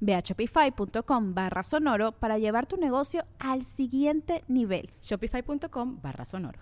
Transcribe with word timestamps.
Ve 0.00 0.14
a 0.14 0.20
shopify.com 0.20 1.34
barra 1.34 1.62
sonoro 1.62 2.12
para 2.12 2.38
llevar 2.38 2.66
tu 2.66 2.76
negocio 2.76 3.24
al 3.38 3.64
siguiente 3.64 4.44
nivel. 4.48 4.90
Shopify.com 5.02 6.00
barra 6.02 6.24
sonoro. 6.24 6.60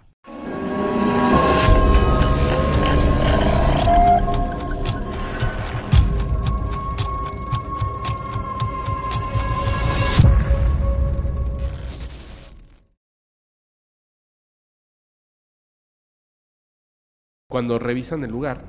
Cuando 17.49 17.79
revisan 17.79 18.23
el 18.23 18.31
lugar, 18.31 18.65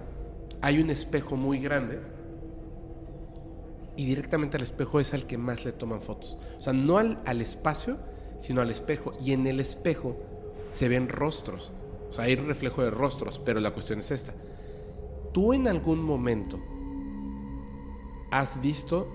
hay 0.62 0.80
un 0.80 0.90
espejo 0.90 1.36
muy 1.36 1.60
grande 1.60 2.00
y 3.98 4.06
directamente 4.06 4.58
al 4.58 4.64
espejo 4.64 5.00
es 5.00 5.14
al 5.16 5.26
que 5.26 5.40
más 5.40 5.66
le 5.66 5.74
toman 5.74 6.02
fotos. 6.02 6.38
O 6.58 6.62
sea, 6.62 6.72
no 6.72 7.00
al, 7.00 7.20
al 7.26 7.42
espacio, 7.42 7.98
sino 8.40 8.62
al 8.62 8.70
espejo. 8.70 9.12
Y 9.22 9.34
en 9.34 9.48
el 9.48 9.60
espejo 9.60 10.16
se 10.70 10.88
ven 10.88 11.10
rostros. 11.10 11.74
O 12.10 12.14
sea, 12.14 12.26
hay 12.26 12.36
reflejo 12.36 12.84
de 12.84 12.92
rostros, 12.92 13.40
pero 13.40 13.60
la 13.60 13.72
cuestión 13.72 14.00
es 14.00 14.12
esta. 14.12 14.34
¿Tú 15.34 15.52
en 15.52 15.68
algún 15.68 16.02
momento 16.02 16.60
has 18.30 18.62
visto 18.62 19.12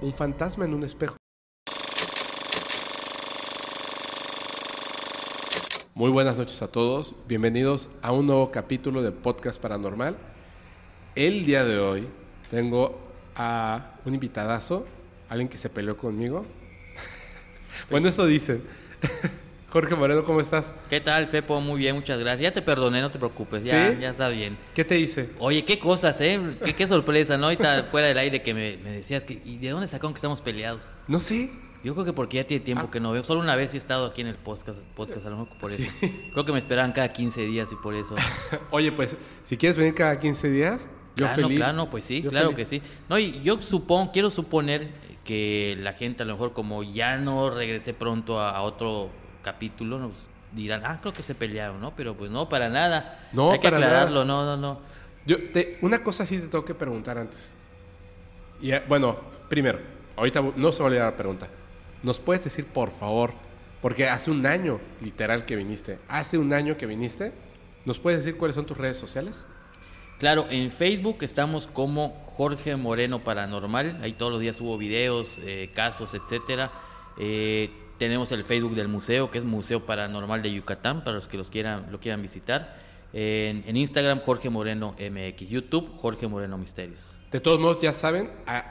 un 0.00 0.14
fantasma 0.14 0.64
en 0.64 0.72
un 0.72 0.84
espejo? 0.84 1.16
Muy 5.94 6.10
buenas 6.10 6.38
noches 6.38 6.62
a 6.62 6.68
todos, 6.68 7.16
bienvenidos 7.26 7.90
a 8.02 8.12
un 8.12 8.26
nuevo 8.26 8.50
capítulo 8.50 9.02
de 9.02 9.10
Podcast 9.10 9.60
Paranormal. 9.60 10.16
El 11.16 11.44
día 11.44 11.64
de 11.64 11.80
hoy 11.80 12.08
tengo 12.52 13.07
a 13.38 13.94
un 14.04 14.14
invitadazo, 14.14 14.86
alguien 15.28 15.48
que 15.48 15.56
se 15.56 15.70
peleó 15.70 15.96
conmigo. 15.96 16.44
bueno, 17.90 18.08
eso 18.08 18.26
dicen. 18.26 18.62
Jorge 19.70 19.94
Moreno, 19.96 20.24
¿cómo 20.24 20.40
estás? 20.40 20.72
¿Qué 20.88 20.98
tal, 20.98 21.28
Fepo? 21.28 21.60
Muy 21.60 21.78
bien, 21.78 21.94
muchas 21.94 22.18
gracias. 22.18 22.40
Ya 22.40 22.52
te 22.52 22.62
perdoné, 22.62 23.02
no 23.02 23.10
te 23.10 23.18
preocupes, 23.18 23.66
ya, 23.66 23.92
ya 23.98 24.10
está 24.10 24.30
bien. 24.30 24.56
¿Qué 24.74 24.82
te 24.82 24.98
hice? 24.98 25.28
Oye, 25.38 25.66
qué 25.66 25.78
cosas, 25.78 26.18
¿eh? 26.22 26.40
Qué, 26.74 26.86
sorpresa, 26.86 27.36
¿no? 27.36 27.44
Ahorita 27.44 27.84
fuera 27.90 28.08
del 28.08 28.16
aire 28.16 28.42
que 28.42 28.54
me, 28.54 28.78
decías 28.78 29.26
que... 29.26 29.42
¿Y 29.44 29.58
de 29.58 29.68
dónde 29.68 29.86
sacaron 29.86 30.14
que 30.14 30.18
estamos 30.18 30.40
peleados? 30.40 30.90
No 31.06 31.20
sé. 31.20 31.50
Yo 31.84 31.92
creo 31.92 32.06
que 32.06 32.14
porque 32.14 32.38
ya 32.38 32.44
tiene 32.44 32.64
tiempo 32.64 32.86
ah. 32.88 32.90
que 32.90 32.98
no 32.98 33.12
veo. 33.12 33.22
Solo 33.22 33.42
una 33.42 33.56
vez 33.56 33.74
he 33.74 33.76
estado 33.76 34.06
aquí 34.06 34.22
en 34.22 34.28
el 34.28 34.36
podcast, 34.36 34.78
podcast 34.96 35.26
a 35.26 35.30
lo 35.30 35.36
mejor 35.36 35.58
por 35.58 35.70
eso. 35.70 35.92
Creo 36.32 36.46
que 36.46 36.52
me 36.52 36.58
esperaban 36.58 36.92
cada 36.92 37.12
15 37.12 37.42
días 37.42 37.70
y 37.70 37.76
por 37.76 37.94
eso. 37.94 38.16
Oye, 38.70 38.90
pues, 38.90 39.16
si 39.44 39.58
quieres 39.58 39.76
venir 39.76 39.94
cada 39.94 40.18
15 40.18 40.50
días, 40.50 40.88
yo 41.18 41.26
claro, 41.26 41.42
feliz. 41.42 41.58
Claro, 41.58 41.90
pues 41.90 42.04
sí, 42.04 42.22
claro 42.22 42.54
que 42.54 42.64
sí. 42.64 42.80
No, 43.08 43.18
y 43.18 43.40
yo 43.42 43.60
supongo, 43.60 44.12
quiero 44.12 44.30
suponer 44.30 44.88
que 45.24 45.76
la 45.80 45.92
gente 45.92 46.22
a 46.22 46.26
lo 46.26 46.34
mejor 46.34 46.52
como 46.52 46.84
ya 46.84 47.18
no 47.18 47.50
regresé 47.50 47.92
pronto 47.92 48.40
a, 48.40 48.62
otro 48.62 49.10
capítulo, 49.42 49.98
nos 49.98 50.12
dirán, 50.52 50.82
ah, 50.84 50.98
creo 51.00 51.12
que 51.12 51.22
se 51.22 51.34
pelearon, 51.34 51.80
¿no? 51.80 51.94
Pero 51.96 52.16
pues 52.16 52.30
no, 52.30 52.48
para 52.48 52.68
nada. 52.68 53.28
No, 53.32 53.50
Hay 53.50 53.58
que 53.58 53.64
para 53.64 53.78
aclararlo, 53.78 54.24
no, 54.24 54.44
no, 54.44 54.56
no. 54.56 54.80
Yo 55.26 55.36
una 55.82 56.02
cosa 56.02 56.24
sí 56.24 56.38
te 56.38 56.46
tengo 56.46 56.64
que 56.64 56.74
preguntar 56.74 57.18
antes. 57.18 57.56
Y, 58.60 58.70
eh, 58.70 58.82
bueno, 58.88 59.16
primero, 59.48 59.80
ahorita 60.16 60.42
no 60.56 60.72
se 60.72 60.78
va 60.78 60.84
a 60.84 60.88
olvidar 60.88 61.10
la 61.10 61.16
pregunta. 61.16 61.48
¿Nos 62.02 62.18
puedes 62.18 62.44
decir, 62.44 62.64
por 62.64 62.92
favor, 62.92 63.32
porque 63.82 64.08
hace 64.08 64.30
un 64.30 64.46
año, 64.46 64.80
literal, 65.00 65.44
que 65.44 65.56
viniste, 65.56 65.98
hace 66.08 66.38
un 66.38 66.52
año 66.52 66.76
que 66.76 66.86
viniste, 66.86 67.32
¿nos 67.84 67.98
puedes 67.98 68.24
decir 68.24 68.38
cuáles 68.38 68.54
son 68.54 68.66
tus 68.66 68.78
redes 68.78 68.96
sociales? 68.96 69.44
Claro, 70.18 70.46
en 70.50 70.72
Facebook 70.72 71.18
estamos 71.20 71.68
como 71.68 72.10
Jorge 72.36 72.74
Moreno 72.74 73.22
Paranormal. 73.22 74.00
Ahí 74.02 74.14
todos 74.14 74.32
los 74.32 74.40
días 74.40 74.56
subo 74.56 74.76
videos, 74.76 75.38
eh, 75.42 75.70
casos, 75.72 76.12
etcétera. 76.12 76.72
Eh, 77.18 77.70
tenemos 77.98 78.32
el 78.32 78.42
Facebook 78.42 78.74
del 78.74 78.88
museo, 78.88 79.30
que 79.30 79.38
es 79.38 79.44
Museo 79.44 79.86
Paranormal 79.86 80.42
de 80.42 80.52
Yucatán, 80.52 81.04
para 81.04 81.16
los 81.16 81.28
que 81.28 81.36
los 81.36 81.50
quieran, 81.50 81.92
lo 81.92 82.00
quieran 82.00 82.20
visitar. 82.20 82.76
En, 83.12 83.76
Instagram, 83.76 84.20
Jorge 84.20 84.50
Moreno 84.50 84.96
MX. 84.98 85.48
YouTube, 85.48 85.96
Jorge 85.98 86.26
Moreno 86.26 86.58
Misterios. 86.58 87.14
De 87.30 87.38
todos 87.38 87.60
modos, 87.60 87.80
ya 87.80 87.92
saben, 87.92 88.28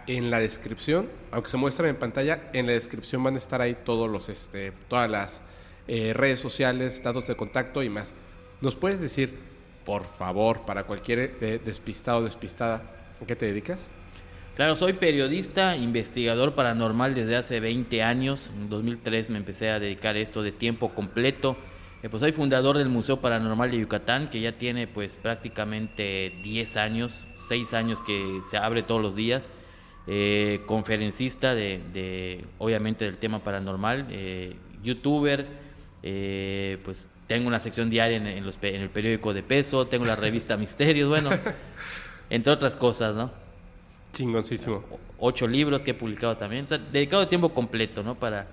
en 0.08 0.30
la 0.30 0.40
descripción, 0.40 1.10
aunque 1.32 1.50
se 1.50 1.56
muestran 1.56 1.90
en 1.90 1.96
pantalla, 1.96 2.50
en 2.54 2.68
la 2.68 2.74
descripción 2.74 3.24
van 3.24 3.36
a 3.36 3.38
estar 3.38 3.62
ahí 3.62 3.78
todos 3.86 4.10
los, 4.10 4.28
este, 4.28 4.74
todas 4.90 5.10
las 5.10 5.42
eh, 5.88 6.12
redes 6.14 6.40
sociales, 6.40 7.02
datos 7.02 7.26
de 7.28 7.38
contacto 7.38 7.84
y 7.84 7.90
más. 7.90 8.16
¿Nos 8.60 8.76
puedes 8.76 9.00
decir 9.00 9.47
por 9.88 10.04
favor, 10.04 10.66
para 10.66 10.84
cualquier 10.84 11.40
despistado 11.64 12.18
o 12.18 12.22
despistada, 12.22 12.84
¿a 13.22 13.26
qué 13.26 13.38
te 13.38 13.46
dedicas? 13.46 13.90
Claro, 14.54 14.76
soy 14.76 14.92
periodista, 14.92 15.78
investigador 15.78 16.56
paranormal 16.56 17.16
desde 17.16 17.38
hace 17.38 17.62
20 17.62 18.04
años. 18.04 18.52
En 18.54 18.70
2003 18.70 19.30
me 19.30 19.38
empecé 19.38 19.70
a 19.70 19.80
dedicar 19.80 20.18
a 20.18 20.20
esto 20.20 20.44
de 20.44 20.52
tiempo 20.52 20.94
completo. 20.94 21.56
Eh, 22.04 22.10
pues 22.10 22.20
soy 22.20 22.34
fundador 22.34 22.78
del 22.78 22.90
Museo 22.90 23.22
Paranormal 23.22 23.72
de 23.72 23.80
Yucatán, 23.80 24.30
que 24.30 24.42
ya 24.42 24.58
tiene 24.58 24.88
pues 24.88 25.16
prácticamente 25.16 26.34
10 26.44 26.76
años, 26.76 27.26
6 27.48 27.74
años 27.74 28.00
que 28.06 28.42
se 28.52 28.58
abre 28.58 28.84
todos 28.84 29.02
los 29.02 29.16
días. 29.16 29.54
Eh, 30.06 30.64
conferencista 30.66 31.56
de, 31.56 32.44
obviamente, 32.58 33.06
del 33.06 33.20
tema 33.20 33.42
paranormal, 33.42 34.08
eh, 34.10 34.54
youtuber, 34.84 35.48
pues 36.84 37.08
tengo 37.28 37.48
una 37.48 37.60
sección 37.60 37.90
diaria 37.90 38.18
en, 38.18 38.46
los, 38.46 38.58
en 38.62 38.82
el 38.82 38.90
periódico 38.90 39.34
de 39.34 39.44
peso, 39.44 39.88
tengo 39.88 40.06
la 40.06 40.16
revista 40.16 40.58
Misterios, 40.58 41.10
bueno, 41.10 41.30
entre 42.30 42.52
otras 42.52 42.76
cosas, 42.76 43.16
¿no? 43.16 43.32
Chingoncísimo. 44.14 44.84
ocho 45.20 45.48
libros 45.48 45.84
que 45.84 45.92
he 45.92 45.94
publicado 45.94 46.38
también, 46.38 46.66
o 46.66 46.68
sea, 46.68 46.78
dedicado 46.78 47.22
de 47.22 47.28
tiempo 47.28 47.54
completo, 47.54 48.02
¿no? 48.02 48.16
Para, 48.16 48.48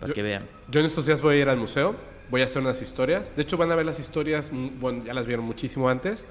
para 0.00 0.12
que 0.12 0.22
vean. 0.22 0.46
Yo 0.70 0.80
en 0.80 0.86
estos 0.86 1.04
días 1.04 1.20
voy 1.20 1.36
a 1.36 1.38
ir 1.40 1.48
al 1.48 1.58
museo, 1.58 1.96
voy 2.30 2.42
a 2.42 2.46
hacer 2.46 2.62
unas 2.62 2.80
historias. 2.80 3.34
De 3.36 3.42
hecho, 3.42 3.56
van 3.56 3.70
a 3.72 3.74
ver 3.74 3.84
las 3.84 3.98
historias, 3.98 4.50
mm, 4.52 4.80
bueno, 4.80 5.04
ya 5.04 5.12
las 5.12 5.26
vieron 5.26 5.44
muchísimo 5.44 5.88
antes 5.88 6.24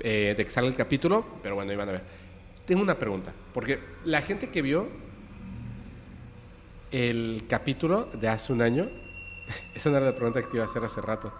eh, 0.00 0.34
de 0.36 0.44
que 0.44 0.50
salga 0.50 0.68
el 0.70 0.76
capítulo, 0.76 1.26
pero 1.42 1.54
bueno, 1.54 1.70
ahí 1.70 1.76
van 1.76 1.88
a 1.88 1.92
ver. 1.92 2.02
Tengo 2.66 2.82
una 2.82 2.98
pregunta, 2.98 3.32
porque 3.54 3.80
la 4.04 4.20
gente 4.20 4.50
que 4.50 4.60
vio 4.60 4.88
el 6.92 7.44
capítulo 7.48 8.08
de 8.12 8.28
hace 8.28 8.52
un 8.52 8.62
año, 8.62 8.88
esa 9.74 9.90
no 9.90 9.96
era 9.96 10.06
la 10.06 10.14
pregunta 10.14 10.40
que 10.40 10.48
te 10.48 10.56
iba 10.56 10.64
a 10.64 10.68
hacer 10.68 10.84
hace 10.84 11.00
rato. 11.00 11.32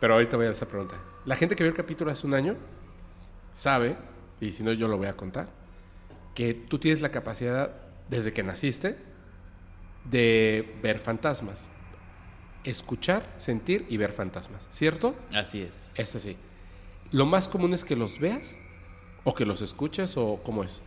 Pero 0.00 0.14
ahorita 0.14 0.36
voy 0.36 0.46
a 0.46 0.50
esa 0.50 0.66
pregunta. 0.66 0.96
La 1.24 1.36
gente 1.36 1.56
que 1.56 1.62
vio 1.62 1.70
el 1.70 1.76
capítulo 1.76 2.10
hace 2.10 2.26
un 2.26 2.34
año 2.34 2.56
sabe, 3.52 3.96
y 4.40 4.52
si 4.52 4.62
no 4.62 4.72
yo 4.72 4.88
lo 4.88 4.98
voy 4.98 5.06
a 5.06 5.16
contar, 5.16 5.48
que 6.34 6.52
tú 6.54 6.78
tienes 6.78 7.00
la 7.00 7.10
capacidad, 7.10 7.72
desde 8.08 8.32
que 8.32 8.42
naciste, 8.42 8.98
de 10.04 10.78
ver 10.82 10.98
fantasmas. 10.98 11.70
Escuchar, 12.64 13.32
sentir 13.38 13.86
y 13.88 13.96
ver 13.96 14.12
fantasmas. 14.12 14.68
¿Cierto? 14.70 15.14
Así 15.32 15.62
es. 15.62 15.92
Es 15.94 16.14
así. 16.14 16.36
¿Lo 17.12 17.24
más 17.24 17.48
común 17.48 17.72
es 17.72 17.84
que 17.84 17.96
los 17.96 18.18
veas? 18.18 18.58
¿O 19.24 19.34
que 19.34 19.46
los 19.46 19.62
escuches? 19.62 20.16
¿O 20.16 20.40
cómo 20.42 20.62
es? 20.64 20.82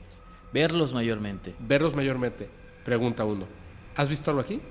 Verlos 0.54 0.94
mayormente. 0.94 1.56
Verlos 1.60 1.96
mayormente. 1.96 2.50
Pregunta 2.86 3.26
uno. 3.26 3.48
¿Has 3.96 4.10
visto 4.10 4.30
algo 4.30 4.42
aquí? 4.42 4.62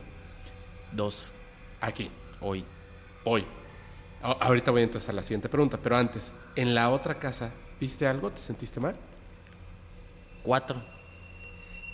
Dos. 0.92 1.32
Aquí. 1.80 2.10
Hoy. 2.40 2.64
Hoy. 3.24 3.44
ahorita 4.22 4.70
voy 4.70 4.82
entonces 4.82 5.08
a 5.08 5.12
la 5.12 5.22
siguiente 5.22 5.48
pregunta, 5.48 5.78
pero 5.82 5.96
antes, 5.96 6.32
¿en 6.56 6.74
la 6.74 6.90
otra 6.90 7.18
casa 7.18 7.52
viste 7.80 8.06
algo? 8.06 8.30
¿Te 8.30 8.40
sentiste 8.40 8.80
mal? 8.80 8.96
Cuatro. 10.42 10.82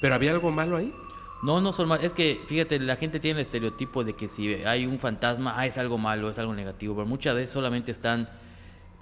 ¿Pero 0.01 0.15
había 0.15 0.31
algo 0.33 0.51
malo 0.51 0.77
ahí? 0.77 0.93
No, 1.43 1.61
no 1.61 1.73
son 1.73 1.89
malos. 1.89 2.05
Es 2.05 2.13
que, 2.13 2.41
fíjate, 2.47 2.79
la 2.81 2.97
gente 2.97 3.21
tiene 3.21 3.41
el 3.41 3.47
estereotipo 3.47 4.05
de 4.05 4.15
que 4.15 4.29
si 4.29 4.55
hay 4.65 4.87
un 4.87 4.99
fantasma, 4.99 5.55
ah, 5.59 5.67
es 5.67 5.77
algo 5.77 5.99
malo, 5.99 6.31
es 6.31 6.39
algo 6.39 6.55
negativo. 6.55 6.95
Pero 6.95 7.07
muchas 7.07 7.35
veces 7.35 7.51
solamente 7.51 7.91
están. 7.91 8.29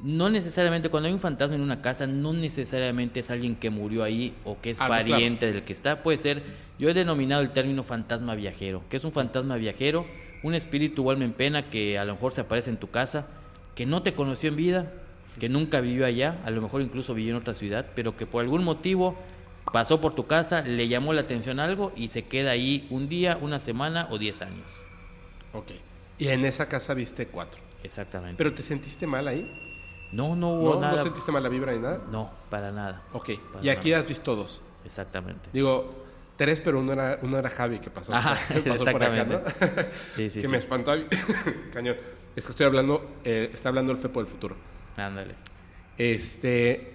No 0.01 0.29
necesariamente, 0.29 0.89
cuando 0.89 1.07
hay 1.07 1.13
un 1.13 1.21
fantasma 1.21 1.55
en 1.55 1.61
una 1.61 1.81
casa, 1.81 2.09
no 2.09 2.33
necesariamente 2.33 3.21
es 3.21 3.31
alguien 3.31 3.55
que 3.55 3.71
murió 3.71 4.03
ahí 4.03 4.35
o 4.45 4.61
que 4.61 4.71
es 4.71 4.81
Ah, 4.81 4.87
claro. 4.89 5.09
pariente 5.09 5.47
del 5.53 5.63
que 5.63 5.73
está. 5.73 6.03
Puede 6.03 6.19
ser, 6.19 6.43
yo 6.79 6.89
he 6.89 6.95
denominado 6.95 7.43
el 7.43 7.51
término 7.51 7.85
fantasma 7.85 8.35
viajero. 8.35 8.83
que 8.89 8.97
es 8.97 9.05
un 9.05 9.13
fantasma 9.13 9.55
viajero? 9.57 10.05
Un 10.43 10.55
espíritu 10.55 11.07
o 11.07 11.11
alma 11.11 11.25
en 11.25 11.33
pena 11.33 11.69
que 11.71 11.99
a 11.99 12.05
lo 12.05 12.15
mejor 12.15 12.33
se 12.33 12.41
aparece 12.41 12.71
en 12.71 12.77
tu 12.77 12.91
casa, 12.91 13.27
que 13.75 13.87
no 13.87 14.03
te 14.03 14.15
conoció 14.15 14.49
en 14.49 14.57
vida, 14.57 14.93
que 15.39 15.49
nunca 15.49 15.81
vivió 15.81 16.05
allá, 16.05 16.41
a 16.45 16.51
lo 16.51 16.61
mejor 16.61 16.83
incluso 16.83 17.15
vivió 17.15 17.31
en 17.35 17.41
otra 17.41 17.55
ciudad, 17.55 17.87
pero 17.95 18.17
que 18.17 18.27
por 18.27 18.43
algún 18.43 18.65
motivo 18.65 19.17
pasó 19.73 20.01
por 20.01 20.15
tu 20.15 20.27
casa, 20.27 20.63
le 20.63 20.89
llamó 20.89 21.13
la 21.13 21.23
atención 21.23 21.61
algo 21.61 21.93
y 21.97 22.09
se 22.09 22.25
queda 22.25 22.51
ahí 22.51 22.87
un 22.91 23.09
día, 23.09 23.39
una 23.41 23.61
semana 23.61 24.09
o 24.11 24.19
diez 24.19 24.43
años. 24.43 24.71
Ok. 25.53 25.73
Y 26.19 26.29
en 26.29 26.45
esa 26.45 26.69
casa 26.69 26.93
viste 26.95 27.29
cuatro. 27.29 27.61
Exactamente. 27.83 28.37
¿Pero 28.37 28.53
te 28.53 28.63
sentiste 28.63 29.07
mal 29.07 29.27
ahí? 29.29 29.51
no, 30.13 30.37
no 30.37 30.51
hubo 30.51 30.75
¿No? 30.75 30.81
nada. 30.83 30.97
¿No 30.99 31.03
sentiste 31.05 31.33
mala 31.33 31.49
vibra 31.49 31.73
ni 31.73 31.79
nada? 31.79 32.03
No, 32.11 32.31
para 32.51 32.71
nada. 32.71 33.03
Ok. 33.13 33.31
Para 33.53 33.65
Y 33.65 33.71
aquí 33.71 33.91
nada. 33.91 34.03
has 34.03 34.09
visto 34.09 34.37
dos. 34.37 34.61
Exactamente. 34.85 35.49
Digo, 35.53 36.02
tres, 36.43 36.61
pero 36.61 36.81
uno 36.81 36.93
era, 36.93 37.21
uno 37.23 37.39
era 37.39 37.49
Javi 37.49 37.79
que 37.79 37.89
pasó, 37.89 38.13
Ajá, 38.13 38.37
pasó 38.67 38.85
por 38.85 39.01
acá, 39.05 39.25
¿no? 39.25 39.37
exactamente. 39.37 39.91
Sí, 40.17 40.29
sí, 40.29 40.35
que 40.35 40.41
sí. 40.41 40.49
me 40.49 40.59
espantó. 40.59 40.93
Cañón. 41.73 41.95
Es 42.35 42.47
que 42.47 42.51
estoy 42.51 42.67
hablando, 42.67 43.19
eh, 43.25 43.51
está 43.53 43.69
hablando 43.69 43.93
el 43.93 43.99
Fepo 43.99 44.19
del 44.19 44.27
futuro. 44.27 44.57
Ándale. 44.97 45.35
Este, 45.97 46.95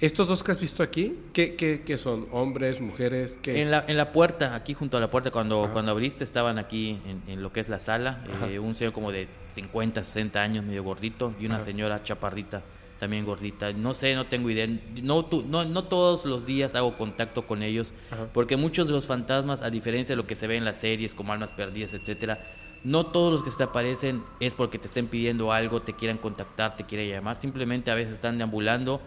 estos 0.00 0.26
dos 0.26 0.42
que 0.42 0.50
has 0.50 0.60
visto 0.60 0.82
aquí, 0.82 1.18
¿qué, 1.32 1.54
qué, 1.54 1.82
qué 1.86 1.96
son? 1.96 2.26
¿Hombres, 2.32 2.80
mujeres? 2.80 3.38
¿Qué 3.40 3.60
es? 3.60 3.66
En 3.66 3.70
la, 3.70 3.84
en 3.86 3.96
la 3.96 4.10
puerta, 4.10 4.56
aquí 4.56 4.74
junto 4.74 4.96
a 4.96 5.00
la 5.00 5.08
puerta, 5.10 5.30
cuando, 5.30 5.70
cuando 5.72 5.92
abriste, 5.92 6.24
estaban 6.24 6.58
aquí 6.58 7.00
en, 7.06 7.22
en 7.28 7.42
lo 7.42 7.52
que 7.52 7.60
es 7.60 7.68
la 7.68 7.78
sala, 7.78 8.24
eh, 8.48 8.58
un 8.58 8.74
señor 8.74 8.92
como 8.92 9.12
de 9.12 9.28
50, 9.52 10.02
60 10.02 10.40
años, 10.40 10.64
medio 10.64 10.82
gordito, 10.82 11.34
y 11.38 11.46
una 11.46 11.56
Ajá. 11.56 11.64
señora 11.66 12.02
chaparrita, 12.02 12.62
también 12.98 13.24
gordita. 13.24 13.72
No 13.72 13.94
sé, 13.94 14.14
no 14.14 14.26
tengo 14.26 14.50
idea. 14.50 14.66
No, 15.02 15.24
tú- 15.24 15.44
no, 15.48 15.64
no 15.64 15.84
todos 15.84 16.24
los 16.24 16.44
días 16.46 16.74
hago 16.74 16.96
contacto 16.96 17.46
con 17.46 17.62
ellos, 17.62 17.92
Ajá. 18.10 18.26
porque 18.32 18.56
muchos 18.56 18.86
de 18.86 18.92
los 18.92 19.06
fantasmas, 19.06 19.62
a 19.62 19.70
diferencia 19.70 20.14
de 20.14 20.16
lo 20.22 20.26
que 20.26 20.34
se 20.36 20.46
ve 20.46 20.56
en 20.56 20.64
las 20.64 20.78
series 20.78 21.14
como 21.14 21.32
Almas 21.32 21.52
Perdidas, 21.52 21.94
etcétera, 21.94 22.42
no 22.84 23.06
todos 23.06 23.32
los 23.32 23.42
que 23.42 23.50
se 23.50 23.58
te 23.58 23.64
aparecen 23.64 24.22
es 24.40 24.54
porque 24.54 24.78
te 24.78 24.86
estén 24.86 25.06
pidiendo 25.08 25.52
algo, 25.52 25.80
te 25.80 25.94
quieran 25.94 26.18
contactar, 26.18 26.76
te 26.76 26.84
quieran 26.84 27.08
llamar. 27.08 27.40
Simplemente 27.40 27.90
a 27.90 27.94
veces 27.94 28.14
están 28.14 28.38
deambulando, 28.38 29.00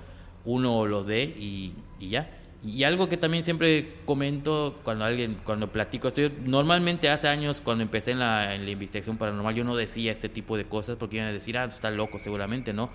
uno 0.45 0.85
los 0.85 1.05
ve 1.05 1.23
y, 1.23 1.73
y 1.99 2.09
ya. 2.09 2.37
Y 2.63 2.83
algo 2.83 3.09
que 3.09 3.17
también 3.17 3.43
siempre 3.43 3.95
comento 4.05 4.79
cuando 4.83 5.03
alguien, 5.03 5.37
cuando 5.43 5.71
platico 5.71 6.07
esto, 6.09 6.21
yo 6.21 6.29
normalmente 6.45 7.09
hace 7.09 7.27
años 7.27 7.59
cuando 7.59 7.81
empecé 7.81 8.11
en 8.11 8.19
la, 8.19 8.53
en 8.53 8.65
la 8.65 8.71
investigación 8.71 9.17
paranormal 9.17 9.55
yo 9.55 9.63
no 9.63 9.75
decía 9.75 10.11
este 10.11 10.29
tipo 10.29 10.55
de 10.57 10.65
cosas 10.65 10.95
porque 10.95 11.15
iban 11.15 11.29
a 11.29 11.33
decir, 11.33 11.57
ah, 11.57 11.67
tú 11.67 11.73
estás 11.73 11.91
loco 11.93 12.19
seguramente, 12.19 12.71
¿no? 12.71 12.91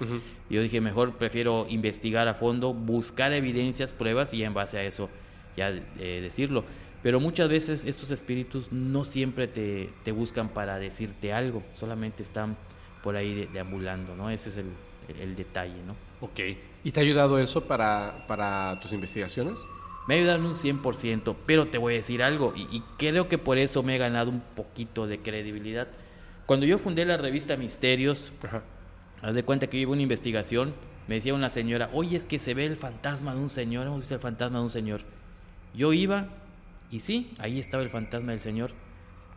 Yo 0.48 0.62
dije, 0.62 0.80
mejor 0.80 1.14
prefiero 1.16 1.66
investigar 1.68 2.28
a 2.28 2.34
fondo, 2.34 2.72
buscar 2.74 3.32
evidencias, 3.32 3.92
pruebas 3.92 4.32
y 4.32 4.44
en 4.44 4.54
base 4.54 4.78
a 4.78 4.84
eso 4.84 5.10
ya 5.56 5.70
eh, 5.98 6.20
decirlo. 6.22 6.64
Pero 7.02 7.18
muchas 7.18 7.48
veces 7.48 7.84
estos 7.84 8.12
espíritus 8.12 8.70
no 8.70 9.02
siempre 9.02 9.48
te, 9.48 9.90
te 10.04 10.12
buscan 10.12 10.48
para 10.48 10.78
decirte 10.78 11.32
algo, 11.32 11.64
solamente 11.74 12.22
están 12.22 12.56
por 13.02 13.16
ahí 13.16 13.34
de- 13.34 13.46
deambulando, 13.48 14.14
¿no? 14.14 14.30
Ese 14.30 14.50
es 14.50 14.58
el, 14.58 14.66
el 15.08 15.36
detalle, 15.36 15.82
¿no? 15.86 15.96
Ok. 16.20 16.40
¿Y 16.84 16.92
te 16.92 17.00
ha 17.00 17.02
ayudado 17.02 17.38
eso 17.38 17.64
para, 17.64 18.24
para 18.26 18.78
tus 18.80 18.92
investigaciones? 18.92 19.66
Me 20.06 20.14
ha 20.14 20.18
ayudado 20.18 20.38
en 20.38 20.46
un 20.46 20.54
100%, 20.54 21.34
pero 21.46 21.68
te 21.68 21.78
voy 21.78 21.94
a 21.94 21.96
decir 21.96 22.22
algo, 22.22 22.52
y, 22.54 22.62
y 22.70 22.82
creo 22.96 23.28
que 23.28 23.38
por 23.38 23.58
eso 23.58 23.82
me 23.82 23.96
he 23.96 23.98
ganado 23.98 24.30
un 24.30 24.40
poquito 24.40 25.06
de 25.06 25.18
credibilidad. 25.18 25.88
Cuando 26.46 26.64
yo 26.64 26.78
fundé 26.78 27.04
la 27.04 27.16
revista 27.16 27.56
Misterios, 27.56 28.32
Ajá. 28.42 28.62
haz 29.20 29.34
de 29.34 29.42
cuenta 29.42 29.66
que 29.66 29.78
yo 29.78 29.82
iba 29.82 29.90
a 29.90 29.94
una 29.94 30.02
investigación, 30.02 30.74
me 31.08 31.16
decía 31.16 31.34
una 31.34 31.50
señora, 31.50 31.90
oye, 31.92 32.16
es 32.16 32.26
que 32.26 32.38
se 32.38 32.54
ve 32.54 32.66
el 32.66 32.76
fantasma 32.76 33.34
de 33.34 33.40
un 33.40 33.48
señor, 33.48 33.86
hemos 33.86 34.00
visto 34.00 34.14
el 34.14 34.20
fantasma 34.20 34.58
de 34.58 34.64
un 34.64 34.70
señor. 34.70 35.00
Yo 35.74 35.92
iba, 35.92 36.28
y 36.90 37.00
sí, 37.00 37.32
ahí 37.38 37.58
estaba 37.58 37.82
el 37.82 37.90
fantasma 37.90 38.30
del 38.30 38.40
señor. 38.40 38.72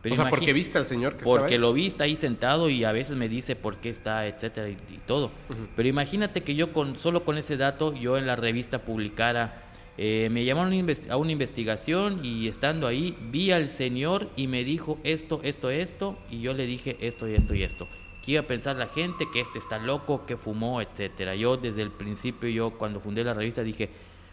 Pero 0.02 0.16
o 0.16 0.18
sea, 0.18 0.30
porque 0.30 0.54
viste 0.54 0.78
al 0.78 0.86
señor 0.86 1.18
que 1.18 1.26
porque 1.26 1.56
ahí? 1.56 1.60
lo 1.60 1.74
vi, 1.74 1.88
está 1.88 2.06
ahí 2.06 2.16
sentado 2.16 2.70
y 2.70 2.86
a 2.86 2.92
veces 2.92 3.18
me 3.18 3.28
dice 3.28 3.56
por 3.56 3.78
qué 3.78 3.90
está, 3.90 4.28
etcétera, 4.28 4.70
y, 4.70 4.78
y 4.90 5.00
todo. 5.06 5.32
Pero 5.76 5.90
imagínate 5.90 6.42
que 6.42 6.56
yo 6.56 6.72
con 6.72 6.96
solo 6.96 7.26
con 7.26 7.38
ese 7.38 7.58
dato, 7.58 7.94
yo 7.94 8.18
en 8.18 8.26
la 8.26 8.38
revista 8.38 8.84
publicara, 8.84 9.70
eh, 10.02 10.30
me 10.32 10.46
llamaron 10.46 10.74
a 11.10 11.18
una 11.18 11.32
investigación 11.34 12.22
y 12.24 12.48
estando 12.48 12.88
ahí 12.88 13.18
vi 13.20 13.52
al 13.52 13.68
señor 13.68 14.30
y 14.38 14.48
me 14.48 14.64
dijo 14.64 14.98
esto, 15.04 15.42
esto, 15.44 15.70
esto, 15.70 16.18
y 16.32 16.40
yo 16.40 16.54
le 16.54 16.66
dije 16.66 16.96
esto 17.02 17.28
y 17.28 17.36
esto 17.36 17.54
y 17.54 17.64
esto. 17.64 17.86
¿Qué 18.24 18.32
iba 18.32 18.42
a 18.42 18.48
pensar 18.48 18.78
la 18.78 18.88
gente? 18.88 19.26
Que 19.30 19.42
este 19.42 19.60
está 19.60 19.78
loco, 19.78 20.26
que 20.26 20.38
fumó, 20.38 20.80
etcétera. 20.80 21.36
Yo 21.36 21.58
desde 21.58 21.82
el 21.82 21.92
principio, 21.92 22.48
yo 22.48 22.78
cuando 22.78 23.02
fundé 23.02 23.26
la 23.26 23.34
revista 23.34 23.62
dije, 23.62 23.90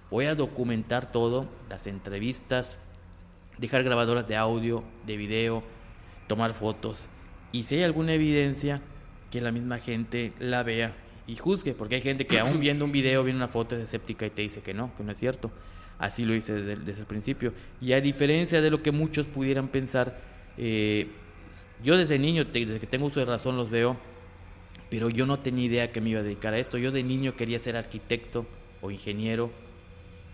voy 0.08 0.26
a 0.26 0.36
documentar 0.36 1.10
todo, 1.10 1.48
las 1.68 1.88
entrevistas, 1.88 2.78
dejar 3.58 3.82
grabadoras 3.82 4.26
de 4.28 4.36
audio, 4.36 4.84
de 5.06 5.16
video, 5.16 5.62
tomar 6.26 6.54
fotos. 6.54 7.08
Y 7.52 7.62
si 7.64 7.76
hay 7.76 7.82
alguna 7.84 8.14
evidencia, 8.14 8.82
que 9.30 9.40
la 9.40 9.52
misma 9.52 9.78
gente 9.78 10.32
la 10.38 10.62
vea 10.62 10.94
y 11.26 11.36
juzgue, 11.36 11.74
porque 11.74 11.96
hay 11.96 12.00
gente 12.00 12.26
que 12.26 12.38
aún 12.38 12.60
viendo 12.60 12.84
un 12.84 12.92
video, 12.92 13.24
viene 13.24 13.38
una 13.38 13.48
foto 13.48 13.76
es 13.76 13.82
escéptica 13.82 14.26
y 14.26 14.30
te 14.30 14.42
dice 14.42 14.60
que 14.60 14.72
no, 14.74 14.94
que 14.96 15.02
no 15.02 15.12
es 15.12 15.18
cierto. 15.18 15.50
Así 15.98 16.24
lo 16.24 16.34
hice 16.34 16.52
desde, 16.52 16.72
el- 17.00 17.06
principio. 17.06 17.52
Y 17.80 17.92
a 17.92 18.00
diferencia 18.00 18.60
de 18.60 18.70
lo 18.70 18.82
que 18.82 18.92
muchos 18.92 19.26
pudieran 19.26 19.68
pensar, 19.68 20.20
eh, 20.58 21.08
yo 21.82 21.96
desde 21.96 22.18
niño, 22.18 22.44
desde 22.44 22.78
que 22.78 22.86
tengo 22.86 23.06
uso 23.06 23.20
de 23.20 23.26
razón, 23.26 23.56
los 23.56 23.70
veo, 23.70 23.96
pero 24.90 25.10
yo 25.10 25.26
no 25.26 25.40
tenía 25.40 25.64
idea 25.64 25.92
que 25.92 26.00
me 26.00 26.10
iba 26.10 26.20
a 26.20 26.22
dedicar 26.22 26.54
a 26.54 26.58
esto. 26.58 26.78
Yo 26.78 26.92
de 26.92 27.02
niño 27.02 27.34
quería 27.34 27.58
ser 27.58 27.76
arquitecto 27.76 28.46
o 28.82 28.90
ingeniero 28.90 29.50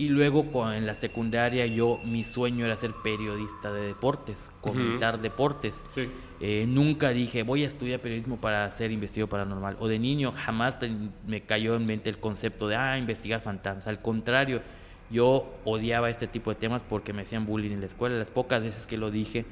y 0.06 0.08
luego 0.08 0.46
en 0.72 0.86
la 0.86 0.94
secundaria 0.94 1.66
yo 1.66 2.00
mi 2.04 2.24
sueño 2.24 2.64
era 2.64 2.76
ser 2.76 2.92
periodista 3.02 3.72
de 3.72 3.86
deportes, 3.86 4.50
comentar 4.60 5.20
deportes. 5.20 5.82
Sí. 5.90 6.08
Eh, 6.40 6.64
nunca 6.68 7.10
dije 7.10 7.42
voy 7.44 7.62
a 7.62 7.66
estudiar 7.66 8.00
periodismo 8.00 8.40
para 8.40 8.70
ser 8.70 8.90
investigador 8.90 9.28
paranormal. 9.30 9.76
O 9.80 9.88
de 9.88 9.98
niño 9.98 10.32
jamás 10.32 10.78
te- 10.78 10.90
me 11.26 11.42
cayó 11.42 11.76
en 11.76 11.86
mente 11.86 12.10
el 12.10 12.18
concepto 12.18 12.68
de 12.68 12.76
ah, 12.76 12.98
investigar 12.98 13.40
fantasmas. 13.40 13.86
Al 13.86 14.00
contrario, 14.00 14.60
yo 15.10 15.46
odiaba 15.64 16.08
este 16.10 16.26
tipo 16.26 16.50
de 16.50 16.56
temas 16.56 16.82
porque 16.88 17.12
me 17.12 17.22
hacían 17.22 17.46
bullying 17.46 17.70
en 17.72 17.80
la 17.80 17.86
escuela. 17.86 18.16
Las 18.16 18.30
pocas 18.30 18.62
veces 18.62 18.86
que 18.86 18.96
lo 18.96 19.10
dije, 19.10 19.44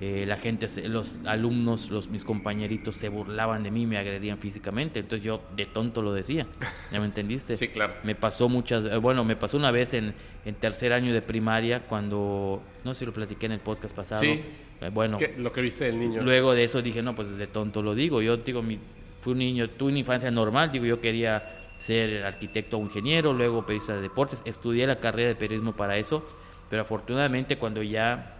eh, 0.00 0.24
la 0.26 0.36
gente, 0.38 0.66
los 0.88 1.16
alumnos, 1.26 1.90
los 1.90 2.08
mis 2.08 2.24
compañeritos 2.24 2.94
se 2.96 3.10
burlaban 3.10 3.62
de 3.62 3.70
mí, 3.70 3.86
me 3.86 3.98
agredían 3.98 4.38
físicamente. 4.38 5.00
Entonces 5.00 5.22
yo 5.24 5.42
de 5.54 5.66
tonto 5.66 6.00
lo 6.00 6.12
decía. 6.14 6.46
¿Ya 6.90 6.98
me 7.00 7.06
entendiste? 7.06 7.54
Sí, 7.60 7.68
claro. 7.68 7.94
Me 8.02 8.14
pasó 8.14 8.48
muchas, 8.48 8.84
eh, 8.86 8.96
bueno, 8.96 9.24
me 9.24 9.36
pasó 9.36 9.56
una 9.58 9.70
vez 9.70 9.92
en, 9.94 10.14
en 10.46 10.54
tercer 10.54 10.92
año 10.94 11.12
de 11.12 11.20
primaria 11.20 11.80
cuando, 11.86 12.62
no 12.84 12.94
sé 12.94 13.00
si 13.00 13.06
lo 13.06 13.12
platiqué 13.12 13.46
en 13.46 13.52
el 13.52 13.60
podcast 13.60 13.94
pasado. 13.94 14.22
Sí. 14.22 14.40
Eh, 14.80 14.88
Bueno, 14.90 15.18
¿Qué- 15.18 15.34
Lo 15.36 15.52
que 15.52 15.60
viste 15.60 15.84
del 15.84 15.98
niño. 15.98 16.22
luego 16.22 16.54
de 16.54 16.64
eso 16.64 16.80
dije, 16.80 17.02
no, 17.02 17.14
pues 17.14 17.36
de 17.36 17.46
tonto 17.46 17.82
lo 17.82 17.94
digo. 17.94 18.22
Yo 18.22 18.38
digo, 18.38 18.62
mi, 18.62 18.78
fui 19.20 19.32
un 19.32 19.38
niño, 19.40 19.68
tuve 19.68 19.90
una 19.90 19.98
infancia 19.98 20.30
normal, 20.30 20.72
digo, 20.72 20.86
yo 20.86 20.98
quería 21.00 21.56
ser 21.78 22.24
arquitecto 22.24 22.78
o 22.78 22.82
ingeniero, 22.82 23.34
luego 23.34 23.66
periodista 23.66 23.94
de 23.94 24.00
deportes, 24.00 24.40
estudié 24.46 24.86
la 24.86 24.96
carrera 24.98 25.28
de 25.28 25.34
periodismo 25.34 25.74
para 25.76 25.98
eso, 25.98 26.26
pero 26.70 26.82
afortunadamente 26.82 27.56
cuando 27.58 27.82
ya 27.82 28.36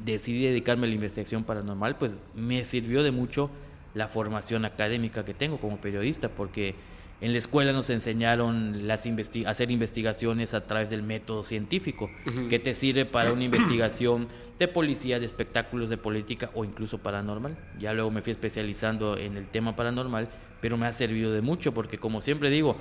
decidí 0.00 0.44
dedicarme 0.44 0.86
a 0.86 0.88
la 0.88 0.94
investigación 0.94 1.44
paranormal, 1.44 1.96
pues 1.98 2.16
me 2.34 2.64
sirvió 2.64 3.02
de 3.02 3.10
mucho 3.10 3.50
la 3.94 4.08
formación 4.08 4.64
académica 4.64 5.24
que 5.24 5.34
tengo 5.34 5.58
como 5.58 5.78
periodista, 5.80 6.28
porque 6.28 6.74
en 7.20 7.32
la 7.32 7.38
escuela 7.38 7.72
nos 7.72 7.90
enseñaron 7.90 8.86
las 8.86 9.04
investi- 9.06 9.44
hacer 9.46 9.72
investigaciones 9.72 10.54
a 10.54 10.66
través 10.66 10.88
del 10.90 11.02
método 11.02 11.42
científico, 11.42 12.08
que 12.48 12.58
te 12.60 12.74
sirve 12.74 13.06
para 13.06 13.32
una 13.32 13.42
investigación 13.44 14.28
de 14.58 14.68
policía, 14.68 15.18
de 15.18 15.26
espectáculos, 15.26 15.90
de 15.90 15.96
política 15.96 16.50
o 16.54 16.64
incluso 16.64 16.98
paranormal. 16.98 17.56
Ya 17.80 17.92
luego 17.92 18.10
me 18.12 18.22
fui 18.22 18.30
especializando 18.32 19.16
en 19.16 19.36
el 19.36 19.48
tema 19.48 19.74
paranormal, 19.74 20.28
pero 20.60 20.76
me 20.76 20.86
ha 20.86 20.92
servido 20.92 21.32
de 21.32 21.40
mucho, 21.40 21.74
porque 21.74 21.98
como 21.98 22.20
siempre 22.20 22.50
digo, 22.50 22.76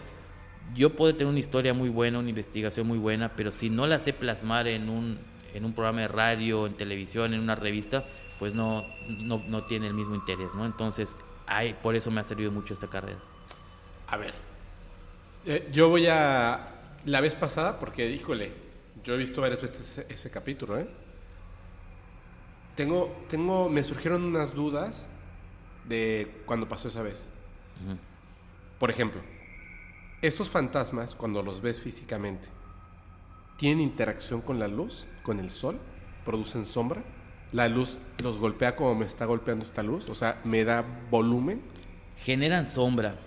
yo 0.75 0.91
puedo 0.91 1.15
tener 1.15 1.31
una 1.31 1.39
historia 1.39 1.73
muy 1.73 1.89
buena, 1.89 2.19
una 2.19 2.29
investigación 2.29 2.85
muy 2.85 2.97
buena, 2.99 3.29
pero 3.35 3.51
si 3.51 3.69
no 3.71 3.87
la 3.87 3.97
sé 3.99 4.13
plasmar 4.13 4.67
en 4.67 4.89
un, 4.89 5.17
en 5.57 5.65
un 5.65 5.73
programa 5.73 6.01
de 6.01 6.07
radio, 6.07 6.67
en 6.67 6.73
televisión, 6.75 7.33
en 7.33 7.39
una 7.39 7.55
revista, 7.55 8.05
pues 8.39 8.53
no, 8.53 8.85
no, 9.07 9.43
no 9.47 9.65
tiene 9.65 9.87
el 9.87 9.93
mismo 9.93 10.15
interés, 10.15 10.53
¿no? 10.55 10.65
Entonces, 10.65 11.09
ay, 11.47 11.75
por 11.81 11.95
eso 11.95 12.11
me 12.11 12.21
ha 12.21 12.23
servido 12.23 12.51
mucho 12.51 12.73
esta 12.73 12.87
carrera. 12.87 13.19
A 14.07 14.17
ver. 14.17 14.33
Eh, 15.45 15.69
yo 15.71 15.89
voy 15.89 16.07
a. 16.07 16.73
La 17.05 17.21
vez 17.21 17.35
pasada, 17.35 17.79
porque, 17.79 18.09
híjole, 18.09 18.51
yo 19.03 19.15
he 19.15 19.17
visto 19.17 19.41
varias 19.41 19.61
veces 19.61 19.79
ese, 19.79 20.13
ese 20.13 20.29
capítulo, 20.29 20.77
¿eh? 20.77 20.87
Tengo, 22.75 23.25
tengo. 23.29 23.69
Me 23.69 23.83
surgieron 23.83 24.23
unas 24.23 24.53
dudas 24.53 25.07
de 25.85 26.41
cuando 26.45 26.67
pasó 26.67 26.89
esa 26.89 27.01
vez. 27.01 27.23
Ujú. 27.85 27.97
Por 28.79 28.91
ejemplo, 28.91 29.21
estos 30.21 30.49
fantasmas, 30.49 31.15
cuando 31.15 31.41
los 31.41 31.61
ves 31.61 31.79
físicamente, 31.79 32.47
¿tienen 33.57 33.81
interacción 33.81 34.41
con 34.41 34.59
la 34.59 34.67
luz, 34.67 35.05
con 35.23 35.39
el 35.39 35.51
sol? 35.51 35.77
producen 36.27 36.65
sombra. 36.65 37.01
La 37.53 37.69
luz 37.69 37.97
los 38.21 38.37
golpea 38.37 38.75
como 38.75 38.93
me 38.95 39.05
está 39.05 39.23
golpeando 39.23 39.63
esta 39.63 39.81
luz, 39.81 40.09
o 40.09 40.13
sea, 40.13 40.41
me 40.43 40.65
da 40.65 40.83
volumen. 41.09 41.61
Generan 42.17 42.67
sombra. 42.67 43.17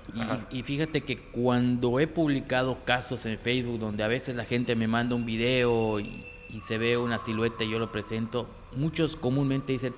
Y, 0.53 0.59
y 0.59 0.63
fíjate 0.63 1.01
que 1.01 1.19
cuando 1.19 1.99
he 1.99 2.07
publicado 2.07 2.85
casos 2.85 3.25
en 3.25 3.39
Facebook 3.39 3.79
donde 3.79 4.03
a 4.03 4.09
veces 4.09 4.37
la 4.37 4.45
gente 4.45 4.77
me 4.77 4.87
manda 4.87 5.15
un 5.15 5.25
video 5.25 5.99
y, 5.99 6.27
y 6.51 6.61
se 6.61 6.77
ve 6.77 6.99
una 6.99 7.19
silueta 7.19 7.65
y 7.65 7.71
yo 7.71 7.79
lo 7.79 7.91
presento, 7.91 8.51
muchos 8.77 9.17
comúnmente 9.17 9.73
dicen, 9.73 9.95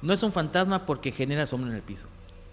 no 0.00 0.12
es 0.12 0.22
un 0.22 0.30
fantasma 0.30 0.86
porque 0.86 1.10
genera 1.10 1.46
sombra 1.46 1.70
en 1.70 1.76
el 1.76 1.82
piso. 1.82 2.06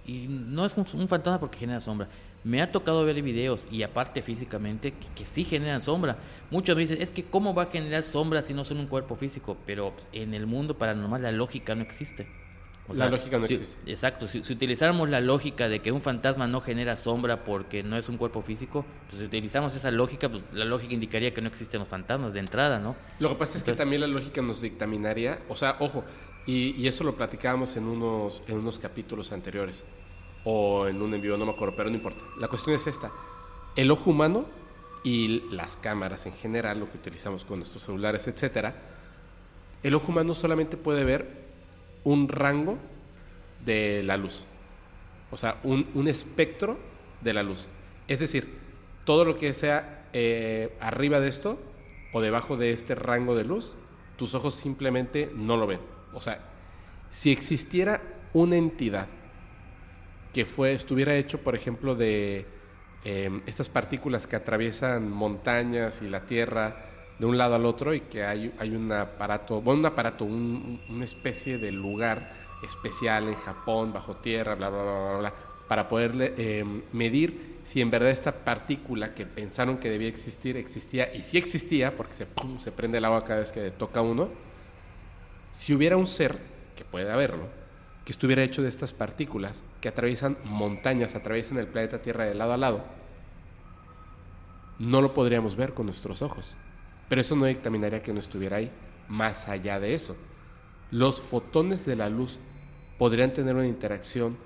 Y 0.08 0.26
no 0.28 0.66
es 0.66 0.76
un, 0.78 0.88
un 0.94 1.08
fantasma 1.08 1.40
porque 1.40 1.60
genera 1.60 1.80
sombra. 1.80 2.10
Me 2.44 2.62
ha 2.62 2.72
tocado 2.72 3.06
ver 3.06 3.22
videos 3.22 3.68
y 3.72 3.84
aparte 3.84 4.22
físicamente 4.24 4.94
que, 4.94 5.08
que 5.16 5.26
sí 5.26 5.44
generan 5.44 5.82
sombra. 5.82 6.18
Muchos 6.50 6.76
me 6.76 6.82
dicen, 6.82 7.02
es 7.02 7.12
que 7.12 7.24
cómo 7.26 7.54
va 7.54 7.64
a 7.64 7.66
generar 7.68 8.04
sombra 8.04 8.42
si 8.42 8.54
no 8.54 8.66
son 8.66 8.80
un 8.80 8.88
cuerpo 8.88 9.16
físico. 9.16 9.58
Pero 9.66 9.92
pues, 9.94 10.08
en 10.14 10.34
el 10.34 10.48
mundo 10.48 10.78
paranormal 10.78 11.22
la 11.22 11.32
lógica 11.32 11.76
no 11.76 11.84
existe. 11.84 12.28
La 12.94 13.08
lógica 13.10 13.38
no 13.38 13.46
si- 13.46 13.54
existe. 13.54 13.90
Exacto, 13.90 14.28
si, 14.28 14.44
si 14.44 14.52
utilizáramos 14.52 15.08
la 15.08 15.22
lógica 15.22 15.70
de 15.70 15.80
que 15.80 15.92
un 15.94 16.02
fantasma 16.02 16.46
no 16.48 16.60
genera 16.60 16.96
sombra 16.98 17.44
porque 17.46 17.84
no 17.84 17.96
es 17.96 18.10
un 18.10 18.18
cuerpo 18.18 18.42
físico, 18.42 18.86
pues 19.08 19.20
si 19.20 19.26
utilizamos 19.26 19.74
esa 19.76 19.92
lógica, 19.92 20.28
pues 20.28 20.42
la 20.52 20.66
lógica 20.66 20.94
indicaría 20.94 21.34
que 21.34 21.42
no 21.42 21.48
existen 21.48 21.80
los 21.80 21.88
fantasmas 21.88 22.34
de 22.34 22.40
entrada, 22.40 22.80
¿no? 22.80 22.96
Lo 23.20 23.30
que 23.30 23.36
pasa 23.36 23.58
es 23.60 23.64
que 23.64 23.74
también 23.74 24.02
la 24.02 24.08
lógica 24.08 24.42
nos 24.42 24.60
dictaminaría, 24.60 25.40
o 25.48 25.56
sea, 25.56 25.78
ojo, 25.80 26.04
y, 26.46 26.72
y 26.76 26.88
eso 26.88 27.04
lo 27.06 27.16
platicábamos 27.16 27.78
en 27.78 27.86
unos, 27.86 28.44
en 28.48 28.58
unos 28.58 28.78
capítulos 28.80 29.32
anteriores, 29.32 29.86
o 30.44 30.88
en 30.88 31.02
un 31.02 31.14
envío, 31.14 31.38
no 31.38 31.46
me 31.46 31.52
acuerdo, 31.52 31.76
pero 31.76 31.90
no 31.90 31.96
importa. 31.96 32.24
La 32.38 32.48
cuestión 32.48 32.76
es 32.76 32.88
esta, 32.88 33.12
el 33.76 33.92
ojo 33.92 34.10
humano 34.10 34.46
y 35.04 35.44
las 35.52 35.78
cámaras 35.78 36.26
en 36.26 36.34
general, 36.34 36.80
lo 36.80 36.92
que 36.92 36.98
utilizamos 36.98 37.44
con 37.44 37.60
nuestros 37.60 37.84
celulares, 37.84 38.28
etcétera, 38.28 38.76
el 39.84 39.96
ojo 39.96 40.12
humano 40.12 40.34
solamente 40.34 40.78
puede 40.78 41.04
ver 41.04 41.42
un 42.04 42.28
rango 42.28 42.78
de 43.66 44.04
la 44.04 44.18
luz, 44.18 44.46
o 45.32 45.38
sea, 45.38 45.60
un, 45.64 46.08
espectro 46.08 46.78
de 47.22 47.34
la 47.34 47.44
luz. 47.44 47.68
Es 48.08 48.20
decir, 48.20 48.60
todo 49.06 49.26
lo 49.26 49.36
que 49.36 49.54
sea 49.54 50.08
eh, 50.14 50.76
arriba 50.80 51.20
de 51.20 51.30
esto 51.30 51.60
o 52.14 52.22
debajo 52.22 52.58
de 52.58 52.72
este 52.72 52.96
rango 52.96 53.36
de 53.36 53.46
luz, 53.46 53.74
tus 54.18 54.36
ojos 54.36 54.54
simplemente 54.54 55.32
no 55.34 55.58
lo 55.58 55.68
ven. 55.68 55.80
O 56.14 56.22
sea, 56.22 56.40
si 57.12 57.32
existiera 57.32 58.02
una 58.34 58.58
entidad 58.58 59.08
que 60.34 60.46
fue, 60.46 60.74
estuviera 60.74 61.16
hecho, 61.16 61.40
por 61.42 61.56
ejemplo, 61.56 61.96
de 61.96 62.46
eh, 63.04 63.42
estas 63.48 63.68
partículas 63.70 64.28
que 64.28 64.36
atraviesan 64.36 65.10
montañas 65.12 66.02
y 66.02 66.10
la 66.10 66.22
tierra 66.26 66.86
de 67.20 67.26
un 67.26 67.38
lado 67.38 67.56
al 67.56 67.66
otro 67.66 67.94
y 67.94 68.02
que 68.02 68.24
hay, 68.24 68.54
hay 68.60 68.76
un 68.76 68.92
aparato, 68.92 69.62
bueno, 69.62 69.80
un 69.82 69.86
aparato, 69.88 70.26
un- 70.26 70.82
una 70.90 71.06
especie 71.06 71.58
de 71.58 71.72
lugar 71.72 72.34
especial 72.64 73.28
en 73.28 73.36
Japón, 73.36 73.92
bajo 73.94 74.16
tierra, 74.18 74.56
bla, 74.56 74.70
bla, 74.70 74.84
bla, 74.84 74.94
bla, 75.10 75.18
bla, 75.20 75.34
para 75.68 75.88
poderle 75.88 76.34
eh, 76.38 76.64
medir 76.94 77.60
si 77.66 77.82
en 77.82 77.92
verdad 77.92 78.10
esta 78.10 78.32
partícula 78.44 79.14
que 79.14 79.26
pensaron 79.26 79.78
que 79.78 79.90
debía 79.90 80.08
existir 80.10 80.58
existía, 80.58 81.14
y 81.14 81.22
si 81.24 81.38
existía, 81.38 81.96
porque 81.96 82.16
se, 82.16 82.26
pum, 82.26 82.60
se 82.60 82.72
prende 82.72 82.98
el 82.98 83.06
agua 83.06 83.24
cada 83.24 83.40
vez 83.40 83.52
que 83.52 83.72
toca 83.72 84.02
uno, 84.02 84.30
si 85.52 85.74
hubiera 85.74 85.98
un 85.98 86.08
ser, 86.08 86.38
que 86.76 86.84
puede 86.86 87.12
haberlo, 87.12 87.48
que 88.06 88.12
estuviera 88.12 88.44
hecho 88.44 88.62
de 88.62 88.70
estas 88.70 88.94
partículas 88.94 89.64
que 89.80 89.88
atraviesan 89.88 90.38
montañas, 90.44 91.16
atraviesan 91.16 91.58
el 91.58 91.68
planeta 91.68 92.02
Tierra 92.02 92.26
de 92.26 92.36
lado 92.36 92.54
a 92.54 92.58
lado, 92.58 92.84
no 94.80 95.02
lo 95.02 95.14
podríamos 95.14 95.56
ver 95.56 95.74
con 95.74 95.86
nuestros 95.86 96.22
ojos. 96.22 96.56
Pero 97.08 97.22
eso 97.22 97.36
no 97.36 97.46
dictaminaría 97.46 98.02
que 98.02 98.14
no 98.14 98.20
estuviera 98.20 98.58
ahí. 98.58 98.72
Más 99.08 99.48
allá 99.48 99.80
de 99.80 99.94
eso, 99.94 100.16
los 100.90 101.22
fotones 101.22 101.86
de 101.86 101.96
la 101.96 102.10
luz 102.10 102.40
podrían 102.98 103.34
tener 103.34 103.56
una 103.56 103.68
interacción 103.68 104.38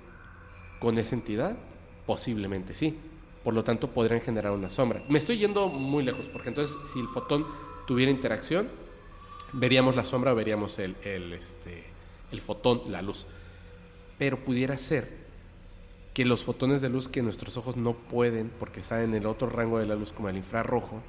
con 0.78 0.98
esa 0.98 1.14
entidad. 1.14 1.56
Posiblemente 2.04 2.74
sí. 2.74 2.98
Por 3.44 3.54
lo 3.54 3.64
tanto, 3.64 3.92
podrían 3.92 4.20
generar 4.20 4.52
una 4.52 4.70
sombra. 4.70 5.02
Me 5.08 5.18
estoy 5.18 5.38
yendo 5.38 5.68
muy 5.68 6.04
lejos, 6.04 6.28
porque 6.28 6.48
entonces 6.48 6.76
si 6.92 6.98
el 6.98 7.08
fotón 7.08 7.46
tuviera 7.86 8.10
interacción, 8.10 8.68
veríamos 9.52 9.96
la 9.96 10.04
sombra 10.04 10.32
o 10.32 10.34
veríamos 10.34 10.78
el, 10.78 10.96
este, 11.32 11.84
el 12.32 12.40
fotón, 12.40 12.82
la 12.88 13.00
luz. 13.00 13.26
Pero 14.18 14.44
pudiera 14.44 14.78
ser 14.78 15.26
que 16.14 16.24
los 16.24 16.44
fotones 16.44 16.80
de 16.80 16.88
luz 16.88 17.08
que 17.08 17.22
nuestros 17.22 17.56
ojos 17.56 17.76
no 17.76 17.92
pueden, 17.92 18.50
porque 18.58 18.80
están 18.80 19.02
en 19.02 19.14
el 19.14 19.26
otro 19.26 19.50
rango 19.50 19.78
de 19.78 19.86
la 19.86 19.94
luz 19.94 20.12
como 20.12 20.28
el 20.28 20.36
infrarrojo, 20.36 21.02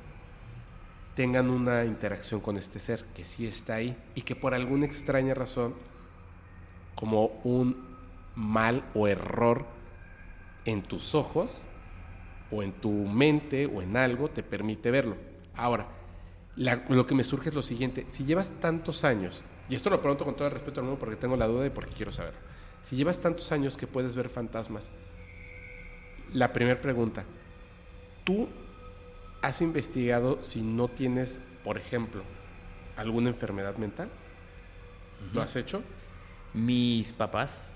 tengan 1.15 1.49
una 1.49 1.85
interacción 1.85 2.41
con 2.41 2.57
este 2.57 2.79
ser 2.79 3.05
que 3.15 3.25
sí 3.25 3.47
está 3.47 3.75
ahí 3.75 3.97
y 4.15 4.21
que 4.21 4.35
por 4.35 4.53
alguna 4.53 4.85
extraña 4.85 5.33
razón, 5.33 5.73
como 6.93 7.39
un 7.43 7.87
mal 8.35 8.83
o 8.93 9.07
error 9.07 9.65
en 10.65 10.83
tus 10.83 11.15
ojos 11.15 11.63
o 12.51 12.61
en 12.61 12.73
tu 12.73 12.91
mente 12.91 13.65
o 13.65 13.81
en 13.81 13.97
algo 13.97 14.29
te 14.29 14.43
permite 14.43 14.91
verlo. 14.91 15.15
Ahora, 15.55 15.87
lo 16.55 17.05
que 17.05 17.15
me 17.15 17.23
surge 17.23 17.49
es 17.49 17.55
lo 17.55 17.61
siguiente, 17.61 18.05
si 18.09 18.25
llevas 18.25 18.51
tantos 18.59 19.03
años, 19.03 19.43
y 19.69 19.75
esto 19.75 19.89
lo 19.89 20.01
pregunto 20.01 20.25
con 20.25 20.35
todo 20.35 20.47
el 20.47 20.53
respeto 20.53 20.81
al 20.81 20.85
mundo 20.85 20.99
porque 20.99 21.15
tengo 21.15 21.35
la 21.35 21.47
duda 21.47 21.65
y 21.65 21.69
porque 21.69 21.93
quiero 21.93 22.11
saber, 22.11 22.33
si 22.87 22.95
llevas 22.95 23.19
tantos 23.19 23.51
años 23.51 23.75
que 23.75 23.85
puedes 23.85 24.15
ver 24.15 24.29
fantasmas, 24.29 24.93
la 26.31 26.53
primera 26.53 26.79
pregunta, 26.79 27.25
¿tú 28.23 28.47
has 29.41 29.61
investigado 29.61 30.41
si 30.41 30.61
no 30.61 30.87
tienes, 30.87 31.41
por 31.65 31.77
ejemplo, 31.77 32.23
alguna 32.95 33.27
enfermedad 33.27 33.75
mental? 33.75 34.09
¿Lo 35.33 35.41
has 35.41 35.57
hecho? 35.57 35.83
Mis 36.53 37.11
papás, 37.11 37.69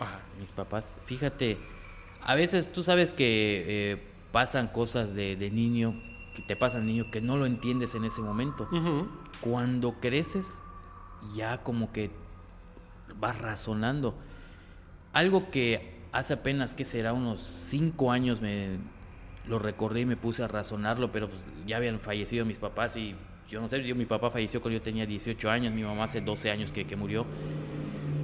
Ajá. 0.00 0.18
mis 0.40 0.50
papás, 0.50 0.92
fíjate, 1.04 1.58
a 2.20 2.34
veces 2.34 2.72
tú 2.72 2.82
sabes 2.82 3.12
que 3.14 3.64
eh, 3.68 4.02
pasan 4.32 4.66
cosas 4.66 5.14
de, 5.14 5.36
de 5.36 5.48
niño, 5.48 5.94
que 6.34 6.42
te 6.42 6.56
pasan 6.56 6.86
niño 6.86 7.12
que 7.12 7.20
no 7.20 7.36
lo 7.36 7.46
entiendes 7.46 7.94
en 7.94 8.04
ese 8.04 8.20
momento. 8.20 8.68
Cuando 9.40 10.00
creces, 10.00 10.60
ya 11.36 11.62
como 11.62 11.92
que 11.92 12.10
vas 13.20 13.40
razonando. 13.40 14.16
Algo 15.16 15.50
que 15.50 15.80
hace 16.12 16.34
apenas 16.34 16.74
que 16.74 16.84
será 16.84 17.14
unos 17.14 17.40
cinco 17.40 18.12
años 18.12 18.42
me 18.42 18.76
lo 19.48 19.58
recorrí 19.58 20.02
y 20.02 20.04
me 20.04 20.18
puse 20.18 20.42
a 20.42 20.46
razonarlo, 20.46 21.10
pero 21.10 21.30
pues 21.30 21.40
ya 21.66 21.78
habían 21.78 22.00
fallecido 22.00 22.44
mis 22.44 22.58
papás 22.58 22.98
y 22.98 23.14
yo 23.48 23.62
no 23.62 23.70
sé, 23.70 23.82
yo, 23.82 23.94
mi 23.94 24.04
papá 24.04 24.28
falleció 24.30 24.60
cuando 24.60 24.78
yo 24.78 24.82
tenía 24.82 25.06
18 25.06 25.50
años, 25.50 25.72
mi 25.72 25.84
mamá 25.84 26.04
hace 26.04 26.20
12 26.20 26.50
años 26.50 26.70
que, 26.70 26.84
que 26.84 26.96
murió. 26.96 27.24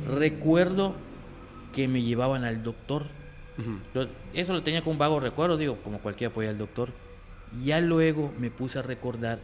Recuerdo 0.06 0.94
que 1.72 1.88
me 1.88 2.02
llevaban 2.02 2.44
al 2.44 2.62
doctor. 2.62 3.06
Eso 4.34 4.52
lo 4.52 4.62
tenía 4.62 4.82
con 4.82 4.92
un 4.92 4.98
vago 4.98 5.18
recuerdo, 5.18 5.56
digo, 5.56 5.78
como 5.82 5.98
cualquiera 6.00 6.34
podía 6.34 6.50
ir 6.50 6.56
al 6.56 6.58
doctor. 6.58 6.90
Ya 7.64 7.80
luego 7.80 8.34
me 8.38 8.50
puse 8.50 8.80
a 8.80 8.82
recordar 8.82 9.38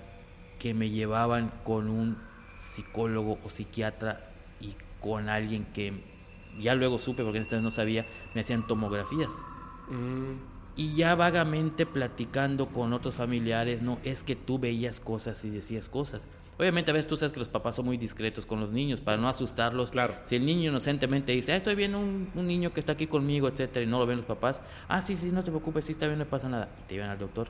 que 0.58 0.74
me 0.74 0.90
llevaban 0.90 1.50
con 1.64 1.88
un 1.88 2.18
psicólogo 2.60 3.38
o 3.42 3.48
psiquiatra 3.48 4.20
y 4.60 4.74
con 5.00 5.30
alguien 5.30 5.64
que 5.72 6.17
ya 6.58 6.74
luego 6.74 6.98
supe, 6.98 7.22
porque 7.22 7.38
en 7.38 7.42
este 7.42 7.60
no 7.60 7.70
sabía, 7.70 8.06
me 8.34 8.40
hacían 8.42 8.66
tomografías. 8.66 9.46
Mm, 9.88 10.34
Y 10.76 10.94
ya 10.94 11.14
vagamente 11.16 11.86
platicando 11.86 12.68
con 12.68 12.92
otros 12.92 13.14
familiares, 13.14 13.82
no, 13.82 13.98
es 14.04 14.22
que 14.22 14.36
tú 14.36 14.58
veías 14.60 15.00
cosas 15.00 15.44
y 15.44 15.50
decías 15.50 15.88
cosas. 15.88 16.22
Obviamente 16.56 16.90
a 16.90 16.94
veces 16.94 17.08
tú 17.08 17.16
sabes 17.16 17.32
que 17.32 17.38
los 17.40 17.48
papás 17.48 17.76
son 17.76 17.86
muy 17.86 17.96
discretos 17.96 18.46
con 18.46 18.60
los 18.60 18.72
niños 18.72 19.00
para 19.00 19.16
no 19.16 19.28
asustarlos. 19.28 19.90
Claro. 19.90 20.14
Si 20.24 20.36
el 20.36 20.44
niño 20.46 20.70
inocentemente 20.70 21.32
dice, 21.32 21.52
ah, 21.52 21.56
estoy 21.56 21.74
viendo 21.76 21.98
un, 21.98 22.30
un 22.34 22.46
niño 22.46 22.72
que 22.72 22.80
está 22.80 22.92
aquí 22.92 23.06
conmigo, 23.06 23.48
etcétera, 23.48 23.84
y 23.84 23.88
no 23.88 23.98
lo 23.98 24.06
ven 24.06 24.18
los 24.18 24.26
papás, 24.26 24.60
ah, 24.88 25.00
sí, 25.00 25.16
sí, 25.16 25.30
no 25.32 25.42
te 25.44 25.50
preocupes, 25.50 25.84
sí 25.84 25.92
está 25.92 26.06
bien, 26.06 26.18
no 26.18 26.24
pasa 26.26 26.48
nada. 26.48 26.68
Y 26.80 26.88
te 26.88 26.94
llevan 26.94 27.10
al 27.10 27.18
doctor. 27.18 27.48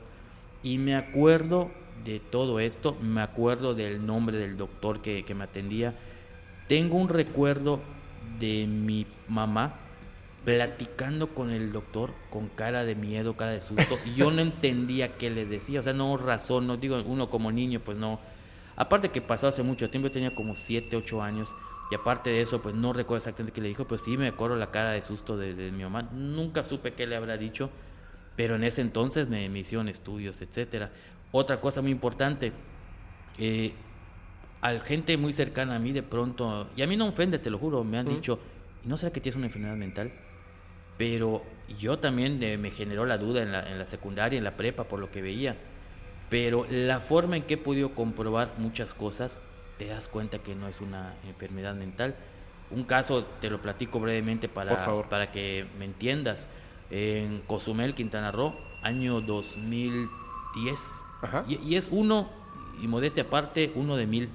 Y 0.63 0.77
me 0.77 0.95
acuerdo 0.95 1.71
de 2.03 2.19
todo 2.19 2.59
esto, 2.59 2.95
me 3.01 3.21
acuerdo 3.21 3.73
del 3.75 4.05
nombre 4.05 4.37
del 4.37 4.57
doctor 4.57 5.01
que, 5.01 5.23
que 5.25 5.35
me 5.35 5.43
atendía. 5.43 5.95
Tengo 6.67 6.97
un 6.97 7.09
recuerdo 7.09 7.79
de 8.37 8.67
mi 8.67 9.07
mamá 9.27 9.75
platicando 10.45 11.33
con 11.33 11.51
el 11.51 11.71
doctor 11.71 12.13
con 12.29 12.47
cara 12.49 12.85
de 12.85 12.95
miedo, 12.95 13.35
cara 13.35 13.51
de 13.51 13.61
susto, 13.61 13.97
y 14.05 14.15
yo 14.15 14.31
no 14.31 14.41
entendía 14.41 15.17
qué 15.17 15.29
le 15.29 15.45
decía, 15.45 15.79
o 15.79 15.83
sea, 15.83 15.93
no 15.93 16.17
razón, 16.17 16.67
no 16.67 16.77
digo, 16.77 17.01
uno 17.05 17.29
como 17.29 17.51
niño, 17.51 17.81
pues 17.81 17.97
no. 17.97 18.19
Aparte 18.75 19.09
que 19.09 19.21
pasó 19.21 19.47
hace 19.47 19.63
mucho 19.63 19.89
tiempo, 19.89 20.07
yo 20.07 20.13
tenía 20.13 20.33
como 20.33 20.55
7, 20.55 20.95
8 20.95 21.21
años, 21.21 21.49
y 21.91 21.95
aparte 21.95 22.29
de 22.29 22.41
eso, 22.41 22.61
pues 22.61 22.75
no 22.75 22.93
recuerdo 22.93 23.17
exactamente 23.17 23.53
qué 23.53 23.61
le 23.61 23.67
dijo, 23.67 23.85
pero 23.85 24.01
sí 24.01 24.17
me 24.17 24.27
acuerdo 24.27 24.55
la 24.55 24.71
cara 24.71 24.91
de 24.91 25.01
susto 25.01 25.37
de, 25.37 25.71
mi 25.71 25.83
mamá, 25.83 26.03
nunca 26.13 26.63
supe 26.63 26.93
qué 26.93 27.05
le 27.05 27.15
habrá 27.15 27.37
dicho, 27.37 27.69
pero 28.35 28.55
en 28.55 28.63
ese 28.63 28.81
entonces 28.81 29.27
me, 29.27 29.49
me 29.49 29.59
hicieron 29.59 29.89
estudios, 29.89 30.41
etcétera. 30.41 30.91
Otra 31.31 31.59
cosa 31.59 31.81
muy 31.81 31.91
importante, 31.91 32.53
eh, 33.37 33.73
a 34.61 34.79
gente 34.79 35.17
muy 35.17 35.33
cercana 35.33 35.75
a 35.75 35.79
mí 35.79 35.91
de 35.91 36.03
pronto, 36.03 36.67
y 36.75 36.81
a 36.81 36.87
mí 36.87 36.97
no 36.97 37.07
ofende, 37.07 37.39
te 37.39 37.49
lo 37.49 37.57
juro, 37.57 37.83
me 37.83 37.97
han 37.97 38.07
dicho, 38.07 38.39
¿y 38.83 38.87
no 38.87 38.97
será 38.97 39.11
que 39.11 39.21
tienes 39.21 39.37
una 39.37 39.45
enfermedad 39.45 39.75
mental? 39.75 40.11
Pero 40.97 41.43
yo 41.79 41.99
también 41.99 42.43
eh, 42.43 42.57
me 42.57 42.71
generó 42.71 43.05
la 43.05 43.17
duda 43.17 43.41
en 43.41 43.51
la, 43.53 43.71
en 43.71 43.79
la 43.79 43.85
secundaria, 43.85 44.37
en 44.37 44.43
la 44.43 44.57
prepa, 44.57 44.83
por 44.83 44.99
lo 44.99 45.09
que 45.09 45.21
veía. 45.21 45.55
Pero 46.29 46.65
la 46.69 46.99
forma 46.99 47.37
en 47.37 47.43
que 47.43 47.53
he 47.53 47.57
podido 47.57 47.95
comprobar 47.95 48.53
muchas 48.57 48.93
cosas 48.93 49.41
te 49.77 49.85
das 49.85 50.09
cuenta 50.09 50.39
que 50.39 50.55
no 50.55 50.67
es 50.67 50.81
una 50.81 51.15
enfermedad 51.25 51.73
mental. 51.73 52.15
Un 52.69 52.83
caso, 52.83 53.23
te 53.39 53.49
lo 53.49 53.61
platico 53.61 53.99
brevemente 53.99 54.49
para, 54.49 54.71
Por 54.71 54.79
favor. 54.79 55.09
para 55.09 55.31
que 55.31 55.65
me 55.79 55.85
entiendas. 55.85 56.49
En 56.91 57.41
Cozumel, 57.41 57.95
Quintana 57.95 58.31
Roo, 58.31 58.55
año 58.81 59.21
2010. 59.21 60.79
Ajá. 61.21 61.45
Y, 61.47 61.59
y 61.59 61.75
es 61.77 61.87
uno, 61.91 62.29
y 62.81 62.87
modestia 62.87 63.23
aparte, 63.23 63.71
uno 63.75 63.95
de 63.95 64.05
mil, 64.05 64.29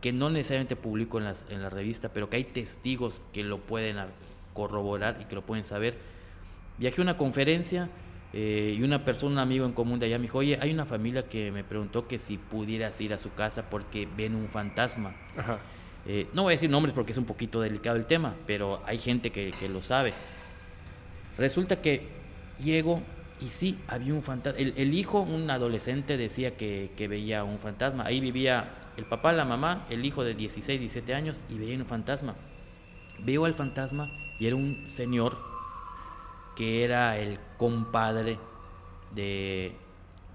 que 0.00 0.12
no 0.12 0.30
necesariamente 0.30 0.76
publico 0.76 1.18
en, 1.18 1.24
las, 1.24 1.44
en 1.50 1.62
la 1.62 1.70
revista, 1.70 2.10
pero 2.12 2.30
que 2.30 2.36
hay 2.36 2.44
testigos 2.44 3.22
que 3.32 3.44
lo 3.44 3.58
pueden 3.58 3.96
corroborar 4.54 5.18
y 5.20 5.24
que 5.26 5.34
lo 5.34 5.42
pueden 5.42 5.64
saber. 5.64 5.98
Viajé 6.78 7.00
a 7.00 7.02
una 7.02 7.16
conferencia 7.16 7.88
eh, 8.32 8.76
y 8.78 8.82
una 8.82 9.04
persona, 9.04 9.32
un 9.32 9.38
amigo 9.38 9.66
en 9.66 9.72
común 9.72 9.98
de 9.98 10.06
allá 10.06 10.18
me 10.18 10.22
dijo, 10.22 10.38
oye, 10.38 10.58
hay 10.60 10.72
una 10.72 10.86
familia 10.86 11.28
que 11.28 11.50
me 11.50 11.64
preguntó 11.64 12.08
que 12.08 12.18
si 12.18 12.38
pudieras 12.38 13.00
ir 13.00 13.12
a 13.12 13.18
su 13.18 13.32
casa 13.34 13.68
porque 13.68 14.08
ven 14.16 14.34
un 14.34 14.48
fantasma. 14.48 15.14
Ajá. 15.36 15.58
Eh, 16.06 16.28
no 16.32 16.44
voy 16.44 16.52
a 16.52 16.56
decir 16.56 16.70
nombres 16.70 16.94
porque 16.94 17.12
es 17.12 17.18
un 17.18 17.26
poquito 17.26 17.60
delicado 17.60 17.96
el 17.96 18.06
tema, 18.06 18.34
pero 18.46 18.82
hay 18.86 18.98
gente 18.98 19.30
que, 19.30 19.50
que 19.50 19.68
lo 19.68 19.82
sabe. 19.82 20.14
Resulta 21.36 21.82
que 21.82 22.08
llego 22.58 23.02
y 23.40 23.48
sí, 23.48 23.78
había 23.86 24.14
un 24.14 24.22
fantasma. 24.22 24.58
El, 24.58 24.74
el 24.76 24.94
hijo, 24.94 25.20
un 25.20 25.50
adolescente, 25.50 26.16
decía 26.16 26.56
que, 26.56 26.90
que 26.96 27.08
veía 27.08 27.44
un 27.44 27.58
fantasma. 27.58 28.04
Ahí 28.06 28.20
vivía 28.20 28.70
el 29.00 29.06
papá, 29.06 29.32
la 29.32 29.44
mamá, 29.44 29.86
el 29.90 30.04
hijo 30.04 30.22
de 30.22 30.34
16, 30.34 30.78
17 30.78 31.14
años 31.14 31.42
y 31.48 31.58
veía 31.58 31.76
un 31.76 31.86
fantasma. 31.86 32.34
Veo 33.18 33.44
al 33.44 33.54
fantasma 33.54 34.10
y 34.38 34.46
era 34.46 34.56
un 34.56 34.86
señor 34.86 35.36
que 36.56 36.84
era 36.84 37.18
el 37.18 37.38
compadre 37.56 38.38
de, 39.14 39.72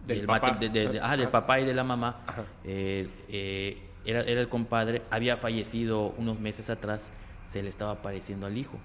Del 0.06 0.28
mate- 0.28 0.40
papá. 0.48 0.58
de- 0.60 0.70
de- 0.70 0.88
de- 0.90 1.00
ah, 1.02 1.16
del 1.18 1.30
papá 1.30 1.60
y 1.60 1.66
de 1.66 1.74
la 1.74 1.84
mamá. 1.84 2.18
Eh, 2.64 3.08
eh, 3.30 3.82
era, 4.06 4.22
era 4.22 4.42
el 4.42 4.50
compadre, 4.50 5.02
había 5.10 5.38
fallecido 5.38 6.14
unos 6.18 6.40
meses 6.40 6.70
atrás, 6.70 7.12
se 7.48 7.64
le 7.64 7.70
estaba 7.70 7.92
apareciendo 7.92 8.46
al 8.46 8.58
hijo. 8.58 8.78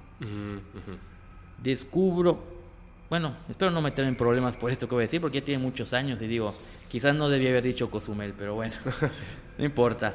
Descubro, 1.63 2.43
bueno, 3.11 3.35
espero 3.49 3.71
no 3.71 3.83
meterme 3.83 4.11
en 4.11 4.17
problemas 4.17 4.57
por 4.57 4.71
esto 4.71 4.89
que 4.89 4.95
voy 4.95 5.03
a 5.03 5.07
decir, 5.07 5.21
porque 5.21 5.41
ya 5.41 5.45
tiene 5.45 5.63
muchos 5.63 5.93
años 5.93 6.21
y 6.23 6.27
digo, 6.27 6.55
quizás 6.91 7.15
no 7.15 7.29
debía 7.31 7.51
haber 7.51 7.63
dicho 7.65 7.91
Cozumel, 7.91 8.35
pero 8.37 8.55
bueno, 8.55 8.75
no 9.59 9.65
importa. 9.65 10.15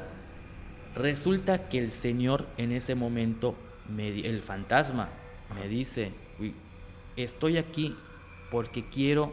Resulta 0.94 1.68
que 1.68 1.78
el 1.78 1.90
señor 1.90 2.46
en 2.56 2.72
ese 2.72 2.94
momento, 2.94 3.54
me 3.88 4.08
el 4.08 4.40
fantasma, 4.42 5.08
me 5.54 5.68
dice, 5.68 6.12
"Uy, 6.38 6.54
estoy 7.16 7.56
aquí 7.58 7.96
porque 8.50 8.88
quiero 8.88 9.32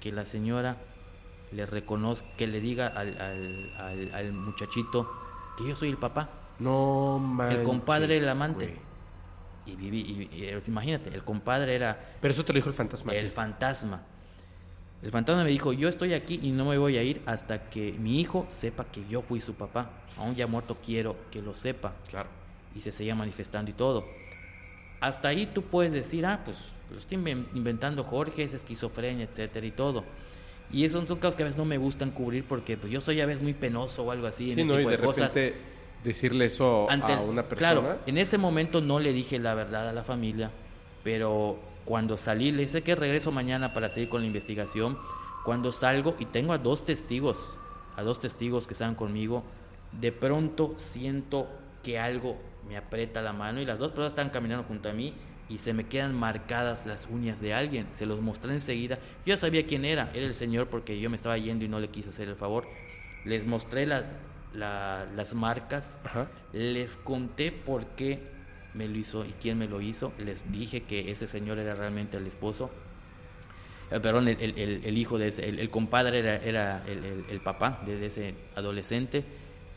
que 0.00 0.12
la 0.12 0.24
señora 0.24 0.76
le 1.52 1.66
reconozca, 1.66 2.28
que 2.36 2.46
le 2.46 2.60
diga 2.60 2.86
al, 2.86 3.20
al- 3.20 3.72
al- 3.78 4.14
al 4.14 4.32
muchachito 4.32 5.10
que 5.58 5.68
yo 5.68 5.76
soy 5.76 5.88
el 5.90 5.96
papá. 5.98 6.30
No 6.58 7.18
manches. 7.18 7.58
El 7.58 7.64
compadre 7.64 8.16
el 8.18 8.28
amante. 8.28 8.76
Y 9.66 9.76
viví, 9.76 10.00
y- 10.00 10.36
y- 10.44 10.62
imagínate, 10.66 11.10
el 11.14 11.22
compadre 11.24 11.74
era 11.74 12.00
Pero 12.20 12.32
eso 12.32 12.44
te 12.44 12.52
lo 12.52 12.56
dijo 12.58 12.68
el 12.68 12.74
fantasma. 12.74 13.12
el 13.12 13.30
fantasma. 13.30 14.02
El 15.02 15.10
fantasma 15.10 15.42
me 15.44 15.50
dijo, 15.50 15.72
yo 15.72 15.88
estoy 15.88 16.14
aquí 16.14 16.38
y 16.42 16.50
no 16.52 16.64
me 16.64 16.78
voy 16.78 16.96
a 16.96 17.02
ir 17.02 17.20
hasta 17.26 17.68
que 17.68 17.92
mi 17.92 18.20
hijo 18.20 18.46
sepa 18.50 18.84
que 18.84 19.02
yo 19.10 19.20
fui 19.20 19.40
su 19.40 19.54
papá. 19.54 19.90
Aún 20.16 20.34
ya 20.36 20.46
muerto 20.46 20.76
quiero 20.84 21.16
que 21.30 21.42
lo 21.42 21.54
sepa. 21.54 21.92
Claro. 22.08 22.28
Y 22.76 22.80
se 22.82 22.92
seguía 22.92 23.14
manifestando 23.14 23.70
y 23.70 23.74
todo. 23.74 24.06
Hasta 25.00 25.28
ahí 25.28 25.46
tú 25.46 25.62
puedes 25.62 25.92
decir, 25.92 26.24
ah, 26.24 26.40
pues 26.44 26.56
lo 26.90 26.98
estoy 26.98 27.18
inven- 27.18 27.46
inventando 27.54 28.04
Jorge, 28.04 28.44
es 28.44 28.54
esquizofrenia, 28.54 29.24
etcétera 29.24 29.66
y 29.66 29.72
todo. 29.72 30.04
Y 30.70 30.84
esos 30.84 31.04
son 31.08 31.18
casos 31.18 31.34
que 31.34 31.42
a 31.42 31.46
veces 31.46 31.58
no 31.58 31.64
me 31.64 31.76
gustan 31.78 32.12
cubrir 32.12 32.44
porque 32.44 32.76
pues 32.76 32.92
yo 32.92 33.00
soy 33.00 33.20
a 33.20 33.26
veces 33.26 33.42
muy 33.42 33.54
penoso 33.54 34.04
o 34.04 34.10
algo 34.12 34.26
así 34.28 34.50
en 34.50 34.54
Sí, 34.54 34.60
este 34.60 34.72
¿no? 34.72 34.74
Y 34.78 34.82
tipo 34.84 34.90
de 34.90 34.96
de, 34.98 35.02
cosas. 35.04 35.34
repente 35.34 35.58
decirle 36.04 36.44
eso 36.46 36.88
Ante 36.88 37.12
a 37.12 37.20
el- 37.22 37.28
una 37.28 37.42
persona. 37.42 37.72
Claro, 37.72 37.98
en 38.06 38.18
ese 38.18 38.38
momento 38.38 38.80
no 38.80 39.00
le 39.00 39.12
dije 39.12 39.38
la 39.40 39.54
verdad 39.54 39.88
a 39.88 39.92
la 39.92 40.04
familia, 40.04 40.50
pero 41.02 41.58
cuando 41.84 42.16
salí, 42.16 42.52
le 42.52 42.62
dije 42.64 42.82
que 42.82 42.94
regreso 42.94 43.32
mañana 43.32 43.72
para 43.72 43.88
seguir 43.88 44.08
con 44.08 44.20
la 44.20 44.26
investigación. 44.26 44.98
Cuando 45.44 45.72
salgo 45.72 46.14
y 46.18 46.26
tengo 46.26 46.52
a 46.52 46.58
dos 46.58 46.84
testigos, 46.84 47.56
a 47.96 48.02
dos 48.02 48.20
testigos 48.20 48.66
que 48.66 48.74
estaban 48.74 48.94
conmigo, 48.94 49.42
de 50.00 50.12
pronto 50.12 50.74
siento 50.78 51.48
que 51.82 51.98
algo 51.98 52.36
me 52.68 52.76
aprieta 52.76 53.20
la 53.22 53.32
mano 53.32 53.60
y 53.60 53.66
las 53.66 53.78
dos 53.78 53.88
personas 53.88 54.12
están 54.12 54.30
caminando 54.30 54.64
junto 54.64 54.88
a 54.88 54.92
mí 54.92 55.14
y 55.48 55.58
se 55.58 55.72
me 55.74 55.86
quedan 55.88 56.14
marcadas 56.14 56.86
las 56.86 57.08
uñas 57.10 57.40
de 57.40 57.52
alguien. 57.54 57.88
Se 57.92 58.06
los 58.06 58.20
mostré 58.20 58.54
enseguida. 58.54 58.96
Yo 59.26 59.34
ya 59.34 59.36
sabía 59.36 59.66
quién 59.66 59.84
era, 59.84 60.10
era 60.14 60.26
el 60.26 60.34
señor 60.34 60.68
porque 60.68 61.00
yo 61.00 61.10
me 61.10 61.16
estaba 61.16 61.36
yendo 61.36 61.64
y 61.64 61.68
no 61.68 61.80
le 61.80 61.88
quise 61.88 62.10
hacer 62.10 62.28
el 62.28 62.36
favor. 62.36 62.66
Les 63.24 63.44
mostré 63.46 63.84
las, 63.84 64.12
la- 64.54 65.06
las 65.16 65.34
marcas 65.34 65.96
Ajá. 66.04 66.28
les 66.52 66.96
conté 66.96 67.50
por 67.52 67.84
qué 67.96 68.31
me 68.74 68.88
lo 68.88 68.96
hizo 68.98 69.24
y 69.24 69.32
quién 69.40 69.58
me 69.58 69.68
lo 69.68 69.80
hizo. 69.80 70.12
Les 70.18 70.50
dije 70.50 70.82
que 70.82 71.10
ese 71.10 71.26
señor 71.26 71.58
era 71.58 71.74
realmente 71.74 72.16
el 72.16 72.26
esposo. 72.26 72.70
Eh, 73.90 74.00
perdón, 74.00 74.28
el, 74.28 74.40
el- 74.40 74.98
hijo 74.98 75.18
de 75.18 75.28
ese, 75.28 75.48
el, 75.48 75.58
el 75.58 75.68
compadre 75.70 76.20
era, 76.20 76.36
era 76.36 76.84
el, 76.86 77.40
papá 77.40 77.82
de, 77.84 78.06
ese 78.06 78.34
adolescente. 78.54 79.24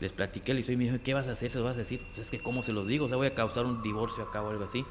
Les 0.00 0.12
platiqué, 0.12 0.54
le 0.54 0.60
hice 0.60 0.72
y 0.72 0.76
me 0.76 0.84
dijo, 0.84 0.96
¿qué 1.02 1.14
vas 1.14 1.28
a 1.28 1.32
hacer? 1.32 1.50
¿Se 1.50 1.58
lo 1.58 1.64
vas 1.64 1.74
a 1.74 1.78
decir? 1.78 2.02
Pues 2.08 2.20
es 2.20 2.30
que, 2.30 2.38
¿cómo 2.40 2.62
se 2.62 2.72
los 2.72 2.86
digo? 2.86 3.06
O 3.06 3.08
sea, 3.08 3.16
voy 3.16 3.26
a 3.26 3.34
causar 3.34 3.64
un 3.66 3.82
divorcio 3.82 4.24
acá 4.24 4.42
o 4.42 4.50
algo 4.50 4.64
así. 4.64 4.84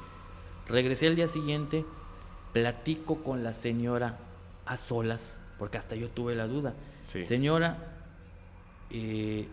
Regresé 0.68 1.06
al 1.06 1.16
día 1.16 1.28
siguiente, 1.28 1.84
platico 2.52 3.22
con 3.22 3.42
la 3.44 3.54
señora 3.54 4.18
a 4.64 4.76
solas, 4.76 5.40
porque 5.58 5.78
hasta 5.78 5.94
yo 5.96 6.08
tuve 6.08 6.34
la 6.34 6.46
duda. 6.48 6.74
Sí. 7.02 7.24
Señora, 7.24 7.78
eh, 8.90 9.46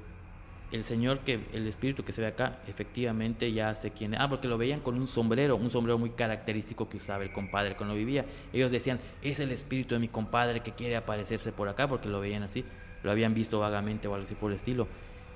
el 0.74 0.84
señor 0.84 1.20
que, 1.20 1.40
el 1.54 1.68
espíritu 1.68 2.04
que 2.04 2.14
se 2.14 2.22
ve 2.22 2.28
acá, 2.28 2.58
efectivamente 2.68 3.54
ya 3.54 3.76
sé 3.76 3.92
quién. 3.92 4.16
Ah, 4.16 4.28
porque 4.28 4.48
lo 4.48 4.58
veían 4.58 4.80
con 4.80 4.96
un 4.96 5.08
sombrero, 5.08 5.56
un 5.56 5.70
sombrero 5.70 6.00
muy 6.00 6.10
característico 6.10 6.90
que 6.90 6.98
usaba 6.98 7.24
el 7.24 7.32
compadre 7.32 7.76
cuando 7.76 7.94
vivía. 7.94 8.26
Ellos 8.52 8.72
decían, 8.72 9.00
es 9.22 9.40
el 9.40 9.52
espíritu 9.52 9.94
de 9.94 10.00
mi 10.00 10.08
compadre 10.08 10.62
que 10.62 10.72
quiere 10.72 10.96
aparecerse 10.96 11.52
por 11.52 11.70
acá, 11.70 11.88
porque 11.88 12.10
lo 12.10 12.20
veían 12.20 12.42
así, 12.42 12.66
lo 13.04 13.12
habían 13.12 13.36
visto 13.36 13.60
vagamente 13.60 14.08
o 14.08 14.16
algo 14.16 14.26
así 14.26 14.34
por 14.34 14.50
el 14.50 14.56
estilo. 14.56 14.88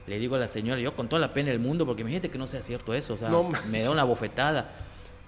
Le 0.08 0.17
digo 0.17 0.38
a 0.38 0.39
la 0.39 0.47
señora, 0.47 0.82
yo 0.82 0.95
con 0.95 1.08
toda 1.08 1.19
la 1.19 1.34
pena 1.34 1.52
del 1.52 1.60
mundo, 1.60 1.86
porque 1.86 2.02
imagínate 2.02 2.32
que 2.32 2.39
no 2.39 2.47
sea 2.47 2.63
cierto 2.63 2.95
eso, 2.95 3.13
o 3.13 3.17
sea, 3.17 3.30
No 3.30 3.52
me 3.69 3.84
da 3.84 3.91
una 3.91 4.06
bofetada. 4.06 4.71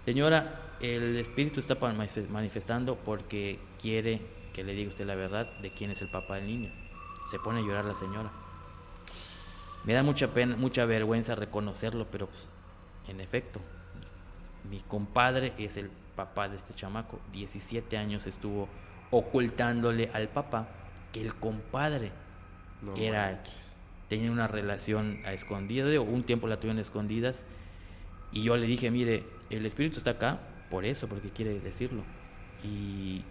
Señora, 0.06 0.74
el 0.80 1.18
espíritu 1.18 1.60
está 1.60 1.78
manifestando 2.30 2.96
porque 2.96 3.60
quiere 3.80 4.22
que 4.54 4.64
le 4.64 4.74
diga 4.74 4.90
usted 4.90 5.06
la 5.06 5.16
verdad 5.16 5.48
de 5.62 5.72
quién 5.72 5.92
es 5.92 6.02
el 6.02 6.10
papá 6.10 6.38
del 6.38 6.48
niño. 6.48 6.72
Se 7.30 7.38
pone 7.38 7.60
a 7.60 7.62
llorar 7.62 7.86
la 7.86 7.96
señora. 7.96 8.32
Me 9.86 9.94
da 9.94 10.04
mucha 10.04 10.34
pena, 10.34 10.56
mucha 10.56 10.86
vergüenza 10.86 11.36
reconocerlo, 11.36 12.08
pero 12.12 12.28
pues, 12.28 12.48
en 13.08 13.22
efecto, 13.22 13.60
mi 14.70 14.80
compadre 14.82 15.54
es 15.58 15.78
el 15.78 15.90
papá 16.16 16.50
de 16.50 16.58
este 16.58 16.74
chamaco. 16.74 17.20
17 17.32 17.98
años 17.98 18.28
estuvo 18.28 18.68
ocultándole 19.12 20.10
al 20.14 20.28
papá 20.30 20.68
que 21.12 21.22
el 21.22 21.34
compadre 21.36 22.12
No 22.82 22.96
era 22.96 23.32
manches. 23.32 23.78
tenía 24.08 24.32
una 24.32 24.48
relación 24.48 25.22
a 25.26 25.34
escondidas, 25.34 25.90
digo, 25.90 26.04
un 26.04 26.24
tiempo 26.24 26.48
la 26.48 26.58
tuvieron 26.58 26.80
escondidas 26.80 27.44
y 28.32 28.44
yo 28.44 28.58
le 28.58 28.68
dije, 28.68 28.92
mire, 28.92 29.24
el 29.50 29.66
espíritu 29.66 29.98
está 29.98 30.12
acá 30.12 30.40
por 30.70 30.86
eso, 30.86 31.08
porque 31.08 31.30
quiere 31.32 31.60
decirlo. 31.60 32.04
Y 32.64 33.24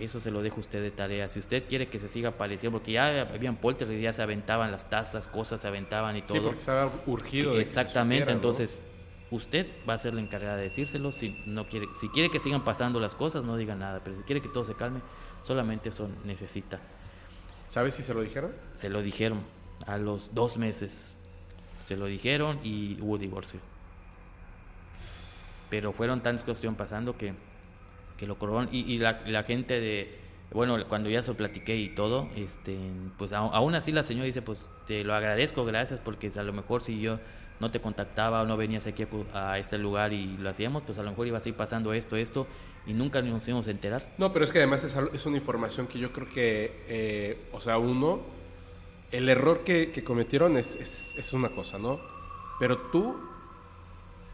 eso 0.00 0.20
se 0.20 0.30
lo 0.30 0.42
dejo 0.42 0.56
a 0.56 0.60
usted 0.60 0.82
de 0.82 0.90
tarea. 0.90 1.28
Si 1.28 1.38
usted 1.38 1.64
quiere 1.68 1.88
que 1.88 1.98
se 2.00 2.08
siga 2.08 2.30
apareciendo, 2.30 2.78
porque 2.78 2.92
ya 2.92 3.22
habían 3.22 3.56
poltergeist, 3.56 4.02
ya 4.02 4.12
se 4.12 4.22
aventaban 4.22 4.70
las 4.72 4.88
tazas, 4.88 5.28
cosas 5.28 5.60
se 5.60 5.68
aventaban 5.68 6.16
y 6.16 6.22
todo. 6.22 6.34
Sí, 6.34 6.40
porque 6.40 6.58
estaba 6.58 6.92
urgido. 7.06 7.52
de 7.52 7.58
que 7.58 7.64
se 7.64 7.70
Exactamente, 7.70 8.32
entonces 8.32 8.84
usted 9.30 9.66
va 9.88 9.94
a 9.94 9.98
ser 9.98 10.14
la 10.14 10.20
encargada 10.20 10.56
de 10.56 10.64
decírselo. 10.64 11.12
Si 11.12 11.42
no 11.46 11.68
quiere, 11.68 11.86
si 11.98 12.08
quiere 12.08 12.30
que 12.30 12.40
sigan 12.40 12.64
pasando 12.64 13.00
las 13.00 13.14
cosas, 13.14 13.44
no 13.44 13.56
diga 13.56 13.74
nada. 13.74 14.00
Pero 14.02 14.16
si 14.16 14.22
quiere 14.24 14.40
que 14.40 14.48
todo 14.48 14.64
se 14.64 14.74
calme, 14.74 15.00
solamente 15.44 15.90
eso 15.90 16.08
necesita. 16.24 16.80
¿Sabes 17.68 17.94
si 17.94 18.02
se 18.02 18.14
lo 18.14 18.22
dijeron? 18.22 18.52
Se 18.74 18.88
lo 18.88 19.02
dijeron 19.02 19.40
a 19.86 19.96
los 19.96 20.34
dos 20.34 20.56
meses. 20.56 21.14
Se 21.86 21.96
lo 21.96 22.06
dijeron 22.06 22.60
y 22.64 23.00
hubo 23.00 23.18
divorcio. 23.18 23.60
Pero 25.70 25.92
fueron 25.92 26.20
tantas 26.20 26.44
cosas 26.44 26.60
que 26.60 26.66
iban 26.66 26.76
pasando 26.76 27.16
que, 27.16 27.32
que 28.20 28.26
lo 28.26 28.38
corroboraron. 28.38 28.72
Y, 28.72 28.80
y 28.80 28.98
la, 28.98 29.20
la 29.26 29.42
gente 29.42 29.80
de. 29.80 30.14
Bueno, 30.52 30.76
cuando 30.88 31.08
ya 31.08 31.22
se 31.22 31.28
lo 31.28 31.36
platiqué 31.36 31.76
y 31.76 31.88
todo, 31.94 32.28
este, 32.36 32.76
pues 33.16 33.32
a- 33.32 33.38
aún 33.38 33.74
así 33.74 33.90
la 33.92 34.02
señora 34.04 34.26
dice: 34.26 34.42
Pues 34.42 34.66
te 34.86 35.02
lo 35.04 35.14
agradezco, 35.14 35.64
gracias, 35.64 36.00
porque 36.04 36.30
a 36.36 36.42
lo 36.42 36.52
mejor 36.52 36.82
si 36.82 37.00
yo 37.00 37.18
no 37.60 37.70
te 37.70 37.80
contactaba 37.80 38.42
o 38.42 38.46
no 38.46 38.56
venías 38.56 38.86
aquí 38.86 39.06
a, 39.34 39.52
a 39.52 39.58
este 39.58 39.78
lugar 39.78 40.12
y 40.12 40.36
lo 40.38 40.48
hacíamos, 40.50 40.82
pues 40.84 40.98
a 40.98 41.02
lo 41.02 41.10
mejor 41.10 41.26
iba 41.26 41.36
a 41.38 41.40
seguir 41.40 41.56
pasando 41.56 41.92
esto, 41.92 42.16
esto, 42.16 42.46
y 42.86 42.92
nunca 42.94 43.20
nos 43.22 43.46
íbamos 43.46 43.66
a 43.68 43.70
enterar. 43.70 44.06
No, 44.18 44.32
pero 44.32 44.44
es 44.44 44.50
que 44.52 44.58
además 44.58 44.82
es, 44.84 44.96
es 45.12 45.26
una 45.26 45.36
información 45.36 45.86
que 45.86 45.98
yo 45.98 46.10
creo 46.12 46.28
que, 46.28 46.84
eh, 46.88 47.48
o 47.52 47.60
sea, 47.60 47.76
uno, 47.78 48.20
el 49.12 49.28
error 49.28 49.62
que, 49.62 49.90
que 49.92 50.02
cometieron 50.02 50.56
es, 50.56 50.74
es- 50.76 51.14
es 51.16 51.32
una 51.32 51.50
cosa, 51.50 51.78
¿no? 51.78 52.00
Pero 52.58 52.78
tú, 52.78 53.16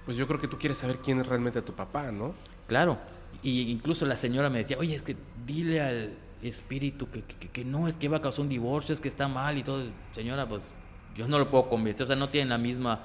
pues 0.04 0.16
yo 0.16 0.26
creo 0.26 0.40
que 0.40 0.48
tú 0.48 0.56
quieres 0.58 0.78
saber 0.78 0.98
quién 0.98 1.20
es 1.20 1.26
realmente 1.26 1.60
tu 1.62 1.72
papá, 1.72 2.12
¿no? 2.12 2.32
Claro, 2.68 2.96
y 3.42 3.70
incluso 3.70 4.06
la 4.06 4.16
señora 4.16 4.50
me 4.50 4.58
decía, 4.58 4.76
oye, 4.78 4.94
es 4.94 5.02
que 5.02 5.16
dile 5.46 5.80
al 5.80 6.14
espíritu 6.42 7.10
que, 7.10 7.22
que, 7.22 7.48
que 7.48 7.64
no, 7.64 7.88
es 7.88 7.96
que 7.96 8.08
va 8.08 8.18
a 8.18 8.22
causar 8.22 8.42
un 8.42 8.48
divorcio, 8.48 8.92
es 8.94 9.00
que 9.00 9.08
está 9.08 9.28
mal 9.28 9.58
y 9.58 9.62
todo. 9.62 9.84
Señora, 10.12 10.48
pues 10.48 10.74
yo 11.16 11.26
no 11.28 11.38
lo 11.38 11.50
puedo 11.50 11.68
convencer, 11.68 12.04
o 12.04 12.06
sea, 12.06 12.16
no 12.16 12.28
tienen 12.28 12.50
la 12.50 12.58
misma, 12.58 13.02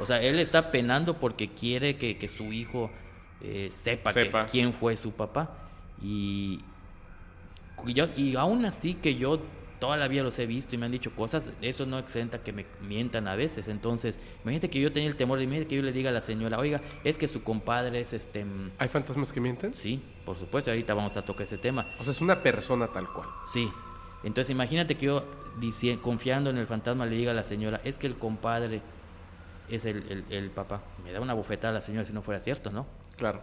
o 0.00 0.06
sea, 0.06 0.22
él 0.22 0.38
está 0.38 0.70
penando 0.70 1.14
porque 1.18 1.48
quiere 1.48 1.96
que, 1.96 2.16
que 2.16 2.28
su 2.28 2.52
hijo 2.52 2.90
eh, 3.40 3.68
sepa, 3.72 4.12
que- 4.12 4.30
quién 4.50 4.72
fue 4.72 4.96
su 4.96 5.12
papá. 5.12 5.54
Y, 6.00 6.60
y, 7.86 7.92
yo, 7.94 8.06
y 8.16 8.36
aún 8.36 8.64
así 8.64 8.94
que 8.94 9.16
yo 9.16 9.40
toda 9.78 9.96
la 9.96 10.08
vida 10.08 10.22
los 10.22 10.38
he 10.38 10.46
visto 10.46 10.74
y 10.74 10.78
me 10.78 10.86
han 10.86 10.92
dicho 10.92 11.12
cosas, 11.14 11.50
eso 11.62 11.86
no 11.86 11.98
exenta 11.98 12.42
que 12.42 12.52
me 12.52 12.66
mientan 12.80 13.28
a 13.28 13.36
veces. 13.36 13.68
Entonces, 13.68 14.18
imagínate 14.42 14.70
que 14.70 14.80
yo 14.80 14.92
tenía 14.92 15.08
el 15.08 15.16
temor, 15.16 15.40
imagínate 15.40 15.68
que 15.68 15.76
yo 15.76 15.82
le 15.82 15.92
diga 15.92 16.10
a 16.10 16.12
la 16.12 16.20
señora, 16.20 16.58
oiga, 16.58 16.80
es 17.04 17.16
que 17.18 17.28
su 17.28 17.42
compadre 17.42 18.00
es 18.00 18.12
este... 18.12 18.44
mm, 18.44 18.72
¿Hay 18.78 18.88
fantasmas 18.88 19.32
que 19.32 19.40
mienten? 19.40 19.74
Sí, 19.74 20.02
por 20.24 20.36
supuesto, 20.38 20.70
ahorita 20.70 20.94
vamos 20.94 21.16
a 21.16 21.22
tocar 21.22 21.42
ese 21.42 21.58
tema. 21.58 21.86
O 21.98 22.02
sea, 22.04 22.10
es 22.10 22.20
una 22.20 22.42
persona 22.42 22.88
tal 22.88 23.12
cual. 23.12 23.28
Sí. 23.46 23.70
Entonces 24.24 24.50
imagínate 24.50 24.96
que 24.96 25.06
yo 25.06 25.24
confiando 26.02 26.50
en 26.50 26.58
el 26.58 26.66
fantasma 26.66 27.06
le 27.06 27.16
diga 27.16 27.30
a 27.30 27.34
la 27.34 27.42
señora, 27.44 27.80
es 27.84 27.98
que 27.98 28.06
el 28.06 28.16
compadre 28.16 28.80
es 29.68 29.84
el, 29.84 29.98
el- 30.10 30.24
el 30.30 30.50
papá. 30.50 30.82
Me 31.04 31.12
da 31.12 31.20
una 31.20 31.34
bofetada 31.34 31.70
a 31.70 31.74
la 31.74 31.80
señora 31.80 32.04
si 32.04 32.12
no 32.12 32.22
fuera 32.22 32.40
cierto, 32.40 32.70
¿no? 32.70 32.86
Claro. 33.16 33.42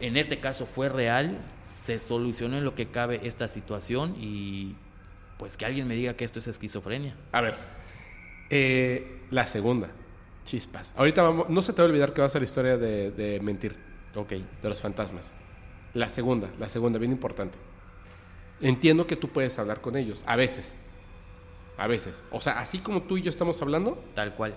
En 0.00 0.16
este 0.16 0.40
caso 0.40 0.66
fue 0.66 0.88
real, 0.88 1.38
se 1.64 1.98
solucionó 1.98 2.56
en 2.58 2.64
lo 2.64 2.74
que 2.74 2.86
cabe 2.88 3.20
esta 3.24 3.48
situación 3.48 4.16
y 4.20 4.74
pues 5.38 5.56
que 5.56 5.64
alguien 5.66 5.86
me 5.86 5.94
diga 5.94 6.14
que 6.14 6.24
esto 6.24 6.38
es 6.38 6.46
esquizofrenia. 6.46 7.16
A 7.32 7.40
ver. 7.40 7.56
eh, 8.50 9.20
la 9.30 9.46
segunda. 9.46 9.88
Chispas. 10.44 10.94
Ahorita 10.96 11.22
vamos. 11.22 11.48
No 11.48 11.60
se 11.62 11.72
te 11.72 11.82
va 11.82 11.86
a 11.86 11.90
olvidar 11.90 12.12
que 12.12 12.20
va 12.20 12.26
a 12.28 12.30
ser 12.30 12.40
la 12.42 12.46
historia 12.46 12.76
de, 12.78 13.10
de 13.10 13.40
mentir. 13.40 13.76
Ok. 14.14 14.30
De 14.30 14.68
los 14.68 14.80
fantasmas. 14.80 15.34
La 15.94 16.08
segunda. 16.08 16.48
La 16.60 16.68
segunda, 16.68 16.98
bien 16.98 17.10
importante. 17.12 17.58
Entiendo 18.60 19.06
que 19.06 19.16
tú 19.16 19.28
puedes 19.28 19.58
hablar 19.58 19.80
con 19.80 19.96
ellos. 19.96 20.22
A 20.26 20.36
veces. 20.36 20.76
A 21.76 21.86
veces. 21.88 22.22
O 22.30 22.40
sea, 22.40 22.58
así 22.58 22.78
como 22.78 23.02
tú 23.02 23.16
y 23.18 23.22
yo 23.22 23.30
estamos 23.30 23.60
hablando, 23.60 24.02
Tal 24.14 24.34
cual, 24.34 24.54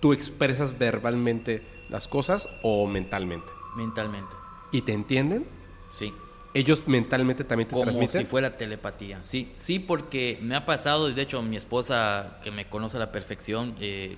tú 0.00 0.12
expresas 0.12 0.76
verbalmente 0.78 1.62
las 1.88 2.08
cosas 2.08 2.48
o 2.62 2.86
mentalmente. 2.88 3.52
mentalmente. 3.76 4.34
¿Y 4.72 4.82
te 4.82 4.92
entienden? 4.92 5.46
Sí. 5.90 6.12
Ellos 6.54 6.86
mentalmente 6.88 7.44
también 7.44 7.68
te 7.68 7.72
Como 7.72 7.84
transmiten. 7.84 8.22
si 8.22 8.26
fuera 8.26 8.56
telepatía. 8.56 9.22
Sí, 9.22 9.52
sí, 9.56 9.78
porque 9.78 10.38
me 10.40 10.56
ha 10.56 10.64
pasado, 10.64 11.10
y 11.10 11.14
de 11.14 11.22
hecho 11.22 11.42
mi 11.42 11.56
esposa, 11.56 12.38
que 12.42 12.50
me 12.50 12.66
conoce 12.66 12.96
a 12.96 13.00
la 13.00 13.12
perfección, 13.12 13.74
eh, 13.80 14.16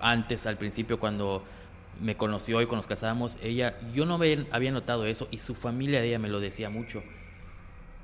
antes, 0.00 0.46
al 0.46 0.56
principio, 0.56 0.98
cuando 0.98 1.44
me 2.00 2.16
conoció 2.16 2.62
y 2.62 2.66
cuando 2.66 2.78
nos 2.78 2.86
casamos, 2.86 3.36
ella, 3.42 3.76
yo 3.92 4.06
no 4.06 4.14
había 4.50 4.72
notado 4.72 5.04
eso 5.04 5.28
y 5.30 5.38
su 5.38 5.54
familia 5.54 6.00
de 6.00 6.08
ella 6.08 6.18
me 6.18 6.28
lo 6.28 6.40
decía 6.40 6.70
mucho. 6.70 7.02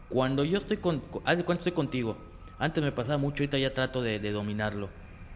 Cuando 0.09 0.45
yo 0.45 0.59
estoy 0.59 0.77
con, 0.77 1.03
haz 1.25 1.39
de 1.39 1.45
cuenta 1.45 1.61
estoy 1.61 1.73
contigo, 1.73 2.17
antes 2.59 2.83
me 2.83 2.93
pasaba 2.93 3.19
mucho, 3.19 3.43
ahorita 3.43 3.59
ya 3.59 3.73
trato 3.73 4.03
de, 4.03 4.19
de 4.19 4.33
dominarlo. 4.33 4.89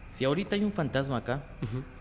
Si 0.09 0.25
ahorita 0.25 0.57
hay 0.57 0.65
un 0.65 0.73
fantasma 0.73 1.19
acá, 1.19 1.43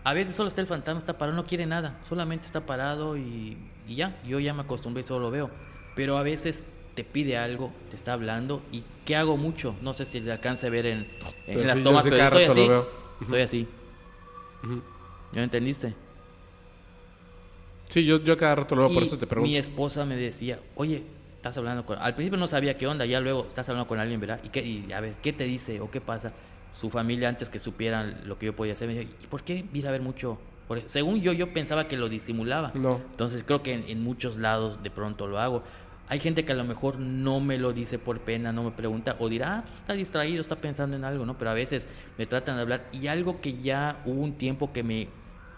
a 0.03 0.13
veces 0.13 0.35
solo 0.35 0.47
está 0.47 0.61
el 0.61 0.67
fantasma, 0.67 0.99
está 0.99 1.17
parado, 1.17 1.35
no 1.35 1.45
quiere 1.45 1.65
nada, 1.65 1.99
solamente 2.07 2.45
está 2.45 2.65
parado 2.65 3.17
y, 3.17 3.57
y 3.87 3.95
ya, 3.95 4.19
yo 4.25 4.39
ya 4.39 4.53
me 4.53 4.61
acostumbré 4.61 5.01
y 5.03 5.05
solo 5.05 5.21
lo 5.25 5.31
veo. 5.31 5.51
Pero 5.97 6.17
a 6.17 6.23
veces 6.23 6.63
te 6.95 7.03
pide 7.03 7.38
algo, 7.38 7.73
te 7.89 7.95
está 7.97 8.13
hablando 8.13 8.62
y 8.71 8.83
¿qué 9.05 9.15
hago 9.17 9.36
mucho? 9.36 9.75
No 9.81 9.93
sé 9.93 10.05
si 10.05 10.19
le 10.21 10.31
alcance 10.31 10.67
a 10.67 10.69
ver 10.69 10.86
en, 10.86 11.07
en 11.47 11.67
las 11.67 11.77
sí, 11.77 11.83
tomas, 11.83 12.03
pero 12.05 12.15
estoy 12.17 12.39
rato 12.39 12.53
lo 12.55 12.62
así. 12.62 12.69
veo. 12.69 12.89
Estoy 13.21 13.41
así. 13.41 13.67
¿Ya 15.33 15.39
me 15.41 15.43
entendiste? 15.43 15.93
Sí, 17.89 18.05
yo, 18.05 18.21
yo 18.23 18.38
cada 18.38 18.55
rato 18.55 18.75
lo 18.75 18.83
veo, 18.83 18.93
por 18.93 19.03
eso 19.03 19.17
te 19.17 19.27
pregunto. 19.27 19.49
Mi 19.49 19.57
esposa 19.57 20.05
me 20.05 20.15
decía, 20.15 20.60
oye, 20.75 21.03
estás 21.36 21.57
hablando 21.57 21.86
con... 21.86 21.97
Al 21.99 22.15
principio 22.15 22.38
no 22.38 22.47
sabía 22.47 22.75
qué 22.77 22.86
onda, 22.88 23.05
ya 23.05 23.19
luego 23.19 23.45
estás 23.47 23.67
hablando 23.69 23.88
con 23.88 23.99
alguien, 23.99 24.19
¿verdad? 24.19 24.39
¿Y, 24.43 24.49
qué, 24.49 24.65
y 24.65 24.91
a 24.91 24.99
ver, 24.99 25.15
¿qué 25.21 25.33
te 25.33 25.45
dice 25.45 25.79
o 25.79 25.89
qué 25.89 26.01
pasa? 26.01 26.33
Su 26.77 26.89
familia, 26.89 27.29
antes 27.29 27.49
que 27.49 27.60
supieran 27.60 28.21
lo 28.25 28.38
que 28.38 28.47
yo 28.47 28.55
podía 28.55 28.73
hacer, 28.73 28.88
me 28.88 28.93
decía, 28.95 29.10
¿y 29.23 29.27
por 29.27 29.43
qué 29.43 29.65
ir 29.73 29.88
a 29.88 29.91
ver 29.91 30.01
mucho? 30.01 30.38
Por- 30.67 30.81
según 30.88 31.21
yo, 31.21 31.31
yo 31.31 31.53
pensaba 31.53 31.88
que 31.88 31.95
lo 31.95 32.10
disimulaba. 32.10 32.71
No. 32.75 32.99
Entonces 33.12 33.43
creo 33.45 33.63
que 33.63 33.73
en, 33.73 33.86
en 33.88 34.03
muchos 34.03 34.38
lados 34.38 34.83
de 34.83 34.91
pronto 34.91 35.27
lo 35.27 35.39
hago. 35.39 35.63
Hay 36.09 36.19
gente 36.19 36.45
que 36.45 36.53
a 36.53 36.55
lo 36.55 36.63
mejor 36.63 36.99
no 36.99 37.41
me 37.41 37.57
lo 37.57 37.73
dice 37.73 37.99
por 37.99 38.21
pena, 38.21 38.53
no 38.53 38.63
me 38.63 38.71
pregunta, 38.71 39.17
o 39.19 39.27
dirá, 39.27 39.57
ah, 39.57 39.61
pues, 39.63 39.79
está 39.79 39.93
distraído, 39.93 40.41
está 40.41 40.55
pensando 40.55 40.95
en 40.95 41.03
algo, 41.03 41.25
¿no? 41.25 41.37
Pero 41.37 41.51
a 41.51 41.53
veces 41.53 41.85
me 42.17 42.25
tratan 42.25 42.55
de 42.55 42.61
hablar. 42.61 42.87
Y 42.93 43.07
algo 43.07 43.41
que 43.41 43.53
ya 43.53 44.01
hubo 44.05 44.21
un 44.21 44.33
tiempo 44.37 44.71
que 44.71 44.83
me 44.83 45.09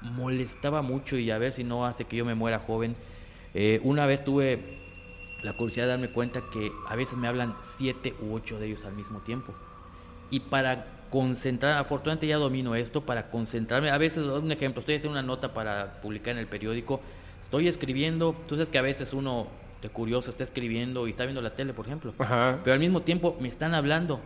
molestaba 0.01 0.81
mucho 0.81 1.17
y 1.17 1.29
a 1.29 1.38
ver 1.38 1.51
si 1.51 1.63
no 1.63 1.85
hace 1.85 2.05
que 2.05 2.17
yo 2.17 2.25
me 2.25 2.33
muera 2.35 2.59
joven. 2.59 2.95
eh, 3.53 3.79
una 3.83 4.05
vez 4.05 4.23
tuve 4.23 4.79
la 5.43 5.53
curiosidad 5.53 5.85
de 5.85 5.91
darme 5.91 6.09
cuenta 6.09 6.41
que 6.51 6.71
a 6.88 6.95
veces 6.95 7.17
me 7.17 7.27
hablan 7.27 7.55
siete 7.62 8.13
u 8.21 8.33
ocho 8.33 8.59
de 8.59 8.67
ellos 8.67 8.85
al 8.85 8.93
mismo 8.93 9.19
tiempo. 9.19 9.53
Y 10.29 10.41
para 10.41 10.85
concentrar, 11.09 11.77
afortunadamente 11.77 12.27
ya 12.27 12.38
domino 12.38 12.75
esto, 12.75 13.05
para 13.05 13.29
concentrarme, 13.29 13.89
a 13.89 13.97
veces, 13.97 14.23
un 14.23 14.51
ejemplo, 14.51 14.79
estoy 14.79 14.95
haciendo 14.95 15.17
una 15.17 15.25
nota 15.25 15.53
para 15.53 16.01
publicar 16.01 16.33
en 16.33 16.39
el 16.39 16.47
periódico, 16.47 17.01
estoy 17.41 17.67
escribiendo, 17.67 18.35
tú 18.47 18.55
sabes 18.55 18.69
que 18.69 18.77
a 18.77 18.83
veces 18.83 19.13
uno 19.13 19.47
de 19.82 19.89
curioso 19.89 20.30
está 20.30 20.44
escribiendo 20.44 21.08
y 21.08 21.12
está 21.12 21.24
viendo 21.24 21.42
la 21.42 21.56
tele, 21.56 21.74
por 21.74 21.86
ejemplo, 21.86 22.13
Ajá. 22.18 22.60
pero 22.63 22.74
al 22.74 22.80
mismo 22.80 23.02
tiempo 23.02 23.38
me 23.39 23.48
están 23.48 23.74
hablando 23.74 24.22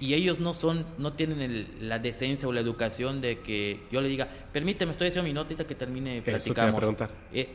y 0.00 0.14
ellos 0.14 0.38
no 0.38 0.54
son, 0.54 0.86
no 0.98 1.14
tienen 1.14 1.40
el- 1.40 1.88
la 1.88 1.98
decencia 1.98 2.46
o 2.48 2.52
la 2.52 2.60
educación 2.60 3.20
de 3.20 3.40
que 3.40 3.80
yo 3.90 4.00
le 4.00 4.08
diga, 4.08 4.28
permíteme, 4.52 4.92
estoy 4.92 5.08
haciendo 5.08 5.26
mi 5.26 5.32
nota 5.34 5.46
ahorita 5.48 5.66
que 5.66 5.74
termine, 5.74 6.18
Eso 6.18 6.24
te 6.24 6.30
a 6.60 6.72
platicamos. 6.72 6.84
Eh, 7.32 7.48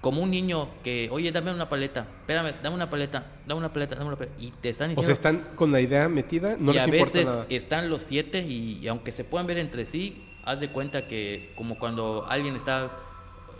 como 0.00 0.22
un 0.22 0.30
niño 0.30 0.68
que, 0.82 1.08
oye, 1.12 1.30
dame 1.30 1.52
una 1.52 1.68
paleta, 1.68 2.06
espérame, 2.20 2.54
dame 2.62 2.74
una 2.74 2.88
paleta, 2.88 3.26
dame 3.46 3.58
una 3.58 3.70
paleta, 3.70 3.96
dame 3.96 4.06
una 4.08 4.16
paleta, 4.16 4.34
y 4.40 4.50
te 4.52 4.70
están 4.70 4.86
O 4.86 5.02
diciendo... 5.02 5.06
sea, 5.06 5.12
están 5.12 5.54
con 5.56 5.72
la 5.72 5.80
idea 5.82 6.08
metida, 6.08 6.56
no 6.58 6.70
y 6.70 6.74
les 6.76 6.84
a 6.84 6.88
importa 6.88 7.12
veces 7.18 7.26
nada. 7.28 7.46
están 7.50 7.90
los 7.90 8.02
siete 8.04 8.38
y, 8.48 8.78
y 8.80 8.88
aunque 8.88 9.12
se 9.12 9.24
puedan 9.24 9.46
ver 9.46 9.58
entre 9.58 9.84
sí, 9.84 10.24
haz 10.42 10.58
de 10.60 10.70
cuenta 10.70 11.06
que 11.06 11.52
como 11.54 11.78
cuando 11.78 12.24
alguien 12.26 12.56
está 12.56 12.90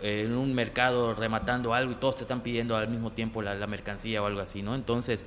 en 0.01 0.33
un 0.33 0.53
mercado 0.53 1.13
rematando 1.13 1.73
algo 1.73 1.91
y 1.91 1.95
todos 1.95 2.15
te 2.15 2.21
están 2.23 2.41
pidiendo 2.41 2.75
al 2.75 2.89
mismo 2.89 3.11
tiempo 3.11 3.41
la, 3.41 3.55
la 3.55 3.67
mercancía 3.67 4.21
o 4.21 4.25
algo 4.25 4.41
así, 4.41 4.61
¿no? 4.61 4.75
Entonces, 4.75 5.23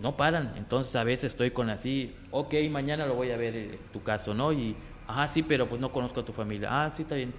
no 0.00 0.16
paran. 0.16 0.54
Entonces 0.56 0.94
a 0.96 1.04
veces 1.04 1.32
estoy 1.32 1.50
con 1.50 1.70
así, 1.70 2.14
ok, 2.30 2.54
mañana 2.70 3.06
lo 3.06 3.14
voy 3.14 3.30
a 3.30 3.36
ver 3.36 3.56
eh, 3.56 3.78
tu 3.92 4.02
caso, 4.02 4.34
¿no? 4.34 4.52
Y, 4.52 4.76
ajá, 5.06 5.28
sí, 5.28 5.42
pero 5.42 5.68
pues 5.68 5.80
no 5.80 5.92
conozco 5.92 6.20
a 6.20 6.24
tu 6.24 6.32
familia. 6.32 6.68
Ah, 6.70 6.92
sí, 6.94 7.02
está 7.02 7.14
bien. 7.14 7.32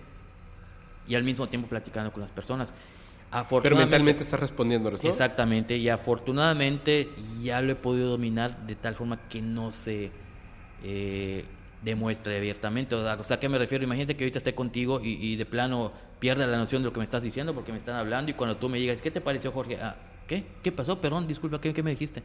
Y 1.07 1.15
al 1.15 1.23
mismo 1.23 1.47
tiempo 1.47 1.67
platicando 1.67 2.11
con 2.11 2.21
las 2.21 2.31
personas. 2.31 2.73
Pero 3.63 3.75
mentalmente 3.75 4.21
estás 4.21 4.39
respondiéndoles, 4.39 5.01
¿no? 5.01 5.09
Exactamente, 5.09 5.75
y 5.75 5.89
afortunadamente 5.89 7.09
ya 7.41 7.61
lo 7.61 7.71
he 7.71 7.75
podido 7.75 8.11
dominar 8.11 8.67
de 8.67 8.75
tal 8.75 8.93
forma 8.93 9.27
que 9.27 9.41
no 9.41 9.71
se 9.71 10.11
eh, 10.83 11.43
demuestre 11.83 12.37
abiertamente. 12.37 12.95
O 12.95 13.23
sea, 13.23 13.35
¿a 13.35 13.39
qué 13.39 13.49
me 13.49 13.57
refiero? 13.57 13.83
Imagínate 13.83 14.15
que 14.15 14.23
ahorita 14.23 14.37
esté 14.37 14.55
contigo 14.55 15.01
y, 15.03 15.13
y 15.13 15.35
de 15.35 15.45
plano 15.45 15.91
pierda 16.19 16.47
la 16.47 16.57
noción 16.57 16.81
de 16.81 16.87
lo 16.87 16.93
que 16.93 16.99
me 16.99 17.03
estás 17.03 17.23
diciendo 17.23 17.53
porque 17.53 17.71
me 17.71 17.77
están 17.77 17.95
hablando 17.95 18.31
y 18.31 18.33
cuando 18.33 18.57
tú 18.57 18.69
me 18.69 18.79
digas, 18.79 19.01
¿qué 19.01 19.11
te 19.11 19.21
pareció, 19.21 19.51
Jorge? 19.51 19.77
Ah, 19.81 19.95
¿Qué? 20.27 20.45
¿Qué 20.63 20.71
pasó? 20.71 20.99
Perdón, 21.01 21.27
disculpa, 21.27 21.59
¿qué, 21.59 21.73
qué 21.73 21.83
me 21.83 21.91
dijiste? 21.91 22.23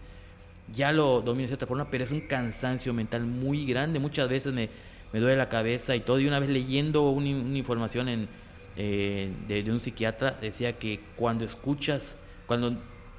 Ya 0.72 0.92
lo 0.92 1.20
domino 1.20 1.42
de 1.42 1.48
cierta 1.48 1.66
forma, 1.66 1.90
pero 1.90 2.04
es 2.04 2.12
un 2.12 2.20
cansancio 2.20 2.92
mental 2.92 3.24
muy 3.24 3.64
grande. 3.66 3.98
Muchas 3.98 4.28
veces 4.28 4.52
me, 4.52 4.68
me 5.12 5.20
duele 5.20 5.36
la 5.36 5.48
cabeza 5.48 5.96
y 5.96 6.00
todo. 6.00 6.20
Y 6.20 6.26
una 6.26 6.38
vez 6.38 6.50
leyendo 6.50 7.10
una, 7.10 7.30
una 7.30 7.58
información 7.58 8.28
eh, 8.76 9.32
de 9.48 9.72
un 9.72 9.80
psiquiatra, 9.80 10.38
decía 10.40 10.78
que 10.78 11.00
cuando 11.16 11.44
escuchas, 11.44 12.16
cuando 12.46 12.76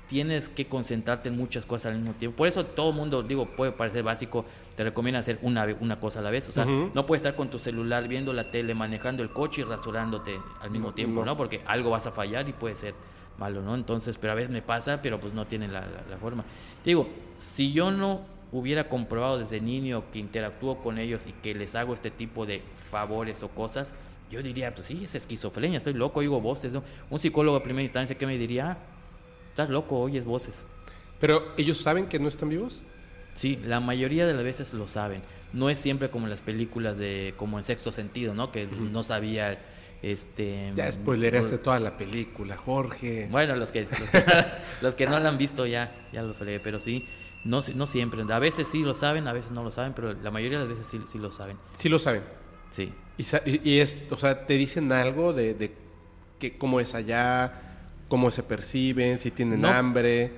tienes 0.09 0.49
que 0.49 0.65
concentrarte 0.65 1.29
en 1.29 1.37
muchas 1.37 1.65
cosas 1.65 1.91
al 1.93 1.99
mismo 1.99 2.13
tiempo. 2.15 2.35
Por 2.37 2.47
eso 2.47 2.65
todo 2.65 2.91
mundo, 2.91 3.21
digo, 3.23 3.45
puede 3.55 3.71
parecer 3.71 4.01
básico, 4.03 4.43
te 4.75 4.83
recomienda 4.83 5.19
hacer 5.19 5.37
una, 5.43 5.65
una 5.79 5.99
cosa 5.99 6.19
a 6.19 6.23
la 6.23 6.31
vez. 6.31 6.49
O 6.49 6.51
sea, 6.51 6.65
no 6.65 7.05
puedes 7.05 7.21
estar 7.21 7.35
con 7.35 7.49
tu 7.49 7.59
celular 7.59 8.07
viendo 8.07 8.33
la 8.33 8.49
tele, 8.49 8.73
manejando 8.73 9.21
el 9.21 9.29
coche 9.29 9.61
y 9.61 9.63
rasurándote 9.65 10.39
al 10.61 10.71
mismo 10.71 10.87
No, 10.89 10.93
tiempo, 10.95 11.19
no. 11.21 11.25
¿no? 11.27 11.37
Porque 11.37 11.61
algo 11.67 11.91
vas 11.91 12.07
a 12.07 12.11
fallar 12.11 12.49
y 12.49 12.53
puede 12.53 12.75
ser 12.75 12.95
malo, 13.37 13.61
¿no? 13.61 13.75
Entonces, 13.75 14.17
pero 14.17 14.33
a 14.33 14.35
veces 14.35 14.49
me 14.51 14.61
pasa, 14.63 14.99
pero 15.01 15.19
pues 15.19 15.33
no 15.33 15.45
tiene 15.45 15.67
la, 15.67 15.81
la- 15.81 16.03
la 16.09 16.17
forma. 16.17 16.43
Digo, 16.83 17.07
si 17.37 17.71
yo 17.71 17.91
no 17.91 18.21
hubiera 18.51 18.89
comprobado 18.89 19.37
desde 19.37 19.61
niño 19.61 20.05
que 20.11 20.17
interactúo 20.17 20.79
con 20.79 20.97
ellos 20.97 21.27
y 21.27 21.33
que 21.33 21.53
les 21.53 21.75
hago 21.75 21.93
este 21.93 22.09
tipo 22.09 22.47
de 22.47 22.63
favores 22.89 23.43
o 23.43 23.49
cosas, 23.49 23.93
yo 24.31 24.41
diría, 24.41 24.73
pues 24.73 24.87
sí, 24.87 25.03
es 25.03 25.13
esquizofrenia, 25.13 25.77
estoy 25.77 25.93
loco, 25.93 26.19
oigo 26.19 26.41
voces. 26.41 26.73
¿no? 26.73 26.83
Un 27.11 27.19
psicólogo 27.19 27.57
a 27.57 27.63
primera 27.63 27.83
instancia 27.83 28.17
que 28.17 28.25
me 28.25 28.37
diría, 28.39 28.71
ah, 28.71 28.77
estás 29.59 29.69
loco, 29.73 29.99
oyes 29.99 30.23
voces. 30.25 30.65
Pero 31.19 31.53
ellos 31.57 31.77
saben 31.77 32.07
que 32.07 32.17
no 32.19 32.27
están 32.29 32.49
vivos. 32.49 32.81
Sí, 33.35 33.59
la 33.65 33.79
mayoría 33.79 34.25
de 34.25 34.33
las 34.33 34.43
veces 34.43 34.73
lo 34.73 34.87
saben. 34.87 35.21
No 35.53 35.69
es 35.69 35.79
siempre 35.79 36.09
como 36.09 36.25
en 36.25 36.29
las 36.29 36.41
películas 36.41 36.97
de, 36.97 37.33
como 37.37 37.57
en 37.57 37.63
sexto 37.63 37.91
sentido, 37.91 38.33
¿no? 38.33 38.51
Que 38.51 38.67
no 38.67 39.03
sabía, 39.03 39.59
este... 40.01 40.71
Ya 40.75 40.91
spoilereaste 40.91 41.57
toda 41.57 41.79
la 41.79 41.97
película, 41.97 42.55
Jorge. 42.55 43.27
Bueno, 43.31 43.55
los 43.55 43.71
que, 43.71 43.81
los 43.83 44.09
que, 44.09 44.23
los 44.81 44.95
que 44.95 45.05
no 45.07 45.19
la 45.19 45.27
han 45.29 45.37
visto 45.37 45.65
ya, 45.65 46.07
ya 46.13 46.21
lo 46.21 46.33
fregué, 46.33 46.59
pero 46.59 46.79
sí, 46.79 47.05
no, 47.43 47.61
no 47.75 47.85
siempre. 47.87 48.23
A 48.31 48.39
veces 48.39 48.67
sí 48.69 48.81
lo 48.83 48.93
saben, 48.93 49.27
a 49.27 49.33
veces 49.33 49.51
no 49.51 49.63
lo 49.63 49.71
saben, 49.71 49.93
pero 49.93 50.13
la 50.13 50.31
mayoría 50.31 50.59
de 50.59 50.65
las 50.65 50.77
veces 50.77 50.87
sí, 50.89 50.99
sí 51.11 51.17
lo 51.17 51.31
saben. 51.31 51.57
Sí 51.73 51.89
lo 51.89 51.99
saben. 51.99 52.23
Sí. 52.69 52.93
Y- 53.17 53.69
y 53.69 53.79
es, 53.79 53.95
o 54.09 54.15
sea, 54.17 54.45
te 54.45 54.53
dicen 54.53 54.91
algo 54.91 55.33
de, 55.33 55.53
de 55.53 55.73
que 56.39 56.57
cómo 56.57 56.79
es 56.79 56.95
allá, 56.95 57.68
cómo 58.09 58.29
se 58.31 58.43
perciben, 58.43 59.17
si 59.19 59.31
tienen 59.31 59.61
No. 59.61 59.69
hambre. 59.69 60.31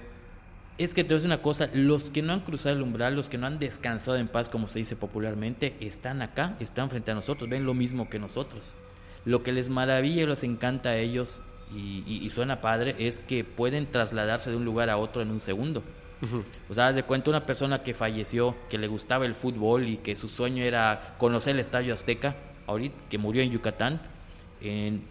Es 0.77 0.93
que 0.93 1.03
te 1.03 1.09
voy 1.09 1.15
a 1.15 1.17
decir 1.17 1.27
una 1.27 1.41
cosa, 1.41 1.69
los 1.73 2.11
que 2.11 2.21
no 2.21 2.33
han 2.33 2.41
cruzado 2.41 2.75
el 2.75 2.81
umbral, 2.81 3.15
los 3.15 3.29
que 3.29 3.37
no 3.37 3.47
han 3.47 3.59
descansado 3.59 4.17
en 4.17 4.27
paz, 4.27 4.49
como 4.49 4.67
se 4.67 4.79
dice 4.79 4.95
popularmente, 4.95 5.75
están 5.79 6.21
acá, 6.21 6.55
están 6.59 6.89
frente 6.89 7.11
a 7.11 7.15
nosotros, 7.15 7.49
ven 7.49 7.65
lo 7.65 7.73
mismo 7.73 8.09
que 8.09 8.19
nosotros. 8.19 8.73
Lo 9.25 9.43
que 9.43 9.51
les 9.51 9.69
maravilla 9.69 10.23
y 10.23 10.25
les 10.25 10.43
encanta 10.43 10.89
a 10.89 10.97
ellos, 10.97 11.41
y, 11.73 12.03
y- 12.07 12.19
y 12.25 12.29
suena 12.31 12.61
padre, 12.61 12.95
es 12.99 13.19
que 13.21 13.43
pueden 13.43 13.85
trasladarse 13.91 14.49
de 14.49 14.57
un 14.57 14.65
lugar 14.65 14.89
a 14.89 14.97
otro 14.97 15.21
en 15.21 15.31
un 15.31 15.39
segundo. 15.39 15.83
O 16.69 16.73
sea, 16.75 16.89
haz 16.89 16.95
de 16.95 17.01
cuenta 17.03 17.29
una 17.31 17.45
persona 17.47 17.81
que 17.81 17.93
falleció, 17.95 18.55
que 18.69 18.77
le 18.77 18.87
gustaba 18.87 19.25
el 19.25 19.33
fútbol 19.33 19.87
y 19.87 19.97
que 19.97 20.15
su 20.15 20.29
sueño 20.29 20.63
era 20.63 21.15
conocer 21.17 21.53
el 21.55 21.59
Estadio 21.59 21.93
Azteca, 21.95 22.35
ahorita 22.67 22.95
que 23.09 23.17
murió 23.17 23.41
en 23.41 23.49
Yucatán, 23.51 24.01
en 24.61 25.01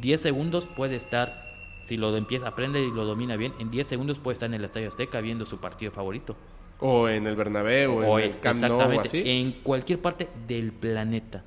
10 0.00 0.20
segundos 0.20 0.66
puede 0.66 0.94
estar, 0.96 1.41
si 1.84 1.96
lo 1.96 2.16
empieza, 2.16 2.48
aprende 2.48 2.80
y 2.80 2.90
lo 2.90 3.04
domina 3.04 3.36
bien, 3.36 3.52
en 3.58 3.70
10 3.70 3.86
segundos 3.86 4.18
puede 4.18 4.34
estar 4.34 4.48
en 4.48 4.54
el 4.54 4.64
Estadio 4.64 4.88
Azteca 4.88 5.20
viendo 5.20 5.44
su 5.46 5.58
partido 5.58 5.92
favorito. 5.92 6.36
O 6.80 7.08
en 7.08 7.26
el 7.26 7.36
Bernabéu, 7.36 7.98
o, 7.98 8.18
en 8.18 8.26
es- 8.28 8.34
el 8.36 8.40
Camp 8.40 8.60
Nou, 8.62 8.80
o 8.96 9.00
así. 9.00 9.22
en 9.24 9.52
cualquier 9.62 10.00
parte 10.00 10.28
del 10.48 10.72
planeta. 10.72 11.44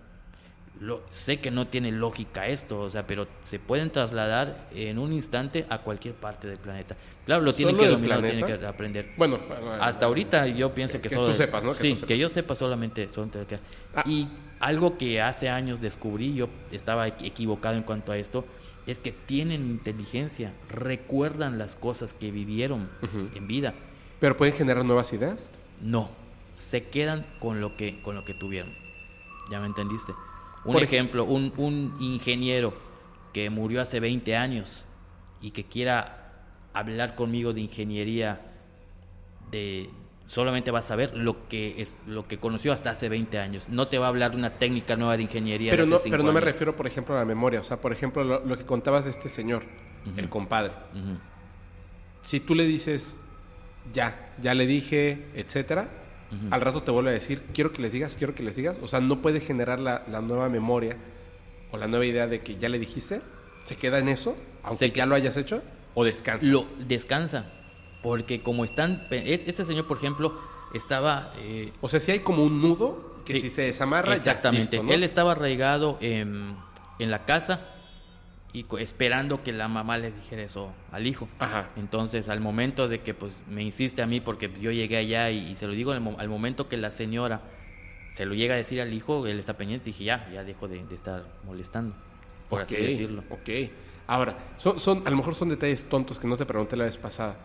Lo, 0.81 1.03
sé 1.09 1.39
que 1.39 1.51
no 1.51 1.67
tiene 1.67 1.89
lógica 1.89 2.47
esto, 2.47 2.79
o 2.81 2.89
sea, 2.89 3.07
pero 3.07 3.27
se 3.43 3.59
pueden 3.59 3.91
trasladar 3.91 4.67
en 4.75 4.99
un 4.99 5.13
instante 5.13 5.65
a 5.69 5.77
cualquier 5.79 6.15
parte 6.15 6.49
del 6.49 6.57
planeta. 6.57 6.97
Claro, 7.25 7.43
lo 7.43 7.53
tienen 7.53 7.77
¿Solo 7.77 7.87
que 7.87 7.93
dominar, 7.95 8.19
lo 8.21 8.27
tienen 8.29 8.45
que 8.45 8.65
aprender. 8.65 9.13
Bueno, 9.15 9.39
Hasta 9.79 10.05
ahorita 10.05 10.47
yo 10.47 10.73
pienso 10.75 10.95
que, 10.97 11.03
que 11.07 11.15
solo... 11.15 11.27
tú 11.27 11.33
sepas, 11.33 11.63
¿no? 11.63 11.71
Que 11.71 11.77
sí, 11.77 11.89
tú 11.91 11.95
sepas. 11.95 12.07
que 12.09 12.17
yo 12.17 12.27
sepa 12.27 12.55
solamente... 12.55 13.07
solamente 13.07 13.45
que- 13.47 13.59
Ah. 13.95 14.03
Y 14.05 14.27
algo 14.59 14.97
que 14.97 15.21
hace 15.21 15.47
años 15.47 15.79
descubrí, 15.79 16.33
yo 16.33 16.49
estaba 16.71 17.07
equi- 17.07 17.25
equivocado 17.27 17.75
en 17.77 17.83
cuanto 17.83 18.11
a 18.11 18.17
esto, 18.17 18.43
es 18.87 18.99
que 18.99 19.11
tienen 19.11 19.69
inteligencia, 19.69 20.53
recuerdan 20.69 21.57
las 21.57 21.75
cosas 21.75 22.13
que 22.13 22.31
vivieron 22.31 22.89
en 23.33 23.47
vida. 23.47 23.73
Pero 24.19 24.37
pueden 24.37 24.53
generar 24.53 24.85
nuevas 24.85 25.11
ideas. 25.13 25.51
No, 25.81 26.09
se 26.55 26.83
quedan 26.83 27.25
con 27.39 27.61
lo 27.61 27.75
que, 27.77 28.01
con 28.01 28.15
lo 28.15 28.23
que 28.25 28.33
tuvieron. 28.33 28.73
¿Ya 29.51 29.59
me 29.59 29.67
entendiste? 29.67 30.13
Un 30.65 30.73
Por 30.73 30.81
ej- 30.81 30.87
ejemplo, 30.93 31.25
un, 31.25 31.51
un 31.57 31.95
ingeniero 31.99 32.73
que 33.33 33.49
murió 33.49 33.81
hace 33.81 33.99
20 33.99 34.35
años 34.35 34.85
y 35.41 35.51
que 35.51 35.65
quiera 35.65 36.31
hablar 36.73 37.15
conmigo 37.15 37.53
de 37.53 37.61
ingeniería, 37.61 38.41
de 39.51 39.89
solamente 40.27 40.71
va 40.71 40.79
a 40.79 40.81
saber 40.81 41.15
lo 41.15 41.47
que 41.47 41.81
es 41.81 41.97
lo 42.07 42.27
que 42.27 42.38
conoció 42.39 42.73
hasta 42.73 42.89
hace 42.89 43.09
20 43.09 43.38
años. 43.39 43.65
No 43.69 43.88
te 43.88 43.97
va 43.97 44.07
a 44.07 44.09
hablar 44.09 44.31
de 44.31 44.38
una 44.38 44.51
técnica 44.51 44.95
nueva 44.95 45.17
de 45.17 45.23
ingeniería. 45.23 45.71
de 45.71 45.77
Pero 45.77 45.95
hace 45.95 46.09
no, 46.09 46.11
pero 46.11 46.23
no 46.23 46.33
me 46.33 46.41
refiero, 46.41 46.75
por 46.75 46.88
ejemplo, 46.88 47.15
a 47.15 47.19
la 47.19 47.25
memoria. 47.25 47.59
O 47.59 47.63
sea, 47.63 47.77
por 47.77 47.91
ejemplo, 47.91 48.23
lo, 48.23 48.43
lo 48.45 48.57
que 48.57 48.65
contabas 48.65 49.05
de 49.05 49.11
este 49.11 49.29
señor, 49.29 49.63
el 50.17 50.29
compadre. 50.29 50.73
Ujú. 50.93 51.17
Si 52.23 52.39
tú 52.39 52.55
le 52.55 52.65
dices, 52.65 53.17
ya, 53.93 54.33
ya 54.41 54.53
le 54.53 54.65
dije, 54.67 55.27
etcétera, 55.35 55.89
Ujú. 56.31 56.47
al 56.53 56.61
rato 56.61 56.81
te 56.81 56.89
vuelve 56.91 57.11
a 57.11 57.13
decir, 57.13 57.43
quiero 57.53 57.71
que 57.71 57.81
les 57.83 57.91
digas, 57.91 58.15
quiero 58.15 58.33
que 58.33 58.41
les 58.43 58.55
digas. 58.55 58.77
O 58.81 58.88
sea, 58.88 58.99
no 58.99 59.21
puede 59.21 59.39
generar 59.39 59.79
la, 59.79 60.03
la 60.07 60.21
nueva 60.21 60.49
memoria 60.49 60.97
o 61.71 61.77
la 61.77 61.88
nueva 61.88 62.05
idea 62.05 62.27
de 62.27 62.41
que 62.41 62.57
ya 62.57 62.69
le 62.69 62.79
dijiste. 62.79 63.21
Se 63.63 63.75
queda 63.75 63.99
en 63.99 64.07
eso, 64.07 64.35
aunque 64.63 64.88
Se 64.88 64.91
ya 64.91 65.05
lo 65.05 65.15
hayas 65.15 65.38
hecho, 65.38 65.61
o 65.93 66.03
descansa. 66.03 66.45
Lo 66.47 66.65
descansa. 66.88 67.51
Porque 68.05 68.43
como 68.43 68.63
están... 68.63 69.07
Este 69.09 69.65
señor, 69.65 69.87
por 69.87 69.97
ejemplo, 69.97 70.39
estaba... 70.75 71.33
eh, 71.39 71.73
O 71.81 71.89
sea, 71.89 71.99
si 71.99 72.11
hay 72.11 72.19
como 72.19 72.43
un 72.43 72.61
nudo 72.61 73.15
que 73.25 73.33
Sí, 73.33 73.39
si 73.39 73.49
se 73.49 73.63
desamarra, 73.63 74.13
Exactamente. 74.13 74.63
ya, 74.67 74.71
listo, 74.73 74.83
¿no? 74.83 74.93
Él 74.93 75.03
estaba 75.03 75.31
arraigado 75.31 75.97
en, 76.01 76.55
en 76.99 77.09
la 77.09 77.25
casa 77.25 77.61
y 78.53 78.63
esperando 78.77 79.41
que 79.41 79.51
la 79.53 79.67
mamá 79.67 79.97
le 79.97 80.11
dijera 80.11 80.43
eso 80.43 80.71
al 80.91 81.07
hijo. 81.07 81.27
Ajá. 81.39 81.69
Entonces, 81.77 82.29
al 82.29 82.41
momento 82.41 82.87
de 82.87 82.99
que 83.01 83.15
pues 83.15 83.41
me 83.49 83.63
insiste 83.63 84.03
a 84.03 84.05
mí, 84.05 84.21
porque 84.21 84.51
yo 84.61 84.69
llegué 84.69 84.97
allá 84.97 85.31
y, 85.31 85.39
y 85.39 85.55
se 85.55 85.65
lo 85.65 85.73
digo, 85.73 85.91
al, 85.91 86.01
mo- 86.01 86.15
al 86.19 86.29
momento 86.29 86.69
que 86.69 86.77
la 86.77 86.91
señora 86.91 87.41
se 88.13 88.27
lo 88.27 88.35
llega 88.35 88.53
a 88.53 88.57
decir 88.57 88.79
al 88.81 88.93
hijo, 88.93 89.25
él 89.25 89.39
está 89.39 89.57
pendiente, 89.57 89.85
dije, 89.85 90.03
ya, 90.03 90.29
ya 90.31 90.43
dejo 90.43 90.67
de, 90.67 90.85
de 90.85 90.93
estar 90.93 91.25
molestando, 91.43 91.95
por 92.51 92.61
así 92.61 92.75
Ok, 92.75 92.81
decirlo. 92.81 93.23
Ok. 93.31 93.49
Ahora, 94.05 94.37
son, 94.59 94.77
son, 94.77 95.01
a 95.07 95.09
lo 95.09 95.15
mejor 95.17 95.33
son 95.33 95.49
detalles 95.49 95.89
tontos 95.89 96.19
que 96.19 96.27
no 96.27 96.37
te 96.37 96.45
pregunté 96.45 96.77
la 96.77 96.83
vez 96.83 96.97
pasada. 96.97 97.35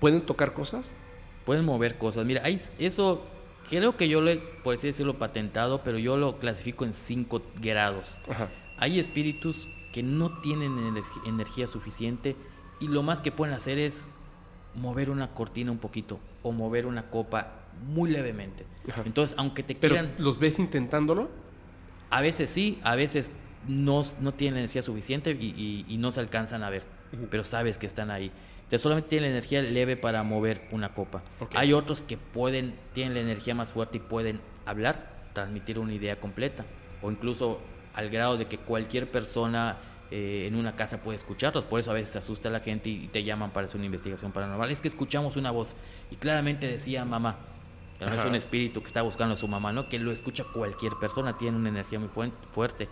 ¿Pueden 0.00 0.22
tocar 0.22 0.52
cosas? 0.54 0.96
Pueden 1.44 1.64
mover 1.64 1.98
cosas. 1.98 2.24
Mira, 2.24 2.42
hay, 2.44 2.60
eso 2.78 3.26
creo 3.68 3.96
que 3.96 4.08
yo 4.08 4.20
lo 4.20 4.30
he, 4.30 4.36
por 4.38 4.74
así 4.74 4.86
decirlo, 4.88 5.18
patentado, 5.18 5.82
pero 5.84 5.98
yo 5.98 6.16
lo 6.16 6.38
clasifico 6.38 6.84
en 6.84 6.94
cinco 6.94 7.42
grados. 7.60 8.18
Ajá. 8.28 8.48
Hay 8.78 8.98
espíritus 8.98 9.68
que 9.92 10.02
no 10.02 10.40
tienen 10.40 10.96
energía 11.26 11.66
suficiente 11.66 12.36
y 12.80 12.88
lo 12.88 13.02
más 13.02 13.20
que 13.20 13.30
pueden 13.30 13.54
hacer 13.54 13.78
es 13.78 14.08
mover 14.74 15.08
una 15.10 15.30
cortina 15.32 15.70
un 15.70 15.78
poquito 15.78 16.18
o 16.42 16.50
mover 16.52 16.86
una 16.86 17.10
copa 17.10 17.60
muy 17.86 18.10
levemente. 18.10 18.66
Ajá. 18.90 19.02
Entonces, 19.06 19.36
aunque 19.38 19.62
te 19.62 19.74
Pero 19.74 19.94
quieran, 19.94 20.14
los 20.18 20.38
ves 20.38 20.58
intentándolo. 20.58 21.28
a 22.10 22.20
veces 22.20 22.50
sí, 22.50 22.80
a 22.82 22.96
veces 22.96 23.30
no, 23.68 24.02
no 24.20 24.32
tienen 24.34 24.58
energía 24.58 24.82
suficiente 24.82 25.30
y, 25.38 25.46
y- 25.56 25.84
y 25.88 25.96
no 25.98 26.10
se 26.10 26.20
alcanzan 26.20 26.62
a 26.64 26.70
ver, 26.70 26.82
pero 27.30 27.44
sabes 27.44 27.78
que 27.78 27.86
están 27.86 28.10
ahí. 28.10 28.30
Entonces 28.74 28.82
solamente 28.82 29.08
tienen 29.10 29.30
la 29.30 29.38
energía 29.38 29.62
leve 29.62 29.96
para 29.96 30.24
mover 30.24 30.62
una 30.72 30.94
copa. 30.94 31.22
Hay 31.54 31.72
otros 31.72 32.02
que 32.02 32.16
pueden, 32.16 32.74
tienen 32.92 33.14
la 33.14 33.20
energía 33.20 33.54
más 33.54 33.70
fuerte 33.70 33.98
y 33.98 34.00
pueden 34.00 34.40
hablar, 34.66 35.28
transmitir 35.32 35.78
una 35.78 35.92
idea 35.92 36.18
completa, 36.18 36.64
o 37.00 37.08
incluso 37.08 37.60
al 37.94 38.10
grado 38.10 38.36
de 38.36 38.46
que 38.46 38.58
cualquier 38.58 39.08
persona 39.08 39.76
eh, 40.10 40.46
en 40.48 40.56
una 40.56 40.74
casa 40.74 41.00
puede 41.00 41.18
escucharlos. 41.18 41.62
Por 41.66 41.78
eso 41.78 41.92
a 41.92 41.94
veces 41.94 42.10
se 42.10 42.18
asusta 42.18 42.48
a 42.48 42.52
la 42.52 42.58
gente 42.58 42.90
y 42.90 43.06
te 43.06 43.22
llaman 43.22 43.52
para 43.52 43.66
hacer 43.66 43.76
una 43.76 43.86
investigación 43.86 44.32
paranormal. 44.32 44.68
Es 44.72 44.80
que 44.80 44.88
escuchamos 44.88 45.36
una 45.36 45.52
voz 45.52 45.76
y 46.10 46.16
claramente 46.16 46.66
decía 46.66 47.04
mamá. 47.04 47.36
Que 48.00 48.06
no 48.06 48.12
es 48.12 48.24
un 48.24 48.34
espíritu 48.34 48.80
que 48.80 48.88
está 48.88 49.02
buscando 49.02 49.34
a 49.34 49.36
su 49.36 49.46
mamá, 49.46 49.72
¿no? 49.72 49.88
Que 49.88 50.00
lo 50.00 50.10
escucha 50.10 50.42
cualquier 50.52 50.94
persona, 50.94 51.38
tiene 51.38 51.56
una 51.56 51.68
energía 51.68 52.00
muy 52.00 52.08
fuerte. 52.50 52.88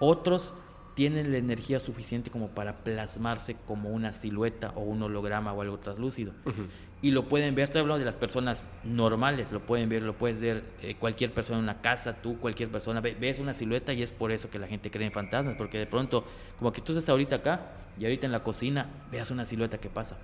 Otros 0.00 0.54
tienen 0.94 1.30
la 1.32 1.38
energía 1.38 1.78
suficiente 1.80 2.30
como 2.30 2.48
para 2.48 2.78
plasmarse 2.84 3.56
como 3.66 3.90
una 3.90 4.12
silueta 4.12 4.70
o 4.76 4.80
un 4.80 5.02
holograma 5.02 5.52
o 5.52 5.62
algo 5.62 5.78
translúcido. 5.78 6.32
Ujú. 6.44 6.64
Y 7.02 7.12
lo 7.12 7.28
pueden 7.28 7.54
ver, 7.54 7.64
estoy 7.64 7.80
hablando 7.80 8.00
de 8.00 8.04
las 8.04 8.16
personas 8.16 8.66
normales, 8.84 9.52
lo 9.52 9.60
pueden 9.60 9.88
ver, 9.88 10.02
lo 10.02 10.18
puedes 10.18 10.38
ver 10.40 10.62
eh, 10.82 10.96
cualquier 10.96 11.32
persona 11.32 11.58
en 11.58 11.64
una 11.64 11.80
casa, 11.80 12.14
tú, 12.20 12.38
cualquier 12.38 12.68
persona, 12.70 13.00
ve- 13.00 13.16
ves 13.18 13.38
una 13.38 13.54
silueta 13.54 13.92
y 13.94 14.02
es 14.02 14.12
por 14.12 14.32
eso 14.32 14.50
que 14.50 14.58
la 14.58 14.66
gente 14.66 14.90
cree 14.90 15.06
en 15.06 15.12
fantasmas, 15.12 15.54
porque 15.56 15.78
de 15.78 15.86
pronto, 15.86 16.24
como 16.58 16.72
que 16.72 16.82
tú 16.82 16.92
estás 16.92 17.08
ahorita 17.08 17.36
acá 17.36 17.70
y 17.98 18.04
ahorita 18.04 18.26
en 18.26 18.32
la 18.32 18.42
cocina, 18.42 18.86
veas 19.10 19.30
una 19.30 19.46
silueta 19.46 19.78
que 19.78 19.88
pasa. 19.88 20.18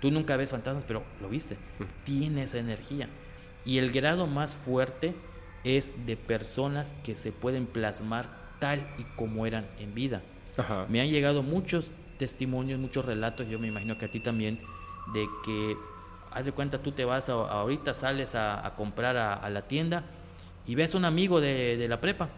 Tú 0.00 0.10
nunca 0.10 0.36
ves 0.36 0.50
fantasmas, 0.50 0.84
pero 0.84 1.04
lo 1.20 1.28
viste. 1.28 1.56
Tiene 2.04 2.44
esa 2.44 2.58
energía. 2.58 3.08
Y 3.64 3.78
el 3.78 3.92
grado 3.92 4.26
más 4.26 4.56
fuerte 4.56 5.14
es 5.62 5.92
de 6.06 6.16
personas 6.16 6.94
que 7.04 7.14
se 7.14 7.30
pueden 7.30 7.66
plasmar 7.66 8.39
tal 8.60 8.86
y 8.98 9.02
como 9.16 9.46
eran 9.46 9.66
en 9.80 9.92
vida. 9.94 10.22
Ajá. 10.56 10.86
Me 10.88 11.00
han 11.00 11.08
llegado 11.08 11.42
muchos 11.42 11.90
testimonios, 12.18 12.78
muchos 12.78 13.04
relatos, 13.04 13.48
yo 13.48 13.58
me 13.58 13.66
imagino 13.68 13.98
que 13.98 14.04
a 14.04 14.10
ti 14.10 14.20
también, 14.20 14.60
de 15.12 15.26
que, 15.44 15.76
haz 16.30 16.44
de 16.44 16.52
cuenta, 16.52 16.78
tú 16.82 16.92
te 16.92 17.04
vas 17.04 17.28
a- 17.28 17.32
ahorita, 17.32 17.94
sales 17.94 18.34
a, 18.34 18.64
a 18.64 18.74
comprar 18.76 19.16
a, 19.16 19.34
a 19.34 19.50
la 19.50 19.62
tienda 19.62 20.04
y 20.66 20.74
ves 20.74 20.94
a 20.94 20.98
un 20.98 21.04
amigo 21.06 21.40
de, 21.40 21.76
de 21.76 21.88
la 21.88 22.00
prepa 22.00 22.28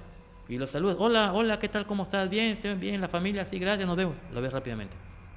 y 0.49 0.57
lo 0.59 0.67
saludas. 0.67 0.97
Hola, 0.99 1.33
hola, 1.33 1.59
¿qué 1.59 1.69
tal? 1.69 1.85
¿Cómo 1.87 2.05
estás? 2.05 2.31
Bien, 2.31 2.61
¿Te- 2.61 2.75
bien, 2.75 3.01
la 3.01 3.09
familia, 3.09 3.45
sí, 3.45 3.59
gracias, 3.59 3.87
nos 3.87 3.97
vemos. 3.97 4.15
Lo 4.33 4.41
ves 4.41 4.53
rápidamente. 4.53 4.95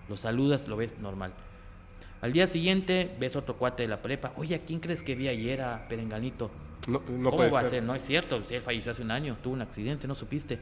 Lo 0.08 0.16
saludas, 0.16 0.68
lo 0.68 0.78
ves 0.78 0.98
normal. 1.00 1.34
Al 2.26 2.34
día 2.34 2.48
siguiente 2.48 3.16
ves 3.20 3.36
otro 3.36 3.56
cuate 3.56 3.84
de 3.84 3.88
la 3.90 4.02
prepa. 4.02 4.34
Oye, 4.38 4.56
¿a 4.56 4.60
quién 4.66 4.80
crees 4.80 5.04
que 5.04 5.14
vi 5.14 5.28
ayer 5.28 5.62
a 5.62 5.88
Perenganito? 5.88 6.50
No, 6.88 7.00
no 7.08 7.30
¿Cómo 7.30 7.38
puede 7.38 7.52
va 7.52 7.60
ser. 7.60 7.68
a 7.68 7.70
ser? 7.70 7.84
No 7.84 7.94
es 7.94 8.04
cierto, 8.04 8.42
él 8.50 8.62
falleció 8.64 8.94
hace 8.94 9.04
un 9.04 9.12
año, 9.12 9.38
tuvo 9.44 9.54
un 9.54 9.62
accidente, 9.62 10.08
no 10.08 10.16
supiste. 10.16 10.58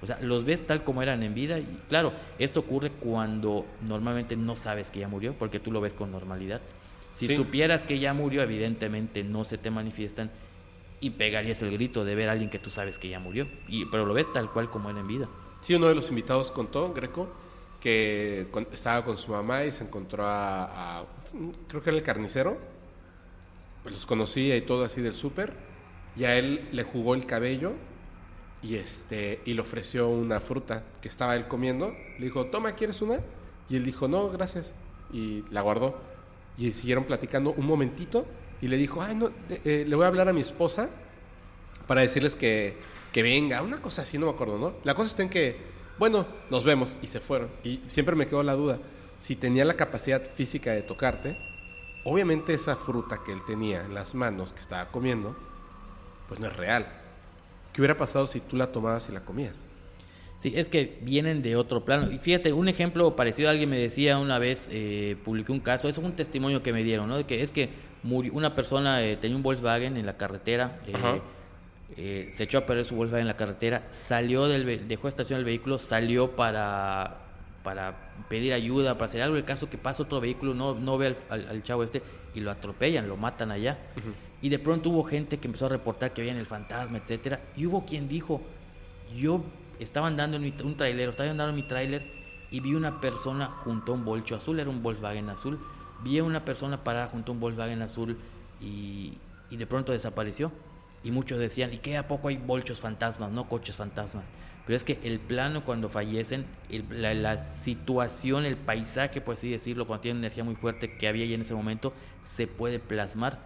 O 0.00 0.06
sea, 0.06 0.20
los 0.20 0.44
ves 0.44 0.64
tal 0.64 0.84
como 0.84 1.02
eran 1.02 1.24
en 1.24 1.34
vida 1.34 1.58
y 1.58 1.66
claro, 1.88 2.12
esto 2.38 2.60
ocurre 2.60 2.92
cuando 2.92 3.66
normalmente 3.88 4.36
no 4.36 4.54
sabes 4.54 4.92
que 4.92 5.00
ya 5.00 5.08
murió, 5.08 5.34
porque 5.36 5.58
tú 5.58 5.72
lo 5.72 5.80
ves 5.80 5.92
con 5.92 6.12
normalidad. 6.12 6.60
Si 7.10 7.26
Sí. 7.26 7.34
supieras 7.34 7.84
que 7.84 7.98
ya 7.98 8.14
murió, 8.14 8.40
evidentemente 8.40 9.24
no 9.24 9.42
se 9.42 9.58
te 9.58 9.72
manifiestan 9.72 10.30
y 11.00 11.10
pegarías 11.10 11.62
el 11.62 11.72
grito 11.72 12.04
de 12.04 12.14
ver 12.14 12.28
a 12.28 12.32
alguien 12.32 12.48
que 12.48 12.60
tú 12.60 12.70
sabes 12.70 13.00
que 13.00 13.08
ya 13.08 13.18
murió, 13.18 13.48
y, 13.66 13.86
pero 13.86 14.06
lo 14.06 14.14
ves 14.14 14.32
tal 14.32 14.52
cual 14.52 14.70
como 14.70 14.88
era 14.88 15.00
en 15.00 15.08
vida. 15.08 15.28
Sí, 15.62 15.74
uno 15.74 15.88
de 15.88 15.96
los 15.96 16.10
invitados 16.10 16.52
contó, 16.52 16.92
Greco, 16.92 17.28
que 17.84 18.46
estaba 18.72 19.04
con 19.04 19.18
su 19.18 19.30
mamá 19.30 19.66
y 19.66 19.70
se 19.70 19.84
encontró 19.84 20.24
a, 20.26 21.04
creo 21.68 21.82
que 21.82 21.90
era 21.90 21.98
el 21.98 22.02
carnicero, 22.02 22.56
pues 23.82 23.94
los 23.94 24.06
conocía 24.06 24.56
y 24.56 24.62
todo 24.62 24.86
así 24.86 25.02
del 25.02 25.12
súper, 25.12 25.52
y 26.16 26.24
a 26.24 26.34
él 26.38 26.66
le 26.72 26.82
jugó 26.82 27.14
el 27.14 27.26
cabello 27.26 27.74
y, 28.62 28.76
este, 28.76 29.42
y 29.44 29.52
le 29.52 29.60
ofreció 29.60 30.08
una 30.08 30.40
fruta 30.40 30.82
que 31.02 31.08
estaba 31.08 31.36
él 31.36 31.46
comiendo. 31.46 31.94
Le 32.18 32.24
dijo, 32.24 32.46
toma, 32.46 32.72
¿quieres 32.72 33.02
una? 33.02 33.20
Y 33.68 33.76
él 33.76 33.84
dijo, 33.84 34.08
no, 34.08 34.30
gracias. 34.30 34.74
Y 35.12 35.44
la 35.50 35.60
guardó. 35.60 36.00
Y 36.56 36.72
siguieron 36.72 37.04
platicando 37.04 37.52
un 37.52 37.66
momentito 37.66 38.24
y 38.62 38.68
le 38.68 38.78
dijo, 38.78 39.02
ay, 39.02 39.14
no, 39.14 39.26
eh, 39.50 39.60
eh, 39.62 39.84
le 39.86 39.94
voy 39.94 40.06
a 40.06 40.08
hablar 40.08 40.30
a 40.30 40.32
mi 40.32 40.40
esposa 40.40 40.88
para 41.86 42.00
decirles 42.00 42.34
que, 42.34 42.78
que 43.12 43.22
venga, 43.22 43.60
una 43.60 43.82
cosa 43.82 44.00
así, 44.00 44.16
no 44.16 44.24
me 44.24 44.32
acuerdo, 44.32 44.56
¿no? 44.56 44.72
La 44.84 44.94
cosa 44.94 45.08
está 45.08 45.22
en 45.22 45.28
que, 45.28 45.73
bueno, 45.98 46.26
nos 46.50 46.64
vemos 46.64 46.96
y 47.02 47.06
se 47.06 47.20
fueron. 47.20 47.50
Y 47.62 47.80
siempre 47.86 48.16
me 48.16 48.26
quedó 48.26 48.42
la 48.42 48.54
duda, 48.54 48.78
si 49.16 49.36
tenía 49.36 49.64
la 49.64 49.74
capacidad 49.74 50.22
física 50.22 50.72
de 50.72 50.82
tocarte 50.82 51.36
obviamente 52.04 52.54
esa 52.54 52.76
fruta 52.76 53.20
que 53.24 53.32
él 53.32 53.40
tenía 53.46 53.84
en 53.84 53.94
las 53.94 54.14
manos, 54.14 54.52
que 54.52 54.60
estaba 54.60 54.90
comiendo, 54.90 55.34
pues 56.28 56.38
no 56.38 56.46
es 56.46 56.56
real. 56.56 56.86
¿Qué 57.72 57.80
hubiera 57.80 57.96
pasado 57.96 58.26
si 58.26 58.40
tú 58.40 58.56
la 58.56 58.70
tomabas 58.70 59.08
y 59.08 59.12
la 59.12 59.24
comías? 59.24 59.66
Sí, 60.38 60.52
es 60.54 60.68
que 60.68 60.98
vienen 61.00 61.42
de 61.42 61.56
otro 61.56 61.84
plano. 61.84 62.10
Y 62.12 62.18
fíjate, 62.18 62.52
un 62.52 62.68
ejemplo 62.68 63.16
parecido, 63.16 63.48
alguien 63.48 63.70
me 63.70 63.78
decía 63.78 64.18
una 64.18 64.38
vez, 64.38 64.68
eh, 64.70 65.16
publiqué 65.24 65.50
un 65.50 65.60
caso, 65.60 65.88
es 65.88 65.98
un 65.98 66.14
testimonio 66.14 66.62
que 66.62 66.72
me 66.72 66.84
dieron, 66.84 67.08
¿no? 67.08 67.16
De 67.16 67.24
que 67.24 67.42
es 67.42 67.50
que 67.50 67.70
murió, 68.02 68.32
una 68.34 68.54
persona 68.54 69.02
eh, 69.02 69.16
tenía 69.16 69.36
un 69.36 69.42
Volkswagen 69.42 69.96
en 69.96 70.04
la 70.04 70.18
carretera, 70.18 70.80
eh, 70.86 70.92
Ajá. 70.94 71.18
Eh, 71.96 72.28
se 72.32 72.44
echó 72.44 72.58
a 72.58 72.66
perder 72.66 72.84
su 72.84 72.94
Volkswagen 72.96 73.22
en 73.22 73.28
la 73.28 73.36
carretera, 73.36 73.86
salió 73.92 74.46
del, 74.46 74.88
dejó 74.88 75.08
estacionar 75.08 75.40
el 75.40 75.44
vehículo, 75.44 75.78
salió 75.78 76.30
para, 76.32 77.18
para 77.62 78.14
pedir 78.28 78.52
ayuda, 78.52 78.94
para 78.94 79.06
hacer 79.06 79.22
algo. 79.22 79.36
El 79.36 79.44
caso 79.44 79.68
que 79.70 79.78
pasa 79.78 80.02
otro 80.02 80.20
vehículo, 80.20 80.54
no, 80.54 80.74
no 80.74 80.98
ve 80.98 81.08
al, 81.08 81.16
al- 81.28 81.48
al 81.48 81.62
chavo 81.62 81.82
este 81.84 82.02
y 82.34 82.40
lo 82.40 82.50
atropellan, 82.50 83.08
lo 83.08 83.16
matan 83.16 83.50
allá. 83.52 83.78
Y 84.42 84.48
de 84.48 84.58
pronto 84.58 84.90
hubo 84.90 85.04
gente 85.04 85.38
que 85.38 85.46
empezó 85.48 85.66
a 85.66 85.68
reportar 85.70 86.12
que 86.12 86.20
habían 86.20 86.36
el 86.36 86.46
fantasma, 86.46 86.98
etcétera. 86.98 87.40
Y 87.56 87.66
hubo 87.66 87.84
quien 87.86 88.08
dijo, 88.08 88.42
yo 89.16 89.42
estaba 89.78 90.08
andando 90.08 90.36
en 90.36 90.42
mi, 90.42 90.54
un 90.64 90.76
trailero, 90.76 91.10
estaba 91.10 91.30
andando 91.30 91.50
en 91.50 91.56
mi 91.56 91.62
trailer 91.68 92.04
y 92.50 92.60
vi 92.60 92.74
una 92.74 93.00
persona 93.00 93.46
junto 93.46 93.92
a 93.92 93.94
un 93.94 94.04
bolcho 94.04 94.36
azul, 94.36 94.58
era 94.60 94.68
un 94.68 94.82
Volkswagen 94.82 95.28
azul. 95.30 95.58
Vi 96.02 96.18
a 96.18 96.24
una 96.24 96.44
persona 96.44 96.82
parada 96.84 97.06
junto 97.06 97.32
a 97.32 97.34
un 97.34 97.40
Volkswagen 97.40 97.80
azul 97.82 98.18
y, 98.60 99.14
y 99.50 99.56
de 99.56 99.66
pronto 99.66 99.92
desapareció. 99.92 100.52
Y 101.04 101.10
muchos 101.10 101.38
decían, 101.38 101.72
¿y 101.72 101.78
qué 101.78 101.96
a 101.98 102.08
poco 102.08 102.28
hay 102.28 102.38
bolchos 102.38 102.80
fantasmas, 102.80 103.30
no 103.30 103.46
coches 103.48 103.76
fantasmas? 103.76 104.24
Pero 104.66 104.76
es 104.76 104.84
que 104.84 104.98
el 105.04 105.20
plano 105.20 105.62
cuando 105.64 105.90
fallecen, 105.90 106.46
el- 106.70 106.86
la, 107.02 107.12
la 107.12 107.54
situación, 107.56 108.46
el 108.46 108.56
paisaje, 108.56 109.20
por 109.20 109.34
así 109.34 109.50
decirlo, 109.50 109.86
cuando 109.86 110.00
tiene 110.00 110.18
energía 110.20 110.42
muy 110.44 110.54
fuerte 110.54 110.96
que 110.96 111.06
había 111.06 111.24
ahí 111.24 111.34
en 111.34 111.42
ese 111.42 111.54
momento, 111.54 111.92
se 112.22 112.46
puede 112.46 112.78
plasmar. 112.78 113.38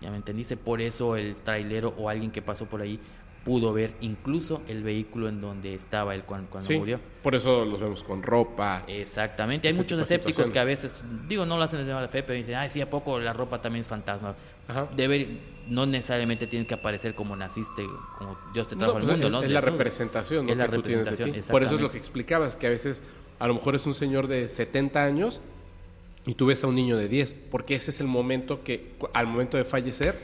¿Ya 0.00 0.10
me 0.10 0.16
entendiste? 0.16 0.56
Por 0.56 0.80
eso 0.80 1.16
el 1.16 1.36
trailero 1.36 1.94
o 1.98 2.08
alguien 2.08 2.30
que 2.30 2.40
pasó 2.42 2.64
por 2.66 2.80
ahí 2.80 2.98
pudo 3.44 3.72
ver 3.72 3.92
incluso 4.00 4.62
el 4.68 4.82
vehículo 4.84 5.28
en 5.28 5.40
donde 5.40 5.74
estaba 5.74 6.14
él 6.14 6.22
cuando, 6.22 6.48
cuando 6.48 6.66
Sí, 6.68 6.78
murió. 6.78 7.00
por 7.22 7.34
eso 7.34 7.64
los 7.64 7.80
vemos 7.80 8.02
con 8.04 8.22
ropa. 8.22 8.84
Exactamente, 8.86 9.66
hay 9.68 9.74
muchos 9.74 9.98
de 9.98 10.04
escépticos 10.04 10.48
que 10.48 10.58
a 10.60 10.64
veces, 10.64 11.02
digo, 11.28 11.44
no 11.44 11.56
lo 11.56 11.64
hacen 11.64 11.80
desde 11.80 11.92
mala 11.92 12.06
fe, 12.08 12.22
pero 12.22 12.36
dicen, 12.36 12.54
ay, 12.54 12.70
sí, 12.70 12.80
¿a 12.80 12.88
poco 12.88 13.18
la 13.18 13.32
ropa 13.32 13.60
también 13.60 13.80
es 13.80 13.88
fantasma? 13.88 14.36
Ajá. 14.68 14.88
Debe, 14.96 15.38
no 15.68 15.86
necesariamente 15.86 16.46
tiene 16.46 16.66
que 16.66 16.74
aparecer 16.74 17.14
como 17.14 17.36
naciste, 17.36 17.86
como 18.18 18.36
Dios 18.52 18.68
te 18.68 18.76
trajo 18.76 18.92
No, 18.94 18.98
al 18.98 19.04
pues 19.04 19.12
mundo, 19.12 19.26
es, 19.26 19.32
¿no? 19.32 19.42
es 19.42 19.50
la 19.50 19.60
representación 19.60 20.46
¿no? 20.46 20.52
Es 20.52 20.58
la 20.58 20.68
que 20.68 20.76
tú 20.76 20.82
tienes 20.82 21.04
de 21.06 21.10
ti. 21.12 21.16
representación, 21.18 21.52
Por 21.52 21.62
eso 21.62 21.74
es 21.76 21.80
lo 21.80 21.90
que 21.90 21.98
explicabas, 21.98 22.56
que 22.56 22.66
a 22.66 22.70
veces 22.70 23.02
a 23.38 23.46
lo 23.48 23.54
mejor 23.54 23.74
es 23.74 23.86
un 23.86 23.94
señor 23.94 24.28
de 24.28 24.48
70 24.48 25.04
años 25.04 25.40
y 26.26 26.34
tú 26.34 26.46
ves 26.46 26.62
a 26.62 26.68
un 26.68 26.74
niño 26.76 26.96
de 26.96 27.08
10, 27.08 27.34
porque 27.50 27.74
ese 27.74 27.90
es 27.90 28.00
el 28.00 28.06
momento 28.06 28.62
que 28.62 28.94
al 29.14 29.26
momento 29.26 29.56
de 29.56 29.64
fallecer 29.64 30.16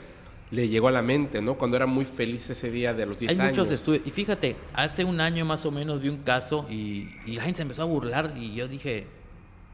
le 0.51 0.67
llegó 0.67 0.87
a 0.87 0.91
la 0.91 1.01
mente, 1.03 1.41
¿no? 1.41 1.55
Cuando 1.55 1.75
era 1.77 1.85
muy 1.85 2.05
feliz 2.05 2.49
ese 2.49 2.71
día 2.71 2.93
de 2.93 3.05
los 3.05 3.19
10 3.19 3.31
Hay 3.33 3.39
años. 3.39 3.57
muchos 3.57 3.71
estudios. 3.71 4.07
Y 4.07 4.11
fíjate, 4.11 4.55
hace 4.73 5.03
un 5.03 5.19
año 5.21 5.45
más 5.45 5.65
o 5.65 5.71
menos 5.71 6.01
vi 6.01 6.09
un 6.09 6.23
caso 6.23 6.65
y, 6.69 7.09
y 7.25 7.33
la 7.35 7.43
gente 7.43 7.57
se 7.57 7.61
empezó 7.63 7.81
a 7.83 7.85
burlar 7.85 8.33
y 8.37 8.55
yo 8.55 8.67
dije, 8.67 9.05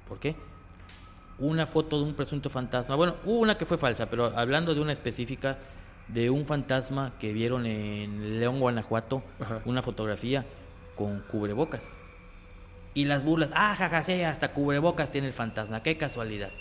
¿por 0.09 0.19
qué? 0.19 0.35
Una 1.39 1.65
foto 1.65 1.97
de 1.99 2.05
un 2.05 2.13
presunto 2.13 2.49
fantasma. 2.49 2.95
Bueno, 2.95 3.15
hubo 3.25 3.39
una 3.39 3.57
que 3.57 3.65
fue 3.65 3.77
falsa, 3.77 4.05
pero 4.09 4.27
hablando 4.37 4.73
de 4.73 4.81
una 4.81 4.93
específica 4.93 5.57
de 6.07 6.29
un 6.29 6.45
fantasma 6.45 7.13
que 7.19 7.33
vieron 7.33 7.65
en 7.65 8.39
León, 8.39 8.59
Guanajuato, 8.59 9.21
Ajá. 9.39 9.61
una 9.65 9.81
fotografía 9.81 10.45
con 10.95 11.19
cubrebocas. 11.21 11.89
Y 12.93 13.03
las 13.05 13.25
burlas, 13.25 13.49
ah, 13.53 13.75
jaja, 13.75 14.03
sí, 14.03 14.21
hasta 14.21 14.53
cubrebocas 14.53 15.11
tiene 15.11 15.27
el 15.27 15.33
fantasma, 15.33 15.83
qué 15.83 15.97
casualidad. 15.97 16.51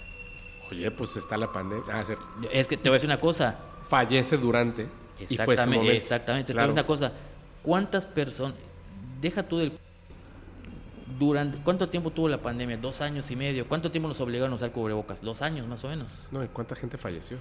Oye, 0.70 0.90
pues 0.90 1.16
está 1.16 1.36
la 1.36 1.52
pandemia. 1.52 1.84
Ah, 1.92 2.04
cierto. 2.04 2.24
Es 2.50 2.66
que 2.66 2.76
te 2.76 2.88
voy 2.88 2.94
a 2.94 2.98
decir 2.98 3.08
una 3.08 3.20
cosa, 3.20 3.56
Fallece 3.88 4.38
durante 4.38 4.82
y 4.82 4.86
fue 4.86 5.24
ese 5.26 5.34
Exactamente, 5.34 5.76
momento. 5.76 5.92
exactamente. 5.98 6.46
Te 6.48 6.52
Claro. 6.54 6.68
digo 6.68 6.72
una 6.80 6.86
cosa, 6.86 7.12
¿cuántas 7.62 8.06
personas, 8.06 8.56
deja 9.20 9.42
tú 9.44 9.58
del... 9.58 9.72
Durante, 11.18 11.58
¿Cuánto 11.58 11.88
tiempo 11.88 12.10
tuvo 12.10 12.28
la 12.28 12.42
pandemia? 12.42 12.76
Dos 12.76 13.00
años 13.00 13.30
y 13.30 13.36
medio. 13.36 13.68
¿Cuánto 13.68 13.90
tiempo 13.90 14.08
nos 14.08 14.20
obligaron 14.20 14.52
a 14.52 14.56
usar 14.56 14.72
cubrebocas? 14.72 15.22
Dos 15.22 15.42
años 15.42 15.66
más 15.66 15.84
o 15.84 15.88
menos. 15.88 16.10
No, 16.30 16.42
¿y 16.42 16.48
cuánta 16.48 16.74
gente 16.74 16.98
falleció? 16.98 17.38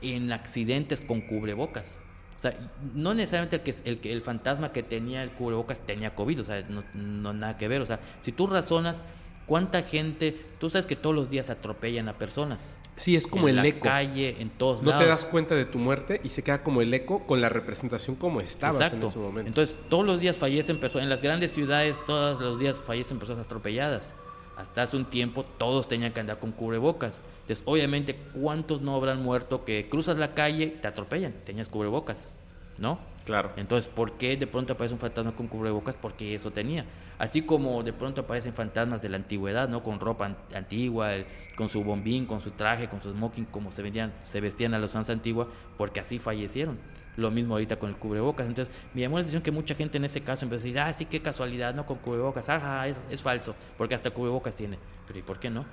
En 0.00 0.32
accidentes 0.32 1.00
con 1.00 1.20
cubrebocas. 1.20 1.98
O 2.38 2.42
sea, 2.42 2.56
no 2.94 3.14
necesariamente 3.14 3.56
el 3.56 3.98
que 3.98 4.10
el, 4.10 4.12
el 4.14 4.22
fantasma 4.22 4.72
que 4.72 4.82
tenía 4.82 5.22
el 5.22 5.30
cubrebocas 5.30 5.80
tenía 5.80 6.14
COVID, 6.14 6.40
o 6.40 6.44
sea, 6.44 6.62
no, 6.62 6.82
no 6.94 7.32
nada 7.32 7.56
que 7.56 7.68
ver. 7.68 7.80
O 7.82 7.86
sea, 7.86 8.00
si 8.22 8.32
tú 8.32 8.46
razonas, 8.46 9.04
¿cuánta 9.52 9.82
gente, 9.82 10.34
tú 10.58 10.70
sabes 10.70 10.86
que 10.86 10.96
todos 10.96 11.14
los 11.14 11.28
días 11.28 11.50
atropellan 11.50 12.08
a 12.08 12.16
personas? 12.16 12.78
Sí, 12.96 13.16
es 13.16 13.26
como 13.26 13.48
en 13.50 13.56
el 13.58 13.62
la 13.62 13.68
eco. 13.68 13.80
calle, 13.84 14.36
en 14.40 14.48
todos 14.48 14.82
No 14.82 14.88
lados. 14.88 15.04
te 15.04 15.10
das 15.10 15.24
cuenta 15.26 15.54
de 15.54 15.66
tu 15.66 15.76
muerte 15.76 16.22
y 16.24 16.30
se 16.30 16.42
queda 16.42 16.62
como 16.62 16.80
el 16.80 16.94
eco 16.94 17.26
con 17.26 17.42
la 17.42 17.50
representación 17.50 18.16
como 18.16 18.40
estabas 18.40 18.94
en 18.94 19.02
ese 19.02 19.18
momento. 19.18 19.48
Entonces, 19.48 19.76
todos 19.90 20.06
los 20.06 20.20
días 20.20 20.38
fallecen 20.38 20.80
personas, 20.80 21.02
en 21.04 21.10
las 21.10 21.20
grandes 21.20 21.52
ciudades, 21.52 22.02
todos 22.06 22.40
los 22.40 22.60
días 22.60 22.80
fallecen 22.80 23.18
personas 23.18 23.44
atropelladas. 23.44 24.14
Hasta 24.56 24.84
hace 24.84 24.96
un 24.96 25.04
tiempo 25.04 25.44
todos 25.58 25.86
tenían 25.86 26.14
que 26.14 26.20
andar 26.20 26.38
con 26.38 26.52
cubrebocas. 26.52 27.22
Entonces, 27.42 27.62
obviamente, 27.66 28.16
¿cuántos 28.32 28.80
no 28.80 28.96
habrán 28.96 29.22
muerto 29.22 29.66
que 29.66 29.86
cruzas 29.90 30.16
la 30.16 30.32
calle, 30.32 30.68
te 30.80 30.88
atropellan, 30.88 31.34
tenías 31.44 31.68
cubrebocas? 31.68 32.30
¿No? 32.78 32.98
Claro. 33.24 33.50
Entonces, 33.56 33.90
¿por 33.92 34.12
qué 34.18 34.36
de 34.36 34.46
pronto 34.46 34.72
aparece 34.72 34.94
un 34.94 35.00
fantasma 35.00 35.32
con 35.32 35.48
cubrebocas? 35.48 35.96
Porque 35.96 36.34
eso 36.34 36.50
tenía. 36.50 36.84
Así 37.18 37.42
como 37.42 37.82
de 37.82 37.92
pronto 37.92 38.22
aparecen 38.22 38.52
fantasmas 38.54 39.00
de 39.02 39.08
la 39.08 39.16
antigüedad, 39.16 39.68
¿no? 39.68 39.82
Con 39.82 40.00
ropa 40.00 40.26
an- 40.26 40.36
antigua, 40.54 41.14
el- 41.14 41.26
con 41.56 41.68
su 41.68 41.82
bombín, 41.84 42.26
con 42.26 42.40
su 42.40 42.50
traje, 42.52 42.88
con 42.88 43.00
su 43.00 43.12
smoking, 43.12 43.44
como 43.46 43.70
se, 43.72 43.82
vendían, 43.82 44.12
se 44.24 44.40
vestían 44.40 44.74
a 44.74 44.78
los 44.78 44.90
usanza 44.92 45.12
antigua, 45.12 45.48
porque 45.76 46.00
así 46.00 46.18
fallecieron. 46.18 46.78
Lo 47.16 47.30
mismo 47.30 47.54
ahorita 47.54 47.76
con 47.78 47.90
el 47.90 47.96
cubrebocas. 47.96 48.46
Entonces, 48.46 48.74
me 48.94 49.02
llamó 49.02 49.16
la 49.16 49.20
atención 49.22 49.42
que 49.42 49.50
mucha 49.50 49.74
gente 49.74 49.98
en 49.98 50.04
ese 50.06 50.22
caso 50.22 50.44
empezó 50.44 50.62
a 50.62 50.64
decir, 50.64 50.78
ah, 50.80 50.92
sí, 50.92 51.04
qué 51.04 51.20
casualidad, 51.20 51.74
¿no? 51.74 51.84
Con 51.86 51.98
cubrebocas. 51.98 52.48
Ajá, 52.48 52.88
es, 52.88 53.00
es 53.10 53.20
falso, 53.22 53.54
porque 53.76 53.94
hasta 53.94 54.10
cubrebocas 54.10 54.54
tiene. 54.56 54.78
Pero 55.06 55.18
¿y 55.18 55.22
por 55.22 55.38
qué 55.38 55.50
no? 55.50 55.66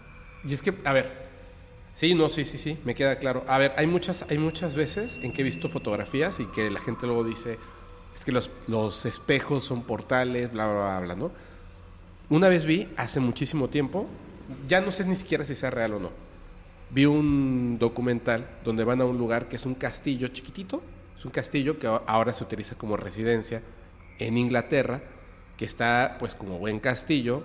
Y 0.43 0.53
es 0.53 0.61
que, 0.61 0.73
a 0.83 0.91
ver, 0.93 1.28
sí, 1.95 2.13
no, 2.13 2.29
sí, 2.29 2.45
sí, 2.45 2.57
sí, 2.57 2.77
me 2.85 2.95
queda 2.95 3.19
claro. 3.19 3.43
A 3.47 3.57
ver, 3.57 3.73
hay 3.77 3.87
muchas, 3.87 4.25
hay 4.29 4.37
muchas 4.37 4.75
veces 4.75 5.19
en 5.21 5.33
que 5.33 5.41
he 5.41 5.45
visto 5.45 5.69
fotografías 5.69 6.39
y 6.39 6.45
que 6.45 6.69
la 6.69 6.79
gente 6.79 7.05
luego 7.05 7.23
dice, 7.23 7.57
es 8.15 8.25
que 8.25 8.31
los, 8.31 8.49
los 8.67 9.05
espejos 9.05 9.63
son 9.63 9.83
portales, 9.83 10.51
bla, 10.51 10.67
bla, 10.67 10.81
bla, 10.81 10.99
bla, 10.99 11.15
¿no? 11.15 11.31
Una 12.29 12.47
vez 12.47 12.65
vi, 12.65 12.87
hace 12.95 13.19
muchísimo 13.19 13.69
tiempo, 13.69 14.07
ya 14.67 14.81
no 14.81 14.91
sé 14.91 15.05
ni 15.05 15.15
siquiera 15.15 15.45
si 15.45 15.55
sea 15.55 15.71
real 15.71 15.93
o 15.93 15.99
no, 15.99 16.11
vi 16.91 17.05
un 17.05 17.77
documental 17.79 18.47
donde 18.63 18.83
van 18.83 19.01
a 19.01 19.05
un 19.05 19.17
lugar 19.17 19.47
que 19.47 19.55
es 19.55 19.65
un 19.65 19.75
castillo 19.75 20.27
chiquitito, 20.29 20.81
es 21.17 21.25
un 21.25 21.31
castillo 21.31 21.79
que 21.79 21.87
ahora 21.87 22.33
se 22.33 22.43
utiliza 22.43 22.75
como 22.75 22.97
residencia 22.97 23.61
en 24.19 24.37
Inglaterra, 24.37 25.01
que 25.57 25.65
está 25.65 26.17
pues 26.19 26.35
como 26.35 26.59
buen 26.59 26.79
castillo, 26.79 27.43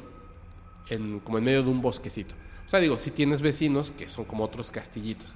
en, 0.88 1.20
como 1.20 1.38
en 1.38 1.44
medio 1.44 1.62
de 1.62 1.70
un 1.70 1.82
bosquecito. 1.82 2.34
O 2.66 2.68
sea, 2.68 2.80
digo, 2.80 2.96
si 2.96 3.10
tienes 3.10 3.42
vecinos 3.42 3.92
que 3.92 4.08
son 4.08 4.24
como 4.24 4.44
otros 4.44 4.70
castillitos. 4.70 5.34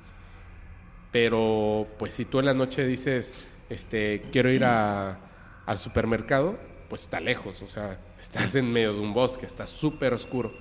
Pero, 1.12 1.86
pues 1.98 2.12
si 2.14 2.24
tú 2.24 2.38
en 2.38 2.46
la 2.46 2.54
noche 2.54 2.86
dices, 2.86 3.34
este, 3.70 4.22
quiero 4.32 4.50
ir 4.50 4.64
a- 4.64 5.18
al 5.66 5.78
supermercado, 5.78 6.58
pues 6.88 7.02
está 7.02 7.20
lejos. 7.20 7.62
O 7.62 7.68
sea, 7.68 7.98
estás 8.20 8.54
en 8.54 8.72
medio 8.72 8.92
de 8.94 9.00
un 9.00 9.14
bosque, 9.14 9.46
está 9.46 9.66
súper 9.66 10.12
oscuro. 10.12 10.52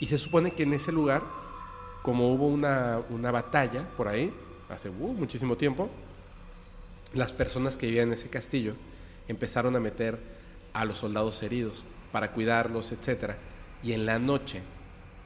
Y 0.00 0.06
se 0.06 0.18
supone 0.18 0.50
que 0.52 0.64
en 0.64 0.72
ese 0.74 0.90
lugar, 0.92 1.22
como 2.02 2.32
hubo 2.32 2.46
una, 2.48 3.00
una 3.10 3.30
batalla 3.30 3.88
por 3.96 4.08
ahí, 4.08 4.32
hace 4.68 4.88
uh, 4.90 4.92
muchísimo 5.14 5.56
tiempo, 5.56 5.88
las 7.12 7.32
personas 7.32 7.76
que 7.76 7.86
vivían 7.86 8.08
en 8.08 8.14
ese 8.14 8.28
castillo 8.28 8.74
empezaron 9.28 9.76
a 9.76 9.80
meter 9.80 10.18
a 10.72 10.84
los 10.84 10.98
soldados 10.98 11.42
heridos 11.42 11.84
para 12.10 12.32
cuidarlos, 12.32 12.90
etcétera. 12.92 13.38
Y 13.82 13.92
en 13.92 14.06
la 14.06 14.18
noche 14.18 14.62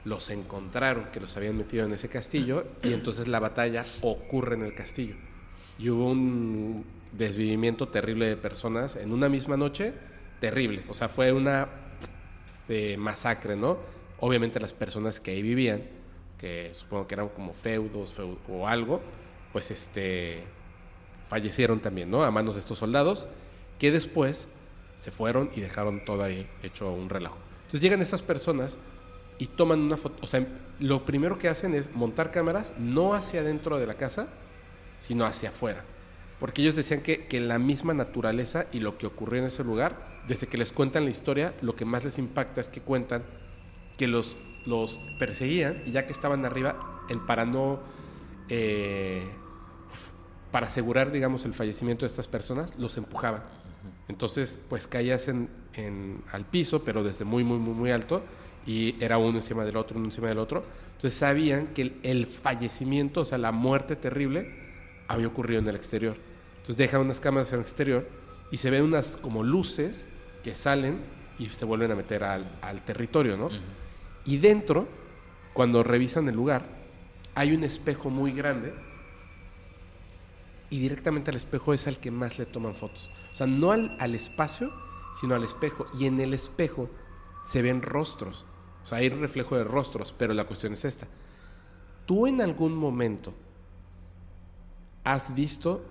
los 0.09 0.31
encontraron 0.31 1.07
que 1.13 1.21
los 1.21 1.37
habían 1.37 1.57
metido 1.57 1.85
en 1.85 1.93
ese 1.93 2.09
castillo 2.09 2.65
y 2.83 2.93
entonces 2.93 3.29
la 3.29 3.41
batalla 3.41 3.85
ocurre 4.01 4.55
en 4.55 4.63
el 4.63 4.75
castillo. 4.75 5.15
Y 5.79 5.91
hubo 5.91 6.11
un 6.11 6.85
desvivimiento 7.13 7.89
terrible 7.89 8.27
de 8.29 8.37
personas 8.37 8.97
en 8.97 9.13
una 9.13 9.29
misma 9.29 9.57
noche, 9.57 9.93
terrible. 10.41 10.85
O 10.89 10.95
sea, 10.95 11.09
fue 11.09 11.33
una 11.33 11.69
de 12.67 12.97
masacre, 12.97 13.57
¿no? 13.57 13.79
Obviamente 14.21 14.59
las 14.61 14.73
personas 14.73 15.21
que 15.21 15.33
ahí 15.33 15.43
vivían, 15.43 15.83
que 16.39 16.71
supongo 16.73 17.07
que 17.07 17.15
eran 17.15 17.29
como 17.29 17.53
feudos 17.53 18.17
feu- 18.17 18.39
o 18.49 18.67
algo, 18.67 19.01
pues 19.53 19.71
este 19.71 20.43
fallecieron 21.29 21.81
también, 21.81 22.11
¿no? 22.11 22.23
A 22.23 22.31
manos 22.31 22.55
de 22.55 22.61
estos 22.61 22.79
soldados, 22.79 23.29
que 23.79 23.91
después 23.91 24.49
se 24.97 25.11
fueron 25.11 25.51
y 25.55 25.61
dejaron 25.61 26.05
todo 26.05 26.23
ahí 26.25 26.49
hecho 26.63 26.91
un 26.91 27.09
relajo. 27.09 27.39
Entonces 27.67 27.81
llegan 27.81 28.01
estas 28.01 28.23
personas 28.23 28.79
y 29.39 29.47
toman 29.47 29.81
una 29.81 29.97
foto, 29.97 30.19
o 30.23 30.27
sea, 30.27 30.47
lo 30.81 31.05
primero 31.05 31.39
que 31.39 31.49
hacen 31.49 31.75
es 31.75 31.95
montar 31.95 32.31
cámaras 32.31 32.75
no 32.79 33.15
hacia 33.15 33.41
adentro 33.41 33.79
de 33.79 33.87
la 33.87 33.95
casa, 33.95 34.29
sino 35.01 35.25
hacia 35.25 35.51
afuera. 35.51 35.85
Porque 36.41 36.63
ellos 36.63 36.77
decían 36.77 37.01
que, 37.03 37.27
que 37.27 37.41
la 37.41 37.59
misma 37.59 37.95
naturaleza 37.95 38.67
y 38.73 38.81
lo 38.81 38.97
que 38.99 39.07
ocurrió 39.07 39.41
en 39.41 39.47
ese 39.47 39.65
lugar, 39.65 40.23
desde 40.29 40.47
que 40.47 40.57
les 40.59 40.73
cuentan 40.73 41.05
la 41.05 41.11
historia, 41.11 41.55
lo 41.63 41.75
que 41.75 41.85
más 41.85 42.05
les 42.05 42.19
impacta 42.19 42.61
es 42.61 42.69
que 42.69 42.81
cuentan 42.81 43.23
que 43.97 44.07
los, 44.07 44.37
los 44.67 45.01
perseguían 45.19 45.83
y 45.87 45.91
ya 45.93 46.07
que 46.07 46.13
estaban 46.13 46.45
arriba, 46.45 47.03
el 47.09 47.21
para 47.21 47.45
no 47.45 47.81
eh, 48.49 49.27
para 50.53 50.67
asegurar, 50.69 51.13
digamos, 51.13 51.45
el 51.45 51.53
fallecimiento 51.55 52.03
de 52.03 52.09
estas 52.09 52.27
personas, 52.27 52.79
los 52.79 52.97
empujaban. 52.97 53.43
Entonces, 54.09 54.59
pues 54.69 54.87
caías 54.89 55.29
en, 55.29 55.49
en- 55.75 56.23
al 56.33 56.47
piso, 56.47 56.83
pero 56.85 57.03
desde 57.03 57.25
muy, 57.25 57.45
muy, 57.45 57.59
muy, 57.59 57.75
muy 57.75 57.91
alto, 57.91 58.23
y 58.69 59.03
era 59.03 59.17
uno 59.17 59.39
encima 59.39 59.65
del 59.65 59.79
otro, 59.79 59.97
uno 59.97 60.07
encima 60.07 60.29
del 60.29 60.39
otro. 60.39 60.63
Entonces 60.95 61.15
sabían 61.19 61.69
que 61.69 61.83
el, 61.83 61.97
el 62.03 62.27
fallecimiento, 62.27 63.23
o 63.23 63.25
sea, 63.25 63.39
la 63.39 63.51
muerte 63.51 63.97
terrible, 63.97 64.55
había 65.09 65.27
ocurrido 65.27 65.61
en 65.61 65.69
el 65.69 65.75
exterior. 65.75 66.17
Entonces 66.59 66.77
dejan 66.77 67.01
unas 67.01 67.19
cámaras 67.19 67.49
en 67.49 67.55
el 67.57 67.63
exterior 67.63 68.07
y 68.53 68.59
se 68.59 68.71
ven 68.71 68.85
unas 68.85 69.17
como 69.17 69.43
luces 69.43 70.07
que 70.45 70.55
salen 70.55 71.01
y 71.39 71.49
se 71.49 71.65
vuelven 71.65 71.93
a 71.93 71.95
meter 71.95 72.23
al, 72.23 72.59
al 72.61 72.85
territorio, 72.85 73.39
¿no? 73.39 73.49
Y 74.27 74.37
dentro, 74.37 74.87
cuando 75.55 75.83
revisan 75.83 76.29
el 76.29 76.35
lugar, 76.35 76.67
hay 77.35 77.53
un 77.53 77.65
espejo 77.65 78.11
muy 78.11 78.33
grande 78.33 78.75
y 80.69 80.79
directamente 80.79 81.31
al 81.31 81.39
espejo 81.39 81.73
es 81.73 81.87
al 81.87 81.99
que 81.99 82.11
más 82.11 82.39
le 82.39 82.45
toman 82.45 82.75
fotos. 82.75 83.11
O 83.33 83.37
sea, 83.37 83.47
no 83.47 83.73
al, 83.73 83.97
al 83.99 84.15
espacio, 84.15 84.71
sino 85.19 85.35
al 85.35 85.45
espejo. 85.45 85.87
Y 85.99 86.05
en 86.05 86.21
el 86.21 86.35
espejo 86.35 86.91
se 87.47 87.63
ven 87.63 87.81
rostros. 87.81 88.45
O 88.89 88.91
sea, 88.91 88.99
hay 88.99 89.11
reflejo 89.11 89.55
de 89.55 89.65
rostros, 89.65 90.15
pero 90.17 90.33
la 90.33 90.45
cuestión 90.45 90.73
es 90.73 90.83
esta. 90.87 91.07
¿Tú 92.07 92.27
en 92.27 92.41
algún 92.41 92.75
momento 92.75 93.35
has 95.05 95.35
visto 95.35 95.85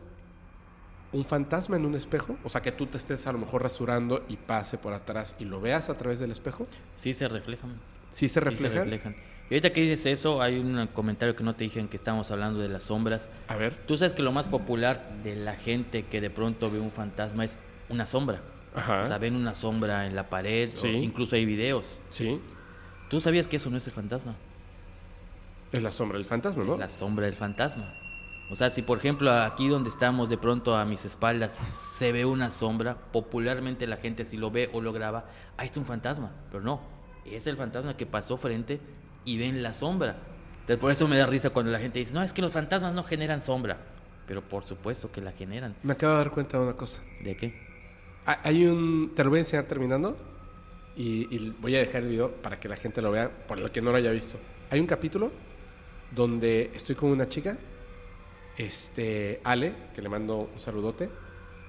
un 1.12 1.24
fantasma 1.24 1.78
en 1.78 1.86
un 1.86 1.94
espejo? 1.94 2.38
O 2.44 2.50
sea, 2.50 2.64
que 2.64 2.72
tú 2.72 2.88
te 2.88 2.98
estés 2.98 3.28
a 3.28 3.32
lo 3.34 3.38
mejor 3.38 3.62
rasurando 3.62 4.26
y 4.28 4.38
pase 4.38 4.80
por 4.80 4.94
atrás 4.94 5.36
y 5.38 5.46
lo 5.46 5.62
veas 5.62 5.92
a 5.92 5.98
través 6.00 6.18
del 6.18 6.32
espejo. 6.32 6.66
Sí 6.96 7.14
se 7.14 7.28
reflejan. 7.28 7.80
¿Sí 8.12 8.28
se 8.28 8.34
Sí 8.34 8.40
reflejan. 8.40 9.16
Y 9.52 9.54
ahorita 9.54 9.72
que 9.74 9.82
dices 9.82 10.08
eso, 10.08 10.42
hay 10.42 10.58
un 10.58 10.88
comentario 10.88 11.36
que 11.36 11.44
no 11.44 11.56
te 11.56 11.66
dije 11.66 11.80
en 11.80 11.88
que 11.90 11.98
estábamos 11.98 12.32
hablando 12.32 12.60
de 12.60 12.68
las 12.68 12.82
sombras. 12.82 13.30
A 13.48 13.58
ver. 13.58 13.76
Tú 13.86 13.96
sabes 13.96 14.14
que 14.14 14.24
lo 14.24 14.32
más 14.32 14.48
popular 14.48 15.20
de 15.24 15.36
la 15.36 15.54
gente 15.56 16.08
que 16.08 16.20
de 16.20 16.32
pronto 16.32 16.72
ve 16.72 16.80
un 16.80 16.90
fantasma 16.90 17.46
es 17.46 17.60
una 17.90 18.08
sombra. 18.08 18.42
Ajá. 18.74 19.04
O 19.04 19.08
sea, 19.08 19.20
ven 19.20 19.36
una 19.36 19.54
sombra 19.54 20.08
en 20.08 20.16
la 20.16 20.30
pared, 20.30 20.68
o 20.70 20.72
Sí. 20.72 20.90
incluso 20.90 21.36
hay 21.36 21.46
videos. 21.46 22.00
Sí. 22.10 22.42
¿Tú 23.10 23.22
sabías 23.22 23.48
que 23.48 23.58
eso 23.58 23.70
no 23.70 23.78
es 23.78 23.86
el 23.86 23.94
fantasma? 23.94 24.36
Es 25.72 25.84
la 25.84 25.92
sombra 25.92 26.18
del 26.18 26.26
fantasma, 26.26 26.64
¿no? 26.64 26.74
Es 26.74 26.80
la 26.80 26.90
sombra 26.90 27.26
del 27.26 27.36
fantasma. 27.36 27.94
O 28.50 28.56
sea, 28.56 28.70
si 28.70 28.82
por 28.82 28.98
ejemplo 29.00 29.30
aquí 29.32 29.68
donde 29.68 29.90
estamos 29.90 30.30
de 30.30 30.38
pronto 30.38 30.76
a 30.76 30.86
mis 30.86 31.04
espaldas 31.04 31.54
se 31.98 32.12
ve 32.14 32.24
una 32.26 32.50
sombra, 32.50 32.96
popularmente 32.96 33.86
la 33.88 33.98
gente 33.98 34.24
si 34.24 34.38
lo 34.38 34.50
ve 34.52 34.70
o 34.72 34.80
lo 34.82 34.94
graba, 34.94 35.26
ahí 35.58 35.66
está 35.66 35.82
un 35.82 35.86
fantasma, 35.86 36.32
pero 36.50 36.64
no, 36.64 36.80
es 37.26 37.46
el 37.48 37.58
fantasma 37.58 37.98
que 37.98 38.06
pasó 38.06 38.38
frente 38.38 38.80
y 39.26 39.38
ven 39.38 39.62
la 39.62 39.74
sombra. 39.74 40.16
Entonces 40.62 40.78
por 40.78 40.92
eso 40.92 41.08
me 41.10 41.18
da 41.18 41.26
risa 41.26 41.50
cuando 41.50 41.72
la 41.74 41.80
gente 41.80 42.00
dice, 42.00 42.14
no, 42.14 42.24
es 42.24 42.32
que 42.32 42.42
los 42.42 42.54
fantasmas 42.54 42.94
no 42.94 43.04
generan 43.04 43.42
sombra, 43.42 43.78
pero 44.26 44.42
por 44.42 44.64
supuesto 44.64 45.12
que 45.12 45.20
la 45.20 45.34
generan. 45.34 45.76
Me 45.84 45.92
acabo 45.94 46.14
de 46.14 46.18
dar 46.20 46.32
cuenta 46.32 46.58
de 46.58 46.64
una 46.64 46.74
cosa. 46.74 47.02
¿De 47.22 47.36
qué? 47.36 47.54
Ha- 48.26 48.40
Hay 48.44 48.66
un. 48.66 49.12
Te 49.14 49.24
lo 49.26 49.30
voy 49.30 49.38
a 49.38 49.42
enseñar 49.42 49.66
terminando. 49.66 50.18
Y, 50.98 51.28
y 51.36 51.56
voy 51.62 51.76
a 51.76 51.80
dejar 51.80 52.02
el 52.04 52.10
video 52.10 52.32
para 52.32 52.60
que 52.60 52.68
la 52.68 52.76
gente 52.76 53.02
lo 53.02 53.12
vea, 53.12 53.30
por 53.48 53.60
el 53.60 53.70
que 53.72 53.82
no 53.82 53.92
lo 53.92 53.98
haya 53.98 54.12
visto. 54.12 54.38
Hay 54.72 54.80
un 54.80 54.88
capítulo 54.88 55.32
donde 56.12 56.72
estoy 56.74 56.96
con 56.96 57.12
una 57.12 57.30
chica, 57.30 57.56
este, 58.58 59.40
Ale, 59.44 59.74
que 59.94 60.02
le 60.02 60.10
mando 60.10 60.50
un 60.54 60.60
saludote, 60.60 61.10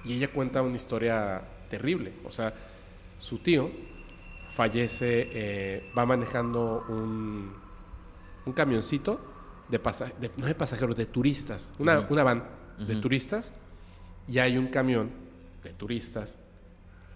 y 0.05 0.15
ella 0.15 0.29
cuenta 0.33 0.63
una 0.63 0.77
historia 0.77 1.43
terrible. 1.69 2.13
O 2.25 2.31
sea, 2.31 2.55
su 3.19 3.39
tío 3.39 3.71
fallece, 4.53 5.29
eh, 5.33 5.91
va 5.97 6.07
manejando 6.07 6.87
un, 6.89 7.53
un 8.47 8.53
camioncito 8.55 9.21
de, 9.69 9.79
pasa- 9.79 10.11
de- 10.19 10.31
no 10.39 10.47
de 10.47 10.55
pasajeros, 10.55 10.97
de 10.97 11.07
turistas, 11.07 11.73
una, 11.79 12.01
Ujú. 12.01 12.15
una 12.15 12.23
van 12.23 12.45
de 12.79 12.97
turistas, 12.97 13.53
y 14.27 14.39
hay 14.39 14.57
un 14.57 14.69
camión 14.69 15.11
de 15.63 15.73
turistas 15.75 16.39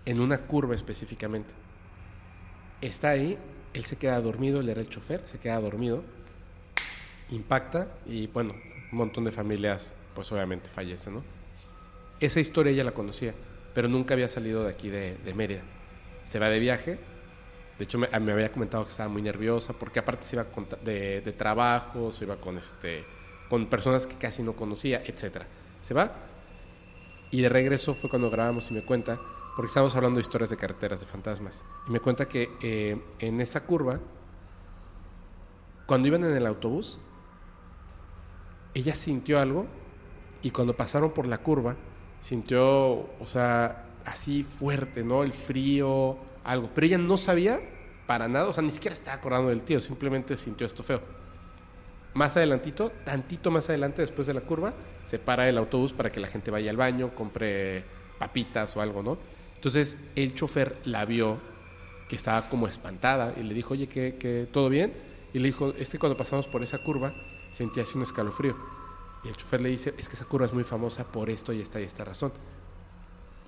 en 0.04 0.20
una 0.20 0.38
curva 0.42 0.74
específicamente. 0.74 1.54
Está 2.82 3.10
ahí, 3.10 3.38
él 3.72 3.84
se 3.84 3.96
queda 3.96 4.20
dormido, 4.20 4.60
él 4.60 4.68
era 4.68 4.80
el 4.80 4.88
chofer, 4.88 5.22
se 5.24 5.38
queda 5.38 5.58
dormido, 5.60 6.02
impacta 7.30 7.88
y 8.04 8.26
bueno, 8.26 8.54
un 8.92 8.98
montón 8.98 9.24
de 9.24 9.32
familias 9.32 9.94
pues 10.14 10.30
obviamente 10.32 10.68
fallecen, 10.68 11.14
¿no? 11.14 11.24
Esa 12.20 12.40
historia 12.40 12.72
ella 12.72 12.84
la 12.84 12.92
conocía, 12.92 13.34
pero 13.74 13.88
nunca 13.88 14.14
había 14.14 14.28
salido 14.28 14.64
de 14.64 14.70
aquí 14.70 14.90
de, 14.90 15.16
de 15.16 15.34
Mérida. 15.34 15.62
Se 16.22 16.38
va 16.38 16.48
de 16.48 16.58
viaje, 16.58 16.98
de 17.78 17.84
hecho 17.84 17.98
me, 17.98 18.08
me 18.20 18.32
había 18.32 18.52
comentado 18.52 18.84
que 18.84 18.90
estaba 18.90 19.08
muy 19.08 19.22
nerviosa 19.22 19.72
porque 19.72 19.98
aparte 19.98 20.24
se 20.24 20.36
iba 20.36 20.44
con 20.44 20.68
de, 20.84 21.20
de 21.20 21.32
trabajo, 21.32 22.12
se 22.12 22.24
iba 22.24 22.36
con, 22.36 22.58
este, 22.58 23.04
con 23.48 23.66
personas 23.66 24.06
que 24.06 24.16
casi 24.16 24.42
no 24.42 24.54
conocía, 24.54 25.02
etc. 25.04 25.42
Se 25.80 25.94
va 25.94 26.12
y 27.32 27.40
de 27.40 27.48
regreso 27.48 27.94
fue 27.94 28.10
cuando 28.10 28.30
grabamos 28.30 28.70
y 28.70 28.74
me 28.74 28.82
cuenta, 28.82 29.18
porque 29.54 29.68
estábamos 29.68 29.94
hablando 29.94 30.16
de 30.16 30.22
historias 30.22 30.50
de 30.50 30.56
carreteras, 30.56 31.00
de 31.00 31.06
fantasmas. 31.06 31.62
Y 31.86 31.90
me 31.90 32.00
cuenta 32.00 32.26
que 32.26 32.50
eh, 32.62 33.00
en 33.18 33.40
esa 33.40 33.64
curva, 33.64 34.00
cuando 35.86 36.08
iban 36.08 36.24
en 36.24 36.34
el 36.34 36.46
autobús, 36.46 36.98
ella 38.74 38.94
sintió 38.94 39.38
algo 39.38 39.66
y 40.42 40.50
cuando 40.50 40.74
pasaron 40.74 41.12
por 41.12 41.26
la 41.26 41.38
curva, 41.38 41.76
sintió, 42.20 42.62
o 43.20 43.26
sea, 43.26 43.86
así 44.04 44.44
fuerte, 44.44 45.04
¿no? 45.04 45.22
El 45.22 45.32
frío, 45.32 46.16
algo. 46.44 46.70
Pero 46.74 46.86
ella 46.86 46.98
no 46.98 47.16
sabía 47.16 47.60
para 48.06 48.28
nada, 48.28 48.48
o 48.48 48.52
sea, 48.52 48.62
ni 48.62 48.72
siquiera 48.72 48.94
estaba 48.94 49.16
acordando 49.16 49.50
del 49.50 49.62
tío, 49.62 49.80
simplemente 49.80 50.36
sintió 50.38 50.66
esto 50.66 50.82
feo. 50.82 51.00
Más 52.14 52.36
adelantito, 52.36 52.90
tantito 53.04 53.50
más 53.50 53.68
adelante, 53.68 54.02
después 54.02 54.26
de 54.26 54.34
la 54.34 54.42
curva, 54.42 54.74
se 55.02 55.18
para 55.18 55.48
el 55.48 55.56
autobús 55.58 55.92
para 55.92 56.10
que 56.10 56.20
la 56.20 56.28
gente 56.28 56.50
vaya 56.50 56.70
al 56.70 56.76
baño, 56.76 57.14
compre 57.14 57.84
papitas 58.18 58.76
o 58.76 58.80
algo, 58.80 59.02
¿no? 59.02 59.18
Entonces 59.62 59.96
el 60.16 60.34
chofer 60.34 60.76
la 60.82 61.04
vio 61.04 61.38
que 62.08 62.16
estaba 62.16 62.48
como 62.48 62.66
espantada 62.66 63.32
y 63.38 63.44
le 63.44 63.54
dijo, 63.54 63.74
oye, 63.74 63.86
¿qué, 63.86 64.16
qué, 64.18 64.48
todo 64.50 64.68
bien? 64.68 64.92
Y 65.32 65.38
le 65.38 65.46
dijo, 65.46 65.72
es 65.78 65.88
que 65.88 66.00
cuando 66.00 66.16
pasamos 66.16 66.48
por 66.48 66.64
esa 66.64 66.78
curva 66.78 67.14
sentí 67.52 67.78
así 67.78 67.96
un 67.96 68.02
escalofrío. 68.02 68.56
Y 69.22 69.28
el 69.28 69.36
chofer 69.36 69.60
le 69.60 69.68
dice, 69.68 69.94
es 69.96 70.08
que 70.08 70.16
esa 70.16 70.24
curva 70.24 70.46
es 70.46 70.52
muy 70.52 70.64
famosa 70.64 71.04
por 71.04 71.30
esto 71.30 71.52
y 71.52 71.60
esta 71.60 71.80
y 71.80 71.84
esta 71.84 72.04
razón. 72.04 72.32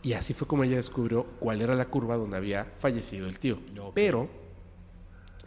Y 0.04 0.12
así 0.12 0.34
fue 0.34 0.46
como 0.46 0.62
ella 0.62 0.76
descubrió 0.76 1.24
cuál 1.40 1.60
era 1.60 1.74
la 1.74 1.86
curva 1.86 2.16
donde 2.16 2.36
había 2.36 2.72
fallecido 2.78 3.26
el 3.26 3.40
tío. 3.40 3.58
Pero 3.92 4.28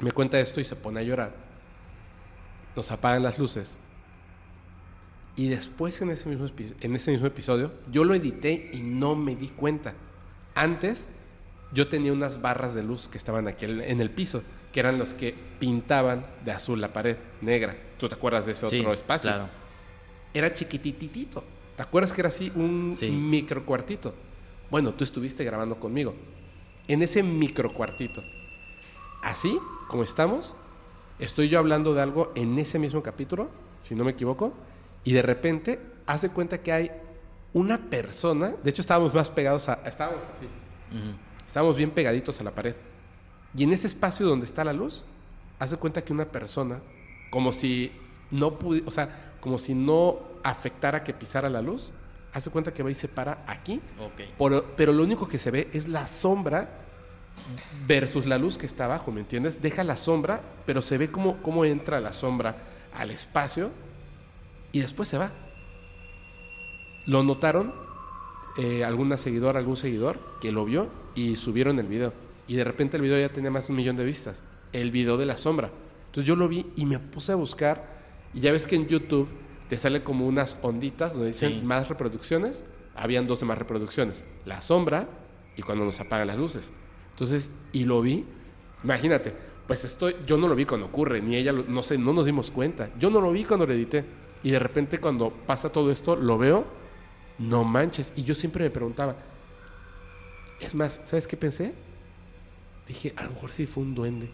me 0.02 0.12
cuenta 0.12 0.38
esto 0.38 0.60
y 0.60 0.66
se 0.66 0.76
pone 0.76 1.00
a 1.00 1.04
llorar. 1.04 1.34
Nos 2.76 2.92
apagan 2.92 3.24
las 3.24 3.40
luces. 3.40 3.78
Y 5.38 5.48
después 5.48 6.02
en 6.02 6.10
ese, 6.10 6.28
mismo, 6.28 6.50
en 6.82 6.96
ese 6.98 7.12
mismo 7.12 7.28
episodio, 7.28 7.72
yo 7.90 8.04
lo 8.04 8.14
edité 8.14 8.70
y 8.74 8.82
no 8.82 9.16
me 9.16 9.34
di 9.34 9.48
cuenta. 9.48 9.96
Antes, 10.58 11.08
yo 11.72 11.88
tenía 11.88 12.12
unas 12.14 12.42
barras 12.42 12.74
de 12.74 12.84
luz 12.84 13.08
que 13.08 13.18
estaban 13.18 13.48
aquí 13.48 13.66
en 13.66 14.02
el 14.02 14.10
piso, 14.10 14.42
que 14.74 14.80
eran 14.80 14.98
los 14.98 15.14
que 15.14 15.36
pintaban 15.60 16.26
de 16.46 16.52
azul 16.52 16.82
la 16.82 16.94
pared 16.94 17.18
negra. 17.42 17.76
¿Tú 18.00 18.08
te 18.10 18.16
acuerdas 18.16 18.46
de 18.46 18.54
ese 18.54 18.68
Sí, 18.68 18.80
otro 18.80 18.94
espacio? 18.94 19.30
claro. 19.30 19.50
Era 20.34 20.54
chiquititito. 20.54 21.44
¿Te 21.76 21.84
acuerdas 21.84 22.12
que 22.12 22.22
era 22.22 22.30
así 22.30 22.52
un 22.56 22.94
Sí. 22.96 23.10
micro 23.10 23.66
cuartito? 23.66 24.14
Bueno, 24.70 24.94
tú 24.94 25.04
estuviste 25.04 25.44
grabando 25.44 25.80
conmigo. 25.80 26.14
En 26.88 27.02
ese 27.02 27.24
micro 27.24 27.74
cuartito. 27.74 28.24
Así 29.22 29.60
como 29.88 30.04
estamos, 30.04 30.56
estoy 31.20 31.50
yo 31.50 31.60
hablando 31.60 31.94
de 31.94 32.02
algo 32.02 32.32
en 32.36 32.58
ese 32.60 32.80
mismo 32.80 33.02
capítulo, 33.04 33.50
si 33.82 33.96
no 33.96 34.04
me 34.04 34.12
equivoco, 34.12 34.54
y 35.04 35.14
de 35.14 35.22
repente 35.22 35.80
hace 36.06 36.30
cuenta 36.30 36.60
que 36.62 36.72
hay 36.72 36.92
una 37.58 37.78
persona, 37.78 38.54
de 38.64 38.70
hecho 38.70 38.82
estábamos 38.82 39.14
más 39.14 39.30
pegados 39.30 39.68
a, 39.70 39.80
estábamos 39.86 40.22
así, 40.36 40.48
estábamos 41.46 41.76
bien 41.76 41.92
pegaditos 41.92 42.40
a 42.40 42.44
la 42.44 42.52
pared. 42.52 42.76
Y 43.56 43.64
en 43.64 43.74
ese 43.74 43.88
espacio 43.88 44.26
donde 44.26 44.46
está 44.46 44.64
la 44.64 44.74
luz, 44.74 45.04
hace 45.60 45.78
cuenta 45.78 46.04
que 46.04 46.14
una 46.14 46.26
persona, 46.26 46.80
como 47.32 47.52
si 47.52 47.92
no 48.32 48.60
pudiera, 48.60 48.88
o 48.88 48.92
sea, 48.92 49.34
como 49.40 49.58
si 49.58 49.74
no 49.74 50.20
afectara 50.44 51.04
que 51.04 51.14
pisara 51.14 51.50
la 51.50 51.62
luz, 51.62 51.92
hace 52.34 52.50
cuenta 52.50 52.74
que 52.74 52.84
va 52.84 52.92
y 52.92 52.94
se 52.96 53.08
para 53.08 53.44
aquí, 53.48 53.82
Ok. 54.00 54.22
pero, 54.38 54.66
pero 54.76 54.92
lo 54.94 55.04
único 55.04 55.28
que 55.28 55.40
se 55.40 55.50
ve 55.50 55.70
es 55.74 55.88
la 55.88 56.06
sombra 56.08 56.70
versus 57.88 58.26
la 58.26 58.38
luz 58.38 58.58
que 58.58 58.66
está 58.66 58.86
abajo, 58.86 59.12
¿me 59.12 59.22
entiendes? 59.22 59.62
Deja 59.62 59.84
la 59.84 59.96
sombra, 59.96 60.42
pero 60.66 60.82
se 60.82 60.98
ve 60.98 61.10
cómo, 61.10 61.38
cómo 61.42 61.66
entra 61.66 62.00
la 62.00 62.14
sombra 62.14 62.56
al 62.94 63.12
espacio 63.12 63.72
y 64.72 64.82
después 64.82 65.08
se 65.08 65.18
va. 65.18 65.32
Lo 67.08 67.24
notaron 67.24 67.74
eh, 68.58 68.84
alguna 68.84 69.18
seguidora, 69.18 69.60
algún 69.60 69.76
seguidor 69.78 70.20
que 70.42 70.52
lo 70.52 70.66
vio 70.66 70.88
y 71.16 71.36
subieron 71.36 71.80
el 71.80 71.88
video. 71.88 72.14
Y 72.48 72.56
de 72.56 72.64
repente 72.64 72.98
el 72.98 73.04
video 73.04 73.20
ya 73.20 73.34
tenía 73.34 73.52
más 73.52 73.68
de 73.68 73.74
un 73.74 73.78
millón 73.78 73.96
de 73.98 74.06
vistas. 74.06 74.44
El 74.74 74.92
video 74.92 75.18
de 75.18 75.26
la 75.26 75.38
sombra. 75.38 75.72
Entonces 76.08 76.26
yo 76.28 76.36
lo 76.36 76.48
vi 76.48 76.66
y 76.76 76.86
me 76.86 77.00
puse 77.00 77.32
a 77.32 77.36
buscar. 77.36 77.98
Y 78.34 78.42
ya 78.42 78.52
ves 78.52 78.68
que 78.68 78.76
en 78.76 78.88
YouTube 78.88 79.28
te 79.70 79.78
sale 79.78 80.04
como 80.04 80.28
unas 80.28 80.58
onditas 80.62 81.14
donde 81.14 81.30
dicen 81.30 81.60
Sí. 81.60 81.66
más 81.66 81.90
reproducciones. 81.90 82.64
Habían 82.96 83.28
dos 83.28 83.40
de 83.42 83.46
más 83.46 83.58
reproducciones. 83.58 84.26
La 84.46 84.62
sombra 84.62 85.08
y 85.56 85.62
cuando 85.62 85.86
nos 85.86 86.00
apagan 86.00 86.28
las 86.28 86.38
luces. 86.38 86.74
Entonces, 87.12 87.52
y 87.74 87.86
lo 87.86 88.02
vi. 88.02 88.26
Imagínate, 88.84 89.34
pues 89.68 89.84
estoy, 89.86 90.16
yo 90.26 90.38
no 90.38 90.48
lo 90.48 90.56
vi 90.56 90.66
cuando 90.66 90.88
ocurre, 90.88 91.22
ni 91.22 91.36
ella, 91.36 91.52
lo- 91.52 91.64
no 91.64 91.82
sé, 91.84 91.98
no 91.98 92.14
nos 92.14 92.26
dimos 92.26 92.52
cuenta. 92.52 92.90
Yo 93.00 93.10
no 93.10 93.22
lo 93.22 93.32
vi 93.32 93.44
cuando 93.44 93.66
lo 93.66 93.74
edité. 93.74 94.06
Y 94.44 94.52
de 94.52 94.60
repente 94.60 95.00
cuando 95.00 95.32
pasa 95.32 95.72
todo 95.72 95.92
esto, 95.92 96.16
lo 96.16 96.38
veo, 96.38 96.66
no 97.40 97.64
manches. 97.64 98.14
Y 98.16 98.24
yo 98.24 98.36
siempre 98.36 98.64
me 98.64 98.70
preguntaba, 98.70 99.16
es 100.60 100.74
más, 100.76 101.02
¿sabes 101.06 101.28
qué 101.28 101.38
pensé? 101.38 101.74
Dije, 102.88 103.14
a 103.16 103.24
lo 103.24 103.32
mejor 103.32 103.52
sí 103.52 103.66
fue 103.66 103.84
un 103.84 103.94
duende. 103.94 104.30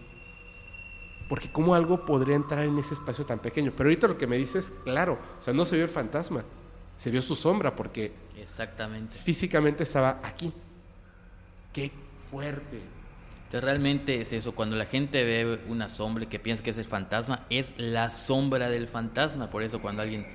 Porque 1.27 1.51
cómo 1.51 1.73
algo 1.73 2.05
podría 2.05 2.35
entrar 2.35 2.63
en 2.65 2.77
ese 2.77 2.93
espacio 2.93 3.25
tan 3.25 3.39
pequeño. 3.39 3.73
Pero 3.75 3.89
ahorita 3.89 4.07
lo 4.07 4.17
que 4.17 4.27
me 4.27 4.37
dices, 4.37 4.73
claro, 4.83 5.17
o 5.39 5.43
sea, 5.43 5.53
no 5.53 5.65
se 5.65 5.75
vio 5.75 5.85
el 5.85 5.91
fantasma, 5.91 6.43
se 6.97 7.09
vio 7.09 7.21
su 7.21 7.35
sombra 7.35 7.75
porque 7.75 8.11
Exactamente. 8.37 9.17
físicamente 9.17 9.83
estaba 9.83 10.19
aquí. 10.23 10.53
Qué 11.71 11.91
fuerte. 12.29 12.81
Entonces 13.45 13.63
realmente 13.63 14.19
es 14.19 14.33
eso, 14.33 14.53
cuando 14.53 14.75
la 14.75 14.85
gente 14.85 15.23
ve 15.23 15.59
una 15.67 15.87
sombra 15.87 16.23
y 16.23 16.27
que 16.27 16.39
piensa 16.39 16.63
que 16.63 16.71
es 16.71 16.77
el 16.77 16.85
fantasma, 16.85 17.45
es 17.49 17.75
la 17.77 18.11
sombra 18.11 18.69
del 18.69 18.87
fantasma. 18.87 19.49
Por 19.49 19.63
eso 19.63 19.81
cuando 19.81 20.01
alguien 20.01 20.25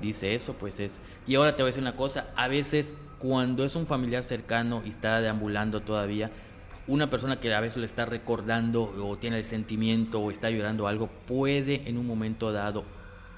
dice 0.00 0.34
eso, 0.34 0.54
pues 0.54 0.80
es... 0.80 0.98
Y 1.26 1.34
ahora 1.34 1.56
te 1.56 1.62
voy 1.62 1.68
a 1.68 1.70
decir 1.70 1.82
una 1.82 1.96
cosa, 1.96 2.28
a 2.36 2.48
veces 2.48 2.94
cuando 3.18 3.64
es 3.64 3.74
un 3.76 3.86
familiar 3.86 4.24
cercano 4.24 4.82
y 4.84 4.90
está 4.90 5.20
deambulando 5.20 5.80
todavía, 5.82 6.30
una 6.86 7.10
persona 7.10 7.38
que 7.40 7.52
a 7.52 7.60
veces 7.60 7.76
le 7.78 7.86
está 7.86 8.06
recordando 8.06 8.82
o 8.84 9.16
tiene 9.18 9.38
el 9.38 9.44
sentimiento 9.44 10.20
o 10.20 10.30
está 10.30 10.50
llorando 10.50 10.86
algo, 10.88 11.08
puede 11.26 11.82
en 11.88 11.98
un 11.98 12.06
momento 12.06 12.50
dado, 12.52 12.84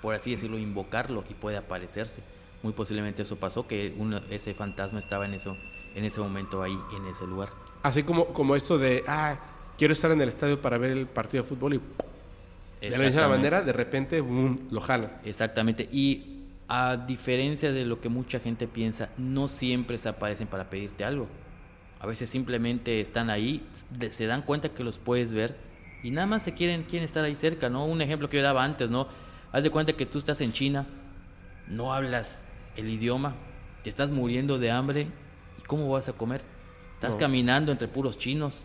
por 0.02 0.14
así 0.14 0.30
decirlo, 0.32 0.58
invocarlo 0.58 1.24
y 1.28 1.34
puede 1.34 1.56
aparecerse. 1.56 2.22
Muy 2.62 2.72
posiblemente 2.74 3.22
eso 3.22 3.36
pasó, 3.36 3.66
que 3.66 3.94
uno- 3.98 4.20
ese 4.30 4.54
fantasma 4.54 4.98
estaba 4.98 5.24
en, 5.24 5.34
eso, 5.34 5.56
en 5.94 6.04
ese 6.04 6.20
momento 6.20 6.62
ahí, 6.62 6.78
en 6.96 7.06
ese 7.06 7.26
lugar. 7.26 7.48
Así 7.82 8.02
como, 8.02 8.26
como 8.26 8.54
esto 8.54 8.76
de, 8.78 9.02
ah, 9.08 9.38
quiero 9.78 9.92
estar 9.94 10.10
en 10.10 10.20
el 10.20 10.28
estadio 10.28 10.60
para 10.60 10.76
ver 10.78 10.90
el 10.92 11.06
partido 11.06 11.42
de 11.42 11.48
fútbol 11.48 11.74
y 11.74 11.80
de 12.80 12.90
la 12.90 12.98
misma 12.98 13.28
manera, 13.28 13.62
de 13.62 13.72
repente, 13.72 14.20
boom, 14.20 14.68
lo 14.70 14.80
jalan. 14.80 15.10
Exactamente. 15.24 15.88
Y 15.90 16.39
a 16.72 16.96
diferencia 16.96 17.72
de 17.72 17.84
lo 17.84 18.00
que 18.00 18.08
mucha 18.08 18.38
gente 18.38 18.68
piensa, 18.68 19.10
no 19.18 19.48
siempre 19.48 19.98
se 19.98 20.08
aparecen 20.08 20.46
para 20.46 20.70
pedirte 20.70 21.04
algo. 21.04 21.26
A 21.98 22.06
veces 22.06 22.30
simplemente 22.30 23.00
están 23.00 23.28
ahí, 23.28 23.66
se 24.12 24.26
dan 24.26 24.42
cuenta 24.42 24.68
que 24.68 24.84
los 24.84 24.98
puedes 25.00 25.34
ver 25.34 25.56
y 26.04 26.12
nada 26.12 26.28
más 26.28 26.44
se 26.44 26.54
quieren, 26.54 26.84
quieren 26.84 27.04
estar 27.04 27.24
ahí 27.24 27.34
cerca, 27.34 27.68
¿no? 27.68 27.84
Un 27.86 28.00
ejemplo 28.02 28.28
que 28.28 28.36
yo 28.36 28.42
daba 28.44 28.62
antes, 28.62 28.88
¿no? 28.88 29.08
Haz 29.50 29.64
de 29.64 29.70
cuenta 29.70 29.94
que 29.94 30.06
tú 30.06 30.18
estás 30.18 30.40
en 30.40 30.52
China, 30.52 30.86
no 31.66 31.92
hablas 31.92 32.40
el 32.76 32.88
idioma, 32.88 33.34
te 33.82 33.90
estás 33.90 34.12
muriendo 34.12 34.58
de 34.60 34.70
hambre 34.70 35.08
y 35.58 35.62
¿cómo 35.66 35.90
vas 35.90 36.08
a 36.08 36.12
comer? 36.12 36.40
Estás 36.94 37.14
No. 37.14 37.18
caminando 37.20 37.72
entre 37.72 37.88
puros 37.88 38.16
chinos 38.16 38.64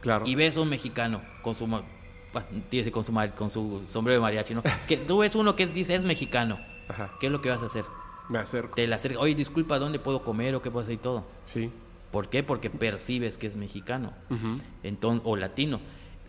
Claro. 0.00 0.26
y 0.26 0.34
ves 0.36 0.56
a 0.56 0.62
un 0.62 0.70
mexicano 0.70 1.20
con 1.42 1.54
su 1.54 1.68
con 1.68 3.04
su 3.04 3.12
con 3.36 3.50
su 3.50 3.82
sombrero 3.86 4.14
de 4.18 4.22
mariachi, 4.22 4.54
¿no? 4.54 4.62
Que 4.88 4.96
tú 4.96 5.18
ves 5.18 5.34
uno 5.34 5.54
que 5.54 5.66
dice 5.66 5.94
es 5.94 6.04
mexicano. 6.06 6.58
Ajá. 6.88 7.10
¿Qué 7.18 7.26
es 7.26 7.32
lo 7.32 7.40
que 7.40 7.50
vas 7.50 7.62
a 7.62 7.66
hacer? 7.66 7.84
Me 8.28 8.38
acerco. 8.38 8.74
Te 8.74 8.86
la 8.86 8.96
acercas, 8.96 9.22
oye, 9.22 9.34
disculpa, 9.34 9.78
¿dónde 9.78 9.98
puedo 9.98 10.22
comer 10.22 10.54
o 10.54 10.62
qué 10.62 10.70
puedo 10.70 10.82
hacer 10.82 10.94
y 10.94 10.98
todo? 10.98 11.24
Sí. 11.46 11.70
¿Por 12.10 12.28
qué? 12.28 12.42
Porque 12.42 12.70
percibes 12.70 13.38
que 13.38 13.46
es 13.46 13.56
mexicano 13.56 14.12
Ujú. 14.30 14.58
entonces, 14.82 15.22
o 15.24 15.36
latino. 15.36 15.80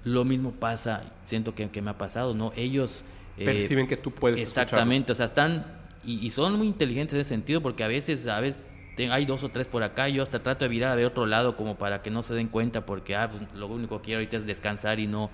Lo 0.04 0.26
mismo 0.26 0.52
pasa, 0.52 1.14
siento 1.26 1.54
que, 1.56 1.70
que 1.70 1.82
me 1.82 1.92
ha 1.92 1.98
pasado, 1.98 2.34
¿no? 2.34 2.52
Ellos... 2.56 3.04
eh, 3.38 3.46
Perciben 3.46 3.88
que 3.88 3.98
tú 3.98 4.12
puedes 4.12 4.42
Exactamente, 4.42 5.12
o 5.12 5.16
sea, 5.16 5.26
están... 5.26 5.66
Y, 6.04 6.26
y 6.26 6.30
son 6.32 6.58
muy 6.58 6.68
inteligentes 6.68 7.16
en 7.16 7.22
ese 7.22 7.30
sentido 7.30 7.62
porque 7.62 7.84
a 7.84 7.88
veces, 7.88 8.28
a 8.28 8.40
veces 8.40 8.62
te- 8.96 9.12
hay 9.12 9.26
dos 9.26 9.44
o 9.44 9.50
tres 9.50 9.68
por 9.68 9.84
acá, 9.84 10.08
yo 10.08 10.24
hasta 10.24 10.42
trato 10.42 10.64
de 10.66 10.70
virar 10.70 10.92
a 10.92 10.96
ver 10.96 11.06
otro 11.06 11.26
lado 11.26 11.58
como 11.58 11.76
para 11.78 12.02
que 12.02 12.10
no 12.10 12.24
se 12.24 12.34
den 12.34 12.48
cuenta 12.48 12.86
porque 12.86 13.16
ah, 13.16 13.30
pues, 13.30 13.44
lo 13.54 13.68
único 13.68 13.98
que 13.98 14.06
quiero 14.06 14.20
ahorita 14.20 14.38
es 14.38 14.46
descansar 14.46 15.00
y 15.00 15.08
no 15.08 15.30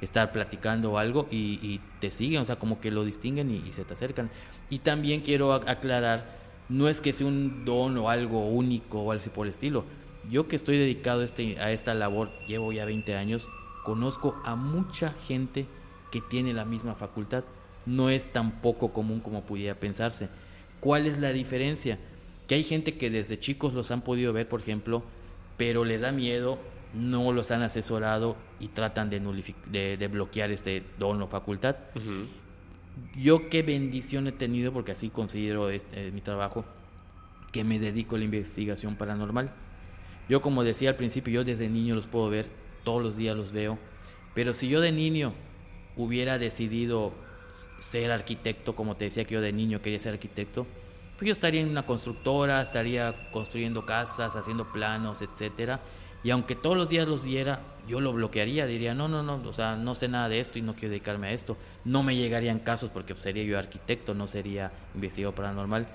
estar 0.00 0.32
platicando 0.32 0.92
o 0.92 0.98
algo 0.98 1.28
y, 1.30 1.58
y 1.62 1.80
te 2.00 2.10
siguen, 2.10 2.40
o 2.42 2.44
sea, 2.44 2.56
como 2.56 2.80
que 2.80 2.90
lo 2.90 3.04
distinguen 3.04 3.50
y, 3.50 3.56
y 3.68 3.72
se 3.72 3.84
te 3.84 3.94
acercan. 3.94 4.30
Y 4.70 4.80
también 4.80 5.20
quiero 5.22 5.54
ac- 5.58 5.68
aclarar, 5.68 6.38
no 6.68 6.88
es 6.88 7.00
que 7.00 7.12
sea 7.12 7.26
un 7.26 7.64
don 7.64 7.96
o 7.98 8.10
algo 8.10 8.46
único 8.46 9.00
o 9.00 9.12
algo 9.12 9.24
por 9.32 9.46
el 9.46 9.50
estilo. 9.50 9.84
Yo 10.30 10.46
que 10.48 10.56
estoy 10.56 10.76
dedicado 10.76 11.22
a, 11.22 11.24
este, 11.24 11.56
esta 11.72 11.94
labor, 11.94 12.30
llevo 12.46 12.72
ya 12.72 12.84
20 12.84 13.14
años, 13.16 13.48
conozco 13.84 14.36
a 14.44 14.56
mucha 14.56 15.14
gente 15.26 15.66
que 16.10 16.20
tiene 16.20 16.52
la 16.52 16.64
misma 16.66 16.94
facultad. 16.94 17.44
No 17.86 18.10
es 18.10 18.30
tan 18.30 18.60
poco 18.60 18.92
común 18.92 19.20
como 19.20 19.44
pudiera 19.44 19.74
pensarse. 19.74 20.28
¿Cuál 20.80 21.06
es 21.06 21.18
la 21.18 21.32
diferencia? 21.32 21.98
Que 22.46 22.56
hay 22.56 22.64
gente 22.64 22.98
que 22.98 23.08
desde 23.10 23.38
chicos 23.38 23.72
los 23.72 23.90
han 23.90 24.02
podido 24.02 24.32
ver, 24.34 24.48
por 24.48 24.60
ejemplo, 24.60 25.02
pero 25.56 25.84
les 25.84 26.02
da 26.02 26.12
miedo, 26.12 26.58
no 26.94 27.32
los 27.32 27.50
han 27.50 27.62
asesorado 27.62 28.36
y 28.60 28.68
tratan 28.68 29.08
de, 29.10 29.20
de, 29.66 29.96
de 29.96 30.08
bloquear 30.08 30.50
este 30.50 30.82
don 30.98 31.20
o 31.22 31.26
facultad. 31.26 31.76
Ujú. 31.96 32.26
Yo 33.16 33.48
qué 33.48 33.62
bendición 33.62 34.26
he 34.26 34.32
tenido, 34.32 34.72
porque 34.72 34.92
así 34.92 35.10
considero 35.10 35.70
este, 35.70 36.10
mi 36.10 36.20
trabajo, 36.20 36.64
que 37.52 37.64
me 37.64 37.78
dedico 37.78 38.16
a 38.16 38.18
la 38.18 38.24
investigación 38.24 38.96
paranormal. 38.96 39.52
Yo 40.28 40.40
como 40.40 40.64
decía 40.64 40.90
al 40.90 40.96
principio, 40.96 41.32
yo 41.32 41.44
desde 41.44 41.68
niño 41.68 41.94
los 41.94 42.06
puedo 42.06 42.28
ver, 42.28 42.48
todos 42.84 43.02
los 43.02 43.16
días 43.16 43.36
los 43.36 43.52
veo, 43.52 43.78
pero 44.34 44.54
si 44.54 44.68
yo 44.68 44.80
de 44.80 44.92
niño 44.92 45.32
hubiera 45.96 46.38
decidido 46.38 47.12
ser 47.80 48.10
arquitecto, 48.10 48.76
como 48.76 48.96
te 48.96 49.06
decía 49.06 49.24
que 49.24 49.34
yo 49.34 49.40
de 49.40 49.52
niño 49.52 49.80
quería 49.80 49.98
ser 49.98 50.14
arquitecto, 50.14 50.66
pues 51.16 51.26
yo 51.26 51.32
estaría 51.32 51.60
en 51.60 51.68
una 51.68 51.84
constructora, 51.84 52.62
estaría 52.62 53.30
construyendo 53.32 53.84
casas, 53.84 54.36
haciendo 54.36 54.70
planos, 54.72 55.20
etcétera. 55.22 55.80
Y 56.24 56.30
aunque 56.30 56.54
todos 56.54 56.76
los 56.76 56.88
días 56.88 57.06
los 57.06 57.22
viera, 57.22 57.60
yo 57.88 58.00
lo 58.00 58.12
bloquearía, 58.12 58.66
diría, 58.66 58.94
no, 58.94 59.08
no, 59.08 59.22
no, 59.22 59.40
o 59.48 59.52
sea, 59.52 59.76
no 59.76 59.94
sé 59.94 60.08
nada 60.08 60.28
de 60.28 60.40
esto 60.40 60.58
y 60.58 60.62
no 60.62 60.74
quiero 60.74 60.90
dedicarme 60.90 61.28
a 61.28 61.32
esto. 61.32 61.56
No 61.84 62.02
me 62.02 62.16
llegarían 62.16 62.58
casos 62.58 62.90
porque 62.90 63.14
sería 63.14 63.44
yo 63.44 63.58
arquitecto, 63.58 64.14
no 64.14 64.26
sería 64.28 64.70
investigador 64.94 65.34
paranormal. 65.34 65.86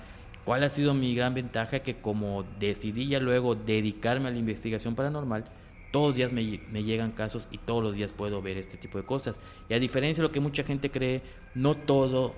¿Cuál 0.44 0.64
ha 0.64 0.68
sido 0.68 0.92
mi 0.92 1.14
gran 1.14 1.34
ventaja? 1.34 1.80
Que 1.80 1.96
como 1.96 2.44
decidí 2.58 3.06
ya 3.08 3.20
luego 3.20 3.54
dedicarme 3.54 4.28
a 4.28 4.32
la 4.32 4.38
investigación 4.38 4.94
paranormal, 4.94 5.44
todos 5.92 6.08
los 6.08 6.16
días 6.16 6.32
me, 6.32 6.60
me 6.70 6.82
llegan 6.82 7.12
casos 7.12 7.48
y 7.52 7.58
todos 7.58 7.82
los 7.82 7.94
días 7.94 8.12
puedo 8.12 8.42
ver 8.42 8.58
este 8.58 8.76
tipo 8.76 8.98
de 8.98 9.04
cosas. 9.04 9.38
Y 9.68 9.74
a 9.74 9.78
diferencia 9.78 10.22
de 10.22 10.28
lo 10.28 10.32
que 10.32 10.40
mucha 10.40 10.64
gente 10.64 10.90
cree, 10.90 11.22
no 11.54 11.76
todo 11.76 12.34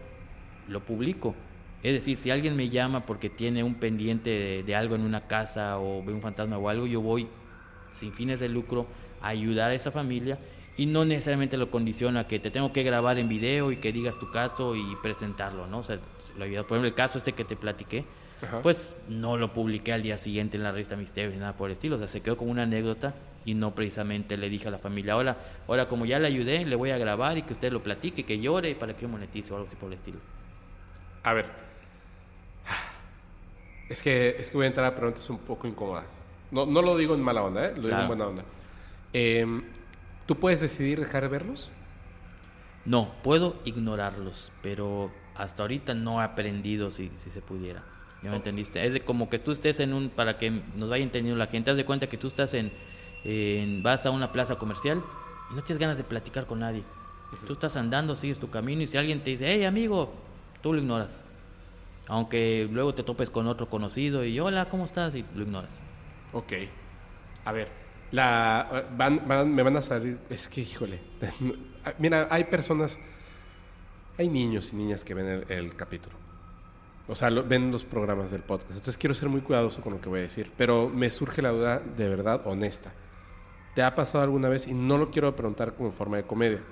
lo 0.68 0.84
publico. 0.84 1.34
Es 1.82 1.94
decir, 1.94 2.16
si 2.16 2.30
alguien 2.30 2.56
me 2.56 2.68
llama 2.68 3.06
porque 3.06 3.30
tiene 3.30 3.62
un 3.64 3.76
pendiente 3.76 4.30
de, 4.30 4.62
de 4.62 4.74
algo 4.74 4.94
en 4.94 5.02
una 5.02 5.26
casa 5.26 5.78
o 5.78 6.04
ve 6.04 6.12
un 6.12 6.20
fantasma 6.20 6.58
o 6.58 6.68
algo, 6.68 6.86
yo 6.86 7.00
voy 7.00 7.28
sin 7.96 8.12
fines 8.12 8.40
de 8.40 8.48
lucro 8.48 8.86
a 9.20 9.28
ayudar 9.28 9.70
a 9.70 9.74
esa 9.74 9.90
familia 9.90 10.38
y 10.76 10.86
no 10.86 11.04
necesariamente 11.04 11.56
lo 11.56 11.70
condiciona 11.70 12.20
a 12.20 12.26
que 12.26 12.38
te 12.38 12.50
tengo 12.50 12.72
que 12.72 12.82
grabar 12.82 13.18
en 13.18 13.28
video 13.28 13.72
y 13.72 13.76
que 13.78 13.92
digas 13.92 14.18
tu 14.18 14.30
caso 14.30 14.76
y 14.76 14.96
presentarlo, 15.02 15.66
¿no? 15.66 15.78
O 15.78 15.82
sea, 15.82 15.98
lo 16.36 16.44
ayuda. 16.44 16.62
Por 16.62 16.76
ejemplo, 16.76 16.88
el 16.88 16.94
caso 16.94 17.18
este 17.18 17.32
que 17.32 17.44
te 17.44 17.56
platiqué, 17.56 18.04
Ajá. 18.42 18.60
pues 18.60 18.94
no 19.08 19.38
lo 19.38 19.54
publiqué 19.54 19.92
al 19.92 20.02
día 20.02 20.18
siguiente 20.18 20.58
en 20.58 20.62
la 20.62 20.72
revista 20.72 20.96
Misterio 20.96 21.30
ni 21.30 21.38
nada 21.38 21.54
por 21.54 21.70
el 21.70 21.76
estilo, 21.76 21.96
o 21.96 21.98
sea, 21.98 22.08
se 22.08 22.20
quedó 22.20 22.36
como 22.36 22.50
una 22.50 22.64
anécdota 22.64 23.14
y 23.46 23.54
no 23.54 23.74
precisamente 23.74 24.36
le 24.36 24.50
dije 24.50 24.68
a 24.68 24.70
la 24.70 24.78
familia, 24.78 25.14
ahora, 25.14 25.38
ahora 25.66 25.88
como 25.88 26.04
ya 26.04 26.18
le 26.18 26.26
ayudé, 26.26 26.66
le 26.66 26.76
voy 26.76 26.90
a 26.90 26.98
grabar 26.98 27.38
y 27.38 27.42
que 27.42 27.54
usted 27.54 27.72
lo 27.72 27.82
platique, 27.82 28.24
que 28.24 28.38
llore 28.38 28.74
para 28.74 28.94
que 28.94 29.02
yo 29.02 29.08
monetice 29.08 29.52
o 29.52 29.56
algo 29.56 29.68
así 29.68 29.76
por 29.76 29.88
el 29.88 29.94
estilo. 29.94 30.18
A 31.22 31.32
ver. 31.32 31.46
Es 33.88 34.02
que, 34.02 34.30
es 34.38 34.50
que 34.50 34.56
voy 34.56 34.64
a 34.64 34.68
entrar 34.68 34.84
a 34.84 34.94
preguntas 34.94 35.30
un 35.30 35.38
poco 35.38 35.66
incómodas. 35.66 36.25
No, 36.56 36.64
no 36.64 36.80
lo 36.80 36.96
digo 36.96 37.14
en 37.14 37.20
mala 37.22 37.42
onda, 37.42 37.66
¿eh? 37.66 37.72
Lo 37.76 37.82
digo 37.82 38.00
en 38.00 38.06
buena 38.08 38.26
onda. 38.28 38.42
Em, 39.12 39.62
¿Tú 40.26 40.36
puedes 40.36 40.62
decidir 40.62 40.98
dejar 40.98 41.22
de 41.22 41.28
verlos? 41.28 41.70
No, 42.86 43.12
puedo 43.22 43.56
ignorarlos, 43.66 44.50
pero 44.62 45.12
hasta 45.34 45.62
ahorita 45.64 45.92
no 45.92 46.20
he 46.20 46.24
aprendido 46.24 46.90
si, 46.90 47.10
si 47.22 47.30
se 47.30 47.42
pudiera. 47.42 47.82
¿Ya 48.22 48.30
me 48.30 48.36
entendiste? 48.36 48.84
Es 48.86 48.94
de 48.94 49.00
como 49.02 49.28
que 49.28 49.38
tú 49.38 49.52
estés 49.52 49.80
en 49.80 49.92
un, 49.92 50.08
para 50.08 50.38
que 50.38 50.50
nos 50.50 50.88
vaya 50.88 51.04
entendiendo 51.04 51.38
la 51.38 51.46
gente, 51.48 51.70
haz 51.70 51.76
de 51.76 51.84
cuenta 51.84 52.08
que 52.08 52.16
tú 52.16 52.28
estás 52.28 52.54
en, 52.54 52.72
en- 53.24 53.82
vas 53.82 54.06
a 54.06 54.10
una 54.10 54.32
plaza 54.32 54.56
comercial 54.56 55.02
y 55.52 55.54
no 55.54 55.62
tienes 55.62 55.78
ganas 55.78 55.98
de 55.98 56.04
platicar 56.04 56.46
con 56.46 56.60
nadie. 56.60 56.82
Tú 57.46 57.52
estás 57.52 57.76
andando, 57.76 58.16
sigues 58.16 58.38
tu 58.38 58.48
camino 58.48 58.80
y 58.82 58.86
si 58.86 58.96
alguien 58.96 59.22
te 59.22 59.30
dice, 59.30 59.46
hey 59.46 59.64
amigo, 59.64 60.14
tú 60.62 60.72
lo 60.72 60.80
ignoras. 60.80 61.22
Aunque 62.08 62.66
luego 62.72 62.94
te 62.94 63.02
topes 63.02 63.28
con 63.30 63.46
otro 63.46 63.68
conocido 63.68 64.24
y 64.24 64.40
hola, 64.40 64.68
¿cómo 64.70 64.86
estás? 64.86 65.14
Y 65.14 65.24
lo 65.34 65.42
ignoras. 65.42 65.70
Ok. 66.32 66.52
A 67.44 67.52
ver, 67.52 67.68
la, 68.10 68.86
van, 68.96 69.22
van- 69.26 69.54
me 69.54 69.62
van 69.62 69.76
a 69.76 69.80
salir. 69.80 70.18
Es 70.30 70.48
que, 70.48 70.60
híjole. 70.62 71.00
Mira, 71.98 72.28
hay 72.30 72.44
personas. 72.44 72.98
Hay 74.18 74.28
niños 74.28 74.72
y 74.72 74.76
niñas 74.76 75.04
que 75.04 75.14
ven 75.14 75.26
el, 75.26 75.52
el 75.52 75.76
capítulo. 75.76 76.16
O 77.08 77.14
sea, 77.14 77.30
lo- 77.30 77.44
ven 77.44 77.70
los 77.70 77.84
programas 77.84 78.30
del 78.30 78.42
podcast. 78.42 78.70
Entonces 78.72 78.96
quiero 78.98 79.14
ser 79.14 79.28
muy 79.28 79.40
cuidadoso 79.42 79.80
con 79.80 79.92
lo 79.94 80.00
que 80.00 80.08
voy 80.08 80.20
a 80.20 80.22
decir. 80.22 80.50
Pero 80.56 80.88
me 80.88 81.10
surge 81.10 81.42
la 81.42 81.50
duda 81.50 81.78
de 81.80 82.08
verdad 82.08 82.42
honesta. 82.46 82.92
¿Te 83.74 83.82
ha 83.82 83.94
pasado 83.94 84.24
alguna 84.24 84.48
vez? 84.48 84.66
Y 84.66 84.74
no 84.74 84.96
lo 84.98 85.10
quiero 85.10 85.36
preguntar 85.36 85.74
como 85.74 85.92
forma 85.92 86.16
de 86.16 86.24
comedia. 86.24 86.62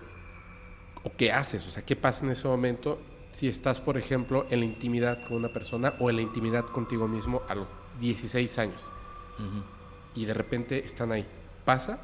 ¿O 1.05 1.13
qué 1.17 1.31
haces? 1.33 1.67
O 1.69 1.71
sea, 1.71 1.85
¿qué 1.85 1.97
pasa 1.97 2.25
en 2.25 2.33
ese 2.33 2.49
momento 2.49 2.99
si 3.31 3.47
estás, 3.47 3.79
por 3.79 3.99
ejemplo, 3.99 4.47
en 4.49 4.61
la 4.61 4.65
intimidad 4.65 5.23
con 5.29 5.37
una 5.37 5.53
persona 5.53 5.93
o 6.01 6.09
en 6.09 6.17
la 6.17 6.23
intimidad 6.23 6.65
contigo 6.65 7.07
mismo 7.07 7.43
a 7.47 7.55
los 7.55 7.69
16 8.01 8.59
años? 8.59 8.91
Y 10.15 10.25
de 10.25 10.35
repente 10.35 10.85
están 10.85 11.13
ahí. 11.13 11.27
¿Pasa? 11.65 11.99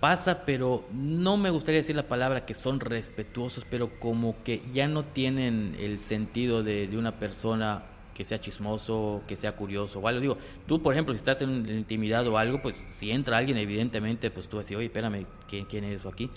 pasa, 0.00 0.44
pero 0.46 0.84
no 0.92 1.36
me 1.36 1.50
gustaría 1.50 1.80
decir 1.80 1.94
la 1.94 2.08
palabra 2.08 2.46
que 2.46 2.54
son 2.54 2.80
respetuosos, 2.80 3.66
pero 3.70 4.00
como 4.00 4.42
que 4.42 4.62
ya 4.72 4.88
no 4.88 5.04
tienen 5.04 5.76
el 5.78 5.98
sentido 6.00 6.62
de, 6.62 6.88
una 6.96 7.18
persona 7.18 7.84
que 8.14 8.24
sea 8.24 8.40
chismoso, 8.40 9.22
que 9.28 9.36
sea 9.36 9.52
curioso 9.52 10.00
o 10.00 10.08
algo. 10.08 10.20
Digo, 10.20 10.38
tú, 10.66 10.82
por 10.82 10.94
ejemplo, 10.94 11.14
si 11.14 11.18
estás 11.18 11.42
en 11.42 11.68
intimidad 11.68 12.26
o 12.26 12.38
algo, 12.38 12.60
pues 12.60 12.76
si 12.76 13.10
entra 13.10 13.36
alguien, 13.36 13.58
evidentemente, 13.58 14.30
pues 14.30 14.48
tú 14.48 14.56
vas 14.56 14.64
a 14.64 14.64
decir, 14.64 14.76
oye, 14.78 14.86
espérame, 14.86 15.26
¿quién, 15.46 15.66
quién 15.66 15.84
es 15.84 16.00
eso 16.00 16.08
aquí? 16.08 16.30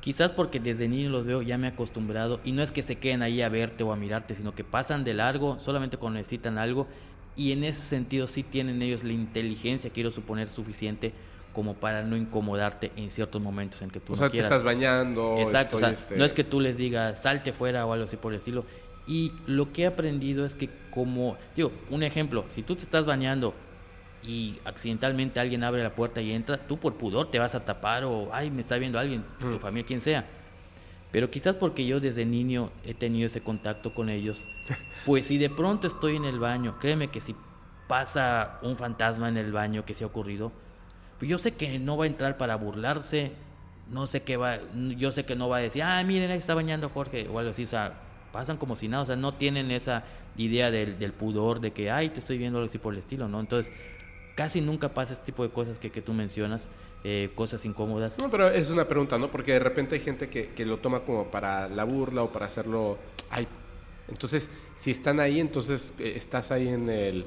Quizás 0.00 0.32
porque 0.32 0.60
desde 0.60 0.88
niño 0.88 1.10
los 1.10 1.24
veo, 1.24 1.42
ya 1.42 1.58
me 1.58 1.68
he 1.68 1.70
acostumbrado, 1.70 2.40
y 2.44 2.52
no 2.52 2.62
es 2.62 2.72
que 2.72 2.82
se 2.82 2.96
queden 2.96 3.22
ahí 3.22 3.40
a 3.40 3.48
verte 3.48 3.84
o 3.84 3.92
a 3.92 3.96
mirarte, 3.96 4.34
sino 4.34 4.54
que 4.54 4.64
pasan 4.64 5.04
de 5.04 5.14
largo 5.14 5.58
solamente 5.60 5.96
cuando 5.96 6.18
necesitan 6.18 6.58
algo, 6.58 6.88
y 7.36 7.52
en 7.52 7.64
ese 7.64 7.80
sentido 7.80 8.26
sí 8.26 8.42
tienen 8.42 8.82
ellos 8.82 9.04
la 9.04 9.12
inteligencia, 9.12 9.90
quiero 9.90 10.10
suponer, 10.10 10.48
suficiente 10.48 11.12
como 11.52 11.74
para 11.74 12.02
no 12.02 12.16
incomodarte 12.16 12.92
en 12.96 13.10
ciertos 13.10 13.40
momentos 13.40 13.82
en 13.82 13.90
que 13.90 14.00
tú 14.00 14.14
O 14.14 14.16
no 14.16 14.20
sea, 14.20 14.30
te 14.30 14.38
estás 14.38 14.62
bañando. 14.62 15.36
Exacto, 15.38 15.76
o 15.76 15.80
sea, 15.80 15.90
este, 15.90 16.16
no 16.16 16.24
es 16.24 16.32
que 16.32 16.44
tú 16.44 16.60
les 16.60 16.76
digas 16.76 17.22
salte 17.22 17.52
fuera 17.52 17.84
o 17.86 17.92
algo 17.92 18.06
así 18.06 18.16
por 18.16 18.32
el 18.32 18.38
estilo. 18.38 18.64
Y 19.06 19.32
lo 19.46 19.72
que 19.72 19.82
he 19.82 19.86
aprendido 19.86 20.44
es 20.44 20.54
que 20.56 20.70
como, 20.90 21.36
digo, 21.56 21.72
un 21.90 22.02
ejemplo, 22.02 22.44
si 22.48 22.62
tú 22.62 22.76
te 22.76 22.82
estás 22.82 23.06
bañando 23.06 23.54
y 24.22 24.58
accidentalmente 24.64 25.40
alguien 25.40 25.64
abre 25.64 25.82
la 25.82 25.94
puerta 25.94 26.20
y 26.20 26.32
entra, 26.32 26.56
tú 26.56 26.78
por 26.78 26.94
pudor 26.94 27.30
te 27.30 27.38
vas 27.38 27.54
a 27.54 27.64
tapar 27.64 28.04
o, 28.04 28.30
ay, 28.32 28.50
me 28.50 28.62
está 28.62 28.76
viendo 28.76 28.98
alguien, 28.98 29.24
tu 29.40 29.58
familia, 29.58 29.86
quien 29.86 30.00
sea. 30.00 30.24
Pero 31.12 31.30
quizás 31.30 31.54
porque 31.54 31.86
yo 31.86 32.00
desde 32.00 32.24
niño 32.24 32.70
he 32.84 32.94
tenido 32.94 33.26
ese 33.26 33.42
contacto 33.42 33.94
con 33.94 34.08
ellos, 34.08 34.46
pues 35.06 35.26
si 35.26 35.38
de 35.38 35.50
pronto 35.50 35.86
estoy 35.86 36.16
en 36.16 36.24
el 36.24 36.40
baño, 36.40 36.78
créeme 36.80 37.08
que 37.08 37.20
si 37.20 37.36
pasa 37.86 38.58
un 38.62 38.76
fantasma 38.76 39.28
en 39.28 39.36
el 39.36 39.52
baño 39.52 39.84
que 39.84 39.92
se 39.92 40.04
ha 40.04 40.06
ocurrido, 40.06 40.50
pues 41.18 41.28
yo 41.28 41.38
sé 41.38 41.52
que 41.52 41.78
no 41.78 41.96
va 41.98 42.04
a 42.04 42.06
entrar 42.08 42.38
para 42.38 42.56
burlarse, 42.56 43.32
no 43.90 44.06
sé 44.06 44.22
qué 44.22 44.38
va, 44.38 44.58
yo 44.96 45.12
sé 45.12 45.24
que 45.24 45.36
no 45.36 45.50
va 45.50 45.58
a 45.58 45.60
decir, 45.60 45.82
ah, 45.82 46.02
miren, 46.02 46.30
ahí 46.30 46.38
está 46.38 46.54
bañando 46.54 46.88
Jorge, 46.88 47.28
o 47.28 47.38
algo 47.38 47.50
así, 47.50 47.64
o 47.64 47.66
sea, 47.66 47.92
pasan 48.32 48.56
como 48.56 48.74
si 48.74 48.88
nada, 48.88 49.02
o 49.02 49.06
sea, 49.06 49.16
no 49.16 49.34
tienen 49.34 49.70
esa 49.70 50.04
idea 50.36 50.70
del, 50.70 50.98
del 50.98 51.12
pudor, 51.12 51.60
de 51.60 51.72
que, 51.72 51.90
ay, 51.90 52.08
te 52.08 52.20
estoy 52.20 52.38
viendo 52.38 52.58
algo 52.58 52.68
así 52.68 52.78
por 52.78 52.94
el 52.94 53.00
estilo, 53.00 53.28
¿no? 53.28 53.38
Entonces, 53.38 53.70
casi 54.34 54.62
nunca 54.62 54.94
pasa 54.94 55.12
este 55.12 55.26
tipo 55.26 55.42
de 55.42 55.50
cosas 55.50 55.78
que, 55.78 55.90
que 55.90 56.00
tú 56.00 56.14
mencionas, 56.14 56.70
eh, 57.04 57.30
cosas 57.34 57.64
incómodas. 57.64 58.16
No, 58.18 58.30
pero 58.30 58.48
es 58.48 58.70
una 58.70 58.86
pregunta, 58.86 59.18
¿no? 59.18 59.30
Porque 59.30 59.52
de 59.52 59.58
repente 59.58 59.96
hay 59.96 60.00
gente 60.00 60.28
que, 60.28 60.50
que 60.50 60.64
lo 60.64 60.78
toma 60.78 61.00
como 61.00 61.30
para 61.30 61.68
la 61.68 61.84
burla 61.84 62.22
o 62.22 62.30
para 62.32 62.46
hacerlo. 62.46 62.98
Ay, 63.30 63.46
entonces, 64.08 64.48
si 64.76 64.90
están 64.90 65.20
ahí, 65.20 65.40
entonces 65.40 65.94
eh, 65.98 66.14
estás 66.16 66.50
ahí 66.52 66.68
en 66.68 66.88
el, 66.88 67.24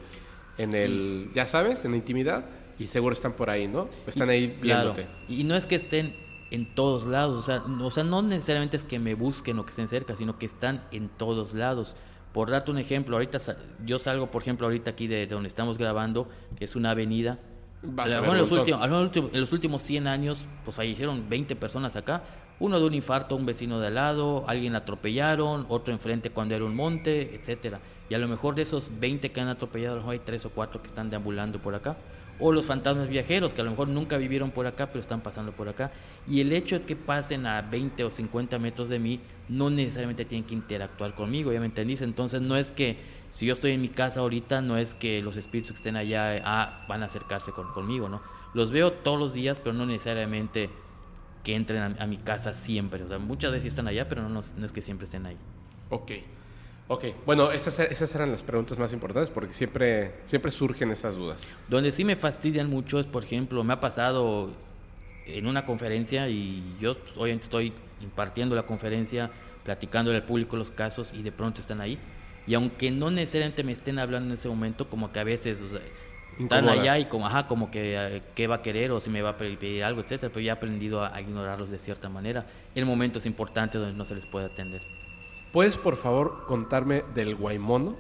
en 0.57 0.76
el, 0.76 1.30
ya 1.34 1.45
sabes, 1.45 1.84
en 1.86 1.91
la 1.91 1.97
intimidad 1.97 2.45
y 2.78 2.88
seguro 2.88 3.13
están 3.13 3.34
por 3.34 3.49
ahí, 3.49 3.67
¿no? 3.67 3.89
Están 4.07 4.30
ahí 4.30 4.57
Claro, 4.61 4.93
viéndote. 4.93 5.07
y 5.30 5.43
no 5.45 5.55
es 5.55 5.65
que 5.65 5.76
estén 5.76 6.15
en 6.51 6.73
todos 6.76 7.05
lados, 7.05 7.39
o 7.39 7.41
sea, 7.41 7.63
no, 7.67 7.88
o 7.88 7.91
sea, 7.91 8.03
no 8.03 8.21
necesariamente 8.21 8.78
es 8.78 8.84
que 8.84 8.99
me 8.99 9.15
busquen 9.15 9.57
o 9.59 9.65
que 9.65 9.71
estén 9.71 9.88
cerca, 9.88 10.15
sino 10.15 10.38
que 10.38 10.45
están 10.45 10.86
en 10.91 11.09
todos 11.09 11.53
lados. 11.53 11.95
Por 12.34 12.51
darte 12.51 12.69
un 12.69 12.78
ejemplo, 12.78 13.15
ahorita 13.15 13.39
yo 13.86 13.97
salgo, 13.97 14.30
por 14.30 14.41
ejemplo, 14.41 14.67
ahorita 14.67 14.91
aquí 14.91 15.07
de, 15.07 15.26
de 15.26 15.28
donde 15.28 15.47
estamos 15.49 15.78
grabando, 15.78 16.30
que 16.57 16.65
es 16.65 16.76
una 16.76 16.91
avenida. 16.91 17.39
Vas 17.88 18.11
A 18.13 18.21
ver 18.21 18.29
en, 18.31 18.38
los 18.38 18.49
un 18.51 18.57
montón. 18.57 18.59
últimos, 18.59 18.81
a 18.81 18.88
lo 18.88 18.91
mejor 18.91 18.97
en 18.99 19.03
los 19.03 19.07
últimos- 19.15 19.33
en 19.33 19.41
los 19.41 19.51
últimos 19.51 19.81
100 19.83 20.07
años, 20.07 20.45
pues 20.63 20.75
fallecieron 20.75 21.29
20 21.29 21.55
personas 21.55 21.95
acá. 21.95 22.23
Uno 22.59 22.79
de 22.79 22.86
un 22.88 22.93
infarto, 22.93 23.36
un 23.36 23.45
vecino 23.45 23.79
de 23.81 23.88
al 23.88 23.95
lado, 23.95 24.45
alguien 24.47 24.71
la 24.73 24.79
atropellaron, 24.79 25.65
otro 25.67 25.93
enfrente 25.93 26.29
cuando 26.29 26.55
era 26.55 26.63
un 26.63 26.75
monte, 26.75 27.36
etcétera. 27.36 27.79
Y 28.09 28.13
a 28.13 28.17
lo 28.17 28.27
mejor 28.29 28.55
de 28.55 28.61
esos 28.61 28.89
20 28.99 29.31
que 29.31 29.41
han 29.41 29.49
atropellado, 29.49 29.93
a 29.93 29.95
lo 29.95 30.01
mejor 30.01 30.13
hay 30.13 30.19
3 30.19 30.45
o 30.45 30.49
4 30.51 30.81
que 30.81 30.88
están 30.88 31.09
deambulando 31.09 31.59
por 31.59 31.75
acá. 31.75 31.97
O 32.39 32.51
los 32.51 32.65
fantasmas 32.65 33.07
viajeros, 33.07 33.53
que 33.53 33.61
a 33.61 33.63
lo 33.63 33.71
mejor 33.71 33.88
nunca 33.88 34.17
vivieron 34.17 34.51
por 34.51 34.67
acá, 34.67 34.88
pero 34.88 34.99
están 34.99 35.21
pasando 35.21 35.51
por 35.53 35.69
acá. 35.69 35.91
Y 36.27 36.41
el 36.41 36.51
hecho 36.53 36.79
de 36.79 36.86
que 36.86 36.95
pasen 36.97 37.45
a 37.45 37.61
20 37.61 38.03
o 38.03 38.11
50 38.11 38.59
metros 38.59 38.89
de 38.89 38.99
mí, 38.99 39.19
no 39.47 39.69
necesariamente 39.69 40.25
tienen 40.25 40.45
que 40.45 40.53
interactuar 40.53 41.13
conmigo, 41.15 41.51
¿ya 41.53 41.59
me 41.61 41.65
entendís? 41.67 42.01
Entonces 42.01 42.41
no 42.41 42.55
es 42.57 42.71
que 42.71 42.97
si 43.36 43.45
yo 43.45 43.53
estoy 43.53 43.71
en 43.71 43.81
mi 43.81 43.89
casa 43.89 44.21
ahorita, 44.21 44.61
no 44.61 44.77
es 44.77 44.95
que 44.95 45.21
los 45.21 45.36
espíritus 45.36 45.73
que 45.73 45.77
estén 45.77 45.97
allá 45.97 46.41
ah, 46.45 46.86
van 46.88 47.03
a 47.03 47.07
acercarse 47.07 47.51
con- 47.51 47.71
conmigo, 47.73 48.07
¿no? 48.07 48.21
Los 48.53 48.71
veo 48.71 48.93
todos 48.93 49.19
los 49.19 49.33
días, 49.33 49.59
pero 49.59 49.73
no 49.73 49.86
necesariamente 49.86 50.69
que 51.43 51.53
entren 51.55 51.81
a, 51.99 52.03
a 52.03 52.07
mi 52.07 52.15
casa 52.17 52.53
siempre. 52.53 53.03
O 53.03 53.07
sea, 53.09 53.19
muchas 53.19 53.51
veces 53.51 53.67
están 53.67 53.88
allá, 53.89 54.07
pero 54.07 54.21
no, 54.29 54.39
no 54.57 54.65
es 54.65 54.71
que 54.71 54.81
siempre 54.81 55.03
estén 55.05 55.25
ahí. 55.25 55.38
Ok. 55.89 56.11
Ok. 56.88 57.03
Bueno, 57.25 57.51
esas, 57.51 57.77
esas 57.79 58.15
eran 58.15 58.31
las 58.31 58.41
preguntas 58.43 58.77
más 58.77 58.93
importantes 58.93 59.29
porque 59.29 59.51
siempre, 59.53 60.13
siempre 60.23 60.49
surgen 60.51 60.91
esas 60.91 61.17
dudas. 61.17 61.47
Donde 61.67 61.91
sí 61.91 62.05
me 62.05 62.15
fastidian 62.15 62.69
mucho 62.69 62.99
es, 62.99 63.05
por 63.05 63.23
ejemplo, 63.25 63.63
me 63.63 63.73
ha 63.73 63.79
pasado 63.79 64.51
en 65.25 65.45
una 65.47 65.65
conferencia 65.65 66.29
y 66.29 66.77
yo 66.79 66.97
pues, 66.97 67.11
obviamente 67.17 67.45
estoy 67.45 67.73
impartiendo 68.01 68.55
la 68.55 68.63
conferencia, 68.63 69.31
platicando 69.63 70.11
al 70.11 70.23
público 70.23 70.55
los 70.55 70.71
casos 70.71 71.11
y 71.13 71.21
de 71.23 71.31
pronto 71.31 71.59
están 71.59 71.81
ahí. 71.81 71.99
Y 72.47 72.53
aunque 72.53 72.91
no 72.91 73.09
necesariamente 73.11 73.63
me 73.63 73.71
estén 73.71 73.99
hablando 73.99 74.29
en 74.29 74.35
ese 74.35 74.47
momento, 74.47 74.89
como 74.89 75.11
que 75.11 75.19
a 75.19 75.23
veces 75.23 75.61
o 75.61 75.69
sea, 75.69 75.79
están 76.39 76.65
Incomoda. 76.65 76.81
allá 76.81 76.99
y 76.99 77.05
como, 77.05 77.27
ajá, 77.27 77.47
como 77.47 77.71
que 77.71 77.95
eh, 77.97 78.23
qué 78.35 78.47
va 78.47 78.55
a 78.55 78.61
querer 78.61 78.91
o 78.91 78.99
si 78.99 79.09
me 79.09 79.21
va 79.21 79.31
a 79.31 79.37
pedir 79.37 79.57
pedir 79.57 79.83
algo, 79.83 80.01
etcétera, 80.01 80.31
pero 80.31 80.43
ya 80.43 80.51
he 80.51 80.55
aprendido 80.55 81.03
a, 81.03 81.15
a 81.15 81.21
ignorarlos 81.21 81.69
de 81.69 81.79
cierta 81.79 82.09
manera 82.09 82.45
en 82.75 82.85
momentos 82.85 83.25
importantes 83.25 83.79
donde 83.81 83.97
no 83.97 84.05
se 84.05 84.15
les 84.15 84.25
puede 84.25 84.45
atender. 84.45 84.81
¿Puedes, 85.51 85.77
por 85.77 85.95
favor, 85.95 86.45
contarme 86.47 87.03
del 87.13 87.35
guaymono? 87.35 87.95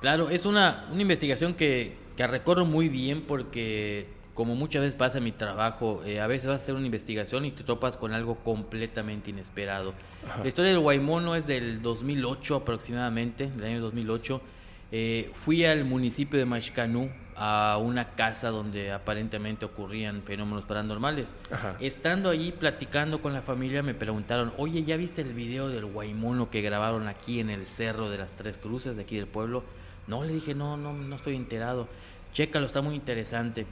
Claro, 0.00 0.30
es 0.30 0.46
una, 0.46 0.86
una 0.92 1.02
investigación 1.02 1.54
que, 1.54 1.96
que 2.16 2.26
recorro 2.26 2.64
muy 2.64 2.88
bien 2.88 3.22
porque 3.22 4.06
como 4.36 4.54
muchas 4.54 4.82
veces 4.82 4.94
pasa 4.94 5.18
en 5.18 5.24
mi 5.24 5.32
trabajo, 5.32 6.02
eh, 6.04 6.20
a 6.20 6.26
veces 6.26 6.46
vas 6.46 6.60
a 6.60 6.62
hacer 6.62 6.74
una 6.74 6.84
investigación 6.84 7.46
y 7.46 7.52
te 7.52 7.64
topas 7.64 7.96
con 7.96 8.12
algo 8.12 8.36
completamente 8.36 9.30
inesperado. 9.30 9.94
La 10.42 10.46
historia 10.46 10.70
del 10.70 10.80
Guaymono 10.80 11.34
es 11.34 11.46
del 11.46 11.80
2008 11.80 12.56
aproximadamente, 12.56 13.50
del 13.50 13.64
año 13.64 13.80
2008. 13.80 14.42
Eh, 14.92 15.32
fui 15.34 15.64
al 15.64 15.86
municipio 15.86 16.38
de 16.38 16.44
Machcanú 16.44 17.10
a 17.34 17.78
una 17.80 18.10
casa 18.10 18.50
donde 18.50 18.92
aparentemente 18.92 19.64
ocurrían 19.64 20.22
fenómenos 20.22 20.66
paranormales. 20.66 21.34
Ajá. 21.50 21.76
Estando 21.80 22.28
allí 22.28 22.52
platicando 22.52 23.22
con 23.22 23.32
la 23.32 23.40
familia 23.40 23.82
me 23.82 23.94
preguntaron, 23.94 24.52
oye, 24.58 24.84
¿ya 24.84 24.98
viste 24.98 25.22
el 25.22 25.32
video 25.32 25.70
del 25.70 25.86
Guaymono 25.86 26.50
que 26.50 26.60
grabaron 26.60 27.08
aquí 27.08 27.40
en 27.40 27.48
el 27.48 27.66
Cerro 27.66 28.10
de 28.10 28.18
las 28.18 28.32
Tres 28.32 28.58
Cruces 28.58 28.96
de 28.96 29.02
aquí 29.02 29.16
del 29.16 29.26
pueblo? 29.26 29.64
No, 30.06 30.24
le 30.24 30.34
dije, 30.34 30.54
no, 30.54 30.76
no, 30.76 30.92
no 30.92 31.16
estoy 31.16 31.36
enterado. 31.36 31.88
Chécalo, 32.34 32.66
está 32.66 32.82
muy 32.82 32.94
interesante. 32.94 33.66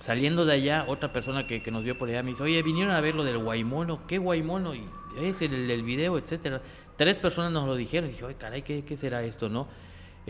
Saliendo 0.00 0.44
de 0.44 0.54
allá, 0.54 0.84
otra 0.88 1.12
persona 1.12 1.46
que, 1.46 1.60
que 1.62 1.70
nos 1.70 1.82
vio 1.82 1.98
por 1.98 2.08
allá 2.08 2.22
me 2.22 2.30
dice, 2.30 2.42
oye, 2.42 2.62
vinieron 2.62 2.94
a 2.94 3.00
ver 3.00 3.14
lo 3.14 3.24
del 3.24 3.38
Guaymono, 3.38 4.06
¿qué 4.06 4.18
Guaymono? 4.18 4.74
Y 4.74 4.82
es 5.20 5.42
el, 5.42 5.70
el 5.70 5.82
video, 5.82 6.16
etcétera. 6.18 6.62
Tres 6.96 7.16
personas 7.18 7.50
nos 7.52 7.66
lo 7.66 7.74
dijeron, 7.76 8.08
y 8.08 8.12
dije, 8.12 8.24
oye, 8.24 8.36
caray, 8.36 8.62
¿qué, 8.62 8.84
qué 8.84 8.96
será 8.96 9.22
esto, 9.24 9.48
no? 9.48 9.66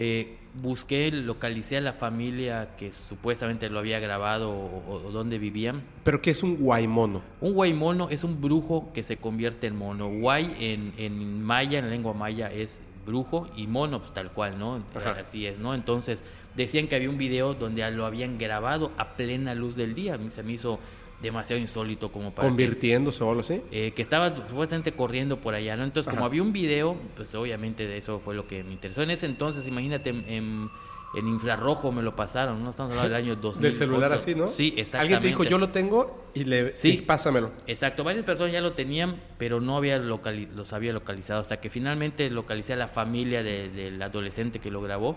Eh, 0.00 0.36
busqué, 0.54 1.10
localicé 1.10 1.76
a 1.76 1.80
la 1.80 1.92
familia 1.92 2.76
que 2.78 2.92
supuestamente 2.92 3.68
lo 3.68 3.80
había 3.80 3.98
grabado 3.98 4.50
o, 4.52 5.06
o- 5.06 5.10
dónde 5.10 5.38
vivían. 5.38 5.82
¿Pero 6.04 6.22
qué 6.22 6.30
es 6.30 6.42
un 6.44 6.56
guaymono? 6.56 7.20
Un 7.40 7.52
guaymono 7.52 8.08
es 8.08 8.22
un 8.22 8.40
brujo 8.40 8.92
que 8.94 9.02
se 9.02 9.16
convierte 9.16 9.66
en 9.66 9.76
mono. 9.76 10.08
Guay 10.08 10.54
en, 10.60 10.92
en 10.98 11.42
maya, 11.42 11.80
en 11.80 11.90
lengua 11.90 12.12
maya, 12.14 12.46
es 12.50 12.80
brujo 13.06 13.48
y 13.56 13.66
mono, 13.66 13.98
pues 14.00 14.12
tal 14.14 14.30
cual, 14.30 14.56
¿no? 14.58 14.82
Ajá. 14.94 15.16
Así 15.20 15.46
es, 15.46 15.58
¿no? 15.58 15.74
Entonces 15.74 16.22
decían 16.62 16.86
que 16.88 16.96
había 16.96 17.08
un 17.10 17.18
video 17.18 17.54
donde 17.54 17.88
lo 17.90 18.04
habían 18.04 18.36
grabado 18.38 18.92
a 18.98 19.14
plena 19.16 19.54
luz 19.54 19.74
del 19.76 19.94
día. 19.94 20.18
Se 20.34 20.42
me 20.42 20.52
hizo 20.52 20.78
demasiado 21.22 21.60
insólito 21.60 22.12
como 22.12 22.32
para... 22.32 22.46
que- 22.46 22.50
¿Convirtiéndose 22.50 23.24
o 23.24 23.28
algo 23.30 23.40
así? 23.40 23.62
eh, 23.72 23.92
que 23.96 24.02
estaba 24.02 24.34
supuestamente 24.48 24.92
corriendo 24.92 25.40
por 25.40 25.54
allá, 25.54 25.76
¿no? 25.76 25.84
Entonces, 25.84 26.10
como 26.12 26.24
había 26.24 26.42
un 26.42 26.52
video, 26.52 26.96
pues 27.16 27.34
obviamente 27.34 27.86
de 27.86 27.96
eso 27.98 28.20
fue 28.20 28.34
lo 28.34 28.46
que 28.46 28.62
me 28.62 28.72
interesó. 28.72 29.02
En 29.02 29.10
ese 29.10 29.26
entonces, 29.26 29.66
imagínate, 29.66 30.10
en, 30.10 30.24
en- 30.28 30.70
en 31.14 31.26
infrarrojo 31.26 31.90
me 31.90 32.02
lo 32.02 32.14
pasaron, 32.14 32.62
¿no? 32.62 32.68
Estamos 32.70 32.90
hablando 32.92 33.14
del 33.14 33.24
año 33.24 33.34
2000. 33.36 33.62
Del 33.62 33.72
celular 33.72 34.12
así, 34.12 34.34
¿no? 34.34 34.46
Sí, 34.46 34.74
exactamente. 34.76 34.98
Alguien 35.14 35.20
te 35.22 35.26
dijo, 35.28 35.42
yo 35.50 35.56
lo 35.56 35.70
tengo 35.70 36.28
y 36.34 36.44
le 36.44 36.74
Sí. 36.74 36.90
y 36.90 36.96
pásamelo. 37.00 37.50
Exacto, 37.66 38.04
varias 38.04 38.26
personas 38.26 38.52
ya 38.52 38.60
lo 38.60 38.72
tenían, 38.74 39.16
pero 39.38 39.58
no 39.58 39.78
había 39.78 39.98
locali- 39.98 40.48
los 40.54 40.74
había 40.74 40.92
localizado 40.92 41.40
hasta 41.40 41.60
que 41.60 41.70
finalmente 41.70 42.28
localicé 42.28 42.74
a 42.74 42.76
la 42.76 42.88
familia 42.88 43.42
de- 43.42 43.70
del 43.70 44.00
adolescente 44.02 44.58
que 44.60 44.70
lo 44.70 44.82
grabó 44.82 45.16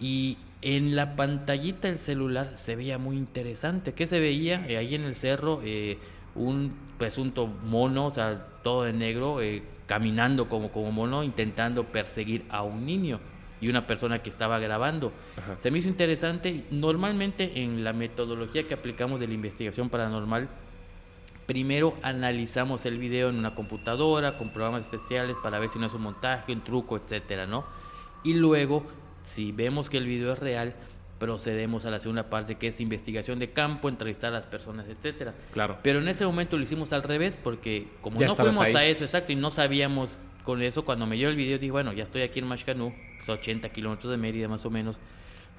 y 0.00 0.38
en 0.62 0.96
la 0.96 1.14
pantallita 1.14 1.88
del 1.88 1.98
celular 1.98 2.52
se 2.56 2.74
veía 2.74 2.98
muy 2.98 3.16
interesante. 3.16 3.92
¿Qué 3.92 4.06
se 4.06 4.18
veía? 4.20 4.66
Eh, 4.66 4.76
ahí 4.76 4.94
en 4.94 5.04
el 5.04 5.14
cerro, 5.14 5.60
eh, 5.62 5.98
un 6.34 6.72
presunto 6.98 7.46
mono, 7.46 8.06
o 8.06 8.10
sea, 8.14 8.46
todo 8.62 8.84
de 8.84 8.92
negro, 8.92 9.42
eh, 9.42 9.62
caminando 9.86 10.48
como, 10.48 10.72
como 10.72 10.90
mono, 10.90 11.22
intentando 11.22 11.84
perseguir 11.84 12.44
a 12.48 12.62
un 12.62 12.86
niño 12.86 13.20
y 13.60 13.70
una 13.70 13.86
persona 13.86 14.22
que 14.22 14.30
estaba 14.30 14.58
grabando. 14.58 15.12
Ajá. 15.36 15.56
Se 15.60 15.70
me 15.70 15.78
hizo 15.78 15.88
interesante. 15.88 16.64
Normalmente 16.70 17.62
en 17.62 17.84
la 17.84 17.92
metodología 17.92 18.66
que 18.66 18.74
aplicamos 18.74 19.20
de 19.20 19.28
la 19.28 19.34
investigación 19.34 19.90
paranormal, 19.90 20.48
primero 21.46 21.94
analizamos 22.02 22.86
el 22.86 22.98
video 22.98 23.28
en 23.28 23.36
una 23.36 23.54
computadora 23.54 24.38
con 24.38 24.50
programas 24.50 24.82
especiales 24.82 25.36
para 25.42 25.58
ver 25.58 25.68
si 25.68 25.78
no 25.78 25.86
es 25.86 25.92
un 25.92 26.02
montaje, 26.02 26.52
un 26.52 26.62
truco, 26.62 26.96
etcétera, 26.96 27.46
¿no? 27.46 27.64
Y 28.22 28.34
luego, 28.34 28.86
si 29.24 29.50
vemos 29.50 29.90
que 29.90 29.98
el 29.98 30.06
video 30.06 30.32
es 30.32 30.38
real, 30.38 30.74
procedemos 31.18 31.84
a 31.86 31.90
la 31.90 32.00
segunda 32.00 32.28
parte 32.28 32.56
que 32.56 32.68
es 32.68 32.80
investigación 32.80 33.38
de 33.38 33.50
campo, 33.50 33.88
entrevistar 33.88 34.32
a 34.32 34.36
las 34.36 34.46
personas, 34.46 34.86
etcétera. 34.88 35.34
Claro. 35.52 35.78
Pero 35.82 35.98
en 35.98 36.08
ese 36.08 36.26
momento 36.26 36.56
lo 36.56 36.64
hicimos 36.64 36.92
al 36.92 37.02
revés 37.02 37.40
porque 37.42 37.88
como 38.00 38.20
Ya 38.20 38.28
no 38.28 38.36
fuimos 38.36 38.60
ahí. 38.60 38.74
a 38.74 38.84
eso, 38.84 39.04
exacto, 39.04 39.32
y 39.32 39.36
no 39.36 39.50
sabíamos 39.50 40.20
con 40.44 40.62
eso, 40.62 40.84
cuando 40.84 41.06
me 41.06 41.16
dio 41.16 41.28
el 41.28 41.36
video 41.36 41.58
dije, 41.58 41.72
bueno, 41.72 41.92
ya 41.92 42.02
estoy 42.02 42.22
aquí 42.22 42.38
en 42.38 42.46
Mashcanú, 42.46 42.92
es 43.20 43.28
80 43.28 43.70
kilómetros 43.70 44.10
de 44.10 44.18
Mérida 44.18 44.48
más 44.48 44.64
o 44.66 44.70
menos. 44.70 44.98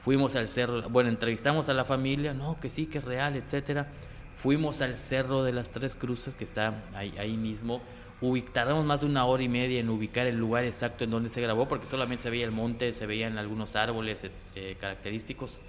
Fuimos 0.03 0.35
al 0.35 0.47
cerro, 0.47 0.87
bueno, 0.89 1.09
entrevistamos 1.09 1.67
a 1.67 1.73
la 1.73 1.83
familia, 1.83 2.35
no, 2.35 2.59
que 2.59 2.69
sí, 2.69 2.85
que 2.85 2.99
es 2.99 3.03
real, 3.03 3.35
etcétera. 3.35 3.87
Fuimos 4.35 4.81
al 4.81 4.95
cerro 4.95 5.43
de 5.43 5.53
las 5.53 5.69
Tres 5.69 5.95
Cruces, 5.95 6.35
que 6.35 6.43
está 6.43 6.83
ahí, 6.93 7.11
ahí 7.17 7.35
mismo. 7.35 7.81
Ubic- 8.21 8.51
tardamos 8.53 8.85
más 8.85 9.01
de 9.01 9.07
una 9.07 9.25
hora 9.25 9.43
y 9.43 9.49
media 9.49 9.79
en 9.79 9.89
ubicar 9.89 10.25
el 10.25 10.37
lugar 10.37 10.63
exacto 10.63 11.03
en 11.03 11.11
donde 11.11 11.29
se 11.29 11.41
grabó, 11.41 11.67
porque 11.67 11.85
solamente 11.85 12.23
se 12.23 12.29
veía 12.29 12.45
el 12.45 12.51
monte, 12.51 12.93
se 12.93 13.05
veían 13.05 13.37
algunos 13.37 13.75
árboles 13.75 14.23
eh, 14.23 14.31
eh, 14.55 14.77
característicos. 14.79 15.59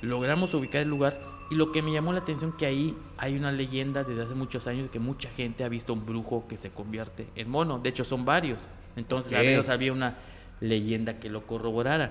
Logramos 0.00 0.52
ubicar 0.54 0.82
el 0.82 0.88
lugar 0.88 1.20
y 1.50 1.54
lo 1.54 1.70
que 1.70 1.82
me 1.82 1.92
llamó 1.92 2.12
la 2.12 2.20
atención 2.20 2.56
que 2.56 2.66
ahí 2.66 2.96
hay 3.18 3.36
una 3.36 3.52
leyenda 3.52 4.02
desde 4.02 4.22
hace 4.22 4.34
muchos 4.34 4.66
años 4.66 4.90
que 4.90 4.98
mucha 4.98 5.28
gente 5.30 5.62
ha 5.64 5.68
visto 5.68 5.92
un 5.92 6.04
brujo 6.06 6.46
que 6.48 6.56
se 6.56 6.70
convierte 6.70 7.26
en 7.36 7.48
mono. 7.50 7.78
De 7.78 7.90
hecho, 7.90 8.02
son 8.04 8.24
varios. 8.24 8.68
Entonces, 8.96 9.32
Ok. 9.32 9.38
al 9.38 9.46
menos 9.46 9.68
había 9.68 9.92
una 9.92 10.16
leyenda 10.60 11.20
que 11.20 11.28
lo 11.28 11.46
corroborara. 11.46 12.10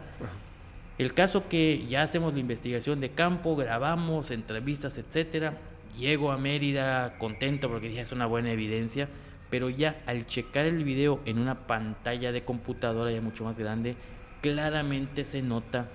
El 0.98 1.14
caso 1.14 1.50
que 1.50 1.86
ya 1.88 2.04
hacemos 2.04 2.34
la 2.34 2.40
investigación 2.40 3.00
de 3.02 3.10
campo, 3.12 3.56
grabamos 3.56 4.30
entrevistas, 4.32 4.98
etcétera. 4.98 5.58
Llego 5.98 6.32
a 6.32 6.38
Mérida 6.38 7.18
contento 7.18 7.68
porque 7.70 7.90
dije 7.90 8.02
es 8.02 8.12
una 8.14 8.26
buena 8.28 8.52
evidencia, 8.52 9.10
pero 9.52 9.70
ya 9.70 10.02
al 10.08 10.26
checar 10.26 10.66
el 10.66 10.84
video 10.84 11.20
en 11.26 11.38
una 11.38 11.68
pantalla 11.68 12.32
de 12.32 12.44
computadora 12.44 13.12
ya 13.12 13.22
mucho 13.22 13.44
más 13.44 13.56
grande, 13.58 13.96
claramente 14.42 15.24
se 15.26 15.42
nota 15.44 15.88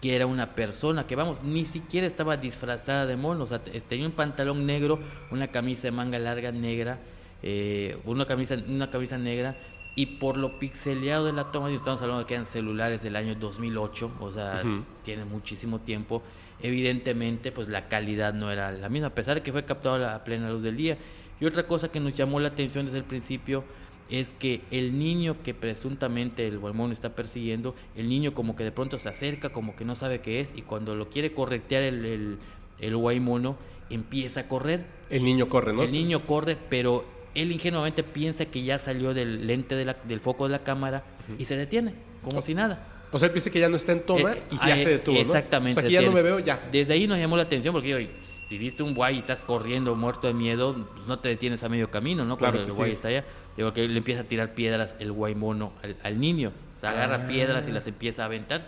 que 0.00 0.16
era 0.16 0.26
una 0.26 0.54
persona 0.54 1.06
que 1.06 1.16
vamos, 1.16 1.42
ni 1.42 1.64
siquiera 1.64 2.06
estaba 2.06 2.36
disfrazada 2.36 3.06
de 3.06 3.16
mono, 3.16 3.44
o 3.44 3.46
sea, 3.46 3.60
te- 3.60 3.80
tenía 3.80 4.06
un 4.06 4.12
pantalón 4.12 4.66
negro, 4.66 4.98
una 5.30 5.48
camisa 5.48 5.82
de 5.84 5.92
manga 5.92 6.18
larga 6.18 6.50
negra, 6.52 6.98
eh, 7.42 7.96
una 8.04 8.26
camisa 8.26 8.56
una 8.68 8.90
camisa 8.90 9.16
negra 9.16 9.56
y 9.96 10.06
por 10.06 10.36
lo 10.36 10.58
pixeleado 10.58 11.24
de 11.26 11.32
la 11.32 11.52
toma, 11.52 11.70
y 11.70 11.76
estamos 11.76 12.02
hablando 12.02 12.20
de 12.22 12.26
que 12.26 12.34
eran 12.34 12.44
celulares 12.46 13.02
del 13.02 13.16
año 13.16 13.34
2008, 13.36 14.10
o 14.20 14.32
sea, 14.32 14.60
tiene 15.04 15.24
muchísimo 15.24 15.78
tiempo. 15.80 16.22
Evidentemente, 16.60 17.52
pues 17.52 17.68
la 17.68 17.88
calidad 17.88 18.34
no 18.34 18.50
era 18.50 18.72
la 18.72 18.88
misma, 18.88 19.08
a 19.08 19.14
pesar 19.14 19.36
de 19.36 19.42
que 19.42 19.52
fue 19.52 19.64
captado 19.64 19.94
a 19.96 19.98
la 19.98 20.14
a 20.16 20.24
plena 20.24 20.50
luz 20.50 20.62
del 20.62 20.76
día. 20.76 20.98
Y 21.44 21.46
otra 21.46 21.66
cosa 21.66 21.88
que 21.92 22.00
nos 22.00 22.14
llamó 22.14 22.40
la 22.40 22.48
atención 22.48 22.86
desde 22.86 22.96
el 22.96 23.04
principio 23.04 23.64
es 24.08 24.30
que 24.38 24.62
el 24.70 24.98
niño 24.98 25.36
que 25.42 25.52
presuntamente 25.52 26.46
el 26.46 26.58
mono 26.58 26.90
está 26.94 27.14
persiguiendo, 27.14 27.74
el 27.94 28.08
niño 28.08 28.32
como 28.32 28.56
que 28.56 28.64
de 28.64 28.72
pronto 28.72 28.96
se 28.98 29.10
acerca, 29.10 29.50
como 29.50 29.76
que 29.76 29.84
no 29.84 29.94
sabe 29.94 30.22
qué 30.22 30.40
es, 30.40 30.54
y 30.56 30.62
cuando 30.62 30.94
lo 30.94 31.10
quiere 31.10 31.34
corretear 31.34 31.82
el, 31.82 32.02
el, 32.06 32.38
el 32.80 33.20
mono, 33.20 33.58
empieza 33.90 34.40
a 34.40 34.48
correr. 34.48 34.86
El 35.10 35.22
niño 35.22 35.50
corre, 35.50 35.74
¿no? 35.74 35.82
El 35.82 35.92
niño 35.92 36.24
corre, 36.24 36.56
pero 36.70 37.04
él 37.34 37.52
ingenuamente 37.52 38.02
piensa 38.04 38.46
que 38.46 38.64
ya 38.64 38.78
salió 38.78 39.12
del 39.12 39.46
lente 39.46 39.74
de 39.74 39.84
la- 39.84 39.98
del 40.02 40.20
foco 40.20 40.44
de 40.44 40.52
la 40.52 40.64
cámara 40.64 41.04
y 41.38 41.44
se 41.44 41.58
detiene, 41.58 41.92
como 42.22 42.40
si 42.40 42.54
nada. 42.54 42.88
O 43.12 43.18
sea, 43.18 43.26
él 43.26 43.32
piensa 43.32 43.50
que 43.50 43.60
ya 43.60 43.68
no 43.68 43.76
está 43.76 43.92
en 43.92 44.00
toma 44.06 44.32
Eh, 44.32 44.42
y 44.50 44.56
ya 44.66 44.76
se 44.76 44.82
eh, 44.84 44.88
detuvo, 44.92 45.16
¿no? 45.16 45.20
Exactamente. 45.20 45.78
O 45.78 45.82
sea, 45.82 45.82
se 45.82 45.86
aquí 45.98 46.02
ya 46.04 46.10
no 46.10 46.14
me 46.14 46.22
veo, 46.22 46.38
ya. 46.38 46.66
Desde 46.72 46.94
ahí 46.94 47.06
nos 47.06 47.18
llamó 47.18 47.36
la 47.36 47.42
atención 47.42 47.72
porque 47.74 47.94
digo, 47.94 48.10
si 48.54 48.58
viste 48.58 48.84
un 48.84 48.94
guay 48.94 49.16
y 49.16 49.18
estás 49.18 49.42
corriendo 49.42 49.96
muerto 49.96 50.28
de 50.28 50.34
miedo, 50.34 50.74
pues 50.94 51.08
no 51.08 51.18
te 51.18 51.28
detienes 51.28 51.64
a 51.64 51.68
medio 51.68 51.90
camino, 51.90 52.24
¿no? 52.24 52.36
Claro 52.36 52.52
Cuando 52.52 52.68
el 52.68 52.72
sí. 52.72 52.76
guay 52.76 52.90
está 52.92 53.08
allá. 53.08 53.24
Digo 53.56 53.72
que 53.72 53.88
le 53.88 53.98
empieza 53.98 54.20
a 54.20 54.24
tirar 54.24 54.54
piedras 54.54 54.94
el 55.00 55.10
guay 55.10 55.34
mono 55.34 55.72
al, 55.82 55.96
al 56.04 56.20
niño. 56.20 56.52
O 56.76 56.80
sea, 56.80 56.90
agarra 56.90 57.24
Ah. 57.24 57.26
piedras 57.26 57.66
y 57.68 57.72
las 57.72 57.86
empieza 57.88 58.22
a 58.22 58.26
aventar. 58.26 58.64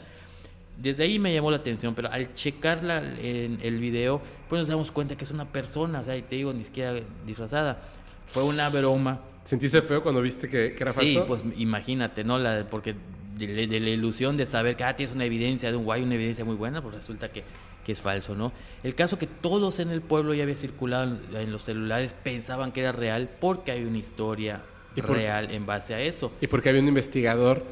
Desde 0.77 1.05
ahí 1.05 1.21
me 1.21 1.33
llamó 1.33 1.53
la 1.53 1.59
atención, 1.59 1.95
pero 1.95 2.11
al 2.11 2.35
checarla 2.35 2.99
en 3.21 3.61
el 3.63 3.79
video, 3.79 4.21
pues 4.49 4.61
nos 4.61 4.69
damos 4.69 4.91
cuenta 4.91 5.17
que 5.17 5.23
es 5.23 5.31
una 5.31 5.45
persona, 5.47 6.01
o 6.01 6.05
sea, 6.05 6.17
y 6.17 6.23
te 6.23 6.35
digo, 6.37 6.53
ni 6.53 6.65
siquiera 6.65 6.95
disfrazada. 7.25 7.81
Fue 8.27 8.43
una 8.43 8.69
broma. 8.71 9.21
¿Sentiste 9.45 9.81
feo 9.83 10.03
cuando 10.03 10.21
viste 10.21 10.49
que, 10.49 10.75
que 10.75 10.83
era 10.83 10.93
falso? 10.93 11.11
Sí, 11.11 11.23
pues 11.29 11.43
imagínate, 11.57 12.25
¿no? 12.25 12.39
La, 12.39 12.67
porque 12.69 12.97
de, 13.37 13.67
de 13.69 13.81
la 13.81 13.91
ilusión 13.91 14.37
de 14.37 14.47
saber 14.47 14.75
que 14.77 14.83
ah, 14.85 14.97
tienes 14.97 15.15
una 15.15 15.25
evidencia 15.25 15.71
de 15.71 15.77
un 15.77 15.85
guay, 15.85 16.03
una 16.03 16.15
evidencia 16.17 16.45
muy 16.45 16.57
buena, 16.57 16.83
pues 16.83 16.97
resulta 16.97 17.31
que, 17.31 17.45
que 17.87 17.93
es 17.93 18.01
falso, 18.01 18.35
¿no? 18.35 18.53
El 18.83 18.97
caso 18.97 19.17
que 19.17 19.29
todos 19.29 19.79
en 19.79 19.93
el 19.93 20.01
pueblo 20.01 20.35
ya 20.35 20.43
había 20.43 20.57
circulado 20.57 21.17
en, 21.33 21.53
los 21.53 21.63
celulares 21.63 22.17
pensaban 22.21 22.73
que 22.73 22.81
era 22.81 22.91
real 22.91 23.31
porque 23.41 23.71
hay 23.71 23.85
una 23.85 23.99
historia 23.99 24.61
¿Y 24.97 25.03
por- 25.03 25.13
real 25.17 25.53
en 25.53 25.67
base 25.67 25.95
a 25.95 26.01
eso. 26.01 26.33
Y 26.41 26.49
porque 26.49 26.69
había 26.71 26.83
un 26.83 26.89
investigador 26.89 27.63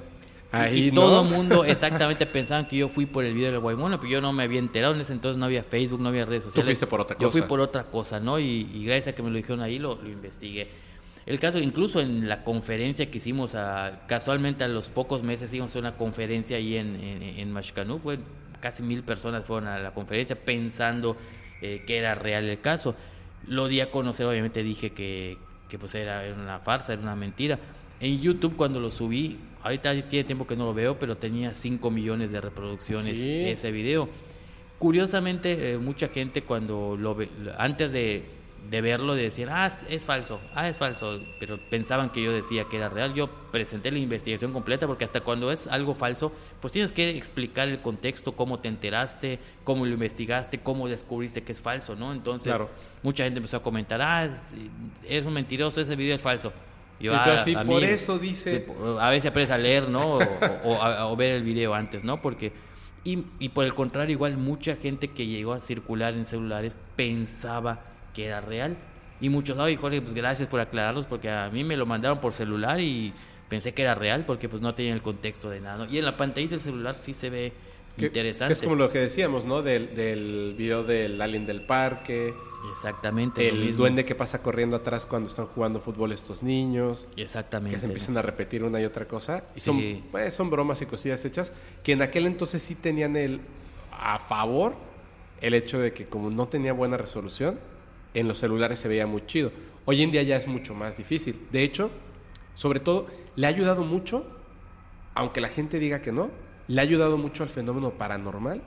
ahí, 0.53 0.87
y 0.87 0.91
¿no? 0.93 1.01
todo 1.01 1.23
el 1.23 1.29
mundo 1.29 1.65
exactamente 1.65 2.27
pensaban 2.27 2.69
que 2.69 2.77
yo 2.77 2.89
fui 2.89 3.07
por 3.07 3.25
el 3.25 3.35
video 3.35 3.51
del 3.51 3.59
Guaymono, 3.61 3.99
pero 3.99 4.09
yo 4.09 4.21
no 4.21 4.33
me 4.33 4.45
había 4.45 4.61
enterado. 4.61 4.95
En 4.95 5.01
ese 5.01 5.15
entonces 5.15 5.37
no 5.37 5.47
había 5.47 5.65
Facebook, 5.65 6.01
no 6.01 6.11
había 6.11 6.25
redes 6.25 6.45
sociales. 6.45 6.65
fuiste 6.65 6.87
por 6.87 7.01
otra 7.01 7.17
Yo 7.19 7.33
fui 7.33 7.41
cosa. 7.41 7.49
por 7.49 7.59
otra 7.61 7.83
cosa, 7.83 8.21
¿no? 8.21 8.39
Y, 8.39 8.71
y 8.73 8.85
gracias 8.85 9.15
a 9.15 9.17
que 9.17 9.23
me 9.25 9.31
lo 9.31 9.37
dijeron 9.37 9.63
ahí, 9.63 9.81
lo, 9.81 9.97
lo 10.01 10.09
investigué. 10.09 10.69
El 11.27 11.41
caso, 11.41 11.59
incluso 11.59 12.01
en 12.01 12.29
la 12.29 12.45
conferencia 12.45 13.11
que 13.11 13.19
hicimos, 13.19 13.57
a, 13.57 14.05
casualmente 14.07 14.63
a 14.63 14.69
los 14.69 14.91
pocos 14.91 15.25
meses 15.25 15.51
hicimos 15.51 15.75
una 15.75 15.97
conferencia 15.97 16.57
ahí 16.59 16.77
en, 16.77 16.95
en, 16.95 17.23
en 17.23 18.01
fue 18.01 18.19
casi 18.65 18.83
mil 18.83 19.03
personas 19.03 19.45
fueron 19.45 19.69
a 19.69 19.79
la 19.79 19.93
conferencia 19.93 20.37
pensando 20.37 21.19
eh, 21.61 21.83
que 21.87 21.99
era 21.99 22.15
real 22.15 22.49
el 22.49 22.63
caso. 22.63 22.97
Lo 23.47 23.69
di 23.69 23.81
a 23.81 23.91
conocer, 23.91 24.25
obviamente 24.25 24.63
dije 24.63 24.93
que, 24.93 25.37
que 25.69 25.79
pues 25.79 25.95
era, 25.95 26.25
era 26.25 26.35
una 26.35 26.61
farsa, 26.61 26.95
era 26.95 27.03
una 27.03 27.15
mentira. 27.15 27.59
En 28.01 28.19
YouTube 28.23 28.57
cuando 28.57 28.81
lo 28.81 28.91
subí, 28.91 29.37
ahorita 29.63 30.09
tiene 30.09 30.25
tiempo 30.25 30.47
que 30.47 30.57
no 30.57 30.65
lo 30.65 30.73
veo, 30.73 30.99
pero 30.99 31.19
tenía 31.19 31.53
5 31.53 31.91
millones 31.91 32.31
de 32.33 32.41
reproducciones 32.41 33.21
Sí. 33.21 33.45
ese 33.51 33.71
video. 33.71 34.09
Curiosamente, 34.79 35.73
eh, 35.75 35.79
mucha 35.79 36.09
gente 36.09 36.43
cuando 36.43 36.97
lo 36.99 37.15
ve, 37.15 37.29
antes 37.59 37.93
de, 37.93 38.25
de 38.71 38.81
verlo 38.81 39.15
decían, 39.15 39.51
ah, 39.53 39.71
es, 39.89 40.05
falso, 40.05 40.41
ah, 40.55 40.69
es 40.69 40.79
falso, 40.79 41.21
pero 41.39 41.59
pensaban 41.71 42.11
que 42.11 42.23
yo 42.23 42.33
decía 42.33 42.65
que 42.65 42.77
era 42.79 42.89
real. 42.89 43.13
Yo 43.15 43.29
presenté 43.53 43.91
la 43.91 43.99
investigación 43.99 44.53
completa 44.53 44.87
porque 44.87 45.05
hasta 45.05 45.21
cuando 45.21 45.53
es 45.53 45.67
algo 45.67 45.95
falso, 45.95 46.33
pues 46.61 46.73
tienes 46.73 46.93
que 46.93 47.11
explicar 47.17 47.69
el 47.69 47.81
contexto, 47.81 48.33
cómo 48.37 48.61
te 48.61 48.69
enteraste, 48.69 49.39
cómo 49.65 49.85
lo 49.85 49.93
investigaste, 49.93 50.61
cómo 50.61 50.89
descubriste 50.89 51.43
que 51.43 51.53
es 51.53 51.61
falso, 51.61 51.95
¿no? 51.95 52.13
Entonces, 52.13 52.49
Claro. 52.49 52.71
mucha 53.03 53.25
gente 53.25 53.39
empezó 53.39 53.59
a 53.59 53.63
comentar, 53.63 54.01
ah, 54.03 54.29
es, 55.09 55.27
un 55.27 55.35
mentiroso, 55.35 55.81
ese 55.81 55.95
video 55.97 56.15
es 56.15 56.23
falso. 56.23 56.53
Yo, 57.01 57.13
Y 57.13 57.17
tú 57.17 57.21
"Ah, 57.31 57.43
a 57.61 57.65
por 57.65 57.83
mí- 57.83 57.89
eso 57.89 58.19
dice... 58.19 58.67
A 59.01 59.11
veces 59.11 59.29
aprendes 59.31 59.51
a 59.51 59.59
leer, 59.59 59.89
¿no? 59.91 60.15
O, 60.19 60.23
o- 60.65 60.83
a- 60.83 61.07
o 61.09 61.17
ver 61.17 61.33
el 61.33 61.43
video 61.43 61.75
antes, 61.75 62.03
¿no? 62.05 62.23
Porque 62.23 62.53
y, 63.07 63.25
y 63.39 63.51
por 63.51 63.65
el 63.67 63.75
contrario, 63.75 64.13
igual 64.15 64.39
mucha 64.39 64.77
gente 64.77 65.09
que 65.09 65.27
llegó 65.27 65.53
a 65.53 65.61
circular 65.61 66.15
en 66.15 66.25
celulares 66.25 66.75
pensaba 66.97 67.81
que 68.15 68.27
era 68.27 68.41
real. 68.41 68.77
Y 69.21 69.29
muchos, 69.29 69.59
ay, 69.59 69.77
Jorge, 69.77 70.01
pues 70.01 70.15
gracias 70.15 70.49
por 70.49 70.61
aclararlos, 70.61 71.07
porque 71.07 71.31
a 71.31 71.49
mí 71.51 71.65
me 71.65 71.77
lo 71.77 71.87
mandaron 71.87 72.21
por 72.21 72.33
celular 72.33 72.81
y 72.81 73.13
pensé 73.49 73.73
que 73.75 73.83
era 73.83 73.95
real, 73.95 74.25
porque 74.27 74.49
pues 74.49 74.61
no 74.63 74.75
tenía 74.75 74.93
el 74.95 75.03
contexto 75.03 75.51
de 75.51 75.61
nada. 75.61 75.85
¿no? 75.87 75.93
Y 75.93 75.99
en 75.99 76.05
la 76.05 76.17
pantallita 76.17 76.53
del 76.53 76.61
celular 76.61 76.97
sí 77.01 77.15
se 77.15 77.31
ve 77.31 77.53
que- 77.97 78.07
interesante. 78.07 78.49
Que 78.49 78.53
es 78.55 78.63
como 78.63 78.75
lo 78.77 78.91
que 78.91 78.99
decíamos, 78.99 79.45
¿no? 79.45 79.63
Del, 79.63 79.95
del 79.95 80.55
video 80.59 80.83
del 80.83 81.21
alien 81.21 81.47
del 81.47 81.63
parque, 81.63 82.35
Exactamente. 82.73 83.49
el 83.49 83.77
duende 83.77 84.05
que 84.05 84.15
pasa 84.15 84.43
corriendo 84.43 84.77
atrás 84.77 85.07
cuando 85.07 85.29
están 85.29 85.47
jugando 85.47 85.81
fútbol 85.81 86.11
estos 86.13 86.43
niños. 86.43 87.09
Exactamente. 87.17 87.75
que 87.77 87.81
se 87.81 87.87
empiezan 87.87 88.17
a 88.19 88.23
repetir 88.23 88.65
una 88.65 88.81
y 88.81 88.85
otra 88.85 89.07
cosa. 89.07 89.45
Y 89.55 89.61
Sí. 89.61 89.67
son, 89.67 90.03
pues, 90.11 90.35
son 90.35 90.51
bromas 90.51 90.83
y 90.83 90.87
cosillas 90.87 91.25
hechas 91.25 91.53
que 91.85 91.93
en 91.93 92.03
aquel 92.03 92.27
entonces 92.27 92.63
sí 92.63 92.75
tenían 92.75 93.17
el 93.17 93.41
a 93.93 94.19
favor 94.19 94.75
el 95.41 95.55
hecho 95.55 95.79
de 95.79 95.93
que 95.93 96.07
como 96.07 96.31
no 96.31 96.49
tenía 96.49 96.73
buena 96.73 96.97
resolución, 96.97 97.61
en 98.15 98.29
los 98.29 98.39
celulares 98.39 98.79
se 98.79 98.89
veía 98.89 99.07
muy 99.07 99.27
chido. 99.27 99.53
Hoy 99.85 100.03
en 100.03 100.11
día 100.11 100.23
ya 100.23 100.37
es 100.37 100.47
mucho 100.47 100.75
más 100.75 100.97
difícil. 100.97 101.47
De 101.53 101.63
hecho, 101.63 101.91
sobre 102.55 102.81
todo, 102.81 103.07
le 103.37 103.47
ha 103.47 103.51
ayudado 103.51 103.85
mucho, 103.85 104.27
aunque 105.15 105.41
la 105.41 105.49
gente 105.49 105.79
diga 105.79 106.01
que 106.01 106.13
no, 106.13 106.31
le 106.69 106.81
ha 106.81 106.83
ayudado 106.83 107.19
mucho 107.19 107.43
al 107.43 107.49
fenómeno 107.49 107.91
paranormal 107.91 108.63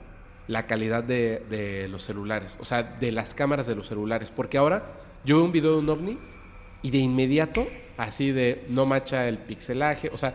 la 0.46 0.66
calidad 0.66 1.02
de, 1.02 1.44
de 1.50 1.88
los 1.88 2.02
celulares, 2.02 2.56
o 2.60 2.64
sea, 2.64 2.82
de 2.82 3.12
las 3.12 3.34
cámaras 3.34 3.66
de 3.66 3.74
los 3.74 3.86
celulares. 3.86 4.30
Porque 4.30 4.58
ahora 4.58 4.94
yo 5.24 5.36
veo 5.36 5.44
un 5.44 5.52
video 5.52 5.72
de 5.72 5.78
un 5.78 5.88
ovni 5.88 6.18
y 6.82 6.90
de 6.90 6.98
inmediato, 6.98 7.66
así 7.96 8.32
de 8.32 8.64
no 8.68 8.86
macha 8.86 9.28
el 9.28 9.38
pixelaje, 9.38 10.10
o 10.12 10.16
sea, 10.16 10.34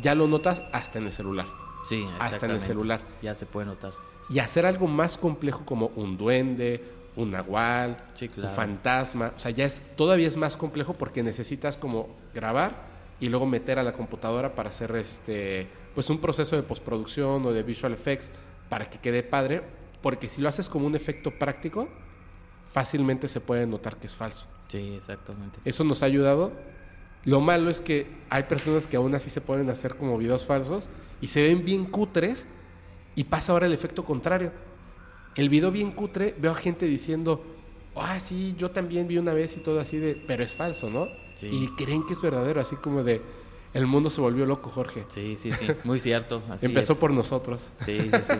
ya 0.00 0.14
lo 0.14 0.26
notas 0.26 0.62
hasta 0.72 0.98
en 0.98 1.06
el 1.06 1.12
celular. 1.12 1.46
Sí, 1.88 2.04
hasta 2.18 2.46
en 2.46 2.52
el 2.52 2.60
celular. 2.60 3.00
Ya 3.22 3.34
se 3.34 3.46
puede 3.46 3.66
notar. 3.66 3.92
Y 4.30 4.38
hacer 4.38 4.66
algo 4.66 4.86
más 4.86 5.18
complejo 5.18 5.64
como 5.64 5.88
un 5.96 6.16
duende, 6.16 6.82
un 7.16 7.30
nahual, 7.30 7.96
Sí, 8.14 8.28
claro. 8.28 8.48
un 8.50 8.54
fantasma, 8.56 9.32
o 9.34 9.38
sea, 9.38 9.50
ya 9.50 9.64
es 9.64 9.82
todavía 9.96 10.26
es 10.26 10.36
más 10.36 10.56
complejo 10.56 10.94
porque 10.94 11.22
necesitas 11.22 11.76
como 11.76 12.08
grabar 12.34 12.72
y 13.20 13.28
luego 13.28 13.46
meter 13.46 13.78
a 13.78 13.82
la 13.82 13.92
computadora 13.92 14.54
para 14.54 14.70
hacer 14.70 14.94
este 14.96 15.68
pues 15.94 16.10
un 16.10 16.20
proceso 16.20 16.56
de 16.56 16.62
postproducción 16.64 17.46
o 17.46 17.52
de 17.52 17.62
visual 17.62 17.92
effects 17.92 18.32
para 18.68 18.90
que 18.90 18.98
quede 18.98 19.22
padre, 19.22 19.62
porque 20.02 20.28
si 20.28 20.42
lo 20.42 20.48
haces 20.48 20.68
como 20.68 20.86
un 20.86 20.96
efecto 20.96 21.30
práctico, 21.30 21.88
fácilmente 22.66 23.28
se 23.28 23.40
puede 23.40 23.66
notar 23.66 23.96
que 23.96 24.08
es 24.08 24.14
falso. 24.14 24.48
Sí, 24.68 24.94
exactamente. 24.96 25.58
Eso 25.64 25.84
nos 25.84 26.02
ha 26.02 26.06
ayudado. 26.06 26.52
Lo 27.24 27.40
malo 27.40 27.70
es 27.70 27.80
que 27.80 28.06
hay 28.28 28.42
personas 28.44 28.86
que 28.86 28.96
aún 28.96 29.14
así 29.14 29.30
se 29.30 29.40
pueden 29.40 29.70
hacer 29.70 29.96
como 29.96 30.18
videos 30.18 30.44
falsos 30.44 30.88
y 31.20 31.28
se 31.28 31.42
ven 31.42 31.64
bien 31.64 31.84
cutres 31.86 32.46
Y 33.16 33.24
pasa 33.24 33.52
ahora 33.52 33.66
el 33.66 33.72
efecto 33.72 34.04
contrario. 34.04 34.50
El 35.36 35.48
video 35.48 35.70
bien 35.70 35.92
cutre, 35.92 36.34
veo 36.38 36.52
a 36.52 36.56
gente 36.56 36.86
diciendo, 36.86 37.44
ah, 37.96 38.20
sí, 38.20 38.54
yo 38.58 38.70
también 38.70 39.08
vi 39.08 39.18
una 39.18 39.32
vez 39.34 39.56
y 39.56 39.60
todo 39.60 39.80
así 39.80 39.98
de, 39.98 40.14
pero 40.14 40.42
es 40.44 40.54
falso, 40.54 40.90
¿no? 40.90 41.08
Sí. 41.34 41.48
Y 41.50 41.68
creen 41.76 42.06
que 42.06 42.12
es 42.12 42.22
verdadero, 42.22 42.60
así 42.60 42.76
como 42.76 43.02
de, 43.02 43.20
el 43.72 43.86
mundo 43.86 44.10
se 44.10 44.20
volvió 44.20 44.46
loco, 44.46 44.70
Jorge. 44.70 45.04
Sí, 45.08 45.36
sí, 45.38 45.50
sí, 45.52 45.66
muy 45.84 45.98
cierto. 46.00 46.42
así 46.50 46.66
Empezó 46.66 46.92
es. 46.92 46.98
por 47.00 47.10
nosotros. 47.12 47.72
Sí, 47.84 47.98
sí, 48.00 48.10
sí. 48.10 48.34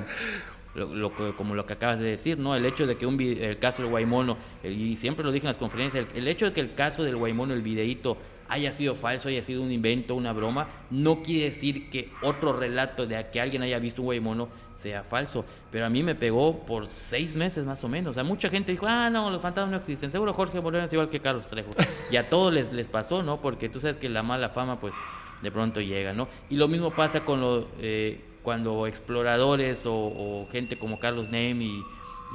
Lo, 0.76 1.12
como 1.36 1.54
lo 1.54 1.66
que 1.66 1.72
acabas 1.74 2.00
de 2.00 2.06
decir, 2.06 2.36
¿no? 2.36 2.56
El 2.56 2.66
hecho 2.66 2.84
de 2.86 2.96
que 2.96 3.06
un 3.06 3.20
el 3.20 3.58
caso 3.60 3.82
del 3.82 3.90
Guaymono, 3.92 4.36
el- 4.64 4.72
y 4.80 4.96
siempre 4.96 5.24
lo 5.24 5.30
dije 5.30 5.46
en 5.46 5.50
las 5.50 5.56
conferencias, 5.58 6.04
el, 6.12 6.18
el 6.18 6.26
hecho 6.26 6.46
de 6.46 6.52
que 6.52 6.60
el 6.60 6.74
caso 6.74 7.04
del 7.04 7.14
Guaymono, 7.16 7.54
el 7.54 7.62
videíto, 7.62 8.16
haya 8.48 8.72
sido 8.72 8.94
falso, 8.94 9.28
haya 9.28 9.42
sido 9.42 9.62
un 9.62 9.72
invento, 9.72 10.14
una 10.14 10.32
broma, 10.32 10.68
no 10.90 11.22
quiere 11.22 11.46
decir 11.46 11.90
que 11.90 12.10
otro 12.22 12.52
relato 12.52 13.06
de 13.06 13.26
que 13.30 13.40
alguien 13.40 13.62
haya 13.62 13.78
visto 13.78 14.02
un 14.02 14.06
Guaymono 14.06 14.48
sea 14.74 15.02
falso. 15.02 15.44
Pero 15.70 15.86
a 15.86 15.88
mí 15.88 16.02
me 16.02 16.14
pegó 16.14 16.64
por 16.66 16.88
seis 16.88 17.36
meses 17.36 17.64
más 17.64 17.82
o 17.84 17.88
menos. 17.88 18.12
O 18.12 18.14
sea, 18.14 18.24
mucha 18.24 18.48
gente 18.48 18.72
dijo, 18.72 18.86
ah, 18.86 19.10
no, 19.10 19.30
los 19.30 19.40
fantasmas 19.40 19.70
no 19.70 19.76
existen. 19.78 20.10
Seguro 20.10 20.32
Jorge 20.32 20.60
Moreno 20.60 20.84
es 20.84 20.92
igual 20.92 21.08
que 21.08 21.20
Carlos 21.20 21.46
Trejo. 21.46 21.70
Y 22.10 22.16
a 22.16 22.28
todos 22.28 22.52
les, 22.52 22.72
les 22.72 22.86
pasó, 22.86 23.22
¿no? 23.22 23.40
Porque 23.40 23.68
tú 23.68 23.80
sabes 23.80 23.96
que 23.96 24.08
la 24.08 24.22
mala 24.22 24.50
fama, 24.50 24.78
pues, 24.78 24.94
de 25.42 25.50
pronto 25.50 25.80
llega, 25.80 26.12
¿no? 26.12 26.28
Y 26.50 26.56
lo 26.56 26.68
mismo 26.68 26.90
pasa 26.90 27.24
con 27.24 27.40
lo, 27.40 27.68
eh, 27.78 28.20
cuando 28.42 28.86
exploradores 28.86 29.86
o, 29.86 29.94
o 29.94 30.46
gente 30.50 30.78
como 30.78 31.00
Carlos 31.00 31.30
Nem 31.30 31.60
y, 31.62 31.82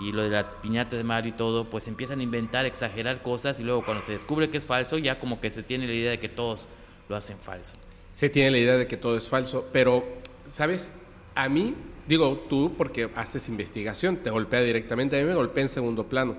y 0.01 0.11
lo 0.11 0.23
de 0.23 0.29
la 0.29 0.61
piñata 0.61 0.95
de 0.97 1.03
Mario 1.03 1.31
y 1.31 1.37
todo, 1.37 1.69
pues 1.69 1.87
empiezan 1.87 2.19
a 2.19 2.23
inventar, 2.23 2.65
exagerar 2.65 3.21
cosas 3.21 3.59
y 3.59 3.63
luego 3.63 3.83
cuando 3.83 4.03
se 4.03 4.13
descubre 4.13 4.49
que 4.49 4.57
es 4.57 4.65
falso, 4.65 4.97
ya 4.97 5.19
como 5.19 5.41
que 5.41 5.51
se 5.51 5.63
tiene 5.63 5.87
la 5.87 5.93
idea 5.93 6.11
de 6.11 6.19
que 6.19 6.29
todos 6.29 6.67
lo 7.09 7.15
hacen 7.15 7.37
falso. 7.39 7.73
Se 8.13 8.29
tiene 8.29 8.51
la 8.51 8.57
idea 8.57 8.77
de 8.77 8.87
que 8.87 8.97
todo 8.97 9.17
es 9.17 9.27
falso, 9.27 9.67
pero, 9.71 10.03
¿sabes? 10.45 10.91
A 11.35 11.49
mí, 11.49 11.75
digo 12.07 12.45
tú 12.49 12.73
porque 12.77 13.09
haces 13.15 13.49
investigación, 13.49 14.17
te 14.17 14.29
golpea 14.29 14.61
directamente, 14.61 15.17
a 15.17 15.21
mí 15.23 15.27
me 15.27 15.35
golpea 15.35 15.63
en 15.63 15.69
segundo 15.69 16.07
plano. 16.07 16.35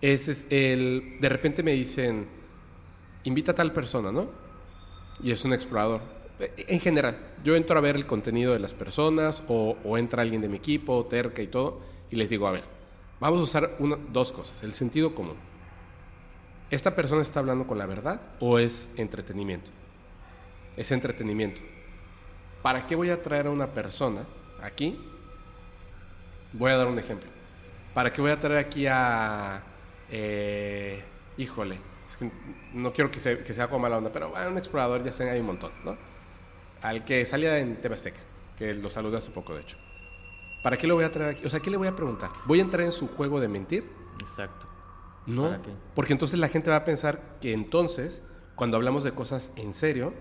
Ese 0.00 0.32
es 0.32 0.46
el, 0.50 1.16
de 1.20 1.28
repente 1.28 1.62
me 1.62 1.72
dicen, 1.72 2.26
invita 3.24 3.52
a 3.52 3.54
tal 3.54 3.72
persona, 3.72 4.12
¿no? 4.12 4.28
Y 5.22 5.30
es 5.30 5.44
un 5.44 5.52
explorador. 5.52 6.02
Eh, 6.40 6.52
En 6.68 6.80
general, 6.80 7.16
yo 7.42 7.56
entro 7.56 7.78
a 7.78 7.80
ver 7.80 7.96
el 7.96 8.06
contenido 8.06 8.52
de 8.52 8.58
las 8.58 8.74
personas 8.74 9.42
o, 9.48 9.76
o 9.84 9.98
entra 9.98 10.22
alguien 10.22 10.42
de 10.42 10.48
mi 10.48 10.56
equipo, 10.58 11.06
terca 11.06 11.40
y 11.42 11.46
todo, 11.46 11.80
y 12.10 12.16
les 12.16 12.30
digo, 12.30 12.46
a 12.46 12.52
ver, 12.52 12.64
vamos 13.20 13.40
a 13.40 13.42
usar 13.44 13.76
una- 13.78 13.98
dos 14.12 14.32
cosas, 14.32 14.62
el 14.62 14.74
sentido 14.74 15.14
común. 15.14 15.36
¿Esta 16.70 16.94
persona 16.94 17.22
está 17.22 17.40
hablando 17.40 17.66
con 17.66 17.78
la 17.78 17.86
verdad 17.86 18.20
o 18.40 18.58
es 18.58 18.88
entretenimiento? 18.96 19.70
Es 20.76 20.90
entretenimiento. 20.92 21.60
¿Para 22.62 22.86
qué 22.86 22.96
voy 22.96 23.10
a 23.10 23.20
traer 23.22 23.46
a 23.46 23.50
una 23.50 23.68
persona 23.68 24.24
aquí? 24.62 24.98
Voy 26.52 26.70
a 26.70 26.76
dar 26.76 26.88
un 26.88 26.98
ejemplo. 26.98 27.28
¿Para 27.92 28.12
qué 28.12 28.20
voy 28.20 28.30
a 28.30 28.40
traer 28.40 28.58
aquí 28.58 28.86
a... 28.88 29.62
eh, 30.10 31.02
híjole, 31.36 31.78
es 32.08 32.16
que 32.16 32.30
no 32.72 32.92
quiero 32.92 33.10
que, 33.10 33.20
se, 33.20 33.44
que 33.44 33.52
sea 33.54 33.68
como 33.68 33.80
mala 33.80 33.98
onda, 33.98 34.12
pero 34.12 34.30
bueno, 34.30 34.50
un 34.50 34.58
explorador 34.58 35.04
ya 35.04 35.12
sé, 35.12 35.28
hay 35.30 35.40
un 35.40 35.46
montón, 35.46 35.72
¿no? 35.84 35.96
Al 36.82 37.04
que 37.04 37.24
salía 37.24 37.58
en 37.58 37.80
TV 37.80 37.94
Azteca, 37.94 38.20
que 38.56 38.74
lo 38.74 38.90
saludé 38.90 39.18
hace 39.18 39.30
poco, 39.30 39.54
de 39.54 39.60
hecho. 39.62 39.76
¿Para 40.64 40.78
qué 40.78 40.86
lo 40.86 40.94
voy 40.94 41.04
a 41.04 41.12
traer 41.12 41.36
aquí? 41.36 41.44
O 41.46 41.50
sea, 41.50 41.60
¿qué 41.60 41.70
le 41.70 41.76
voy 41.76 41.86
a 41.88 41.94
preguntar? 41.94 42.30
¿Voy 42.46 42.58
a 42.58 42.62
entrar 42.62 42.80
en 42.84 42.90
su 42.92 43.06
juego 43.06 43.38
de 43.38 43.48
mentir? 43.48 43.84
Exacto. 44.18 44.66
No, 45.26 45.42
¿Para 45.50 45.62
qué? 45.62 45.70
porque 45.94 46.12
entonces 46.14 46.38
la 46.40 46.48
gente 46.48 46.70
va 46.70 46.76
a 46.76 46.84
pensar 46.86 47.36
que 47.40 47.52
entonces, 47.52 48.22
cuando 48.54 48.78
hablamos 48.78 49.04
de 49.04 49.12
cosas 49.12 49.50
en 49.56 49.74
serio, 49.74 50.14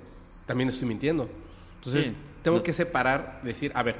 también 0.45 0.67
estoy 0.69 0.87
mintiendo. 0.87 1.29
Entonces, 1.75 2.07
Sí. 2.07 2.15
tengo 2.43 2.57
No. 2.57 2.63
que 2.63 2.73
separar, 2.73 3.39
decir, 3.43 3.71
a 3.73 3.83
ver, 3.83 3.95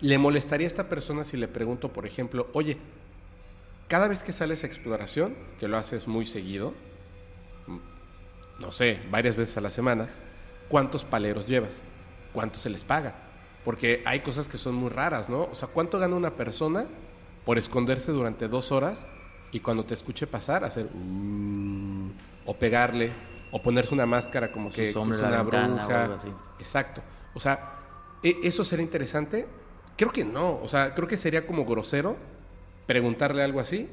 ¿le 0.00 0.18
molestaría 0.18 0.66
a 0.66 0.68
esta 0.68 0.88
persona 0.90 1.24
si 1.24 1.38
le 1.38 1.48
pregunto, 1.48 1.92
por 1.94 2.04
ejemplo, 2.06 2.48
oye, 2.52 2.76
cada 3.88 4.06
vez 4.06 4.22
que 4.22 4.32
sales 4.34 4.64
a 4.64 4.66
exploración, 4.66 5.34
que 5.58 5.66
lo 5.66 5.78
haces 5.78 6.06
muy 6.06 6.26
seguido, 6.26 6.74
mm, 7.66 7.78
no 8.60 8.70
sé, 8.70 9.00
varias 9.10 9.34
veces 9.34 9.56
a 9.56 9.62
la 9.62 9.70
semana, 9.70 10.10
¿cuántos 10.68 11.04
paleros 11.04 11.46
llevas? 11.46 11.80
¿Cuánto 12.34 12.58
se 12.58 12.68
les 12.68 12.84
paga? 12.84 13.27
Porque 13.64 14.02
hay 14.06 14.20
cosas 14.20 14.48
que 14.48 14.56
son 14.58 14.74
muy 14.74 14.88
raras, 14.90 15.28
¿no? 15.28 15.42
O 15.44 15.54
sea, 15.54 15.68
¿cuánto 15.68 15.98
gana 15.98 16.16
una 16.16 16.34
persona 16.34 16.86
por 17.44 17.58
esconderse 17.58 18.12
durante 18.12 18.48
dos 18.48 18.72
horas 18.72 19.06
y 19.52 19.60
cuando 19.60 19.84
te 19.84 19.94
escuche 19.94 20.26
pasar, 20.26 20.64
hacer 20.64 20.88
"Mm", 20.94 22.10
o 22.46 22.54
pegarle, 22.54 23.12
o 23.50 23.62
ponerse 23.62 23.94
una 23.94 24.06
máscara 24.06 24.52
como 24.52 24.70
que, 24.70 24.74
que 24.86 24.88
es 24.90 24.94
una 25.28 25.42
bruja? 25.42 26.06
Exacto. 26.58 27.02
O 27.34 27.40
sea, 27.40 27.74
¿e- 28.22 28.36
¿eso 28.42 28.64
sería 28.64 28.84
interesante? 28.84 29.46
Creo 29.96 30.12
que 30.12 30.24
no. 30.24 30.60
O 30.62 30.68
sea, 30.68 30.94
creo 30.94 31.08
que 31.08 31.16
sería 31.16 31.46
como 31.46 31.64
grosero 31.64 32.16
preguntarle 32.86 33.42
algo 33.42 33.60
así. 33.60 33.88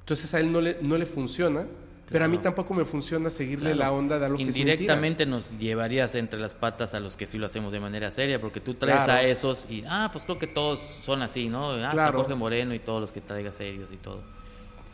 Entonces 0.00 0.32
a 0.34 0.40
él 0.40 0.50
no 0.50 0.60
le, 0.60 0.78
no 0.82 0.96
le 0.96 1.06
funciona, 1.06 1.66
pero 2.12 2.24
a 2.26 2.28
mí 2.28 2.38
tampoco 2.38 2.74
me 2.74 2.84
funciona 2.84 3.30
seguirle 3.30 3.72
Claro. 3.72 3.78
la 3.78 3.92
onda 3.92 4.18
de 4.18 4.26
algo 4.26 4.36
que 4.38 4.44
es. 4.44 4.56
Indirectamente 4.56 5.26
nos 5.26 5.58
llevarías 5.58 6.14
entre 6.14 6.38
las 6.38 6.54
patas 6.54 6.94
a 6.94 7.00
los 7.00 7.16
que 7.16 7.26
sí 7.26 7.38
lo 7.38 7.46
hacemos 7.46 7.72
de 7.72 7.80
manera 7.80 8.10
seria, 8.10 8.40
porque 8.40 8.60
tú 8.60 8.74
traes 8.74 9.04
Claro. 9.04 9.12
a 9.20 9.22
esos 9.22 9.66
y, 9.70 9.82
ah, 9.88 10.10
pues 10.12 10.24
creo 10.24 10.38
que 10.38 10.46
todos 10.46 10.78
son 11.02 11.22
así, 11.22 11.48
¿no? 11.48 11.70
Ah, 11.70 11.76
está 11.76 11.90
Claro. 11.90 12.18
Jorge 12.18 12.34
Moreno 12.34 12.74
y 12.74 12.78
todos 12.78 13.00
los 13.00 13.10
que 13.12 13.20
traigas 13.20 13.56
serios 13.56 13.88
y 13.92 13.96
todo. 13.96 14.20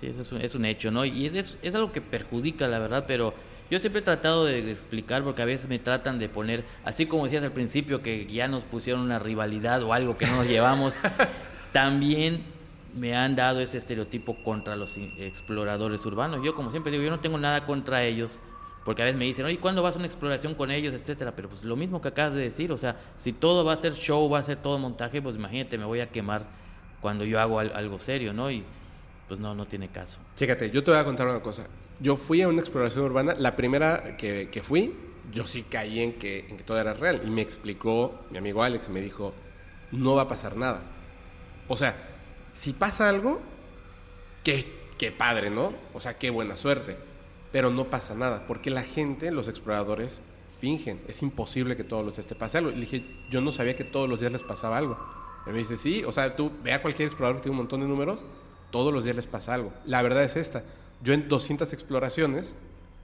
Sí, 0.01 0.07
eso 0.07 0.23
es 0.23 0.31
un, 0.33 0.41
es 0.41 0.55
un 0.55 0.65
hecho, 0.65 0.91
¿no? 0.93 1.05
Y 1.05 1.27
es, 1.27 1.35
es, 1.35 1.59
es 1.61 1.75
algo 1.75 1.91
que 1.91 2.01
perjudica, 2.01 2.69
la 2.69 2.79
verdad, 2.79 3.05
pero 3.09 3.35
yo 3.71 3.79
siempre 3.81 4.01
he 4.01 4.05
tratado 4.05 4.45
de 4.45 4.71
explicar, 4.71 5.25
porque 5.25 5.43
a 5.43 5.45
veces 5.45 5.69
me 5.69 5.79
tratan 5.81 6.19
de 6.21 6.29
poner, 6.29 6.65
así 6.85 7.07
como 7.07 7.25
decías 7.25 7.43
al 7.43 7.53
principio, 7.53 8.01
que 8.01 8.25
ya 8.27 8.47
nos 8.49 8.63
pusieron 8.65 9.03
una 9.03 9.19
rivalidad 9.19 9.83
o 9.83 9.93
algo 9.93 10.17
que 10.17 10.27
no 10.27 10.37
nos 10.37 10.47
llevamos, 10.49 10.99
también 11.73 12.43
me 12.99 13.15
han 13.17 13.37
dado 13.37 13.61
ese 13.61 13.79
estereotipo 13.79 14.43
contra 14.43 14.77
los 14.77 14.97
exploradores 15.19 16.05
urbanos. 16.07 16.45
Yo, 16.45 16.55
como 16.55 16.71
siempre 16.71 16.91
digo, 16.93 17.05
yo 17.05 17.11
no 17.11 17.21
tengo 17.21 17.39
nada 17.39 17.65
contra 17.65 18.03
ellos, 18.05 18.41
porque 18.85 19.03
a 19.03 19.05
veces 19.05 19.19
me 19.19 19.25
dicen, 19.27 19.45
oye, 19.45 19.59
¿cuándo 19.59 19.83
vas 19.83 19.95
a 19.95 19.99
una 19.99 20.07
exploración 20.07 20.55
con 20.55 20.71
ellos, 20.71 20.95
etcétera? 20.95 21.33
Pero 21.37 21.49
pues 21.49 21.63
lo 21.65 21.77
mismo 21.77 22.01
que 22.01 22.09
acabas 22.09 22.35
de 22.35 22.41
decir, 22.41 22.73
o 22.73 22.79
sea, 22.79 22.97
si 23.17 23.33
todo 23.33 23.65
va 23.65 23.75
a 23.75 23.77
ser 23.77 23.95
show, 23.95 24.29
va 24.29 24.39
a 24.39 24.43
ser 24.43 24.57
todo 24.59 24.79
montaje, 24.79 25.21
pues 25.23 25.37
imagínate, 25.37 25.79
me 25.79 25.85
voy 25.85 26.01
a 26.01 26.09
quemar 26.11 26.47
cuando 27.01 27.25
yo 27.25 27.39
hago 27.41 27.61
al- 27.61 27.73
algo 27.75 27.99
serio, 27.99 28.33
¿no? 28.33 28.51
Y 28.51 28.65
pues 29.29 29.39
no, 29.39 29.55
no 29.55 29.67
tiene 29.67 29.89
caso. 29.89 30.19
Chécate, 30.37 30.71
yo 30.71 30.83
te 30.83 30.91
voy 30.91 30.99
a 31.01 31.05
contar 31.05 31.27
una 31.29 31.41
cosa. 31.41 31.67
Yo 32.01 32.17
fui 32.17 32.43
a 32.43 32.49
una 32.49 32.61
exploración 32.61 33.05
urbana, 33.05 33.35
la 33.39 33.55
primera 33.57 34.17
que, 34.17 34.49
que 34.51 34.63
fui, 34.63 34.95
yo 35.31 35.45
sí 35.45 35.65
caí 35.65 36.01
en 36.01 36.15
que 36.15 36.57
todo 36.65 36.81
era 36.81 36.95
real. 36.95 37.21
Y 37.27 37.31
me 37.31 37.43
explicó 37.43 38.21
mi 38.31 38.39
amigo 38.39 38.63
Alex, 38.63 38.89
me 38.89 39.01
dijo, 39.03 39.35
no 39.93 40.15
va 40.15 40.23
a 40.23 40.29
pasar 40.29 40.57
nada. 40.57 40.81
O 41.69 41.77
sea, 41.77 41.95
si 42.59 42.73
pasa 42.73 43.09
algo, 43.09 43.41
qué, 44.45 44.67
qué 44.99 45.13
padre, 45.13 45.51
¿no? 45.51 45.73
O 45.95 46.01
sea, 46.01 46.19
qué 46.19 46.31
buena 46.31 46.57
suerte. 46.57 46.97
Pero 47.53 47.71
no 47.71 47.85
pasa 47.85 48.15
nada, 48.15 48.47
porque 48.47 48.69
la 48.71 48.83
gente, 48.83 49.31
los 49.31 49.49
exploradores, 49.49 50.23
fingen. 50.61 51.01
Es 51.09 51.23
imposible 51.23 51.77
que 51.77 51.85
todos 51.85 52.05
los 52.05 52.17
días 52.17 52.27
te 52.27 52.35
pase 52.35 52.59
algo. 52.59 52.71
Y 52.71 52.75
le 52.75 52.81
dije, 52.81 53.05
yo 53.31 53.41
no 53.41 53.51
sabía 53.51 53.75
que 53.77 53.85
todos 53.85 54.09
los 54.09 54.21
días 54.21 54.33
les 54.33 54.43
pasaba 54.43 54.77
algo. 54.77 54.99
Y 55.47 55.51
me 55.51 55.59
dice, 55.59 55.77
sí, 55.77 56.03
o 56.05 56.13
sea, 56.13 56.37
tú 56.37 56.51
ve 56.63 56.73
a 56.73 56.83
cualquier 56.83 57.07
explorador 57.09 57.37
que 57.37 57.45
tiene 57.45 57.53
un 57.53 57.59
montón 57.59 57.81
de 57.81 57.87
números, 57.87 58.25
todos 58.71 58.93
los 58.93 59.05
días 59.05 59.17
les 59.17 59.27
pasa 59.27 59.55
algo. 59.55 59.73
La 59.87 60.03
verdad 60.03 60.25
es 60.25 60.37
esta. 60.37 60.63
Yo 61.03 61.15
en 61.15 61.29
200 61.29 61.73
exploraciones, 61.73 62.57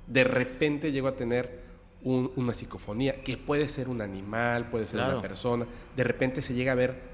de 0.08 0.24
repente 0.24 0.92
llego 0.92 1.08
a 1.08 1.16
tener 1.16 1.62
un- 2.02 2.32
una 2.36 2.52
psicofonía, 2.52 3.22
que 3.22 3.38
puede 3.38 3.66
ser 3.68 3.88
un 3.88 4.02
animal, 4.02 4.68
puede 4.68 4.84
ser 4.86 4.98
Claro. 4.98 5.12
una 5.14 5.22
persona. 5.22 5.66
De 5.96 6.04
repente 6.04 6.42
se 6.42 6.52
llega 6.52 6.72
a 6.72 6.74
ver, 6.74 7.13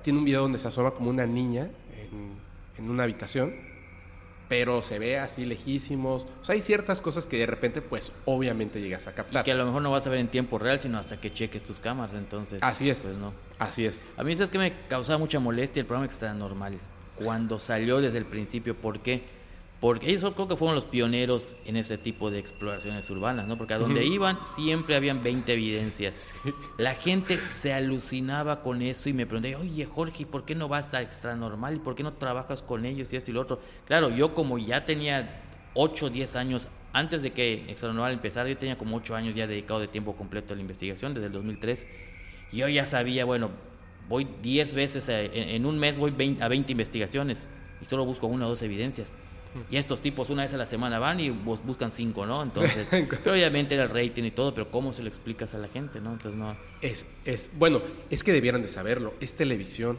tiene 0.00 0.18
un 0.18 0.24
video 0.24 0.42
donde 0.42 0.58
se 0.58 0.68
asoma 0.68 0.92
como 0.92 1.10
una 1.10 1.26
niña 1.26 1.68
en, 1.96 2.32
en 2.78 2.90
una 2.90 3.02
habitación, 3.04 3.54
pero 4.48 4.82
se 4.82 4.98
ve 4.98 5.18
así 5.18 5.44
lejísimos. 5.46 6.26
O 6.40 6.44
sea, 6.44 6.54
hay 6.54 6.60
ciertas 6.60 7.00
cosas 7.00 7.26
que 7.26 7.38
de 7.38 7.46
repente, 7.46 7.80
pues, 7.80 8.12
obviamente 8.26 8.80
llegas 8.80 9.06
a 9.06 9.10
Y 9.10 9.14
captar. 9.14 9.44
que 9.44 9.52
a 9.52 9.54
lo 9.54 9.64
mejor 9.64 9.80
no 9.82 9.90
vas 9.90 10.06
a 10.06 10.10
ver 10.10 10.18
en 10.18 10.28
tiempo 10.28 10.58
real, 10.58 10.78
sino 10.78 10.98
hasta 10.98 11.18
que 11.20 11.32
cheques 11.32 11.62
tus 11.64 11.80
cámaras, 11.80 12.14
entonces. 12.14 12.62
Así 12.62 12.90
es. 12.90 13.02
Pues 13.02 13.16
no. 13.16 13.32
Así 13.58 13.86
es. 13.86 14.02
A 14.16 14.24
mí, 14.24 14.34
¿sabes 14.36 14.50
que 14.50 14.58
me 14.58 14.74
causaba 14.88 15.18
mucha 15.18 15.40
molestia 15.40 15.80
el 15.80 15.86
programa 15.86 16.06
Extra 16.06 16.34
Normal? 16.34 16.74
Cuando 17.16 17.58
salió 17.58 18.00
desde 18.00 18.18
el 18.18 18.26
principio, 18.26 18.74
¿por 18.76 19.00
qué? 19.00 19.22
Porque 19.82 20.08
ellos 20.10 20.32
creo 20.34 20.46
que 20.46 20.54
fueron 20.56 20.76
los 20.76 20.84
pioneros 20.84 21.56
en 21.66 21.76
ese 21.76 21.98
tipo 21.98 22.30
de 22.30 22.38
exploraciones 22.38 23.10
urbanas, 23.10 23.48
¿no? 23.48 23.58
Porque 23.58 23.74
a 23.74 23.78
donde 23.78 24.04
iban 24.06 24.38
siempre 24.54 24.94
habían 24.94 25.20
20 25.20 25.52
evidencias. 25.52 26.34
La 26.78 26.94
gente 26.94 27.40
se 27.48 27.72
alucinaba 27.74 28.62
con 28.62 28.80
eso 28.80 29.08
y 29.08 29.12
me 29.12 29.26
pregunté, 29.26 29.56
oye 29.56 29.84
Jorge, 29.84 30.24
¿por 30.24 30.44
qué 30.44 30.54
no 30.54 30.68
vas 30.68 30.94
a 30.94 31.02
Extra 31.02 31.34
Normal? 31.34 31.74
¿Y 31.74 31.78
por 31.80 31.96
qué 31.96 32.04
no 32.04 32.12
trabajas 32.12 32.62
con 32.62 32.86
ellos 32.86 33.12
y 33.12 33.16
esto 33.16 33.32
y 33.32 33.34
lo 33.34 33.40
otro? 33.40 33.60
Claro, 33.84 34.08
yo 34.10 34.34
como 34.34 34.56
ya 34.56 34.84
tenía 34.84 35.42
8 35.74 36.06
o 36.06 36.10
10 36.10 36.36
años, 36.36 36.68
antes 36.92 37.20
de 37.22 37.32
que 37.32 37.64
Extra 37.68 37.88
Normal 37.92 38.12
empezara, 38.12 38.48
yo 38.48 38.56
tenía 38.56 38.78
como 38.78 38.96
8 38.98 39.16
años 39.16 39.34
ya 39.34 39.48
dedicado 39.48 39.80
de 39.80 39.88
tiempo 39.88 40.14
completo 40.14 40.52
a 40.52 40.56
la 40.56 40.62
investigación, 40.62 41.12
desde 41.12 41.26
el 41.26 41.32
2003. 41.32 41.86
Y 42.52 42.58
yo 42.58 42.68
ya 42.68 42.86
sabía, 42.86 43.24
bueno, 43.24 43.50
voy 44.08 44.28
10 44.42 44.74
veces, 44.74 45.08
a- 45.08 45.20
en, 45.22 45.32
en 45.48 45.66
un 45.66 45.76
mes 45.80 45.98
voy 45.98 46.12
20 46.12 46.40
a 46.44 46.46
20 46.46 46.70
investigaciones 46.70 47.48
y 47.80 47.84
solo 47.86 48.04
busco 48.04 48.28
una 48.28 48.46
o 48.46 48.50
dos 48.50 48.62
evidencias. 48.62 49.12
Y 49.70 49.76
estos 49.76 50.00
tipos 50.00 50.30
una 50.30 50.42
vez 50.42 50.54
a 50.54 50.56
la 50.56 50.64
semana 50.66 50.98
van 50.98 51.20
y 51.20 51.28
bus- 51.30 51.62
buscan 51.64 51.92
cinco, 51.92 52.24
¿no? 52.26 52.42
Entonces, 52.42 52.86
pero 52.90 53.32
obviamente 53.34 53.74
era 53.74 53.84
el 53.84 53.90
rating 53.90 54.24
y 54.24 54.30
todo, 54.30 54.54
pero 54.54 54.70
¿cómo 54.70 54.92
se 54.92 55.02
lo 55.02 55.08
explicas 55.08 55.54
a 55.54 55.58
la 55.58 55.68
gente, 55.68 56.00
no? 56.00 56.12
Entonces 56.12 56.38
no. 56.38 56.56
Es, 56.80 57.06
es, 57.24 57.50
bueno, 57.58 57.82
es 58.10 58.24
que 58.24 58.32
debieran 58.32 58.62
de 58.62 58.68
saberlo. 58.68 59.12
Es 59.20 59.34
televisión. 59.34 59.98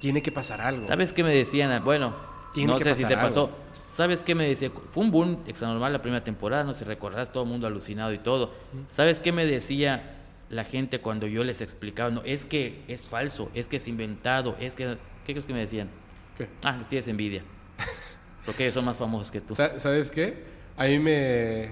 Tiene 0.00 0.20
que 0.22 0.32
pasar 0.32 0.60
algo. 0.60 0.86
¿Sabes 0.86 1.12
qué 1.12 1.22
me 1.22 1.34
decían? 1.34 1.82
Bueno, 1.84 2.14
Tiene 2.52 2.72
no 2.72 2.78
que 2.78 2.84
sé 2.84 2.94
si 2.94 3.02
pasar 3.04 3.18
te 3.18 3.22
pasó. 3.24 3.44
algo. 3.46 3.56
¿Sabes 3.72 4.22
qué 4.22 4.34
me 4.34 4.46
decía? 4.48 4.70
Fue 4.90 5.02
un 5.04 5.10
boom 5.10 5.38
extranormal 5.46 5.92
la 5.92 6.02
primera 6.02 6.24
temporada, 6.24 6.64
no 6.64 6.72
sé 6.74 6.80
si 6.80 6.84
recordarás, 6.84 7.32
todo 7.32 7.44
el 7.44 7.48
mundo 7.48 7.66
alucinado 7.66 8.12
y 8.12 8.18
todo. 8.18 8.52
¿Sabes 8.88 9.20
qué 9.20 9.30
me 9.32 9.46
decía 9.46 10.18
la 10.50 10.64
gente 10.64 10.98
cuando 11.00 11.26
yo 11.26 11.44
les 11.44 11.60
explicaba? 11.60 12.10
No, 12.10 12.20
es 12.24 12.44
que 12.44 12.82
es 12.88 13.02
falso, 13.02 13.48
es 13.54 13.68
que 13.68 13.76
es 13.76 13.86
inventado, 13.88 14.56
es 14.60 14.74
que... 14.74 14.96
¿Qué 15.24 15.32
crees 15.34 15.46
que 15.46 15.52
me 15.54 15.60
decían? 15.60 15.88
¿Qué? 16.36 16.48
Ah, 16.64 16.76
les 16.76 16.88
tienes 16.88 17.06
envidia. 17.06 17.42
Porque 18.44 18.64
ellos 18.64 18.74
son 18.74 18.84
más 18.84 18.96
famosos 18.96 19.30
que 19.30 19.40
tú. 19.40 19.54
Sa- 19.54 19.78
¿Sabes 19.78 20.10
qué? 20.10 20.44
A 20.76 20.86
mí 20.86 20.98
me... 20.98 21.70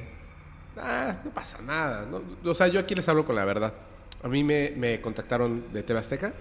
Ah, 0.76 1.20
no 1.24 1.30
pasa 1.32 1.60
nada. 1.60 2.06
¿no? 2.06 2.22
O 2.50 2.54
sea, 2.54 2.68
yo 2.68 2.80
aquí 2.80 2.94
les 2.94 3.08
hablo 3.08 3.24
con 3.24 3.34
la 3.36 3.44
verdad. 3.44 3.74
A 4.22 4.28
mí 4.28 4.44
me, 4.44 4.72
me 4.76 5.00
contactaron 5.00 5.72
de 5.72 5.82
TV 5.82 5.98
Azteca 5.98 6.32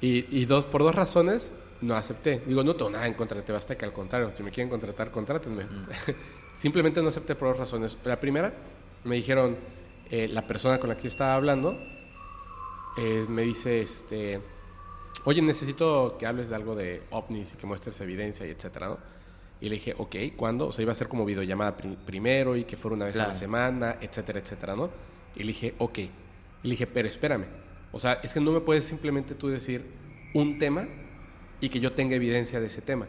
y, 0.00 0.38
y 0.40 0.44
dos, 0.46 0.64
por 0.66 0.82
dos 0.82 0.94
razones 0.94 1.54
no 1.80 1.96
acepté. 1.96 2.42
Digo, 2.46 2.62
no 2.64 2.74
tengo 2.76 2.90
nada 2.90 3.06
en 3.06 3.14
contra 3.14 3.38
de 3.38 3.42
TV 3.44 3.56
Azteca, 3.58 3.86
al 3.86 3.92
contrario. 3.92 4.30
Si 4.34 4.42
me 4.42 4.50
quieren 4.50 4.68
contratar, 4.68 5.10
contrátenme. 5.10 5.64
Simplemente 6.56 7.00
no 7.02 7.08
acepté 7.08 7.34
por 7.34 7.48
dos 7.48 7.58
razones. 7.58 7.96
La 8.04 8.20
primera, 8.20 8.52
me 9.04 9.16
dijeron, 9.16 9.56
eh, 10.10 10.28
la 10.28 10.46
persona 10.46 10.78
con 10.78 10.90
la 10.90 10.96
que 10.96 11.04
yo 11.04 11.08
estaba 11.08 11.34
hablando, 11.34 11.78
eh, 12.98 13.24
me 13.28 13.42
dice, 13.42 13.80
este, 13.80 14.40
oye, 15.24 15.42
necesito 15.42 16.16
que 16.18 16.26
hables 16.26 16.48
de 16.48 16.54
algo 16.56 16.74
de 16.74 17.02
ovnis 17.10 17.52
y 17.54 17.56
que 17.56 17.66
muestres 17.66 18.00
evidencia 18.00 18.46
y 18.46 18.50
etcétera, 18.50 18.88
¿no? 18.88 18.98
Y 19.60 19.68
le 19.68 19.74
dije, 19.74 19.94
ok, 19.98 20.16
¿cuándo? 20.36 20.68
O 20.68 20.72
sea, 20.72 20.82
iba 20.82 20.92
a 20.92 20.94
ser 20.94 21.08
como 21.08 21.24
videollamada 21.26 21.76
pri- 21.76 21.98
primero 22.06 22.56
y 22.56 22.64
que 22.64 22.76
fuera 22.76 22.94
una 22.96 23.04
vez 23.04 23.14
a 23.16 23.18
Claro. 23.18 23.30
la 23.30 23.36
semana, 23.36 23.96
etcétera, 24.00 24.38
etcétera, 24.38 24.74
¿no? 24.74 24.90
Y 25.36 25.40
le 25.40 25.48
dije, 25.48 25.74
ok. 25.78 25.98
Y 25.98 26.08
le 26.62 26.70
dije, 26.70 26.86
pero 26.86 27.06
espérame. 27.08 27.44
O 27.92 27.98
sea, 27.98 28.20
es 28.22 28.32
que 28.32 28.40
no 28.40 28.52
me 28.52 28.60
puedes 28.60 28.84
simplemente 28.84 29.34
tú 29.34 29.48
decir 29.48 29.84
un 30.32 30.58
tema 30.58 30.86
y 31.60 31.68
que 31.68 31.80
yo 31.80 31.92
tenga 31.92 32.16
evidencia 32.16 32.58
de 32.60 32.66
ese 32.68 32.80
tema. 32.80 33.06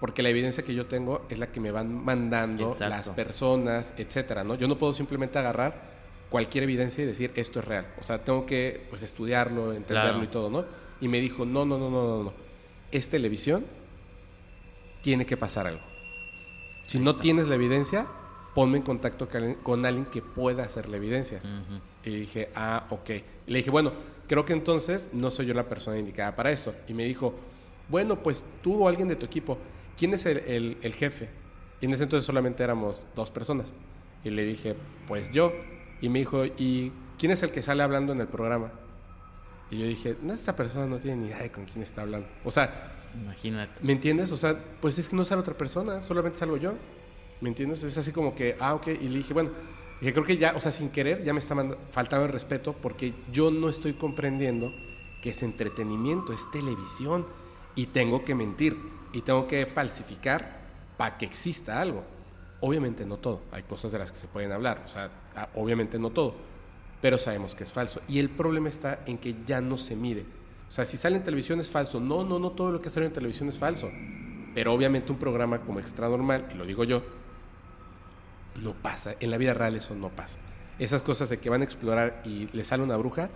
Porque 0.00 0.22
la 0.22 0.30
evidencia 0.30 0.64
que 0.64 0.74
yo 0.74 0.86
tengo 0.86 1.24
es 1.28 1.38
la 1.38 1.46
que 1.52 1.60
me 1.60 1.70
van 1.70 2.04
mandando 2.04 2.64
Exacto. 2.72 2.88
las 2.88 3.08
personas, 3.10 3.94
etcétera, 3.96 4.42
¿no? 4.42 4.56
Yo 4.56 4.66
no 4.66 4.76
puedo 4.76 4.92
simplemente 4.92 5.38
agarrar 5.38 5.94
cualquier 6.28 6.64
evidencia 6.64 7.04
y 7.04 7.06
decir 7.06 7.30
esto 7.36 7.60
es 7.60 7.64
real. 7.64 7.86
O 8.00 8.02
sea, 8.02 8.24
tengo 8.24 8.44
que 8.44 8.84
pues 8.90 9.02
estudiarlo, 9.04 9.72
entenderlo 9.72 10.10
Claro. 10.14 10.24
y 10.24 10.26
todo, 10.28 10.50
¿no? 10.50 10.64
Y 11.00 11.08
me 11.08 11.20
dijo, 11.20 11.44
no, 11.44 11.64
no, 11.64 11.78
no, 11.78 11.90
no, 11.90 12.06
no, 12.18 12.22
no. 12.24 12.32
Es 12.92 13.08
televisión, 13.08 13.64
tiene 15.02 15.26
que 15.26 15.36
pasar 15.36 15.66
algo. 15.66 15.82
Si 16.86 16.98
no 16.98 17.16
tienes 17.16 17.48
la 17.48 17.54
evidencia, 17.56 18.06
ponme 18.54 18.78
en 18.78 18.82
contacto 18.84 19.28
con 19.62 19.84
alguien- 19.86 20.06
que 20.06 20.22
pueda 20.22 20.62
hacer 20.62 20.88
la 20.88 20.96
evidencia. 20.96 21.40
Y 22.04 22.10
dije, 22.20 22.50
ah, 22.54 22.86
ok. 22.90 23.10
Y 23.46 23.50
le 23.50 23.58
dije, 23.58 23.70
bueno, 23.70 23.92
creo 24.28 24.44
que 24.44 24.52
entonces 24.52 25.10
no 25.12 25.30
soy 25.30 25.46
yo 25.46 25.54
la 25.54 25.68
persona 25.68 25.98
indicada 25.98 26.36
para 26.36 26.50
esto. 26.50 26.74
Y 26.88 26.94
me 26.94 27.04
dijo, 27.04 27.34
bueno, 27.88 28.22
pues 28.22 28.44
tú 28.62 28.84
o 28.84 28.88
alguien 28.88 29.08
de 29.08 29.16
tu 29.16 29.26
equipo, 29.26 29.58
¿quién 29.98 30.14
es 30.14 30.24
el, 30.26 30.38
el- 30.38 30.76
el 30.82 30.94
jefe? 30.94 31.28
Y 31.80 31.86
en 31.86 31.92
ese 31.92 32.04
entonces 32.04 32.24
solamente 32.24 32.62
éramos 32.62 33.06
dos 33.16 33.30
personas. 33.30 33.74
Y 34.22 34.30
le 34.30 34.44
dije, 34.44 34.74
pues 35.06 35.30
yo. 35.32 35.52
Y 36.00 36.08
me 36.08 36.20
dijo, 36.20 36.44
¿y 36.44 36.92
quién 37.18 37.32
es 37.32 37.42
el 37.42 37.50
que 37.50 37.60
sale 37.62 37.82
hablando 37.82 38.12
en 38.12 38.20
el 38.20 38.28
programa? 38.28 38.72
Y 39.70 39.78
yo 39.78 39.86
dije, 39.86 40.16
no, 40.22 40.32
esta 40.32 40.54
persona 40.54 40.86
no 40.86 40.98
tiene 40.98 41.22
ni 41.22 41.26
idea 41.28 41.38
de 41.38 41.50
con 41.50 41.64
quién 41.64 41.82
está 41.82 42.02
hablando. 42.02 42.28
O 42.44 42.50
sea, 42.50 42.94
Imagínate. 43.22 43.72
¿Me 43.80 43.92
entiendes? 43.92 44.32
O 44.32 44.36
sea, 44.36 44.58
pues 44.80 44.98
es 44.98 45.08
que 45.08 45.16
no 45.16 45.24
sale 45.24 45.40
otra 45.40 45.56
persona, 45.56 46.02
solamente 46.02 46.38
salgo 46.38 46.56
yo. 46.56 46.74
¿Me 47.40 47.48
entiendes? 47.48 47.82
Es 47.82 47.96
así 47.98 48.12
como 48.12 48.34
que, 48.34 48.56
ah, 48.60 48.74
ok. 48.74 48.88
Y 48.88 49.08
le 49.08 49.18
dije, 49.18 49.34
bueno, 49.34 49.50
dije, 50.00 50.12
creo 50.12 50.24
que 50.24 50.36
ya, 50.36 50.54
o 50.56 50.60
sea, 50.60 50.72
sin 50.72 50.90
querer, 50.90 51.22
ya 51.24 51.32
me 51.32 51.40
está 51.40 51.54
faltando 51.90 52.26
el 52.26 52.32
respeto 52.32 52.74
porque 52.74 53.14
yo 53.32 53.50
no 53.50 53.68
estoy 53.68 53.94
comprendiendo 53.94 54.72
que 55.22 55.30
es 55.30 55.42
entretenimiento, 55.42 56.32
es 56.32 56.50
televisión 56.50 57.26
y 57.74 57.86
tengo 57.86 58.24
que 58.24 58.34
mentir 58.34 58.76
y 59.12 59.22
tengo 59.22 59.46
que 59.46 59.66
falsificar 59.66 60.60
para 60.96 61.16
que 61.16 61.26
exista 61.26 61.80
algo. 61.80 62.04
Obviamente 62.60 63.04
no 63.04 63.18
todo, 63.18 63.42
hay 63.52 63.62
cosas 63.64 63.92
de 63.92 63.98
las 63.98 64.10
que 64.10 64.18
se 64.18 64.26
pueden 64.26 64.52
hablar, 64.52 64.82
o 64.84 64.88
sea, 64.88 65.10
ah, 65.36 65.48
obviamente 65.54 65.98
no 65.98 66.10
todo, 66.10 66.34
pero 67.04 67.18
sabemos 67.18 67.54
que 67.54 67.64
es 67.64 67.70
falso. 67.70 68.00
Y 68.08 68.18
el 68.18 68.30
problema 68.30 68.70
está 68.70 69.00
en 69.04 69.18
que 69.18 69.36
ya 69.44 69.60
no 69.60 69.76
se 69.76 69.94
mide. 69.94 70.24
O 70.70 70.72
sea, 70.72 70.86
si 70.86 70.96
sale 70.96 71.16
en 71.16 71.22
televisión 71.22 71.60
es 71.60 71.70
falso. 71.70 72.00
No, 72.00 72.24
no, 72.24 72.38
no 72.38 72.52
todo 72.52 72.72
lo 72.72 72.80
que 72.80 72.88
sale 72.88 73.04
en 73.04 73.12
televisión 73.12 73.46
es 73.50 73.58
falso. 73.58 73.90
Pero 74.54 74.72
obviamente 74.72 75.12
un 75.12 75.18
programa 75.18 75.60
como 75.60 75.80
Extra 75.80 76.08
Normal, 76.08 76.48
y 76.50 76.54
lo 76.54 76.64
digo 76.64 76.82
yo, 76.84 77.02
no 78.62 78.72
pasa. 78.72 79.16
En 79.20 79.30
la 79.30 79.36
vida 79.36 79.52
real 79.52 79.76
eso 79.76 79.94
no 79.94 80.08
pasa. 80.08 80.38
Esas 80.78 81.02
cosas 81.02 81.28
de 81.28 81.36
que 81.36 81.50
van 81.50 81.60
a 81.60 81.64
explorar 81.64 82.22
y 82.24 82.48
le 82.54 82.64
sale 82.64 82.82
una 82.82 82.96
bruja, 82.96 83.28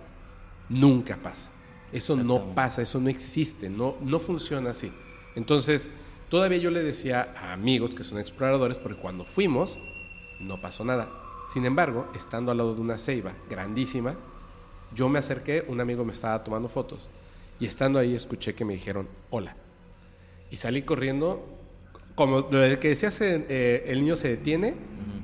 nunca 0.69 1.17
pasa. 1.17 1.51
Eso 1.91 2.15
no 2.15 2.55
pasa, 2.55 2.81
eso 2.81 2.99
no 2.99 3.09
existe, 3.09 3.69
no, 3.69 3.97
no 4.01 4.17
funciona 4.17 4.71
así. 4.71 4.91
Entonces, 5.35 5.91
todavía 6.27 6.57
yo 6.57 6.71
le 6.71 6.81
decía 6.81 7.35
a 7.37 7.53
amigos 7.53 7.93
que 7.93 8.03
son 8.03 8.17
exploradores, 8.17 8.79
porque 8.79 8.99
cuando 8.99 9.25
fuimos, 9.25 9.77
no 10.39 10.59
pasó 10.59 10.83
nada. 10.83 11.18
Sin 11.51 11.65
embargo, 11.65 12.07
estando 12.15 12.51
al 12.51 12.57
lado 12.57 12.75
de 12.75 12.81
una 12.81 12.97
ceiba 12.97 13.33
grandísima, 13.49 14.15
yo 14.93 15.09
me 15.09 15.19
acerqué, 15.19 15.65
un 15.67 15.81
amigo 15.81 16.05
me 16.05 16.13
estaba 16.13 16.43
tomando 16.43 16.69
fotos, 16.69 17.09
y 17.59 17.65
estando 17.65 17.99
ahí 17.99 18.15
escuché 18.15 18.53
que 18.53 18.65
me 18.65 18.73
dijeron, 18.73 19.07
hola. 19.29 19.55
Y 20.51 20.57
salí 20.57 20.83
corriendo, 20.83 21.45
como 22.15 22.39
lo 22.39 22.79
que 22.79 22.89
decías, 22.89 23.19
eh, 23.21 23.45
eh, 23.49 23.83
el 23.87 24.01
niño 24.01 24.15
se 24.15 24.29
detiene, 24.29 24.75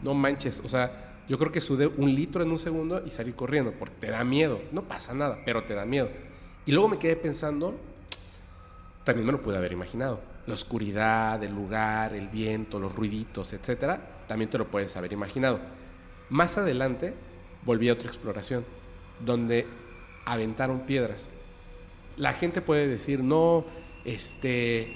no 0.03 0.13
manches, 0.13 0.61
o 0.63 0.69
sea, 0.69 1.23
yo 1.27 1.37
creo 1.39 1.51
que 1.51 1.61
sudé 1.61 1.87
un 1.87 2.13
litro 2.13 2.43
en 2.43 2.51
un 2.51 2.59
segundo 2.59 3.03
y 3.05 3.09
salí 3.09 3.33
corriendo, 3.33 3.71
porque 3.77 3.95
te 3.99 4.11
da 4.11 4.23
miedo, 4.23 4.61
no 4.71 4.83
pasa 4.83 5.13
nada, 5.13 5.39
pero 5.45 5.63
te 5.63 5.73
da 5.73 5.85
miedo. 5.85 6.09
Y 6.65 6.71
luego 6.71 6.89
me 6.89 6.99
quedé 6.99 7.15
pensando, 7.15 7.75
también 9.03 9.25
me 9.25 9.31
lo 9.31 9.41
pude 9.41 9.57
haber 9.57 9.71
imaginado. 9.71 10.19
La 10.47 10.53
oscuridad, 10.53 11.43
el 11.43 11.53
lugar, 11.53 12.13
el 12.13 12.27
viento, 12.27 12.79
los 12.79 12.95
ruiditos, 12.95 13.53
etcétera, 13.53 13.99
también 14.27 14.49
te 14.49 14.57
lo 14.57 14.67
puedes 14.67 14.95
haber 14.97 15.13
imaginado. 15.13 15.59
Más 16.29 16.57
adelante 16.57 17.13
volví 17.65 17.89
a 17.89 17.93
otra 17.93 18.07
exploración, 18.07 18.65
donde 19.23 19.67
aventaron 20.25 20.81
piedras. 20.81 21.29
La 22.17 22.33
gente 22.33 22.61
puede 22.61 22.87
decir, 22.87 23.23
no, 23.23 23.65
este, 24.05 24.95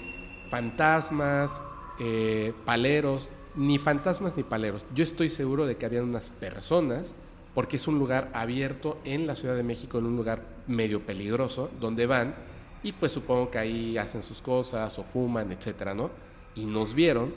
fantasmas, 0.49 1.61
eh, 1.99 2.53
paleros, 2.65 3.29
ni 3.55 3.77
fantasmas 3.77 4.37
ni 4.37 4.43
paleros. 4.43 4.85
Yo 4.93 5.03
estoy 5.03 5.29
seguro 5.29 5.65
de 5.65 5.77
que 5.77 5.85
habían 5.85 6.05
unas 6.05 6.29
personas, 6.29 7.15
porque 7.53 7.77
es 7.77 7.87
un 7.87 7.99
lugar 7.99 8.29
abierto 8.33 8.99
en 9.03 9.27
la 9.27 9.35
Ciudad 9.35 9.55
de 9.55 9.63
México, 9.63 9.99
en 9.99 10.05
un 10.05 10.15
lugar 10.15 10.43
medio 10.67 11.01
peligroso, 11.01 11.69
donde 11.79 12.05
van 12.05 12.35
y 12.83 12.93
pues 12.93 13.11
supongo 13.11 13.51
que 13.51 13.57
ahí 13.57 13.97
hacen 13.97 14.23
sus 14.23 14.41
cosas 14.41 14.97
o 14.97 15.03
fuman, 15.03 15.51
etcétera, 15.51 15.93
¿no? 15.93 16.09
Y 16.55 16.65
nos 16.65 16.93
vieron 16.93 17.33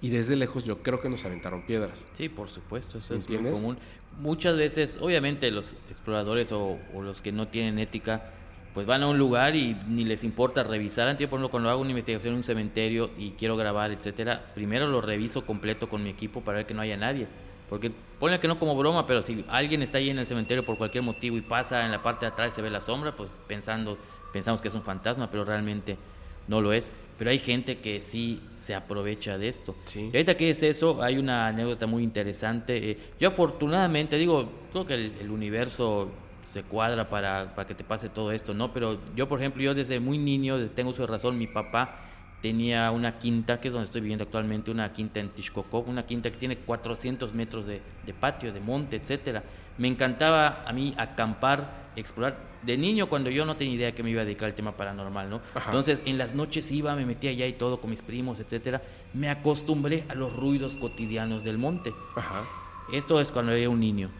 y 0.00 0.10
desde 0.10 0.36
lejos 0.36 0.64
yo 0.64 0.82
creo 0.82 1.00
que 1.00 1.08
nos 1.08 1.24
aventaron 1.24 1.62
piedras. 1.62 2.06
Sí, 2.12 2.28
por 2.28 2.48
supuesto, 2.48 2.98
eso 2.98 3.14
es 3.14 3.28
muy 3.28 3.50
común. 3.50 3.78
Muchas 4.18 4.56
veces, 4.56 4.98
obviamente, 5.00 5.50
los 5.50 5.66
exploradores 5.90 6.52
o, 6.52 6.78
o 6.94 7.02
los 7.02 7.22
que 7.22 7.32
no 7.32 7.48
tienen 7.48 7.78
ética, 7.78 8.32
pues 8.72 8.86
van 8.86 9.02
a 9.02 9.08
un 9.08 9.18
lugar 9.18 9.56
y 9.56 9.74
ni 9.88 10.04
les 10.04 10.22
importa 10.24 10.62
revisar. 10.62 11.08
Antes, 11.08 11.24
yo, 11.24 11.30
por 11.30 11.38
ejemplo, 11.38 11.50
cuando 11.50 11.70
hago 11.70 11.80
una 11.80 11.90
investigación 11.90 12.32
en 12.32 12.38
un 12.38 12.44
cementerio 12.44 13.10
y 13.18 13.32
quiero 13.32 13.56
grabar, 13.56 13.90
etcétera, 13.90 14.52
primero 14.54 14.86
lo 14.86 15.00
reviso 15.00 15.46
completo 15.46 15.88
con 15.88 16.02
mi 16.02 16.10
equipo 16.10 16.42
para 16.42 16.58
ver 16.58 16.66
que 16.66 16.74
no 16.74 16.82
haya 16.82 16.96
nadie. 16.96 17.26
Porque 17.68 17.90
ponle 18.20 18.38
que 18.38 18.48
no 18.48 18.58
como 18.58 18.76
broma, 18.76 19.06
pero 19.06 19.22
si 19.22 19.44
alguien 19.48 19.82
está 19.82 19.98
ahí 19.98 20.10
en 20.10 20.18
el 20.18 20.26
cementerio 20.26 20.64
por 20.64 20.78
cualquier 20.78 21.02
motivo 21.02 21.36
y 21.36 21.40
pasa 21.40 21.84
en 21.84 21.90
la 21.90 22.02
parte 22.02 22.26
de 22.26 22.32
atrás 22.32 22.52
y 22.52 22.56
se 22.56 22.62
ve 22.62 22.70
la 22.70 22.80
sombra, 22.80 23.16
pues 23.16 23.30
pensando, 23.46 23.98
pensamos 24.32 24.60
que 24.60 24.68
es 24.68 24.74
un 24.74 24.82
fantasma, 24.82 25.30
pero 25.30 25.44
realmente 25.44 25.96
no 26.46 26.60
lo 26.60 26.72
es. 26.72 26.92
Pero 27.18 27.30
hay 27.30 27.38
gente 27.38 27.78
que 27.78 28.00
sí 28.00 28.40
se 28.58 28.74
aprovecha 28.74 29.38
de 29.38 29.48
esto. 29.48 29.74
Sí. 29.84 30.10
Y 30.12 30.16
ahorita 30.16 30.36
que 30.36 30.50
es 30.50 30.62
eso, 30.62 31.02
hay 31.02 31.18
una 31.18 31.48
anécdota 31.48 31.86
muy 31.86 32.02
interesante. 32.02 32.90
Eh, 32.90 32.98
yo 33.18 33.28
afortunadamente, 33.28 34.16
digo, 34.16 34.50
creo 34.72 34.86
que 34.86 34.94
el, 34.94 35.12
el 35.20 35.30
universo 35.30 36.10
se 36.44 36.62
cuadra 36.62 37.08
para, 37.08 37.54
para 37.54 37.66
que 37.66 37.74
te 37.74 37.84
pase 37.84 38.08
todo 38.08 38.32
esto, 38.32 38.54
¿no? 38.54 38.72
Pero 38.72 38.98
yo, 39.14 39.28
por 39.28 39.40
ejemplo, 39.40 39.62
yo 39.62 39.74
desde 39.74 40.00
muy 40.00 40.18
niño, 40.18 40.70
tengo 40.70 40.92
su 40.92 41.06
razón, 41.06 41.38
mi 41.38 41.46
papá 41.46 42.00
tenía 42.42 42.90
una 42.90 43.18
quinta, 43.18 43.60
que 43.60 43.68
es 43.68 43.72
donde 43.72 43.86
estoy 43.86 44.00
viviendo 44.00 44.24
actualmente, 44.24 44.70
una 44.70 44.92
quinta 44.92 45.20
en 45.20 45.30
Tishkokov, 45.30 45.88
una 45.88 46.06
quinta 46.06 46.30
que 46.30 46.36
tiene 46.36 46.58
400 46.58 47.32
metros 47.34 47.66
de, 47.66 47.80
de 48.04 48.14
patio, 48.14 48.52
de 48.52 48.60
monte, 48.60 48.96
etcétera. 48.96 49.42
Me 49.78 49.88
encantaba 49.88 50.64
a 50.66 50.72
mí 50.72 50.94
acampar, 50.96 51.90
explorar. 51.96 52.56
De 52.62 52.76
niño, 52.76 53.08
cuando 53.08 53.30
yo 53.30 53.44
no 53.44 53.56
tenía 53.56 53.74
idea 53.74 53.92
que 53.92 54.02
me 54.02 54.10
iba 54.10 54.22
a 54.22 54.24
dedicar 54.24 54.48
al 54.48 54.54
tema 54.54 54.76
paranormal, 54.76 55.30
¿no? 55.30 55.40
Ajá. 55.54 55.66
Entonces, 55.66 56.00
en 56.04 56.18
las 56.18 56.34
noches 56.34 56.70
iba, 56.72 56.94
me 56.96 57.06
metía 57.06 57.30
allá 57.30 57.46
y 57.46 57.52
todo 57.52 57.80
con 57.80 57.90
mis 57.90 58.02
primos, 58.02 58.40
etcétera. 58.40 58.82
Me 59.14 59.28
acostumbré 59.28 60.04
a 60.08 60.14
los 60.14 60.32
ruidos 60.32 60.76
cotidianos 60.76 61.44
del 61.44 61.58
monte. 61.58 61.94
Ajá. 62.16 62.44
Esto 62.92 63.20
es 63.20 63.28
cuando 63.28 63.52
era 63.52 63.68
un 63.68 63.80
niño. 63.80 64.10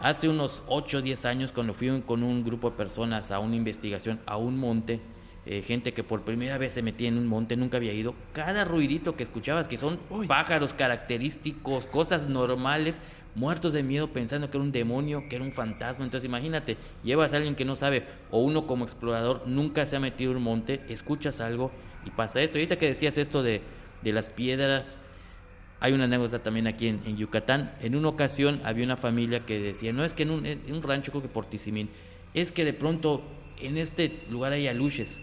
Hace 0.00 0.28
unos 0.28 0.62
8 0.66 0.98
o 0.98 1.02
10 1.02 1.24
años, 1.24 1.52
cuando 1.52 1.72
fui 1.72 2.02
con 2.02 2.22
un 2.22 2.44
grupo 2.44 2.70
de 2.70 2.76
personas 2.76 3.30
a 3.30 3.38
una 3.38 3.56
investigación 3.56 4.20
a 4.26 4.36
un 4.36 4.58
monte, 4.58 5.00
eh, 5.46 5.62
gente 5.62 5.92
que 5.92 6.02
por 6.02 6.22
primera 6.22 6.58
vez 6.58 6.72
se 6.72 6.82
metía 6.82 7.08
en 7.08 7.18
un 7.18 7.26
monte, 7.26 7.56
nunca 7.56 7.76
había 7.76 7.92
ido, 7.92 8.14
cada 8.32 8.64
ruidito 8.64 9.16
que 9.16 9.22
escuchabas, 9.22 9.68
que 9.68 9.76
son 9.76 9.98
pájaros 10.26 10.72
característicos, 10.72 11.86
cosas 11.86 12.28
normales, 12.28 13.00
muertos 13.34 13.72
de 13.72 13.82
miedo 13.82 14.08
pensando 14.08 14.50
que 14.50 14.56
era 14.56 14.64
un 14.64 14.72
demonio, 14.72 15.24
que 15.28 15.36
era 15.36 15.44
un 15.44 15.52
fantasma. 15.52 16.04
Entonces 16.04 16.26
imagínate, 16.26 16.76
llevas 17.02 17.32
a 17.32 17.36
alguien 17.36 17.54
que 17.54 17.64
no 17.64 17.76
sabe, 17.76 18.04
o 18.30 18.40
uno 18.40 18.66
como 18.66 18.84
explorador 18.84 19.42
nunca 19.46 19.86
se 19.86 19.96
ha 19.96 20.00
metido 20.00 20.30
en 20.30 20.38
un 20.38 20.44
monte, 20.44 20.80
escuchas 20.88 21.40
algo 21.40 21.70
y 22.06 22.10
pasa 22.10 22.40
esto. 22.40 22.58
Y 22.58 22.62
ahorita 22.62 22.76
que 22.76 22.86
decías 22.86 23.18
esto 23.18 23.42
de, 23.42 23.60
de 24.02 24.12
las 24.12 24.28
piedras, 24.28 24.98
hay 25.80 25.92
una 25.92 26.04
anécdota 26.04 26.42
también 26.42 26.66
aquí 26.66 26.88
en, 26.88 27.16
Yucatán. 27.16 27.74
En 27.80 27.94
una 27.96 28.08
ocasión 28.08 28.60
había 28.64 28.84
una 28.84 28.96
familia 28.96 29.40
que 29.44 29.60
decía, 29.60 29.92
no 29.92 30.04
es 30.04 30.14
que 30.14 30.22
en 30.22 30.30
un, 30.30 30.46
en 30.46 30.72
un 30.72 30.82
rancho, 30.82 31.10
creo 31.10 31.22
que 31.22 31.28
por 31.28 31.46
Tizimín, 31.46 31.90
es 32.32 32.52
que 32.52 32.64
de 32.64 32.72
pronto 32.72 33.22
en 33.60 33.76
este 33.76 34.22
lugar 34.30 34.52
hay 34.52 34.66
aluches. 34.66 35.18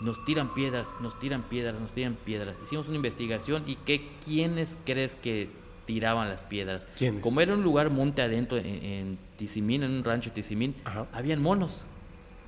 Nos 0.00 0.22
tiran 0.24 0.52
piedras, 0.52 0.88
nos 1.00 1.18
tiran 1.18 1.42
piedras, 1.42 1.80
nos 1.80 1.92
tiran 1.92 2.14
piedras. 2.14 2.58
Hicimos 2.62 2.86
una 2.86 2.96
investigación 2.96 3.64
y 3.66 3.76
¿qué, 3.76 4.08
¿quiénes 4.24 4.78
crees 4.84 5.14
que 5.14 5.48
tiraban 5.86 6.28
las 6.28 6.44
piedras? 6.44 6.86
¿Quiénes? 6.98 7.22
Como 7.22 7.40
era 7.40 7.54
un 7.54 7.62
lugar 7.62 7.90
monte 7.90 8.20
adentro 8.20 8.58
en, 8.58 8.66
en 8.66 9.18
Tizimín, 9.36 9.82
en 9.82 9.92
un 9.92 10.04
rancho 10.04 10.32
Tizimín, 10.32 10.74
Ajá. 10.84 11.06
habían 11.12 11.40
monos. 11.40 11.86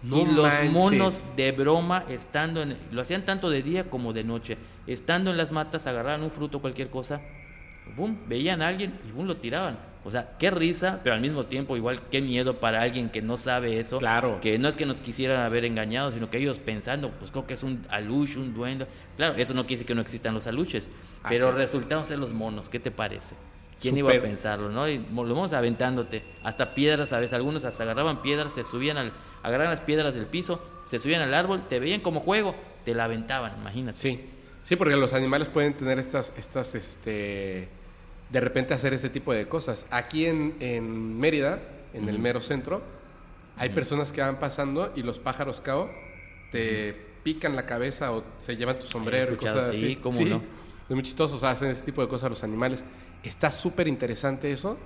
No 0.02 0.18
y 0.22 0.26
los 0.26 0.44
manches. 0.44 0.70
monos 0.70 1.24
de 1.36 1.50
broma 1.52 2.04
estando 2.08 2.62
en, 2.62 2.76
lo 2.92 3.00
hacían 3.00 3.24
tanto 3.24 3.50
de 3.50 3.62
día 3.62 3.90
como 3.90 4.12
de 4.12 4.24
noche. 4.24 4.56
Estando 4.86 5.30
en 5.30 5.36
las 5.36 5.50
matas, 5.50 5.86
agarraban 5.86 6.22
un 6.22 6.30
fruto, 6.30 6.60
cualquier 6.60 6.88
cosa, 6.90 7.20
boom, 7.96 8.18
veían 8.28 8.62
a 8.62 8.68
alguien 8.68 8.94
y 9.08 9.12
boom, 9.12 9.26
lo 9.26 9.36
tiraban. 9.38 9.78
O 10.08 10.10
sea, 10.10 10.38
qué 10.38 10.50
risa, 10.50 11.00
pero 11.04 11.14
al 11.14 11.20
mismo 11.20 11.44
tiempo 11.44 11.76
igual 11.76 12.00
qué 12.10 12.22
miedo 12.22 12.60
para 12.60 12.80
alguien 12.80 13.10
que 13.10 13.20
no 13.20 13.36
sabe 13.36 13.78
eso. 13.78 13.98
Claro. 13.98 14.38
Que 14.40 14.58
no 14.58 14.66
es 14.66 14.74
que 14.74 14.86
nos 14.86 15.00
quisieran 15.00 15.42
haber 15.42 15.66
engañado, 15.66 16.10
sino 16.12 16.30
que 16.30 16.38
ellos 16.38 16.58
pensando, 16.58 17.10
pues 17.10 17.30
creo 17.30 17.46
que 17.46 17.52
es 17.52 17.62
un 17.62 17.84
aluche, 17.90 18.38
un 18.38 18.54
duende. 18.54 18.86
Claro, 19.18 19.34
eso 19.34 19.52
no 19.52 19.64
quiere 19.64 19.74
decir 19.74 19.86
que 19.86 19.94
no 19.94 20.00
existan 20.00 20.32
los 20.32 20.46
aluches, 20.46 20.88
pero 21.28 21.50
Así 21.50 21.58
resultaron 21.58 22.06
ser 22.06 22.18
los 22.18 22.32
monos. 22.32 22.70
¿Qué 22.70 22.80
te 22.80 22.90
parece? 22.90 23.34
¿Quién 23.78 23.98
iba 23.98 24.10
a 24.10 24.18
pensarlo, 24.18 24.70
no? 24.70 24.88
Y 24.88 24.96
lo 24.98 25.34
vamos 25.34 25.52
aventándote. 25.52 26.22
Hasta 26.42 26.74
piedras, 26.74 27.12
a 27.12 27.20
veces 27.20 27.34
algunos 27.34 27.66
hasta 27.66 27.82
agarraban 27.82 28.22
piedras, 28.22 28.54
se 28.54 28.64
subían 28.64 28.96
al, 28.96 29.12
agarraban 29.42 29.72
las 29.72 29.82
piedras 29.82 30.14
del 30.14 30.24
piso, 30.24 30.58
se 30.86 30.98
subían 30.98 31.20
al 31.20 31.34
árbol, 31.34 31.68
te 31.68 31.80
veían 31.80 32.00
como 32.00 32.20
juego, 32.20 32.54
te 32.86 32.94
la 32.94 33.04
aventaban, 33.04 33.52
imagínate. 33.60 33.98
Sí, 33.98 34.24
sí, 34.62 34.76
porque 34.76 34.96
los 34.96 35.12
animales 35.12 35.48
pueden 35.48 35.74
tener 35.74 35.98
estas, 35.98 36.32
estas, 36.38 36.74
este, 36.74 37.68
de 38.30 38.40
repente 38.40 38.74
hacer 38.74 38.92
ese 38.92 39.08
tipo 39.08 39.32
de 39.32 39.48
cosas. 39.48 39.86
Aquí 39.90 40.26
en, 40.26 40.56
en 40.60 41.18
Mérida, 41.18 41.60
en 41.94 42.08
el 42.08 42.18
mero 42.18 42.40
centro, 42.40 42.82
hay 43.56 43.70
personas 43.70 44.12
que 44.12 44.20
van 44.20 44.38
pasando 44.38 44.92
y 44.94 45.02
los 45.02 45.18
pájaros 45.18 45.60
cao 45.60 45.90
te 46.52 46.94
pican 47.22 47.56
la 47.56 47.66
cabeza 47.66 48.12
o 48.12 48.24
se 48.38 48.56
llevan 48.56 48.78
tu 48.78 48.86
sombrero 48.86 49.34
y 49.34 49.36
cosas 49.36 49.70
sí, 49.76 49.84
así. 49.84 49.96
cómo 49.96 50.20
no. 50.20 50.42
Es 50.88 50.94
muy 50.94 51.02
chistoso, 51.02 51.36
o 51.36 51.38
sea, 51.38 51.50
hacen 51.50 51.70
ese 51.70 51.82
tipo 51.82 52.00
de 52.00 52.08
cosas 52.08 52.30
los 52.30 52.44
animales. 52.44 52.84
Está 53.22 53.50
súper 53.50 53.88
interesante 53.88 54.50
eso 54.50 54.78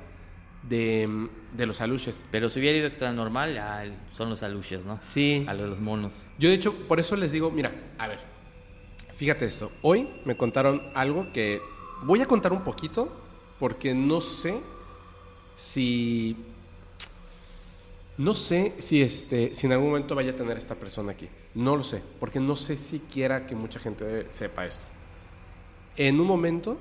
de, 0.62 1.28
de 1.52 1.66
los 1.66 1.80
aluches. 1.80 2.24
Pero 2.30 2.48
si 2.48 2.58
hubiera 2.58 2.78
ido 2.78 2.86
extra 2.86 3.12
normal, 3.12 3.56
ah, 3.58 3.84
son 4.12 4.30
los 4.30 4.42
aluches, 4.42 4.84
¿no? 4.84 4.98
Sí. 5.02 5.44
A 5.46 5.54
lo 5.54 5.64
de 5.64 5.68
los 5.68 5.80
monos. 5.80 6.26
Yo 6.38 6.48
de 6.48 6.56
hecho, 6.56 6.74
por 6.88 6.98
eso 6.98 7.16
les 7.16 7.30
digo, 7.30 7.50
mira, 7.50 7.72
a 7.98 8.08
ver, 8.08 8.18
fíjate 9.14 9.44
esto, 9.44 9.70
hoy 9.82 10.08
me 10.24 10.36
contaron 10.36 10.82
algo 10.94 11.32
que 11.32 11.60
voy 12.02 12.20
a 12.22 12.26
contar 12.26 12.52
un 12.52 12.64
poquito 12.64 13.20
porque 13.62 13.94
no 13.94 14.20
sé 14.20 14.60
si 15.54 16.36
no 18.18 18.34
sé 18.34 18.74
si 18.78 19.02
este 19.02 19.54
si 19.54 19.66
en 19.66 19.72
algún 19.72 19.90
momento 19.90 20.16
vaya 20.16 20.32
a 20.32 20.34
tener 20.34 20.56
esta 20.56 20.74
persona 20.74 21.12
aquí. 21.12 21.28
No 21.54 21.76
lo 21.76 21.84
sé, 21.84 22.02
porque 22.18 22.40
no 22.40 22.56
sé 22.56 22.74
si 22.74 22.98
quiera 22.98 23.46
que 23.46 23.54
mucha 23.54 23.78
gente 23.78 24.26
sepa 24.32 24.66
esto. 24.66 24.84
En 25.96 26.18
un 26.18 26.26
momento, 26.26 26.76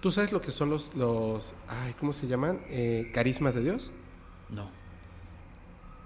¿tú 0.00 0.10
sabes 0.10 0.32
lo 0.32 0.40
que 0.40 0.50
son 0.50 0.68
los 0.68 0.92
los 0.96 1.54
ay, 1.68 1.94
¿cómo 2.00 2.12
se 2.12 2.26
llaman? 2.26 2.60
Eh, 2.70 3.12
carismas 3.14 3.54
de 3.54 3.62
Dios. 3.62 3.92
No. 4.48 4.68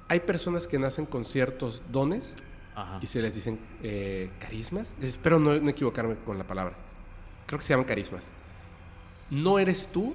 Hay 0.08 0.20
personas 0.20 0.66
que 0.66 0.78
nacen 0.78 1.06
con 1.06 1.24
ciertos 1.24 1.82
dones 1.90 2.34
Ajá. 2.74 2.98
y 3.00 3.06
se 3.06 3.22
les 3.22 3.34
dicen 3.34 3.58
eh, 3.82 4.28
carismas. 4.38 4.96
Espero 5.00 5.38
no, 5.38 5.58
no 5.58 5.70
equivocarme 5.70 6.16
con 6.26 6.36
la 6.36 6.46
palabra. 6.46 6.76
Creo 7.46 7.58
que 7.58 7.64
se 7.64 7.72
llaman 7.72 7.86
carismas. 7.86 8.30
No 9.30 9.58
eres 9.58 9.88
tú 9.92 10.14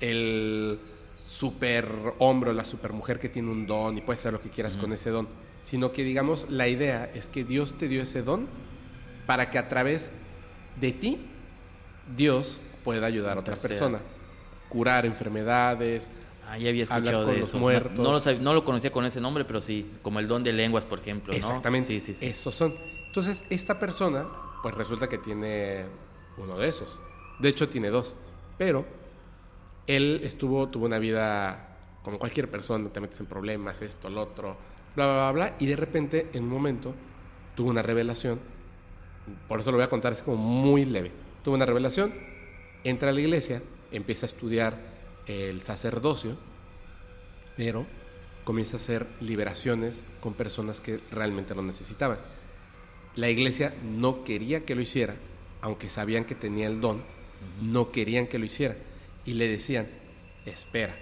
el 0.00 0.78
super 1.26 1.88
hombre 2.18 2.50
o 2.50 2.52
la 2.52 2.64
super 2.64 2.92
mujer 2.92 3.18
que 3.18 3.28
tiene 3.28 3.50
un 3.50 3.66
don 3.66 3.96
y 3.96 4.02
puedes 4.02 4.20
hacer 4.20 4.32
lo 4.32 4.40
que 4.40 4.50
quieras 4.50 4.76
con 4.76 4.92
ese 4.92 5.10
don, 5.10 5.28
sino 5.62 5.90
que 5.92 6.04
digamos 6.04 6.50
la 6.50 6.68
idea 6.68 7.10
es 7.14 7.28
que 7.28 7.44
Dios 7.44 7.78
te 7.78 7.88
dio 7.88 8.02
ese 8.02 8.22
don 8.22 8.46
para 9.26 9.48
que 9.48 9.58
a 9.58 9.68
través 9.68 10.12
de 10.78 10.92
ti 10.92 11.18
Dios 12.14 12.60
pueda 12.84 13.06
ayudar 13.06 13.38
a 13.38 13.40
otra 13.40 13.56
persona, 13.56 14.00
curar 14.68 15.06
enfermedades, 15.06 16.10
Ah, 16.48 16.58
ya 16.58 16.68
había 16.68 16.82
escuchado 16.84 17.24
con 17.24 17.34
de 17.34 17.40
los 17.40 17.48
eso. 17.48 17.58
Muertos. 17.58 17.98
No, 17.98 18.12
lo 18.12 18.40
no 18.40 18.54
lo 18.54 18.64
conocía 18.64 18.92
con 18.92 19.04
ese 19.06 19.20
nombre, 19.20 19.44
pero 19.44 19.60
sí, 19.60 19.90
como 20.02 20.20
el 20.20 20.28
don 20.28 20.44
de 20.44 20.52
lenguas, 20.52 20.84
por 20.84 20.98
ejemplo, 20.98 21.32
¿no? 21.32 21.36
Exactamente. 21.38 21.88
Sí, 21.88 22.00
sí, 22.00 22.14
sí. 22.14 22.26
Esos 22.26 22.54
son. 22.54 22.74
Entonces, 23.06 23.44
esta 23.48 23.78
persona, 23.78 24.26
pues 24.62 24.74
resulta 24.74 25.08
que 25.08 25.18
tiene 25.18 25.86
uno 26.36 26.58
de 26.58 26.68
esos. 26.68 27.00
De 27.38 27.48
hecho, 27.48 27.68
tiene 27.68 27.88
dos. 27.88 28.14
Pero 28.58 28.84
él 29.86 30.20
estuvo, 30.24 30.68
tuvo 30.68 30.86
una 30.86 30.98
vida 30.98 31.68
como 32.02 32.18
cualquier 32.18 32.50
persona, 32.50 32.90
te 32.90 33.00
metes 33.00 33.20
en 33.20 33.26
problemas, 33.26 33.80
esto, 33.82 34.10
lo 34.10 34.22
otro, 34.22 34.56
bla, 34.94 35.06
bla, 35.06 35.14
bla, 35.14 35.32
bla. 35.32 35.56
Y 35.58 35.66
de 35.66 35.76
repente, 35.76 36.28
en 36.32 36.44
un 36.44 36.50
momento, 36.50 36.94
tuvo 37.54 37.70
una 37.70 37.82
revelación. 37.82 38.38
Por 39.48 39.60
eso 39.60 39.70
lo 39.70 39.78
voy 39.78 39.84
a 39.84 39.90
contar, 39.90 40.12
es 40.12 40.22
como 40.22 40.36
muy 40.36 40.84
leve. 40.84 41.10
Tuvo 41.42 41.54
una 41.54 41.66
revelación, 41.66 42.12
entra 42.84 43.10
a 43.10 43.12
la 43.12 43.20
iglesia, 43.20 43.62
empieza 43.90 44.26
a 44.26 44.28
estudiar 44.28 44.78
el 45.26 45.62
sacerdocio, 45.62 46.36
pero 47.56 47.86
comienza 48.44 48.76
a 48.76 48.80
hacer 48.80 49.06
liberaciones 49.20 50.04
con 50.20 50.34
personas 50.34 50.80
que 50.80 51.00
realmente 51.10 51.54
lo 51.54 51.62
necesitaban. 51.62 52.18
La 53.16 53.30
iglesia 53.30 53.74
no 53.82 54.24
quería 54.24 54.64
que 54.64 54.74
lo 54.74 54.82
hiciera, 54.82 55.16
aunque 55.62 55.88
sabían 55.88 56.24
que 56.24 56.34
tenía 56.34 56.66
el 56.66 56.80
don, 56.80 57.02
no 57.62 57.90
querían 57.90 58.26
que 58.26 58.38
lo 58.38 58.44
hiciera. 58.44 58.76
Y 59.24 59.34
le 59.34 59.48
decían, 59.48 59.88
espera, 60.44 60.96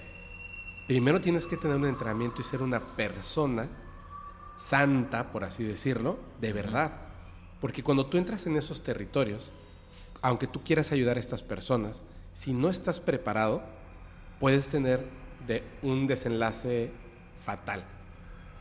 primero 0.86 1.20
tienes 1.20 1.46
que 1.46 1.56
tener 1.56 1.76
un 1.76 1.86
entrenamiento 1.86 2.40
y 2.40 2.44
ser 2.44 2.62
una 2.62 2.96
persona 2.96 3.68
santa, 4.58 5.32
por 5.32 5.44
así 5.44 5.64
decirlo, 5.64 6.18
de 6.40 6.52
verdad. 6.52 6.92
Porque 7.60 7.82
cuando 7.82 8.06
tú 8.06 8.16
entras 8.16 8.46
en 8.46 8.56
esos 8.56 8.82
territorios, 8.82 9.52
aunque 10.20 10.46
tú 10.46 10.62
quieras 10.62 10.92
ayudar 10.92 11.16
a 11.16 11.20
estas 11.20 11.42
personas, 11.42 12.04
si 12.34 12.52
no 12.52 12.68
estás 12.68 13.00
preparado, 13.00 13.62
puedes 14.38 14.68
tener 14.68 15.04
de 15.46 15.62
un 15.82 16.06
desenlace 16.06 16.90
fatal. 17.44 17.84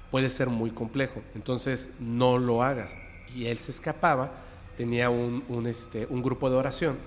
Puede 0.09 0.29
ser 0.29 0.49
muy 0.49 0.71
complejo. 0.71 1.21
Entonces, 1.35 1.89
no 1.99 2.37
lo 2.37 2.63
hagas. 2.63 2.95
Y 3.35 3.45
él 3.45 3.59
se 3.59 3.71
escapaba, 3.71 4.31
tenía 4.75 5.09
un, 5.09 5.43
un, 5.47 5.67
este, 5.67 6.05
un 6.07 6.21
grupo 6.21 6.49
de 6.49 6.57
oración, 6.57 6.97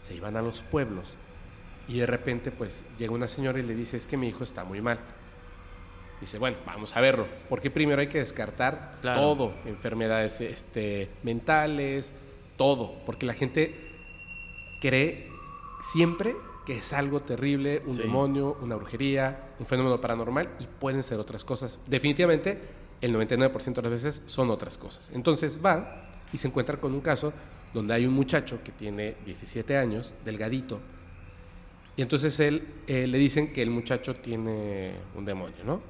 se 0.00 0.14
iban 0.14 0.36
a 0.36 0.42
los 0.42 0.62
pueblos 0.62 1.16
y 1.88 1.98
de 1.98 2.06
repente 2.06 2.50
pues 2.50 2.84
llega 2.98 3.12
una 3.12 3.28
señora 3.28 3.58
y 3.58 3.62
le 3.62 3.74
dice, 3.74 3.96
es 3.96 4.06
que 4.06 4.16
mi 4.16 4.28
hijo 4.28 4.44
está 4.44 4.64
muy 4.64 4.80
mal. 4.80 4.98
Dice, 6.20 6.38
bueno, 6.38 6.58
vamos 6.66 6.94
a 6.96 7.00
verlo, 7.00 7.26
porque 7.48 7.70
primero 7.70 8.00
hay 8.00 8.08
que 8.08 8.18
descartar 8.18 8.98
Claro. 9.00 9.20
todo, 9.20 9.54
enfermedades 9.64 10.40
este, 10.42 11.10
mentales, 11.22 12.12
todo, 12.58 12.94
porque 13.06 13.24
la 13.24 13.32
gente 13.34 13.74
cree 14.80 15.30
siempre 15.92 16.36
que 16.66 16.76
es 16.78 16.92
algo 16.92 17.22
terrible, 17.22 17.82
un 17.86 17.94
Sí. 17.94 18.02
demonio, 18.02 18.56
una 18.60 18.76
brujería, 18.76 19.54
un 19.58 19.64
fenómeno 19.66 20.00
paranormal 20.00 20.50
y 20.60 20.66
pueden 20.66 21.02
ser 21.02 21.18
otras 21.18 21.42
cosas. 21.44 21.80
Definitivamente, 21.86 22.60
el 23.00 23.12
99% 23.14 23.80
de 23.82 23.88
las 23.90 24.02
veces 24.02 24.22
son 24.26 24.50
otras 24.50 24.76
cosas. 24.76 25.10
Entonces 25.14 25.58
va 25.64 26.02
y 26.34 26.38
se 26.38 26.48
encuentra 26.48 26.76
con 26.78 26.92
un 26.92 27.00
caso 27.00 27.32
donde 27.72 27.94
hay 27.94 28.06
un 28.06 28.14
muchacho 28.14 28.62
que 28.62 28.72
tiene 28.72 29.16
17 29.24 29.76
años, 29.76 30.12
delgadito, 30.24 30.80
y 31.96 32.02
entonces 32.02 32.40
él 32.40 32.66
eh, 32.86 33.06
le 33.06 33.18
dicen 33.18 33.52
que 33.52 33.60
el 33.62 33.70
muchacho 33.70 34.16
tiene 34.16 34.92
un 35.14 35.24
demonio, 35.24 35.62
¿no? 35.64 35.82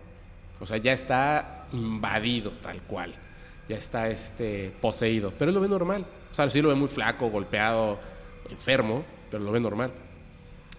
O 0.59 0.67
sea, 0.67 0.77
ya 0.79 0.93
está 0.93 1.67
invadido 1.73 2.51
tal 2.63 2.83
cual. 2.83 3.15
Ya 3.69 3.77
está 3.77 4.09
este 4.09 4.73
poseído, 4.81 5.33
pero 5.39 5.51
él 5.51 5.55
lo 5.55 5.61
ve 5.61 5.69
normal. 5.69 6.05
O 6.31 6.35
sea, 6.35 6.51
sí 6.51 6.61
lo 6.61 6.71
ve 6.71 6.75
muy 6.75 6.89
flaco, 6.89 7.31
golpeado, 7.31 8.01
enfermo, 8.51 9.05
pero 9.31 9.45
lo 9.45 9.53
ve 9.53 9.61
normal. 9.61 9.93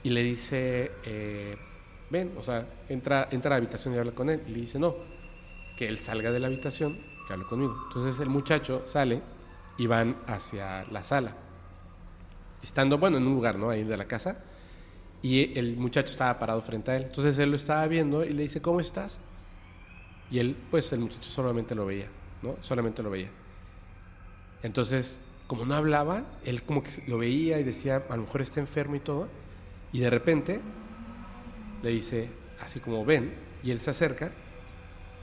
Y 0.03 0.09
le 0.09 0.21
dice, 0.21 0.91
eh, 1.05 1.55
ven, 2.09 2.33
o 2.37 2.43
sea, 2.43 2.67
entra, 2.89 3.29
entra 3.31 3.49
a 3.49 3.51
la 3.51 3.55
habitación 3.55 3.95
y 3.95 3.97
habla 3.99 4.11
con 4.11 4.29
él. 4.29 4.41
Y 4.47 4.51
le 4.51 4.59
dice, 4.59 4.79
no, 4.79 4.95
que 5.77 5.87
él 5.87 5.99
salga 5.99 6.31
de 6.31 6.41
la 6.41 6.47
habitación, 6.47 6.99
que 7.25 7.31
hable 7.31 7.45
conmigo. 7.45 7.83
Entonces 7.87 8.19
el 8.19 8.27
muchacho 8.27 8.81
sale 8.85 9.21
y 9.77 9.87
van 9.87 10.17
hacia 10.27 10.85
la 10.91 11.03
sala. 11.03 11.35
Estando, 12.61 12.97
bueno, 12.97 13.17
en 13.17 13.27
un 13.27 13.33
lugar, 13.33 13.57
¿no? 13.57 13.69
Ahí 13.69 13.83
de 13.83 13.97
la 13.97 14.05
casa. 14.05 14.43
Y 15.21 15.57
el 15.57 15.77
muchacho 15.77 16.11
estaba 16.11 16.37
parado 16.39 16.61
frente 16.61 16.91
a 16.91 16.97
él. 16.97 17.03
Entonces 17.03 17.37
él 17.37 17.49
lo 17.49 17.55
estaba 17.55 17.87
viendo 17.87 18.23
y 18.23 18.33
le 18.33 18.43
dice, 18.43 18.61
¿cómo 18.61 18.79
estás? 18.79 19.19
Y 20.29 20.39
él, 20.39 20.55
pues 20.69 20.91
el 20.93 20.99
muchacho 20.99 21.29
solamente 21.29 21.75
lo 21.75 21.85
veía, 21.85 22.07
¿no? 22.41 22.55
Solamente 22.61 23.03
lo 23.03 23.09
veía. 23.09 23.29
Entonces, 24.63 25.21
como 25.47 25.65
no 25.65 25.75
hablaba, 25.75 26.23
él 26.45 26.63
como 26.63 26.81
que 26.83 26.91
lo 27.07 27.17
veía 27.17 27.59
y 27.59 27.63
decía, 27.63 28.03
a 28.09 28.15
lo 28.15 28.23
mejor 28.23 28.41
está 28.41 28.59
enfermo 28.59 28.95
y 28.95 28.99
todo. 28.99 29.27
Y 29.91 29.99
de 29.99 30.09
repente 30.09 30.61
le 31.83 31.89
dice, 31.89 32.29
así 32.59 32.79
como 32.79 33.03
ven, 33.03 33.33
y 33.63 33.71
él 33.71 33.79
se 33.79 33.91
acerca 33.91 34.31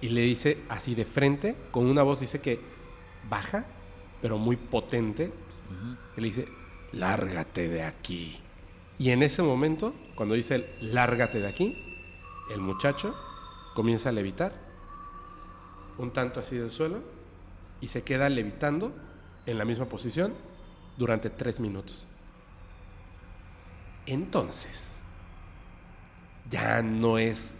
y 0.00 0.10
le 0.10 0.20
dice 0.20 0.58
así 0.68 0.94
de 0.94 1.04
frente, 1.04 1.56
con 1.70 1.86
una 1.86 2.02
voz 2.02 2.20
dice 2.20 2.40
que 2.40 2.60
baja, 3.28 3.66
pero 4.20 4.38
muy 4.38 4.56
potente, 4.56 5.32
le 6.16 6.22
dice, 6.22 6.48
lárgate 6.92 7.68
de 7.68 7.82
aquí. 7.82 8.38
Y 8.98 9.10
en 9.10 9.22
ese 9.22 9.42
momento, 9.42 9.94
cuando 10.14 10.34
dice 10.34 10.56
el, 10.56 10.94
lárgate 10.94 11.40
de 11.40 11.48
aquí, 11.48 11.76
el 12.50 12.60
muchacho 12.60 13.14
comienza 13.74 14.08
a 14.08 14.12
levitar, 14.12 14.52
un 15.98 16.12
tanto 16.12 16.40
así 16.40 16.56
del 16.56 16.70
suelo, 16.70 17.02
y 17.80 17.88
se 17.88 18.02
queda 18.02 18.28
levitando 18.28 18.92
en 19.46 19.58
la 19.58 19.64
misma 19.64 19.86
posición 19.86 20.34
durante 20.96 21.30
tres 21.30 21.60
minutos. 21.60 22.08
Entonces, 24.06 24.96
ya 26.50 26.82
no 26.82 27.18
es 27.18 27.52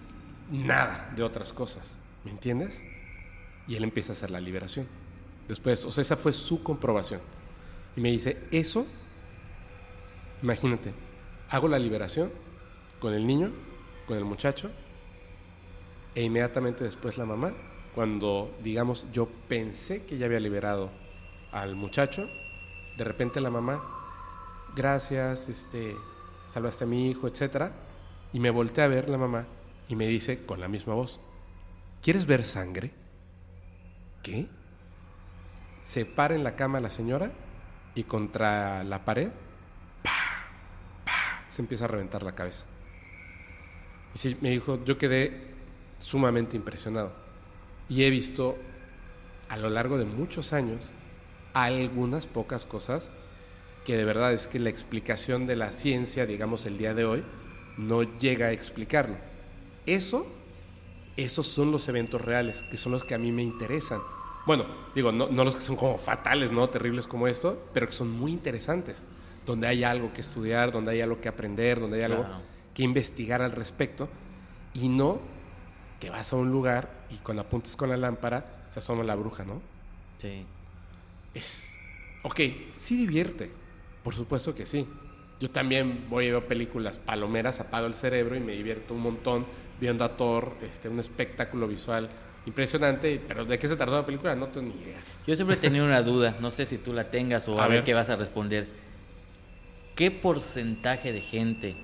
nada 0.50 1.12
de 1.14 1.22
otras 1.22 1.52
cosas, 1.52 1.98
¿me 2.24 2.30
entiendes? 2.30 2.82
Y 3.66 3.76
él 3.76 3.84
empieza 3.84 4.12
a 4.12 4.16
hacer 4.16 4.30
la 4.30 4.40
liberación. 4.40 4.88
Después, 5.48 5.84
o 5.84 5.90
sea, 5.90 6.02
esa 6.02 6.16
fue 6.16 6.32
su 6.32 6.62
comprobación. 6.62 7.20
Y 7.96 8.00
me 8.00 8.12
dice, 8.12 8.38
eso, 8.52 8.86
imagínate, 10.42 10.92
hago 11.48 11.68
la 11.68 11.78
liberación 11.78 12.30
con 13.00 13.14
el 13.14 13.26
niño, 13.26 13.52
con 14.06 14.18
el 14.18 14.24
muchacho, 14.24 14.70
e 16.14 16.22
inmediatamente 16.22 16.84
después 16.84 17.16
la 17.16 17.24
mamá, 17.24 17.54
cuando, 17.94 18.54
digamos, 18.62 19.06
yo 19.12 19.28
pensé 19.48 20.04
que 20.04 20.18
ya 20.18 20.26
había 20.26 20.40
liberado 20.40 20.90
al 21.50 21.74
muchacho, 21.74 22.28
de 22.96 23.04
repente 23.04 23.40
la 23.40 23.50
mamá, 23.50 23.82
gracias, 24.76 25.48
este, 25.48 25.96
salvaste 26.48 26.84
a 26.84 26.86
mi 26.86 27.08
hijo, 27.08 27.26
etcétera, 27.26 27.72
y 28.32 28.40
me 28.40 28.50
volteé 28.50 28.84
a 28.84 28.88
ver 28.88 29.08
la 29.08 29.18
mamá 29.18 29.46
y 29.88 29.96
me 29.96 30.06
dice 30.06 30.44
con 30.44 30.60
la 30.60 30.68
misma 30.68 30.94
voz, 30.94 31.20
¿quieres 32.02 32.26
ver 32.26 32.44
sangre? 32.44 32.92
¿Qué? 34.22 34.48
Se 35.88 36.04
para 36.04 36.34
en 36.34 36.44
la 36.44 36.54
cama 36.54 36.82
la 36.82 36.90
señora 36.90 37.32
y 37.94 38.02
contra 38.04 38.84
la 38.84 39.06
pared, 39.06 39.30
¡pa! 40.02 40.10
¡pa! 41.06 41.44
se 41.46 41.62
empieza 41.62 41.86
a 41.86 41.88
reventar 41.88 42.22
la 42.22 42.34
cabeza. 42.34 42.66
Y 44.14 44.18
sí, 44.18 44.36
me 44.42 44.50
dijo, 44.50 44.84
yo 44.84 44.98
quedé 44.98 45.46
sumamente 45.98 46.56
impresionado. 46.56 47.14
Y 47.88 48.04
he 48.04 48.10
visto 48.10 48.58
a 49.48 49.56
lo 49.56 49.70
largo 49.70 49.96
de 49.96 50.04
muchos 50.04 50.52
años 50.52 50.92
algunas 51.54 52.26
pocas 52.26 52.66
cosas 52.66 53.10
que 53.86 53.96
de 53.96 54.04
verdad 54.04 54.34
es 54.34 54.46
que 54.46 54.58
la 54.58 54.68
explicación 54.68 55.46
de 55.46 55.56
la 55.56 55.72
ciencia, 55.72 56.26
digamos 56.26 56.66
el 56.66 56.76
día 56.76 56.92
de 56.92 57.06
hoy, 57.06 57.24
no 57.78 58.02
llega 58.02 58.48
a 58.48 58.52
explicarlo. 58.52 59.16
Eso, 59.86 60.26
esos 61.16 61.46
son 61.46 61.72
los 61.72 61.88
eventos 61.88 62.20
reales, 62.20 62.62
que 62.70 62.76
son 62.76 62.92
los 62.92 63.04
que 63.04 63.14
a 63.14 63.18
mí 63.18 63.32
me 63.32 63.42
interesan. 63.42 64.02
Bueno, 64.48 64.64
digo, 64.94 65.12
no, 65.12 65.28
no 65.28 65.44
los 65.44 65.54
que 65.56 65.60
son 65.60 65.76
como 65.76 65.98
fatales, 65.98 66.52
¿no? 66.52 66.70
Terribles 66.70 67.06
como 67.06 67.28
esto, 67.28 67.68
pero 67.74 67.86
que 67.86 67.92
son 67.92 68.10
muy 68.10 68.32
interesantes, 68.32 69.04
donde 69.44 69.66
hay 69.66 69.84
algo 69.84 70.10
que 70.14 70.22
estudiar, 70.22 70.72
donde 70.72 70.90
hay 70.92 71.02
algo 71.02 71.20
que 71.20 71.28
aprender, 71.28 71.78
donde 71.78 71.98
hay 71.98 72.04
algo 72.04 72.22
Claro. 72.24 72.40
que 72.72 72.82
investigar 72.82 73.42
al 73.42 73.52
respecto, 73.52 74.08
y 74.72 74.88
no 74.88 75.20
que 76.00 76.08
vas 76.08 76.32
a 76.32 76.36
un 76.36 76.50
lugar 76.50 77.04
y 77.10 77.16
cuando 77.16 77.42
apuntes 77.42 77.76
con 77.76 77.90
la 77.90 77.98
lámpara 77.98 78.64
se 78.68 78.78
asoma 78.78 79.04
la 79.04 79.16
bruja, 79.16 79.44
¿no? 79.44 79.60
Sí. 80.16 80.46
Es. 81.34 81.76
Ok, 82.22 82.40
sí 82.76 82.96
divierte. 82.96 83.50
Por 84.02 84.14
supuesto 84.14 84.54
que 84.54 84.64
sí. 84.64 84.86
Yo 85.40 85.50
también 85.50 86.06
voy 86.08 86.28
a 86.28 86.32
ver 86.32 86.46
películas 86.46 86.96
palomeras, 86.96 87.60
apago 87.60 87.86
el 87.86 87.94
cerebro 87.94 88.34
y 88.34 88.40
me 88.40 88.52
divierto 88.52 88.94
un 88.94 89.00
montón 89.02 89.44
viendo 89.78 90.04
a 90.04 90.16
Thor, 90.16 90.54
este, 90.62 90.88
un 90.88 91.00
espectáculo 91.00 91.68
visual 91.68 92.08
impresionante. 92.48 93.20
Pero 93.28 93.44
¿de 93.44 93.58
qué 93.58 93.68
se 93.68 93.76
tardó 93.76 93.96
la 93.96 94.04
película? 94.06 94.34
No 94.34 94.48
tengo 94.48 94.74
ni 94.74 94.82
idea. 94.82 94.98
Yo 95.26 95.36
siempre 95.36 95.56
he 95.56 95.60
tenido 95.60 95.84
una 95.84 96.02
duda, 96.02 96.36
no 96.40 96.50
sé 96.50 96.66
si 96.66 96.78
tú 96.78 96.92
la 96.92 97.10
tengas 97.10 97.46
o 97.48 97.60
a, 97.60 97.64
A 97.64 97.68
ver. 97.68 97.78
ver. 97.78 97.84
qué 97.84 97.94
vas 97.94 98.08
a 98.10 98.16
responder. 98.16 98.66
¿Qué 99.94 100.10
porcentaje 100.10 101.12
de 101.12 101.20
gente 101.20 101.76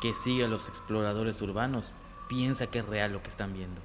que 0.00 0.14
sigue 0.14 0.44
a 0.44 0.48
los 0.48 0.68
exploradores 0.68 1.40
urbanos 1.42 1.92
piensa 2.28 2.66
que 2.68 2.78
es 2.80 2.86
real 2.86 3.12
lo 3.12 3.22
que 3.22 3.30
están 3.30 3.52
viendo? 3.52 3.80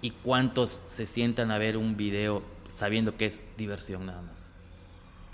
¿Y 0.00 0.10
cuántos 0.10 0.80
se 0.86 1.06
sientan 1.06 1.50
a 1.50 1.58
ver 1.58 1.76
un 1.76 1.96
video 1.96 2.42
sabiendo 2.70 3.16
que 3.16 3.26
es 3.26 3.44
diversión 3.56 4.06
nada 4.06 4.22
más? 4.22 4.50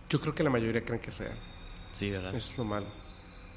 Yo 0.09 0.21
creo 0.21 0.35
que 0.35 0.43
la 0.43 0.51
mayoría 0.51 0.85
creen 0.85 1.01
que 1.01 1.11
es 1.11 1.19
real. 1.19 1.37
Sí, 1.93 2.11
¿verdad? 2.11 2.35
Eso 2.35 2.53
es 2.53 2.59
lo 2.59 2.65
malo. 2.65 2.87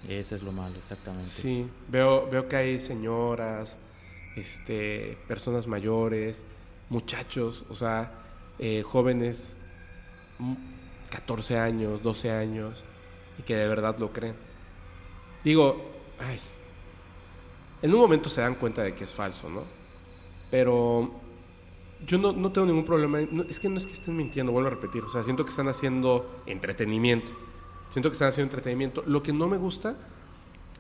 Eso 0.07 0.36
es 0.36 0.41
lo 0.44 0.52
malo, 0.52 0.76
exactamente. 0.78 1.30
Sí, 1.30 1.68
veo, 1.88 2.28
veo 2.30 2.48
que 2.49 2.56
hay 2.57 2.80
señoras, 2.80 3.78
este, 4.35 5.18
personas 5.27 5.68
mayores, 5.68 6.45
muchachos, 6.89 7.65
o 7.69 7.76
sea, 7.76 8.11
eh, 8.60 8.84
jóvenes, 8.84 9.57
mm, 10.39 10.53
14 11.10 11.57
años, 11.57 12.01
12 12.01 12.31
años, 12.31 12.84
y 13.38 13.43
que 13.43 13.55
de 13.55 13.68
verdad 13.68 13.97
lo 13.99 14.11
creen. 14.11 14.35
Digo, 15.43 15.91
ay, 16.19 16.39
en 17.81 17.93
un 17.93 17.99
momento 17.99 18.30
se 18.30 18.41
dan 18.41 18.55
cuenta 18.55 18.84
de 18.84 18.95
que 18.95 19.03
es 19.03 19.14
falso, 19.14 19.49
¿no? 19.49 19.64
Pero 20.49 21.19
yo 22.05 22.18
no, 22.18 22.31
no 22.31 22.51
tengo 22.51 22.68
ningún 22.68 22.85
problema. 22.85 23.19
es 23.19 23.60
que 23.60 23.69
no 23.69 23.77
es 23.77 23.85
que 23.85 23.93
estén 23.93 24.15
mintiendo, 24.15 24.51
vuelvo 24.51 24.68
a 24.68 24.72
repetir. 24.72 25.03
O 25.03 25.10
sea, 25.10 25.23
siento 25.23 25.43
que 25.43 25.49
están 25.49 25.68
haciendo 25.68 26.41
entretenimiento. 26.45 27.34
Siento 27.89 28.10
que 28.10 28.14
están 28.14 28.30
haciendo 28.30 28.51
entretenimiento. 28.51 29.03
Lo 29.05 29.22
que 29.22 29.34
no 29.34 29.47
me 29.47 29.57
gusta 29.57 29.95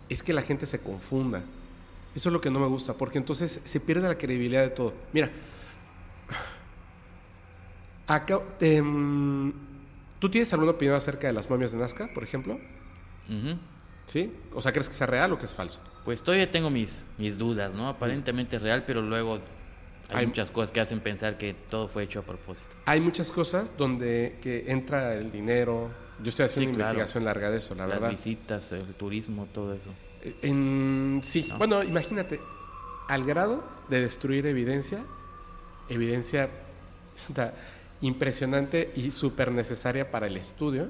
es 0.09 0.23
que 0.23 0.33
la 0.33 0.41
gente 0.41 0.65
se 0.65 0.79
confunda. 0.79 1.43
Eso 2.15 2.29
es 2.29 2.33
lo 2.33 2.39
que 2.41 2.49
no 2.51 2.59
me 2.59 2.67
gusta, 2.67 2.93
porque 2.93 3.17
entonces 3.17 3.59
se 3.63 3.79
pierde 3.79 4.07
la 4.07 4.17
credibilidad 4.17 4.61
de 4.61 4.69
todo. 4.69 4.93
Mira, 5.13 5.31
acá, 8.07 8.39
em, 8.59 9.51
¿tú 10.19 10.29
tienes 10.29 10.51
alguna 10.53 10.71
opinión 10.71 10.95
acerca 10.95 11.27
de 11.27 11.33
las 11.33 11.49
momias 11.49 11.71
de 11.71 11.77
Nazca, 11.77 12.09
por 12.13 12.23
ejemplo? 12.23 12.59
¿Sí? 14.07 14.31
O 14.53 14.61
sea, 14.61 14.71
¿crees 14.73 14.89
que 14.89 14.95
sea 14.95 15.07
real 15.07 15.31
o 15.33 15.37
que 15.39 15.45
es 15.45 15.53
falso? 15.53 15.81
Pues 16.03 16.21
todavía 16.21 16.51
tengo 16.51 16.69
mis, 16.69 17.05
mis 17.17 17.37
dudas, 17.37 17.73
¿no? 17.73 17.87
Aparentemente 17.87 18.57
es 18.57 18.61
real, 18.61 18.83
pero 18.85 19.01
luego 19.01 19.35
hay, 20.09 20.17
Hay- 20.17 20.27
muchas 20.27 20.51
cosas 20.51 20.71
que 20.71 20.81
hacen 20.81 20.99
pensar 20.99 21.37
que 21.37 21.53
todo 21.69 21.87
fue 21.87 22.03
hecho 22.03 22.19
a 22.19 22.23
propósito. 22.23 22.67
Hay 22.85 22.99
muchas 22.99 23.31
cosas 23.31 23.75
donde 23.77 24.37
que 24.41 24.65
entra 24.71 25.15
el 25.15 25.31
dinero. 25.31 25.89
Yo 26.21 26.29
estoy 26.29 26.45
haciendo 26.45 26.71
Sí, 26.71 26.75
una 26.75 26.83
claro. 26.83 26.89
investigación 26.99 27.25
larga 27.25 27.49
de 27.49 27.57
eso, 27.57 27.73
la 27.75 27.87
Las 27.87 27.99
verdad. 28.01 28.11
visitas, 28.11 28.71
el 28.73 28.93
turismo, 28.93 29.47
todo 29.53 29.73
eso. 29.73 29.89
En, 30.41 31.21
sí, 31.23 31.47
¿No? 31.49 31.57
bueno, 31.57 31.83
imagínate, 31.83 32.39
al 33.07 33.25
grado 33.25 33.63
de 33.89 34.01
destruir 34.01 34.45
evidencia, 34.47 35.03
evidencia 35.89 36.49
puta, 37.27 37.53
impresionante 38.01 38.91
y 38.95 39.11
súper 39.11 39.51
necesaria 39.51 40.09
para 40.11 40.27
el 40.27 40.37
estudio, 40.37 40.89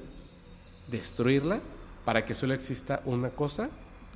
destruirla 0.88 1.60
para 2.04 2.24
que 2.24 2.34
solo 2.34 2.54
exista 2.54 3.02
una 3.04 3.30
cosa, 3.30 3.70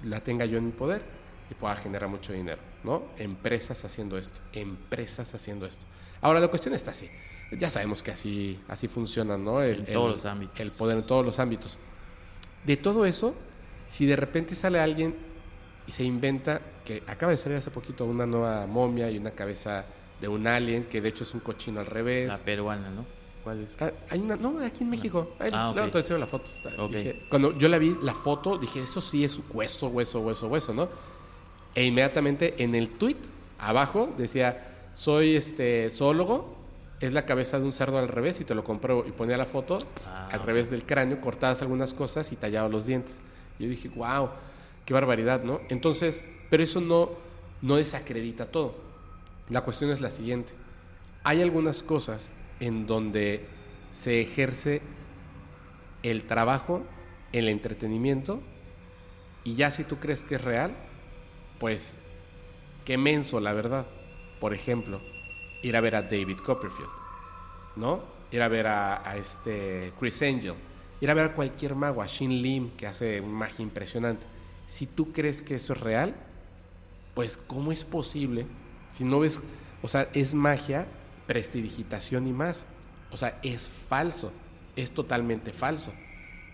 la 0.04 0.20
tenga 0.20 0.44
yo 0.44 0.58
en 0.58 0.66
mi 0.66 0.72
poder 0.72 1.02
y 1.50 1.54
pueda 1.54 1.74
generar 1.76 2.08
mucho 2.08 2.32
dinero, 2.32 2.60
¿no? 2.84 3.04
Empresas 3.16 3.84
haciendo 3.84 4.18
esto, 4.18 4.40
empresas 4.52 5.34
haciendo 5.34 5.66
esto. 5.66 5.86
Ahora, 6.20 6.40
la 6.40 6.48
cuestión 6.48 6.74
está 6.74 6.90
así. 6.90 7.08
Ya 7.52 7.70
sabemos 7.70 8.02
que 8.02 8.10
así, 8.10 8.60
así 8.68 8.88
funciona, 8.88 9.38
¿no? 9.38 9.62
En 9.62 9.86
todos 9.86 10.16
los 10.16 10.24
ámbitos. 10.26 10.60
El 10.60 10.70
poder 10.70 10.98
en 10.98 11.06
todos 11.06 11.24
los 11.24 11.38
ámbitos. 11.38 11.78
De 12.66 12.76
todo 12.76 13.06
eso, 13.06 13.34
si 13.88 14.06
de 14.06 14.16
repente 14.16 14.54
sale 14.54 14.78
alguien 14.80 15.14
y 15.86 15.92
se 15.92 16.04
inventa, 16.04 16.60
que 16.84 17.02
acaba 17.06 17.32
de 17.32 17.38
salir 17.38 17.58
hace 17.58 17.70
poquito 17.70 18.04
una 18.04 18.26
nueva 18.26 18.66
momia 18.66 19.10
y 19.10 19.18
una 19.18 19.30
cabeza 19.32 19.84
de 20.20 20.28
un 20.28 20.46
alien, 20.46 20.84
que 20.84 21.00
de 21.00 21.08
hecho 21.10 21.24
es 21.24 21.32
un 21.34 21.40
cochino 21.40 21.80
al 21.80 21.86
revés. 21.86 22.28
La 22.28 22.38
peruana, 22.38 22.90
¿no? 22.90 23.04
¿Cuál? 23.44 23.68
Ah, 23.80 23.90
hay 24.10 24.20
una, 24.20 24.36
no, 24.36 24.58
aquí 24.64 24.82
en 24.84 24.90
México. 24.90 25.34
Ah, 25.38 25.70
luego 25.72 25.86
ok. 25.86 25.92
te 25.92 25.98
enseño 26.00 26.18
la 26.18 26.26
foto. 26.26 26.50
está. 26.50 26.70
Dije- 26.88 27.22
cuando 27.30 27.56
yo 27.56 27.68
la 27.68 27.78
vi, 27.78 27.96
la 28.02 28.12
foto, 28.14 28.58
dije, 28.58 28.80
eso 28.82 29.00
sí 29.00 29.24
es 29.24 29.40
hueso, 29.52 29.88
hueso, 29.88 30.20
hueso, 30.20 30.48
hueso, 30.48 30.74
¿no? 30.74 30.88
E 31.74 31.84
inmediatamente 31.86 32.62
en 32.62 32.74
el 32.74 32.90
tweet 32.90 33.16
abajo 33.58 34.12
decía, 34.18 34.88
soy 34.94 35.36
este 35.36 35.88
zoólogo, 35.90 36.56
es 37.00 37.12
la 37.12 37.24
cabeza 37.24 37.58
de 37.60 37.64
un 37.64 37.72
cerdo 37.72 37.98
al 37.98 38.08
revés 38.08 38.40
y 38.40 38.44
te 38.44 38.54
lo 38.56 38.64
compro 38.64 39.04
y 39.06 39.12
ponía 39.12 39.36
la 39.36 39.46
foto 39.46 39.78
Ah, 40.06 40.28
al 40.32 40.42
revés 40.42 40.68
del 40.70 40.82
cráneo, 40.84 41.20
cortadas 41.20 41.62
algunas 41.62 41.94
cosas 41.94 42.32
y 42.32 42.36
tallado 42.36 42.68
los 42.68 42.86
dientes. 42.86 43.20
Yo 43.58 43.68
dije, 43.68 43.88
wow, 43.88 44.30
qué 44.84 44.94
barbaridad, 44.94 45.42
¿no? 45.42 45.60
Entonces, 45.68 46.24
pero 46.50 46.62
eso 46.62 46.80
no, 46.80 47.10
no 47.62 47.76
desacredita 47.76 48.46
todo. 48.46 48.74
La 49.48 49.62
cuestión 49.62 49.90
es 49.90 50.00
la 50.00 50.10
siguiente. 50.10 50.52
Hay 51.24 51.42
algunas 51.42 51.82
cosas 51.82 52.32
en 52.60 52.86
donde 52.86 53.46
se 53.92 54.20
ejerce 54.20 54.82
el 56.02 56.26
trabajo, 56.26 56.82
el 57.32 57.48
entretenimiento, 57.48 58.40
y 59.44 59.54
ya 59.54 59.70
si 59.70 59.84
tú 59.84 59.98
crees 59.98 60.24
que 60.24 60.36
es 60.36 60.42
real, 60.42 60.74
pues 61.58 61.94
qué 62.84 62.98
menso, 62.98 63.40
la 63.40 63.52
verdad. 63.52 63.86
Por 64.40 64.54
ejemplo, 64.54 65.00
ir 65.62 65.76
a 65.76 65.80
ver 65.80 65.96
a 65.96 66.02
David 66.02 66.38
Copperfield, 66.38 66.90
¿no? 67.76 68.18
ir 68.30 68.42
a 68.42 68.48
ver 68.48 68.66
a, 68.66 69.08
a 69.08 69.16
este 69.16 69.92
Chris 69.98 70.22
Angel, 70.22 70.54
ir 71.00 71.10
a 71.10 71.14
ver 71.14 71.26
a 71.26 71.34
cualquier 71.34 71.74
mago, 71.74 72.02
a 72.02 72.06
Shin 72.06 72.42
Lim, 72.42 72.70
que 72.70 72.86
hace 72.86 73.20
magia 73.22 73.62
impresionante. 73.62 74.26
Si 74.66 74.86
tú 74.86 75.12
crees 75.12 75.42
que 75.42 75.54
eso 75.54 75.72
es 75.72 75.80
real, 75.80 76.14
pues 77.14 77.36
¿cómo 77.36 77.72
es 77.72 77.84
posible? 77.84 78.46
Si 78.90 79.04
no 79.04 79.20
ves, 79.20 79.40
o 79.82 79.88
sea, 79.88 80.08
es 80.12 80.34
magia, 80.34 80.86
prestidigitación 81.26 82.26
y 82.26 82.32
más. 82.32 82.66
O 83.10 83.16
sea, 83.16 83.38
es 83.42 83.70
falso, 83.70 84.32
es 84.76 84.90
totalmente 84.92 85.52
falso. 85.52 85.92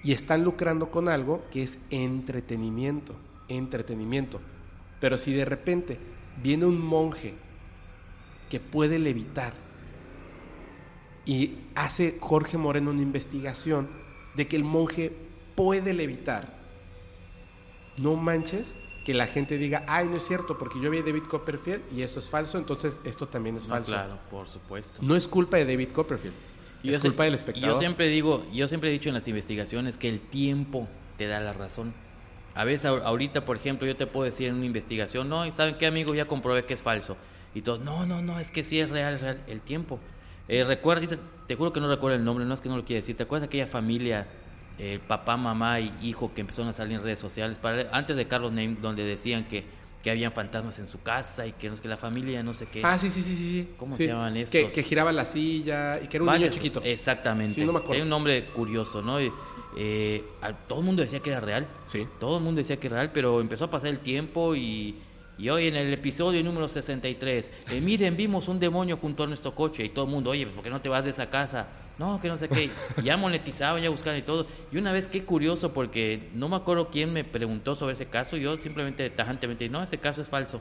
Y 0.02 0.12
están 0.12 0.44
lucrando 0.44 0.90
con 0.90 1.08
algo 1.08 1.44
que 1.50 1.62
es 1.62 1.78
entretenimiento, 1.90 3.16
entretenimiento. 3.48 4.40
Pero 5.00 5.18
si 5.18 5.32
de 5.32 5.44
repente 5.44 5.98
viene 6.42 6.66
un 6.66 6.80
monje 6.80 7.34
que 8.50 8.60
puede 8.60 8.98
levitar 8.98 9.54
y 11.24 11.58
hace 11.74 12.18
Jorge 12.20 12.58
Moreno 12.58 12.90
una 12.90 13.02
investigación 13.02 14.03
de 14.34 14.46
que 14.48 14.56
el 14.56 14.64
monje 14.64 15.12
puede 15.54 15.94
levitar, 15.94 16.54
no 17.98 18.16
manches 18.16 18.74
que 19.04 19.14
la 19.14 19.26
gente 19.26 19.58
diga, 19.58 19.84
ay, 19.86 20.08
no 20.08 20.16
es 20.16 20.26
cierto, 20.26 20.56
porque 20.58 20.80
yo 20.80 20.90
vi 20.90 20.98
a 20.98 21.02
David 21.02 21.24
Copperfield 21.28 21.82
y 21.94 22.02
eso 22.02 22.18
es 22.18 22.28
falso, 22.28 22.56
entonces 22.58 23.00
esto 23.04 23.28
también 23.28 23.56
es 23.56 23.64
No, 23.68 23.74
falso. 23.74 23.92
claro, 23.92 24.18
por 24.30 24.48
supuesto. 24.48 25.00
No 25.02 25.14
es 25.14 25.28
culpa 25.28 25.58
de 25.58 25.66
David 25.66 25.88
Copperfield, 25.92 26.34
es 26.82 26.90
yo 26.92 26.98
sé- 26.98 27.08
culpa 27.08 27.24
del 27.24 27.34
espectador. 27.34 27.74
Yo 27.74 27.78
siempre 27.78 28.08
digo, 28.08 28.44
yo 28.52 28.66
siempre 28.66 28.88
he 28.88 28.92
dicho 28.92 29.10
en 29.10 29.14
las 29.14 29.28
investigaciones 29.28 29.98
que 29.98 30.08
el 30.08 30.20
tiempo 30.20 30.88
te 31.18 31.26
da 31.26 31.40
la 31.40 31.52
razón. 31.52 31.92
A 32.54 32.64
veces 32.64 32.86
ahor- 32.90 33.02
ahorita, 33.04 33.44
por 33.44 33.56
ejemplo, 33.56 33.86
yo 33.86 33.94
te 33.96 34.06
puedo 34.06 34.24
decir 34.24 34.48
en 34.48 34.54
una 34.54 34.64
investigación, 34.66 35.28
no, 35.28 35.44
y 35.44 35.52
saben 35.52 35.76
qué, 35.76 35.86
amigo, 35.86 36.14
ya 36.14 36.26
comprobé 36.26 36.64
que 36.64 36.74
es 36.74 36.80
falso. 36.82 37.16
Y 37.54 37.60
todos, 37.62 37.80
no, 37.80 38.06
no, 38.06 38.22
no, 38.22 38.40
es 38.40 38.50
que 38.50 38.64
sí 38.64 38.80
es 38.80 38.88
real, 38.88 39.14
es 39.14 39.20
real. 39.20 39.42
El 39.46 39.60
tiempo. 39.60 40.00
Eh, 40.48 40.64
recuerda, 40.64 41.02
ahorita 41.04 41.22
te 41.46 41.54
juro 41.56 41.72
que 41.72 41.80
no 41.80 41.88
recuerdo 41.88 42.16
el 42.16 42.24
nombre, 42.24 42.44
no 42.44 42.54
es 42.54 42.60
que 42.60 42.68
no 42.68 42.76
lo 42.76 42.84
quiera 42.84 43.00
decir. 43.00 43.16
¿Te 43.16 43.22
acuerdas 43.22 43.42
de 43.42 43.46
aquella 43.46 43.66
familia, 43.66 44.26
eh, 44.78 44.98
papá, 45.06 45.36
mamá 45.36 45.80
y 45.80 45.92
hijo 46.02 46.32
que 46.34 46.42
empezaron 46.42 46.68
a 46.68 46.72
salir 46.72 46.96
en 46.96 47.02
redes 47.02 47.18
sociales? 47.18 47.58
Para, 47.58 47.88
antes 47.96 48.16
de 48.16 48.26
Carlos 48.26 48.50
Name, 48.52 48.76
donde 48.80 49.04
decían 49.04 49.46
que, 49.48 49.64
que 50.02 50.10
habían 50.10 50.32
fantasmas 50.32 50.78
en 50.78 50.86
su 50.86 51.00
casa 51.00 51.46
y 51.46 51.52
que, 51.52 51.70
que 51.70 51.88
la 51.88 51.96
familia 51.96 52.42
no 52.42 52.52
sé 52.52 52.66
qué. 52.66 52.82
Ah, 52.84 52.98
sí, 52.98 53.08
sí, 53.08 53.22
sí, 53.22 53.34
sí. 53.34 53.68
¿Cómo 53.78 53.96
Sí. 53.96 54.02
se 54.04 54.08
llaman 54.10 54.34
Que, 54.34 54.42
estos? 54.42 54.70
que 54.74 54.82
giraba 54.82 55.12
la 55.12 55.24
silla 55.24 55.98
y 56.02 56.08
que 56.08 56.18
era 56.18 56.24
un 56.24 56.26
Varios- 56.26 56.50
niño 56.50 56.52
chiquito. 56.52 56.80
Exactamente. 56.84 57.54
Sí, 57.54 57.64
no 57.64 57.72
me 57.72 57.78
acuerdo. 57.78 57.94
Hay 57.94 58.02
un 58.02 58.10
nombre 58.10 58.44
curioso, 58.48 59.00
¿no? 59.00 59.18
Y, 59.22 59.32
eh, 59.78 60.22
al- 60.42 60.66
todo 60.68 60.80
el 60.80 60.84
mundo 60.84 61.00
decía 61.02 61.20
que 61.20 61.30
era 61.30 61.40
real. 61.40 61.66
Sí. 61.86 62.06
Todo 62.20 62.36
el 62.36 62.44
mundo 62.44 62.58
decía 62.58 62.78
que 62.78 62.88
era 62.88 62.96
real, 62.96 63.12
pero 63.14 63.40
empezó 63.40 63.64
a 63.64 63.70
pasar 63.70 63.88
el 63.88 64.00
tiempo 64.00 64.54
y, 64.54 64.94
y 65.38 65.48
hoy 65.48 65.66
en 65.66 65.76
el 65.76 65.92
episodio 65.92 66.42
número 66.44 66.68
63, 66.68 67.50
eh, 67.70 67.80
miren, 67.80 68.16
vimos 68.16 68.48
un 68.48 68.58
demonio 68.60 68.96
junto 68.96 69.24
a 69.24 69.26
nuestro 69.26 69.54
coche 69.54 69.84
y 69.84 69.88
todo 69.88 70.04
el 70.04 70.10
mundo, 70.10 70.30
oye, 70.30 70.46
¿por 70.46 70.62
qué 70.62 70.70
no 70.70 70.80
te 70.80 70.88
vas 70.88 71.04
de 71.04 71.10
esa 71.10 71.28
casa? 71.30 71.66
No, 71.98 72.20
que 72.20 72.28
no 72.28 72.36
sé 72.36 72.48
qué. 72.48 72.70
Ya 73.04 73.16
monetizaban, 73.18 73.80
ya 73.82 73.88
buscaban 73.90 74.18
y 74.18 74.22
todo. 74.22 74.46
Y 74.72 74.78
una 74.78 74.90
vez, 74.92 75.06
qué 75.08 75.24
curioso, 75.24 75.72
porque 75.72 76.28
no 76.34 76.48
me 76.48 76.56
acuerdo 76.56 76.88
quién 76.90 77.12
me 77.12 77.22
preguntó 77.24 77.76
sobre 77.76 77.92
ese 77.92 78.06
caso. 78.06 78.36
Yo 78.36 78.56
simplemente 78.58 79.08
tajantemente, 79.10 79.68
no, 79.68 79.82
ese 79.82 79.98
caso 79.98 80.20
es 80.22 80.28
falso. 80.28 80.60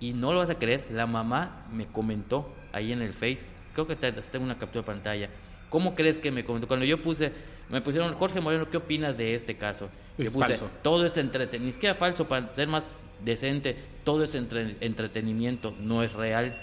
Y 0.00 0.12
no 0.14 0.32
lo 0.32 0.38
vas 0.38 0.50
a 0.50 0.54
creer, 0.58 0.86
la 0.90 1.06
mamá 1.06 1.66
me 1.72 1.86
comentó 1.86 2.50
ahí 2.72 2.90
en 2.92 3.02
el 3.02 3.12
Face, 3.12 3.46
creo 3.74 3.86
que 3.86 3.96
te- 3.96 4.12
tengo 4.12 4.44
una 4.44 4.58
captura 4.58 4.82
de 4.82 4.86
pantalla. 4.86 5.28
¿Cómo 5.68 5.94
crees 5.94 6.18
que 6.18 6.30
me 6.30 6.44
comentó? 6.44 6.66
Cuando 6.68 6.84
yo 6.84 7.00
puse, 7.02 7.32
me 7.70 7.80
pusieron, 7.80 8.12
Jorge 8.14 8.40
Moreno, 8.40 8.68
¿qué 8.68 8.78
opinas 8.78 9.16
de 9.16 9.34
este 9.34 9.56
caso? 9.56 9.88
Yo 10.18 10.24
Es 10.26 10.32
puse, 10.32 10.46
falso. 10.46 10.70
todo 10.82 11.04
es 11.06 11.16
entretenimiento, 11.16 11.66
ni 11.66 11.72
siquiera 11.72 11.94
falso, 11.94 12.26
para 12.26 12.54
ser 12.54 12.66
más 12.68 12.88
decente, 13.24 13.76
todo 14.04 14.24
es 14.24 14.34
entre- 14.34 14.76
entretenimiento, 14.80 15.74
no 15.80 16.02
es 16.02 16.12
real. 16.12 16.56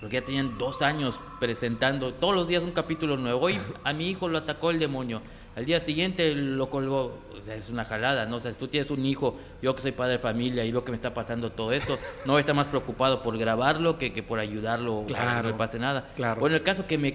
Porque 0.00 0.14
ya 0.20 0.24
tenían 0.24 0.58
dos 0.58 0.80
años 0.82 1.18
presentando 1.40 2.14
todos 2.14 2.34
los 2.34 2.46
días 2.46 2.62
un 2.62 2.70
capítulo 2.70 3.16
nuevo. 3.16 3.40
Hoy 3.40 3.58
a 3.82 3.92
mi 3.92 4.08
hijo 4.08 4.28
lo 4.28 4.38
atacó 4.38 4.70
el 4.70 4.78
demonio. 4.78 5.20
Al 5.56 5.64
día 5.64 5.80
siguiente 5.80 6.32
lo 6.36 6.70
colgó. 6.70 7.18
O 7.36 7.40
sea, 7.42 7.56
es 7.56 7.68
una 7.68 7.84
jalada, 7.84 8.24
¿no? 8.26 8.36
O 8.36 8.40
sea, 8.40 8.52
si 8.52 8.58
tú 8.58 8.68
tienes 8.68 8.90
un 8.92 9.04
hijo, 9.04 9.38
yo 9.60 9.74
que 9.74 9.82
soy 9.82 9.90
padre 9.92 10.12
de 10.12 10.18
familia 10.20 10.64
y 10.64 10.70
veo 10.70 10.84
que 10.84 10.92
me 10.92 10.96
está 10.96 11.12
pasando 11.14 11.50
todo 11.50 11.72
esto, 11.72 11.98
no 12.26 12.38
estar 12.38 12.54
más 12.54 12.68
preocupado 12.68 13.22
por 13.24 13.36
grabarlo 13.38 13.98
que, 13.98 14.12
que 14.12 14.22
por 14.22 14.38
ayudarlo 14.38 15.02
para 15.02 15.06
que 15.06 15.12
no 15.14 15.18
Claro, 15.32 15.48
le 15.48 15.54
pase 15.54 15.78
nada. 15.80 16.08
claro. 16.14 16.40
Bueno, 16.40 16.54
el 16.56 16.62
caso 16.62 16.86
que 16.86 16.96
me 16.98 17.14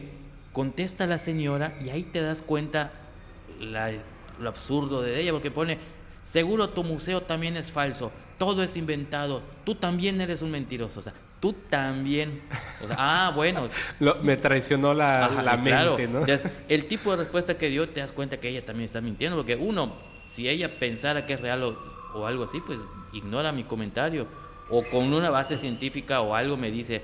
contesta 0.52 1.08
la 1.08 1.20
señora 1.20 1.78
y 1.82 1.90
ahí 1.90 2.04
te 2.04 2.22
das 2.22 2.42
cuenta 2.42 2.92
la- 3.62 3.92
lo 4.40 4.50
absurdo 4.50 5.02
de 5.02 5.22
ella, 5.22 5.32
porque 5.32 5.52
pone, 5.52 5.78
seguro 6.26 6.70
tu 6.70 6.84
museo 6.84 7.22
también 7.22 7.56
es 7.56 7.72
falso, 7.72 8.12
todo 8.46 8.62
es 8.62 8.76
inventado, 8.76 9.42
tú 9.64 9.76
también 9.76 10.20
eres 10.20 10.42
un 10.42 10.52
mentiroso, 10.52 11.00
o 11.00 11.04
sea, 11.04 11.14
tú 11.40 11.54
también. 11.70 12.42
O 12.84 12.88
sea, 12.88 12.96
ah, 13.00 13.32
bueno. 13.34 13.70
Lo- 14.02 14.16
me 14.16 14.36
traicionó 14.36 14.94
la, 14.94 15.26
Ajá, 15.26 15.42
la 15.44 15.62
claro. 15.62 15.92
mente, 15.98 16.08
¿no? 16.12 16.20
Entonces, 16.20 16.52
el 16.68 16.86
tipo 16.90 17.12
de 17.12 17.18
respuesta 17.24 17.58
que 17.58 17.70
dio, 17.70 17.88
te 17.88 18.02
das 18.02 18.12
cuenta 18.12 18.38
que 18.38 18.50
ella 18.50 18.66
también 18.66 18.86
está 18.86 19.00
mintiendo, 19.00 19.38
porque 19.38 19.56
uno, 19.56 19.94
si 20.26 20.50
ella 20.50 20.78
pensara 20.78 21.26
que 21.26 21.34
es 21.36 21.40
real 21.40 21.64
o, 21.64 21.78
o 22.16 22.26
algo 22.28 22.44
así, 22.44 22.60
pues 22.66 22.80
ignora 23.14 23.54
mi 23.54 23.64
comentario. 23.64 24.28
O 24.70 24.84
con 24.84 25.14
una 25.14 25.30
base 25.30 25.58
científica 25.58 26.20
o 26.22 26.36
algo 26.36 26.58
me 26.58 26.70
dice, 26.70 27.02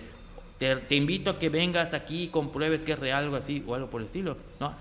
te, 0.57 0.75
te 0.75 0.95
invito 0.95 1.29
a 1.29 1.39
que 1.39 1.47
vengas 1.49 1.93
aquí 1.93 2.23
y 2.23 2.27
compruebes 2.27 2.81
que 2.81 2.91
es 2.93 2.99
real, 2.99 3.23
algo 3.25 3.37
así, 3.37 3.63
o 3.65 3.75
algo 3.75 3.89
por 3.89 4.01
el 4.01 4.05
estilo. 4.07 4.35
No, 4.59 4.73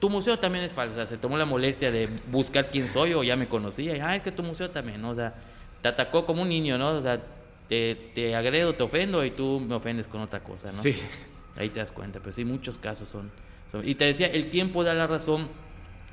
tu 0.00 0.08
museo 0.10 0.38
también 0.38 0.64
es 0.64 0.72
falso. 0.72 0.94
O 0.94 0.96
sea, 0.96 1.06
se 1.06 1.18
tomó 1.18 1.36
la 1.38 1.44
molestia 1.44 1.90
de 1.92 2.08
buscar 2.30 2.70
quién 2.70 2.88
soy 2.88 3.12
o 3.14 3.22
ya 3.22 3.36
me 3.36 3.46
conocía. 3.48 3.96
Y, 3.96 4.00
ah, 4.00 4.16
es 4.16 4.22
que 4.22 4.32
tu 4.32 4.42
museo 4.42 4.70
también, 4.70 5.02
¿no? 5.02 5.10
O 5.10 5.14
sea, 5.14 5.34
te 5.82 5.88
atacó 5.88 6.26
como 6.26 6.42
un 6.42 6.48
niño, 6.48 6.76
¿no? 6.78 6.90
O 6.96 7.00
sea, 7.00 7.20
te, 7.68 7.94
te 8.14 8.34
agredo, 8.34 8.74
te 8.74 8.82
ofendo 8.82 9.24
y 9.24 9.30
tú 9.30 9.60
me 9.60 9.74
ofendes 9.74 10.08
con 10.08 10.20
otra 10.20 10.40
cosa, 10.40 10.66
¿no? 10.72 10.82
Sí. 10.82 10.96
Ahí 11.56 11.68
te 11.68 11.80
das 11.80 11.92
cuenta, 11.92 12.20
pero 12.20 12.32
sí, 12.32 12.44
muchos 12.44 12.78
casos 12.78 13.08
son, 13.08 13.30
son- 13.70 13.86
Y 13.88 13.94
te 13.94 14.04
decía, 14.04 14.26
el 14.28 14.50
tiempo 14.50 14.84
da 14.84 14.94
la 14.94 15.06
razón. 15.06 15.48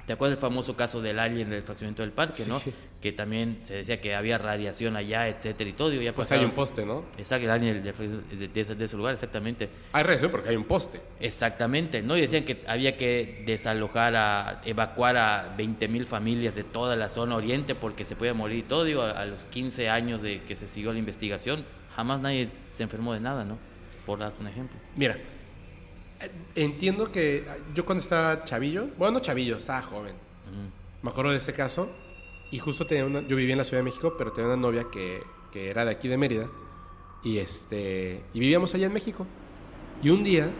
¿Te 0.08 0.14
acuerdas 0.14 0.38
del 0.38 0.42
famoso 0.42 0.76
caso 0.78 1.02
del 1.02 1.20
alien 1.20 1.50
del 1.50 1.64
fraccionamiento 1.64 2.02
del 2.02 2.14
parque, 2.14 2.42
Sí. 2.44 2.50
no? 2.50 2.62
Que 3.02 3.12
también 3.12 3.60
se 3.66 3.76
decía 3.76 4.00
que 4.00 4.16
había 4.16 4.38
radiación 4.38 4.96
allá, 4.96 5.28
etcétera 5.28 5.70
y 5.70 5.74
todo. 5.74 5.94
y 5.94 6.02
ya 6.04 6.14
Pues 6.14 6.30
pasaron- 6.30 6.46
hay 6.46 6.50
un 6.50 6.56
poste, 6.56 6.86
¿no? 6.86 7.04
Exacto, 7.18 7.44
el 7.44 7.52
alien 7.52 7.84
de, 7.84 8.48
de 8.48 8.62
ese, 8.62 8.76
de 8.76 8.86
ese 8.86 8.96
lugar, 8.96 9.14
exactamente. 9.16 9.68
Hay 9.92 10.04
reacción 10.04 10.32
porque 10.32 10.48
hay 10.50 10.56
un 10.56 10.64
poste. 10.64 11.02
Exactamente, 11.20 12.02
¿no? 12.02 12.16
Y 12.18 12.22
decían 12.22 12.46
que 12.46 12.64
había 12.68 12.96
que 12.96 13.44
desalojar, 13.46 14.16
a, 14.16 14.62
evacuar 14.64 15.18
a 15.18 15.54
20 15.58 15.90
mil 15.90 16.06
familias 16.06 16.56
de 16.56 16.64
toda 16.64 16.96
la 16.96 17.10
zona 17.10 17.36
oriente 17.36 17.76
porque 17.76 18.06
se 18.06 18.16
podía 18.16 18.34
morir 18.34 18.60
y 18.60 18.64
todo. 18.64 18.86
Digo, 18.86 19.02
a, 19.02 19.12
a 19.12 19.26
los 19.26 19.44
15 19.46 19.90
años 19.90 20.22
de 20.22 20.42
que 20.44 20.56
se 20.56 20.70
siguió 20.70 20.94
la 20.94 21.00
investigación, 21.00 21.66
jamás 21.98 22.22
nadie 22.22 22.48
se 22.72 22.84
enfermó 22.84 23.14
de 23.14 23.20
nada, 23.20 23.44
¿no? 23.44 23.58
Por 24.06 24.20
dar 24.20 24.32
un 24.40 24.48
ejemplo. 24.48 24.78
Mira, 24.96 25.18
entiendo 26.56 27.12
que 27.12 27.46
yo 27.74 27.86
cuando 27.86 28.02
estaba 28.02 28.44
chavillo, 28.44 28.88
bueno, 28.98 29.14
no 29.14 29.20
chavillo, 29.20 29.58
estaba 29.58 29.82
joven, 29.82 30.16
me 31.02 31.10
acuerdo 31.10 31.32
de 31.32 31.38
ese 31.38 31.54
caso 31.54 31.90
y 32.52 32.60
justo 32.60 32.88
tenía 32.88 33.06
una, 33.06 33.22
yo 33.22 33.36
vivía 33.36 33.54
en 33.54 33.60
la 33.60 33.64
Ciudad 33.64 33.80
de 33.80 33.86
México, 33.86 34.16
pero 34.18 34.32
tenía 34.32 34.48
una 34.48 34.58
novia 34.58 34.88
que, 34.92 35.22
que 35.52 35.70
era 35.70 35.86
de 35.86 35.92
aquí 35.92 36.08
de 36.08 36.18
Mérida 36.18 36.50
y 37.24 37.38
este 37.40 38.24
y 38.34 38.40
vivíamos 38.40 38.74
allá 38.76 38.88
en 38.88 38.94
México. 38.94 39.26
Y 40.02 40.10
un 40.10 40.24
día, 40.24 40.52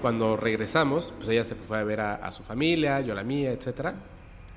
cuando 0.00 0.36
regresamos, 0.36 1.12
pues 1.16 1.28
ella 1.28 1.44
se 1.44 1.54
fue 1.54 1.78
a 1.78 1.84
ver 1.84 2.00
a, 2.00 2.14
a 2.14 2.30
su 2.30 2.42
familia, 2.42 3.00
yo 3.00 3.14
la 3.14 3.24
mía, 3.24 3.50
etcétera. 3.52 3.94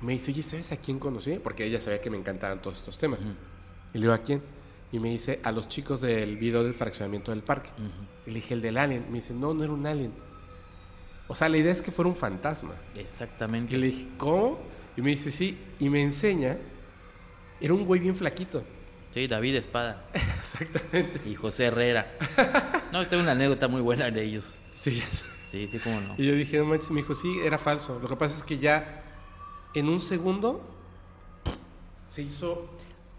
Me 0.00 0.12
dice, 0.12 0.30
oye, 0.30 0.44
¿sabes 0.44 0.70
a 0.70 0.76
quién 0.76 0.98
conocí? 1.00 1.40
Porque 1.42 1.64
ella 1.64 1.80
sabía 1.80 2.00
que 2.00 2.08
me 2.08 2.16
encantaban 2.16 2.62
todos 2.62 2.78
estos 2.78 2.96
temas. 2.98 3.24
Y 3.92 3.98
le 3.98 4.02
digo, 4.02 4.12
¿a 4.12 4.18
quién? 4.18 4.42
Y 4.92 5.00
me 5.00 5.10
dice, 5.10 5.40
a 5.42 5.50
los 5.50 5.68
chicos 5.68 6.00
del 6.00 6.36
video 6.36 6.62
del 6.62 6.72
fraccionamiento 6.74 7.32
del 7.32 7.42
parque. 7.42 7.70
Y 8.26 8.30
le 8.30 8.36
dije, 8.36 8.54
el 8.54 8.62
del 8.62 8.78
alien. 8.78 9.06
Me 9.10 9.16
dice, 9.18 9.34
no, 9.34 9.52
no 9.54 9.64
era 9.64 9.72
un 9.72 9.84
alien. 9.86 10.12
O 11.28 11.34
sea, 11.34 11.48
la 11.48 11.58
idea 11.58 11.72
es 11.72 11.82
que 11.82 11.92
fuera 11.92 12.08
un 12.08 12.16
fantasma. 12.16 12.74
Exactamente. 12.96 13.74
Y 13.74 13.78
le 13.78 13.86
dije, 13.88 14.08
¿cómo? 14.16 14.58
Y 14.96 15.02
me 15.02 15.10
dice, 15.10 15.30
sí. 15.30 15.58
Y 15.78 15.88
me 15.90 16.02
enseña, 16.02 16.58
era 17.60 17.74
un 17.74 17.84
güey 17.84 18.00
bien 18.00 18.16
flaquito. 18.16 18.64
Sí, 19.12 19.26
David 19.26 19.56
Espada 19.56 20.04
Exactamente. 20.14 21.20
y 21.28 21.34
José 21.34 21.66
Herrera. 21.66 22.14
No, 22.92 23.06
tengo 23.06 23.22
una 23.22 23.32
anécdota 23.32 23.68
muy 23.68 23.80
buena 23.80 24.10
de 24.10 24.22
ellos. 24.22 24.58
Sí. 24.74 25.02
Sí, 25.50 25.66
sí, 25.66 25.78
cómo 25.78 26.00
no. 26.00 26.14
Y 26.18 26.26
yo 26.26 26.34
dije, 26.34 26.58
no 26.58 26.66
manches, 26.66 26.90
me 26.90 27.00
dijo, 27.00 27.14
sí, 27.14 27.38
era 27.42 27.56
falso. 27.58 27.98
Lo 28.02 28.08
que 28.08 28.16
pasa 28.16 28.36
es 28.36 28.42
que 28.42 28.58
ya 28.58 29.02
en 29.74 29.88
un 29.88 29.98
segundo 30.00 30.62
se 32.04 32.22
hizo 32.22 32.68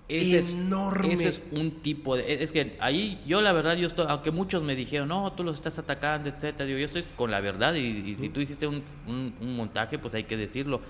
Ese 0.10 0.40
es, 0.40 0.50
enorme. 0.54 1.14
ese 1.14 1.28
es 1.30 1.42
un 1.52 1.72
tipo 1.82 2.16
de... 2.16 2.42
Es 2.44 2.52
que 2.52 2.76
ahí 2.80 3.22
yo 3.28 3.42
la 3.42 3.52
verdad, 3.54 3.78
yo 3.78 3.88
estoy, 3.88 4.06
aunque 4.10 4.32
muchos 4.32 4.64
me 4.64 4.76
dijeron, 4.76 5.08
no, 5.10 5.32
tú 5.34 5.44
los 5.44 5.56
estás 5.56 5.78
atacando, 5.80 6.30
etcétera, 6.30 6.66
digo, 6.66 6.80
yo 6.80 6.86
estoy 6.86 7.04
con 7.16 7.30
la 7.32 7.40
verdad 7.42 7.76
y, 7.76 7.80
y 8.10 8.16
si 8.16 8.30
tú 8.30 8.42
hiciste 8.42 8.66
un, 8.68 8.82
un- 9.08 9.34
un 9.40 9.56
montaje, 9.56 10.00
pues 10.00 10.14
hay 10.16 10.24
que 10.24 10.36
decirlo. 10.36 10.82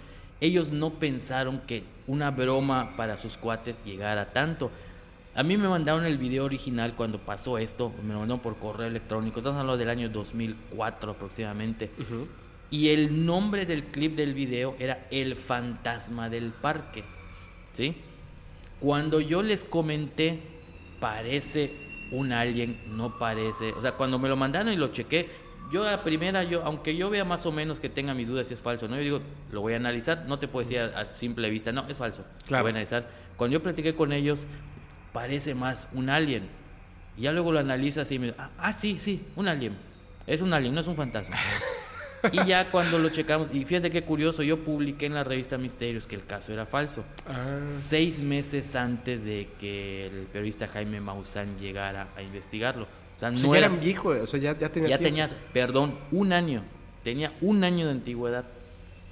Ellos 0.42 0.70
no 0.72 0.92
pensaron 0.92 1.60
que 1.68 1.84
una 2.08 2.32
broma 2.32 2.96
para 2.96 3.18
sus 3.18 3.36
cuates 3.36 3.78
llegara 3.84 4.32
tanto. 4.32 4.72
A 5.36 5.44
mí 5.44 5.58
me 5.58 5.68
mandaron 5.68 6.06
el 6.06 6.18
video 6.18 6.46
original 6.46 6.96
cuando 6.96 7.20
pasó 7.20 7.58
esto, 7.58 7.94
me 8.04 8.14
lo 8.14 8.20
mandaron 8.20 8.42
por 8.42 8.58
correo 8.58 8.88
electrónico, 8.88 9.40
estamos 9.40 9.60
hablando 9.60 9.78
del 9.78 9.90
año 9.90 10.08
2004 10.10 11.12
aproximadamente. 11.12 11.92
Y 12.72 12.90
el 12.90 13.26
nombre 13.26 13.66
del 13.66 13.86
clip 13.86 14.16
del 14.16 14.34
video 14.34 14.76
era 14.80 15.08
El 15.12 15.36
fantasma 15.36 16.30
del 16.30 16.52
parque. 16.52 17.04
¿Sí? 17.74 17.96
Cuando 18.80 19.20
yo 19.20 19.42
les 19.42 19.64
comenté, 19.64 20.40
parece 21.00 21.74
un 22.12 22.32
alien, 22.32 22.80
no 22.88 23.18
parece. 23.18 23.74
O 23.74 23.82
sea, 23.82 23.94
cuando 23.94 24.20
me 24.20 24.30
lo 24.30 24.36
mandaron 24.36 24.72
y 24.72 24.78
lo 24.78 24.90
chequé, 24.90 25.28
yo 25.72 25.84
a 25.84 25.92
la 25.92 26.04
primera, 26.04 26.44
yo, 26.44 26.64
aunque 26.64 26.96
yo 26.96 27.10
vea 27.10 27.26
más 27.26 27.46
o 27.46 27.52
menos 27.52 27.80
que 27.80 27.90
tenga 27.90 28.14
mis 28.14 28.28
dudas 28.28 28.48
si 28.48 28.54
es 28.56 28.62
falso, 28.62 28.88
¿no? 28.88 28.96
Yo 28.96 29.02
digo, 29.02 29.22
lo 29.52 29.62
voy 29.62 29.74
a 29.74 29.76
analizar, 29.76 30.26
no 30.28 30.40
te 30.40 30.48
puedo 30.48 30.68
decir 30.68 30.82
a, 30.82 31.00
a 31.00 31.14
simple 31.14 31.50
vista, 31.50 31.72
no, 31.72 31.88
es 31.88 31.98
falso. 31.98 32.24
Claro. 32.48 32.62
Lo 32.62 32.64
voy 32.64 32.70
a 32.70 32.76
analizar. 32.76 33.10
Cuando 33.38 33.54
yo 33.54 33.64
platiqué 33.64 33.94
con 33.96 34.12
ellos, 34.12 34.48
parece 35.14 35.54
más 35.56 35.90
un 35.94 36.10
alien. 36.10 36.50
Y 37.18 37.24
ya 37.24 37.32
luego 37.32 37.52
lo 37.52 37.60
analizas 37.60 38.12
y 38.12 38.20
me 38.20 38.34
ah, 38.38 38.50
ah, 38.58 38.72
sí, 38.72 39.00
sí, 39.00 39.26
un 39.36 39.48
alien. 39.48 39.76
Es 40.26 40.42
un 40.42 40.54
alien, 40.54 40.74
no 40.74 40.82
es 40.82 40.88
un 40.88 40.96
fantasma. 40.96 41.36
y 42.32 42.46
ya 42.46 42.70
cuando 42.72 43.00
lo 43.00 43.10
checamos, 43.10 43.48
y 43.54 43.66
fíjate 43.66 43.90
qué 43.92 44.04
curioso, 44.04 44.44
yo 44.44 44.58
publiqué 44.64 45.06
en 45.06 45.14
la 45.14 45.24
revista 45.24 45.58
Misterios 45.58 46.08
que 46.08 46.16
el 46.16 46.26
caso 46.26 46.52
era 46.54 46.66
falso. 46.66 47.04
Ah, 47.28 47.60
Seis 47.88 48.20
meses 48.22 48.76
antes 48.76 49.24
de 49.24 49.50
que 49.60 50.08
el 50.08 50.28
periodista 50.32 50.68
Jaime 50.68 51.00
Maussan 51.02 51.58
llegara 51.60 52.10
a 52.16 52.22
investigarlo. 52.22 52.84
O 52.84 53.20
sea, 53.20 53.30
o 53.30 53.36
sea, 53.38 53.46
no 53.48 53.54
ya 53.54 53.60
era, 53.60 54.24
o 54.24 54.26
sea, 54.26 54.40
ya, 54.40 54.58
ya 54.58 54.70
tenía 54.72 54.90
ya 54.90 54.98
tenías, 54.98 55.36
perdón, 55.54 55.98
un 56.12 56.32
año. 56.34 56.64
Tenía 57.04 57.34
un 57.42 57.64
año 57.64 57.86
de 57.86 57.92
antigüedad. 57.92 58.46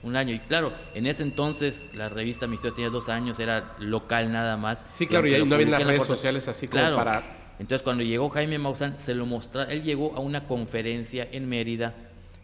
Un 0.04 0.16
año. 0.16 0.34
Y 0.34 0.40
claro, 0.40 0.72
en 0.94 1.08
ese 1.08 1.24
entonces 1.24 1.90
la 1.94 2.08
revista 2.08 2.48
Misterios 2.48 2.76
tenía 2.76 2.90
dos 2.90 3.10
años, 3.10 3.40
era 3.40 3.76
local 3.80 4.32
nada 4.32 4.56
más. 4.56 4.86
Sí, 4.92 5.08
claro, 5.08 5.28
Y 5.28 5.44
no 5.46 5.56
había 5.56 5.68
las 5.68 5.84
redes 5.84 6.06
sociales 6.06 6.48
así 6.48 6.68
como 6.68 6.82
Claro. 6.82 6.96
para... 6.98 7.22
Entonces 7.60 7.82
cuando 7.82 8.04
llegó 8.04 8.30
Jaime 8.30 8.60
Maussan, 8.60 9.00
se 9.00 9.16
lo 9.16 9.26
mostra, 9.26 9.64
él 9.64 9.82
llegó 9.84 10.16
a 10.16 10.20
una 10.20 10.46
conferencia 10.46 11.28
en 11.32 11.50
Mérida, 11.50 11.96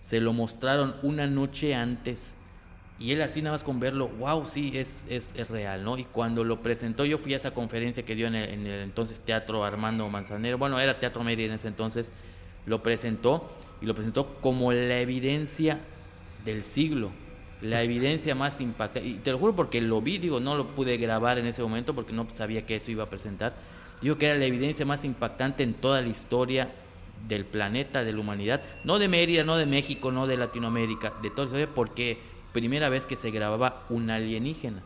se 0.03 0.21
lo 0.21 0.33
mostraron 0.33 0.95
una 1.01 1.25
noche 1.25 1.73
antes 1.73 2.35
y 2.99 3.11
él 3.11 3.21
así 3.21 3.41
nada 3.41 3.55
más 3.55 3.63
con 3.63 3.79
verlo, 3.79 4.07
wow, 4.07 4.47
sí, 4.47 4.71
es, 4.75 5.05
es, 5.09 5.33
es 5.35 5.49
real, 5.49 5.83
¿no? 5.83 5.97
Y 5.97 6.03
cuando 6.05 6.43
lo 6.43 6.61
presentó, 6.61 7.05
yo 7.05 7.17
fui 7.17 7.33
a 7.33 7.37
esa 7.37 7.51
conferencia 7.51 8.05
que 8.05 8.15
dio 8.15 8.27
en 8.27 8.35
el, 8.35 8.49
en 8.49 8.67
el 8.67 8.83
entonces 8.83 9.19
Teatro 9.19 9.63
Armando 9.65 10.07
Manzanero, 10.07 10.57
bueno, 10.57 10.79
era 10.79 10.99
Teatro 10.99 11.23
Mérida 11.23 11.47
en 11.47 11.55
ese 11.55 11.67
entonces, 11.67 12.11
lo 12.65 12.83
presentó 12.83 13.51
y 13.81 13.87
lo 13.87 13.95
presentó 13.95 14.35
como 14.39 14.71
la 14.71 14.99
evidencia 14.99 15.79
del 16.45 16.63
siglo, 16.63 17.11
la 17.61 17.81
evidencia 17.81 18.35
más 18.35 18.61
impactante. 18.61 19.07
Y 19.07 19.15
te 19.15 19.31
lo 19.31 19.39
juro 19.39 19.55
porque 19.55 19.81
lo 19.81 20.01
vi, 20.01 20.17
digo, 20.19 20.39
no 20.39 20.55
lo 20.55 20.75
pude 20.75 20.95
grabar 20.97 21.39
en 21.39 21.47
ese 21.47 21.61
momento 21.61 21.93
porque 21.95 22.13
no 22.13 22.27
sabía 22.35 22.65
que 22.65 22.75
eso 22.75 22.91
iba 22.91 23.03
a 23.03 23.07
presentar. 23.07 23.53
Digo 24.01 24.17
que 24.17 24.27
era 24.27 24.35
la 24.37 24.45
evidencia 24.45 24.85
más 24.85 25.03
impactante 25.03 25.63
en 25.63 25.73
toda 25.73 26.01
la 26.01 26.07
historia 26.07 26.71
del 27.27 27.45
planeta, 27.45 28.03
de 28.03 28.13
la 28.13 28.19
humanidad. 28.19 28.61
No 28.83 28.99
de 28.99 29.07
Mérida, 29.07 29.43
no 29.43 29.57
de 29.57 29.65
México, 29.65 30.11
no 30.11 30.27
de 30.27 30.37
Latinoamérica, 30.37 31.13
de 31.21 31.29
la 31.29 31.43
historia, 31.43 31.69
porque 31.73 32.17
primera 32.51 32.89
vez 32.89 33.05
que 33.05 33.15
se 33.15 33.31
grababa 33.31 33.85
un 33.89 34.09
alienígena. 34.09 34.83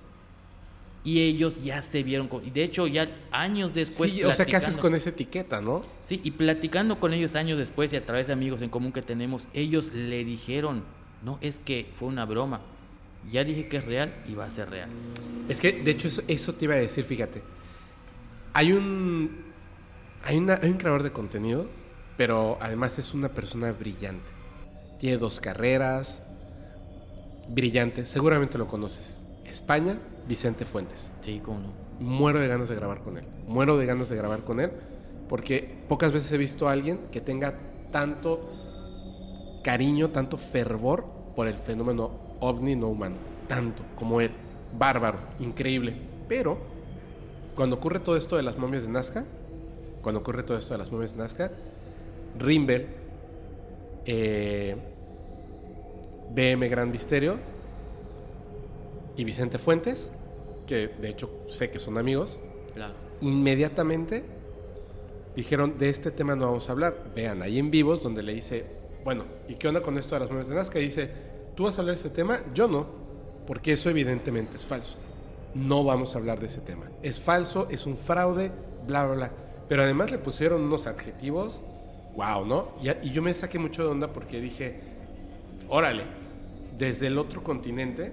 Y 1.04 1.22
ellos 1.22 1.64
ya 1.64 1.82
se 1.82 2.04
vieron, 2.04 2.28
con- 2.28 2.46
y 2.46 2.50
de 2.50 2.64
hecho 2.64 2.86
ya 2.86 3.08
años 3.32 3.74
después... 3.74 4.12
sí, 4.12 4.24
o 4.24 4.34
sea, 4.34 4.46
¿qué 4.46 4.58
haces 4.58 4.76
con 4.78 4.94
esa 4.94 5.10
etiqueta, 5.10 5.62
no? 5.62 5.84
Sí, 6.04 6.20
y 6.24 6.32
platicando 6.32 7.00
con 7.00 7.14
ellos 7.14 7.36
años 7.36 7.58
después 7.58 7.94
y 7.94 7.96
a 7.96 8.06
través 8.06 8.28
de 8.28 8.34
amigos 8.34 8.62
en 8.62 8.70
común 8.70 8.92
que 8.92 9.02
tenemos, 9.02 9.48
ellos 9.54 9.94
le 9.94 10.26
dijeron, 10.26 10.84
no, 11.24 11.38
es 11.42 11.60
que 11.60 11.88
fue 11.98 12.10
una 12.10 12.26
broma. 12.26 12.60
Ya 13.32 13.44
dije 13.44 13.68
que 13.68 13.78
es 13.78 13.86
real 13.86 14.14
y 14.28 14.36
va 14.36 14.46
a 14.46 14.50
ser 14.50 14.70
real. 14.70 14.90
Es 15.50 15.60
que, 15.60 15.72
de 15.74 15.92
hecho, 15.92 16.08
eso, 16.08 16.22
eso 16.28 16.54
te 16.56 16.66
iba 16.66 16.76
a 16.76 16.78
decir, 16.78 17.04
fíjate. 17.04 17.42
Hay 18.54 18.72
un. 18.72 19.46
Hay, 20.24 20.38
una, 20.38 20.60
hay 20.62 20.70
un 20.70 20.78
creador 20.78 21.04
de 21.04 21.12
contenido, 21.12 21.68
pero 22.18 22.58
además 22.60 22.98
es 22.98 23.14
una 23.14 23.30
persona 23.30 23.72
brillante. 23.72 24.32
Tiene 25.00 25.18
dos 25.18 25.40
carreras. 25.40 26.24
Brillante, 27.48 28.06
seguramente 28.06 28.58
lo 28.58 28.68
conoces. 28.68 29.20
España, 29.46 29.98
Vicente 30.28 30.66
Fuentes. 30.66 31.12
Sí, 31.22 31.40
cómo 31.44 31.60
no. 31.60 31.68
Muero 32.00 32.40
de 32.40 32.48
ganas 32.48 32.68
de 32.68 32.76
grabar 32.76 33.02
con 33.02 33.18
él. 33.18 33.26
Muero 33.48 33.78
de 33.78 33.86
ganas 33.86 34.10
de 34.10 34.16
grabar 34.18 34.44
con 34.44 34.60
él. 34.60 34.72
Porque 35.30 35.78
pocas 35.88 36.12
veces 36.12 36.32
he 36.32 36.38
visto 36.38 36.68
a 36.68 36.72
alguien 36.72 37.00
que 37.12 37.22
tenga 37.22 37.56
tanto 37.92 38.52
cariño, 39.64 40.10
tanto 40.10 40.38
fervor 40.38 41.06
por 41.36 41.48
el 41.48 41.56
fenómeno 41.56 42.12
ovni 42.40 42.76
no 42.76 42.88
humano. 42.88 43.16
Tanto 43.48 43.84
como 43.96 44.22
él. 44.22 44.32
Bárbaro, 44.78 45.20
increíble. 45.40 45.96
Pero 46.28 46.58
cuando 47.56 47.78
ocurre 47.78 48.00
todo 48.00 48.18
esto 48.18 48.36
de 48.36 48.44
las 48.44 48.58
momias 48.58 48.84
de 48.84 48.90
Nazca, 48.90 49.26
cuando 50.02 50.22
ocurre 50.22 50.44
todo 50.44 50.58
esto 50.58 50.74
de 50.74 50.78
las 50.80 50.92
momias 50.92 51.14
de 51.14 51.20
Nazca, 51.20 51.52
Rimbel, 52.40 52.88
eh, 54.06 54.76
BM 56.34 56.68
Gran 56.70 56.92
Misterio 56.92 57.38
y 59.16 59.24
Vicente 59.24 59.58
Fuentes, 59.58 60.12
que 60.66 60.88
de 60.88 61.10
hecho 61.10 61.30
sé 61.50 61.70
que 61.70 61.80
son 61.80 61.98
amigos, 61.98 62.40
Claro. 62.74 62.94
inmediatamente 63.22 64.24
dijeron, 65.36 65.78
de 65.78 65.90
este 65.90 66.12
tema 66.12 66.36
no 66.36 66.48
vamos 66.48 66.68
a 66.70 66.72
hablar. 66.72 67.12
Vean, 67.16 67.42
ahí 67.42 67.58
en 67.60 67.72
vivos 67.72 68.04
donde 68.04 68.24
le 68.24 68.34
dice, 68.34 68.66
bueno, 69.04 69.24
¿y 69.48 69.56
qué 69.56 69.68
onda 69.68 69.82
con 69.82 69.98
esto 69.98 70.16
de 70.16 70.20
las 70.22 70.30
momias 70.30 70.48
de 70.50 70.56
Nazca? 70.56 70.80
Y 70.80 70.86
dice, 70.86 71.10
¿tú 71.56 71.64
vas 71.64 71.78
a 71.78 71.82
hablar 71.82 71.96
de 71.96 72.02
ese 72.02 72.10
tema? 72.10 72.42
Yo 72.54 72.68
no, 72.68 72.86
porque 73.46 73.74
eso 73.74 73.90
evidentemente 73.90 74.58
es 74.58 74.66
falso. 74.66 74.98
No 75.56 75.84
vamos 75.84 76.14
a 76.14 76.20
hablar 76.20 76.40
de 76.40 76.48
ese 76.48 76.62
tema. 76.62 76.86
Es 77.02 77.20
falso, 77.20 77.68
es 77.72 77.86
un 77.86 77.98
fraude, 77.98 78.52
bla, 78.86 79.06
bla, 79.06 79.16
bla. 79.16 79.32
Pero 79.70 79.84
además 79.84 80.12
le 80.12 80.18
pusieron 80.20 80.62
unos 80.62 80.86
adjetivos, 80.88 81.62
wow, 82.18 82.44
¿no? 82.44 82.74
Y, 82.82 83.12
yo 83.12 83.22
me 83.22 83.34
saqué 83.34 83.60
mucho 83.60 83.84
de 83.84 83.90
onda 83.90 84.12
porque 84.12 84.42
dije, 84.42 84.80
órale, 85.70 86.04
desde 86.78 87.08
el 87.08 87.18
otro 87.20 87.44
continente 87.44 88.12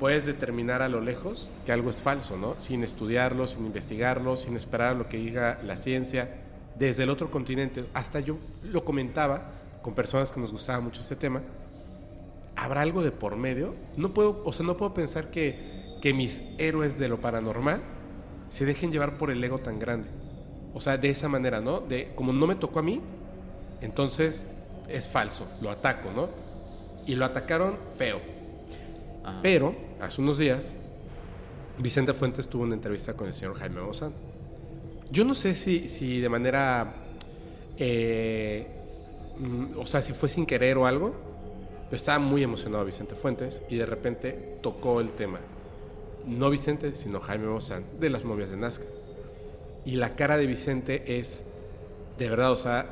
puedes 0.00 0.26
determinar 0.26 0.82
a 0.82 0.88
lo 0.88 1.00
lejos 1.00 1.48
que 1.64 1.72
algo 1.72 1.90
es 1.90 2.02
falso, 2.02 2.36
¿no? 2.36 2.58
Sin 2.58 2.82
estudiarlo, 2.82 3.46
sin 3.46 3.64
investigarlo, 3.64 4.36
sin 4.36 4.56
esperar 4.56 4.88
a 4.88 4.94
lo 4.94 5.08
que 5.08 5.16
diga 5.16 5.60
la 5.64 5.76
ciencia, 5.76 6.28
desde 6.76 7.04
el 7.04 7.10
otro 7.10 7.30
continente. 7.30 7.84
Hasta 7.94 8.20
yo 8.20 8.36
lo 8.64 8.84
comentaba 8.84 9.52
con 9.80 9.94
personas 9.94 10.32
que 10.32 10.40
nos 10.40 10.50
gustaba 10.50 10.80
mucho 10.80 11.00
este 11.00 11.16
tema. 11.16 11.42
¿Habrá 12.56 12.80
algo 12.80 13.02
de 13.04 13.12
por 13.12 13.36
medio? 13.36 13.76
No 13.96 14.12
puedo, 14.12 14.42
o 14.44 14.52
sea, 14.52 14.66
no 14.66 14.76
puedo 14.76 14.92
pensar 14.92 15.30
que, 15.30 15.96
que 16.02 16.12
mis 16.12 16.42
héroes 16.58 16.98
de 16.98 17.08
lo 17.08 17.20
paranormal 17.20 17.80
se 18.48 18.64
dejen 18.64 18.90
llevar 18.90 19.18
por 19.18 19.30
el 19.30 19.42
ego 19.42 19.58
tan 19.58 19.78
grande. 19.78 20.08
O 20.74 20.80
sea, 20.80 20.96
de 20.96 21.10
esa 21.10 21.28
manera, 21.28 21.60
¿no? 21.60 21.80
De 21.80 22.12
como 22.14 22.32
no 22.32 22.46
me 22.46 22.54
tocó 22.54 22.78
a 22.80 22.82
mí, 22.82 23.00
entonces 23.80 24.46
es 24.88 25.06
falso, 25.06 25.46
lo 25.60 25.70
ataco, 25.70 26.10
¿no? 26.12 26.28
Y 27.06 27.14
lo 27.14 27.24
atacaron 27.24 27.76
feo. 27.96 28.20
Ajá. 29.24 29.40
Pero, 29.42 29.74
hace 30.00 30.20
unos 30.20 30.38
días, 30.38 30.74
Vicente 31.78 32.12
Fuentes 32.12 32.48
tuvo 32.48 32.64
una 32.64 32.74
entrevista 32.74 33.14
con 33.14 33.28
el 33.28 33.34
señor 33.34 33.54
Jaime 33.54 33.80
Maussan. 33.80 34.12
Yo 35.10 35.24
no 35.24 35.34
sé 35.34 35.54
si, 35.54 35.88
si 35.88 36.20
de 36.20 36.28
manera, 36.28 36.92
eh, 37.78 38.66
mm, 39.38 39.78
o 39.78 39.86
sea, 39.86 40.02
si 40.02 40.12
fue 40.12 40.28
sin 40.28 40.44
querer 40.44 40.76
o 40.76 40.86
algo, 40.86 41.14
pero 41.84 41.96
estaba 41.96 42.18
muy 42.18 42.42
emocionado 42.42 42.84
Vicente 42.84 43.14
Fuentes 43.14 43.62
y 43.70 43.76
de 43.76 43.86
repente 43.86 44.58
tocó 44.60 45.00
el 45.00 45.10
tema. 45.12 45.40
No 46.26 46.50
Vicente, 46.50 46.94
sino 46.94 47.20
Jaime 47.20 47.46
Maussan, 47.46 47.84
de 47.98 48.10
las 48.10 48.24
momias 48.24 48.50
de 48.50 48.56
Nazca. 48.58 48.86
Y 49.88 49.92
la 49.92 50.16
cara 50.16 50.36
de 50.36 50.46
Vicente 50.46 51.16
es, 51.18 51.44
de 52.18 52.28
verdad, 52.28 52.52
o 52.52 52.56
sea, 52.56 52.90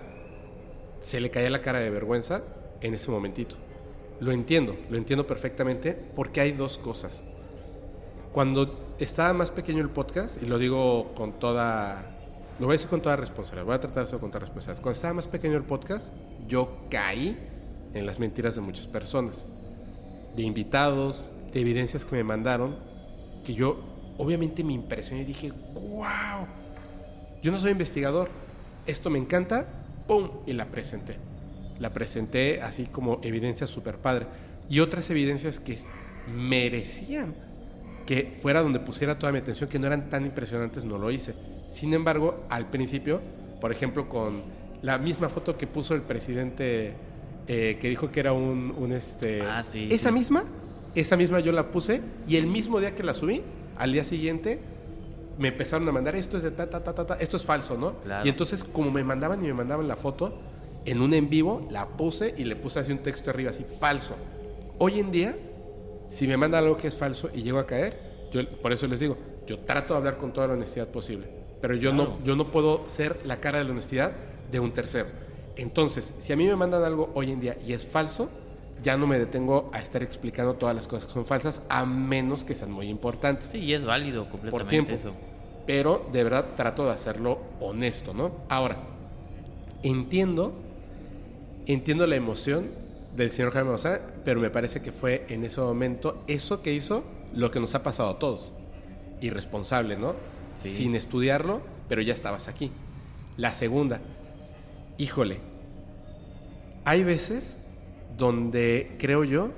se 1.03 1.21
le 1.21 1.31
caía 1.31 1.51
la 1.51 1.61
cara 1.61 1.79
de 1.79 1.91
vergüenza 1.91 2.43
en 2.81 2.95
ese 2.95 3.11
momentito. 3.11 3.57
Lo 4.19 4.33
entiendo, 4.33 4.75
lo 4.89 4.97
entiendo 4.97 5.27
perfectamente 5.27 5.93
porque 5.93 6.41
hay 6.41 6.53
dos 6.53 6.79
cosas. 6.79 7.23
Cuando 8.33 8.95
estaba 8.99 9.35
más 9.35 9.51
pequeño 9.51 9.83
el 9.83 9.91
podcast, 9.91 10.43
y 10.43 10.47
lo 10.47 10.57
digo 10.57 11.13
con 11.15 11.39
toda, 11.39 12.17
lo 12.59 12.65
voy 12.65 12.73
a 12.73 12.77
decir 12.77 12.89
con 12.89 13.03
toda 13.03 13.17
responsabilidad, 13.17 13.67
voy 13.67 13.75
a 13.75 13.81
tratar 13.81 14.07
con 14.19 14.31
toda 14.31 14.41
responsabilidad. 14.41 14.83
Cuando 14.83 14.97
estaba 14.97 15.13
más 15.13 15.27
pequeño 15.27 15.59
el 15.59 15.65
podcast, 15.65 16.15
yo 16.49 16.87
caí 16.89 17.37
en 17.93 18.07
las 18.07 18.19
mentiras 18.19 18.55
de 18.55 18.63
muchas 18.63 18.87
personas, 18.87 19.47
de 20.35 20.43
invitados, 20.43 21.31
de 21.53 21.61
evidencias 21.61 22.07
que 22.07 22.17
me 22.17 22.25
mandaron, 22.25 22.79
que 23.45 23.53
yo 23.53 23.85
obviamente 24.17 24.65
me 24.65 24.73
impresioné 24.73 25.21
y 25.21 25.27
dije, 25.27 25.53
wow, 25.75 26.47
yo 27.47 27.53
no 27.53 27.61
soy 27.61 27.71
investigador, 27.71 28.29
esto 28.89 29.09
me 29.09 29.21
encanta, 29.21 29.69
¡pum! 30.09 30.31
Y 30.47 30.53
la 30.53 30.67
presenté. 30.67 31.17
La 31.79 31.93
presenté 31.93 32.61
así 32.61 32.87
como 32.87 33.21
evidencia 33.23 33.69
super 33.69 33.99
padre. 33.99 34.27
Y 34.69 34.81
otras 34.81 35.09
evidencias 35.11 35.61
que 35.61 35.79
merecían 36.27 37.37
que 38.05 38.33
fuera 38.37 38.63
donde 38.63 38.81
pusiera 38.81 39.21
toda 39.21 39.31
mi 39.31 39.39
atención, 39.39 39.71
que 39.71 39.79
no 39.79 39.87
eran 39.87 40.09
tan 40.09 40.27
impresionantes, 40.27 40.85
no 40.85 40.99
lo 40.99 41.09
hice. 41.13 41.37
Sin 41.71 41.95
embargo, 41.95 42.45
al 42.51 42.69
principio, 42.69 43.21
por 43.61 43.71
ejemplo, 43.71 44.09
con 44.09 44.43
la 44.83 44.99
misma 44.99 45.29
foto 45.29 45.57
que 45.57 45.69
puso 45.69 45.95
el 45.95 46.03
presidente 46.03 46.95
eh, 47.47 47.79
que 47.81 47.89
dijo 47.89 48.11
que 48.11 48.19
era 48.19 48.33
un, 48.33 48.75
un, 48.77 48.91
este... 48.91 49.43
Ah, 49.43 49.63
sí, 49.63 49.87
Esa 49.93 50.09
sí. 50.09 50.15
misma, 50.17 50.43
esa 50.97 51.17
misma 51.17 51.39
yo 51.39 51.53
la 51.53 51.71
puse 51.71 52.01
y 52.27 52.39
el 52.39 52.49
mismo 52.49 52.81
día 52.81 52.93
que 52.97 53.05
la 53.05 53.15
subí, 53.15 53.41
al 53.79 53.93
día 53.93 54.03
siguiente, 54.03 54.59
me 55.39 55.49
empezaron 55.49 55.89
a 55.89 55.93
mandar 55.93 56.17
esto 56.17 56.37
es 56.37 56.43
de 56.43 56.51
ta, 56.51 56.69
ta, 56.69 56.83
ta, 56.83 56.95
ta, 56.95 57.07
ta, 57.07 57.15
esto 57.17 57.37
es 57.37 57.45
falso, 57.45 57.77
¿no? 57.77 57.95
Claro. 58.01 58.25
Y 58.27 58.29
entonces, 58.31 58.65
como 58.65 58.91
me 58.91 59.05
mandaban 59.05 59.43
y 59.45 59.49
me 59.49 59.55
mandaban 59.55 59.87
la 59.89 59.97
foto, 59.97 60.33
en 60.85 61.01
un 61.03 61.13
en 61.15 61.29
vivo 61.29 61.67
la 61.71 61.89
puse 61.89 62.35
y 62.37 62.45
le 62.45 62.57
puse 62.57 62.79
así 62.81 62.93
un 62.93 62.99
texto 62.99 63.31
arriba, 63.31 63.51
así, 63.51 63.65
falso. 63.81 64.15
Hoy 64.79 64.99
en 65.01 65.11
día, 65.11 65.37
si 66.11 66.27
me 66.27 66.37
mandan 66.37 66.65
algo 66.65 66.77
que 66.77 66.89
es 66.89 66.95
falso 66.95 67.29
y 67.35 67.43
llego 67.43 67.59
a 67.59 67.67
caer, 67.67 68.29
yo, 68.31 68.49
por 68.63 68.73
eso 68.73 68.87
les 68.87 69.01
digo, 69.01 69.17
yo 69.47 69.59
trato 69.61 69.95
de 69.95 69.99
hablar 69.99 70.17
con 70.17 70.33
toda 70.33 70.47
la 70.49 70.53
honestidad 70.55 70.89
posible, 70.89 71.29
pero 71.61 71.75
yo, 71.75 71.91
Claro. 71.93 72.17
no, 72.19 72.25
yo 72.25 72.37
no 72.37 72.51
puedo 72.51 72.89
ser 72.89 73.21
la 73.25 73.41
cara 73.41 73.59
de 73.59 73.65
la 73.65 73.71
honestidad 73.73 74.13
de 74.51 74.61
un 74.61 74.73
tercero. 74.73 75.07
Entonces, 75.57 76.13
si 76.19 76.33
a 76.33 76.37
mí 76.37 76.47
me 76.47 76.55
mandan 76.57 76.85
algo 76.85 77.11
hoy 77.15 77.31
en 77.31 77.41
día 77.41 77.57
y 77.67 77.73
es 77.73 77.87
falso, 77.87 78.29
ya 78.83 78.97
no 78.97 79.07
me 79.07 79.19
detengo 79.19 79.71
a 79.73 79.81
estar 79.81 80.03
explicando 80.03 80.55
todas 80.55 80.75
las 80.75 80.87
cosas 80.87 81.07
que 81.07 81.15
son 81.15 81.25
falsas, 81.25 81.63
a 81.69 81.85
menos 81.87 82.45
que 82.45 82.55
sean 82.55 82.71
muy 82.71 82.89
importantes. 82.89 83.49
Sí, 83.49 83.59
y 83.59 83.75
es 83.75 83.85
válido 83.85 84.29
completamente 84.29 84.51
por 84.51 84.69
tiempo. 84.69 84.93
eso. 84.93 85.15
Pero 85.67 86.09
de 86.13 86.25
verdad 86.25 86.47
trato 86.57 86.85
de 86.85 86.93
hacerlo 86.93 87.41
honesto, 87.61 88.15
¿no? 88.15 88.33
Ahora, 88.49 88.79
entiendo, 89.83 90.55
entiendo 91.67 92.07
la 92.07 92.17
emoción 92.17 92.71
del 93.17 93.31
señor 93.31 93.53
Jaime 93.53 93.71
Maussan, 93.71 94.01
pero 94.25 94.41
me 94.41 94.51
parece 94.51 94.83
que 94.83 94.93
fue 94.93 95.27
en 95.29 95.45
ese 95.45 95.61
momento 95.61 96.23
eso 96.27 96.63
que 96.63 96.73
hizo 96.73 97.05
lo 97.35 97.51
que 97.51 97.61
nos 97.61 97.75
ha 97.75 97.83
pasado 97.83 98.11
a 98.11 98.19
todos. 98.19 98.53
Irresponsable, 99.21 99.97
¿no? 99.97 100.15
Sí. 100.55 100.71
Sin 100.71 100.95
estudiarlo, 100.95 101.63
pero 101.89 102.03
ya 102.03 102.13
estabas 102.13 102.49
aquí. 102.49 102.71
La 103.37 103.53
segunda, 103.53 104.01
híjole, 104.99 105.41
hay 106.85 107.03
veces 107.03 107.57
donde 108.17 108.97
creo 108.99 109.25
yo 109.25 109.51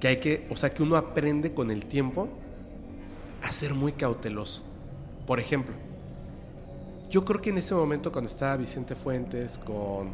que 0.00 0.08
hay 0.08 0.16
que, 0.18 0.46
o 0.50 0.56
sea, 0.56 0.72
que 0.72 0.82
uno 0.82 0.96
aprende 0.96 1.52
con 1.54 1.70
el 1.70 1.86
tiempo 1.86 2.28
a 3.42 3.52
ser 3.52 3.74
muy 3.74 3.92
cauteloso. 3.92 4.62
Por 5.26 5.40
ejemplo, 5.40 5.74
yo 7.10 7.24
creo 7.24 7.40
que 7.40 7.50
en 7.50 7.58
ese 7.58 7.74
momento 7.74 8.12
cuando 8.12 8.30
estaba 8.30 8.56
Vicente 8.56 8.94
Fuentes 8.94 9.58
con, 9.58 10.10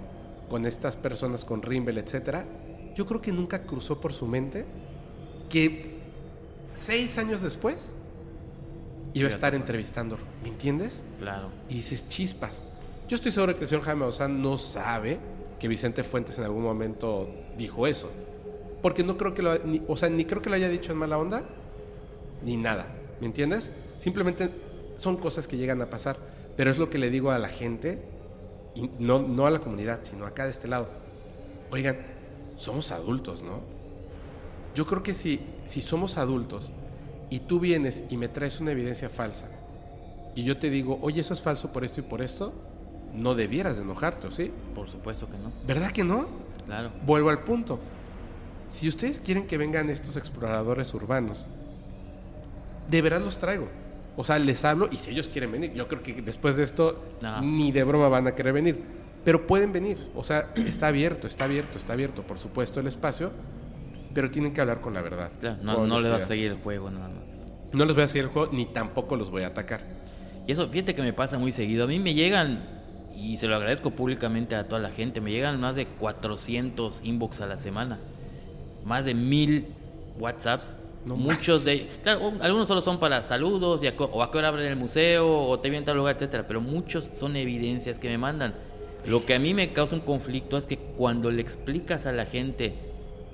con 0.49 0.67
estas 0.67 0.97
personas, 0.97 1.45
con 1.45 1.63
Rimbel, 1.63 1.99
etcétera, 1.99 2.45
yo 2.95 3.07
creo 3.07 3.21
que 3.21 3.33
nunca 3.33 3.63
cruzó 3.63 4.01
por 4.01 4.13
su 4.13 4.27
mente 4.27 4.65
que 5.49 5.99
seis 6.75 7.19
años 7.19 7.43
después 7.43 7.91
iba 9.13 9.29
a 9.29 9.31
estar 9.31 9.55
entrevistándolo. 9.55 10.23
¿Me 10.43 10.49
entiendes? 10.49 11.03
Claro. 11.19 11.51
Y 11.69 11.75
dices 11.75 12.09
chispas. 12.09 12.63
Yo 13.09 13.17
estoy 13.17 13.33
seguro 13.33 13.55
que 13.55 13.63
el 13.63 13.69
señor 13.69 13.85
Jaime 13.85 14.01
Maussan 14.01 14.43
no 14.43 14.59
sabe 14.59 15.19
que 15.59 15.69
Vicente 15.69 16.03
Fuentes 16.03 16.39
en 16.39 16.45
algún 16.45 16.63
momento 16.63 17.29
dijo 17.57 17.87
eso. 17.87 18.11
Porque 18.83 19.03
no 19.03 19.17
creo 19.17 19.35
que 19.35 19.43
lo, 19.43 19.53
o 19.89 19.97
sea, 19.97 20.09
ni 20.11 20.25
creo 20.25 20.43
que 20.43 20.51
lo 20.51 20.57
haya 20.57 20.69
dicho 20.69 20.93
en 20.93 20.99
mala 20.99 21.19
onda, 21.19 21.43
ni 22.43 22.57
nada. 22.57 22.87
¿Me 23.21 23.27
entiendes? 23.27 23.71
Simplemente 23.97 24.51
son 24.97 25.17
cosas 25.17 25.47
que 25.47 25.57
llegan 25.57 25.81
a 25.81 25.91
pasar. 25.91 26.19
Pero 26.57 26.71
es 26.71 26.79
lo 26.79 26.91
que 26.91 26.99
le 26.99 27.11
digo 27.11 27.31
a 27.31 27.39
la 27.39 27.49
gente, 27.49 28.03
no, 28.99 29.21
no 29.21 29.47
a 29.47 29.51
la 29.51 29.59
comunidad, 29.61 30.01
sino 30.03 30.27
acá 30.27 30.45
de 30.45 30.51
este 30.51 30.69
lado. 30.69 30.89
Oigan, 31.71 31.99
somos 32.57 32.93
adultos, 32.93 33.43
¿no? 33.43 33.61
Yo 34.75 34.87
creo 34.87 35.03
que 35.03 35.15
si, 35.15 35.41
si 35.65 35.81
somos 35.81 36.19
adultos 36.19 36.73
y 37.31 37.41
tú 37.41 37.61
vienes 37.61 38.05
y 38.11 38.17
me 38.17 38.29
traes 38.29 38.61
una 38.61 38.73
evidencia 38.73 39.09
falsa 39.09 39.49
y 40.35 40.43
yo 40.43 40.59
te 40.59 40.71
digo, 40.71 40.99
oye, 41.03 41.21
eso 41.21 41.35
es 41.35 41.41
falso 41.41 41.73
por 41.73 41.85
esto 41.85 42.01
y 42.01 42.03
por 42.03 42.23
esto, 42.23 42.53
no 43.15 43.35
debieras 43.35 43.77
de 43.77 43.82
enojarte, 43.82 44.27
¿o 44.27 44.31
sí? 44.31 44.51
Por 44.74 44.89
supuesto 44.89 45.27
que 45.31 45.36
no. 45.39 45.53
¿Verdad 45.66 45.91
que 45.93 46.05
no? 46.05 46.27
Claro. 46.66 46.91
Vuelvo 47.05 47.31
al 47.31 47.41
punto. 47.41 47.78
Si 48.70 48.89
ustedes 48.89 49.20
quieren 49.20 49.47
que 49.47 49.57
vengan 49.59 49.89
estos 49.91 50.16
exploradores 50.16 50.93
urbanos, 50.95 51.49
de 52.91 53.03
verdad 53.03 53.20
los 53.20 53.39
traigo. 53.39 53.69
O 54.16 54.24
sea, 54.24 54.39
les 54.39 54.65
hablo 54.65 54.89
y 54.91 54.97
si 54.97 55.11
ellos 55.11 55.28
quieren 55.28 55.51
venir, 55.53 55.73
yo 55.74 55.89
creo 55.89 56.03
que 56.03 56.20
después 56.23 56.57
de 56.57 56.62
esto 56.62 57.03
No. 57.20 57.41
ni 57.41 57.73
de 57.73 57.82
broma 57.85 58.09
van 58.09 58.27
a 58.27 58.35
querer 58.35 58.53
venir. 58.53 58.81
Pero 59.24 59.47
pueden 59.47 59.73
venir. 59.73 60.11
O 60.15 60.23
sea, 60.23 60.53
está 60.55 60.89
abierto, 60.89 61.27
está 61.27 61.45
abierto, 61.45 61.78
está 61.78 61.95
abierto, 61.95 62.23
por 62.23 62.39
supuesto, 62.39 62.81
el 62.81 62.86
espacio. 62.86 63.31
Pero 64.12 64.31
tienen 64.31 64.53
que 64.53 64.61
hablar 64.61 64.81
con 64.81 64.95
la 64.95 65.03
verdad. 65.03 65.31
Claro, 65.41 65.59
no, 65.62 65.86
no 65.86 65.99
le 65.99 66.11
vas 66.11 66.23
a 66.23 66.27
seguir 66.27 66.53
el 66.53 66.59
juego 66.59 66.91
nada 66.91 67.09
más. 67.09 67.24
No 67.73 67.85
les 67.85 67.95
voy 67.95 68.05
a 68.05 68.09
seguir 68.09 68.24
el 68.24 68.31
juego, 68.31 68.53
ni 68.53 68.66
tampoco 68.66 69.16
los 69.16 69.31
voy 69.31 69.43
a 69.43 69.49
atacar. 69.49 69.81
Y 70.47 70.53
eso, 70.53 70.69
fíjate 70.69 70.95
que 70.95 71.03
me 71.03 71.12
pasa 71.12 71.39
muy 71.39 71.51
seguido. 71.51 71.85
A 71.85 71.86
mí 71.89 71.99
me 71.99 72.15
llegan, 72.15 72.82
y 73.16 73.36
se 73.36 73.47
lo 73.49 73.57
agradezco 73.57 73.91
públicamente 73.91 74.55
a 74.57 74.66
toda 74.69 74.81
la 74.81 74.91
gente, 74.91 75.20
me 75.20 75.31
llegan 75.31 75.61
más 75.61 75.77
de 75.77 75.86
400 75.86 77.01
inbox 77.05 77.41
a 77.41 77.47
la 77.47 77.57
semana. 77.57 77.99
Más 78.85 79.05
de 79.05 79.15
mil 79.15 79.66
WhatsApps. 80.19 80.70
No 81.07 81.16
Muchos 81.16 81.65
de 81.65 81.86
claro, 82.03 82.28
un- 82.28 82.41
algunos 82.43 82.66
solo 82.66 82.81
son 82.81 82.99
para 82.99 83.23
saludos, 83.23 83.82
y 83.82 83.86
a 83.89 83.95
o 83.99 84.23
a 84.23 84.31
qué 84.31 84.39
hora 84.39 84.49
abren 84.49 84.66
el 84.66 84.77
museo, 84.77 85.49
o 85.49 85.59
te 85.61 85.69
vienen 85.69 85.82
a 85.85 85.86
tal 85.86 85.99
lugar, 85.99 86.16
etcétera. 86.16 86.47
Pero 86.47 86.61
muchos 86.62 87.11
son 87.12 87.36
evidencias 87.36 87.99
que 87.99 88.09
me 88.09 88.16
mandan. 88.16 88.55
Lo 89.07 89.27
que 89.27 89.35
a 89.35 89.39
mí 89.39 89.53
me 89.53 89.73
causa 89.74 89.95
un 89.95 90.01
conflicto 90.01 90.57
es 90.57 90.65
que 90.65 90.78
cuando 90.78 91.31
le 91.31 91.43
explicas 91.43 92.07
a 92.07 92.12
la 92.12 92.24
gente 92.24 92.74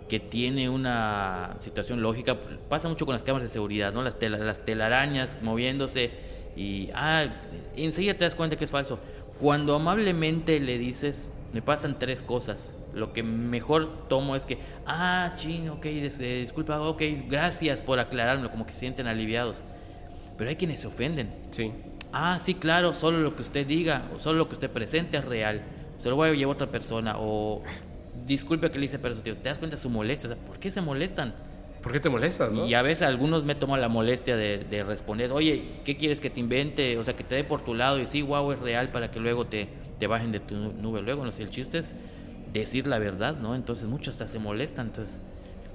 que 0.09 0.19
tiene 0.19 0.69
una 0.69 1.59
situación 1.61 2.03
lógica, 2.03 2.37
pasa 2.69 2.89
mucho 2.89 3.07
con 3.07 3.13
las 3.13 3.23
cámaras 3.23 3.49
de 3.49 3.53
seguridad, 3.53 3.93
¿no? 3.93 4.03
Las, 4.03 4.19
tela- 4.19 4.39
las 4.39 4.65
telarañas 4.65 5.39
moviéndose 5.41 6.11
y 6.57 6.89
ah, 6.93 7.27
enseguida 7.77 8.15
te 8.15 8.25
das 8.25 8.35
cuenta 8.35 8.57
que 8.57 8.65
es 8.65 8.71
falso. 8.73 8.99
Cuando 9.41 9.75
amablemente 9.75 10.61
le 10.61 10.77
dices, 10.77 11.31
me 11.55 11.63
pasan 11.63 11.99
tres 11.99 12.21
cosas. 12.23 12.73
Lo 12.93 13.15
que 13.15 13.23
mejor 13.23 14.09
tomo 14.09 14.37
es 14.37 14.45
que, 14.45 14.59
ah, 14.87 15.33
ching, 15.37 15.71
ok, 15.71 15.87
eh, 15.87 16.41
disculpa, 16.43 16.79
ok, 16.81 17.03
gracias 17.27 17.81
por 17.81 17.99
aclararme, 17.99 18.51
como 18.51 18.67
que 18.67 18.73
se 18.73 18.81
sienten 18.81 19.07
aliviados. 19.07 19.63
Pero 20.37 20.51
hay 20.51 20.57
quienes 20.57 20.81
se 20.81 20.89
ofenden. 20.89 21.33
Sí. 21.53 21.73
Ah, 22.13 22.39
sí, 22.39 22.55
claro, 22.55 22.93
solo 22.93 23.19
lo 23.19 23.35
que 23.35 23.43
usted 23.43 23.67
diga, 23.67 24.03
o 24.15 24.21
solo 24.21 24.39
lo 24.39 24.49
que 24.49 24.55
usted 24.55 24.71
presente 24.71 25.17
es 25.17 25.25
real. 25.25 25.63
Se 25.99 26.11
lo 26.11 26.17
voy 26.17 26.29
a 26.29 26.33
llevar 26.35 26.55
a 26.55 26.57
otra 26.57 26.67
persona. 26.67 27.15
O 27.19 27.63
disculpe 28.27 28.71
que 28.71 28.79
le 28.79 28.85
hice, 28.85 28.99
pero 28.99 29.15
tío, 29.17 29.37
te 29.37 29.49
das 29.49 29.59
cuenta 29.59 29.77
de 29.77 29.83
su 29.83 29.89
molestia. 29.89 30.31
O 30.31 30.35
sea, 30.35 30.45
¿por 30.45 30.59
qué 30.59 30.71
se 30.71 30.83
molestan? 30.83 31.35
¿Por 31.83 31.93
qué 31.93 32.01
te 32.01 32.09
molestas, 32.11 32.53
no? 32.53 32.67
Y 32.67 32.75
a 32.75 32.83
veces 32.83 33.03
algunos 33.07 33.45
me 33.45 33.55
toman 33.55 33.81
la 33.81 33.89
molestia 33.89 34.37
de, 34.37 34.59
de 34.59 34.85
responder, 34.85 35.33
oye, 35.33 35.63
¿qué 35.85 35.97
quieres 35.97 36.21
que 36.21 36.29
te 36.29 36.39
invente? 36.41 36.99
O 36.99 37.05
sea, 37.05 37.15
que 37.17 37.25
te 37.25 37.35
dé 37.37 37.45
por 37.45 37.63
tu 37.65 37.75
lado 37.75 37.99
y 37.99 38.07
sí, 38.07 38.21
wow, 38.23 38.53
es 38.53 38.59
real 38.59 38.91
para 38.91 39.11
que 39.11 39.19
luego 39.19 39.47
te, 39.47 39.67
te 39.99 40.07
bajen 40.07 40.31
de 40.33 40.41
tu 40.41 40.55
nube. 40.57 41.01
Luego, 41.01 41.25
no 41.25 41.33
sé, 41.33 41.43
el 41.43 41.51
chiste 41.51 41.79
es 41.79 41.95
decir 42.53 42.87
la 42.87 42.99
verdad, 42.99 43.37
¿no? 43.37 43.55
Entonces 43.55 43.87
muchos 43.87 44.09
hasta 44.15 44.27
se 44.27 44.39
molestan. 44.39 44.89
Entonces, 44.89 45.21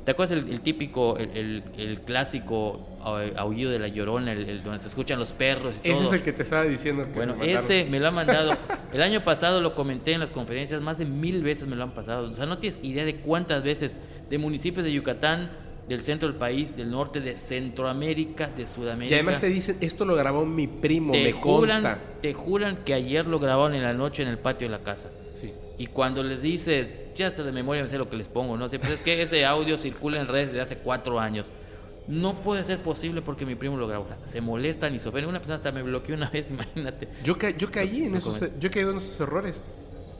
¿te 0.03 0.11
acuerdas 0.11 0.38
el, 0.38 0.48
el 0.52 0.61
típico, 0.61 1.18
el, 1.18 1.32
el- 1.36 1.64
el 1.77 2.02
clásico 2.02 2.88
au- 3.03 3.34
aullido 3.36 3.72
de 3.72 3.80
la 3.80 3.88
llorona, 3.88 4.34
el, 4.34 4.61
donde 4.61 4.80
se 4.80 4.90
escuchan 4.90 5.18
los 5.18 5.32
perros 5.34 5.73
y 5.84 5.88
Ese 5.90 5.98
todo? 5.98 6.10
es 6.11 6.18
el 6.18 6.22
que 6.22 6.34
te 6.34 6.44
estaba 6.44 6.65
diciendo 6.65 7.06
que 7.06 7.14
Bueno, 7.18 7.36
me 7.36 7.52
ese 7.52 7.86
me 7.86 7.99
lo 7.99 8.07
han 8.10 8.14
mandado. 8.15 8.56
El 8.94 9.02
año 9.02 9.23
pasado 9.23 9.60
lo 9.60 9.73
comenté 9.73 10.14
en 10.14 10.19
las 10.19 10.30
conferencias, 10.30 10.82
más 10.82 10.98
de 10.99 11.06
mil 11.06 11.41
veces 11.44 11.68
me 11.68 11.76
lo 11.76 11.84
han 11.84 11.91
pasado. 11.95 12.30
O 12.32 12.36
sea, 12.36 12.45
no 12.45 12.60
tienes 12.60 12.80
idea 12.84 13.03
de 13.06 13.15
cuántas 13.18 13.64
veces 13.64 13.95
de 14.30 14.38
municipios 14.38 14.86
de 14.86 14.94
Yucatán, 14.94 15.49
del 15.88 16.02
centro 16.02 16.28
del 16.28 16.38
país, 16.38 16.76
del 16.76 16.90
norte, 16.90 17.20
de 17.20 17.36
Centroamérica, 17.36 18.48
de 18.48 18.64
Y 18.64 18.66
Sudamérica. 18.66 19.16
además 19.16 19.40
te 19.41 19.48
dicen, 19.48 19.78
esto 19.82 20.06
lo 20.06 20.16
grabó 20.16 20.45
mi 20.45 20.68
primo, 20.68 21.12
te 21.14 21.24
me 21.24 21.32
juran, 21.32 21.84
consta. 21.84 21.99
te 22.22 22.34
juran 22.34 22.78
que 22.86 22.94
ayer 22.94 23.26
lo 23.28 23.40
grabaron 23.40 23.76
en 23.76 23.84
la 23.84 23.94
noche 23.94 24.24
en 24.24 24.30
el 24.30 24.38
patio 24.40 24.68
de 24.68 24.72
la 24.72 24.84
casa. 24.84 25.12
Sí. 25.34 25.53
Y 25.78 25.88
cuando 25.88 26.24
les 26.24 26.41
dices, 26.41 26.91
ya 27.16 27.28
hasta 27.28 27.44
de 27.44 27.52
memoria 27.52 27.84
me 27.84 27.90
sé 27.90 27.98
lo 27.98 28.10
que 28.10 28.16
les 28.18 28.28
pongo, 28.30 28.57
¿no? 28.57 28.70
Siempre 28.70 28.94
es 28.94 29.02
que 29.02 29.22
ese 29.22 29.45
audio 29.45 29.78
circula 29.80 30.20
en 30.20 30.28
redes 30.28 30.48
desde 30.48 30.62
hace 30.62 30.78
cuatro 30.78 31.20
años. 31.20 31.45
No 32.07 32.41
puede 32.41 32.64
ser 32.64 32.80
posible 32.84 33.22
porque 33.24 33.45
mi 33.48 33.56
primo 33.56 33.78
lo 33.78 33.88
grabó. 33.88 34.06
O 34.06 34.07
sea, 34.07 34.18
se 34.26 34.40
molestan 34.40 34.94
y 34.95 34.99
se 34.99 35.10
ofenden. 35.10 35.30
Una 35.30 35.40
persona 35.40 35.56
hasta 35.56 35.72
me 35.72 35.82
bloqueó 35.84 36.16
una 36.16 36.30
vez, 36.30 36.52
imagínate. 36.52 37.07
Yo, 37.24 37.38
ca- 37.38 37.49
yo 37.52 37.70
caí 37.72 38.03
en 38.03 38.16
esos, 38.16 38.41
yo 38.60 38.70
caído 38.72 38.91
en 38.91 38.98
esos 38.98 39.20
errores. 39.20 39.66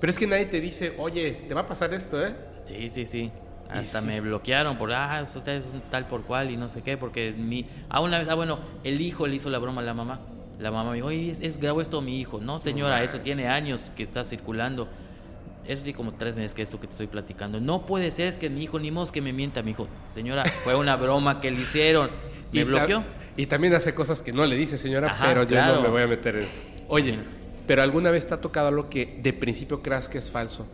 Pero 0.02 0.12
es 0.12 0.20
que 0.20 0.28
nadie 0.28 0.46
te 0.46 0.60
dice, 0.62 0.94
oye, 0.98 1.32
te 1.48 1.54
va 1.54 1.62
a 1.62 1.68
pasar 1.68 1.94
esto, 1.94 2.24
¿eh? 2.24 2.36
Sí, 2.66 2.90
sí, 2.90 3.06
sí. 3.06 3.32
Hasta 3.70 4.00
sí, 4.00 4.08
me 4.08 4.16
sí. 4.16 4.20
bloquearon 4.22 4.78
por, 4.78 4.92
ah, 4.94 5.24
usted 5.24 5.58
es 5.58 5.64
tal 5.90 6.08
por 6.08 6.24
cual 6.24 6.52
y 6.52 6.58
no 6.58 6.70
sé 6.70 6.82
qué, 6.82 6.98
porque 6.98 7.34
mi... 7.36 7.66
Ah, 7.90 8.02
una 8.02 8.20
vez, 8.20 8.28
ah, 8.30 8.36
bueno, 8.36 8.60
el 8.84 9.02
hijo 9.02 9.28
le 9.28 9.36
hizo 9.36 9.50
la 9.50 9.60
broma 9.60 9.82
a 9.82 9.86
la 9.86 9.94
mamá. 9.94 10.20
La 10.60 10.72
mamá 10.72 10.92
me 10.92 10.98
dijo, 10.98 11.08
oye, 11.08 11.32
es, 11.32 11.40
es 11.42 11.58
grabó 11.60 11.82
esto 11.82 12.02
mi 12.02 12.20
hijo. 12.20 12.40
No, 12.40 12.60
señora, 12.60 13.04
eso 13.04 13.20
tiene 13.20 13.48
años 13.48 13.92
que 13.96 14.04
está 14.04 14.24
circulando. 14.24 14.88
Eso 15.68 15.82
tiene 15.82 15.98
como 15.98 16.14
tres 16.14 16.36
meses 16.36 16.54
que 16.54 16.62
esto 16.62 16.80
que 16.80 16.88
te 16.88 16.94
estoy 16.94 17.08
platicando. 17.08 17.60
No 17.60 17.86
puede 17.86 18.12
ser, 18.12 18.28
es 18.28 18.38
que 18.38 18.50
mi 18.50 18.64
hijo, 18.64 18.80
ni 18.80 18.92
modo 18.92 19.12
que 19.12 19.22
me 19.22 19.34
mienta 19.34 19.64
mi 19.64 19.72
hijo. 19.72 19.88
Señora, 20.14 20.46
fue 20.64 20.76
una 20.76 20.96
broma 20.96 21.42
que 21.42 21.52
le 21.52 21.62
hicieron. 21.62 22.10
Me 22.54 22.62
Y 22.62 22.64
bloqueó. 22.64 23.04
Y 23.36 23.48
también 23.48 23.74
hace 23.74 23.94
cosas 23.94 24.22
que 24.22 24.32
no 24.32 24.46
le 24.46 24.56
dice, 24.56 24.78
señora, 24.78 25.12
Ajá, 25.12 25.26
pero 25.26 25.44
yo 25.44 25.66
no 25.66 25.82
me 25.82 25.90
voy 25.90 26.04
a 26.04 26.08
meter 26.08 26.36
en 26.38 26.44
eso. 26.44 26.62
Oye. 26.88 27.20
¿pero 27.68 27.82
alguna 27.82 28.12
vez 28.12 28.28
te 28.28 28.34
ha 28.34 28.42
tocado 28.42 28.68
algo 28.68 28.90
que 28.90 29.20
de 29.22 29.34
principio 29.34 29.82
creas 29.82 30.08
que 30.08 30.20
es 30.20 30.30
falso 30.30 30.66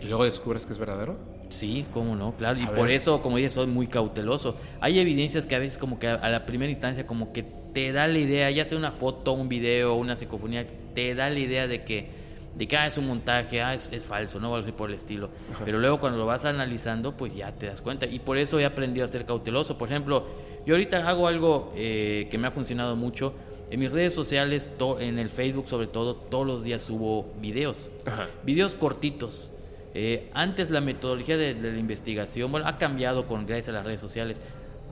y 0.00 0.04
luego 0.04 0.24
descubres 0.24 0.66
que 0.66 0.72
es 0.72 0.78
verdadero? 0.78 1.16
Sí, 1.50 1.84
cómo 1.92 2.16
no, 2.16 2.34
claro. 2.36 2.58
Y 2.60 2.66
por 2.66 2.90
eso, 2.90 3.20
como 3.22 3.36
dije, 3.36 3.50
soy 3.50 3.66
muy 3.66 3.86
cauteloso. 3.88 4.56
Hay 4.80 4.98
evidencias 4.98 5.46
que 5.46 5.54
a 5.56 5.58
veces 5.58 5.76
como 5.78 5.98
que 5.98 6.06
a, 6.08 6.28
la 6.30 6.46
primera 6.46 6.70
instancia 6.70 7.06
como 7.06 7.32
que 7.32 7.44
te 7.74 7.92
da 7.92 8.06
la 8.08 8.18
idea, 8.18 8.50
ya 8.50 8.64
sea 8.64 8.78
una 8.78 8.92
foto, 8.92 9.32
un 9.32 9.48
video, 9.48 9.94
una 9.96 10.16
psicofonía, 10.16 10.66
te 10.94 11.14
da 11.14 11.28
la 11.28 11.38
idea 11.38 11.66
de 11.66 11.82
que, 11.84 12.08
de 12.56 12.66
que 12.68 12.76
ah, 12.76 12.86
es 12.86 12.96
un 12.98 13.06
montaje, 13.06 13.60
ah, 13.62 13.74
es, 13.74 13.88
es 13.92 14.06
falso, 14.06 14.40
no 14.40 14.50
va 14.52 14.58
a 14.60 14.62
ser 14.62 14.74
por 14.74 14.90
el 14.90 14.96
estilo. 14.96 15.30
Ajá. 15.52 15.62
Pero 15.64 15.78
luego 15.80 15.98
cuando 16.00 16.18
lo 16.18 16.26
vas 16.26 16.44
analizando, 16.44 17.16
pues 17.16 17.34
ya 17.34 17.52
te 17.52 17.66
das 17.66 17.80
cuenta. 17.82 18.06
Y 18.06 18.20
por 18.20 18.38
eso 18.38 18.58
he 18.58 18.64
aprendido 18.64 19.04
a 19.04 19.08
ser 19.08 19.26
cauteloso. 19.26 19.76
Por 19.76 19.88
ejemplo, 19.88 20.26
yo 20.66 20.74
ahorita 20.74 21.08
hago 21.08 21.26
algo 21.26 21.72
eh, 21.76 22.28
que 22.30 22.38
me 22.38 22.46
ha 22.48 22.50
funcionado 22.50 22.96
mucho. 22.96 23.34
En 23.70 23.78
mis 23.78 23.92
redes 23.92 24.12
sociales, 24.14 24.70
to- 24.78 24.98
en 24.98 25.18
el 25.20 25.30
Facebook 25.30 25.68
sobre 25.68 25.86
todo, 25.86 26.14
todos 26.16 26.44
los 26.46 26.62
días 26.64 26.82
subo 26.82 27.26
videos. 27.40 27.88
Ajá. 28.06 28.28
Videos 28.44 28.74
cortitos. 28.74 29.50
Eh, 29.94 30.30
antes 30.34 30.70
la 30.70 30.80
metodología 30.80 31.36
de, 31.36 31.54
de 31.54 31.72
la 31.72 31.78
investigación, 31.78 32.50
bueno, 32.52 32.66
ha 32.66 32.78
cambiado 32.78 33.26
con 33.26 33.46
gracias 33.46 33.70
a 33.70 33.72
las 33.72 33.84
redes 33.84 34.00
sociales. 34.00 34.40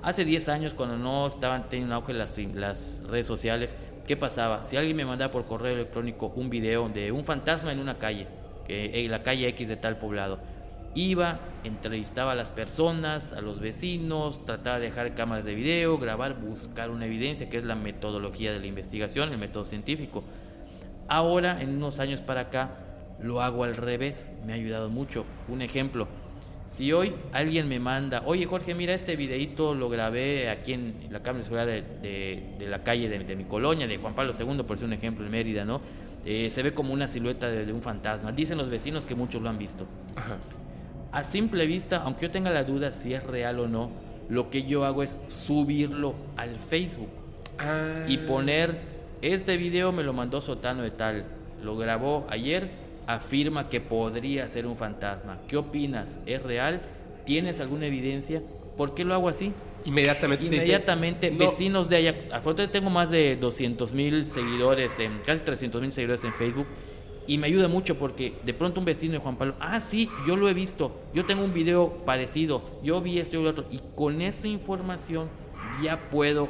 Hace 0.03 0.25
10 0.25 0.49
años, 0.49 0.75
cuando 0.75 0.97
no 0.97 1.27
estaban 1.27 1.69
teniendo 1.69 1.95
auge 1.95 2.15
las, 2.15 2.39
las 2.39 3.03
redes 3.09 3.27
sociales, 3.27 3.75
¿qué 4.07 4.17
pasaba? 4.17 4.65
Si 4.65 4.77
alguien 4.77 4.97
me 4.97 5.05
mandaba 5.05 5.33
por 5.33 5.47
correo 5.47 5.75
electrónico 5.75 6.33
un 6.37 6.51
video 6.51 6.89
de 6.89 7.11
un 7.11 7.25
fantasma 7.25 7.73
en 7.73 7.81
una 7.81 7.99
calle, 7.99 8.29
que 8.67 9.05
en 9.05 9.11
la 9.11 9.23
calle 9.23 9.49
X 9.49 9.69
de 9.69 9.77
tal 9.77 9.99
poblado. 9.99 10.39
Iba, 10.95 11.41
entrevistaba 11.65 12.33
a 12.33 12.35
las 12.35 12.51
personas, 12.51 13.33
a 13.33 13.41
los 13.41 13.61
vecinos, 13.61 14.45
trataba 14.47 14.79
de 14.79 14.87
dejar 14.87 15.15
cámaras 15.15 15.45
de 15.45 15.55
video, 15.55 15.99
grabar, 15.99 16.41
buscar 16.41 16.91
una 16.91 17.07
evidencia, 17.07 17.49
que 17.49 17.57
es 17.57 17.65
la 17.65 17.75
metodología 17.75 18.53
de 18.53 18.61
la 18.61 18.67
investigación, 18.67 19.31
el 19.31 19.39
método 19.39 19.65
científico. 19.65 20.23
Ahora, 21.09 21.61
en 21.61 21.77
unos 21.77 21.99
años 21.99 22.21
para 22.21 22.43
acá, 22.43 22.88
lo 23.23 23.43
hago 23.43 23.65
al 23.65 23.77
revés, 23.77 24.31
me 24.47 24.53
ha 24.53 24.57
ayudado 24.57 24.89
mucho. 24.89 25.25
Un 25.49 25.63
ejemplo, 25.63 26.09
si 26.67 26.93
hoy 26.93 27.15
alguien 27.33 27.69
me 27.69 27.79
manda, 27.81 28.23
oye 28.27 28.47
Jorge, 28.47 28.75
mira 28.75 28.95
este 28.95 29.17
videito, 29.17 29.75
lo 29.75 29.89
grabé 29.89 30.51
aquí 30.51 30.73
en 30.73 31.09
la 31.11 31.23
cámara 31.23 31.39
de 31.39 31.45
seguridad 31.45 31.67
de, 31.67 32.67
la 32.69 32.83
calle 32.83 33.09
de, 33.09 33.37
mi 33.37 33.45
colonia, 33.45 33.87
de 33.87 33.97
Juan 33.99 34.15
Pablo 34.15 34.33
II, 34.39 34.63
por 34.63 34.77
ser 34.79 34.87
un 34.87 34.93
ejemplo 34.93 35.25
en 35.25 35.31
Mérida, 35.31 35.65
¿no? 35.65 35.81
Eh, 36.25 36.51
se 36.51 36.63
ve 36.63 36.75
como 36.75 36.93
una 36.93 37.09
silueta 37.09 37.49
de, 37.49 37.73
un 37.73 37.83
fantasma. 37.83 38.33
Dicen 38.33 38.59
los 38.59 38.69
vecinos 38.69 39.07
que 39.07 39.15
muchos 39.15 39.41
lo 39.41 39.49
han 39.49 39.59
visto. 39.59 39.87
A 41.11 41.25
simple 41.25 41.67
vista, 41.67 42.03
aunque 42.03 42.27
yo 42.27 42.31
tenga 42.31 42.51
la 42.51 42.65
duda 42.65 42.93
si 42.93 43.15
es 43.15 43.25
real 43.25 43.61
o 43.61 43.69
no, 43.69 43.91
lo 44.29 44.51
que 44.51 44.65
yo 44.65 44.85
hago 44.85 45.03
es 45.03 45.17
subirlo 45.27 46.15
al 46.37 46.57
Facebook 46.57 47.09
Ah. 47.59 48.05
y 48.07 48.19
poner, 48.19 48.79
este 49.21 49.57
video 49.57 49.91
me 49.91 50.05
lo 50.05 50.13
mandó 50.13 50.41
Sotano 50.41 50.83
de 50.83 50.93
tal, 50.93 51.25
lo 51.63 51.77
grabó 51.77 52.27
ayer, 52.31 52.71
afirma 53.09 53.71
que 53.71 53.81
podría 53.81 54.47
ser 54.51 54.67
un 54.67 54.77
fantasma. 54.77 55.39
¿Qué 55.49 55.57
opinas? 55.57 56.21
¿Es 56.27 56.43
real? 56.43 56.83
¿Tienes 57.25 57.59
alguna 57.59 57.87
evidencia? 57.87 58.43
¿Por 58.77 58.95
qué 58.95 59.03
lo 59.03 59.15
hago 59.15 59.31
así? 59.31 59.53
Inmediatamente. 59.87 60.45
dice, 60.45 60.57
Inmediatamente, 60.57 61.31
"No". 61.31 61.39
vecinos 61.39 61.89
de 61.89 61.97
allá, 61.97 62.15
afortunadamente 62.33 62.79
tengo 62.79 62.91
más 62.91 63.11
de 63.11 63.37
200 63.37 63.95
mil 63.95 64.29
seguidores, 64.29 64.99
en, 64.99 65.21
casi 65.25 65.43
300 65.43 65.81
mil 65.81 65.91
seguidores 65.91 66.23
en 66.25 66.35
Facebook, 66.35 66.67
y 67.27 67.39
me 67.39 67.47
ayuda 67.47 67.67
mucho 67.67 67.97
porque 67.99 68.35
de 68.45 68.53
pronto 68.53 68.79
un 68.79 68.85
vecino 68.85 69.15
de 69.15 69.21
Juan 69.21 69.37
Pablo, 69.37 69.55
ah, 69.59 69.81
sí, 69.81 70.11
yo 70.27 70.37
lo 70.37 70.47
he 70.51 70.55
visto, 70.55 70.93
yo 71.15 71.25
tengo 71.25 71.43
un 71.43 71.55
video 71.55 72.05
parecido, 72.05 72.63
yo 72.83 73.01
vi 73.01 73.19
esto 73.19 73.41
y 73.41 73.43
lo 73.43 73.49
otro, 73.49 73.65
y 73.71 73.81
con 73.95 74.21
esa 74.21 74.49
información 74.49 75.31
ya 75.83 76.11
puedo 76.11 76.49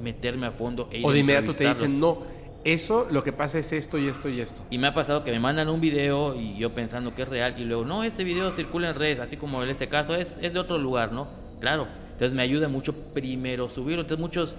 meterme 0.00 0.46
a 0.46 0.52
fondo. 0.52 0.88
E 0.90 1.00
ir 1.00 1.06
O 1.06 1.12
de 1.12 1.18
inmediato 1.18 1.52
te 1.54 1.68
dicen, 1.68 2.00
no, 2.00 2.22
eso 2.66 3.06
lo 3.10 3.22
que 3.22 3.32
pasa 3.32 3.60
es 3.60 3.72
esto 3.72 3.96
y 3.96 4.08
esto 4.08 4.28
y 4.28 4.40
esto. 4.40 4.64
Y 4.70 4.78
me 4.78 4.88
ha 4.88 4.94
pasado 4.94 5.22
que 5.22 5.30
me 5.30 5.38
mandan 5.38 5.68
un 5.68 5.80
video 5.80 6.34
y 6.34 6.56
yo 6.56 6.74
pensando 6.74 7.14
que 7.14 7.22
es 7.22 7.28
real 7.28 7.54
y 7.58 7.64
luego, 7.64 7.84
no, 7.84 8.02
este 8.02 8.24
video 8.24 8.50
circula 8.50 8.90
en 8.90 8.96
redes, 8.96 9.20
así 9.20 9.36
como 9.36 9.62
en 9.62 9.70
este 9.70 9.88
caso 9.88 10.16
es, 10.16 10.38
es 10.42 10.52
de 10.52 10.58
otro 10.58 10.76
lugar, 10.76 11.12
¿no? 11.12 11.28
Claro, 11.60 11.86
entonces 12.10 12.34
me 12.34 12.42
ayuda 12.42 12.68
mucho 12.68 12.92
primero 12.92 13.68
subirlo. 13.68 14.02
Entonces 14.02 14.20
muchos, 14.20 14.56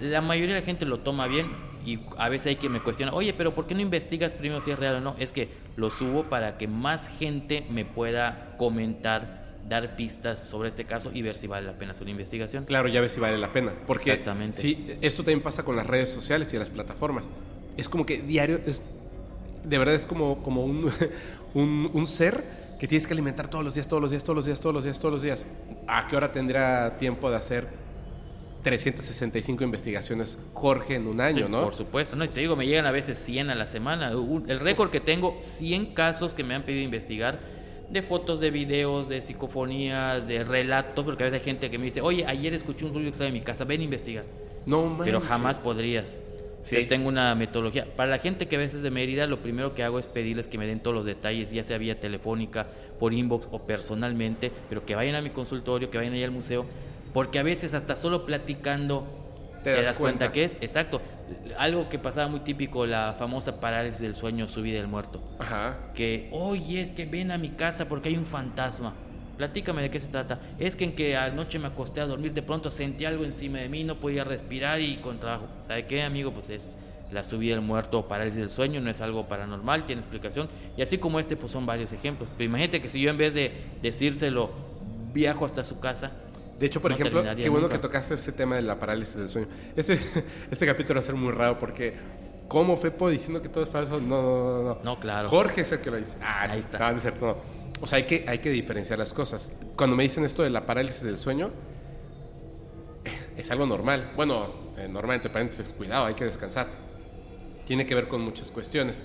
la 0.00 0.20
mayoría 0.20 0.56
de 0.56 0.62
la 0.62 0.66
gente 0.66 0.84
lo 0.84 0.98
toma 0.98 1.28
bien 1.28 1.46
y 1.86 2.00
a 2.18 2.28
veces 2.28 2.48
hay 2.48 2.56
que 2.56 2.68
me 2.68 2.80
cuestiona, 2.80 3.12
oye, 3.12 3.32
pero 3.32 3.54
¿por 3.54 3.68
qué 3.68 3.76
no 3.76 3.82
investigas 3.82 4.32
primero 4.32 4.60
si 4.60 4.72
es 4.72 4.78
real 4.78 4.96
o 4.96 5.00
no? 5.00 5.14
Es 5.20 5.30
que 5.30 5.48
lo 5.76 5.92
subo 5.92 6.24
para 6.24 6.58
que 6.58 6.66
más 6.66 7.06
gente 7.06 7.64
me 7.70 7.84
pueda 7.84 8.56
comentar, 8.58 9.43
dar 9.68 9.96
pistas 9.96 10.40
sobre 10.40 10.68
este 10.68 10.84
caso 10.84 11.10
y 11.12 11.22
ver 11.22 11.36
si 11.36 11.46
vale 11.46 11.66
la 11.66 11.72
pena 11.72 11.92
hacer 11.92 12.02
una 12.02 12.10
investigación. 12.12 12.64
Claro, 12.64 12.88
ya 12.88 13.00
ves 13.00 13.12
si 13.12 13.20
vale 13.20 13.38
la 13.38 13.52
pena. 13.52 13.72
Porque 13.86 14.10
Exactamente. 14.10 14.60
sí, 14.60 14.86
esto 15.00 15.22
también 15.22 15.40
pasa 15.40 15.64
con 15.64 15.76
las 15.76 15.86
redes 15.86 16.10
sociales 16.10 16.52
y 16.52 16.58
las 16.58 16.70
plataformas. 16.70 17.30
Es 17.76 17.88
como 17.88 18.04
que 18.06 18.18
diario, 18.22 18.60
es, 18.66 18.82
de 19.64 19.78
verdad 19.78 19.94
es 19.94 20.06
como, 20.06 20.42
como 20.42 20.64
un, 20.64 20.90
un, 21.54 21.90
un 21.92 22.06
ser 22.06 22.44
que 22.78 22.86
tienes 22.88 23.06
que 23.06 23.12
alimentar 23.14 23.48
todos 23.48 23.64
los 23.64 23.74
días, 23.74 23.88
todos 23.88 24.02
los 24.02 24.10
días, 24.10 24.22
todos 24.24 24.36
los 24.36 24.44
días, 24.44 24.60
todos 24.60 24.74
los 24.74 24.84
días, 24.84 24.98
todos 24.98 25.12
los 25.14 25.22
días. 25.22 25.46
¿A 25.86 26.06
qué 26.06 26.16
hora 26.16 26.30
tendrá 26.32 26.98
tiempo 26.98 27.30
de 27.30 27.36
hacer 27.36 27.68
365 28.62 29.62
investigaciones 29.62 30.38
Jorge 30.54 30.96
en 30.96 31.06
un 31.06 31.20
año, 31.20 31.46
Sí, 31.46 31.52
no? 31.52 31.62
Por 31.62 31.74
supuesto, 31.74 32.16
no, 32.16 32.24
y 32.24 32.28
te 32.28 32.40
digo, 32.40 32.56
me 32.56 32.66
llegan 32.66 32.86
a 32.86 32.92
veces 32.92 33.18
100 33.18 33.50
a 33.50 33.54
la 33.54 33.66
semana. 33.66 34.10
El 34.10 34.60
récord 34.60 34.90
que 34.90 35.00
tengo, 35.00 35.38
100 35.42 35.94
casos 35.94 36.34
que 36.34 36.42
me 36.44 36.54
han 36.54 36.64
pedido 36.64 36.82
investigar 36.82 37.38
de 37.94 38.02
fotos, 38.02 38.40
de 38.40 38.50
videos, 38.50 39.08
de 39.08 39.22
psicofonías, 39.22 40.26
de 40.28 40.44
relatos, 40.44 41.04
porque 41.04 41.22
a 41.22 41.26
veces 41.26 41.40
hay 41.40 41.44
gente 41.44 41.70
que 41.70 41.78
me 41.78 41.86
dice, 41.86 42.02
oye, 42.02 42.26
ayer 42.26 42.52
escuché 42.52 42.84
un 42.84 42.92
ruido 42.92 43.06
que 43.06 43.12
estaba 43.12 43.28
en 43.28 43.34
mi 43.34 43.40
casa, 43.40 43.64
ven 43.64 43.80
a 43.80 43.84
investigar. 43.84 44.24
No 44.66 44.84
manches. 44.84 45.06
Pero 45.06 45.20
jamás 45.20 45.58
podrías. 45.58 46.20
Sí. 46.62 46.76
Entonces, 46.76 46.88
tengo 46.88 47.08
una 47.08 47.34
metodología. 47.34 47.86
Para 47.96 48.10
la 48.10 48.18
gente 48.18 48.48
que 48.48 48.56
a 48.56 48.58
veces 48.58 48.82
de 48.82 48.90
Mérida, 48.90 49.26
lo 49.26 49.40
primero 49.40 49.74
que 49.74 49.82
hago 49.82 49.98
es 49.98 50.06
pedirles 50.06 50.48
que 50.48 50.56
me 50.58 50.66
den 50.66 50.80
todos 50.80 50.94
los 50.96 51.04
detalles, 51.04 51.50
ya 51.50 51.62
sea 51.62 51.76
vía 51.78 52.00
telefónica, 52.00 52.66
por 52.98 53.12
inbox 53.12 53.48
o 53.50 53.60
personalmente, 53.66 54.50
pero 54.68 54.84
que 54.84 54.94
vayan 54.94 55.14
a 55.14 55.20
mi 55.20 55.30
consultorio, 55.30 55.90
que 55.90 55.98
vayan 55.98 56.14
ahí 56.14 56.24
al 56.24 56.30
museo, 56.30 56.64
porque 57.12 57.38
a 57.38 57.42
veces 57.42 57.74
hasta 57.74 57.96
solo 57.96 58.24
platicando 58.24 59.06
Te 59.62 59.70
te, 59.70 59.76
das 59.76 59.84
das, 59.84 59.98
cuenta. 59.98 60.18
cuenta. 60.26 60.32
que 60.32 60.44
es, 60.44 60.56
exacto. 60.60 61.00
Algo 61.58 61.88
que 61.88 61.98
pasaba 61.98 62.28
muy 62.28 62.40
típico, 62.40 62.86
la 62.86 63.14
famosa 63.18 63.60
parálisis 63.60 64.00
del 64.00 64.14
sueño, 64.14 64.48
subida 64.48 64.78
del 64.78 64.88
muerto. 64.88 65.22
Ajá. 65.38 65.92
Que, 65.94 66.28
oye, 66.32 66.80
es 66.80 66.90
que 66.90 67.04
ven 67.06 67.30
a 67.30 67.38
mi 67.38 67.50
casa 67.50 67.88
porque 67.88 68.08
hay 68.08 68.16
un 68.16 68.26
fantasma. 68.26 68.94
Platícame 69.36 69.82
de 69.82 69.90
qué 69.90 70.00
se 70.00 70.08
trata. 70.08 70.38
Es 70.58 70.76
que 70.76 70.84
en 70.84 70.94
que 70.94 71.16
anoche 71.16 71.58
me 71.58 71.66
acosté 71.66 72.00
a 72.00 72.06
dormir, 72.06 72.32
de 72.32 72.42
pronto 72.42 72.70
sentí 72.70 73.04
algo 73.04 73.24
encima 73.24 73.58
de 73.58 73.68
mí, 73.68 73.84
no 73.84 73.98
podía 73.98 74.24
respirar 74.24 74.80
y 74.80 74.96
con 74.98 75.18
trabajo. 75.18 75.48
¿Sabe 75.60 75.86
qué, 75.86 76.02
amigo? 76.02 76.32
Pues 76.32 76.50
es 76.50 76.64
la 77.10 77.22
subida 77.22 77.54
del 77.54 77.64
muerto 77.64 78.00
o 78.00 78.08
parálisis 78.08 78.40
del 78.40 78.50
sueño, 78.50 78.80
no 78.80 78.90
es 78.90 79.00
algo 79.00 79.26
paranormal, 79.26 79.86
tiene 79.86 80.02
explicación. 80.02 80.48
Y 80.76 80.82
así 80.82 80.98
como 80.98 81.18
este, 81.18 81.36
pues 81.36 81.52
son 81.52 81.66
varios 81.66 81.92
ejemplos. 81.92 82.28
Pero 82.36 82.48
imagínate 82.48 82.80
que 82.80 82.88
si 82.88 83.00
yo 83.00 83.10
en 83.10 83.18
vez 83.18 83.34
de 83.34 83.52
decírselo, 83.82 84.50
viajo 85.12 85.44
hasta 85.44 85.64
su 85.64 85.80
casa. 85.80 86.12
De 86.58 86.66
hecho, 86.66 86.80
por 86.80 86.90
No 86.92 86.96
ejemplo, 86.96 87.22
qué 87.36 87.48
bueno 87.48 87.66
nunca. 87.66 87.76
que 87.76 87.82
tocaste 87.82 88.14
este 88.14 88.32
tema 88.32 88.56
de 88.56 88.62
la 88.62 88.78
parálisis 88.78 89.16
del 89.16 89.28
sueño. 89.28 89.48
Este, 89.76 89.98
este 90.50 90.66
capítulo 90.66 90.98
va 90.98 91.02
a 91.02 91.06
ser 91.06 91.14
muy 91.16 91.32
raro 91.32 91.58
porque, 91.58 91.94
¿cómo 92.48 92.76
Fepo 92.76 93.08
diciendo 93.08 93.42
que 93.42 93.48
todo 93.48 93.64
es 93.64 93.70
falso? 93.70 94.00
No, 94.00 94.22
no, 94.22 94.62
no. 94.62 94.62
No, 94.62 94.78
No, 94.84 95.00
claro. 95.00 95.28
Jorge 95.28 95.62
es 95.62 95.72
el 95.72 95.80
que 95.80 95.90
lo 95.90 95.96
dice. 95.96 96.16
Ah, 96.22 96.42
Ahí 96.50 96.60
está. 96.60 96.78
No, 96.78 96.96
es 96.96 97.02
cierto, 97.02 97.26
no. 97.26 97.36
O 97.80 97.86
sea, 97.86 97.96
hay 97.98 98.04
que, 98.04 98.24
hay 98.28 98.38
que 98.38 98.50
diferenciar 98.50 98.98
las 98.98 99.12
cosas. 99.12 99.50
Cuando 99.76 99.96
me 99.96 100.04
dicen 100.04 100.24
esto 100.24 100.42
de 100.42 100.50
la 100.50 100.64
parálisis 100.64 101.02
del 101.02 101.18
sueño, 101.18 101.50
eh, 103.04 103.10
es 103.36 103.50
algo 103.50 103.66
normal. 103.66 104.12
Bueno, 104.16 104.46
eh, 104.78 104.88
normal, 104.88 105.16
entre 105.16 105.30
paréntesis, 105.30 105.72
cuidado, 105.76 106.06
hay 106.06 106.14
que 106.14 106.24
descansar. 106.24 106.68
Tiene 107.66 107.84
que 107.84 107.94
ver 107.94 108.08
con 108.08 108.20
muchas 108.20 108.50
cuestiones. 108.50 109.02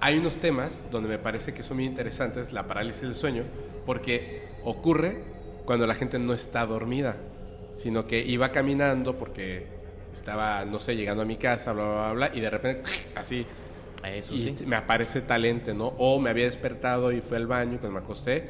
Hay 0.00 0.16
unos 0.16 0.36
temas 0.36 0.82
donde 0.90 1.08
me 1.08 1.18
parece 1.18 1.52
que 1.52 1.62
son 1.62 1.76
muy 1.76 1.86
interesantes, 1.86 2.52
la 2.52 2.66
parálisis 2.66 3.02
del 3.02 3.14
sueño, 3.14 3.42
porque 3.84 4.48
ocurre 4.64 5.22
cuando 5.68 5.86
la 5.86 5.94
gente 5.94 6.18
no 6.18 6.32
está 6.32 6.64
dormida, 6.64 7.18
sino 7.74 8.06
que 8.06 8.22
iba 8.22 8.50
caminando 8.52 9.18
porque 9.18 9.66
estaba, 10.14 10.64
no 10.64 10.78
sé, 10.78 10.96
llegando 10.96 11.24
a 11.24 11.26
mi 11.26 11.36
casa, 11.36 11.74
bla, 11.74 11.84
bla, 11.84 12.12
bla, 12.14 12.30
y 12.32 12.40
de 12.40 12.48
repente, 12.48 12.90
así, 13.14 13.44
Eso 14.02 14.34
y 14.34 14.48
sí. 14.56 14.64
me 14.64 14.76
aparece 14.76 15.20
talente, 15.20 15.74
¿no? 15.74 15.88
O 15.98 16.18
me 16.20 16.30
había 16.30 16.46
despertado 16.46 17.12
y 17.12 17.20
fui 17.20 17.36
al 17.36 17.46
baño 17.46 17.74
y 17.74 17.76
cuando 17.76 18.00
me 18.00 18.02
acosté, 18.02 18.48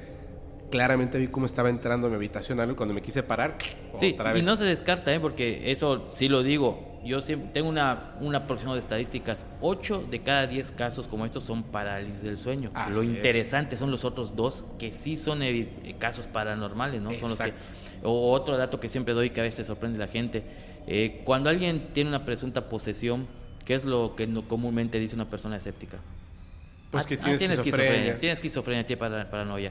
claramente 0.70 1.18
vi 1.18 1.26
cómo 1.26 1.46
estaba 1.46 1.70
entrando 1.70 2.06
a 2.06 2.10
mi 2.10 2.14
habitación 2.14 2.60
algo 2.60 2.74
y 2.74 2.76
cuando 2.76 2.94
me 2.94 3.02
quise 3.02 3.24
parar, 3.24 3.58
Sí, 3.94 4.12
otra 4.14 4.30
y 4.30 4.34
vez. 4.34 4.44
no 4.44 4.56
se 4.56 4.62
descarta, 4.62 5.12
¿eh? 5.12 5.18
porque 5.18 5.72
eso 5.72 6.06
sí 6.06 6.28
lo 6.28 6.44
digo. 6.44 6.87
Yo 7.04 7.20
siempre 7.20 7.50
tengo 7.52 7.68
una, 7.68 8.14
una 8.20 8.38
aproximado 8.38 8.74
de 8.74 8.80
estadísticas. 8.80 9.46
8 9.60 10.06
de 10.10 10.20
cada 10.20 10.46
10 10.46 10.72
casos 10.72 11.06
como 11.06 11.24
estos 11.24 11.44
son 11.44 11.62
parálisis 11.62 12.22
del 12.22 12.36
sueño. 12.36 12.70
Así 12.74 12.92
lo 12.92 13.02
es. 13.02 13.08
interesante 13.08 13.76
son 13.76 13.90
los 13.90 14.04
otros 14.04 14.34
dos 14.34 14.64
que 14.78 14.92
sí 14.92 15.16
son 15.16 15.42
eh, 15.42 15.68
casos 15.98 16.26
paranormales, 16.26 17.00
¿no? 17.00 17.10
Son 17.14 17.30
los 17.30 17.38
que, 17.38 17.44
Exacto. 17.50 17.68
o 18.02 18.32
otro 18.32 18.56
dato 18.56 18.80
que 18.80 18.88
siempre 18.88 19.14
doy 19.14 19.30
que 19.30 19.40
a 19.40 19.44
veces 19.44 19.66
sorprende 19.66 19.96
a 20.02 20.06
la 20.06 20.12
gente. 20.12 20.42
eh, 20.86 21.20
cuando 21.24 21.50
alguien 21.50 21.88
tiene 21.92 22.08
una 22.10 22.24
presunta 22.24 22.68
posesión, 22.68 23.26
¿qué 23.64 23.74
es 23.74 23.84
lo 23.84 24.16
que 24.16 24.26
no- 24.26 24.48
comúnmente 24.48 24.98
dice 24.98 25.14
una 25.14 25.28
persona 25.30 25.56
escéptica? 25.56 25.98
Pues 26.90 27.04
Ah, 27.04 27.08
que 27.08 27.14
ah, 27.14 27.18
tiene 27.22 27.38
tiene 27.38 27.54
esquizofrenia. 27.54 28.18
Tiene 28.18 28.32
esquizofrenia, 28.32 28.86
tiene 28.86 28.98
para- 29.00 29.30
paranoia. 29.30 29.70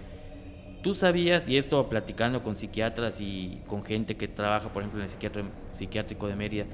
Tú 0.84 0.94
sabías, 0.94 1.48
y 1.48 1.58
esto 1.58 1.90
platicando 1.90 2.44
con 2.44 2.56
psiquiatras 2.56 3.20
y 3.20 3.62
con 3.68 3.84
gente 3.84 4.16
que 4.16 4.28
trabaja, 4.28 4.70
por 4.70 4.84
ejemplo, 4.84 5.04
en 5.04 5.10
el 5.10 5.45
psiquiátrico 5.74 6.28
de 6.28 6.36
Mérida, 6.36 6.66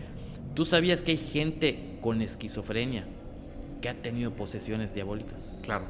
tú 0.54 0.66
sabías 0.66 1.02
que 1.02 1.12
hay 1.12 1.18
gente 1.18 1.98
con 2.02 2.22
esquizofrenia 2.22 3.06
que 3.82 3.90
ha 3.90 3.94
tenido 3.94 4.32
posesiones 4.32 4.94
diabólicas. 4.94 5.42
Claro. 5.62 5.86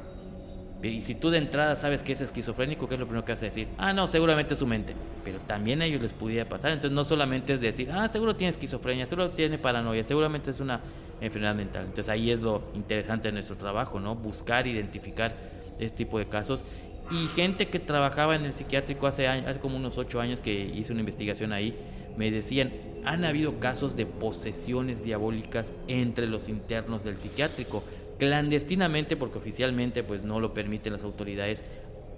Y 0.82 1.00
si 1.00 1.14
tú 1.14 1.30
de 1.30 1.38
entrada 1.38 1.76
sabes 1.76 2.02
que 2.02 2.12
es 2.12 2.20
esquizofrénico, 2.20 2.88
¿qué 2.88 2.94
es 2.94 3.00
lo 3.00 3.06
primero 3.06 3.24
que 3.24 3.32
vas 3.32 3.42
a 3.42 3.46
decir? 3.46 3.68
Ah, 3.78 3.92
no, 3.92 4.06
seguramente 4.06 4.54
es 4.54 4.58
su 4.58 4.66
mente. 4.66 4.94
Pero 5.24 5.38
también 5.40 5.80
a 5.80 5.86
ellos 5.86 6.02
les 6.02 6.12
pudiera 6.12 6.46
pasar. 6.46 6.72
Entonces 6.72 6.94
no 6.94 7.04
solamente 7.04 7.54
es 7.54 7.60
decir, 7.60 7.90
ah, 7.90 8.08
seguro 8.08 8.36
tiene 8.36 8.50
esquizofrenia, 8.50 9.06
seguro 9.06 9.30
tiene 9.30 9.56
paranoia, 9.56 10.04
seguramente 10.04 10.50
es 10.50 10.60
una 10.60 10.80
enfermedad 11.20 11.54
mental. 11.54 11.84
Entonces 11.86 12.08
ahí 12.10 12.30
es 12.30 12.42
lo 12.42 12.64
interesante 12.74 13.28
de 13.28 13.32
nuestro 13.32 13.56
trabajo, 13.56 13.98
¿no? 13.98 14.14
Buscar, 14.14 14.66
identificar 14.66 15.34
este 15.78 15.98
tipo 15.98 16.18
de 16.18 16.26
casos. 16.26 16.64
Y 17.10 17.26
gente 17.28 17.68
que 17.68 17.78
trabajaba 17.78 18.34
en 18.34 18.44
el 18.44 18.52
psiquiátrico 18.52 19.06
hace, 19.06 19.28
años, 19.28 19.46
hace 19.46 19.60
como 19.60 19.76
unos 19.76 19.96
ocho 19.96 20.20
años 20.20 20.40
que 20.40 20.52
hice 20.52 20.92
una 20.92 21.00
investigación 21.00 21.52
ahí, 21.52 21.74
me 22.16 22.30
decían, 22.30 22.72
han 23.04 23.24
habido 23.24 23.60
casos 23.60 23.96
de 23.96 24.06
posesiones 24.06 25.02
diabólicas 25.02 25.72
entre 25.88 26.26
los 26.26 26.48
internos 26.48 27.04
del 27.04 27.16
psiquiátrico 27.16 27.84
clandestinamente 28.18 29.16
porque 29.16 29.38
oficialmente 29.38 30.02
pues 30.02 30.22
no 30.22 30.40
lo 30.40 30.54
permiten 30.54 30.92
las 30.92 31.02
autoridades 31.02 31.62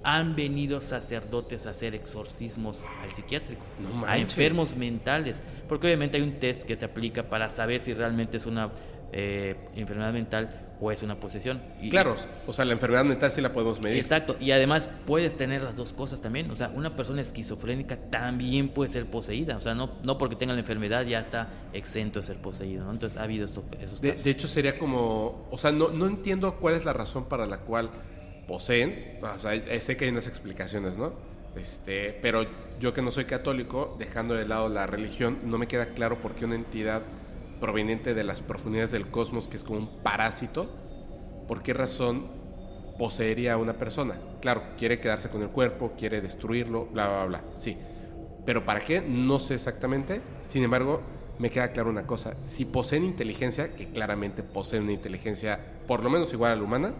han 0.02 0.36
venido 0.36 0.80
sacerdotes 0.80 1.66
a 1.66 1.70
hacer 1.70 1.94
exorcismos 1.94 2.80
al 3.02 3.10
psiquiátrico 3.12 3.64
No 3.80 4.06
a 4.06 4.18
enfermos 4.18 4.76
mentales 4.76 5.40
porque 5.68 5.88
obviamente 5.88 6.18
hay 6.18 6.22
un 6.22 6.38
test 6.38 6.62
que 6.62 6.76
se 6.76 6.84
aplica 6.84 7.24
para 7.24 7.48
saber 7.48 7.80
si 7.80 7.92
realmente 7.92 8.36
es 8.36 8.46
una 8.46 8.70
eh, 9.18 9.56
enfermedad 9.74 10.12
mental 10.12 10.62
o 10.78 10.92
es 10.92 11.02
una 11.02 11.18
posesión. 11.18 11.62
Y- 11.80 11.88
Claro, 11.88 12.16
o 12.46 12.52
sea, 12.52 12.66
la 12.66 12.74
enfermedad 12.74 13.02
mental 13.06 13.30
sí 13.30 13.40
la 13.40 13.50
podemos 13.50 13.80
medir. 13.80 13.96
Exacto, 13.96 14.36
y 14.38 14.50
además 14.50 14.90
puedes 15.06 15.34
tener 15.34 15.62
las 15.62 15.74
dos 15.74 15.94
cosas 15.94 16.20
también. 16.20 16.50
O 16.50 16.56
sea, 16.56 16.68
una 16.74 16.94
persona 16.96 17.22
esquizofrénica 17.22 17.96
también 18.10 18.68
puede 18.68 18.90
ser 18.90 19.06
poseída. 19.06 19.56
O 19.56 19.60
sea, 19.62 19.74
no, 19.74 19.92
no 20.02 20.18
porque 20.18 20.36
tenga 20.36 20.52
la 20.52 20.60
enfermedad 20.60 21.06
ya 21.06 21.20
está 21.20 21.48
exento 21.72 22.20
de 22.20 22.26
ser 22.26 22.36
poseído, 22.36 22.84
¿no? 22.84 22.90
Entonces 22.90 23.18
ha 23.18 23.22
habido 23.22 23.46
esto- 23.46 23.64
esos 23.80 24.02
De, 24.02 24.10
casos. 24.10 24.24
de 24.24 24.30
hecho, 24.30 24.48
sería 24.48 24.78
como, 24.78 25.48
o 25.50 25.56
sea, 25.56 25.72
no, 25.72 25.88
no 25.88 26.06
entiendo 26.06 26.56
cuál 26.56 26.74
es 26.74 26.84
la 26.84 26.92
razón 26.92 27.24
para 27.24 27.46
la 27.46 27.60
cual 27.60 27.88
poseen. 28.46 29.18
O 29.22 29.38
sea, 29.38 29.54
eh, 29.54 29.80
sé 29.80 29.96
que 29.96 30.04
hay 30.04 30.10
unas 30.10 30.28
explicaciones, 30.28 30.96
¿no? 30.98 31.14
Este, 31.56 32.18
pero 32.20 32.44
yo 32.80 32.92
que 32.92 33.00
no 33.00 33.10
soy 33.10 33.24
católico, 33.24 33.96
dejando 33.98 34.34
de 34.34 34.46
lado 34.46 34.68
la 34.68 34.86
religión, 34.86 35.38
no 35.44 35.56
me 35.56 35.66
queda 35.66 35.86
claro 35.94 36.20
por 36.20 36.34
qué 36.34 36.44
una 36.44 36.54
entidad 36.54 37.02
proveniente 37.60 38.14
de 38.14 38.24
las 38.24 38.40
profundidades 38.40 38.92
del 38.92 39.08
cosmos, 39.08 39.48
que 39.48 39.56
es 39.56 39.64
como 39.64 39.78
un 39.78 40.02
parásito, 40.02 40.68
¿por 41.46 41.62
qué 41.62 41.72
razón 41.72 42.26
poseería 42.98 43.54
a 43.54 43.56
una 43.56 43.74
persona? 43.74 44.18
Claro, 44.40 44.62
quiere 44.76 45.00
quedarse 45.00 45.28
con 45.28 45.42
el 45.42 45.48
cuerpo, 45.48 45.92
quiere 45.98 46.20
destruirlo, 46.20 46.86
bla, 46.86 47.08
bla, 47.08 47.24
bla, 47.24 47.44
sí. 47.56 47.76
Pero 48.44 48.64
¿para 48.64 48.80
qué? 48.80 49.02
No 49.02 49.38
sé 49.38 49.54
exactamente. 49.54 50.20
Sin 50.44 50.62
embargo, 50.62 51.02
me 51.38 51.50
queda 51.50 51.72
claro 51.72 51.90
una 51.90 52.06
cosa. 52.06 52.34
Si 52.46 52.64
poseen 52.64 53.04
inteligencia, 53.04 53.74
que 53.74 53.88
claramente 53.90 54.42
poseen 54.42 54.84
una 54.84 54.92
inteligencia 54.92 55.58
por 55.86 56.02
lo 56.02 56.10
menos 56.10 56.32
igual 56.32 56.52
a 56.52 56.56
la 56.56 56.62
humana, 56.62 56.94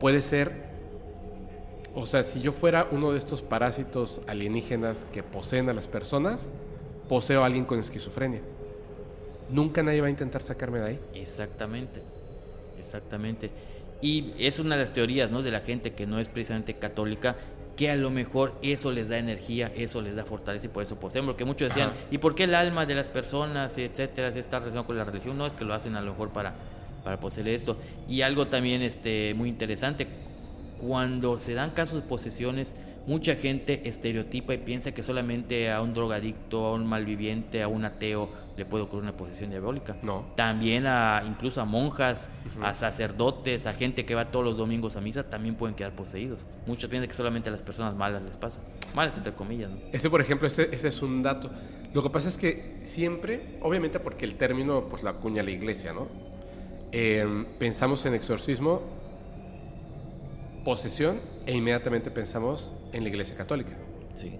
puede 0.00 0.22
ser... 0.22 0.72
O 1.94 2.06
sea, 2.06 2.22
si 2.22 2.40
yo 2.40 2.52
fuera 2.52 2.88
uno 2.90 3.12
de 3.12 3.18
estos 3.18 3.42
parásitos 3.42 4.22
alienígenas 4.26 5.06
que 5.12 5.22
poseen 5.22 5.68
a 5.68 5.74
las 5.74 5.88
personas, 5.88 6.50
poseo 7.12 7.42
a 7.42 7.46
alguien 7.46 7.66
con 7.66 7.78
esquizofrenia. 7.78 8.40
Nunca 9.50 9.82
nadie 9.82 10.00
va 10.00 10.06
a 10.06 10.10
intentar 10.10 10.40
sacarme 10.40 10.78
de 10.78 10.86
ahí. 10.86 10.98
Exactamente, 11.14 12.00
exactamente. 12.80 13.50
Y 14.00 14.32
es 14.38 14.58
una 14.58 14.76
de 14.76 14.80
las 14.80 14.94
teorías, 14.94 15.30
¿no? 15.30 15.42
De 15.42 15.50
la 15.50 15.60
gente 15.60 15.92
que 15.92 16.06
no 16.06 16.18
es 16.20 16.28
precisamente 16.28 16.72
católica, 16.72 17.36
que 17.76 17.90
a 17.90 17.96
lo 17.96 18.08
mejor 18.08 18.54
eso 18.62 18.90
les 18.90 19.10
da 19.10 19.18
energía, 19.18 19.70
eso 19.76 20.00
les 20.00 20.16
da 20.16 20.24
fortaleza 20.24 20.64
y 20.64 20.68
por 20.70 20.84
eso 20.84 20.98
poseen. 20.98 21.26
Porque 21.26 21.44
muchos 21.44 21.68
decían, 21.68 21.90
Ajá. 21.90 21.98
¿y 22.10 22.16
por 22.16 22.34
qué 22.34 22.44
el 22.44 22.54
alma 22.54 22.86
de 22.86 22.94
las 22.94 23.08
personas, 23.08 23.76
etcétera, 23.76 24.28
está 24.28 24.60
relacionado 24.60 24.86
con 24.86 24.96
la 24.96 25.04
religión? 25.04 25.36
No, 25.36 25.44
es 25.46 25.52
que 25.52 25.66
lo 25.66 25.74
hacen 25.74 25.96
a 25.96 26.00
lo 26.00 26.12
mejor 26.12 26.30
para, 26.30 26.54
para 27.04 27.20
poseer 27.20 27.48
esto. 27.48 27.76
Y 28.08 28.22
algo 28.22 28.46
también 28.46 28.80
este, 28.80 29.34
muy 29.34 29.50
interesante, 29.50 30.06
cuando 30.78 31.36
se 31.36 31.52
dan 31.52 31.72
casos 31.72 32.00
de 32.02 32.08
posesiones, 32.08 32.74
mucha 33.06 33.34
gente 33.34 33.88
estereotipa 33.88 34.54
y 34.54 34.58
piensa 34.58 34.92
que 34.92 35.02
solamente 35.02 35.70
a 35.70 35.80
un 35.82 35.94
drogadicto, 35.94 36.66
a 36.66 36.74
un 36.74 36.86
malviviente, 36.86 37.62
a 37.62 37.68
un 37.68 37.84
ateo 37.84 38.28
le 38.56 38.64
puede 38.64 38.84
ocurrir 38.84 39.04
una 39.04 39.16
posesión 39.16 39.50
diabólica. 39.50 39.96
No. 40.02 40.26
También 40.36 40.86
a 40.86 41.22
incluso 41.26 41.60
a 41.60 41.64
monjas, 41.64 42.28
a 42.60 42.74
sacerdotes, 42.74 43.66
a 43.66 43.74
gente 43.74 44.04
que 44.04 44.14
va 44.14 44.30
todos 44.30 44.44
los 44.44 44.56
domingos 44.56 44.96
a 44.96 45.00
misa, 45.00 45.24
también 45.24 45.54
pueden 45.54 45.74
quedar 45.74 45.92
poseídos. 45.92 46.46
Muchos 46.66 46.90
piensan 46.90 47.08
que 47.08 47.14
solamente 47.14 47.48
a 47.48 47.52
las 47.52 47.62
personas 47.62 47.94
malas 47.94 48.22
les 48.22 48.36
pasa. 48.36 48.58
Malas 48.94 49.16
entre 49.16 49.32
comillas, 49.32 49.70
¿no? 49.70 49.78
Este, 49.92 50.10
por 50.10 50.20
ejemplo, 50.20 50.46
este, 50.46 50.74
es 50.74 51.02
un 51.02 51.22
dato. 51.22 51.50
Lo 51.94 52.02
que 52.02 52.10
pasa 52.10 52.28
es 52.28 52.38
que 52.38 52.80
siempre, 52.82 53.58
obviamente 53.62 54.00
porque 54.00 54.24
el 54.24 54.36
término 54.36 54.88
pues 54.88 55.02
lo 55.02 55.10
acuña 55.10 55.42
la 55.42 55.50
iglesia, 55.50 55.92
¿no? 55.92 56.08
Eh, 56.92 57.46
pensamos 57.58 58.04
en 58.04 58.14
exorcismo, 58.14 58.82
posesión 60.64 61.20
e 61.46 61.52
inmediatamente 61.54 62.10
pensamos 62.10 62.72
en 62.92 63.02
la 63.02 63.08
iglesia 63.08 63.36
católica. 63.36 63.72
Sí. 64.14 64.38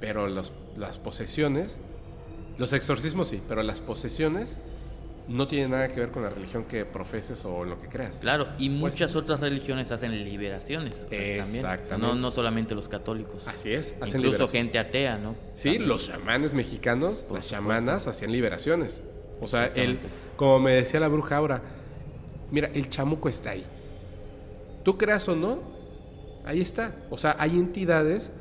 Pero 0.00 0.28
los- 0.28 0.52
las 0.76 0.98
posesiones, 0.98 1.78
los 2.58 2.72
exorcismos 2.72 3.28
sí, 3.28 3.42
pero 3.48 3.62
las 3.62 3.80
posesiones 3.80 4.58
no 5.28 5.46
tienen 5.46 5.70
nada 5.70 5.88
que 5.88 6.00
ver 6.00 6.10
con 6.10 6.24
la 6.24 6.30
religión 6.30 6.64
que 6.64 6.84
profeses 6.84 7.44
o 7.44 7.64
lo 7.64 7.78
que 7.78 7.86
creas. 7.88 8.16
Claro, 8.18 8.48
y 8.58 8.68
Pues- 8.68 8.94
muchas 8.94 9.14
otras 9.14 9.38
religiones 9.40 9.92
hacen 9.92 10.12
liberaciones. 10.24 11.02
también. 11.02 11.40
Exactamente. 11.40 11.98
No, 12.06 12.14
no 12.16 12.30
solamente 12.32 12.74
los 12.74 12.88
católicos. 12.88 13.46
Así 13.46 13.72
es, 13.72 13.94
hacen 14.00 14.08
Incluso 14.20 14.20
liberación. 14.32 14.48
gente 14.48 14.78
atea, 14.80 15.18
¿no? 15.18 15.36
Sí, 15.54 15.78
los 15.78 16.06
chamanes 16.08 16.52
mexicanos, 16.54 17.20
Por 17.22 17.36
las 17.36 17.46
chamanas 17.48 18.06
hacían 18.08 18.32
liberaciones. 18.32 19.04
O 19.40 19.46
sea, 19.46 19.66
Exactamente. 19.66 20.08
como 20.36 20.58
me 20.58 20.72
decía 20.72 20.98
la 20.98 21.08
bruja 21.08 21.36
ahora, 21.36 21.62
mira, 22.50 22.68
el 22.74 22.90
chamuco 22.90 23.28
está 23.28 23.50
ahí. 23.50 23.64
Tú 24.90 24.98
creas 24.98 25.28
o 25.28 25.36
no, 25.36 25.60
ahí 26.44 26.60
está. 26.60 26.96
O 27.10 27.16
sea, 27.16 27.36
hay 27.38 27.56
entidades 27.56 28.32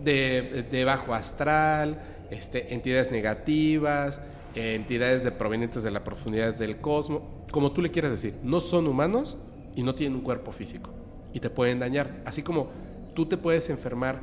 de, 0.00 0.64
de 0.70 0.84
bajo 0.84 1.12
astral, 1.12 2.00
este, 2.30 2.72
entidades 2.72 3.10
negativas, 3.10 4.20
entidades 4.54 5.24
de 5.24 5.32
provenientes 5.32 5.82
de 5.82 5.90
las 5.90 6.02
profundidades 6.02 6.60
del 6.60 6.80
cosmos, 6.80 7.22
como 7.50 7.72
tú 7.72 7.82
le 7.82 7.90
quieras 7.90 8.12
decir. 8.12 8.36
No 8.44 8.60
son 8.60 8.86
humanos 8.86 9.38
y 9.74 9.82
no 9.82 9.96
tienen 9.96 10.16
un 10.16 10.22
cuerpo 10.22 10.52
físico 10.52 10.90
y 11.32 11.40
te 11.40 11.50
pueden 11.50 11.80
dañar. 11.80 12.22
Así 12.24 12.44
como 12.44 12.68
tú 13.16 13.26
te 13.26 13.36
puedes 13.36 13.68
enfermar 13.68 14.20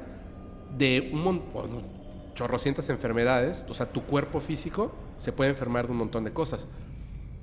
de 0.77 1.09
un 1.11 1.23
montón, 1.25 1.83
chorrocientas 2.35 2.87
enfermedades, 2.87 3.65
o 3.67 3.73
sea, 3.73 3.87
tu 3.87 4.03
cuerpo 4.03 4.39
físico 4.39 4.95
se 5.17 5.33
puede 5.33 5.49
enfermar 5.49 5.87
de 5.87 5.91
un 5.91 5.97
montón 5.97 6.23
de 6.23 6.31
cosas. 6.31 6.69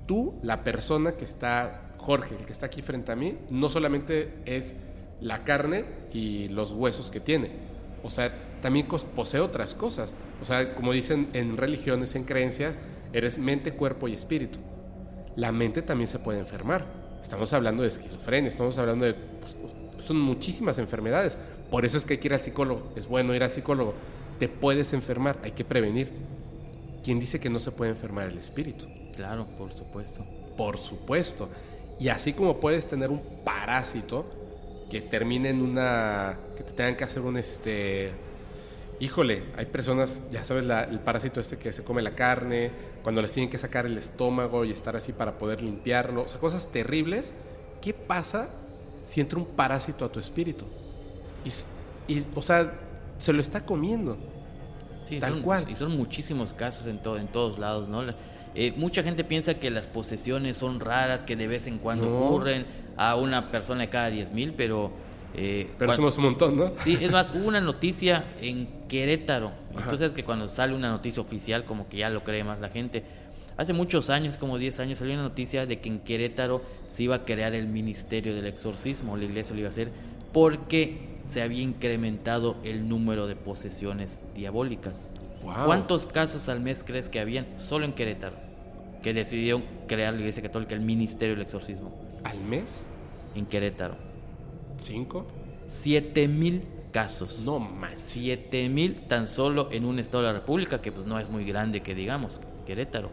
Tú, 0.07 0.39
la 0.41 0.63
persona 0.63 1.11
que 1.11 1.23
está, 1.23 1.90
Jorge, 2.01 2.35
el 2.35 2.45
que 2.45 2.51
está 2.51 2.65
aquí 2.65 2.81
frente 2.81 3.11
a 3.11 3.15
mí, 3.15 3.37
no 3.49 3.69
solamente 3.69 4.33
es 4.45 4.75
la 5.19 5.43
carne 5.43 5.85
y 6.11 6.47
los 6.49 6.71
huesos 6.71 7.11
que 7.11 7.19
tiene, 7.19 7.51
o 8.03 8.09
sea, 8.09 8.33
también 8.61 8.87
posee 8.87 9.39
otras 9.39 9.73
cosas. 9.73 10.15
O 10.41 10.45
sea, 10.45 10.75
como 10.75 10.91
dicen 10.91 11.29
en 11.33 11.57
religiones, 11.57 12.15
en 12.15 12.23
creencias, 12.23 12.75
eres 13.13 13.37
mente, 13.37 13.73
cuerpo 13.73 14.07
y 14.07 14.13
espíritu. 14.13 14.59
La 15.35 15.51
mente 15.51 15.81
también 15.81 16.07
se 16.07 16.19
puede 16.19 16.39
enfermar. 16.39 16.85
Estamos 17.21 17.53
hablando 17.53 17.83
de 17.83 17.89
esquizofrenia, 17.89 18.49
estamos 18.49 18.77
hablando 18.77 19.05
de... 19.05 19.13
pues, 19.13 19.57
son 20.05 20.19
muchísimas 20.19 20.79
enfermedades. 20.79 21.37
Por 21.69 21.85
eso 21.85 21.97
es 21.97 22.05
que 22.05 22.13
hay 22.13 22.19
que 22.19 22.27
ir 22.27 22.33
al 22.33 22.41
psicólogo. 22.41 22.91
Es 22.95 23.07
bueno 23.07 23.35
ir 23.35 23.43
al 23.43 23.51
psicólogo. 23.51 23.93
Te 24.39 24.49
puedes 24.49 24.93
enfermar, 24.93 25.39
hay 25.43 25.51
que 25.51 25.63
prevenir. 25.63 26.11
¿Quién 27.03 27.19
dice 27.19 27.39
que 27.39 27.49
no 27.49 27.59
se 27.59 27.71
puede 27.71 27.91
enfermar 27.91 28.27
el 28.27 28.37
espíritu? 28.37 28.87
Claro, 29.15 29.47
por 29.57 29.73
supuesto. 29.73 30.25
Por 30.57 30.77
supuesto. 30.77 31.49
Y 32.01 32.09
así 32.09 32.33
como 32.33 32.59
puedes 32.59 32.87
tener 32.87 33.11
un 33.11 33.21
parásito 33.45 34.25
que 34.89 35.01
termine 35.01 35.49
en 35.49 35.61
una. 35.61 36.37
que 36.57 36.63
te 36.63 36.73
tengan 36.73 36.95
que 36.97 37.03
hacer 37.03 37.21
un 37.21 37.37
este. 37.37 38.11
Híjole, 38.99 39.43
hay 39.57 39.65
personas, 39.65 40.21
ya 40.31 40.43
sabes, 40.43 40.63
la- 40.65 40.83
el 40.83 40.99
parásito 40.99 41.39
este 41.39 41.57
que 41.57 41.73
se 41.73 41.83
come 41.83 42.01
la 42.03 42.13
carne, 42.15 42.71
cuando 43.03 43.21
les 43.21 43.31
tienen 43.31 43.49
que 43.49 43.57
sacar 43.57 43.85
el 43.87 43.97
estómago 43.97 44.63
y 44.65 44.71
estar 44.71 44.95
así 44.95 45.11
para 45.11 45.37
poder 45.39 45.63
limpiarlo, 45.63 46.23
o 46.23 46.27
sea, 46.27 46.39
cosas 46.39 46.71
terribles. 46.71 47.33
¿Qué 47.81 47.93
pasa 47.93 48.49
si 49.03 49.21
entra 49.21 49.39
un 49.39 49.45
parásito 49.45 50.05
a 50.05 50.11
tu 50.11 50.19
espíritu? 50.19 50.65
Y, 51.43 52.13
y, 52.13 52.25
o 52.35 52.41
sea, 52.43 52.73
se 53.17 53.33
lo 53.33 53.41
está 53.41 53.65
comiendo. 53.65 54.17
Sí, 55.07 55.19
Tal 55.19 55.33
son, 55.33 55.41
cual. 55.41 55.69
Y 55.69 55.75
son 55.75 55.97
muchísimos 55.97 56.53
casos 56.53 56.85
en, 56.87 57.01
todo, 57.01 57.17
en 57.17 57.27
todos 57.27 57.57
lados, 57.59 57.89
¿no? 57.89 58.03
Eh, 58.55 58.73
mucha 58.75 59.01
gente 59.03 59.23
piensa 59.23 59.53
que 59.55 59.69
las 59.71 59.87
posesiones 59.87 60.57
son 60.57 60.79
raras, 60.79 61.23
que 61.23 61.35
de 61.35 61.47
vez 61.47 61.67
en 61.67 61.77
cuando 61.77 62.05
No. 62.09 62.17
ocurren 62.27 62.65
a 62.97 63.15
una 63.15 63.49
persona 63.51 63.81
de 63.81 63.89
cada 63.89 64.09
10 64.09 64.31
mil, 64.33 64.53
pero... 64.53 64.91
eh, 65.35 65.69
Pero 65.77 65.93
somos 65.95 66.17
un 66.17 66.23
montón, 66.25 66.57
¿no? 66.57 66.73
Sí, 66.77 66.97
es 66.99 67.11
más, 67.11 67.31
hubo 67.35 67.47
una 67.47 67.61
noticia 67.61 68.25
en 68.41 68.67
Querétaro. 68.89 69.51
Ajá. 69.71 69.83
Entonces, 69.83 70.11
que 70.11 70.23
cuando 70.25 70.47
sale 70.49 70.75
una 70.75 70.89
noticia 70.89 71.21
oficial, 71.21 71.63
como 71.63 71.87
que 71.87 71.97
ya 71.97 72.09
lo 72.09 72.23
cree 72.23 72.43
más 72.43 72.59
la 72.59 72.69
gente. 72.69 73.03
Hace 73.57 73.73
muchos 73.73 74.09
años, 74.09 74.37
como 74.37 74.57
10 74.57 74.79
años, 74.81 74.99
salió 74.99 75.13
una 75.13 75.23
noticia 75.23 75.65
de 75.65 75.79
que 75.79 75.87
en 75.89 75.99
Querétaro 75.99 76.61
se 76.89 77.03
iba 77.03 77.15
a 77.15 77.25
crear 77.25 77.53
el 77.53 77.67
ministerio 77.67 78.35
del 78.35 78.47
exorcismo, 78.47 79.15
la 79.17 79.23
iglesia 79.25 79.53
lo 79.53 79.59
iba 79.59 79.69
a 79.69 79.71
hacer, 79.71 79.89
porque 80.33 80.97
se 81.27 81.41
había 81.41 81.61
incrementado 81.61 82.57
el 82.63 82.89
número 82.89 83.27
de 83.27 83.35
posesiones 83.35 84.19
diabólicas. 84.35 85.07
Wow. 85.43 85.65
¿Cuántos 85.65 86.05
casos 86.05 86.49
al 86.49 86.59
mes 86.59 86.83
crees 86.83 87.09
que 87.09 87.19
habían 87.19 87.47
solo 87.57 87.85
en 87.85 87.93
Querétaro? 87.93 88.35
Que 89.01 89.13
decidieron 89.13 89.63
crear 89.87 90.13
la 90.13 90.19
iglesia 90.19 90.41
católica, 90.43 90.75
el 90.75 90.81
ministerio 90.81 91.35
del 91.35 91.43
exorcismo, 91.43 91.91
¿Al 92.23 92.39
mes? 92.39 92.83
en 93.35 93.45
Querétaro. 93.45 93.95
¿Cinco? 94.77 95.25
Siete 95.67 96.27
mil 96.27 96.63
casos. 96.91 97.41
No 97.45 97.59
más. 97.59 97.93
7 97.95 98.67
mil 98.69 98.95
tan 99.07 99.25
solo 99.25 99.69
en 99.71 99.85
un 99.85 99.97
estado 99.99 100.23
de 100.23 100.33
la 100.33 100.39
República 100.39 100.81
que 100.81 100.91
pues 100.91 101.05
no 101.05 101.19
es 101.19 101.29
muy 101.29 101.45
grande 101.45 101.81
que 101.81 101.95
digamos, 101.95 102.41
Querétaro. 102.65 103.09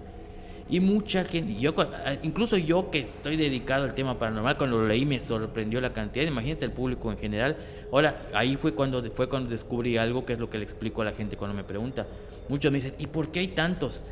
Y 0.70 0.81
mucha 0.81 1.24
gente, 1.24 1.53
y 1.53 1.61
yo, 1.61 1.74
ah, 1.78 2.16
incluso 2.23 2.57
yo 2.59 2.90
que 2.90 3.01
estoy 3.01 3.36
dedicado 3.36 3.85
al 3.85 3.95
tema 3.95 4.19
paranormal, 4.19 4.59
cuando 4.59 4.78
lo 4.78 4.86
leí 4.86 5.07
me 5.07 5.19
sorprendió 5.19 5.81
la 5.81 5.93
cantidad, 5.95 6.27
imagínate 6.27 6.66
el 6.66 6.73
público 6.73 7.11
en 7.11 7.19
general. 7.19 7.57
Ahora, 7.90 8.27
ahí 8.35 8.57
fue 8.57 8.74
cuando, 8.74 9.03
fue 9.11 9.28
cuando 9.28 9.49
descubrí 9.49 9.97
algo 9.97 10.27
que 10.27 10.35
es 10.35 10.39
lo 10.39 10.51
que 10.51 10.59
le 10.59 10.65
explico 10.65 11.01
a 11.03 11.07
la 11.07 11.12
gente 11.12 11.36
cuando 11.36 11.57
me 11.57 11.65
pregunta. 11.65 12.07
Muchos 12.49 12.70
me 12.70 12.78
dicen, 12.78 12.95
¿y 12.99 13.07
por 13.07 13.31
qué 13.31 13.40
hay 13.40 13.49
tantos? 13.49 14.03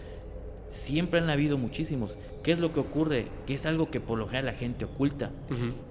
Siempre 0.70 1.20
han 1.20 1.28
habido 1.28 1.59
muchísimos. 1.59 2.19
¿Qué 2.43 2.53
es 2.53 2.59
lo 2.59 2.73
que 2.73 2.81
ocurre? 2.81 3.27
Que 3.47 3.55
es 3.55 3.66
algo 3.66 3.91
que 3.91 4.01
por 4.01 4.19
lo 4.19 4.27
general 4.27 4.47
la 4.47 4.59
gente 4.59 4.85
oculta. 4.85 5.31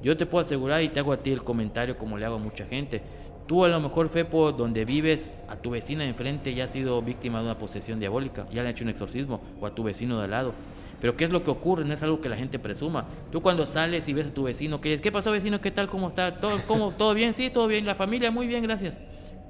Yo 0.04 0.18
te 0.18 0.26
puedo 0.26 0.44
asegurar 0.44 0.82
y 0.82 0.90
te 0.90 1.00
hago 1.00 1.14
a 1.14 1.18
ti 1.18 1.32
el 1.32 1.44
comentario 1.44 1.98
como 1.98 2.18
le 2.18 2.26
hago 2.26 2.36
a 2.36 2.40
mucha 2.40 2.66
gente. 2.66 3.02
Tú 3.48 3.64
a 3.64 3.68
lo 3.68 3.80
mejor, 3.80 4.10
Fepo, 4.10 4.52
donde 4.52 4.86
vives, 4.86 5.30
a 5.48 5.56
tu 5.56 5.70
vecina 5.70 6.04
de 6.04 6.10
enfrente 6.10 6.56
ya 6.56 6.64
ha 6.64 6.68
sido 6.68 7.00
víctima 7.04 7.40
de 7.40 7.46
una 7.46 7.58
posesión 7.60 8.00
diabólica, 8.00 8.48
ya 8.52 8.64
le 8.64 8.70
han 8.70 8.76
hecho 8.76 8.84
un 8.84 8.90
exorcismo, 8.90 9.40
o 9.62 9.68
a 9.68 9.76
tu 9.76 9.84
vecino 9.84 10.18
de 10.18 10.26
al 10.26 10.32
lado. 10.32 10.54
Pero 11.00 11.16
¿qué 11.16 11.26
es 11.26 11.30
lo 11.30 11.44
que 11.44 11.52
ocurre? 11.52 11.86
No 11.86 11.94
es 11.94 12.02
algo 12.02 12.22
que 12.22 12.30
la 12.30 12.38
gente 12.38 12.58
presuma. 12.58 13.06
Tú 13.32 13.44
cuando 13.44 13.68
sales 13.68 14.08
y 14.08 14.14
ves 14.14 14.28
a 14.28 14.34
tu 14.34 14.44
vecino, 14.44 14.82
¿qué, 14.82 15.00
¿qué 15.00 15.12
pasó 15.12 15.32
vecino? 15.32 15.62
¿Qué 15.62 15.70
tal? 15.70 15.90
¿Cómo 15.90 16.08
está? 16.08 16.38
¿Todo, 16.38 16.60
cómo, 16.66 16.92
¿Todo 16.92 17.14
bien? 17.14 17.36
Sí, 17.36 17.52
todo 17.52 17.68
bien. 17.68 17.86
La 17.86 17.94
familia, 17.94 18.32
muy 18.32 18.48
bien, 18.48 18.64
gracias. 18.64 19.00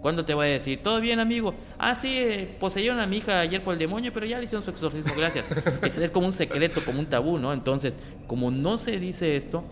¿Cuándo 0.02 0.26
te 0.26 0.34
va 0.34 0.44
a 0.44 0.48
decir? 0.48 0.84
¿Todo 0.84 1.00
bien, 1.00 1.20
amigo? 1.20 1.56
Ah, 1.78 1.96
sí, 1.96 2.18
eh, 2.18 2.56
poseyeron 2.60 3.00
a 3.00 3.08
mi 3.08 3.18
hija 3.18 3.40
ayer 3.40 3.64
por 3.64 3.74
el 3.74 3.80
demonio, 3.80 4.12
pero 4.14 4.26
ya 4.26 4.38
le 4.38 4.46
hicieron 4.46 4.64
su 4.64 4.72
exorcismo, 4.72 5.14
gracias. 5.18 5.48
es, 5.82 5.98
es 5.98 6.12
como 6.12 6.28
un 6.28 6.34
secreto, 6.34 6.82
como 6.84 7.00
un 7.00 7.06
tabú, 7.06 7.40
¿no? 7.40 7.54
Entonces, 7.54 7.98
como 8.28 8.52
no 8.52 8.78
se 8.78 9.00
dice 9.00 9.38
esto, 9.38 9.64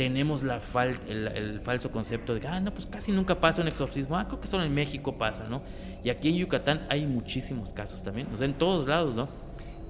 tenemos 0.00 0.42
la 0.42 0.60
fal 0.60 0.98
el, 1.10 1.28
el, 1.28 1.60
falso 1.60 1.90
concepto 1.90 2.32
de 2.32 2.40
que, 2.40 2.46
ah, 2.46 2.58
no, 2.58 2.72
pues 2.72 2.86
casi 2.86 3.12
nunca 3.12 3.38
pasa 3.38 3.60
un 3.60 3.68
exorcismo. 3.68 4.16
Ah, 4.16 4.26
creo 4.26 4.40
que 4.40 4.48
solo 4.48 4.64
en 4.64 4.72
México 4.72 5.18
pasa, 5.18 5.46
¿no? 5.46 5.60
Y 6.02 6.08
aquí 6.08 6.30
en 6.30 6.36
Yucatán 6.36 6.86
hay 6.88 7.04
muchísimos 7.04 7.74
casos 7.74 8.02
también, 8.02 8.26
o 8.32 8.36
sea, 8.38 8.46
en 8.46 8.54
todos 8.54 8.88
lados, 8.88 9.14
¿no? 9.14 9.28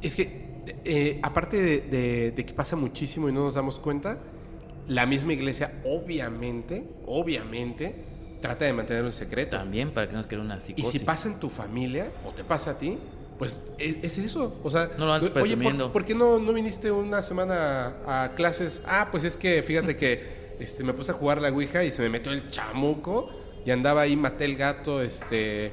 Es 0.03 0.17
que, 0.17 0.65
eh, 0.85 1.21
aparte 1.23 1.59
de, 1.63 1.81
de, 1.83 2.31
de, 2.33 2.45
que 2.45 2.53
pasa 2.53 2.75
muchísimo 2.75 3.29
y 3.29 3.33
no 3.33 3.45
nos 3.45 3.55
damos 3.55 3.79
cuenta, 3.79 4.19
la 4.89 5.07
misma 5.07 5.33
iglesia, 5.33 5.81
obviamente, 5.85 6.83
obviamente, 7.07 7.95
trata 8.41 8.65
de 8.65 8.73
mantenerlo 8.73 9.11
en 9.11 9.13
secreto. 9.13 9.59
También, 9.59 9.93
para 9.93 10.09
que 10.09 10.15
no 10.17 10.25
se 10.25 10.37
una 10.37 10.61
psicosis. 10.61 10.93
Y 10.93 10.99
si 10.99 11.05
pasa 11.05 11.29
en 11.29 11.39
tu 11.39 11.49
familia, 11.49 12.11
o 12.27 12.33
te 12.33 12.43
pasa 12.43 12.73
a 12.73 12.79
ti, 12.79 12.99
pues 13.41 13.59
es, 13.79 13.97
es 14.03 14.19
eso. 14.19 14.61
O 14.63 14.69
sea, 14.69 14.91
no 14.99 15.07
lo 15.07 15.15
andes 15.15 15.33
oye, 15.35 15.57
¿por, 15.57 15.93
¿por, 15.93 16.05
qué 16.05 16.15
no, 16.15 16.39
no 16.39 16.53
viniste 16.53 16.91
una 16.91 17.23
semana 17.23 17.95
a, 18.07 18.25
a, 18.25 18.35
clases? 18.35 18.83
Ah, 18.85 19.09
pues 19.11 19.25
es 19.25 19.35
que 19.35 19.63
fíjate 19.63 19.97
que 19.97 20.57
este, 20.61 20.85
me 20.85 20.93
puse 20.93 21.13
a 21.13 21.15
jugar 21.15 21.41
la 21.41 21.49
Ouija 21.49 21.83
y 21.83 21.91
se 21.91 22.03
me 22.03 22.11
metió 22.11 22.33
el 22.33 22.51
chamuco 22.51 23.31
y 23.65 23.71
andaba 23.71 24.03
ahí, 24.03 24.15
maté 24.15 24.45
el 24.45 24.57
gato, 24.57 25.01
este 25.01 25.73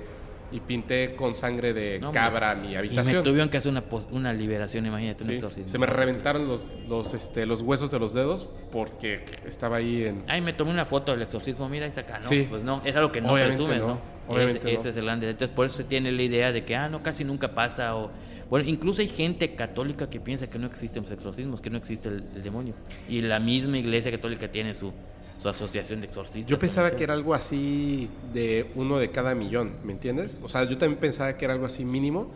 y 0.49 0.61
pinté 0.61 1.13
con 1.17 1.35
sangre 1.35 1.73
de 1.73 1.99
no, 1.99 2.13
cabra 2.13 2.55
mi 2.55 2.73
habitación. 2.73 3.15
Y 3.15 3.17
me 3.17 3.21
tuvieron 3.21 3.49
que 3.49 3.57
hacer 3.57 3.69
una, 3.69 3.83
una 4.11 4.31
liberación, 4.31 4.85
imagínate, 4.85 5.25
sí, 5.25 5.31
un 5.31 5.35
exorcismo. 5.35 5.67
Se 5.67 5.77
me 5.77 5.87
reventaron 5.87 6.47
los, 6.47 6.65
los, 6.87 7.13
este, 7.13 7.45
los 7.45 7.63
huesos 7.63 7.91
de 7.91 7.99
los 7.99 8.13
dedos 8.13 8.47
porque 8.71 9.25
estaba 9.45 9.75
ahí 9.75 10.05
en... 10.05 10.23
Ay, 10.29 10.39
me 10.39 10.53
tomé 10.53 10.71
una 10.71 10.85
foto 10.85 11.11
del 11.11 11.21
exorcismo, 11.21 11.67
mira, 11.67 11.83
ahí 11.83 11.89
está 11.89 11.99
acá, 11.99 12.19
¿no? 12.19 12.29
Sí. 12.29 12.47
Pues 12.49 12.63
no, 12.63 12.81
es 12.85 12.95
algo 12.95 13.11
que 13.11 13.19
no 13.19 13.33
Obviamente 13.33 13.57
presumes, 13.57 13.81
no. 13.81 13.87
¿no? 13.95 14.16
Obviamente 14.27 14.73
ese, 14.73 14.83
no. 14.85 14.89
es 14.89 14.97
el 14.97 15.05
grande. 15.05 15.29
Entonces, 15.29 15.55
por 15.55 15.65
eso 15.65 15.77
se 15.77 15.83
tiene 15.83 16.11
la 16.11 16.21
idea 16.21 16.51
de 16.51 16.65
que, 16.65 16.75
ah, 16.75 16.89
no, 16.89 17.03
casi 17.03 17.23
nunca 17.23 17.53
pasa, 17.53 17.95
o... 17.95 18.11
Bueno, 18.49 18.67
incluso 18.67 19.01
hay 19.01 19.07
gente 19.07 19.55
católica 19.55 20.09
que 20.09 20.19
piensa 20.19 20.47
que 20.47 20.57
no 20.57 20.67
existen 20.67 21.03
los 21.03 21.11
exorcismos, 21.11 21.59
que 21.59 21.69
no 21.69 21.77
existe 21.77 22.07
el, 22.07 22.23
el 22.35 22.43
demonio. 22.43 22.73
Y 23.09 23.21
la 23.21 23.39
misma 23.39 23.77
iglesia 23.77 24.09
católica 24.09 24.49
tiene 24.49 24.73
su, 24.73 24.93
su 25.41 25.49
asociación 25.49 26.01
de 26.01 26.07
exorcistas. 26.07 26.49
Yo 26.49 26.57
pensaba 26.57 26.91
que 26.91 27.03
era 27.03 27.13
algo 27.13 27.33
así 27.33 28.09
de 28.33 28.71
uno 28.75 28.97
de 28.97 29.09
cada 29.11 29.35
millón, 29.35 29.73
¿me 29.83 29.93
entiendes? 29.93 30.39
O 30.41 30.49
sea, 30.49 30.63
yo 30.63 30.77
también 30.77 30.99
pensaba 30.99 31.35
que 31.37 31.45
era 31.45 31.53
algo 31.53 31.65
así 31.65 31.85
mínimo, 31.85 32.31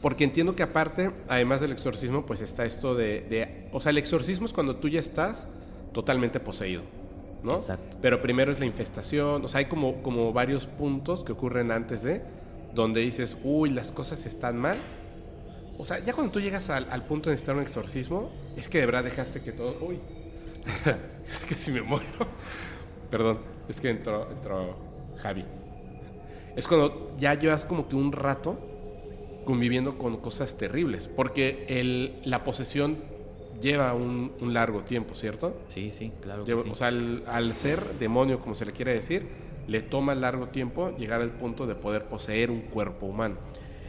porque 0.00 0.24
entiendo 0.24 0.56
que 0.56 0.62
aparte, 0.62 1.12
además 1.28 1.60
del 1.60 1.72
exorcismo, 1.72 2.26
pues 2.26 2.40
está 2.40 2.64
esto 2.64 2.94
de, 2.94 3.20
de 3.22 3.68
o 3.72 3.80
sea, 3.80 3.90
el 3.90 3.98
exorcismo 3.98 4.46
es 4.46 4.52
cuando 4.52 4.76
tú 4.76 4.88
ya 4.88 5.00
estás 5.00 5.48
totalmente 5.92 6.40
poseído, 6.40 6.82
¿no? 7.42 7.56
Exacto. 7.56 7.96
Pero 8.00 8.20
primero 8.20 8.52
es 8.52 8.60
la 8.60 8.66
infestación, 8.66 9.44
o 9.44 9.48
sea, 9.48 9.58
hay 9.60 9.66
como, 9.66 10.02
como 10.02 10.32
varios 10.32 10.66
puntos 10.66 11.24
que 11.24 11.32
ocurren 11.32 11.70
antes 11.70 12.02
de, 12.02 12.22
donde 12.74 13.00
dices, 13.00 13.38
uy, 13.44 13.70
las 13.70 13.92
cosas 13.92 14.24
están 14.26 14.58
mal. 14.58 14.78
O 15.78 15.84
sea, 15.84 15.98
ya 15.98 16.12
cuando 16.12 16.32
tú 16.32 16.40
llegas 16.40 16.70
al, 16.70 16.88
al 16.90 17.04
punto 17.06 17.28
de 17.28 17.34
necesitar 17.34 17.56
un 17.56 17.62
exorcismo, 17.62 18.30
es 18.56 18.68
que 18.68 18.78
de 18.78 18.86
verdad 18.86 19.04
dejaste 19.04 19.42
que 19.42 19.52
todo, 19.52 19.76
uy, 19.80 19.98
que 21.48 21.54
si 21.54 21.70
me 21.72 21.82
muero. 21.82 22.26
Perdón, 23.10 23.40
es 23.68 23.80
que 23.80 23.90
entró, 23.90 24.30
entró 24.30 24.76
Javi. 25.18 25.44
Es 26.56 26.66
cuando 26.66 27.14
ya 27.18 27.34
llevas 27.34 27.64
como 27.64 27.88
que 27.88 27.96
un 27.96 28.12
rato 28.12 28.58
conviviendo 29.44 29.98
con 29.98 30.18
cosas 30.18 30.56
terribles, 30.56 31.08
porque 31.08 31.66
el, 31.68 32.20
la 32.24 32.44
posesión 32.44 32.98
lleva 33.62 33.94
un, 33.94 34.32
un, 34.40 34.52
largo 34.52 34.82
tiempo, 34.82 35.14
¿cierto? 35.14 35.56
Sí, 35.68 35.90
sí, 35.90 36.12
claro. 36.20 36.44
Lleva, 36.44 36.62
sí. 36.62 36.70
O 36.70 36.74
sea, 36.74 36.88
al, 36.88 37.22
al, 37.26 37.54
ser 37.54 37.82
demonio, 37.98 38.40
como 38.40 38.54
se 38.54 38.66
le 38.66 38.72
quiere 38.72 38.92
decir, 38.92 39.26
le 39.68 39.80
toma 39.80 40.14
largo 40.14 40.48
tiempo 40.48 40.94
llegar 40.96 41.22
al 41.22 41.30
punto 41.30 41.66
de 41.66 41.74
poder 41.74 42.04
poseer 42.06 42.50
un 42.50 42.62
cuerpo 42.62 43.06
humano. 43.06 43.36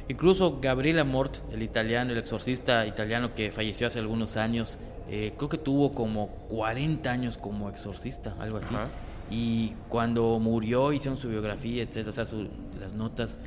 Incluso 0.08 0.60
Gabriel 0.62 1.00
Amort, 1.00 1.38
el 1.52 1.64
italiano, 1.64 2.12
el 2.12 2.18
exorcista 2.18 2.86
italiano 2.86 3.34
que 3.34 3.52
falleció 3.52 3.88
hace 3.88 4.00
algunos 4.00 4.38
años, 4.38 4.78
eh, 5.10 5.34
creo 5.38 5.50
que 5.50 5.58
tuvo 5.58 5.94
como 5.94 6.28
40 6.50 7.10
años 7.12 7.38
como 7.38 7.70
exorcista, 7.70 8.36
algo 8.40 8.58
así. 8.58 8.74
Ajá. 8.74 8.88
Y 9.32 9.74
cuando 9.90 10.40
murió, 10.40 10.94
hicieron 10.94 11.18
su 11.20 11.30
biografía, 11.30 11.84
etcétera, 11.84 12.10
o 12.10 12.14
sea, 12.14 12.26
su, 12.26 12.48
las 12.80 12.94
notas. 12.94 13.40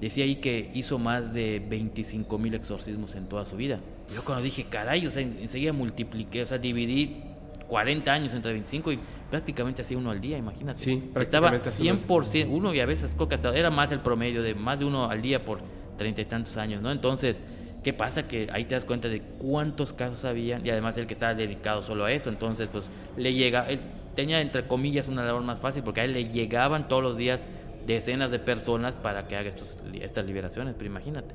Decía 0.00 0.24
ahí 0.24 0.36
que 0.36 0.70
hizo 0.74 0.98
más 0.98 1.32
de 1.32 1.64
25 1.66 2.38
mil 2.38 2.54
exorcismos 2.54 3.14
en 3.14 3.26
toda 3.26 3.44
su 3.44 3.56
vida. 3.56 3.78
Yo 4.14 4.24
cuando 4.24 4.42
dije, 4.42 4.64
caray, 4.68 5.06
o 5.06 5.10
sea, 5.10 5.22
enseguida 5.22 5.72
multipliqué, 5.72 6.42
o 6.42 6.46
sea, 6.46 6.58
dividí 6.58 7.22
40 7.68 8.12
años 8.12 8.34
entre 8.34 8.52
25 8.52 8.92
y 8.92 8.98
prácticamente 9.30 9.82
hacía 9.82 9.96
uno 9.96 10.10
al 10.10 10.20
día, 10.20 10.36
imagínate. 10.36 10.80
Sí, 10.80 11.10
Estaba 11.20 11.50
prácticamente 11.50 12.08
100%, 12.08 12.48
uno 12.50 12.74
y 12.74 12.80
a 12.80 12.86
veces 12.86 13.14
creo 13.14 13.28
que 13.28 13.36
hasta 13.36 13.56
era 13.56 13.70
más 13.70 13.92
el 13.92 14.00
promedio 14.00 14.42
de 14.42 14.54
más 14.54 14.80
de 14.80 14.84
uno 14.84 15.08
al 15.08 15.22
día 15.22 15.44
por 15.44 15.60
treinta 15.96 16.20
y 16.20 16.24
tantos 16.24 16.56
años, 16.56 16.82
¿no? 16.82 16.90
Entonces, 16.90 17.40
¿qué 17.84 17.92
pasa? 17.92 18.26
Que 18.26 18.48
ahí 18.52 18.64
te 18.64 18.74
das 18.74 18.84
cuenta 18.84 19.08
de 19.08 19.22
cuántos 19.22 19.92
casos 19.92 20.24
habían 20.24 20.66
y 20.66 20.70
además 20.70 20.96
el 20.96 21.06
que 21.06 21.14
estaba 21.14 21.34
dedicado 21.34 21.82
solo 21.82 22.04
a 22.04 22.12
eso, 22.12 22.28
entonces 22.28 22.68
pues 22.70 22.84
le 23.16 23.32
llega, 23.32 23.68
él 23.68 23.80
tenía 24.16 24.40
entre 24.40 24.66
comillas 24.66 25.06
una 25.06 25.24
labor 25.24 25.42
más 25.42 25.60
fácil 25.60 25.84
porque 25.84 26.00
a 26.00 26.04
él 26.04 26.12
le 26.12 26.24
llegaban 26.24 26.88
todos 26.88 27.02
los 27.02 27.16
días 27.16 27.40
decenas 27.86 28.30
de 28.32 28.40
personas 28.40 28.96
para 28.96 29.28
que 29.28 29.36
haga 29.36 29.48
estos, 29.48 29.78
estas 30.00 30.26
liberaciones, 30.26 30.74
pero 30.76 30.86
imagínate, 30.86 31.34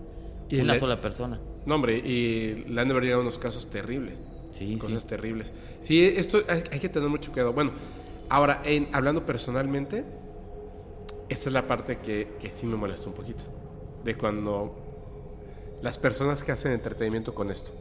y 0.49 0.59
una 0.59 0.73
le... 0.73 0.79
sola 0.79 1.01
persona. 1.01 1.39
No, 1.65 1.75
hombre, 1.75 1.97
y 1.97 2.65
le 2.67 2.81
han 2.81 2.87
de 2.87 2.93
haber 2.93 3.03
llegado 3.03 3.21
unos 3.21 3.37
casos 3.37 3.69
terribles. 3.69 4.21
Sí, 4.51 4.77
cosas 4.77 5.01
sí. 5.01 5.07
terribles. 5.07 5.51
Sí, 5.81 6.03
esto 6.05 6.41
hay, 6.47 6.63
hay, 6.71 6.79
que 6.79 6.89
tener 6.89 7.09
mucho 7.09 7.31
cuidado. 7.31 7.53
Bueno, 7.53 7.71
ahora, 8.29 8.61
en, 8.63 8.87
hablando 8.93 9.25
personalmente, 9.25 10.05
esta 11.27 11.49
es 11.49 11.53
la 11.53 11.67
parte 11.67 11.97
que, 11.97 12.35
que 12.39 12.51
sí 12.51 12.65
me 12.65 12.75
molesta 12.75 13.07
un 13.09 13.15
poquito. 13.15 13.43
De 14.03 14.15
cuando 14.15 14.85
las 15.81 15.97
personas 15.97 16.43
que 16.43 16.51
hacen 16.51 16.71
entretenimiento 16.71 17.33
con 17.33 17.51
esto. 17.51 17.71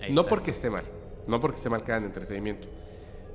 Ahí 0.00 0.12
no 0.12 0.22
está. 0.22 0.30
porque 0.30 0.50
esté 0.50 0.70
mal, 0.70 0.84
no 1.26 1.40
porque 1.40 1.56
esté 1.56 1.70
mal 1.70 1.82
que 1.82 1.92
hagan 1.92 2.04
entretenimiento, 2.04 2.68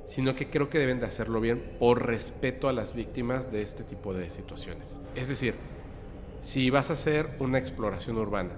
sino 0.08 0.34
que 0.34 0.48
creo 0.48 0.70
que 0.70 0.78
deben 0.78 1.00
de 1.00 1.06
hacerlo 1.06 1.40
bien 1.40 1.76
por 1.78 2.06
respeto 2.06 2.68
a 2.68 2.72
las 2.72 2.94
víctimas 2.94 3.50
de 3.50 3.62
este 3.62 3.84
tipo 3.84 4.14
de 4.14 4.30
situaciones. 4.30 4.96
Es 5.14 5.28
decir, 5.28 5.56
si 6.42 6.70
vas 6.70 6.90
a 6.90 6.92
hacer 6.92 7.30
una 7.38 7.58
exploración 7.58 8.18
urbana, 8.18 8.52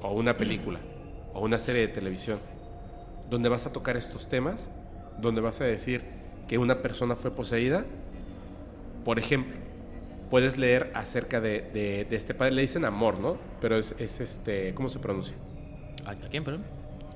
o 0.00 0.12
una 0.12 0.36
película, 0.36 0.80
o 1.34 1.40
una 1.40 1.58
serie 1.58 1.82
de 1.82 1.88
televisión, 1.88 2.38
donde 3.28 3.48
vas 3.48 3.66
a 3.66 3.72
tocar 3.72 3.96
estos 3.96 4.28
temas, 4.28 4.70
donde 5.18 5.40
vas 5.40 5.60
a 5.60 5.64
decir 5.64 6.02
que 6.48 6.58
una 6.58 6.80
persona 6.80 7.16
fue 7.16 7.30
poseída, 7.32 7.84
por 9.04 9.18
ejemplo, 9.18 9.56
puedes 10.30 10.56
leer 10.56 10.90
acerca 10.94 11.40
de, 11.40 11.62
de, 11.74 12.06
de 12.08 12.16
este 12.16 12.34
padre, 12.34 12.52
le 12.52 12.62
dicen 12.62 12.84
amor, 12.84 13.18
¿no? 13.18 13.36
Pero 13.60 13.76
es, 13.76 13.94
es, 13.98 14.20
este, 14.20 14.72
¿cómo 14.74 14.88
se 14.88 14.98
pronuncia? 14.98 15.36
¿A 16.06 16.14
quién, 16.14 16.44
perdón? 16.44 16.64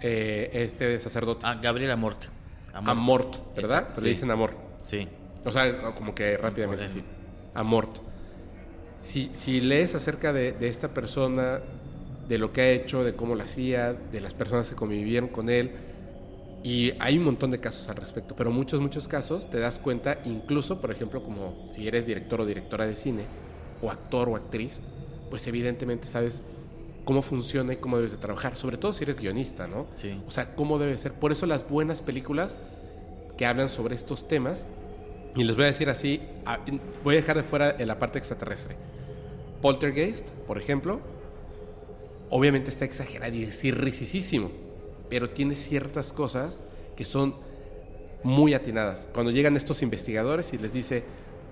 Eh, 0.01 0.51
este 0.53 0.99
sacerdote. 1.01 1.41
Ah, 1.45 1.59
Gabriel 1.61 1.91
Amort. 1.91 2.25
Amort, 2.73 2.91
Amort 2.91 3.55
¿verdad? 3.57 3.79
Exacto, 3.79 3.93
Pero 3.95 4.05
le 4.05 4.11
dicen 4.11 4.31
amor. 4.31 4.51
Sí. 4.83 5.09
O 5.45 5.51
sea, 5.51 5.95
como 5.95 6.15
que 6.15 6.37
rápidamente 6.37 6.85
así. 6.85 7.03
Amort. 7.55 7.99
Si, 9.07 9.31
si 9.35 9.61
lees 9.61 9.95
acerca 9.95 10.33
de, 10.33 10.53
de, 10.53 10.69
esta 10.69 10.89
persona, 10.89 11.61
de 12.29 12.39
lo 12.39 12.53
que 12.53 12.61
ha 12.61 12.71
hecho, 12.71 13.05
de 13.05 13.15
cómo 13.15 13.37
lo 13.37 13.43
hacía, 13.45 13.93
de 13.93 14.21
las 14.21 14.35
personas 14.35 14.69
que 14.69 14.75
convivieron 14.75 15.29
con 15.29 15.49
él, 15.49 15.71
y 16.67 16.95
hay 16.99 17.17
un 17.17 17.23
montón 17.23 17.53
de 17.53 17.61
casos 17.61 17.89
al 17.89 17.95
respecto, 17.95 18.35
pero 18.35 18.51
muchos, 18.51 18.81
muchos 18.81 19.07
casos 19.07 19.49
te 19.49 19.61
das 19.61 19.79
cuenta, 19.79 20.19
incluso, 20.25 20.81
por 20.81 20.91
ejemplo, 20.91 21.23
como 21.23 21.69
si 21.71 21.87
eres 21.87 22.07
director 22.07 22.41
o 22.41 22.45
directora 22.45 22.87
de 22.87 22.97
cine, 22.97 23.23
o 23.81 23.89
actor 23.89 24.29
o 24.29 24.35
actriz, 24.35 24.83
pues 25.31 25.47
evidentemente 25.47 26.09
sabes 26.09 26.43
cómo 27.05 27.23
funciona 27.23 27.75
y 27.75 27.77
cómo 27.77 27.99
debes 27.99 28.11
de 28.11 28.19
trabajar, 28.19 28.57
sobre 28.57 28.79
todo 28.79 28.93
si 28.93 29.05
eres 29.05 29.21
guionista, 29.21 29.69
¿no? 29.69 29.87
Sí. 29.95 30.21
O 30.27 30.31
sea, 30.33 30.57
cómo 30.57 30.81
debe 30.81 30.99
ser. 30.99 31.13
Por 31.13 31.31
eso 31.31 31.47
las 31.47 31.69
buenas 31.69 32.03
películas 32.03 32.59
que 33.39 33.47
hablan 33.47 33.69
sobre 33.69 33.95
estos 33.95 34.27
temas, 34.27 34.67
y 35.37 35.45
les 35.45 35.55
voy 35.55 35.67
a 35.67 35.69
decir 35.69 35.89
así, 35.89 36.21
voy 37.05 37.15
a 37.15 37.19
dejar 37.19 37.37
de 37.37 37.45
fuera 37.45 37.77
la 37.79 37.99
parte 38.01 38.19
extraterrestre. 38.19 38.75
Poltergeist, 39.67 40.31
por 40.47 40.59
ejemplo, 40.59 41.01
obviamente 42.31 42.71
está 42.71 42.85
exagerado 42.85 43.35
y 43.35 43.43
es 43.43 43.65
irrisísimo, 43.65 44.53
pero 45.11 45.31
tiene 45.31 45.57
ciertas 45.57 46.13
cosas 46.13 46.63
que 46.95 47.05
son 47.05 47.35
muy 48.23 48.55
atinadas. 48.55 49.09
Cuando 49.13 49.33
llegan 49.33 49.57
estos 49.57 49.83
investigadores 49.83 50.53
y 50.53 50.59
les 50.59 50.73
dice, 50.73 51.03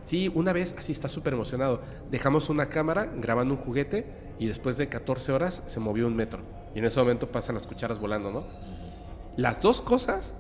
sí, 0.04 0.30
una 0.32 0.52
vez, 0.52 0.76
así 0.78 0.92
está 0.92 1.08
súper 1.08 1.32
emocionado, 1.32 1.80
dejamos 2.12 2.50
una 2.50 2.68
cámara 2.68 3.12
grabando 3.16 3.54
un 3.54 3.60
juguete 3.60 4.06
y 4.38 4.46
después 4.46 4.76
de 4.76 4.88
14 4.88 5.32
horas 5.32 5.64
se 5.66 5.80
movió 5.80 6.06
un 6.06 6.14
metro. 6.14 6.38
Y 6.72 6.78
en 6.78 6.84
ese 6.84 7.00
momento 7.00 7.32
pasan 7.32 7.56
las 7.56 7.66
cucharas 7.66 7.98
volando, 7.98 8.30
¿no? 8.30 8.44
Las 9.36 9.60
dos 9.60 9.80
cosas 9.80 10.34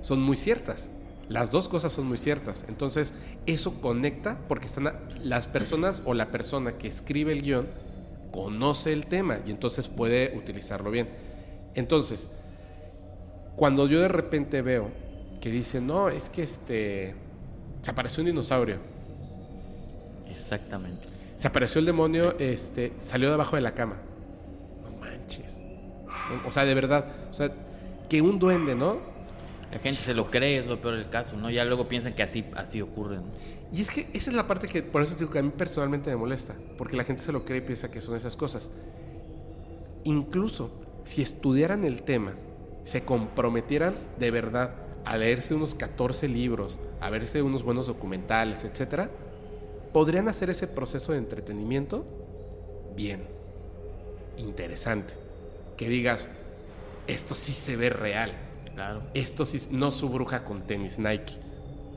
son 0.00 0.22
muy 0.22 0.38
ciertas. 0.38 0.90
Las 1.28 1.50
dos 1.50 1.68
cosas 1.68 1.92
son 1.92 2.06
muy 2.06 2.16
ciertas. 2.16 2.64
Entonces, 2.68 3.12
eso 3.46 3.80
conecta 3.80 4.38
porque 4.48 4.66
están 4.66 4.92
las 5.22 5.46
personas 5.46 6.02
o 6.06 6.14
la 6.14 6.30
persona 6.30 6.78
que 6.78 6.88
escribe 6.88 7.32
el 7.32 7.42
guion 7.42 7.66
conoce 8.32 8.92
el 8.92 9.06
tema 9.06 9.40
y 9.46 9.50
entonces 9.50 9.88
puede 9.88 10.36
utilizarlo 10.36 10.90
bien. 10.90 11.08
Entonces, 11.74 12.28
cuando 13.56 13.86
yo 13.86 14.00
de 14.00 14.08
repente 14.08 14.62
veo 14.62 14.90
que 15.40 15.50
dice, 15.50 15.80
no, 15.80 16.08
es 16.08 16.30
que 16.30 16.42
este, 16.42 17.14
se 17.82 17.90
apareció 17.90 18.22
un 18.22 18.26
dinosaurio, 18.26 18.78
Exactamente. 20.28 21.06
se 21.36 21.46
apareció 21.48 21.78
el 21.80 21.86
demonio, 21.86 22.38
este, 22.38 22.92
salió 23.02 23.30
debajo 23.30 23.56
de 23.56 23.62
la 23.62 23.74
cama. 23.74 23.96
No 24.82 24.96
manches. 24.98 25.64
O 26.46 26.52
sea, 26.52 26.64
de 26.64 26.74
verdad, 26.74 27.06
o 27.30 27.32
sea, 27.32 27.50
que 28.08 28.22
un 28.22 28.38
duende, 28.38 28.74
¿no? 28.74 29.17
La 29.72 29.78
gente 29.78 30.00
se 30.00 30.14
lo 30.14 30.30
cree, 30.30 30.58
es 30.58 30.66
lo 30.66 30.80
peor 30.80 30.96
del 30.96 31.10
caso, 31.10 31.36
¿no? 31.36 31.50
Ya 31.50 31.64
luego 31.64 31.88
piensan 31.88 32.14
que 32.14 32.22
así, 32.22 32.44
así 32.54 32.80
ocurre, 32.80 33.16
¿no? 33.16 33.24
Y 33.72 33.82
es 33.82 33.90
que 33.90 34.08
esa 34.14 34.30
es 34.30 34.36
la 34.36 34.46
parte 34.46 34.66
que, 34.66 34.82
por 34.82 35.02
eso 35.02 35.14
digo 35.14 35.30
que 35.30 35.38
a 35.38 35.42
mí 35.42 35.50
personalmente 35.50 36.08
me 36.10 36.16
molesta, 36.16 36.54
porque 36.78 36.96
la 36.96 37.04
gente 37.04 37.22
se 37.22 37.32
lo 37.32 37.44
cree 37.44 37.58
y 37.58 37.62
piensa 37.62 37.90
que 37.90 38.00
son 38.00 38.16
esas 38.16 38.34
cosas. 38.34 38.70
Incluso 40.04 40.70
si 41.04 41.20
estudiaran 41.20 41.84
el 41.84 42.02
tema, 42.02 42.34
se 42.84 43.04
comprometieran 43.04 43.94
de 44.18 44.30
verdad 44.30 44.74
a 45.04 45.18
leerse 45.18 45.54
unos 45.54 45.74
14 45.74 46.28
libros, 46.28 46.78
a 47.00 47.10
verse 47.10 47.42
unos 47.42 47.62
buenos 47.62 47.86
documentales, 47.86 48.64
etcétera, 48.64 49.10
podrían 49.92 50.28
hacer 50.28 50.48
ese 50.48 50.66
proceso 50.66 51.12
de 51.12 51.18
entretenimiento 51.18 52.06
bien, 52.96 53.26
interesante. 54.38 55.14
Que 55.76 55.88
digas, 55.88 56.28
esto 57.06 57.34
sí 57.34 57.52
se 57.52 57.76
ve 57.76 57.90
real, 57.90 58.32
Claro, 58.78 59.02
esto 59.12 59.44
sí, 59.44 59.60
no 59.72 59.90
su 59.90 60.08
bruja 60.08 60.44
con 60.44 60.62
tenis 60.62 61.00
Nike. 61.00 61.34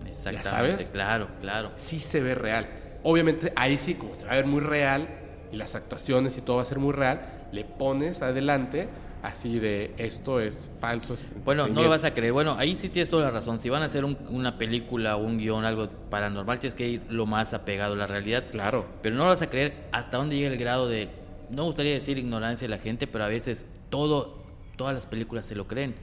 exactamente. 0.09 0.43
sabes? 0.49 0.89
Claro, 0.91 1.27
claro. 1.39 1.71
sí 1.75 1.99
se 1.99 2.21
ve 2.23 2.33
real. 2.33 2.67
Obviamente 3.03 3.53
ahí 3.55 3.77
sí, 3.77 3.93
como 3.93 4.15
se 4.15 4.25
va 4.25 4.31
a 4.31 4.35
ver 4.37 4.47
muy 4.47 4.61
real 4.61 5.07
y 5.51 5.57
las 5.57 5.75
actuaciones 5.75 6.37
y 6.39 6.41
todo 6.41 6.55
va 6.55 6.63
a 6.63 6.65
ser 6.65 6.79
muy 6.79 6.93
real, 6.93 7.47
le 7.51 7.65
pones 7.65 8.23
adelante 8.23 8.89
así 9.21 9.59
de 9.59 9.93
esto 9.99 10.39
es 10.39 10.71
falso. 10.79 11.13
es 11.13 11.31
Bueno, 11.45 11.67
no 11.67 11.67
lo 11.67 11.81
entretenimiento". 11.81 11.89
vas 11.91 12.03
a 12.03 12.13
creer. 12.15 12.33
Bueno, 12.33 12.55
ahí 12.57 12.75
sí 12.75 12.89
tienes 12.89 13.11
toda 13.11 13.25
la 13.25 13.29
razón. 13.31 13.59
Si 13.59 13.69
van 13.69 13.83
a 13.83 13.85
hacer 13.85 14.03
un- 14.03 14.17
una 14.29 14.57
película 14.57 15.17
o 15.17 15.23
un 15.23 15.37
guion, 15.37 15.63
algo 15.65 15.87
paranormal, 16.09 16.57
tienes 16.57 16.73
que 16.73 16.87
ir 16.87 17.01
lo 17.09 17.27
más 17.27 17.53
apegado 17.53 17.93
a 17.93 17.97
la 17.97 18.07
realidad. 18.07 18.45
Claro. 18.51 18.87
Pero 19.03 19.15
no 19.15 19.25
lo 19.25 19.29
vas 19.29 19.41
a 19.43 19.51
creer 19.51 19.83
hasta 19.91 20.17
dónde 20.17 20.35
llega 20.35 20.49
el 20.49 20.57
grado 20.57 20.87
de, 20.87 21.09
no 21.51 21.57
me 21.57 21.67
gustaría 21.67 21.93
decir 21.93 22.17
ignorancia 22.17 22.67
de 22.67 22.75
la 22.75 22.81
gente, 22.81 23.05
pero 23.05 23.23
a 23.23 23.27
veces 23.27 23.67
todo, 23.91 24.41
todas 24.77 24.95
las 24.95 25.05
películas 25.05 25.45
se 25.45 25.53
lo 25.53 25.67
creen. 25.67 25.93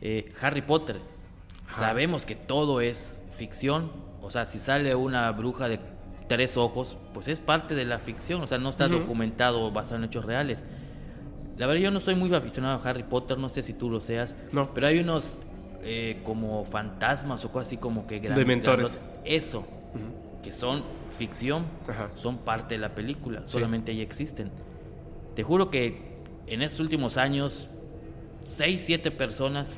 Eh, 0.00 0.32
Harry 0.40 0.62
Potter, 0.62 0.96
Ajá. 1.68 1.80
sabemos 1.80 2.26
que 2.26 2.34
todo 2.36 2.80
es 2.80 3.20
ficción. 3.30 3.90
O 4.22 4.30
sea, 4.30 4.44
si 4.46 4.58
sale 4.58 4.94
una 4.94 5.30
bruja 5.32 5.68
de 5.68 5.78
tres 6.28 6.56
ojos, 6.56 6.98
pues 7.14 7.28
es 7.28 7.40
parte 7.40 7.74
de 7.74 7.84
la 7.84 7.98
ficción. 7.98 8.42
O 8.42 8.46
sea, 8.46 8.58
no 8.58 8.70
está 8.70 8.88
documentado 8.88 9.70
basado 9.70 9.96
en 9.96 10.04
hechos 10.04 10.24
reales. 10.24 10.64
La 11.56 11.66
verdad, 11.66 11.80
yo 11.82 11.90
no 11.90 12.00
soy 12.00 12.14
muy 12.14 12.34
aficionado 12.34 12.80
a 12.82 12.88
Harry 12.90 13.04
Potter, 13.04 13.38
no 13.38 13.48
sé 13.48 13.62
si 13.62 13.72
tú 13.72 13.88
lo 13.88 14.00
seas. 14.00 14.34
No. 14.52 14.74
Pero 14.74 14.88
hay 14.88 14.98
unos 14.98 15.36
eh, 15.82 16.20
como 16.24 16.64
fantasmas 16.64 17.44
o 17.44 17.52
cosas 17.52 17.68
así 17.68 17.76
como 17.76 18.06
que 18.06 18.18
gran- 18.18 18.36
Dementores. 18.36 19.00
Eso, 19.24 19.64
que 20.42 20.50
son 20.52 20.82
ficción, 21.16 21.64
Ajá. 21.88 22.10
son 22.16 22.38
parte 22.38 22.74
de 22.74 22.80
la 22.80 22.94
película, 22.94 23.40
Sí. 23.44 23.52
solamente 23.52 23.92
ahí 23.92 24.00
existen. 24.00 24.50
Te 25.36 25.42
juro 25.44 25.70
que 25.70 26.16
en 26.48 26.62
estos 26.62 26.80
últimos 26.80 27.16
años, 27.16 27.70
seis, 28.44 28.82
siete 28.84 29.10
personas 29.10 29.76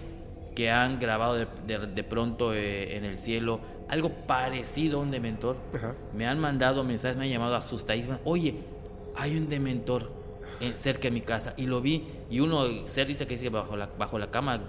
que 0.58 0.72
han 0.72 0.98
grabado 0.98 1.34
de, 1.36 1.46
de- 1.68 1.86
de 1.86 2.02
pronto 2.02 2.52
eh, 2.52 2.96
en 2.96 3.04
el 3.04 3.16
cielo 3.16 3.60
algo 3.88 4.10
parecido 4.26 4.98
a 4.98 5.02
un 5.02 5.12
dementor, 5.12 5.56
Ajá. 5.72 5.94
me 6.16 6.26
han 6.26 6.40
mandado 6.40 6.82
mensajes, 6.82 7.16
me 7.16 7.26
han 7.26 7.30
llamado 7.30 7.54
asustadísimas. 7.54 8.18
Oye, 8.24 8.56
hay 9.14 9.36
un 9.36 9.48
dementor 9.48 10.10
eh, 10.60 10.72
cerca 10.74 11.02
de 11.02 11.12
mi 11.12 11.20
casa 11.20 11.54
y 11.56 11.66
lo 11.66 11.80
vi 11.80 12.02
y 12.28 12.40
uno 12.40 12.64
cerita 12.88 13.24
que 13.24 13.34
dice 13.36 13.50
bajo 13.50 13.76
la, 13.76 13.88
bajo 13.96 14.18
la 14.18 14.32
cama 14.32 14.60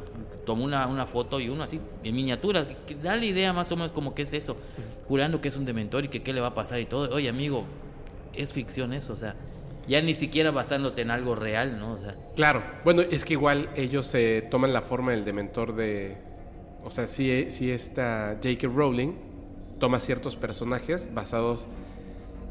tomó 0.45 0.63
una, 0.63 0.85
una 0.85 1.07
foto 1.07 1.39
y 1.39 1.49
uno 1.49 1.63
así 1.63 1.79
en 2.03 2.15
miniatura, 2.15 2.67
que, 2.85 2.93
da 2.93 3.15
la 3.15 3.25
idea 3.25 3.51
más 3.51 3.71
o 3.71 3.75
menos 3.75 3.91
como 3.91 4.13
que 4.13 4.21
es 4.21 4.33
eso, 4.33 4.55
jurando 5.07 5.41
que 5.41 5.47
es 5.47 5.55
un 5.57 5.65
dementor 5.65 6.05
y 6.05 6.09
que 6.09 6.21
qué 6.21 6.33
le 6.33 6.39
va 6.41 6.49
a 6.49 6.53
pasar 6.53 6.79
y 6.79 6.85
todo. 6.85 7.09
Oye, 7.15 7.29
amigo, 7.29 7.63
es 8.35 8.53
ficción 8.53 8.93
eso, 8.93 9.13
o 9.13 9.17
sea, 9.17 9.33
ya 9.89 10.01
ni 10.01 10.13
siquiera 10.13 10.51
basándote 10.51 11.01
en 11.01 11.09
algo 11.09 11.35
real, 11.35 11.79
¿no? 11.79 11.93
O 11.93 11.99
sea, 11.99 12.15
Claro. 12.35 12.63
Bueno, 12.85 13.01
es 13.01 13.25
que 13.25 13.33
igual 13.33 13.71
ellos 13.75 14.05
se 14.05 14.43
toman 14.43 14.71
la 14.71 14.81
forma 14.81 15.11
del 15.11 15.25
dementor 15.25 15.75
de... 15.75 16.15
O 16.83 16.91
sea, 16.91 17.07
si, 17.07 17.49
si 17.49 17.71
esta 17.71 18.37
J.K. 18.41 18.67
Rowling 18.67 19.13
toma 19.79 19.99
ciertos 19.99 20.35
personajes 20.35 21.09
basados 21.13 21.67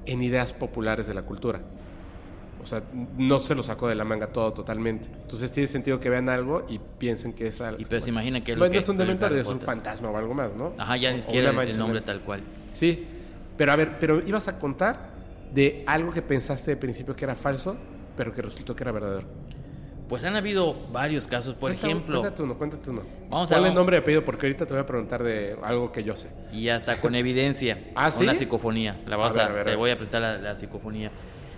en 0.05 0.23
ideas 0.23 0.53
populares 0.53 1.07
de 1.07 1.15
la 1.15 1.23
cultura. 1.23 1.61
O 2.61 2.67
sea, 2.67 2.83
no 3.17 3.39
se 3.39 3.55
lo 3.55 3.63
sacó 3.63 3.87
de 3.87 3.95
la 3.95 4.05
manga 4.05 4.27
todo 4.33 4.53
totalmente. 4.53 5.09
Entonces 5.23 5.53
tiene 5.53 5.69
sentido 5.69 6.01
que 6.01 6.11
vean 6.11 6.29
algo 6.29 6.67
y 6.69 6.81
piensen 6.99 7.33
que 7.33 7.47
es 7.47 7.61
algo... 7.61 7.81
y 7.81 7.85
pero 7.85 8.03
se 8.03 8.11
imagina 8.11 8.43
que 8.43 8.53
es 8.53 8.59
lo 8.59 8.63
Bueno, 8.63 8.73
que 8.73 8.79
es 8.79 8.89
un 8.89 9.01
el 9.01 9.07
dementor, 9.07 9.33
es 9.35 9.47
un 9.47 9.61
fantasma 9.61 10.11
o 10.11 10.17
algo 10.17 10.35
más, 10.35 10.55
¿no? 10.57 10.73
Ajá, 10.77 10.97
ya 10.97 11.13
ni 11.13 11.23
siquiera 11.23 11.51
el, 11.51 11.57
mancha 11.57 11.79
nombre 11.79 12.01
tal 12.01 12.21
cual. 12.23 12.41
Sí, 12.73 13.07
pero 13.57 13.71
a 13.73 13.77
ver, 13.77 13.99
pero 14.01 14.27
ibas 14.27 14.49
a 14.49 14.59
contar 14.59 15.18
de 15.53 15.83
algo 15.87 16.13
que 16.13 16.23
pensaste 16.23 16.73
de 16.73 16.77
principio 16.77 17.15
que 17.17 17.25
era 17.25 17.35
falso, 17.37 17.77
pero 18.17 18.33
que 18.33 18.43
resultó 18.43 18.75
que 18.77 18.85
era 18.85 18.93
verdadero. 18.93 19.27
Pues 20.09 20.25
han 20.25 20.37
habido 20.37 20.75
varios 20.91 21.27
casos, 21.27 21.55
por 21.55 21.71
ejemplo, 21.71 22.21
Cuéntate 22.21 22.43
uno, 22.43 22.57
cuéntate 22.57 22.91
uno. 22.91 23.03
Vamos 23.29 23.51
a- 23.51 23.55
Ponle 23.55 23.69
vamos- 23.69 23.75
nombre 23.77 23.97
y 23.97 24.01
apellido 24.01 24.25
porque 24.25 24.47
ahorita 24.47 24.65
te 24.65 24.73
voy 24.73 24.83
a 24.83 24.87
preguntar 24.87 25.23
de 25.23 25.55
algo 25.63 25.93
que 25.93 26.03
yo 26.03 26.17
sé. 26.17 26.31
y 26.51 26.69
hasta 26.71 26.99
con 27.01 27.15
evidencia, 27.15 27.79
¿Ah, 27.95 28.11
con 28.11 28.25
la 28.25 28.35
psicofonía. 28.35 28.99
La 29.07 29.17
vas 29.17 29.37
A 29.37 29.45
ver, 29.49 29.53
ver, 29.53 29.65
te 29.65 29.71
a 29.71 29.73
ver. 29.73 29.77
voy 29.77 29.91
a 29.91 29.99
prestar 29.99 30.23
la, 30.23 30.39
la 30.39 30.55
psicofonía. 30.57 31.11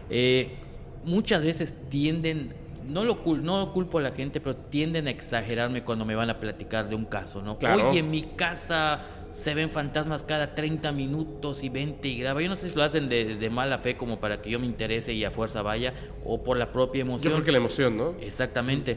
Eh, 0.09 0.57
muchas 1.05 1.45
veces 1.45 1.75
tienden, 1.89 2.53
no 2.89 3.05
lo 3.05 3.23
cul- 3.25 3.41
no 3.41 3.73
culpo 3.73 3.99
a 3.99 4.03
la 4.03 4.11
gente, 4.11 4.41
pero 4.41 4.57
tienden 4.57 5.07
a 5.07 5.11
exagerarme 5.11 5.85
cuando 5.85 6.05
me 6.05 6.17
van 6.17 6.31
a 6.31 6.41
platicar 6.41 6.89
de 6.89 6.97
un 6.97 7.05
caso, 7.05 7.41
¿no? 7.43 7.57
Claro. 7.57 7.91
Oye, 7.91 8.01
en 8.01 8.11
mi 8.11 8.23
casa 8.23 9.01
se 9.33 9.55
ven 9.55 9.71
fantasmas 9.71 10.23
cada 10.23 10.55
30 10.55 10.93
minutos 10.93 11.63
y 11.63 11.69
20 11.69 12.07
y 12.09 12.19
graba. 12.19 12.43
Yo 12.43 12.49
no 12.49 12.57
sé 12.57 12.71
si 12.71 12.77
lo 12.77 12.83
hacen 12.83 13.09
de, 13.09 13.37
de 13.37 13.51
mala 13.51 13.79
fe 13.79 13.97
como 13.97 14.19
para 14.21 14.41
que 14.43 14.51
yo 14.51 14.59
me 14.59 14.67
interese 14.67 15.13
y 15.13 15.25
a 15.25 15.31
fuerza 15.31 15.63
vaya, 15.63 15.95
o 16.25 16.43
por 16.43 16.57
la 16.57 16.73
propia 16.73 17.01
Yo 17.01 17.07
emoción. 17.07 17.33
creo 17.33 17.45
que 17.45 17.53
la 17.53 17.59
emoción, 17.59 17.97
¿no? 17.97 18.15
Exactamente. 18.21 18.97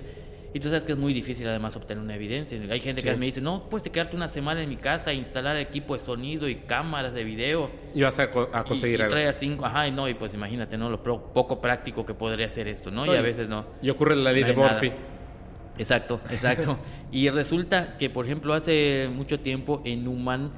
Y 0.55 0.59
tú 0.59 0.67
sabes 0.67 0.83
que 0.83 0.91
es 0.91 0.97
muy 0.99 1.13
difícil 1.15 1.47
además 1.47 1.75
obtener 1.75 2.03
una 2.03 2.13
evidencia. 2.13 2.59
Hay 2.69 2.79
gente 2.79 3.01
Sí. 3.01 3.07
que 3.09 3.15
me 3.15 3.25
dice, 3.25 3.41
no, 3.41 3.67
puedes 3.69 3.89
quedarte 3.91 4.15
una 4.15 4.27
semana 4.27 4.61
en 4.61 4.69
mi 4.69 4.75
casa 4.77 5.11
e 5.11 5.15
instalar 5.15 5.57
equipo 5.57 5.95
de 5.95 5.99
sonido 5.99 6.47
y 6.47 6.57
cámaras 6.57 7.11
de 7.15 7.23
video. 7.23 7.71
Y 7.95 8.03
vas 8.03 8.19
a, 8.19 8.29
co- 8.29 8.49
a 8.53 8.61
Y, 8.61 8.63
conseguir 8.67 8.99
y 8.99 9.01
algo. 9.01 9.13
trae 9.15 9.27
a 9.27 9.33
cinco, 9.33 9.65
ajá, 9.65 9.87
y 9.87 9.91
no, 9.91 10.07
y 10.07 10.13
pues 10.13 10.31
imagínate, 10.35 10.77
¿no? 10.77 10.91
Lo 10.91 11.01
poco 11.01 11.59
práctico 11.59 12.05
que 12.05 12.13
podría 12.13 12.47
ser 12.51 12.67
esto, 12.67 12.91
¿no? 12.91 13.03
Y 13.07 13.09
Oye, 13.09 13.17
a 13.17 13.21
veces 13.23 13.49
no. 13.49 13.65
Y 13.81 13.89
ocurre 13.89 14.15
la 14.15 14.31
ley 14.31 14.43
No 14.43 14.47
de 14.49 14.55
nada. 14.55 14.69
Exacto, 15.77 16.21
exacto. 16.29 16.79
y 17.11 17.29
resulta 17.29 17.97
que, 17.97 18.09
por 18.09 18.25
ejemplo, 18.25 18.53
hace 18.53 19.09
mucho 19.13 19.39
tiempo 19.39 19.81
en 19.85 20.07
Human 20.07 20.51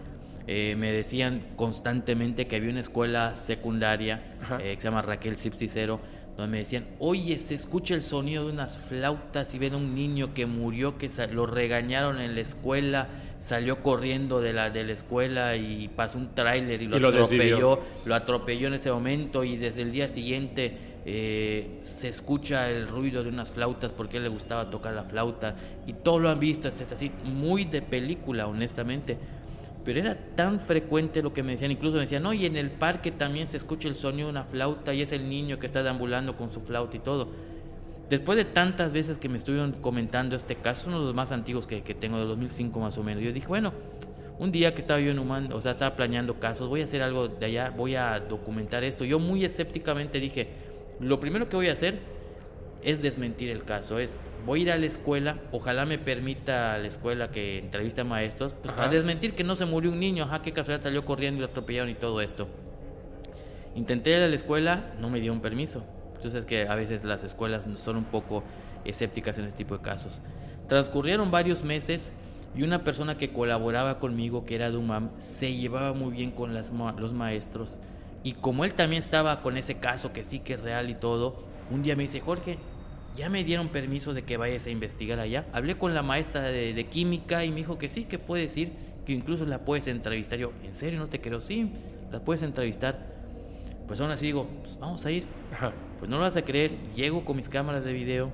eh, 0.47 0.75
me 0.77 0.91
decían 0.91 1.47
constantemente 1.55 2.47
que 2.47 2.57
había 2.57 2.69
una 2.69 2.81
escuela 2.81 3.35
secundaria 3.35 4.35
eh, 4.59 4.75
que 4.75 4.81
se 4.81 4.87
llama 4.87 5.01
Raquel 5.01 5.37
Cero 5.37 5.99
donde 6.37 6.51
me 6.51 6.57
decían, 6.59 6.85
oye, 6.99 7.39
se 7.39 7.55
escucha 7.55 7.95
el 7.95 8.03
sonido 8.03 8.45
de 8.45 8.53
unas 8.53 8.77
flautas 8.77 9.53
y 9.55 9.59
ven 9.59 9.73
a 9.73 9.77
un 9.77 9.95
niño 9.95 10.33
que 10.33 10.45
murió, 10.45 10.97
que 10.97 11.09
lo 11.31 11.45
regañaron 11.45 12.19
en 12.19 12.35
la 12.35 12.41
escuela, 12.41 13.07
salió 13.39 13.81
corriendo 13.81 14.41
de 14.41 14.51
la, 14.51 14.69
de 14.69 14.83
la 14.83 14.93
escuela 14.93 15.55
y 15.55 15.87
pasó 15.87 16.17
un 16.17 16.35
tráiler 16.35 16.81
y 16.81 16.87
lo, 16.87 16.97
Y 16.97 16.99
lo 16.99 17.11
desvivió. 17.11 17.55
atropelló, 17.73 17.83
lo 18.05 18.15
atropelló 18.15 18.67
en 18.67 18.73
ese 18.73 18.91
momento 18.91 19.45
y 19.45 19.55
desde 19.55 19.83
el 19.83 19.91
día 19.93 20.09
siguiente 20.09 20.94
eh, 21.07 21.81
se 21.83 22.09
escucha 22.09 22.67
el 22.67 22.87
ruido 22.87 23.23
de 23.23 23.29
unas 23.29 23.51
flautas 23.51 23.91
porque 23.91 24.19
le 24.19 24.27
gustaba 24.27 24.71
tocar 24.71 24.95
la 24.95 25.03
flauta 25.03 25.55
y 25.85 25.93
todo 25.93 26.17
lo 26.17 26.29
han 26.29 26.39
visto, 26.39 26.67
etcétera, 26.67 26.95
así, 26.95 27.11
muy 27.23 27.65
de 27.65 27.83
película, 27.83 28.47
honestamente. 28.47 29.15
Pero 29.83 29.99
era 29.99 30.15
tan 30.15 30.59
frecuente 30.59 31.21
lo 31.21 31.31
que 31.31 31.43
me 31.43 31.51
decían, 31.51 31.69
incluso 31.69 31.93
me 31.93 32.01
decían, 32.01 32.23
no, 32.23 32.33
y 32.33 32.47
en 32.47 32.57
el 32.57 32.71
parque 32.71 33.11
también 33.11 33.45
se 33.45 33.57
escucha 33.57 33.87
el 33.87 33.95
sonido 33.95 34.29
de 34.29 34.31
una 34.31 34.45
flauta 34.45 34.95
y 34.95 35.03
es 35.03 35.11
el 35.11 35.29
niño 35.29 35.59
que 35.59 35.67
está 35.67 35.83
deambulando 35.83 36.35
con 36.35 36.51
su 36.51 36.59
flauta 36.59 36.97
y 36.97 36.99
todo. 37.01 37.27
Después 38.09 38.35
de 38.35 38.45
tantas 38.45 38.91
veces 38.91 39.19
que 39.19 39.29
me 39.29 39.37
estuvieron 39.37 39.73
comentando 39.73 40.35
este 40.35 40.55
caso, 40.55 40.87
uno 40.87 40.99
de 40.99 41.05
los 41.05 41.13
más 41.13 41.31
antiguos 41.31 41.67
que, 41.67 41.83
que 41.83 41.93
tengo, 41.93 42.17
de 42.17 42.25
2005 42.25 42.79
más 42.79 42.97
o 42.97 43.03
menos, 43.03 43.23
yo 43.23 43.31
dije, 43.31 43.47
bueno, 43.47 43.73
un 44.39 44.51
día 44.51 44.73
que 44.73 44.81
estaba 44.81 44.99
yo 44.99 45.11
en 45.11 45.19
Human, 45.19 45.53
o 45.53 45.61
sea, 45.61 45.73
estaba 45.73 45.95
planeando 45.95 46.39
casos, 46.39 46.67
voy 46.67 46.81
a 46.81 46.85
hacer 46.85 47.03
algo 47.03 47.27
de 47.27 47.45
allá, 47.45 47.69
voy 47.69 47.95
a 47.95 48.19
documentar 48.19 48.83
esto. 48.83 49.05
Yo 49.05 49.19
muy 49.19 49.45
escépticamente 49.45 50.19
dije, 50.19 50.49
lo 50.99 51.19
primero 51.19 51.49
que 51.49 51.55
voy 51.55 51.69
a 51.69 51.73
hacer 51.73 51.99
es 52.83 53.01
desmentir 53.01 53.49
el 53.49 53.63
caso, 53.63 53.99
es 53.99 54.21
voy 54.45 54.59
a 54.59 54.63
ir 54.63 54.71
a 54.71 54.77
la 54.77 54.85
escuela, 54.85 55.39
ojalá 55.51 55.85
me 55.85 55.97
permita 55.97 56.77
la 56.77 56.87
escuela 56.87 57.31
que 57.31 57.57
entreviste 57.57 58.01
a 58.01 58.03
maestros, 58.03 58.53
pues 58.61 58.73
para 58.73 58.89
desmentir 58.89 59.33
que 59.33 59.43
no 59.43 59.55
se 59.55 59.65
murió 59.65 59.91
un 59.91 59.99
niño, 59.99 60.25
ajá, 60.25 60.41
qué 60.41 60.51
casualidad 60.53 60.83
salió 60.83 61.03
corriendo 61.03 61.39
y 61.39 61.41
lo 61.41 61.47
atropellaron 61.47 61.89
y 61.89 61.95
todo 61.95 62.21
esto. 62.21 62.47
Intenté 63.75 64.11
ir 64.11 64.23
a 64.23 64.27
la 64.27 64.35
escuela, 64.35 64.93
no 64.99 65.09
me 65.09 65.19
dieron 65.19 65.41
permiso. 65.41 65.83
Entonces 66.15 66.45
que 66.45 66.67
a 66.67 66.75
veces 66.75 67.03
las 67.03 67.23
escuelas 67.23 67.67
son 67.77 67.97
un 67.97 68.05
poco 68.05 68.43
escépticas 68.85 69.37
en 69.37 69.45
este 69.45 69.57
tipo 69.57 69.77
de 69.77 69.83
casos. 69.83 70.21
Transcurrieron 70.67 71.29
varios 71.31 71.63
meses 71.63 72.13
Y 72.57 72.63
una 72.63 72.85
persona 72.85 73.17
que 73.17 73.33
colaboraba 73.33 73.99
conmigo, 73.99 74.45
que 74.45 74.55
era 74.55 74.71
de 74.71 74.77
UMAM, 74.77 75.09
se 75.19 75.53
llevaba 75.53 75.91
muy 75.91 76.13
bien 76.13 76.31
con 76.31 76.53
las 76.53 76.71
los 76.71 77.11
maestros. 77.11 77.79
Y 78.25 78.33
como 78.33 78.65
él 78.65 78.73
también 78.73 79.03
estaba 79.03 79.43
con 79.43 79.55
ese 79.55 79.75
caso 79.75 80.11
que 80.11 80.23
sí 80.23 80.39
que 80.39 80.55
es 80.55 80.59
real 80.59 80.89
y 80.89 80.95
todo, 80.95 81.43
un 81.69 81.83
día 81.83 81.95
me 81.95 82.01
dice, 82.01 82.21
Jorge, 82.21 82.57
ya 83.15 83.29
me 83.29 83.43
dieron 83.43 83.69
permiso 83.69 84.15
de 84.15 84.23
que 84.23 84.35
vayas 84.35 84.65
a 84.65 84.71
investigar 84.71 85.19
allá. 85.19 85.45
Hablé 85.53 85.77
con 85.77 85.93
la 85.93 86.01
maestra 86.01 86.41
de, 86.41 86.87
química 86.87 87.45
y 87.45 87.51
me 87.51 87.57
dijo 87.57 87.77
que 87.77 87.87
sí, 87.87 88.05
que 88.05 88.17
puedes 88.17 88.57
ir, 88.57 88.71
que 89.05 89.13
incluso 89.13 89.45
la 89.45 89.59
puedes 89.59 89.85
entrevistar. 89.85 90.39
Yo, 90.39 90.53
¿en 90.63 90.73
serio 90.73 90.97
no 90.97 91.05
te 91.05 91.21
creo? 91.21 91.39
Sí, 91.39 91.69
la 92.11 92.19
puedes 92.19 92.41
entrevistar. 92.41 93.13
Pues 93.87 94.01
aún 94.01 94.09
así 94.09 94.25
digo, 94.25 94.47
pues 94.63 94.79
vamos 94.79 95.05
a 95.05 95.11
ir. 95.11 95.27
Pues 95.99 96.09
no 96.09 96.17
lo 96.17 96.23
vas 96.23 96.35
a 96.35 96.41
creer, 96.41 96.71
llego 96.95 97.23
con 97.25 97.35
mis 97.35 97.47
cámaras 97.47 97.85
de 97.85 97.93
video, 97.93 98.31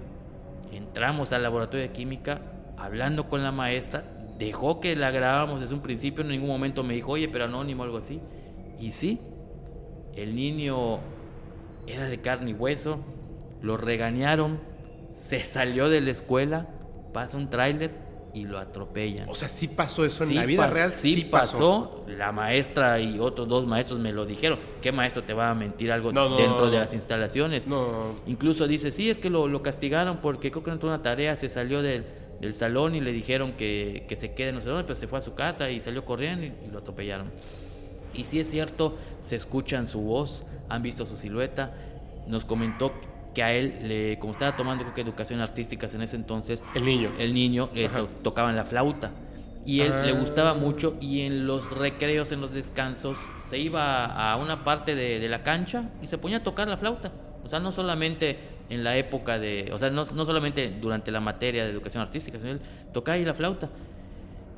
entramos 0.71 1.33
al 1.33 1.43
laboratorio 1.43 1.81
de 1.81 1.91
química, 1.91 2.41
hablando 2.77 3.27
con 3.27 3.43
la 3.43 3.51
maestra, 3.51 4.05
dejó 4.39 4.79
que 4.79 4.95
la 4.95 5.11
grabamos 5.11 5.59
desde 5.59 5.75
un 5.75 5.81
principio, 5.81 6.23
en 6.23 6.29
ningún 6.29 6.49
momento 6.49 6.81
me 6.81 6.93
dijo, 6.93 7.11
oye, 7.11 7.27
pero 7.27 7.43
anónimo 7.43 7.83
algo 7.83 7.97
así. 7.97 8.21
Y 8.79 8.93
sí, 8.93 9.19
el 10.15 10.35
niño 10.35 10.99
era 11.87 12.05
de 12.07 12.19
carne 12.19 12.51
y 12.51 12.53
hueso, 12.53 12.99
lo 13.61 13.77
regañaron, 13.77 14.59
se 15.15 15.43
salió 15.43 15.89
de 15.89 16.01
la 16.01 16.11
escuela, 16.11 16.67
pasa 17.13 17.37
un 17.37 17.49
tráiler 17.49 17.91
y 18.33 18.45
lo 18.45 18.57
atropellan. 18.57 19.27
O 19.29 19.35
sea, 19.35 19.47
sí 19.47 19.67
pasó 19.67 20.05
eso 20.05 20.23
en 20.23 20.35
la 20.35 20.45
vida 20.45 20.67
real. 20.67 20.89
Sí, 20.89 21.27
pasó. 21.29 22.05
La 22.07 22.31
maestra 22.31 22.99
y 22.99 23.19
otros 23.19 23.47
dos 23.47 23.67
maestros 23.67 23.99
me 23.99 24.13
lo 24.13 24.25
dijeron. 24.25 24.59
¿Qué 24.81 24.91
maestro 24.91 25.23
te 25.23 25.33
va 25.33 25.49
a 25.49 25.55
mentir 25.55 25.91
algo 25.91 26.11
dentro 26.11 26.69
de 26.69 26.79
las 26.79 26.93
instalaciones? 26.93 27.67
No. 27.67 28.15
Incluso 28.27 28.67
dice, 28.67 28.91
sí, 28.91 29.09
es 29.09 29.19
que 29.19 29.29
lo, 29.29 29.61
castigaron 29.61 30.17
porque 30.17 30.49
creo 30.51 30.63
que 30.63 30.71
no 30.71 30.79
tuvo 30.79 30.91
una 30.91 31.03
tarea, 31.03 31.35
se 31.35 31.49
salió 31.49 31.81
del, 31.81 32.05
salón 32.53 32.95
y 32.95 33.01
le 33.01 33.11
dijeron 33.11 33.53
que, 33.53 34.07
se 34.17 34.33
quede 34.33 34.49
en 34.49 34.55
el 34.55 34.61
salón, 34.61 34.83
pero 34.87 34.95
se 34.95 35.07
fue 35.07 35.19
a 35.19 35.21
su 35.21 35.35
casa 35.35 35.69
y 35.69 35.81
salió 35.81 36.05
corriendo 36.05 36.45
y, 36.45 36.53
y 36.67 36.71
lo 36.71 36.79
atropellaron. 36.79 37.29
Y 38.13 38.25
sí 38.25 38.39
es 38.39 38.49
cierto, 38.49 38.97
se 39.19 39.35
escuchan 39.35 39.87
su 39.87 40.01
voz, 40.01 40.43
han 40.69 40.81
visto 40.81 41.05
su 41.05 41.17
silueta. 41.17 41.73
Nos 42.27 42.45
comentó 42.45 42.93
que 43.33 43.43
a 43.43 43.53
él, 43.53 43.75
le, 43.83 44.19
como 44.19 44.33
estaba 44.33 44.55
tomando 44.55 44.83
creo 44.83 44.93
que 44.93 45.01
educación 45.01 45.39
artística 45.39 45.87
en 45.87 46.01
ese 46.01 46.15
entonces, 46.15 46.63
el 46.75 46.85
niño, 46.85 47.11
el 47.17 47.33
niño 47.33 47.69
eh, 47.75 47.89
tocaba 48.23 48.49
en 48.49 48.55
la 48.55 48.65
flauta 48.65 49.11
y 49.65 49.81
él 49.81 49.93
le 50.05 50.13
gustaba 50.13 50.51
ah. 50.51 50.55
mucho 50.55 50.97
y 50.99 51.21
en 51.21 51.45
los 51.45 51.71
recreos, 51.71 52.31
en 52.31 52.41
los 52.41 52.51
descansos, 52.51 53.17
se 53.47 53.59
iba 53.59 54.05
a 54.05 54.35
una 54.37 54.63
parte 54.63 54.95
de, 54.95 55.27
la 55.29 55.43
cancha 55.43 55.89
y 56.01 56.07
se 56.07 56.17
ponía 56.17 56.37
a 56.37 56.43
tocar 56.43 56.67
la 56.67 56.77
flauta. 56.77 57.11
O 57.43 57.49
sea, 57.49 57.59
no 57.59 57.71
solamente 57.71 58.37
en 58.69 58.83
la 58.83 58.97
época 58.97 59.39
de, 59.39 59.69
o 59.73 59.77
sea, 59.77 59.89
no, 59.89 60.05
no 60.05 60.25
solamente 60.25 60.73
durante 60.81 61.11
la 61.11 61.19
materia 61.19 61.63
de 61.63 61.71
educación 61.71 62.01
artística, 62.01 62.39
sino 62.39 62.51
él 62.51 62.61
tocaba 62.93 63.15
ahí 63.15 63.25
la 63.25 63.33
flauta. 63.33 63.69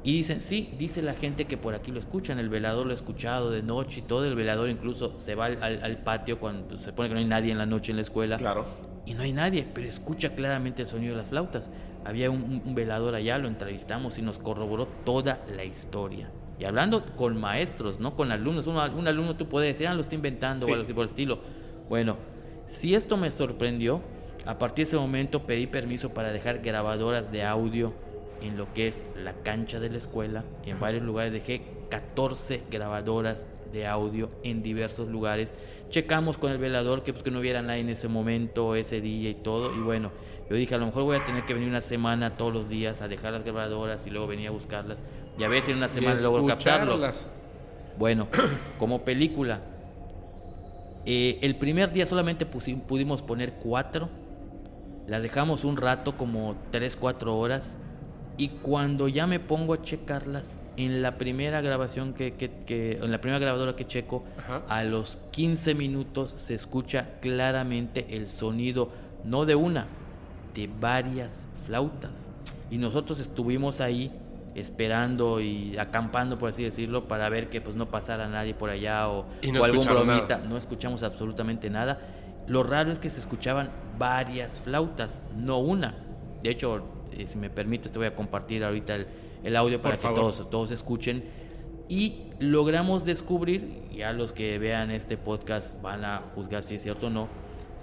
Y 0.04 0.12
dicen, 0.12 0.42
sí, 0.42 0.70
dice 0.78 1.02
la 1.02 1.14
gente 1.14 1.46
que 1.46 1.56
por 1.58 1.76
aquí 1.76 1.92
lo 1.92 2.00
escuchan, 2.00 2.38
el 2.38 2.50
velador 2.50 2.86
lo 2.86 2.92
ha 2.92 2.96
escuchado 2.96 3.52
de 3.52 3.64
noche 3.64 4.02
y 4.02 4.04
todo, 4.04 4.26
el 4.26 4.36
velador 4.36 4.70
incluso 4.70 5.18
se 5.18 5.34
va 5.34 5.46
al, 5.46 5.98
patio 6.04 6.40
cuando 6.40 6.78
se 6.82 6.92
pone 6.92 7.08
que 7.08 7.14
no 7.14 7.20
hay 7.20 7.26
nadie 7.26 7.54
en 7.54 7.58
la 7.58 7.66
noche 7.66 7.92
en 7.92 7.98
la 7.98 8.02
escuela. 8.02 8.38
Claro. 8.38 8.66
Y 9.06 9.14
no 9.14 9.24
hay 9.24 9.32
nadie, 9.32 9.66
pero 9.74 9.88
escucha 9.88 10.36
claramente 10.36 10.82
el 10.82 10.90
sonido 10.90 11.14
de 11.14 11.20
las 11.20 11.30
flautas. 11.30 11.70
Había 12.04 12.30
un, 12.30 12.76
velador 12.76 13.16
allá, 13.16 13.38
lo 13.38 13.48
entrevistamos 13.48 14.18
y 14.18 14.22
nos 14.22 14.40
corroboró 14.40 14.88
toda 15.06 15.40
la 15.56 15.64
historia. 15.64 16.30
Y 16.60 16.66
hablando 16.66 17.06
con 17.16 17.40
maestros, 17.40 18.00
no 18.00 18.16
con 18.16 18.32
alumnos. 18.32 18.68
Un, 18.68 18.76
un 18.76 19.08
alumno 19.08 19.36
tú 19.38 19.48
puedes 19.48 19.70
decir, 19.70 19.88
ah, 19.88 19.94
lo 19.94 20.02
está 20.02 20.16
inventando 20.16 20.66
o 20.66 20.70
algo 20.70 20.84
así 20.84 20.94
por 20.94 21.04
el 21.04 21.10
estilo. 21.10 21.40
Bueno, 21.88 22.18
si 22.68 22.94
esto 22.94 23.16
me 23.16 23.32
sorprendió, 23.32 24.02
a 24.46 24.58
partir 24.58 24.86
de 24.86 24.90
ese 24.90 24.98
momento 24.98 25.46
pedí 25.46 25.66
permiso 25.66 26.14
para 26.14 26.34
dejar 26.34 26.60
grabadoras 26.60 27.32
de 27.32 27.44
audio 27.44 27.94
en 28.44 28.58
lo 28.58 28.74
que 28.74 28.88
es 28.88 29.06
la 29.16 29.34
cancha 29.44 29.80
de 29.80 29.90
la 29.90 29.98
escuela. 29.98 30.44
En 30.66 30.80
varios 30.80 31.04
lugares 31.04 31.34
dejé 31.34 31.62
14 31.90 32.64
grabadoras 32.70 33.48
de 33.72 33.88
audio 33.88 34.30
en 34.44 34.62
diversos 34.62 35.10
lugares. 35.10 35.54
Checamos 35.90 36.38
con 36.38 36.52
el 36.52 36.58
velador 36.58 37.04
que, 37.04 37.14
pues, 37.14 37.24
que 37.24 37.32
no 37.32 37.40
hubiera 37.40 37.62
nadie 37.62 37.82
en 37.82 37.90
ese 37.90 38.08
momento, 38.08 38.76
ese 38.76 39.02
día 39.02 39.30
y 39.30 39.36
todo. 39.36 39.74
Y 39.76 39.80
bueno, 39.80 40.12
yo 40.50 40.56
dije, 40.56 40.76
a 40.76 40.78
lo 40.78 40.86
mejor 40.86 41.04
voy 41.04 41.18
a 41.18 41.26
tener 41.26 41.46
que 41.46 41.54
venir 41.54 41.70
una 41.70 41.82
semana 41.82 42.38
todos 42.38 42.54
los 42.54 42.70
días 42.70 43.02
a 43.02 43.08
dejar 43.08 43.34
las 43.34 43.44
grabadoras 43.44 44.06
y 44.06 44.10
luego 44.10 44.28
venir 44.28 44.48
a 44.48 44.52
buscarlas. 44.52 45.00
Y 45.38 45.44
a 45.44 45.48
veces 45.48 45.70
en 45.70 45.78
una 45.78 45.88
semana 45.88 46.20
logro 46.22 46.46
captarlo. 46.46 47.00
Bueno, 47.98 48.28
como 48.80 49.04
película, 49.04 49.62
eh, 51.06 51.40
el 51.42 51.56
primer 51.58 51.92
día 51.92 52.06
solamente 52.06 52.46
pudimos 52.46 53.22
poner 53.22 53.54
cuatro. 53.54 54.10
Las 55.08 55.22
dejamos 55.22 55.66
un 55.66 55.76
rato, 55.76 56.16
como 56.16 56.56
3, 56.72 56.96
4 56.96 57.38
horas. 57.38 57.76
Y 58.38 58.50
cuando 58.50 59.08
ya 59.08 59.28
me 59.28 59.40
pongo 59.40 59.74
a 59.74 59.82
checarlas, 59.82 60.58
en 60.78 61.02
la 61.02 61.18
primera 61.18 61.62
grabación 61.62 62.14
que, 62.14 62.34
que, 62.34 63.00
en 63.02 63.12
la 63.12 63.22
primera 63.22 63.40
grabadora 63.40 63.76
que 63.76 63.86
checo, 63.86 64.24
a 64.68 64.84
los 64.84 65.20
15 65.32 65.76
minutos 65.76 66.34
se 66.38 66.56
escucha 66.56 67.20
claramente 67.22 68.08
el 68.10 68.28
sonido, 68.28 68.90
no 69.24 69.46
de 69.46 69.56
una, 69.56 69.88
de 70.56 70.70
varias 70.80 71.32
flautas. 71.66 72.30
Y 72.72 72.78
nosotros 72.78 73.20
estuvimos 73.20 73.82
ahí 73.82 74.12
esperando 74.56 75.42
y 75.42 75.78
acampando, 75.78 76.38
por 76.38 76.50
así 76.50 76.64
decirlo, 76.64 77.08
para 77.08 77.30
ver 77.30 77.50
que 77.50 77.62
pues 77.62 77.76
no 77.76 77.88
pasara 77.90 78.28
nadie 78.28 78.54
por 78.54 78.70
allá 78.70 79.10
o, 79.10 79.26
algún 79.64 79.86
bromista. 79.86 80.40
No 80.40 80.58
escuchamos 80.58 81.04
absolutamente 81.04 81.70
nada. 81.70 82.00
Lo 82.48 82.64
raro 82.64 82.92
es 82.92 83.00
que 83.00 83.10
se 83.10 83.20
escuchaban 83.20 83.70
varias 83.98 84.60
flautas, 84.60 85.22
no 85.36 85.60
una. 85.60 85.96
De 86.42 86.50
hecho, 86.50 86.84
eh, 87.18 87.28
si 87.28 87.38
me 87.38 87.50
permites, 87.50 87.92
te 87.92 87.98
voy 87.98 88.08
a 88.08 88.16
compartir 88.16 88.64
ahorita 88.64 88.98
el, 89.44 89.56
audio 89.56 89.82
para 89.82 89.96
que 89.96 90.08
todos, 90.08 90.50
todos 90.50 90.72
escuchen. 90.72 91.24
Y 91.90 92.24
logramos 92.40 93.06
descubrir, 93.06 93.90
ya 93.92 94.14
los 94.14 94.34
que 94.34 94.58
vean 94.58 94.92
este 94.92 95.18
podcast 95.18 95.80
van 95.82 96.06
a 96.06 96.24
juzgar 96.34 96.64
si 96.64 96.76
es 96.76 96.84
cierto 96.84 97.08
o 97.08 97.10
no, 97.10 97.28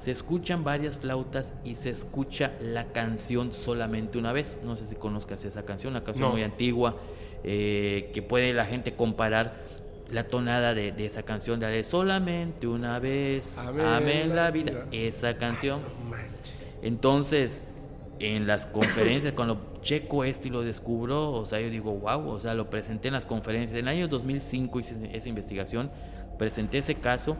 se 0.00 0.10
escuchan 0.10 0.64
varias 0.64 0.96
flautas 0.96 1.52
y 1.62 1.74
se 1.74 1.90
escucha 1.90 2.52
la 2.60 2.86
canción 2.86 3.52
solamente 3.52 4.18
una 4.18 4.32
vez. 4.32 4.60
No 4.64 4.76
sé 4.76 4.86
si 4.86 4.94
conozcas 4.94 5.44
esa 5.44 5.64
canción, 5.64 5.92
una 5.92 6.02
canción 6.02 6.30
muy 6.30 6.42
antigua, 6.42 6.96
eh, 7.44 8.10
que 8.14 8.22
puede 8.22 8.54
la 8.54 8.64
gente 8.64 8.94
comparar 8.94 9.68
la 10.10 10.24
tonada 10.24 10.74
de, 10.74 10.94
esa 11.04 11.22
canción 11.22 11.60
de 11.60 11.84
solamente 11.84 12.66
una 12.66 12.98
vez, 12.98 13.58
amén, 13.58 14.34
la 14.34 14.50
vida. 14.50 14.86
esa 14.90 15.36
canción. 15.36 15.80
Entonces, 16.82 17.62
en 18.20 18.46
las 18.46 18.66
conferencias, 18.66 19.32
cuando 19.32 19.72
checo 19.80 20.24
esto 20.24 20.46
y 20.46 20.50
lo 20.50 20.62
descubro, 20.62 21.32
o 21.32 21.46
sea, 21.46 21.60
yo 21.60 21.70
digo, 21.70 21.92
wow, 21.92 22.28
o 22.28 22.38
sea, 22.38 22.54
lo 22.54 22.68
presenté 22.68 23.08
en 23.08 23.14
las 23.14 23.24
conferencias. 23.24 23.72
En 23.72 23.88
el 23.88 23.88
año 23.88 24.08
2005 24.08 24.78
hice 24.80 25.10
esa 25.12 25.28
investigación, 25.28 25.90
presenté 26.38 26.78
ese 26.78 26.96
caso 26.96 27.36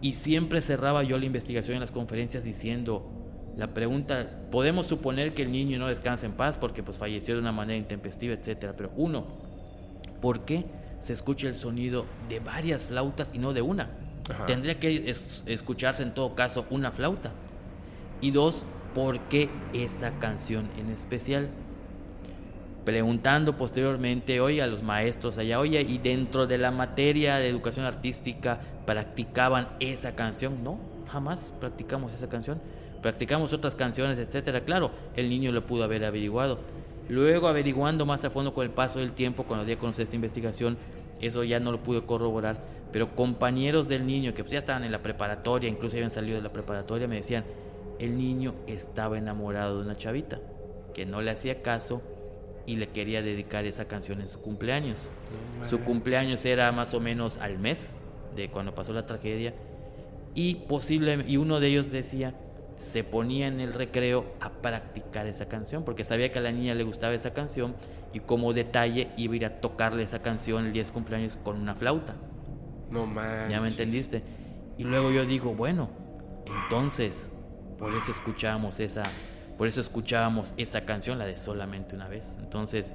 y 0.00 0.14
siempre 0.14 0.60
cerraba 0.62 1.04
yo 1.04 1.16
la 1.16 1.26
investigación 1.26 1.76
en 1.76 1.80
las 1.80 1.92
conferencias 1.92 2.42
diciendo, 2.42 3.08
la 3.56 3.72
pregunta, 3.72 4.28
podemos 4.50 4.88
suponer 4.88 5.32
que 5.32 5.42
el 5.42 5.52
niño 5.52 5.78
no 5.78 5.86
descansa 5.86 6.26
en 6.26 6.32
paz 6.32 6.56
porque 6.56 6.82
pues 6.82 6.98
falleció 6.98 7.34
de 7.34 7.40
una 7.40 7.52
manera 7.52 7.78
intempestiva, 7.78 8.34
etcétera, 8.34 8.74
pero 8.76 8.90
uno, 8.96 9.26
¿por 10.20 10.44
qué 10.44 10.66
se 10.98 11.12
escucha 11.12 11.46
el 11.46 11.54
sonido 11.54 12.04
de 12.28 12.40
varias 12.40 12.84
flautas 12.84 13.32
y 13.32 13.38
no 13.38 13.52
de 13.52 13.62
una? 13.62 13.90
Tendría 14.46 14.80
que 14.80 15.14
escucharse 15.46 16.02
en 16.02 16.14
todo 16.14 16.34
caso 16.34 16.66
una 16.70 16.90
flauta. 16.90 17.32
Y 18.20 18.30
dos, 18.30 18.64
por 18.94 19.18
qué 19.20 19.50
esa 19.72 20.18
canción 20.18 20.68
en 20.78 20.90
especial. 20.90 21.48
Preguntando 22.84 23.56
posteriormente, 23.56 24.40
oye, 24.40 24.62
a 24.62 24.66
los 24.66 24.82
maestros 24.82 25.38
allá, 25.38 25.58
oye, 25.58 25.80
y 25.80 25.98
dentro 25.98 26.46
de 26.46 26.58
la 26.58 26.70
materia 26.70 27.36
de 27.36 27.48
educación 27.48 27.86
artística, 27.86 28.60
¿practicaban 28.84 29.68
esa 29.80 30.14
canción? 30.14 30.62
No, 30.62 30.78
jamás 31.10 31.54
practicamos 31.60 32.12
esa 32.12 32.28
canción. 32.28 32.60
Practicamos 33.00 33.52
otras 33.52 33.74
canciones, 33.74 34.18
etcétera. 34.18 34.64
Claro, 34.64 34.90
el 35.16 35.28
niño 35.28 35.52
lo 35.52 35.66
pudo 35.66 35.84
haber 35.84 36.04
averiguado. 36.04 36.58
Luego, 37.08 37.48
averiguando 37.48 38.06
más 38.06 38.24
a 38.24 38.30
fondo 38.30 38.54
con 38.54 38.64
el 38.64 38.70
paso 38.70 38.98
del 38.98 39.12
tiempo, 39.12 39.44
cuando 39.44 39.66
di 39.66 39.72
a 39.72 39.78
conocer 39.78 40.04
esta 40.04 40.16
investigación, 40.16 40.78
eso 41.20 41.44
ya 41.44 41.60
no 41.60 41.72
lo 41.72 41.82
pude 41.82 42.02
corroborar. 42.02 42.58
Pero 42.92 43.14
compañeros 43.14 43.88
del 43.88 44.06
niño 44.06 44.32
que 44.34 44.42
pues 44.42 44.52
ya 44.52 44.58
estaban 44.58 44.84
en 44.84 44.92
la 44.92 45.02
preparatoria, 45.02 45.68
incluso 45.68 45.96
habían 45.96 46.10
salido 46.10 46.36
de 46.36 46.42
la 46.42 46.52
preparatoria, 46.52 47.08
me 47.08 47.16
decían, 47.16 47.44
el 47.98 48.16
niño 48.16 48.54
estaba 48.66 49.18
enamorado 49.18 49.78
de 49.78 49.84
una 49.84 49.96
chavita 49.96 50.40
que 50.94 51.06
no 51.06 51.22
le 51.22 51.30
hacía 51.30 51.62
caso 51.62 52.02
y 52.66 52.76
le 52.76 52.88
quería 52.88 53.22
dedicar 53.22 53.66
esa 53.66 53.86
canción 53.86 54.20
en 54.20 54.28
su 54.28 54.40
cumpleaños. 54.40 55.08
su 55.68 55.80
cumpleaños 55.80 56.44
era 56.44 56.70
más 56.72 56.94
o 56.94 57.00
menos 57.00 57.38
al 57.38 57.58
mes 57.58 57.94
de 58.34 58.50
cuando 58.50 58.74
pasó 58.74 58.92
la 58.92 59.06
tragedia 59.06 59.54
y 60.34 60.54
posible 60.54 61.24
y 61.26 61.36
uno 61.36 61.60
de 61.60 61.68
ellos 61.68 61.90
decía 61.90 62.34
se 62.76 63.04
ponía 63.04 63.46
en 63.46 63.60
el 63.60 63.72
recreo 63.72 64.26
a 64.40 64.50
practicar 64.50 65.26
esa 65.26 65.46
canción 65.46 65.84
porque 65.84 66.04
sabía 66.04 66.32
que 66.32 66.38
a 66.38 66.42
la 66.42 66.50
niña 66.50 66.74
le 66.74 66.82
gustaba 66.82 67.14
esa 67.14 67.32
canción 67.32 67.76
y 68.12 68.20
como 68.20 68.52
detalle 68.52 69.10
iba 69.16 69.34
a 69.34 69.36
ir 69.36 69.44
a 69.46 69.60
tocarle 69.60 70.02
esa 70.02 70.22
canción 70.22 70.66
el 70.66 70.72
día 70.72 70.82
de 70.82 70.88
su 70.88 70.92
cumpleaños 70.92 71.36
con 71.44 71.60
una 71.60 71.74
flauta. 71.74 72.14
No. 72.90 73.12
Ya 73.48 73.60
me 73.60 73.68
entendiste. 73.68 74.22
Y 74.78 74.84
luego 74.84 75.10
yo 75.10 75.24
digo, 75.24 75.54
bueno, 75.54 75.88
entonces 76.46 77.28
por 77.84 77.94
eso 77.94 78.12
escuchábamos 78.12 78.80
esa, 78.80 79.02
por 79.58 79.68
eso 79.68 79.82
escuchábamos 79.82 80.54
esa 80.56 80.86
canción, 80.86 81.18
la 81.18 81.26
de 81.26 81.36
solamente 81.36 81.94
una 81.94 82.08
vez. 82.08 82.34
Entonces, 82.40 82.94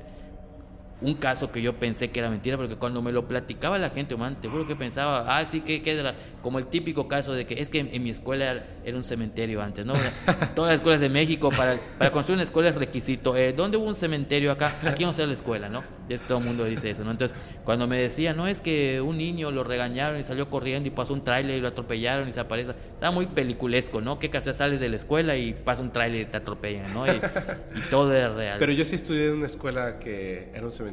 un 1.01 1.15
caso 1.15 1.51
que 1.51 1.61
yo 1.61 1.75
pensé 1.75 2.11
que 2.11 2.19
era 2.19 2.29
mentira, 2.29 2.57
porque 2.57 2.75
cuando 2.75 3.01
me 3.01 3.11
lo 3.11 3.27
platicaba 3.27 3.77
la 3.77 3.89
gente, 3.89 4.15
man, 4.15 4.39
te 4.41 4.47
juro 4.49 4.67
que 4.67 4.75
pensaba, 4.75 5.37
ah, 5.37 5.45
sí, 5.45 5.61
que, 5.61 5.81
que 5.81 5.97
era 5.97 6.15
como 6.41 6.59
el 6.59 6.67
típico 6.67 7.07
caso 7.07 7.33
de 7.33 7.45
que 7.45 7.61
es 7.61 7.69
que 7.69 7.79
en, 7.79 8.03
mi 8.03 8.09
escuela 8.09 8.63
era, 8.83 8.97
un 8.97 9.03
cementerio 9.03 9.61
antes, 9.61 9.85
¿no? 9.85 9.93
Todas 10.55 10.71
las 10.71 10.75
escuelas 10.75 10.99
de 10.99 11.09
México, 11.09 11.49
para, 11.49 11.77
para 11.97 12.11
construir 12.11 12.35
una 12.35 12.43
escuela 12.43 12.69
es 12.69 12.75
requisito. 12.75 13.35
Eh, 13.35 13.53
¿Dónde 13.53 13.77
hubo 13.77 13.85
un 13.85 13.95
cementerio 13.95 14.51
acá? 14.51 14.75
Aquí 14.83 15.03
vamos 15.03 15.15
a 15.15 15.21
hacer 15.21 15.27
la 15.27 15.33
escuela, 15.33 15.69
¿no? 15.69 15.99
todo 16.17 16.39
el 16.39 16.45
mundo 16.45 16.65
dice 16.65 16.89
eso, 16.89 17.03
¿no? 17.03 17.11
Entonces, 17.11 17.37
cuando 17.63 17.85
me 17.85 17.99
decía, 17.99 18.33
no, 18.33 18.47
es 18.47 18.61
que 18.61 18.99
un 18.99 19.17
niño 19.17 19.51
lo 19.51 19.63
regañaron 19.63 20.19
y 20.19 20.23
salió 20.23 20.49
corriendo 20.49 20.87
y 20.87 20.91
pasó 20.91 21.13
un 21.13 21.23
tráiler 21.23 21.57
y 21.57 21.61
lo 21.61 21.67
atropellaron 21.67 22.27
y 22.27 22.31
se 22.31 22.39
aparece, 22.39 22.71
estaba 22.71 23.11
muy 23.11 23.27
peliculesco, 23.27 24.01
¿no? 24.01 24.17
¿Qué 24.17 24.31
caso 24.31 24.51
sales 24.53 24.79
de 24.79 24.89
la 24.89 24.95
escuela 24.95 25.37
y 25.37 25.53
pasa 25.53 25.83
un 25.83 25.91
tráiler 25.91 26.21
y 26.21 26.25
te 26.25 26.37
atropellan, 26.37 26.91
¿no? 26.93 27.05
Y, 27.05 27.11
y 27.11 27.81
todo 27.91 28.13
era 28.13 28.33
real. 28.33 28.57
Pero 28.59 28.71
yo 28.71 28.85
sí 28.85 28.95
estudié 28.95 29.27
en 29.27 29.35
una 29.35 29.45
escuela 29.45 29.99
que 29.99 30.49
era 30.53 30.65
un 30.65 30.71
cementerio. 30.71 30.88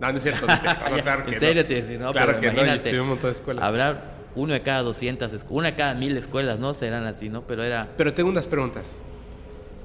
No, 0.00 0.10
no 0.10 0.16
es 0.16 0.22
cierto, 0.22 0.46
no 0.46 0.52
es 0.52 0.60
cierto. 0.60 0.84
claro 1.02 1.24
que 1.24 1.34
en 1.34 1.40
serio 1.40 1.66
te 1.66 1.74
decía, 1.74 1.98
no, 1.98 2.12
claro 2.12 2.38
que 2.38 2.50
no, 2.52 3.02
un 3.02 3.08
montón 3.08 3.30
de 3.30 3.36
escuelas. 3.36 3.64
Habrá 3.64 4.14
uno 4.34 4.52
de 4.52 4.62
cada 4.62 4.82
200, 4.82 5.46
una 5.48 5.68
de 5.68 5.74
cada 5.76 5.94
mil 5.94 6.16
escuelas, 6.16 6.60
¿no? 6.60 6.74
Serán 6.74 7.06
así, 7.06 7.28
¿no? 7.28 7.46
Pero 7.46 7.62
era... 7.62 7.88
Pero 7.96 8.12
tengo 8.12 8.28
unas 8.28 8.46
preguntas. 8.46 8.98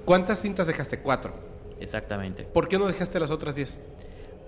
¿Cuántas 0.05 0.41
cintas 0.41 0.65
dejaste? 0.65 0.99
Cuatro. 0.99 1.33
Exactamente. 1.79 2.43
¿Por 2.43 2.67
qué 2.67 2.77
no 2.77 2.87
dejaste 2.87 3.19
las 3.19 3.31
otras 3.31 3.55
diez? 3.55 3.81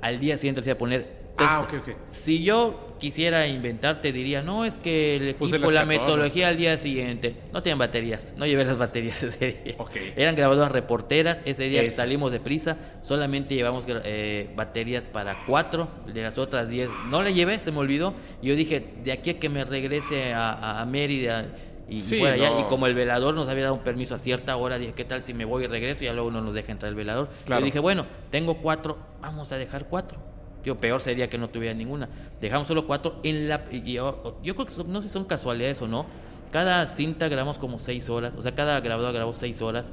Al 0.02 0.19
día 0.19 0.38
siguiente 0.38 0.61
les 0.61 0.68
iba 0.68 0.73
a 0.73 0.78
poner 0.80 1.20
ah, 1.38 1.62
ok, 1.62 1.74
ok. 1.82 1.95
Si 2.08 2.44
yo 2.44 2.91
quisiera 3.02 3.48
inventarte, 3.48 4.14
diría, 4.14 4.44
no, 4.44 4.64
es 4.64 4.78
que 4.78 5.16
el 5.16 5.30
equipo, 5.30 5.72
la 5.72 5.86
metodología 5.86 6.49
al 6.49 6.58
día 6.58 6.78
siguiente, 6.78 7.36
no 7.52 7.64
tenían 7.64 7.80
baterías, 7.80 8.34
no 8.38 8.45
llevé 8.45 8.64
las 8.64 8.78
baterías 8.78 9.22
ese 9.24 9.60
día. 9.64 9.76
Eran 10.16 10.36
grabadoras 10.36 10.72
reporteras, 10.72 11.41
ese 11.45 11.64
día 11.64 11.82
que 11.82 11.90
salimos 11.90 12.32
de 12.32 12.40
prisa, 12.40 12.78
solamente 13.02 13.56
llevamos 13.56 13.86
eh, 13.88 14.52
baterías 14.56 15.10
para 15.10 15.45
cuatro, 15.45 15.90
de 16.06 16.22
las 16.22 16.38
otras 16.38 16.70
diez 16.70 16.90
no 17.10 17.24
la 17.24 17.32
llevé, 17.32 17.60
se 17.60 17.72
me 17.72 17.80
olvidó, 17.80 18.14
y 18.41 18.49
yo 18.49 18.56
dije, 18.56 18.94
de 19.03 19.12
aquí 19.12 19.32
a 19.32 19.40
que 19.40 19.49
me 19.49 19.64
regrese 19.64 20.34
a, 20.36 20.86
Mérida, 20.88 21.48
y, 21.90 21.98
y, 21.98 22.64
como 22.70 22.86
el 22.86 22.94
velador 22.94 23.34
nos 23.34 23.49
había 23.49 23.64
dado 23.64 23.76
un 23.76 23.84
permiso 23.84 24.16
a 24.16 24.20
cierta 24.20 24.56
hora, 24.56 24.78
dije, 24.78 24.94
¿qué 24.94 25.06
tal 25.06 25.24
si 25.24 25.34
me 25.34 25.44
voy 25.44 25.64
y 25.64 25.68
regreso? 25.68 26.03
Y 26.03 26.08
ya 26.08 26.14
luego 26.14 26.32
no 26.32 26.41
nos 26.41 26.53
deja 26.53 26.72
entrar 26.72 26.90
el 26.90 26.95
velador. 26.95 27.30
Yo 27.48 27.62
dije, 27.62 27.80
bueno, 27.80 28.06
tengo 28.30 28.62
cuatro, 28.62 28.98
vamos 29.22 29.52
a 29.52 29.58
dejar 29.58 29.88
cuatro. 29.90 30.31
Yo, 30.63 30.79
peor 30.79 31.01
sería 31.01 31.29
que 31.29 31.38
no 31.38 31.49
tuviera 31.49 31.73
ninguna. 31.73 32.09
Dejamos 32.39 32.67
solo 32.67 32.88
cuatro. 32.88 33.19
En 33.23 33.49
la, 33.49 33.69
yo, 33.71 34.33
creo 34.41 34.65
que 34.65 34.83
no 34.88 35.01
sé 35.01 35.07
si 35.07 35.13
son 35.13 35.25
casualidades 35.25 35.81
o 35.81 35.88
no. 35.88 36.05
Cada 36.51 36.88
cinta 36.88 37.27
grabamos 37.29 37.57
como 37.57 37.79
seis 37.79 38.09
horas. 38.09 38.35
O 38.38 38.41
sea, 38.41 38.53
cada 38.53 38.79
grabador 38.81 39.13
grabó 39.13 39.33
seis 39.33 39.61
horas. 39.61 39.91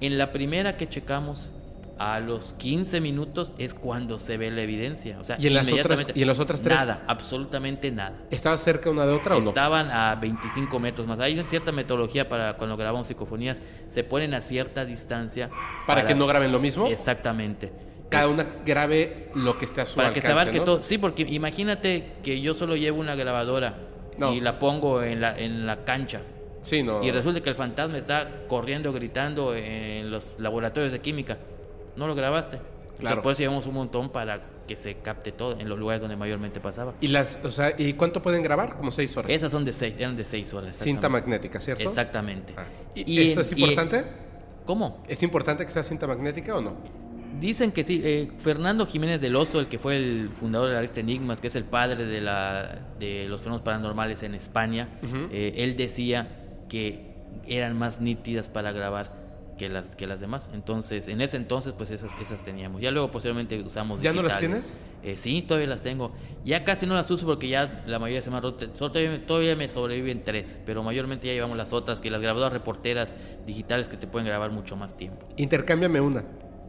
En 0.00 0.18
la 0.18 0.32
primera 0.32 0.76
que 0.76 0.88
checamos, 0.88 1.52
a 2.00 2.18
los 2.18 2.54
15 2.54 3.02
minutos 3.02 3.52
es 3.58 3.74
cuando 3.74 4.16
se 4.16 4.38
ve 4.38 4.50
la 4.50 4.62
evidencia. 4.62 5.18
O 5.20 5.24
sea, 5.24 5.36
¿Y 5.38 5.48
en, 5.48 5.54
las 5.54 5.70
otras, 5.70 6.06
¿y 6.14 6.22
en 6.22 6.28
las 6.28 6.40
otras 6.40 6.62
tres? 6.62 6.78
Nada, 6.78 7.04
absolutamente 7.06 7.90
nada. 7.90 8.16
¿Estaba 8.30 8.56
cerca 8.56 8.88
una 8.88 9.04
de 9.04 9.12
otra 9.12 9.36
o 9.36 9.40
no? 9.42 9.50
Estaban 9.50 9.90
a 9.90 10.14
25 10.14 10.78
metros 10.80 11.06
más. 11.06 11.20
Hay 11.20 11.38
cierta 11.46 11.72
metodología 11.72 12.26
para 12.26 12.56
cuando 12.56 12.78
grabamos 12.78 13.06
psicofonías. 13.06 13.60
Se 13.90 14.02
ponen 14.02 14.32
a 14.32 14.40
cierta 14.40 14.86
distancia. 14.86 15.50
¿Para, 15.86 16.06
que 16.06 16.14
no 16.14 16.26
graben 16.26 16.50
lo 16.50 16.58
mismo? 16.58 16.86
Exactamente 16.86 17.89
cada 18.10 18.28
una 18.28 18.46
grabe 18.66 19.30
lo 19.34 19.56
que 19.56 19.64
esté 19.64 19.80
a 19.80 19.86
su 19.86 19.96
Para 19.96 20.12
que 20.12 20.20
se 20.20 20.30
abarque 20.30 20.60
todo. 20.60 20.82
Sí, 20.82 20.98
porque 20.98 21.22
imagínate 21.22 22.16
que 22.22 22.40
yo 22.40 22.54
solo 22.54 22.76
llevo 22.76 23.00
una 23.00 23.14
grabadora 23.14 23.78
y 24.32 24.40
la 24.40 24.58
pongo 24.58 25.02
en 25.02 25.20
la, 25.20 25.38
en 25.38 25.66
la 25.66 25.84
cancha. 25.84 26.20
Sí, 26.60 26.82
no. 26.82 27.02
Y 27.02 27.10
resulta 27.10 27.40
que 27.40 27.48
el 27.48 27.56
fantasma 27.56 27.96
está 27.96 28.46
corriendo, 28.48 28.92
gritando 28.92 29.54
en 29.54 30.10
los 30.10 30.38
laboratorios 30.38 30.92
de 30.92 31.00
química. 31.00 31.38
No 31.96 32.06
lo 32.06 32.14
grabaste. 32.14 32.58
Claro. 32.98 33.22
Por 33.22 33.32
eso 33.32 33.38
llevamos 33.38 33.66
un 33.66 33.74
montón 33.74 34.10
para 34.10 34.42
que 34.66 34.76
se 34.76 34.96
capte 34.96 35.32
todo 35.32 35.58
en 35.58 35.68
los 35.68 35.78
lugares 35.78 36.02
donde 36.02 36.16
mayormente 36.16 36.60
pasaba. 36.60 36.94
¿Y 37.00 37.08
las, 37.08 37.38
o 37.42 37.48
sea, 37.48 37.74
¿y 37.78 37.94
cuánto 37.94 38.20
pueden 38.20 38.42
grabar? 38.42 38.76
Como 38.76 38.90
seis 38.90 39.16
horas. 39.16 39.30
Esas 39.30 39.50
son 39.50 39.64
de 39.64 39.72
seis, 39.72 39.96
eran 39.96 40.16
de 40.16 40.24
seis 40.24 40.52
horas. 40.52 40.76
Cinta 40.76 41.08
magnética, 41.08 41.58
¿cierto? 41.60 41.82
Exactamente. 41.82 42.54
Ah. 42.56 42.64
¿Y, 42.94 43.30
eso 43.30 43.40
es 43.40 43.52
importante? 43.52 44.04
¿Cómo? 44.66 45.02
¿Es 45.08 45.22
importante 45.22 45.64
que 45.64 45.72
sea 45.72 45.82
cinta 45.82 46.06
magnética 46.06 46.54
o 46.54 46.60
no? 46.60 46.76
Dicen 47.40 47.72
que 47.72 47.84
sí. 47.84 48.00
Eh, 48.04 48.30
Fernando 48.38 48.86
Jiménez 48.86 49.20
del 49.20 49.34
Oso, 49.34 49.60
el 49.60 49.68
que 49.68 49.78
fue 49.78 49.96
el 49.96 50.30
fundador 50.30 50.68
de 50.68 50.74
la 50.74 50.80
revista 50.80 51.00
Enigmas, 51.00 51.40
que 51.40 51.46
es 51.46 51.56
el 51.56 51.64
padre 51.64 52.04
de, 52.04 52.20
la, 52.20 52.78
de 52.98 53.26
los 53.28 53.40
fenómenos 53.40 53.64
paranormales 53.64 54.22
en 54.22 54.34
España, 54.34 54.88
eh, 55.32 55.54
él 55.56 55.76
decía 55.76 56.28
que 56.68 57.10
eran 57.46 57.78
más 57.78 58.00
nítidas 58.00 58.48
para 58.48 58.72
grabar 58.72 59.18
que 59.56 59.68
las 59.68 59.94
que 59.96 60.06
las 60.06 60.20
demás. 60.20 60.48
Entonces, 60.54 61.08
en 61.08 61.20
ese 61.20 61.36
entonces, 61.36 61.74
pues 61.76 61.90
esas, 61.90 62.12
esas 62.20 62.44
teníamos. 62.44 62.80
Ya 62.80 62.90
luego, 62.90 63.10
posteriormente, 63.10 63.60
usamos. 63.60 64.00
¿Ya 64.00 64.12
no 64.12 64.22
las 64.22 64.38
tienes? 64.38 64.74
Eh, 65.02 65.16
sí, 65.16 65.42
todavía 65.42 65.68
las 65.68 65.82
tengo. 65.82 66.12
Ya 66.44 66.64
casi 66.64 66.86
no 66.86 66.94
las 66.94 67.10
uso 67.10 67.26
porque 67.26 67.48
ya 67.48 67.82
la 67.86 67.98
mayoría 67.98 68.22
se 68.22 68.30
me 68.30 68.36
han 68.36 68.42
roto. 68.42 68.68
Todavía, 68.68 69.26
todavía 69.26 69.56
me 69.56 69.68
sobreviven 69.68 70.24
tres, 70.24 70.60
pero 70.66 70.82
mayormente 70.82 71.26
ya 71.26 71.32
llevamos 71.32 71.56
las 71.56 71.72
otras, 71.72 72.00
que 72.00 72.10
las 72.10 72.20
grabadoras 72.20 72.52
reporteras 72.52 73.14
digitales 73.46 73.88
que 73.88 73.96
te 73.96 74.06
pueden 74.06 74.26
grabar 74.26 74.50
mucho 74.50 74.76
más 74.76 74.96
tiempo. 74.96 75.26
Intercámbiame 75.36 76.00
una. 76.00 76.24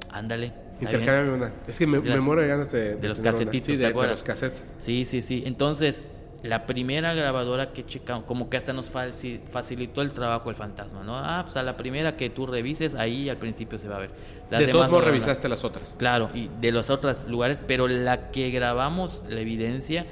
Ándale. 0.10 0.54
Intercámbiame 0.82 1.34
una. 1.34 1.54
Es 1.68 1.78
que 1.78 1.88
me, 1.88 2.00
muero 2.00 2.42
de 2.42 2.48
ganas 2.48 2.72
de. 2.72 2.96
De, 2.96 3.08
los 3.08 3.20
casetitos, 3.20 3.68
sí, 3.68 3.76
de, 3.78 3.92
los 3.92 4.24
cassettes. 4.24 4.66
Sí, 4.80 5.06
sí, 5.06 5.22
sí. 5.22 5.44
Entonces, 5.46 6.04
la 6.44 6.66
primera 6.66 7.14
grabadora 7.14 7.72
que 7.72 7.86
checamos, 7.86 8.26
como 8.26 8.50
que 8.50 8.58
hasta 8.58 8.74
nos 8.74 8.90
facilitó 8.90 10.02
el 10.02 10.12
trabajo 10.12 10.50
el 10.50 10.56
fantasma, 10.56 11.04
¿no? 11.04 11.18
Ah, 11.18 11.42
pues 11.44 11.56
a 11.56 11.64
la 11.64 11.78
primera 11.78 12.18
que 12.18 12.30
tú 12.30 12.48
revises, 12.48 12.96
ahí 12.96 13.30
al 13.30 13.38
principio 13.38 13.78
se 13.78 13.88
va 13.88 13.98
a 13.98 14.00
ver. 14.00 14.12
de 14.50 14.68
todos 14.68 14.90
modos 14.90 15.06
revisaste 15.06 15.48
las 15.48 15.64
otras. 15.64 15.96
Claro, 16.00 16.30
y 16.34 16.50
de 16.60 16.72
los 16.72 16.90
otros 16.90 17.26
lugares, 17.28 17.64
pero 17.66 17.88
la 17.88 18.32
que 18.32 18.50
grabamos, 18.50 19.24
la 19.30 19.40
evidencia, 19.40 20.08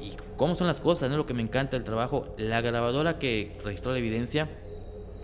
y 0.00 0.12
cómo 0.36 0.56
son 0.56 0.66
las 0.66 0.80
cosas, 0.80 1.10
¿no? 1.10 1.16
Lo 1.16 1.26
que 1.26 1.34
me 1.34 1.42
encanta 1.42 1.76
el 1.76 1.84
trabajo, 1.84 2.34
la 2.38 2.60
grabadora 2.60 3.18
que 3.18 3.56
registró 3.64 3.92
la 3.92 3.98
evidencia 3.98 4.48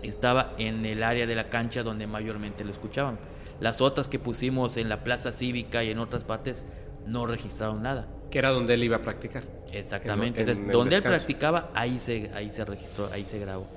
estaba 0.03 0.53
en 0.57 0.85
el 0.85 1.03
área 1.03 1.25
de 1.25 1.35
la 1.35 1.49
cancha 1.49 1.83
donde 1.83 2.07
mayormente 2.07 2.63
lo 2.63 2.71
escuchaban. 2.71 3.17
Las 3.59 3.81
otras 3.81 4.09
que 4.09 4.19
pusimos 4.19 4.77
en 4.77 4.89
la 4.89 5.03
plaza 5.03 5.31
cívica 5.31 5.83
y 5.83 5.91
en 5.91 5.99
otras 5.99 6.23
partes 6.23 6.65
no 7.05 7.25
registraron 7.25 7.81
nada. 7.81 8.07
Que 8.29 8.39
era 8.39 8.49
donde 8.49 8.73
él 8.73 8.83
iba 8.83 8.97
a 8.97 9.01
practicar. 9.01 9.43
Exactamente. 9.71 10.43
donde 10.45 10.95
él 10.95 11.01
practicaba, 11.01 11.69
ahí 11.73 11.99
se, 11.99 12.31
ahí 12.33 12.49
se 12.49 12.65
registró, 12.65 13.09
ahí 13.13 13.23
se 13.23 13.39
grabó. 13.39 13.67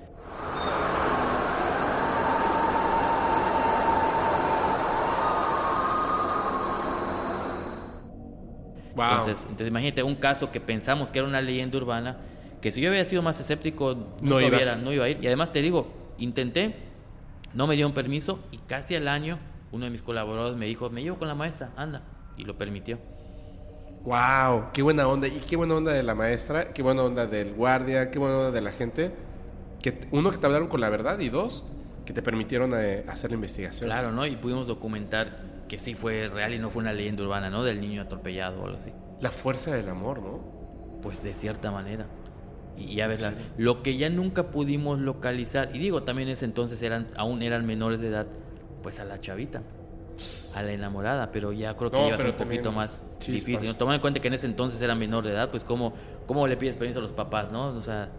Entonces, 9.00 9.38
entonces, 9.42 9.68
imagínate 9.68 10.02
un 10.02 10.16
caso 10.16 10.50
que 10.50 10.60
pensamos 10.60 11.10
que 11.10 11.20
era 11.20 11.28
una 11.28 11.40
leyenda 11.40 11.78
urbana, 11.78 12.16
que 12.60 12.72
si 12.72 12.80
yo 12.80 12.90
hubiera 12.90 13.08
sido 13.08 13.22
más 13.22 13.38
escéptico, 13.38 13.96
no, 14.20 14.40
iba, 14.40 14.74
no 14.74 14.92
iba 14.92 15.04
a 15.04 15.08
ir. 15.08 15.18
Y 15.22 15.26
además 15.28 15.52
te 15.52 15.62
digo, 15.62 15.86
intenté, 16.18 16.74
no 17.54 17.68
me 17.68 17.76
dio 17.76 17.86
un 17.86 17.94
permiso 17.94 18.40
y 18.50 18.58
casi 18.58 18.96
al 18.96 19.06
año 19.06 19.38
uno 19.72 19.84
de 19.84 19.90
mis 19.90 20.02
colaboradores 20.02 20.56
me 20.56 20.66
dijo, 20.66 20.90
me 20.90 21.02
llevo 21.02 21.18
con 21.18 21.28
la 21.28 21.34
maestra, 21.34 21.70
anda, 21.76 22.02
y 22.36 22.44
lo 22.44 22.56
permitió. 22.56 22.98
Wow, 24.04 24.66
qué 24.72 24.82
buena 24.82 25.06
onda, 25.06 25.28
y 25.28 25.42
qué 25.48 25.56
buena 25.56 25.74
onda 25.74 25.92
de 25.92 26.02
la 26.02 26.14
maestra, 26.14 26.72
qué 26.72 26.82
buena 26.82 27.02
onda 27.02 27.26
del 27.26 27.52
guardia, 27.54 28.10
qué 28.10 28.18
buena 28.18 28.36
onda 28.36 28.50
de 28.50 28.60
la 28.60 28.72
gente. 28.72 29.12
Que 29.82 30.08
uno 30.10 30.30
que 30.30 30.38
te 30.38 30.46
hablaron 30.46 30.68
con 30.68 30.80
la 30.80 30.88
verdad 30.88 31.18
y 31.20 31.28
dos 31.28 31.64
que 32.04 32.12
te 32.12 32.22
permitieron 32.22 32.72
eh, 32.74 33.04
hacer 33.06 33.30
la 33.30 33.34
investigación. 33.34 33.88
Claro, 33.88 34.12
¿no? 34.12 34.26
Y 34.26 34.36
pudimos 34.36 34.66
documentar 34.66 35.64
que 35.68 35.78
sí 35.78 35.94
fue 35.94 36.28
real 36.28 36.54
y 36.54 36.58
no 36.58 36.70
fue 36.70 36.80
una 36.80 36.92
leyenda 36.92 37.22
urbana, 37.22 37.50
¿no? 37.50 37.62
Del 37.62 37.80
niño 37.80 38.00
atropellado 38.00 38.62
o 38.62 38.64
algo 38.64 38.78
así. 38.78 38.92
La 39.20 39.30
fuerza 39.30 39.74
del 39.74 39.88
amor, 39.90 40.22
¿no? 40.22 40.40
Pues 41.02 41.22
de 41.22 41.34
cierta 41.34 41.70
manera. 41.70 42.06
Y 42.78 42.94
ya 42.94 43.08
ves, 43.08 43.24
lo 43.58 43.82
que 43.82 43.96
ya 43.96 44.08
nunca 44.08 44.50
pudimos 44.50 44.98
localizar, 45.00 45.70
y 45.74 45.78
digo, 45.78 46.04
también 46.04 46.28
en 46.28 46.34
ese 46.34 46.44
entonces 46.44 46.80
eran, 46.80 47.08
aún 47.16 47.42
eran 47.42 47.66
menores 47.66 48.00
de 48.00 48.08
edad, 48.08 48.26
pues 48.82 49.00
a 49.00 49.04
la 49.04 49.20
chavita, 49.20 49.62
a 50.54 50.62
la 50.62 50.72
enamorada, 50.72 51.30
pero 51.30 51.52
ya 51.52 51.76
creo 51.76 51.90
que 51.90 52.06
iba 52.06 52.14
a 52.14 52.18
ser 52.18 52.30
un 52.30 52.36
poquito 52.36 52.72
más 52.72 53.00
difícil. 53.26 53.74
Tomando 53.76 53.96
en 53.96 54.00
cuenta 54.00 54.20
que 54.20 54.28
en 54.28 54.34
ese 54.34 54.46
entonces 54.46 54.80
era 54.80 54.94
menor 54.94 55.24
de 55.24 55.32
edad, 55.32 55.50
pues 55.50 55.64
cómo, 55.64 55.94
cómo 56.26 56.46
le 56.46 56.56
pides 56.56 56.76
permiso 56.76 56.98
a 57.00 57.02
los 57.02 57.12
papás, 57.12 57.50
¿no? 57.50 57.68
O 57.68 57.82
sea... 57.82 58.10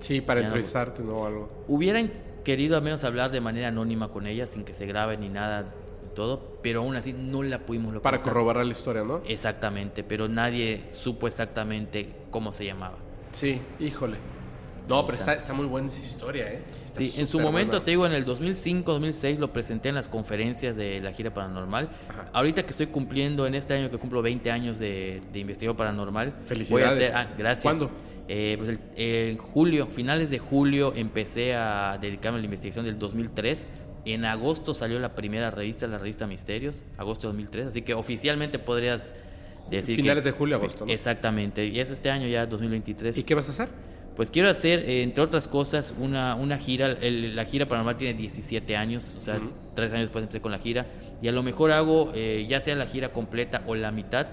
Sí, 0.00 0.20
para 0.20 0.40
entrevistarte, 0.40 1.02
¿no? 1.02 1.24
Algo. 1.24 1.64
Hubieran 1.68 2.10
querido 2.44 2.76
al 2.76 2.82
menos 2.82 3.04
hablar 3.04 3.30
de 3.30 3.40
manera 3.40 3.68
anónima 3.68 4.08
con 4.08 4.26
ella, 4.26 4.46
sin 4.46 4.64
que 4.64 4.74
se 4.74 4.86
grabe 4.86 5.16
ni 5.16 5.28
nada 5.28 5.72
y 6.04 6.14
todo, 6.14 6.58
pero 6.60 6.80
aún 6.80 6.96
así 6.96 7.12
no 7.12 7.42
la 7.42 7.60
pudimos 7.60 7.94
localizar. 7.94 8.20
Para 8.20 8.32
corroborar 8.32 8.64
la 8.64 8.72
historia, 8.72 9.04
¿no? 9.04 9.22
Exactamente, 9.26 10.02
pero 10.02 10.28
nadie 10.28 10.84
supo 10.90 11.26
exactamente 11.28 12.08
cómo 12.30 12.50
se 12.50 12.64
llamaba. 12.64 12.96
Sí, 13.30 13.60
híjole. 13.78 14.16
No, 14.88 15.06
pero 15.06 15.16
está, 15.16 15.34
está 15.34 15.52
muy 15.52 15.66
buena 15.66 15.88
esa 15.88 16.04
historia, 16.04 16.46
¿eh? 16.52 16.62
sí, 16.84 17.14
en 17.18 17.26
su 17.26 17.38
momento, 17.40 17.82
te 17.82 17.92
digo, 17.92 18.04
en 18.04 18.12
el 18.12 18.24
2005, 18.24 18.92
2006 18.92 19.38
lo 19.38 19.52
presenté 19.52 19.88
en 19.90 19.94
las 19.94 20.08
conferencias 20.08 20.76
de 20.76 21.00
la 21.00 21.12
gira 21.12 21.32
paranormal. 21.32 21.88
Ahorita 22.32 22.64
que 22.64 22.70
estoy 22.70 22.88
cumpliendo, 22.88 23.46
en 23.46 23.54
este 23.54 23.74
año 23.74 23.90
que 23.90 23.98
cumplo 23.98 24.22
20 24.22 24.50
años 24.50 24.78
de, 24.78 25.22
de 25.32 25.38
investigador 25.38 25.76
paranormal. 25.76 26.34
Felicidades. 26.46 27.14
ah, 27.14 27.28
gracias. 27.38 27.62
¿Cuándo? 27.62 27.90
Eh, 28.28 28.56
pues 28.58 28.78
en 28.96 29.36
julio, 29.38 29.86
finales 29.86 30.30
de 30.30 30.38
julio, 30.38 30.92
empecé 30.96 31.54
a 31.54 31.98
dedicarme 32.00 32.38
a 32.38 32.40
la 32.40 32.44
investigación 32.46 32.84
del 32.84 32.98
2003. 32.98 33.66
En 34.04 34.24
agosto 34.24 34.74
salió 34.74 34.98
la 34.98 35.14
primera 35.14 35.50
revista, 35.50 35.86
la 35.86 35.98
revista 35.98 36.26
Misterios, 36.26 36.82
agosto 36.98 37.28
de 37.28 37.32
2003. 37.34 37.66
Así 37.68 37.82
que 37.82 37.94
oficialmente 37.94 38.58
podrías 38.58 39.14
decir 39.70 39.96
Finales 39.96 40.24
que- 40.24 40.32
de 40.32 40.36
julio, 40.36 40.56
agosto, 40.56 40.86
¿no? 40.86 40.92
Exactamente, 40.92 41.66
y 41.66 41.78
es 41.78 41.90
este 41.90 42.10
año 42.10 42.26
ya 42.26 42.46
2023. 42.46 43.16
¿Y 43.16 43.22
qué 43.22 43.34
vas 43.34 43.48
a 43.48 43.52
hacer? 43.52 43.68
Pues 44.16 44.30
quiero 44.30 44.50
hacer, 44.50 44.80
eh, 44.80 45.02
entre 45.02 45.24
otras 45.24 45.48
cosas, 45.48 45.94
una, 45.98 46.34
una 46.34 46.58
gira. 46.58 46.88
El- 47.00 47.34
la 47.34 47.44
gira 47.44 47.66
paranormal 47.66 47.96
tiene 47.96 48.14
17 48.18 48.76
años, 48.76 49.16
o 49.18 49.20
sea, 49.22 49.36
Ujú. 49.36 49.50
tres 49.74 49.90
años 49.92 50.04
después 50.04 50.22
empecé 50.22 50.40
con 50.40 50.52
la 50.52 50.58
gira. 50.58 50.86
Y 51.22 51.28
a 51.28 51.32
lo 51.32 51.42
mejor 51.42 51.70
hago, 51.72 52.12
eh, 52.14 52.44
ya 52.48 52.60
sea 52.60 52.74
la 52.74 52.86
gira 52.86 53.12
completa 53.12 53.62
o 53.66 53.74
la 53.74 53.90
mitad, 53.90 54.26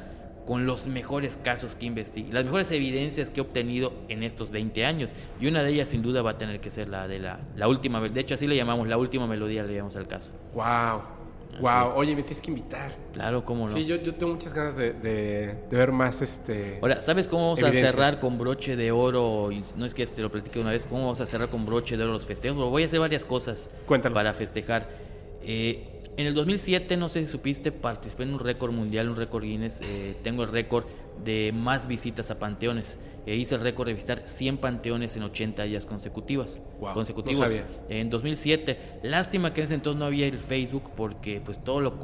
con 0.45 0.65
los 0.65 0.87
mejores 0.87 1.37
casos 1.43 1.75
que 1.75 1.85
investigué, 1.85 2.33
las 2.33 2.43
mejores 2.43 2.71
evidencias 2.71 3.29
que 3.29 3.39
he 3.39 3.43
obtenido 3.43 3.93
en 4.09 4.23
estos 4.23 4.49
20 4.49 4.83
años. 4.83 5.11
Y 5.39 5.45
una 5.47 5.61
de 5.61 5.71
ellas, 5.71 5.89
sin 5.89 6.01
duda, 6.01 6.23
va 6.23 6.31
a 6.31 6.37
tener 6.39 6.59
que 6.59 6.71
ser 6.71 6.89
la 6.89 7.07
de 7.07 7.19
la, 7.19 7.39
la 7.55 7.67
última. 7.67 8.01
De 8.01 8.19
hecho, 8.19 8.33
así 8.33 8.47
le 8.47 8.55
llamamos, 8.55 8.87
la 8.87 8.97
última 8.97 9.27
melodía, 9.27 9.61
le 9.63 9.73
llamamos 9.75 9.95
al 9.95 10.07
caso. 10.07 10.31
Wow. 10.55 11.03
Wow. 11.59 11.93
Oye, 11.95 12.15
me 12.15 12.21
tienes 12.23 12.41
que 12.41 12.51
invitar. 12.51 12.91
Claro, 13.13 13.43
cómo 13.43 13.67
no. 13.67 13.75
Sí, 13.75 13.85
yo, 13.85 13.97
yo 13.97 14.15
tengo 14.15 14.33
muchas 14.33 14.53
ganas 14.53 14.77
de, 14.77 14.93
de- 14.93 15.55
de 15.69 15.77
ver 15.77 15.91
más 15.91 16.21
este. 16.21 16.79
Ahora, 16.81 17.01
¿sabes 17.01 17.27
cómo 17.27 17.43
vamos 17.43 17.59
Evidencias. 17.59 17.89
a 17.89 17.91
cerrar 17.91 18.19
con 18.19 18.37
broche 18.37 18.75
de 18.75 18.91
oro? 18.91 19.49
No 19.75 19.85
es 19.85 19.93
que 19.93 20.05
te 20.07 20.21
lo 20.21 20.31
platique 20.31 20.59
una 20.59 20.71
vez, 20.71 20.85
¿cómo 20.85 21.01
vamos 21.03 21.19
a 21.21 21.25
cerrar 21.25 21.49
con 21.49 21.65
broche 21.65 21.97
de 21.97 22.03
oro 22.03 22.13
los 22.13 22.25
festejos? 22.25 22.57
Pero 22.57 22.69
voy 22.69 22.83
a 22.83 22.85
hacer 22.85 22.99
varias 22.99 23.25
cosas 23.25 23.69
Cuéntalo. 23.85 24.15
para 24.15 24.33
festejar. 24.33 24.87
Eh, 25.41 25.98
en 26.19 26.27
el 26.27 26.33
2007, 26.33 26.97
no 26.97 27.07
sé 27.07 27.25
si 27.25 27.31
supiste, 27.31 27.71
participé 27.71 28.23
en 28.23 28.33
un 28.33 28.39
récord 28.39 28.73
mundial, 28.73 29.07
un 29.07 29.15
récord 29.15 29.41
Guinness. 29.41 29.79
eh, 29.81 30.17
tengo 30.21 30.43
el 30.43 30.51
récord 30.51 30.83
de 31.23 31.53
más 31.55 31.87
visitas 31.87 32.29
a 32.29 32.37
panteones. 32.37 32.99
Eh, 33.25 33.37
hice 33.37 33.55
el 33.55 33.61
récord 33.61 33.87
de 33.87 33.93
visitar 33.93 34.23
100 34.25 34.57
panteones 34.57 35.15
en 35.15 35.23
80 35.23 35.63
días 35.63 35.85
consecutivas. 35.85 36.59
Guau, 36.77 36.93
consecutivos. 36.93 37.39
no 37.39 37.47
sabía. 37.47 37.65
En 37.87 38.09
2007, 38.09 38.99
lástima 39.03 39.53
que 39.53 39.61
en 39.61 39.65
ese 39.65 39.75
entonces 39.75 39.97
no 39.97 40.05
había 40.05 40.27
el 40.27 40.39
Facebook 40.39 40.91
porque 40.93 41.39
pues 41.39 41.63
todo 41.63 41.79
lo, 41.79 41.95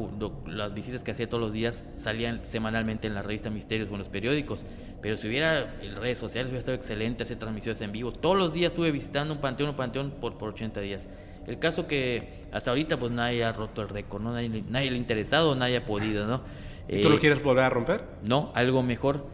las 0.47 0.73
visitas 0.73 1.03
que 1.03 1.11
hacía 1.11 1.27
todos 1.27 1.41
los 1.41 1.51
días 1.51 1.83
salían 1.97 2.39
semanalmente 2.45 3.07
en 3.07 3.15
la 3.15 3.21
revista 3.21 3.49
Misterios 3.49 3.89
o 3.89 3.93
en 3.95 3.99
los 3.99 4.07
periódicos. 4.07 4.63
Pero 5.01 5.17
si 5.17 5.27
hubiera 5.27 5.75
redes 5.97 6.19
sociales 6.19 6.47
hubiera 6.51 6.59
estado 6.59 6.77
excelente 6.77 7.23
hacer 7.23 7.37
transmisiones 7.37 7.81
en 7.81 7.91
vivo. 7.91 8.13
Todos 8.13 8.37
los 8.37 8.53
días 8.53 8.71
estuve 8.71 8.91
visitando 8.91 9.33
un 9.33 9.41
panteón, 9.41 9.71
un 9.71 9.75
panteón 9.75 10.11
por, 10.21 10.37
por 10.37 10.53
80 10.53 10.79
días. 10.79 11.05
El 11.47 11.59
caso 11.59 11.87
que 11.87 12.45
hasta 12.51 12.71
ahorita 12.71 12.97
pues 12.97 13.11
nadie 13.11 13.43
ha 13.43 13.51
roto 13.51 13.81
el 13.81 13.89
récord, 13.89 14.21
¿no? 14.21 14.33
Nadie, 14.33 14.63
nadie 14.69 14.89
le 14.89 14.95
ha 14.97 14.99
interesado, 14.99 15.55
nadie 15.55 15.77
ha 15.77 15.85
podido, 15.85 16.25
¿no? 16.27 16.41
¿Y 16.87 17.01
tú 17.01 17.07
Eh, 17.07 17.11
lo 17.11 17.19
quieres 17.19 17.43
volver 17.43 17.63
a 17.65 17.69
romper? 17.69 18.03
no, 18.27 18.51
algo 18.55 18.81
mejor. 18.83 19.25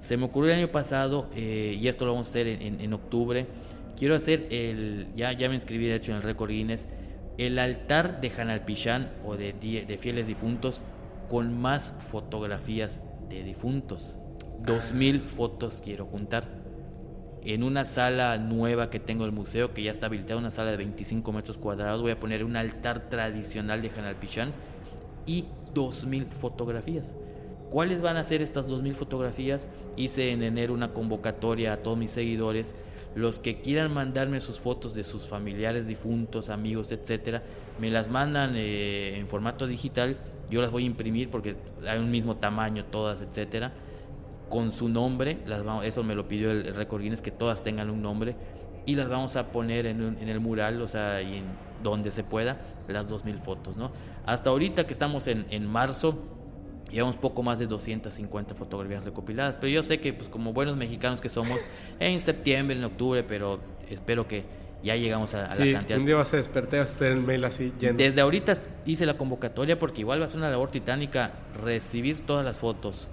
Se 0.00 0.16
me 0.16 0.24
ocurrió 0.26 0.52
el 0.52 0.58
año 0.60 0.68
pasado, 0.72 1.28
eh, 1.34 1.76
y 1.78 1.86
esto 1.88 2.04
lo 2.06 2.12
vamos 2.12 2.28
a 2.28 2.30
hacer 2.30 2.46
en, 2.46 2.62
en- 2.62 2.80
en 2.80 2.92
octubre. 2.92 3.46
Quiero 3.96 4.14
hacer 4.14 4.46
el, 4.50 5.08
ya, 5.14 5.32
ya 5.32 5.48
me 5.48 5.54
inscribí 5.56 5.86
de 5.86 5.96
hecho 5.96 6.12
en 6.12 6.16
el 6.18 6.22
récord 6.22 6.50
Guinness, 6.50 6.86
el 7.36 7.58
altar 7.58 8.20
de 8.20 8.30
Hanalpichán 8.30 9.10
o 9.24 9.36
de, 9.36 9.52
de 9.52 9.98
fieles 9.98 10.26
difuntos 10.26 10.82
con 11.28 11.58
más 11.60 11.94
fotografías 11.98 13.00
de 13.28 13.42
difuntos. 13.42 14.16
Dos 14.64 14.92
mil 14.92 15.20
fotos 15.22 15.80
quiero 15.84 16.06
juntar. 16.06 16.59
En 17.42 17.62
una 17.62 17.86
sala 17.86 18.36
nueva 18.36 18.90
que 18.90 19.00
tengo 19.00 19.24
del 19.24 19.32
museo, 19.32 19.72
que 19.72 19.82
ya 19.82 19.90
está 19.90 20.06
habilitada, 20.06 20.38
una 20.38 20.50
sala 20.50 20.72
de 20.72 20.76
25 20.76 21.32
metros 21.32 21.56
cuadrados, 21.56 22.02
voy 22.02 22.10
a 22.10 22.20
poner 22.20 22.44
un 22.44 22.54
altar 22.54 23.08
tradicional 23.08 23.80
de 23.80 23.90
Hanalpichán 23.90 24.52
y 25.24 25.46
2.000 25.74 26.32
fotografías. 26.32 27.14
¿Cuáles 27.70 28.02
van 28.02 28.18
a 28.18 28.24
ser 28.24 28.42
estas 28.42 28.68
2.000 28.68 28.92
fotografías? 28.92 29.66
Hice 29.96 30.32
en 30.32 30.42
enero 30.42 30.74
una 30.74 30.92
convocatoria 30.92 31.72
a 31.72 31.76
todos 31.78 31.96
mis 31.96 32.10
seguidores. 32.10 32.74
Los 33.14 33.40
que 33.40 33.60
quieran 33.60 33.94
mandarme 33.94 34.40
sus 34.40 34.60
fotos 34.60 34.94
de 34.94 35.02
sus 35.02 35.26
familiares 35.26 35.86
difuntos, 35.86 36.50
amigos, 36.50 36.92
etcétera, 36.92 37.42
me 37.80 37.90
las 37.90 38.10
mandan 38.10 38.52
eh, 38.54 39.16
en 39.16 39.28
formato 39.28 39.66
digital. 39.66 40.18
Yo 40.50 40.60
las 40.60 40.70
voy 40.70 40.82
a 40.82 40.86
imprimir 40.86 41.30
porque 41.30 41.56
hay 41.88 41.98
un 41.98 42.10
mismo 42.10 42.36
tamaño 42.36 42.84
todas, 42.84 43.22
etcétera 43.22 43.72
con 44.50 44.70
su 44.72 44.88
nombre, 44.90 45.38
las 45.46 45.64
vamos, 45.64 45.86
eso 45.86 46.02
me 46.04 46.14
lo 46.14 46.28
pidió 46.28 46.50
el, 46.50 46.66
el 46.66 46.74
Record 46.74 47.00
Guinness, 47.02 47.22
que 47.22 47.30
todas 47.30 47.62
tengan 47.64 47.88
un 47.88 48.02
nombre, 48.02 48.34
y 48.84 48.94
las 48.96 49.08
vamos 49.08 49.36
a 49.36 49.46
poner 49.52 49.86
en, 49.86 50.02
un- 50.02 50.18
en 50.18 50.28
el 50.28 50.40
mural, 50.40 50.82
o 50.82 50.88
sea, 50.88 51.22
y 51.22 51.36
en 51.38 51.44
donde 51.82 52.10
se 52.10 52.22
pueda, 52.24 52.58
las 52.88 53.06
2.000 53.06 53.38
fotos, 53.38 53.76
¿no? 53.76 53.90
Hasta 54.26 54.50
ahorita 54.50 54.86
que 54.86 54.92
estamos 54.92 55.26
en, 55.28 55.46
en 55.50 55.66
marzo, 55.66 56.18
llevamos 56.90 57.16
poco 57.16 57.42
más 57.42 57.58
de 57.60 57.66
250 57.68 58.54
fotografías 58.54 59.04
recopiladas, 59.04 59.56
pero 59.56 59.68
yo 59.72 59.82
sé 59.84 60.00
que, 60.00 60.12
pues 60.12 60.28
como 60.28 60.52
buenos 60.52 60.76
mexicanos 60.76 61.20
que 61.20 61.28
somos, 61.28 61.58
en 62.00 62.20
septiembre, 62.20 62.76
en 62.76 62.84
octubre, 62.84 63.22
pero 63.22 63.60
espero 63.88 64.26
que 64.26 64.44
ya 64.82 64.96
llegamos 64.96 65.34
a, 65.34 65.44
a 65.44 65.48
Sí, 65.50 65.66
la 65.72 65.78
cantidad. 65.78 65.98
un 66.00 66.06
día 66.06 66.16
vas 66.16 66.32
a 66.34 66.38
despertar 66.38 66.78
y 66.78 66.80
vas 66.80 66.94
a 66.94 66.96
tener 66.96 67.12
el 67.12 67.20
mail 67.22 67.44
así 67.44 67.72
lleno. 67.78 67.98
Desde 67.98 68.20
ahorita 68.22 68.54
hice 68.86 69.06
la 69.06 69.14
convocatoria 69.16 69.78
porque 69.78 70.00
igual 70.00 70.20
va 70.20 70.24
a 70.24 70.28
ser 70.28 70.38
una 70.38 70.50
labor 70.50 70.70
titánica 70.70 71.32
recibir 71.62 72.26
todas 72.26 72.44
las 72.44 72.58
fotos, 72.58 73.06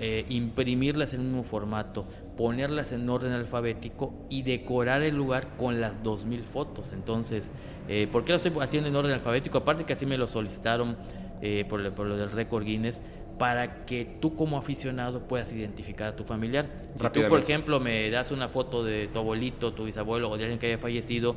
eh, 0.00 0.24
imprimirlas 0.28 1.12
en 1.14 1.20
un 1.20 1.26
mismo 1.26 1.42
formato, 1.44 2.06
ponerlas 2.36 2.90
en 2.92 3.08
orden 3.08 3.32
alfabético 3.32 4.14
y 4.30 4.42
decorar 4.42 5.02
el 5.02 5.14
lugar 5.14 5.56
con 5.56 5.80
las 5.80 6.02
2.000 6.02 6.42
fotos. 6.42 6.92
Entonces, 6.92 7.50
eh, 7.88 8.08
¿por 8.10 8.24
qué 8.24 8.32
lo 8.32 8.36
estoy 8.36 8.52
haciendo 8.60 8.88
en 8.88 8.96
orden 8.96 9.12
alfabético? 9.12 9.58
Aparte 9.58 9.84
que 9.84 9.92
así 9.92 10.06
me 10.06 10.16
lo 10.18 10.26
solicitaron 10.26 10.96
eh, 11.42 11.64
por, 11.68 11.80
lo- 11.80 11.94
por 11.94 12.06
lo 12.06 12.16
del 12.16 12.30
récord 12.30 12.64
Guinness, 12.64 13.02
para 13.38 13.86
que 13.86 14.04
tú 14.20 14.34
como 14.36 14.58
aficionado 14.58 15.20
puedas 15.26 15.52
identificar 15.52 16.08
a 16.08 16.16
tu 16.16 16.24
familiar. 16.24 16.66
Si 16.94 16.98
tú, 16.98 17.20
por 17.30 17.38
ejemplo, 17.40 17.80
me 17.80 18.10
das 18.10 18.30
una 18.32 18.48
foto 18.48 18.84
de 18.84 19.08
tu 19.08 19.18
abuelito, 19.18 19.72
tu 19.72 19.84
bisabuelo 19.84 20.28
o 20.30 20.36
de 20.36 20.44
alguien 20.44 20.58
que 20.58 20.66
haya 20.66 20.78
fallecido, 20.78 21.36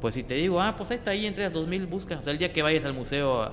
pues 0.00 0.14
si 0.16 0.24
te 0.24 0.34
digo, 0.34 0.60
ah, 0.60 0.74
pues 0.76 0.90
ahí 0.90 0.96
está 0.96 1.12
ahí, 1.12 1.26
entre 1.26 1.44
las 1.44 1.52
2000, 1.52 1.86
busca. 1.86 2.18
O 2.18 2.22
sea, 2.22 2.32
el 2.32 2.38
día 2.38 2.52
que 2.52 2.62
vayas 2.62 2.84
al 2.84 2.92
museo, 2.94 3.48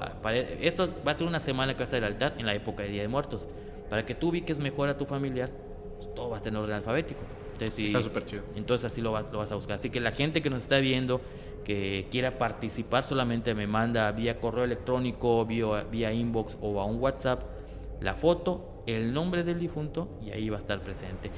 esto 0.60 0.90
va 1.08 1.12
a 1.12 1.16
ser 1.16 1.28
una 1.28 1.40
semana 1.40 1.74
que 1.74 1.80
va 1.80 1.86
a 1.86 1.88
ser 1.88 2.00
el 2.00 2.06
altar 2.06 2.34
en 2.40 2.46
la 2.48 2.56
época 2.56 2.82
de 2.84 2.90
Día 2.90 3.02
de 3.04 3.08
Muertos. 3.08 3.48
Para 3.92 4.06
que 4.06 4.16
tú 4.16 4.30
ubiques 4.30 4.58
mejor 4.58 4.88
a 4.88 4.98
tu 4.98 5.06
familiar, 5.06 5.50
pues, 5.98 6.16
todo 6.16 6.30
va 6.30 6.38
a 6.38 6.40
estar 6.40 6.52
en 6.54 6.58
orden 6.58 6.78
alfabético. 6.78 7.20
Entonces, 7.52 7.76
si- 7.76 7.84
Está 7.84 8.02
súper 8.02 8.26
chido. 8.26 8.42
entonces 8.56 8.86
así 8.92 9.02
lo 9.02 9.12
vas, 9.12 9.30
lo 9.34 9.40
vas 9.40 9.52
a 9.52 9.56
buscar. 9.56 9.76
Así 9.76 9.90
que 9.90 10.00
la 10.00 10.12
gente 10.14 10.42
que 10.42 10.50
nos 10.50 10.60
está 10.62 10.78
viendo, 10.80 11.20
que 11.66 12.08
quiera 12.10 12.38
participar, 12.40 13.04
solamente 13.04 13.54
me 13.54 13.68
manda 13.68 14.10
vía 14.14 14.40
correo 14.40 14.64
electrónico, 14.64 15.46
vía, 15.46 15.84
vía 15.92 16.12
inbox 16.14 16.58
o 16.62 16.80
a 16.80 16.86
un 16.86 17.00
WhatsApp 17.02 17.42
la 18.00 18.16
foto, 18.16 18.82
el 18.88 19.14
nombre 19.14 19.44
del 19.44 19.60
difunto 19.60 20.08
y 20.26 20.32
ahí 20.32 20.50
va 20.50 20.56
a 20.56 20.60
estar 20.62 20.80
presente. 20.82 21.30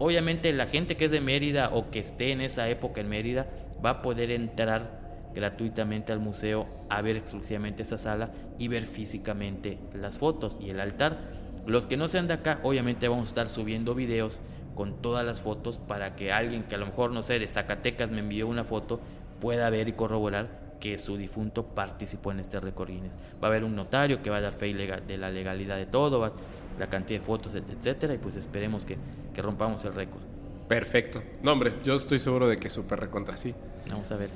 Obviamente 0.00 0.50
la 0.54 0.66
gente 0.66 0.96
que 0.96 1.04
es 1.04 1.10
de 1.10 1.20
Mérida 1.20 1.70
o 1.74 1.90
que 1.90 1.98
esté 2.00 2.32
en 2.32 2.40
esa 2.40 2.68
época 2.70 3.00
en 3.02 3.08
Mérida 3.10 3.46
va 3.84 3.90
a 3.90 4.02
poder 4.02 4.30
entrar 4.30 5.30
gratuitamente 5.34 6.12
al 6.12 6.18
museo 6.20 6.66
a 6.88 7.02
ver 7.02 7.16
exclusivamente 7.16 7.82
esa 7.82 7.98
sala 7.98 8.30
y 8.58 8.66
ver 8.68 8.86
físicamente 8.86 9.78
las 9.94 10.18
fotos 10.18 10.56
y 10.60 10.70
el 10.70 10.80
altar. 10.80 11.37
Los 11.68 11.86
que 11.86 11.96
no 11.96 12.08
sean 12.08 12.26
de 12.26 12.34
acá, 12.34 12.60
obviamente 12.62 13.06
vamos 13.08 13.28
a 13.28 13.30
estar 13.30 13.48
subiendo 13.48 13.94
videos 13.94 14.40
con 14.74 15.02
todas 15.02 15.24
las 15.24 15.40
fotos 15.40 15.78
para 15.78 16.16
que 16.16 16.32
alguien 16.32 16.62
que 16.64 16.74
a 16.74 16.78
lo 16.78 16.86
mejor, 16.86 17.12
no 17.12 17.22
sé, 17.22 17.38
de 17.38 17.46
Zacatecas 17.48 18.10
me 18.10 18.20
envió 18.20 18.46
una 18.48 18.64
foto, 18.64 19.00
pueda 19.40 19.68
ver 19.70 19.88
y 19.88 19.92
corroborar 19.92 20.68
que 20.80 20.96
su 20.98 21.16
difunto 21.16 21.64
participó 21.66 22.30
en 22.32 22.40
este 22.40 22.58
récord 22.60 22.88
Guinness. 22.88 23.12
Va 23.42 23.48
a 23.48 23.50
haber 23.50 23.64
un 23.64 23.74
notario 23.76 24.22
que 24.22 24.30
va 24.30 24.36
a 24.36 24.40
dar 24.40 24.52
fe 24.54 24.72
de 24.72 25.18
la 25.18 25.30
legalidad 25.30 25.76
de 25.76 25.86
todo, 25.86 26.20
va- 26.20 26.32
la 26.78 26.86
cantidad 26.88 27.18
de 27.20 27.26
fotos, 27.26 27.54
et- 27.54 27.64
etcétera, 27.68 28.14
y 28.14 28.18
pues 28.18 28.36
esperemos 28.36 28.84
que, 28.84 28.96
que 29.34 29.42
rompamos 29.42 29.84
el 29.84 29.94
récord. 29.94 30.22
Perfecto. 30.68 31.22
No, 31.42 31.52
hombre, 31.52 31.72
yo 31.84 31.96
estoy 31.96 32.18
seguro 32.20 32.46
de 32.46 32.56
que 32.58 32.68
súper 32.68 33.00
recontra 33.00 33.36
sí. 33.36 33.54
Vamos 33.90 34.10
a 34.12 34.16
ver. 34.16 34.30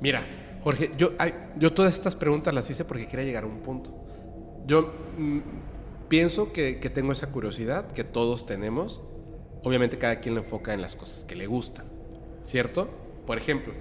Mira, 0.00 0.26
Jorge, 0.64 0.90
yo, 0.96 1.10
ay, 1.18 1.32
yo 1.58 1.72
todas 1.72 1.92
estas 1.94 2.16
preguntas 2.16 2.52
las 2.52 2.68
hice 2.68 2.84
porque 2.84 3.06
quería 3.06 3.24
llegar 3.24 3.44
a 3.44 3.46
un 3.46 3.60
punto. 3.60 3.94
Yo 4.66 4.92
mm, 5.16 5.38
pienso 6.12 6.52
que, 6.52 6.78
que 6.78 6.90
tengo 6.90 7.12
esa 7.12 7.28
curiosidad 7.28 7.90
que 7.92 8.04
todos 8.04 8.44
tenemos. 8.44 9.00
Obviamente 9.64 9.96
cada 9.96 10.20
quien 10.20 10.34
lo 10.34 10.42
enfoca 10.42 10.74
en 10.74 10.82
las 10.82 10.94
cosas 10.94 11.24
que 11.24 11.34
le 11.34 11.46
gustan, 11.46 11.86
¿cierto? 12.42 12.90
Por 13.26 13.38
ejemplo, 13.38 13.72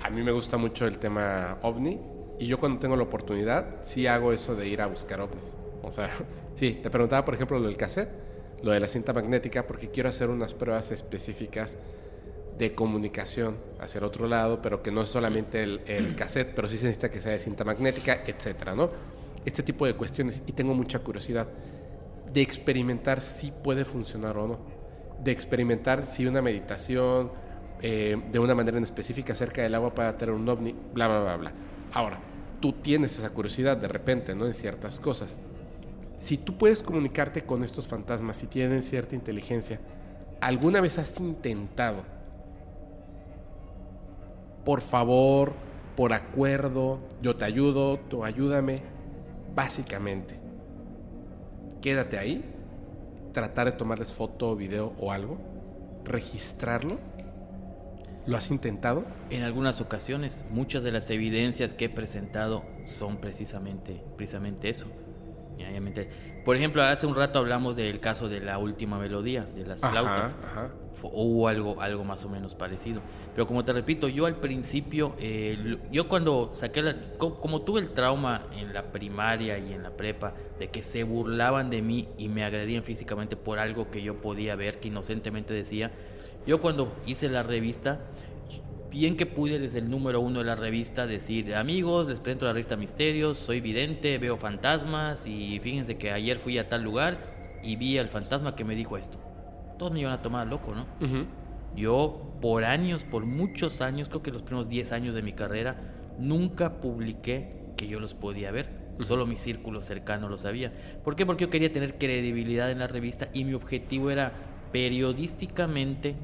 a 0.00 0.08
mí 0.08 0.22
me 0.22 0.32
gusta 0.32 0.56
mucho 0.56 0.86
el 0.86 0.96
tema 0.96 1.58
ovni 1.60 2.00
y 2.38 2.46
yo 2.46 2.58
cuando 2.58 2.78
tengo 2.78 2.96
la 2.96 3.02
oportunidad 3.02 3.82
sí 3.82 4.06
hago 4.06 4.32
eso 4.32 4.54
de 4.54 4.68
ir 4.68 4.80
a 4.80 4.86
buscar 4.86 5.20
ovnis. 5.20 5.54
O 5.82 5.90
sea, 5.90 6.08
sí, 6.54 6.80
te 6.82 6.88
preguntaba 6.88 7.26
por 7.26 7.34
ejemplo 7.34 7.58
lo 7.58 7.66
del 7.66 7.76
cassette, 7.76 8.08
lo 8.62 8.72
de 8.72 8.80
la 8.80 8.88
cinta 8.88 9.12
magnética, 9.12 9.66
porque 9.66 9.90
quiero 9.90 10.08
hacer 10.08 10.30
unas 10.30 10.54
pruebas 10.54 10.90
específicas 10.92 11.76
de 12.56 12.74
comunicación 12.74 13.58
hacia 13.80 13.98
el 13.98 14.04
otro 14.04 14.28
lado, 14.28 14.62
pero 14.62 14.82
que 14.82 14.90
no 14.90 15.02
es 15.02 15.10
solamente 15.10 15.62
el, 15.62 15.82
el 15.86 16.16
cassette, 16.16 16.54
pero 16.54 16.68
sí 16.68 16.78
se 16.78 16.84
necesita 16.84 17.10
que 17.10 17.20
sea 17.20 17.32
de 17.32 17.38
cinta 17.38 17.64
magnética, 17.64 18.22
etcétera, 18.26 18.74
¿no? 18.74 19.19
Este 19.44 19.62
tipo 19.62 19.86
de 19.86 19.94
cuestiones 19.94 20.42
y 20.46 20.52
tengo 20.52 20.74
mucha 20.74 20.98
curiosidad 20.98 21.48
de 22.32 22.42
experimentar 22.42 23.20
si 23.20 23.50
puede 23.50 23.84
funcionar 23.84 24.36
o 24.38 24.46
no, 24.46 24.58
de 25.22 25.32
experimentar 25.32 26.06
si 26.06 26.26
una 26.26 26.42
meditación 26.42 27.32
eh, 27.82 28.16
de 28.30 28.38
una 28.38 28.54
manera 28.54 28.78
en 28.78 28.84
específica 28.84 29.32
acerca 29.32 29.62
del 29.62 29.74
agua 29.74 29.94
puede 29.94 30.12
tener 30.14 30.34
un 30.34 30.48
ovni, 30.48 30.74
bla, 30.92 31.08
bla, 31.08 31.20
bla, 31.20 31.36
bla. 31.36 31.52
Ahora, 31.92 32.20
tú 32.60 32.72
tienes 32.74 33.18
esa 33.18 33.30
curiosidad 33.30 33.76
de 33.76 33.88
repente, 33.88 34.34
¿no? 34.34 34.46
En 34.46 34.54
ciertas 34.54 35.00
cosas. 35.00 35.38
Si 36.20 36.36
tú 36.36 36.58
puedes 36.58 36.82
comunicarte 36.82 37.42
con 37.42 37.64
estos 37.64 37.88
fantasmas, 37.88 38.36
si 38.36 38.46
tienen 38.46 38.82
cierta 38.82 39.14
inteligencia, 39.14 39.80
¿alguna 40.40 40.82
vez 40.82 40.98
has 40.98 41.18
intentado 41.18 42.04
por 44.64 44.80
favor, 44.82 45.52
por 45.96 46.12
acuerdo, 46.12 47.00
yo 47.22 47.36
te 47.36 47.44
ayudo, 47.44 47.98
tú 47.98 48.24
ayúdame, 48.24 48.82
básicamente. 49.54 50.38
Quédate 51.80 52.18
ahí 52.18 52.44
tratar 53.32 53.66
de 53.66 53.72
tomarles 53.72 54.12
foto, 54.12 54.56
video 54.56 54.92
o 54.98 55.12
algo, 55.12 55.38
registrarlo. 56.04 56.98
¿Lo 58.26 58.36
has 58.36 58.50
intentado? 58.50 59.04
En 59.30 59.42
algunas 59.42 59.80
ocasiones, 59.80 60.44
muchas 60.50 60.82
de 60.82 60.92
las 60.92 61.10
evidencias 61.10 61.74
que 61.74 61.86
he 61.86 61.88
presentado 61.88 62.64
son 62.84 63.18
precisamente, 63.18 64.02
precisamente 64.16 64.68
eso. 64.68 64.86
Por 66.44 66.56
ejemplo, 66.56 66.82
hace 66.82 67.06
un 67.06 67.14
rato 67.14 67.38
hablamos 67.38 67.76
del 67.76 68.00
caso 68.00 68.28
de 68.28 68.40
la 68.40 68.58
última 68.58 68.98
melodía, 68.98 69.44
de 69.44 69.66
las 69.66 69.82
Ajá, 69.82 69.92
flautas. 69.92 70.36
ajá. 70.44 70.70
Hubo 71.02 71.48
algo, 71.48 71.80
algo 71.80 72.04
más 72.04 72.24
o 72.24 72.28
menos 72.28 72.54
parecido. 72.54 73.00
Pero 73.34 73.46
como 73.46 73.64
te 73.64 73.72
repito, 73.72 74.08
yo 74.08 74.26
al 74.26 74.36
principio, 74.36 75.14
eh, 75.18 75.78
yo 75.90 76.08
cuando 76.08 76.50
saqué 76.52 76.82
la... 76.82 76.94
co- 77.16 77.40
Como 77.40 77.62
tuve 77.62 77.80
el 77.80 77.90
trauma 77.90 78.46
en 78.54 78.74
la 78.74 78.82
primaria 78.92 79.58
y 79.58 79.72
en 79.72 79.82
la 79.82 79.90
prepa, 79.90 80.34
de 80.58 80.68
que 80.68 80.82
se 80.82 81.04
burlaban 81.04 81.70
de 81.70 81.80
mí 81.80 82.08
y 82.18 82.28
me 82.28 82.44
agredían 82.44 82.82
físicamente 82.82 83.36
por 83.36 83.58
algo 83.58 83.90
que 83.90 84.02
yo 84.02 84.20
podía 84.20 84.56
ver, 84.56 84.78
que 84.78 84.88
inocentemente 84.88 85.54
decía, 85.54 85.90
yo 86.46 86.60
cuando 86.60 86.92
hice 87.06 87.28
la 87.30 87.42
revista, 87.42 88.00
bien 88.90 89.16
que 89.16 89.24
pude 89.24 89.58
desde 89.58 89.78
el 89.78 89.88
número 89.88 90.20
uno 90.20 90.40
de 90.40 90.44
la 90.44 90.56
revista 90.56 91.06
decir, 91.06 91.54
amigos, 91.54 92.08
les 92.08 92.18
presento 92.18 92.44
la 92.46 92.52
revista 92.52 92.76
Misterios, 92.76 93.38
soy 93.38 93.60
vidente, 93.60 94.18
veo 94.18 94.36
fantasmas 94.36 95.26
y 95.26 95.60
fíjense 95.60 95.96
que 95.96 96.10
ayer 96.10 96.38
fui 96.38 96.58
a 96.58 96.68
tal 96.68 96.82
lugar 96.82 97.18
y 97.62 97.76
vi 97.76 97.98
al 97.98 98.08
fantasma 98.08 98.54
que 98.56 98.64
me 98.64 98.74
dijo 98.74 98.96
esto. 98.96 99.18
Todos 99.80 99.92
me 99.94 100.00
iban 100.00 100.12
a 100.12 100.20
tomar 100.20 100.46
loco, 100.46 100.74
¿no? 100.74 100.84
Yo 101.74 102.36
por 102.42 102.64
años, 102.64 103.02
por 103.02 103.24
muchos 103.24 103.80
años, 103.80 104.08
creo 104.08 104.22
que 104.22 104.30
los 104.30 104.42
primeros 104.42 104.68
10 104.68 104.92
años 104.92 105.14
de 105.14 105.22
mi 105.22 105.32
carrera, 105.32 105.76
nunca 106.18 106.82
publiqué 106.82 107.72
que 107.78 107.88
yo 107.88 107.98
los 107.98 108.12
podía 108.12 108.50
ver. 108.50 108.68
Solo 109.06 109.24
mi 109.24 109.38
círculo 109.38 109.80
cercano 109.80 110.28
lo 110.28 110.36
sabía. 110.36 110.70
¿Por 111.02 111.16
qué? 111.16 111.24
Porque 111.24 111.46
yo 111.46 111.50
quería 111.50 111.72
tener 111.72 111.96
credibilidad 111.96 112.70
en 112.70 112.78
la 112.78 112.88
revista 112.88 113.30
y 113.32 113.44
mi 113.44 113.54
objetivo 113.54 114.10
era 114.10 114.34
periodísticamente 114.70 116.14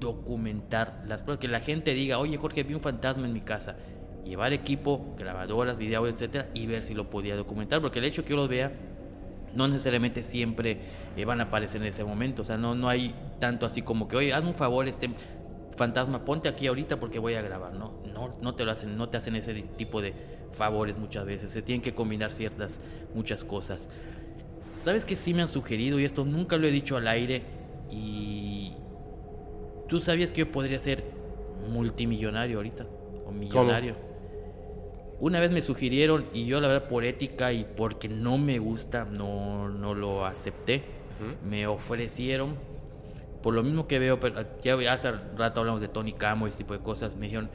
documentar 0.00 1.04
las 1.06 1.22
pruebas. 1.22 1.38
Que 1.40 1.46
la 1.46 1.60
gente 1.60 1.94
diga, 1.94 2.18
oye 2.18 2.36
Jorge, 2.36 2.64
vi 2.64 2.74
un 2.74 2.80
fantasma 2.80 3.26
en 3.28 3.32
mi 3.32 3.42
casa. 3.42 3.76
Llevar 4.24 4.52
equipo, 4.52 5.14
grabadoras, 5.16 5.78
video, 5.78 6.08
etcétera, 6.08 6.48
y 6.52 6.66
ver 6.66 6.82
si 6.82 6.94
lo 6.94 7.10
podía 7.10 7.36
documentar. 7.36 7.80
Porque 7.80 8.00
el 8.00 8.06
hecho 8.06 8.24
que 8.24 8.30
yo 8.30 8.36
los 8.36 8.48
vea 8.48 8.72
no 9.54 9.68
necesariamente 9.68 10.22
siempre 10.22 10.78
eh, 11.16 11.24
van 11.24 11.40
a 11.40 11.44
aparecer 11.44 11.80
en 11.80 11.88
ese 11.88 12.04
momento. 12.04 12.42
O 12.42 12.44
sea, 12.44 12.56
no, 12.56 12.74
no 12.74 12.88
hay 12.88 13.14
tanto 13.38 13.66
así 13.66 13.82
como 13.82 14.08
que, 14.08 14.16
oye, 14.16 14.32
hazme 14.32 14.50
un 14.50 14.56
favor, 14.56 14.86
este 14.88 15.10
fantasma, 15.76 16.24
ponte 16.24 16.48
aquí 16.48 16.66
ahorita 16.66 16.98
porque 17.00 17.18
voy 17.18 17.34
a 17.34 17.42
grabar. 17.42 17.74
No, 17.74 17.92
no, 18.12 18.36
no 18.40 18.54
te 18.54 18.64
lo 18.64 18.72
hacen, 18.72 18.96
no 18.96 19.08
te 19.08 19.16
hacen 19.16 19.36
ese 19.36 19.54
tipo 19.76 20.00
de 20.00 20.14
favores 20.52 20.98
muchas 20.98 21.24
veces. 21.26 21.50
Se 21.50 21.62
tienen 21.62 21.82
que 21.82 21.94
combinar 21.94 22.30
ciertas, 22.30 22.78
muchas 23.14 23.44
cosas. 23.44 23.88
¿Sabes 24.82 25.04
que 25.04 25.16
sí 25.16 25.34
me 25.34 25.42
han 25.42 25.48
sugerido? 25.48 25.98
Y 25.98 26.04
esto 26.04 26.24
nunca 26.24 26.56
lo 26.56 26.66
he 26.66 26.70
dicho 26.70 26.96
al 26.96 27.08
aire. 27.08 27.42
Y 27.90 28.74
tú 29.88 29.98
sabías 30.00 30.32
que 30.32 30.40
yo 30.40 30.52
podría 30.52 30.78
ser 30.78 31.04
multimillonario 31.68 32.58
ahorita. 32.58 32.86
O 33.26 33.32
millonario. 33.32 34.13
Una 35.20 35.40
vez 35.40 35.50
me 35.50 35.62
sugirieron 35.62 36.26
y 36.32 36.46
yo 36.46 36.60
la 36.60 36.68
verdad 36.68 36.88
por 36.88 37.04
ética 37.04 37.52
y 37.52 37.64
porque 37.64 38.08
no 38.08 38.36
me 38.36 38.58
gusta 38.58 39.04
no, 39.04 39.68
no 39.68 39.94
lo 39.94 40.26
acepté. 40.26 40.82
Me 41.48 41.66
ofrecieron, 41.66 42.56
por 43.42 43.54
lo 43.54 43.62
mismo 43.62 43.86
que 43.86 43.98
veo, 43.98 44.18
pero 44.20 44.42
ya 44.62 44.92
hace 44.92 45.12
rato 45.36 45.60
hablamos 45.60 45.80
de 45.80 45.88
Tony 45.88 46.12
Camo 46.12 46.46
y 46.46 46.48
ese 46.48 46.58
tipo 46.58 46.74
de 46.74 46.80
cosas, 46.80 47.16
me 47.16 47.26
dijeron, 47.26 47.50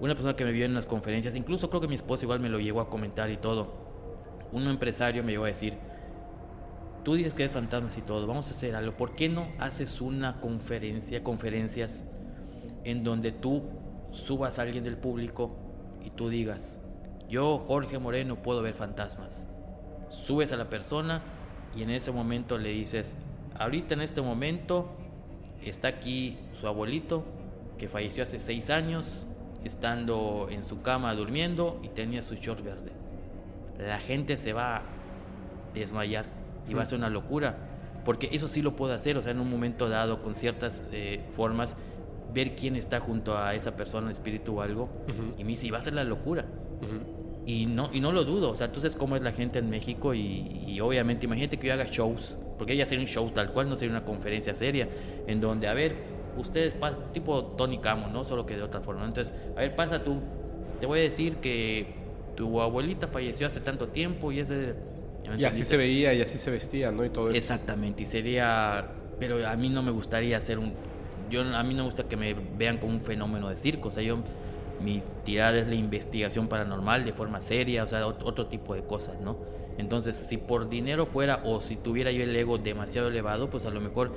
una 0.00 0.14
persona 0.14 0.34
que 0.34 0.44
me 0.44 0.52
vio 0.52 0.64
en 0.64 0.74
las 0.74 0.86
conferencias, 0.86 1.34
incluso 1.34 1.70
creo 1.70 1.80
que 1.80 1.88
mi 1.88 1.94
esposo 1.94 2.24
igual 2.24 2.40
me 2.40 2.48
lo 2.48 2.58
llegó 2.58 2.80
a 2.80 2.90
comentar 2.90 3.30
y 3.30 3.36
todo, 3.36 3.72
un 4.52 4.66
empresario 4.66 5.22
me 5.22 5.32
llegó 5.32 5.44
a 5.44 5.48
decir, 5.48 5.74
tú 7.04 7.14
dices 7.14 7.34
que 7.34 7.44
es 7.44 7.52
fantasmas 7.52 7.96
y 7.98 8.02
todo, 8.02 8.26
vamos 8.26 8.48
a 8.48 8.50
hacer 8.50 8.74
algo, 8.74 8.96
¿por 8.96 9.14
qué 9.14 9.28
no 9.28 9.48
haces 9.58 10.00
una 10.00 10.40
conferencia, 10.40 11.22
conferencias 11.22 12.04
en 12.84 13.04
donde 13.04 13.32
tú 13.32 13.62
subas 14.12 14.58
a 14.58 14.62
alguien 14.62 14.84
del 14.84 14.96
público 14.96 15.56
y 16.04 16.10
tú 16.10 16.28
digas, 16.28 16.78
yo 17.28 17.58
Jorge 17.66 17.98
Moreno 17.98 18.36
puedo 18.36 18.62
ver 18.62 18.74
fantasmas. 18.74 19.46
Subes 20.10 20.52
a 20.52 20.56
la 20.56 20.68
persona 20.68 21.22
y 21.76 21.82
en 21.82 21.90
ese 21.90 22.12
momento 22.12 22.58
le 22.58 22.70
dices, 22.70 23.14
ahorita 23.58 23.94
en 23.94 24.00
este 24.00 24.22
momento 24.22 24.88
está 25.62 25.88
aquí 25.88 26.38
su 26.52 26.66
abuelito 26.66 27.24
que 27.76 27.88
falleció 27.88 28.22
hace 28.22 28.38
seis 28.38 28.70
años, 28.70 29.26
estando 29.64 30.48
en 30.50 30.62
su 30.64 30.82
cama 30.82 31.14
durmiendo 31.14 31.80
y 31.82 31.88
tenía 31.88 32.22
su 32.22 32.34
short 32.34 32.62
verde. 32.64 32.92
La 33.78 33.98
gente 33.98 34.36
se 34.36 34.52
va 34.52 34.76
a 34.78 34.82
desmayar 35.74 36.26
y 36.68 36.74
va 36.74 36.82
a 36.82 36.86
ser 36.86 36.98
una 36.98 37.10
locura. 37.10 37.56
Porque 38.04 38.30
eso 38.32 38.48
sí 38.48 38.62
lo 38.62 38.74
puedo 38.74 38.94
hacer, 38.94 39.18
o 39.18 39.22
sea, 39.22 39.32
en 39.32 39.40
un 39.40 39.50
momento 39.50 39.88
dado, 39.88 40.22
con 40.22 40.34
ciertas 40.34 40.82
eh, 40.92 41.24
formas, 41.30 41.76
ver 42.32 42.56
quién 42.56 42.74
está 42.76 43.00
junto 43.00 43.36
a 43.36 43.54
esa 43.54 43.76
persona, 43.76 44.10
espíritu 44.10 44.58
o 44.58 44.62
algo, 44.62 44.88
y 45.36 45.44
me 45.44 45.50
dice, 45.50 45.66
"Y 45.66 45.70
va 45.70 45.78
a 45.78 45.82
ser 45.82 45.92
la 45.94 46.04
locura. 46.04 46.46
Ujú. 46.80 47.17
Y 47.48 47.64
no, 47.64 47.88
y 47.94 48.00
no 48.00 48.12
lo 48.12 48.24
dudo, 48.24 48.50
o 48.50 48.54
sea, 48.54 48.70
sabes 48.74 48.94
cómo 48.94 49.16
es 49.16 49.22
la 49.22 49.32
gente 49.32 49.58
en 49.58 49.70
México 49.70 50.12
y, 50.12 50.64
y 50.66 50.80
obviamente 50.80 51.24
imagínate 51.24 51.58
que 51.58 51.68
yo 51.68 51.72
haga 51.72 51.86
shows, 51.86 52.36
porque 52.58 52.74
ella 52.74 52.84
sería 52.84 53.00
un 53.00 53.08
show 53.08 53.30
tal 53.30 53.54
cual, 53.54 53.70
no 53.70 53.76
sería 53.76 53.90
una 53.90 54.04
conferencia 54.04 54.54
seria, 54.54 54.86
en 55.26 55.40
donde, 55.40 55.66
a 55.66 55.72
ver, 55.72 55.96
ustedes, 56.36 56.74
tipo 57.14 57.54
Tony 57.56 57.78
Camo, 57.78 58.08
¿no? 58.08 58.24
Solo 58.24 58.44
que 58.44 58.54
de 58.54 58.62
otra 58.62 58.82
forma. 58.82 59.06
Entonces, 59.06 59.32
a 59.56 59.60
ver, 59.60 59.74
pasa 59.74 60.04
tú, 60.04 60.18
te 60.78 60.84
voy 60.84 60.98
a 60.98 61.02
decir 61.04 61.36
que 61.36 61.94
tu 62.36 62.60
abuelita 62.60 63.08
falleció 63.08 63.46
hace 63.46 63.60
tanto 63.60 63.88
tiempo 63.88 64.30
y 64.30 64.40
ese... 64.40 64.74
¿ya 65.24 65.30
me 65.30 65.40
Y 65.40 65.44
así 65.46 65.64
se 65.64 65.78
veía 65.78 66.12
y 66.12 66.20
así 66.20 66.36
se 66.36 66.50
vestía, 66.50 66.92
¿no? 66.92 67.02
Y 67.02 67.08
todo 67.08 67.30
eso. 67.30 67.38
Exactamente, 67.38 68.02
y 68.02 68.06
sería, 68.06 68.90
pero 69.18 69.48
a 69.48 69.56
mí 69.56 69.70
no 69.70 69.82
me 69.82 69.90
gustaría 69.90 70.36
hacer 70.36 70.58
un, 70.58 70.74
yo 71.30 71.40
a 71.40 71.62
mí 71.62 71.72
no 71.72 71.84
me 71.84 71.86
gusta 71.86 72.04
que 72.04 72.18
me 72.18 72.34
vean 72.34 72.76
como 72.76 72.92
un 72.92 73.00
fenómeno 73.00 73.48
de 73.48 73.56
circo, 73.56 73.88
o 73.88 73.90
sea, 73.90 74.02
yo 74.02 74.18
mi 74.80 75.02
tirada 75.24 75.58
es 75.58 75.66
la 75.66 75.74
investigación 75.74 76.48
paranormal 76.48 77.04
de 77.04 77.12
forma 77.12 77.40
seria, 77.40 77.84
o 77.84 77.86
sea, 77.86 78.06
ot- 78.06 78.22
otro 78.24 78.46
tipo 78.46 78.74
de 78.74 78.82
cosas, 78.82 79.20
¿no? 79.20 79.36
Entonces, 79.78 80.16
si 80.16 80.36
por 80.38 80.68
dinero 80.68 81.06
fuera 81.06 81.40
o 81.44 81.60
si 81.60 81.76
tuviera 81.76 82.10
yo 82.10 82.22
el 82.24 82.34
ego 82.34 82.58
demasiado 82.58 83.08
elevado, 83.08 83.48
pues 83.50 83.64
a 83.64 83.70
lo 83.70 83.80
mejor 83.80 84.12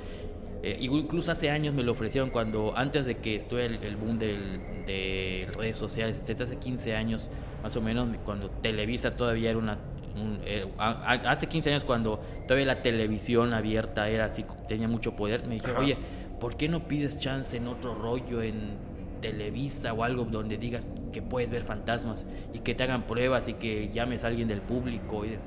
eh, 0.64 0.76
incluso 0.80 1.32
hace 1.32 1.50
años 1.50 1.74
me 1.74 1.82
lo 1.82 1.92
ofrecieron 1.92 2.30
cuando 2.30 2.72
antes 2.76 3.04
de 3.06 3.16
que 3.18 3.34
estuve 3.36 3.66
el, 3.66 3.82
el 3.82 3.96
boom 3.96 4.18
del, 4.18 4.60
de 4.86 5.48
redes 5.56 5.76
sociales, 5.76 6.22
desde 6.24 6.44
hace 6.44 6.56
15 6.58 6.94
años 6.94 7.30
más 7.62 7.74
o 7.76 7.80
menos, 7.80 8.08
cuando 8.24 8.48
Televisa 8.50 9.16
todavía 9.16 9.50
era 9.50 9.58
una 9.58 9.78
un- 10.14 10.40
eh, 10.44 10.66
hace 10.78 11.46
15 11.46 11.70
años 11.70 11.84
cuando 11.84 12.20
todavía 12.46 12.66
la 12.66 12.82
televisión 12.82 13.54
abierta 13.54 14.08
era 14.10 14.26
así, 14.26 14.44
tenía 14.68 14.86
mucho 14.86 15.16
poder, 15.16 15.46
me 15.46 15.54
dije, 15.54 15.72
oye, 15.78 15.96
¿por 16.38 16.56
qué 16.56 16.68
no 16.68 16.86
pides 16.86 17.18
chance 17.18 17.56
en 17.56 17.66
otro 17.66 17.94
rollo, 17.94 18.42
en 18.42 18.76
Televisa 19.22 19.94
o 19.94 20.04
algo 20.04 20.24
donde 20.24 20.58
digas 20.58 20.86
que 21.12 21.22
puedes 21.22 21.50
ver 21.50 21.62
fantasmas 21.62 22.26
y 22.52 22.58
que 22.58 22.74
te 22.74 22.82
hagan 22.82 23.04
pruebas 23.04 23.48
y 23.48 23.54
que 23.54 23.88
llames 23.88 24.24
a 24.24 24.26
alguien 24.26 24.48
del 24.48 24.60
público? 24.60 25.24
y- 25.24 25.38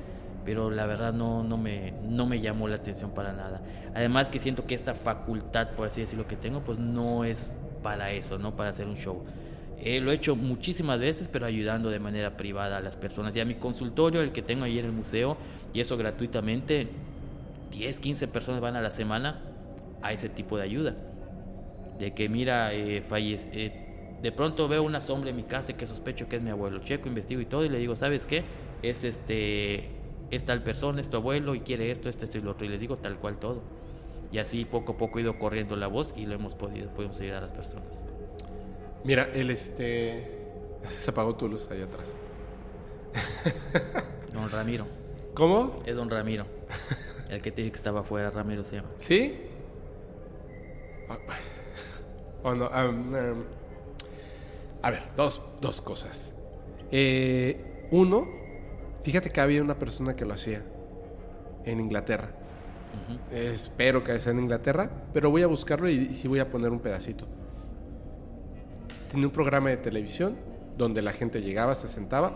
pero 0.43 0.69
la 0.69 0.85
verdad 0.85 1.11
no, 1.11 1.43
no, 1.43 1.57
me, 1.57 1.93
no 2.07 2.27
me 2.27 2.39
llamó 2.39 2.67
la 2.67 2.75
atención 2.75 3.11
para 3.11 3.33
nada. 3.33 3.61
Además 3.95 4.29
que 4.29 4.39
siento 4.39 4.67
que 4.67 4.75
esta 4.75 4.93
facultad, 4.93 5.69
por 5.71 5.87
así 5.87 6.01
decirlo, 6.01 6.27
que 6.27 6.35
tengo, 6.35 6.61
pues 6.61 6.77
no 6.77 7.23
es 7.25 7.55
para 7.81 8.11
eso, 8.11 8.37
no 8.37 8.55
para 8.55 8.69
hacer 8.69 8.85
un 8.85 8.95
show. 8.95 9.23
Eh, 9.79 9.99
lo 10.01 10.11
he 10.11 10.13
hecho 10.15 10.35
muchísimas 10.35 10.99
veces, 10.99 11.27
pero 11.31 11.47
ayudando 11.47 11.89
de 11.89 11.99
manera 11.99 12.37
privada 12.37 12.77
a 12.77 12.79
las 12.79 12.95
personas. 12.95 13.35
Y 13.35 13.39
a 13.39 13.45
mi 13.45 13.55
consultorio, 13.55 14.21
el 14.21 14.31
que 14.31 14.43
tengo 14.43 14.65
ahí 14.65 14.77
en 14.77 14.85
el 14.85 14.91
museo, 14.91 15.35
y 15.73 15.79
eso 15.79 15.97
gratuitamente, 15.97 16.89
10, 17.71 17.99
15 17.99 18.27
personas 18.27 18.61
van 18.61 18.75
a 18.75 18.81
la 18.81 18.91
semana 18.91 19.39
a 20.03 20.13
ese 20.13 20.29
tipo 20.29 20.57
de 20.57 20.63
ayuda. 20.63 20.95
De 21.99 22.13
que, 22.13 22.29
mira, 22.29 22.73
eh, 22.73 23.01
fallece, 23.01 23.49
eh, 23.53 24.17
de 24.21 24.31
pronto 24.31 24.67
veo 24.67 24.83
una 24.83 25.01
sombra 25.01 25.29
en 25.29 25.35
mi 25.35 25.43
casa 25.43 25.73
que 25.73 25.87
sospecho 25.87 26.27
que 26.27 26.37
es 26.37 26.41
mi 26.41 26.49
abuelo. 26.49 26.79
Checo, 26.79 27.07
investigo 27.07 27.41
y 27.41 27.45
todo, 27.45 27.63
y 27.63 27.69
le 27.69 27.77
digo, 27.77 27.95
¿sabes 27.95 28.25
qué? 28.25 28.43
Es 28.81 29.03
este, 29.03 29.89
es 30.31 30.43
tal 30.45 30.63
persona, 30.63 30.99
es 30.99 31.09
tu 31.09 31.17
abuelo, 31.17 31.55
y 31.55 31.61
quiere 31.61 31.91
esto, 31.91 32.09
esto, 32.09 32.25
esto 32.25 32.37
y 32.37 32.41
lo 32.41 32.51
otro. 32.51 32.65
Y 32.65 32.69
les 32.69 32.79
digo 32.79 32.97
tal 32.97 33.17
cual 33.17 33.37
todo. 33.37 33.61
Y 34.31 34.39
así 34.39 34.65
poco 34.65 34.93
a 34.93 34.97
poco 34.97 35.19
ha 35.19 35.21
ido 35.21 35.39
corriendo 35.39 35.75
la 35.75 35.87
voz 35.87 36.13
y 36.17 36.25
lo 36.25 36.35
hemos 36.35 36.55
podido, 36.55 36.89
podemos 36.89 37.19
ayudar 37.21 37.43
a 37.43 37.47
las 37.47 37.51
personas. 37.55 38.03
Mira, 39.03 39.29
el 39.33 39.51
este. 39.51 40.31
Se 40.87 41.11
apagó 41.11 41.35
tu 41.35 41.47
luz 41.47 41.69
ahí 41.71 41.81
atrás. 41.81 42.15
Don 44.33 44.49
Ramiro. 44.49 44.87
¿Cómo? 45.35 45.75
Es 45.85 45.95
don 45.95 46.09
Ramiro. 46.09 46.45
El 47.29 47.41
que 47.41 47.51
te 47.51 47.61
dije 47.61 47.71
que 47.71 47.77
estaba 47.77 48.01
afuera, 48.01 48.31
Ramiro 48.31 48.63
se 48.63 48.77
llama. 48.77 48.89
¿Sí? 48.99 49.37
Ah, 52.45 52.49
O 52.49 52.55
no, 52.55 52.65
am, 52.65 53.15
am. 53.15 53.43
a 54.81 54.91
ver, 54.91 55.03
dos, 55.17 55.41
dos 55.61 55.81
cosas. 55.81 56.33
Eh, 56.91 57.87
uno, 57.91 58.27
fíjate 59.03 59.31
que 59.31 59.41
había 59.41 59.61
una 59.61 59.77
persona 59.79 60.15
que 60.15 60.25
lo 60.25 60.33
hacía 60.33 60.63
en 61.65 61.79
Inglaterra. 61.79 62.29
Espero 63.31 64.03
que 64.03 64.17
sea 64.19 64.31
en 64.31 64.39
Inglaterra, 64.39 64.89
pero 65.13 65.29
voy 65.29 65.41
a 65.41 65.47
buscarlo 65.47 65.89
y, 65.89 65.93
y 66.11 66.13
sí 66.13 66.27
voy 66.27 66.39
a 66.39 66.49
poner 66.49 66.69
un 66.71 66.79
pedacito. 66.79 67.25
Tenía 69.09 69.27
un 69.27 69.33
programa 69.33 69.69
de 69.69 69.77
televisión 69.77 70.37
donde 70.77 71.01
la 71.01 71.11
gente 71.13 71.41
llegaba, 71.41 71.75
se 71.75 71.87
sentaba 71.87 72.35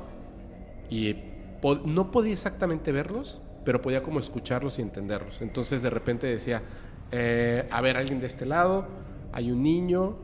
y 0.90 1.14
po- 1.62 1.76
no 1.86 2.12
podía 2.12 2.34
exactamente 2.34 2.92
verlos, 2.92 3.42
pero 3.44 3.60
pero 3.66 3.82
podía 3.82 4.02
como 4.02 4.20
escucharlos 4.20 4.80
y 4.80 4.82
entenderlos. 4.82 5.42
Entonces 5.42 5.82
de 5.84 5.90
repente 5.92 6.26
decía, 6.26 6.64
eh, 7.12 7.68
a 7.70 7.82
ver, 7.82 7.98
alguien 7.98 8.20
de 8.20 8.26
este 8.26 8.46
lado, 8.46 8.88
hay 9.32 9.52
un 9.52 9.64
niño 9.64 10.18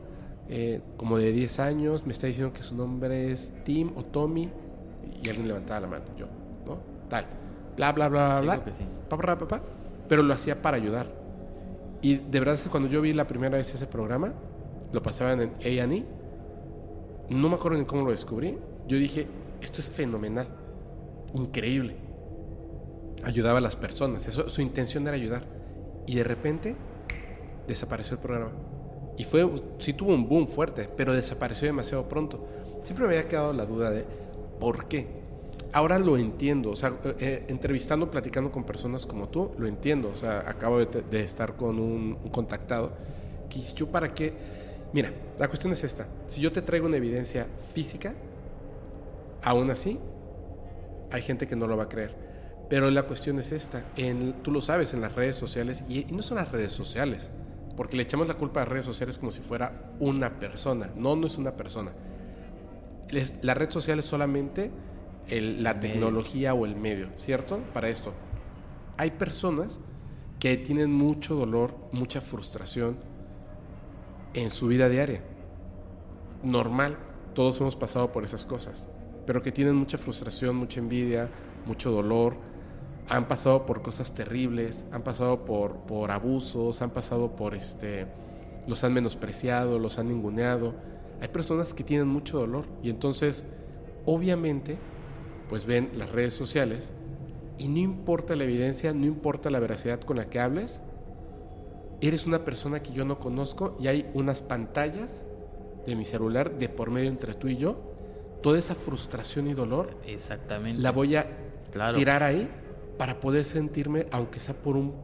eh, 0.48 0.80
como 0.96 1.18
de 1.18 1.32
10 1.32 1.60
años, 1.60 2.06
me 2.06 2.12
está 2.12 2.26
diciendo 2.26 2.52
que 2.52 2.62
su 2.62 2.74
nombre 2.76 3.30
es 3.30 3.52
Tim 3.64 3.92
o 3.96 4.04
Tommy, 4.04 4.48
y 5.22 5.28
alguien 5.28 5.48
levantaba 5.48 5.80
la 5.80 5.86
mano, 5.88 6.04
yo, 6.16 6.26
¿no? 6.66 6.78
Tal, 7.08 7.26
bla, 7.76 7.92
bla, 7.92 8.08
bla, 8.08 8.40
bla, 8.40 8.54
Sí, 8.56 8.60
que 8.64 8.70
sí. 8.72 8.84
pero 10.08 10.22
lo 10.22 10.34
hacía 10.34 10.62
para 10.62 10.76
ayudar. 10.76 11.06
Y 12.02 12.16
de 12.16 12.38
verdad 12.38 12.58
cuando 12.70 12.88
yo 12.88 13.00
vi 13.00 13.12
la 13.12 13.26
primera 13.26 13.56
vez 13.56 13.74
ese 13.74 13.86
programa, 13.86 14.32
lo 14.92 15.02
pasaban 15.02 15.40
en 15.40 15.50
A&E, 15.60 16.04
no 17.30 17.48
me 17.48 17.56
acuerdo 17.56 17.78
ni 17.78 17.84
cómo 17.84 18.04
lo 18.04 18.10
descubrí, 18.10 18.56
yo 18.86 18.96
dije, 18.98 19.26
esto 19.60 19.80
es 19.80 19.90
fenomenal, 19.90 20.46
increíble. 21.34 21.96
Ayudaba 23.24 23.58
a 23.58 23.62
las 23.62 23.74
personas, 23.74 24.28
eso, 24.28 24.48
su 24.48 24.62
intención 24.62 25.06
era 25.08 25.16
ayudar. 25.16 25.44
Y 26.06 26.14
de 26.14 26.22
repente 26.22 26.76
desapareció 27.66 28.14
el 28.14 28.20
programa. 28.20 28.52
Y 29.16 29.24
fue, 29.24 29.48
sí 29.78 29.92
tuvo 29.92 30.14
un 30.14 30.28
boom 30.28 30.46
fuerte, 30.46 30.88
pero 30.96 31.12
desapareció 31.14 31.66
demasiado 31.66 32.08
pronto. 32.08 32.46
Siempre 32.84 33.06
me 33.06 33.16
había 33.16 33.28
quedado 33.28 33.52
la 33.52 33.64
duda 33.64 33.90
de 33.90 34.04
por 34.60 34.86
qué. 34.86 35.06
Ahora 35.72 35.98
lo 35.98 36.16
entiendo, 36.16 36.70
o 36.70 36.76
sea, 36.76 36.92
eh, 37.18 37.44
entrevistando, 37.48 38.10
platicando 38.10 38.50
con 38.50 38.64
personas 38.64 39.06
como 39.06 39.28
tú, 39.28 39.52
lo 39.58 39.66
entiendo. 39.66 40.10
O 40.10 40.16
sea, 40.16 40.44
acabo 40.48 40.78
de, 40.78 41.20
estar 41.22 41.56
con 41.56 41.78
un, 41.78 42.14
contactado 42.30 42.92
que 43.48 43.56
dice, 43.56 43.86
para 43.86 44.12
qué... 44.12 44.32
Mira, 44.92 45.12
la 45.38 45.48
cuestión 45.48 45.72
es 45.72 45.82
esta. 45.82 46.06
Si 46.26 46.40
yo 46.40 46.52
te 46.52 46.62
traigo 46.62 46.86
una 46.86 46.96
evidencia 46.96 47.46
física, 47.74 48.14
aún 49.42 49.70
así, 49.70 49.98
hay 51.10 51.22
gente 51.22 51.46
que 51.46 51.56
no 51.56 51.66
lo 51.66 51.76
va 51.76 51.84
a 51.84 51.88
creer. 51.88 52.14
Pero 52.68 52.90
la 52.90 53.02
cuestión 53.04 53.38
es 53.38 53.52
esta. 53.52 53.84
Tú 54.42 54.50
lo 54.50 54.60
sabes 54.60 54.94
en 54.94 55.00
las 55.00 55.14
redes 55.14 55.36
sociales, 55.36 55.84
y, 55.88 56.06
y 56.08 56.12
no 56.12 56.22
son 56.22 56.36
las 56.36 56.52
redes 56.52 56.72
sociales, 56.72 57.30
porque 57.76 57.96
le 57.96 58.02
echamos 58.04 58.26
la 58.28 58.34
culpa 58.34 58.60
a 58.60 58.64
las 58.64 58.72
redes 58.72 58.84
sociales 58.86 59.18
como 59.18 59.30
si 59.30 59.40
fuera 59.40 59.92
una 60.00 60.38
persona. 60.38 60.90
No, 60.96 61.14
no 61.16 61.26
es 61.26 61.36
una 61.38 61.52
persona. 61.56 61.92
La 63.42 63.54
red 63.54 63.70
social 63.70 63.98
es 63.98 64.04
solamente 64.06 64.70
el- 65.28 65.62
la 65.62 65.70
El 65.72 65.76
medio. 65.76 65.90
tecnología 65.92 66.54
o 66.54 66.66
el 66.66 66.74
medio, 66.76 67.08
¿cierto? 67.16 67.60
Para 67.72 67.88
esto. 67.88 68.12
Hay 68.96 69.12
personas 69.12 69.80
que 70.40 70.56
tienen 70.56 70.92
mucho 70.92 71.34
dolor, 71.34 71.74
mucha 71.92 72.20
frustración 72.20 72.96
en 74.34 74.50
su 74.50 74.66
vida 74.68 74.88
diaria. 74.88 75.22
Normal, 76.42 76.96
todos 77.34 77.60
hemos 77.60 77.76
pasado 77.76 78.12
por 78.12 78.24
esas 78.24 78.44
cosas, 78.44 78.88
pero 79.26 79.42
que 79.42 79.52
tienen 79.52 79.74
mucha 79.74 79.98
frustración, 79.98 80.56
mucha 80.56 80.80
envidia, 80.80 81.28
mucho 81.66 81.90
dolor, 81.90 82.36
han 83.08 83.28
pasado 83.28 83.66
por 83.66 83.82
cosas 83.82 84.14
terribles, 84.14 84.84
han 84.92 85.02
pasado 85.02 85.44
por, 85.44 85.76
por 85.86 86.10
abusos, 86.10 86.82
han 86.82 86.90
pasado 86.90 87.36
por 87.36 87.54
este, 87.54 88.06
los 88.66 88.82
han 88.84 88.92
menospreciado, 88.94 89.78
los 89.78 89.98
han 89.98 90.08
ninguneado. 90.08 90.74
Hay 91.20 91.28
personas 91.28 91.72
que 91.72 91.84
tienen 91.84 92.08
mucho 92.08 92.38
dolor 92.38 92.66
y 92.82 92.90
entonces, 92.90 93.44
obviamente, 94.04 94.76
pues 95.48 95.64
ven 95.64 95.90
las 95.94 96.10
redes 96.10 96.34
sociales 96.34 96.92
y 97.58 97.68
no 97.68 97.78
importa 97.78 98.34
la 98.34 98.44
evidencia, 98.44 98.92
no 98.92 99.06
importa 99.06 99.50
la 99.50 99.60
veracidad 99.60 100.00
con 100.00 100.16
la 100.16 100.28
que 100.28 100.40
hables, 100.40 100.82
eres 102.00 102.26
una 102.26 102.44
persona 102.44 102.80
que 102.82 102.92
yo 102.92 103.04
no 103.04 103.18
conozco 103.18 103.76
y 103.80 103.86
hay 103.86 104.10
unas 104.14 104.42
pantallas 104.42 105.24
de 105.86 105.94
mi 105.94 106.04
celular 106.04 106.58
de 106.58 106.68
por 106.68 106.90
medio 106.90 107.08
entre 107.08 107.34
tú 107.34 107.48
y 107.48 107.56
yo, 107.56 107.76
toda 108.42 108.58
esa 108.58 108.74
frustración 108.74 109.46
y 109.48 109.54
dolor 109.54 109.96
Exactamente. 110.06 110.82
la 110.82 110.90
voy 110.90 111.16
a 111.16 111.26
Claro. 111.72 111.96
tirar 111.98 112.22
ahí 112.22 112.48
para 112.98 113.20
poder 113.20 113.44
sentirme, 113.44 114.06
aunque 114.10 114.40
sea 114.40 114.54
por 114.54 114.76
un 114.76 114.94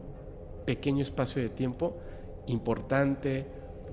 pequeño 0.66 1.02
espacio 1.02 1.42
de 1.42 1.48
tiempo, 1.48 1.96
importante, 2.46 3.46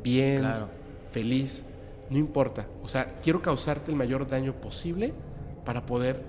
bien, 0.04 0.40
Claro. 0.40 0.68
feliz, 1.12 1.64
no 2.10 2.18
importa. 2.18 2.68
O 2.84 2.88
sea, 2.88 3.20
quiero 3.22 3.42
causarte 3.42 3.92
el 3.92 3.98
mayor 3.98 4.28
daño 4.28 4.54
posible 4.54 5.14
para 5.66 5.86
poder 5.86 6.24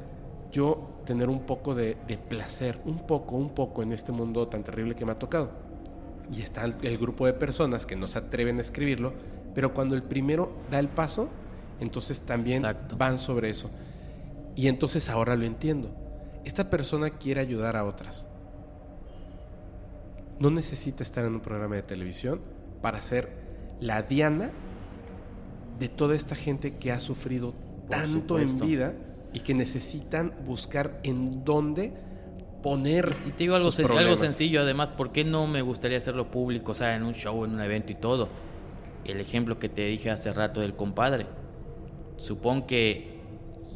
yo 0.53 0.89
tener 1.07 1.29
un 1.29 1.41
poco 1.41 1.75
de, 1.75 1.97
de 2.07 2.19
placer, 2.19 2.79
un 2.85 3.07
poco, 3.07 3.37
un 3.37 3.51
poco 3.55 3.83
en 3.83 3.93
este 3.93 4.13
mundo 4.13 4.49
tan 4.49 4.63
terrible 4.65 4.95
que 4.95 5.05
me 5.07 5.13
ha 5.13 5.19
tocado. 5.19 5.51
Y 6.33 6.43
está 6.43 6.65
el, 6.65 6.99
grupo 6.99 7.27
de 7.27 7.33
personas 7.33 7.87
que 7.87 7.97
no 7.97 8.07
se 8.07 8.19
atreven 8.19 8.59
a 8.59 8.61
escribirlo, 8.61 9.13
pero 9.55 9.75
cuando 9.75 9.95
el 9.97 10.03
primero 10.03 10.53
da 10.71 10.79
el 10.79 10.89
paso, 10.89 11.29
entonces 11.81 12.21
también 12.21 12.59
Exacto. 12.59 12.97
van 12.97 13.19
sobre 13.19 13.51
eso. 13.51 13.71
Y 14.55 14.69
entonces 14.69 15.09
ahora 15.09 15.35
lo 15.37 15.45
entiendo. 15.45 15.91
Esta 16.51 16.69
persona 16.69 17.11
quiere 17.11 17.41
ayudar 17.41 17.77
a 17.77 17.85
otras. 17.85 18.27
No 20.41 20.51
necesita 20.51 21.05
estar 21.05 21.25
en 21.25 21.35
un 21.35 21.41
programa 21.41 21.77
de 21.77 21.83
televisión 21.83 22.41
para 22.83 23.01
ser 23.01 23.31
la 23.79 24.03
diana 24.03 24.51
de 25.79 25.89
toda 25.89 26.17
esta 26.17 26.35
gente 26.35 26.75
que 26.77 26.91
ha 26.91 26.99
sufrido 26.99 27.53
Por 27.53 27.91
tanto 27.91 28.41
en 28.41 28.59
vida 28.59 28.95
y 29.33 29.41
que 29.41 29.55
necesitan 29.55 30.35
buscar 30.45 30.99
en 31.05 31.45
dónde 31.45 31.93
poner 32.65 33.17
Y 33.29 33.31
te 33.31 33.45
digo 33.45 33.55
algo, 33.55 33.69
sen- 33.71 33.89
algo 33.97 34.17
sencillo, 34.17 34.63
además, 34.63 34.91
¿por 34.91 35.13
qué 35.13 35.23
no 35.23 35.47
me 35.47 35.63
gustaría 35.63 35.99
hacerlo 35.99 36.33
público? 36.33 36.73
O 36.73 36.75
sea, 36.75 36.97
en 36.97 37.05
un 37.05 37.15
show, 37.15 37.45
en 37.45 37.53
un 37.55 37.61
evento 37.61 37.93
y 37.93 37.95
todo. 37.95 38.29
El 39.05 39.21
ejemplo 39.21 39.61
que 39.61 39.69
te 39.69 39.87
dije 39.87 40.11
hace 40.11 40.33
rato 40.33 40.61
del 40.63 40.75
compadre. 40.75 41.27
Supón 42.17 42.63
que 42.67 43.21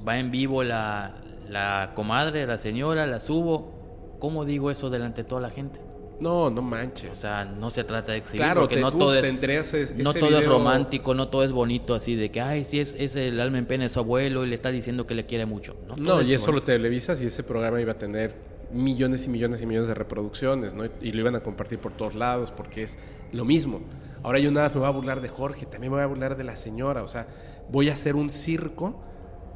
va 0.07 0.19
en 0.19 0.33
vivo 0.33 0.65
la, 0.65 1.15
la 1.49 1.93
comadre, 1.95 2.47
la 2.47 2.59
señora, 2.59 3.07
la 3.07 3.21
subo. 3.21 4.17
¿Cómo 4.19 4.45
digo 4.45 4.71
eso 4.71 4.91
delante 4.91 5.23
de 5.23 5.29
toda 5.29 5.41
la 5.41 5.51
gente? 5.51 5.81
No, 6.21 6.49
no 6.49 6.61
O 6.61 6.63
manches. 6.63 7.17
sea, 7.17 7.45
no 7.45 7.71
se 7.71 7.83
trata 7.85 8.13
de 8.13 8.19
exhibir, 8.19 8.41
Claro, 8.43 8.61
porque 8.63 8.77
te, 8.77 8.81
no 8.81 8.93
tú 8.93 8.99
todo 8.99 9.15
es, 9.17 9.23
tendrías 9.23 9.75
es- 9.75 9.95
no 9.97 10.11
ese 10.11 10.21
todo 10.21 10.39
es 10.39 10.47
romántico, 10.47 11.13
no 11.13 11.29
todo 11.29 11.43
es 11.43 11.51
bonito 11.51 11.95
así 11.95 12.15
de 12.15 12.31
que, 12.31 12.41
ay, 12.41 12.65
sí, 12.65 12.79
es, 12.79 12.95
es 12.99 13.17
el 13.17 13.41
alma 13.41 13.59
en 13.59 13.67
pena 13.67 13.83
de 13.85 13.91
su 13.91 13.99
abuelo 13.99 14.45
y 14.45 14.49
le 14.49 14.55
está 14.55 14.71
diciendo 14.71 15.07
que 15.07 15.15
le 15.17 15.27
quiere 15.27 15.45
mucho. 15.45 15.77
No, 15.97 16.23
y 16.23 16.33
es 16.33 16.41
eso 16.43 16.53
lo 16.53 16.63
televisas 16.63 17.21
y 17.21 17.27
ese 17.27 17.43
programa 17.43 17.81
iba 17.81 17.93
a 17.93 17.99
tener 17.99 18.35
millones 18.73 19.27
y 19.27 19.29
millones 19.31 19.61
y 19.63 19.67
millones 19.67 19.89
de 19.89 19.95
reproducciones, 19.95 20.73
¿no? 20.73 20.85
Y 21.03 21.13
lo 21.13 21.21
iban 21.21 21.35
a 21.37 21.41
compartir 21.41 21.81
por 21.81 21.93
todos 21.93 22.15
lados 22.15 22.53
porque 22.53 22.83
es 22.85 22.97
lo 23.33 23.45
mismo. 23.45 23.81
Ahora 24.23 24.39
yo 24.39 24.51
nada 24.53 24.69
más 24.69 24.75
me 24.77 24.81
voy 24.81 24.89
a 24.89 24.93
burlar 24.93 25.21
de 25.21 25.29
Jorge, 25.29 25.67
también 25.67 25.93
me 25.93 25.97
voy 25.99 26.05
a 26.05 26.07
burlar 26.07 26.37
de 26.37 26.45
la 26.45 26.57
señora, 26.57 27.03
o 27.03 27.09
sea, 27.09 27.27
voy 27.71 27.89
a 27.89 27.93
hacer 27.93 28.15
un 28.15 28.31
circo 28.31 29.03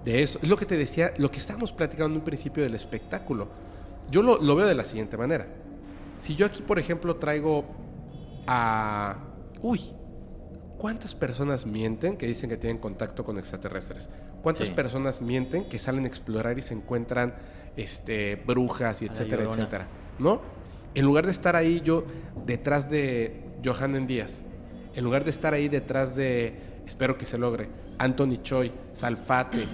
de 0.05 0.23
eso. 0.23 0.39
Es 0.43 0.49
lo 0.49 0.57
que 0.57 0.67
te 0.67 0.77
decía, 0.77 1.13
lo 1.19 1.31
que 1.31 1.39
estábamos 1.39 1.73
platicando 1.73 2.15
en 2.15 2.21
un 2.21 2.25
principio 2.25 2.63
del 2.63 2.75
espectáculo. 2.75 3.49
Yo 4.11 4.23
lo, 4.23 4.41
lo 4.41 4.57
veo 4.57 4.67
de 4.67 4.75
la 4.75 4.85
siguiente 4.85 5.17
manera. 5.17 5.47
Si 6.19 6.35
yo 6.35 6.47
aquí, 6.47 6.63
por 6.63 6.79
ejemplo, 6.79 7.17
traigo 7.17 7.65
a... 8.47 9.17
Uy, 9.61 9.81
¿cuántas 10.79 11.15
personas 11.15 11.67
mienten 11.67 12.17
que 12.17 12.27
dicen 12.27 12.49
que 12.49 12.57
tienen 12.57 12.79
contacto 12.79 13.25
con 13.25 13.39
extraterrestres? 13.39 14.09
¿Cuántas 14.43 14.69
Sí. 14.69 14.73
personas 14.73 15.21
mienten 15.21 15.69
que 15.69 15.79
salen 15.79 16.05
a 16.05 16.09
explorar 16.09 16.59
y 16.59 16.63
se 16.63 16.75
encuentran 16.75 17.35
este, 17.77 18.37
brujas 18.37 19.03
y 19.03 19.07
etcétera, 19.07 19.45
etcétera? 19.45 19.89
¿No? 20.19 20.41
En 20.95 21.05
lugar 21.05 21.27
de 21.27 21.33
estar 21.33 21.55
ahí 21.57 21.81
yo 21.85 22.05
detrás 22.47 22.89
de 22.89 23.43
Johannen 23.65 24.07
Díaz, 24.07 24.43
en 24.95 25.05
lugar 25.05 25.25
de 25.25 25.31
estar 25.31 25.53
ahí 25.55 25.69
detrás 25.69 26.17
de, 26.17 26.55
espero 26.87 27.19
que 27.19 27.27
se 27.27 27.37
logre, 27.39 27.69
Anthony 27.99 28.43
Choi, 28.43 28.73
Salfate, 28.93 29.67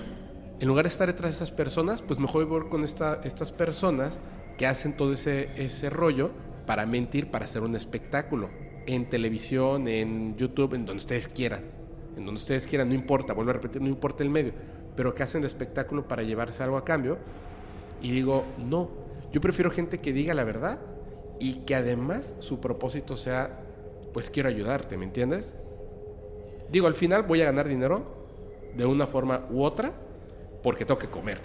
en 0.61 0.69
lugar 0.69 0.85
de 0.85 0.89
estar 0.89 1.07
detrás 1.09 1.33
de 1.33 1.37
esas 1.37 1.51
personas, 1.51 2.01
pues 2.01 2.19
mejor 2.19 2.47
voy 2.47 2.69
con 2.69 2.85
esta, 2.85 3.21
estas 3.25 3.51
personas 3.51 4.21
que 4.57 4.67
hacen 4.67 4.97
todo 4.97 5.13
ese, 5.13 5.51
ese 5.57 5.91
rollo 5.91 6.31
para 6.65 6.87
mentir, 6.87 7.31
para 7.31 7.45
hacer 7.45 7.63
un 7.63 7.75
espectáculo. 7.75 8.49
En 8.87 9.09
televisión, 9.09 9.89
en 9.89 10.37
YouTube, 10.37 10.75
en 10.75 10.87
donde 10.87 11.01
ustedes 11.01 11.27
quieran. 11.29 11.63
En 12.17 12.25
donde 12.25 12.39
ustedes 12.39 12.67
quieran, 12.67 12.89
no 12.89 12.95
importa, 12.95 13.33
vuelvo 13.33 13.51
a 13.51 13.55
repetir, 13.55 13.83
no 13.83 13.89
importa 13.89 14.23
el 14.23 14.31
medio. 14.31 14.53
Pero 14.95 15.15
que 15.15 15.23
hacen 15.23 15.43
el 15.43 15.47
espectáculo 15.47 16.07
para 16.07 16.23
llevarse 16.23 16.63
algo 16.63 16.77
a 16.77 16.85
cambio. 16.85 17.19
Y 18.01 18.13
digo, 18.13 18.45
no, 18.59 18.91
yo 19.33 19.41
prefiero 19.41 19.71
gente 19.71 19.99
que 19.99 20.13
diga 20.13 20.35
la 20.35 20.45
verdad 20.45 20.79
y 21.41 21.57
que 21.67 21.75
además 21.75 22.35
su 22.39 22.61
propósito 22.61 23.17
sea, 23.17 23.61
pues 24.13 24.31
quiero 24.31 24.49
ayudarte, 24.49 24.97
¿me 24.97 25.05
entiendes? 25.05 25.57
Digo, 26.71 26.87
al 26.87 26.95
final 26.95 27.25
voy 27.25 27.41
a 27.43 27.47
ganar 27.47 27.69
dinero 27.69 28.14
de 28.77 28.85
una 28.87 29.07
forma 29.07 29.47
u 29.51 29.63
otra 29.63 29.93
porque 30.63 30.85
tengo 30.85 30.99
que 30.99 31.09
comer. 31.09 31.39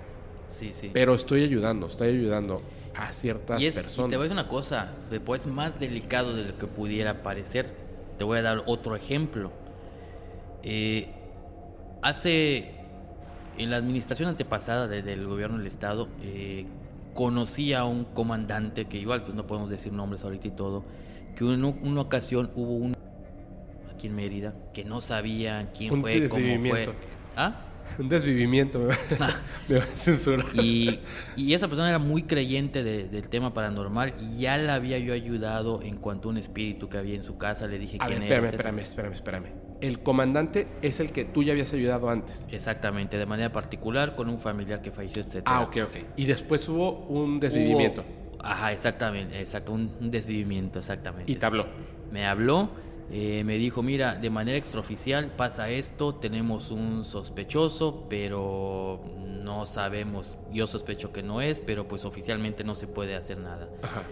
Sí, 0.50 0.72
sí. 0.74 0.90
Pero 0.94 1.14
estoy 1.14 1.44
ayudando, 1.44 1.88
estoy 1.88 2.10
ayudando 2.10 2.62
a 2.96 3.12
ciertas 3.12 3.62
Y, 3.62 3.68
es, 3.68 3.76
y 3.78 3.82
personas. 3.82 4.10
te 4.10 4.16
voy 4.18 4.24
a 4.24 4.28
decir 4.30 4.40
una 4.40 4.48
cosa, 4.50 4.92
pues 5.26 5.46
más 5.46 5.80
delicado 5.80 6.36
de 6.36 6.46
lo 6.46 6.58
que 6.58 6.68
pudiera 6.68 7.22
parecer. 7.22 7.72
Te 8.18 8.24
voy 8.24 8.40
a 8.40 8.42
dar 8.42 8.64
otro 8.66 8.96
ejemplo. 8.96 9.52
Eh, 10.64 11.08
hace, 12.02 12.72
en 13.58 13.70
la 13.70 13.78
administración 13.78 14.30
antepasada 14.30 14.88
de- 14.88 15.02
del 15.04 15.28
gobierno 15.28 15.58
del 15.58 15.68
estado, 15.68 16.08
eh, 16.22 16.66
conocí 17.14 17.74
a 17.74 17.84
un 17.86 18.06
comandante, 18.06 18.86
que 18.86 18.98
igual 18.98 19.24
pues 19.24 19.36
no 19.36 19.46
podemos 19.46 19.70
decir 19.70 19.92
nombres 19.94 20.24
ahorita 20.24 20.48
y 20.48 20.52
todo, 20.52 20.84
que 21.36 21.44
en 21.46 21.64
u- 21.64 21.78
una 21.84 22.02
ocasión 22.02 22.52
hubo 22.56 22.74
un 22.76 22.94
aquí 23.94 24.08
en 24.08 24.16
Mérida 24.16 24.54
que 24.74 24.86
no 24.86 25.02
sabía 25.02 25.70
quién 25.78 25.94
Un 25.94 26.02
fue, 26.02 26.28
cómo 26.30 26.58
fue. 26.70 26.88
¿Ah? 27.40 27.66
Un 27.98 28.08
desvivimiento, 28.10 28.80
me 28.80 28.86
va, 28.88 28.96
me 29.70 29.78
va 29.78 29.84
a 29.84 29.88
censurar. 29.88 30.46
Y, 30.54 31.00
y 31.36 31.54
esa 31.54 31.68
persona 31.68 31.90
era 31.90 31.98
muy 32.00 32.24
creyente 32.24 32.84
de- 32.84 33.08
del 33.10 33.30
tema 33.30 33.54
paranormal 33.54 34.14
y 34.22 34.40
ya 34.42 34.58
la 34.58 34.76
había 34.76 35.00
yo 35.00 35.14
ayudado 35.14 35.82
en 35.82 35.98
cuanto 35.98 36.28
a 36.30 36.32
un 36.32 36.38
espíritu 36.38 36.88
que 36.90 36.98
había 36.98 37.16
en 37.16 37.24
su 37.24 37.38
casa. 37.38 37.66
Le 37.68 37.80
dije 37.80 37.98
A 38.00 38.08
ver, 38.08 38.18
quién 38.20 38.24
espérame, 38.24 38.44
era. 38.46 38.50
etcétera. 38.56 38.82
espérame, 38.82 39.14
espérame, 39.14 39.44
espérame. 39.46 39.80
El 39.82 40.00
comandante 40.04 40.68
es 40.82 41.00
el 41.00 41.12
que 41.14 41.24
tú 41.26 41.42
ya 41.44 41.54
habías 41.54 41.74
ayudado 41.74 42.10
antes. 42.10 42.46
Exactamente, 42.52 43.18
de 43.18 43.26
manera 43.26 43.52
particular 43.52 44.16
con 44.16 44.30
un 44.30 44.38
familiar 44.38 44.82
que 44.82 44.92
falleció, 44.92 45.24
etc. 45.24 45.44
Ah, 45.46 45.62
ok, 45.62 45.78
ok. 45.86 45.98
Y 46.18 46.26
después 46.26 46.68
hubo 46.70 47.06
un 47.08 47.40
desvivimiento. 47.40 48.04
Ajá, 48.42 48.72
exactamente, 48.74 49.40
exacto, 49.42 49.72
un 49.74 50.12
desvivimiento, 50.12 50.80
exactamente. 50.80 51.32
Y 51.32 51.36
te 51.36 51.46
habló. 51.46 51.68
Me 52.12 52.26
habló, 52.26 52.72
eh, 53.12 53.44
me 53.44 53.56
dijo, 53.58 53.82
mira, 53.82 54.16
de 54.16 54.30
manera 54.30 54.58
extraoficial 54.58 55.28
pasa 55.36 55.70
esto, 55.70 56.16
tenemos 56.16 56.70
un 56.72 57.06
sospechoso, 57.06 58.06
pero 58.10 59.02
no 59.44 59.66
sabemos, 59.66 60.38
yo 60.52 60.68
sospecho 60.68 61.12
que 61.12 61.24
no 61.24 61.42
es, 61.42 61.60
pero 61.60 61.88
pues 61.88 62.06
oficialmente 62.06 62.64
no 62.64 62.76
se 62.76 62.88
puede 62.88 63.16
hacer 63.16 63.38
nada. 63.40 63.70
Ajá. 63.82 64.04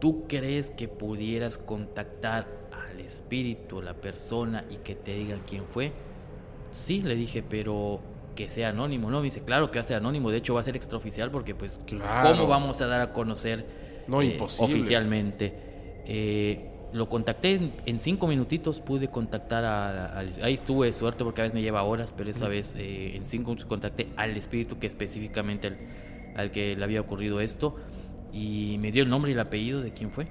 ¿Tú 0.00 0.24
crees 0.28 0.70
que 0.70 0.88
pudieras 0.88 1.58
contactar 1.58 2.46
al 2.72 3.00
espíritu, 3.00 3.80
la 3.80 3.94
persona 3.94 4.64
y 4.70 4.76
que 4.76 4.94
te 4.94 5.14
digan 5.14 5.40
quién 5.48 5.64
fue? 5.64 5.92
Sí, 6.72 7.02
le 7.02 7.14
dije, 7.14 7.42
pero 7.48 8.00
que 8.34 8.48
sea 8.48 8.70
anónimo, 8.70 9.10
¿no? 9.12 9.18
Me 9.18 9.24
dice, 9.26 9.42
claro 9.44 9.70
que 9.70 9.78
va 9.78 9.84
a 9.84 9.86
ser 9.88 9.96
anónimo, 9.98 10.30
de 10.32 10.38
hecho 10.38 10.54
va 10.54 10.60
a 10.60 10.64
ser 10.64 10.74
extraoficial 10.76 11.30
porque 11.30 11.54
pues, 11.54 11.80
Claro. 11.86 12.30
¿cómo 12.30 12.48
vamos 12.48 12.80
a 12.80 12.86
dar 12.88 13.00
a 13.00 13.12
conocer 13.12 13.64
No, 14.08 14.20
eh, 14.22 14.26
imposible. 14.32 14.74
oficialmente? 14.80 15.54
Eh, 16.06 16.70
lo 16.94 17.08
contacté 17.08 17.54
en, 17.54 17.72
en 17.86 17.98
cinco 18.00 18.26
minutitos, 18.26 18.80
pude 18.80 19.08
contactar 19.08 19.64
a- 19.64 20.18
al... 20.18 20.30
Ahí 20.42 20.56
tuve 20.56 20.92
suerte 20.92 21.24
porque 21.24 21.40
a 21.40 21.44
veces 21.44 21.54
me 21.54 21.60
lleva 21.60 21.82
horas, 21.82 22.14
pero 22.16 22.30
esa 22.30 22.48
vez 22.48 22.74
eh, 22.78 23.16
en 23.16 23.24
cinco 23.24 23.50
minutos 23.50 23.66
contacté 23.66 24.08
al 24.16 24.36
espíritu 24.36 24.78
que 24.78 24.86
específicamente 24.86 25.66
al, 25.66 25.76
al 26.36 26.50
que 26.52 26.76
le 26.76 26.84
había 26.84 27.00
ocurrido 27.00 27.40
esto 27.40 27.76
y 28.32 28.76
me 28.80 28.92
dio 28.92 29.02
el 29.02 29.08
nombre 29.10 29.30
y 29.32 29.34
el 29.34 29.40
apellido 29.40 29.80
de 29.82 29.92
quién 29.92 30.10
fue. 30.10 30.28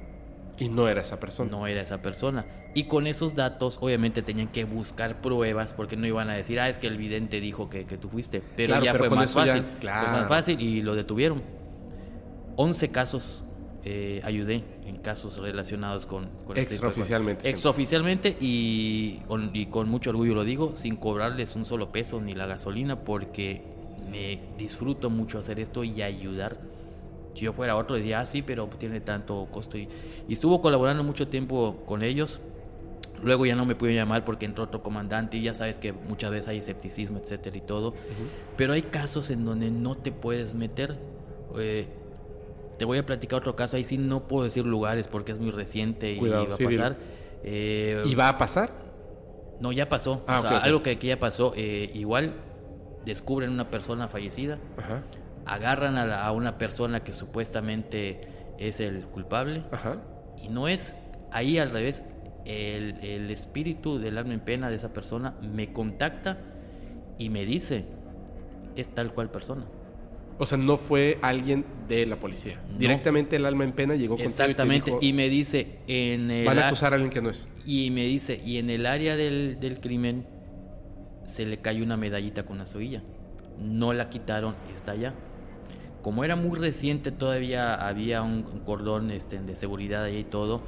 Y 0.58 0.70
no 0.70 0.88
era 0.88 1.02
esa 1.02 1.20
persona. 1.20 1.52
No 1.52 1.68
era 1.68 1.82
esa 1.82 2.02
persona. 2.02 2.46
Y 2.76 2.84
con 2.86 3.08
esos 3.08 3.36
datos, 3.36 3.78
obviamente 3.82 4.22
tenían 4.22 4.48
que 4.48 4.64
buscar 4.66 5.20
pruebas 5.20 5.74
porque 5.74 5.96
no 5.98 6.08
iban 6.08 6.30
a 6.30 6.34
decir, 6.36 6.60
ah, 6.60 6.70
es 6.70 6.78
que 6.80 6.88
el 6.88 6.98
vidente 6.98 7.42
dijo 7.42 7.70
que, 7.70 7.86
que 7.86 7.98
tú 7.98 8.08
fuiste. 8.10 8.42
Pero 8.56 8.68
Claro, 8.70 8.86
ya 8.86 8.92
pero 8.94 9.06
fue 9.06 9.16
más 9.18 9.30
eso 9.32 9.40
ya- 9.46 9.54
fácil. 9.54 9.64
Fue 9.70 9.80
claro. 9.80 10.12
más 10.12 10.28
fácil 10.30 10.62
y 10.62 10.82
lo 10.82 10.96
detuvieron. 10.96 11.42
11 12.56 12.90
casos 12.92 13.44
eh, 13.86 14.22
ayudé 14.24 14.64
en 14.86 14.98
casos 14.98 15.38
relacionados 15.38 16.06
con... 16.06 16.30
con 16.46 16.58
este. 16.58 16.76
Extraoficialmente. 16.76 17.50
Extraoficialmente 17.50 18.38
y 18.40 19.18
con, 19.28 19.52
y 19.54 19.66
con 19.66 19.90
mucho 19.90 20.12
orgullo 20.12 20.36
lo 20.36 20.44
digo, 20.44 20.76
sin 20.76 20.96
cobrarles 20.96 21.56
un 21.56 21.66
solo 21.66 21.92
peso 21.92 22.22
ni 22.22 22.34
la 22.34 22.46
gasolina 22.46 23.00
porque 23.04 23.62
me 24.10 24.40
disfruto 24.58 25.10
mucho 25.10 25.40
hacer 25.40 25.60
esto 25.60 25.84
y 25.84 26.02
ayudar. 26.02 26.58
Si 27.34 27.46
yo 27.46 27.54
fuera 27.54 27.76
otro 27.76 27.96
diría, 27.96 28.20
ah, 28.20 28.26
sí, 28.26 28.42
pero 28.42 28.68
tiene 28.78 29.02
tanto 29.02 29.48
costo. 29.52 29.78
Y, 29.78 29.90
y 30.28 30.34
estuvo 30.34 30.62
colaborando 30.62 31.04
mucho 31.04 31.28
tiempo 31.28 31.84
con 31.86 32.04
ellos. 32.04 32.40
Luego 33.24 33.46
ya 33.46 33.56
no 33.56 33.66
me 33.66 33.74
pude 33.76 33.96
llamar 33.96 34.26
porque 34.26 34.46
entró 34.46 34.66
otro 34.66 34.84
comandante 34.84 35.38
y 35.38 35.44
ya 35.44 35.54
sabes 35.54 35.78
que 35.78 35.94
muchas 35.94 36.30
veces 36.30 36.50
hay 36.50 36.58
escepticismo, 36.58 37.20
etcétera 37.20 37.58
y 37.58 37.62
todo. 37.62 37.96
Pero 38.58 38.74
hay 38.74 38.84
casos 38.84 39.30
en 39.30 39.46
donde 39.46 39.72
no 39.72 39.96
te 39.96 40.12
puedes 40.12 40.56
meter. 40.56 40.98
Eh, 41.58 41.88
te 42.84 42.86
voy 42.86 42.98
a 42.98 43.06
platicar 43.06 43.40
otro 43.40 43.56
caso. 43.56 43.78
Ahí 43.78 43.86
sí 43.86 43.98
no 43.98 44.28
puedo 44.28 44.44
decir 44.44 44.66
lugares 44.66 45.08
porque 45.08 45.32
es 45.32 45.40
muy 45.40 45.52
reciente 45.52 46.12
y 46.12 46.20
va 46.20 46.42
a 46.42 46.52
sí, 46.52 46.66
pasar. 46.66 46.98
Eh, 47.42 48.02
¿Y 48.04 48.14
va 48.14 48.28
a 48.28 48.38
pasar? 48.38 48.72
no, 49.62 49.72
ya 49.72 49.88
pasó. 49.88 50.22
Ah, 50.28 50.40
O 50.40 50.42
sea. 50.42 50.58
Algo 50.58 50.84
que, 50.84 51.00
que 51.00 51.08
ya 51.08 51.18
pasó. 51.18 51.54
eh, 51.56 51.90
igual 51.94 52.34
descubren 53.06 53.52
una 53.52 53.70
persona 53.70 54.10
fallecida 54.10 54.60
Ajá. 54.78 55.02
agarran 55.46 55.96
a, 55.98 56.06
la- 56.06 56.26
a 56.26 56.34
una 56.34 56.58
persona 56.58 57.06
que 57.06 57.14
supuestamente 57.14 58.20
es 58.58 58.82
el 58.82 59.06
culpable 59.06 59.64
Ajá. 59.72 60.02
y 60.44 60.50
no 60.50 60.68
es. 60.68 60.94
Ahí 61.32 61.58
al 61.60 61.70
revés, 61.70 62.04
el, 62.44 63.00
el 63.02 63.32
espíritu 63.32 63.98
del 63.98 64.18
alma 64.18 64.34
en 64.34 64.42
pena 64.42 64.70
de 64.70 64.76
esa 64.76 64.92
persona 64.92 65.36
me 65.42 65.72
contacta 65.72 66.38
y 67.18 67.30
me 67.30 67.46
dice, 67.46 67.86
es 68.76 68.90
tal 68.94 69.14
cual 69.14 69.32
persona. 69.32 69.68
O 70.40 70.46
sea, 70.46 70.58
no 70.58 70.78
fue 70.78 71.20
alguien 71.22 71.64
de 71.88 72.06
la 72.06 72.16
policía. 72.16 72.60
No. 72.72 72.78
Directamente 72.80 73.36
el 73.36 73.46
alma 73.46 73.64
en 73.64 73.72
pena 73.72 73.96
llegó 73.96 74.16
contigo 74.16 74.30
Exactamente. 74.30 74.92
y 74.92 75.00
te 75.00 75.06
Y, 75.06 75.12
dijo, 75.12 75.16
me 75.18 75.30
dice, 75.30 75.80
en 75.88 76.32
el 76.32 76.46
van 76.46 76.60
a 76.60 76.68
acusar 76.68 76.94
a 76.94 76.96
alguien 76.96 77.12
que 77.12 77.22
no 77.22 77.30
es. 77.30 77.48
y 77.66 77.92
me 77.92 78.04
dice, 78.06 78.42
y 78.44 78.58
en 78.58 78.70
el 78.70 78.86
área 78.86 79.16
del, 79.16 79.58
del 79.60 79.80
crimen 79.80 80.26
se 81.26 81.46
le 81.46 81.58
cayó 81.60 81.84
una 81.84 81.98
medallita 81.98 82.44
con 82.46 82.56
una 82.58 82.66
soguilla. 82.66 83.04
No 83.60 83.94
la 83.94 84.10
quitaron, 84.10 84.56
está 84.74 84.94
allá. 84.94 85.14
Como 86.02 86.24
era 86.26 86.36
muy 86.36 86.58
reciente, 86.58 87.12
todavía 87.12 87.76
había 87.76 88.24
un, 88.24 88.46
un 88.52 88.60
cordón 88.66 89.12
este, 89.12 89.40
de 89.40 89.56
seguridad 89.56 90.04
ahí 90.04 90.18
y 90.18 90.24
todo. 90.24 90.62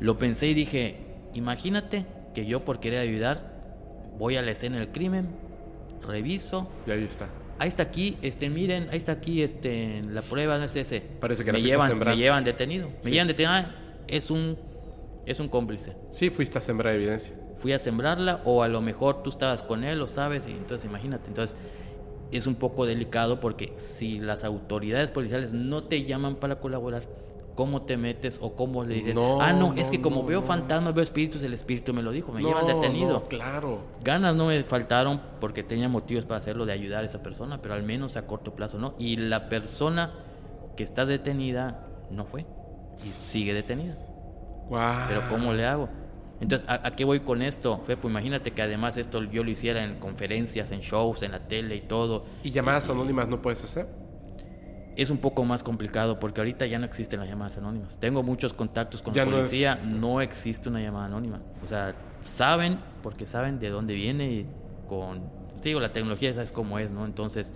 Lo 0.00 0.16
pensé 0.16 0.46
y 0.46 0.54
dije, 0.54 0.96
imagínate 1.34 2.06
que 2.34 2.46
yo 2.46 2.64
por 2.64 2.80
querer 2.80 3.00
ayudar 3.00 3.54
voy 4.18 4.36
a 4.36 4.42
la 4.42 4.52
escena 4.52 4.78
del 4.78 4.88
crimen, 4.92 5.26
reviso, 6.06 6.68
Y 6.86 6.90
ahí 6.92 7.02
está. 7.04 7.28
Ahí 7.58 7.68
está 7.68 7.82
aquí, 7.84 8.16
este, 8.22 8.48
miren, 8.50 8.88
ahí 8.90 8.98
está 8.98 9.12
aquí, 9.12 9.42
este, 9.42 10.02
la 10.10 10.22
prueba 10.22 10.58
no 10.58 10.64
es 10.64 10.76
ese. 10.76 11.00
Parece 11.20 11.44
que 11.44 11.52
me 11.52 11.60
llevan, 11.62 11.98
me 11.98 12.16
llevan 12.16 12.44
detenido, 12.44 12.88
me 12.88 12.94
Sí. 13.04 13.10
llevan 13.10 13.28
detenido, 13.28 13.52
ah, 13.52 13.74
es 14.08 14.30
un, 14.30 14.56
es 15.26 15.40
un 15.40 15.48
cómplice 15.48 15.96
Sí, 16.10 16.30
fuiste 16.30 16.58
a 16.58 16.60
sembrar 16.60 16.94
evidencia. 16.94 17.34
fui 17.58 17.72
a 17.72 17.78
sembrarla 17.78 18.42
o 18.44 18.62
a 18.62 18.68
lo 18.68 18.80
mejor 18.80 19.22
tú 19.22 19.30
estabas 19.30 19.62
con 19.62 19.82
él, 19.84 19.98
lo 19.98 20.08
sabes, 20.08 20.46
y 20.46 20.52
entonces 20.52 20.84
imagínate, 20.88 21.28
entonces 21.28 21.56
es 22.32 22.46
un 22.46 22.56
poco 22.56 22.86
delicado 22.86 23.40
porque 23.40 23.72
si 23.76 24.18
las 24.18 24.44
autoridades 24.44 25.10
policiales 25.10 25.52
no 25.52 25.84
te 25.84 26.04
llaman 26.04 26.36
para 26.36 26.58
colaborar, 26.60 27.04
¿cómo 27.56 27.82
te 27.82 27.96
metes 27.96 28.38
o 28.40 28.54
cómo 28.54 28.84
le 28.84 28.94
dices? 28.94 29.14
No, 29.14 29.40
ah, 29.40 29.52
no, 29.52 29.72
no, 29.72 29.74
es 29.74 29.90
que 29.90 30.00
como 30.00 30.22
no, 30.22 30.28
veo 30.28 30.42
fantasmas, 30.42 30.94
veo 30.94 31.02
espíritus, 31.02 31.42
el 31.42 31.54
espíritu 31.54 31.92
me 31.92 32.02
lo 32.02 32.12
dijo, 32.12 32.30
me 32.30 32.42
llevan 32.42 32.66
detenido. 32.68 33.24
claro. 33.28 33.80
Ganas 34.04 34.36
no 34.36 34.46
me 34.46 34.62
faltaron 34.62 35.20
porque 35.40 35.64
tenía 35.64 35.88
motivos 35.88 36.24
para 36.26 36.38
hacerlo 36.38 36.66
de 36.66 36.72
ayudar 36.72 37.02
a 37.02 37.06
esa 37.06 37.22
persona, 37.22 37.60
pero 37.60 37.74
al 37.74 37.82
menos 37.82 38.16
a 38.16 38.26
corto 38.26 38.54
plazo 38.54 38.78
no. 38.78 38.94
Y 38.98 39.16
la 39.16 39.48
persona 39.48 40.12
que 40.76 40.84
está 40.84 41.06
detenida 41.06 41.88
no 42.10 42.24
fue 42.24 42.46
y 43.04 43.08
sigue 43.08 43.52
detenida. 43.52 43.96
Guau. 44.68 45.08
Pero 45.08 45.22
¿cómo 45.28 45.52
le 45.52 45.64
hago? 45.64 45.88
Entonces, 46.40 46.68
¿a, 46.68 46.86
a 46.86 46.94
qué 46.94 47.04
voy 47.04 47.20
con 47.20 47.40
esto? 47.40 47.80
Fepo, 47.86 48.08
imagínate 48.08 48.50
que 48.50 48.60
además 48.60 48.98
esto 48.98 49.22
yo 49.24 49.42
lo 49.42 49.50
hiciera 49.50 49.82
en 49.82 49.98
conferencias, 49.98 50.70
en 50.70 50.80
shows, 50.80 51.22
en 51.22 51.32
la 51.32 51.48
tele 51.48 51.76
y 51.76 51.80
todo. 51.80 52.26
¿Y 52.44 52.50
llamadas 52.50 52.90
anónimas 52.90 53.28
no 53.28 53.40
puedes 53.40 53.64
hacer? 53.64 53.88
Es 54.96 55.10
un 55.10 55.18
poco 55.18 55.44
más 55.44 55.62
complicado 55.62 56.18
porque 56.18 56.40
ahorita 56.40 56.66
ya 56.66 56.78
no 56.78 56.86
existen 56.86 57.20
las 57.20 57.28
llamadas 57.28 57.58
anónimas. 57.58 57.98
Tengo 58.00 58.22
muchos 58.22 58.52
contactos 58.54 59.02
con 59.02 59.12
Ya 59.14 59.24
la 59.24 59.30
no 59.30 59.36
policía, 59.38 59.72
es- 59.72 59.88
no 59.88 60.20
existe 60.22 60.68
una 60.68 60.80
llamada 60.80 61.06
anónima. 61.06 61.40
O 61.64 61.68
sea, 61.68 61.94
saben, 62.22 62.78
porque 63.02 63.26
saben 63.26 63.58
de 63.58 63.68
dónde 63.68 63.94
viene 63.94 64.30
y 64.30 64.46
con... 64.88 65.20
Te 65.60 65.68
digo, 65.70 65.80
la 65.80 65.92
tecnología 65.92 66.32
sabes 66.32 66.50
cómo 66.52 66.78
es, 66.78 66.90
¿no? 66.90 67.04
Entonces, 67.04 67.52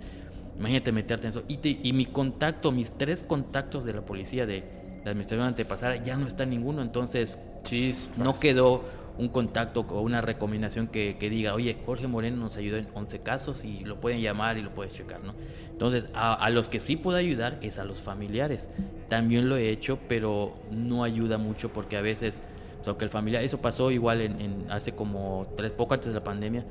imagínate 0.57 0.91
meterte 0.91 1.27
en 1.27 1.29
eso. 1.31 1.43
Y, 1.47 1.57
te- 1.57 1.79
y 1.81 1.93
mi 1.93 2.05
contacto, 2.05 2.71
mis 2.71 2.91
tres 2.91 3.23
contactos 3.23 3.83
de 3.85 3.93
la 3.93 4.01
policía 4.01 4.45
de 4.45 4.63
la 5.03 5.11
administración 5.11 5.47
antepasada, 5.47 5.95
ya 5.97 6.17
no 6.17 6.27
está 6.27 6.45
ninguno. 6.45 6.81
Entonces, 6.83 7.37
Chispas. 7.63 8.17
no 8.17 8.39
quedó 8.39 8.83
un 9.17 9.29
contacto 9.29 9.81
o 9.81 10.01
una 10.01 10.21
recomendación 10.21 10.87
que, 10.87 11.17
que 11.19 11.29
diga, 11.29 11.53
oye, 11.53 11.77
Jorge 11.85 12.07
Moreno 12.07 12.37
nos 12.37 12.57
ayudó 12.57 12.77
en 12.77 12.87
11 12.93 13.19
casos 13.19 13.63
y 13.63 13.83
lo 13.83 13.99
pueden 14.01 14.21
llamar 14.21 14.57
y 14.57 14.61
lo 14.61 14.71
puedes 14.71 14.93
checar, 14.93 15.21
¿no? 15.23 15.33
Entonces, 15.71 16.07
a, 16.13 16.33
a 16.33 16.49
los 16.49 16.69
que 16.69 16.79
sí 16.79 16.95
puedo 16.95 17.17
ayudar 17.17 17.57
es 17.61 17.77
a 17.79 17.83
los 17.83 18.01
familiares. 18.01 18.69
También 19.09 19.49
lo 19.49 19.57
he 19.57 19.69
hecho, 19.69 19.99
pero 20.07 20.55
no 20.71 21.03
ayuda 21.03 21.37
mucho 21.37 21.71
porque 21.73 21.97
a 21.97 22.01
veces, 22.01 22.41
o 22.81 22.85
sea, 22.85 22.93
que 22.97 23.03
el 23.05 23.09
familiar, 23.09 23.43
eso 23.43 23.59
pasó 23.59 23.91
igual 23.91 24.21
en, 24.21 24.39
en- 24.41 24.71
hace 24.71 24.93
como 24.93 25.47
tres, 25.57 25.71
poco 25.71 25.93
antes 25.93 26.07
de 26.07 26.13
la 26.13 26.23
pandemia, 26.23 26.65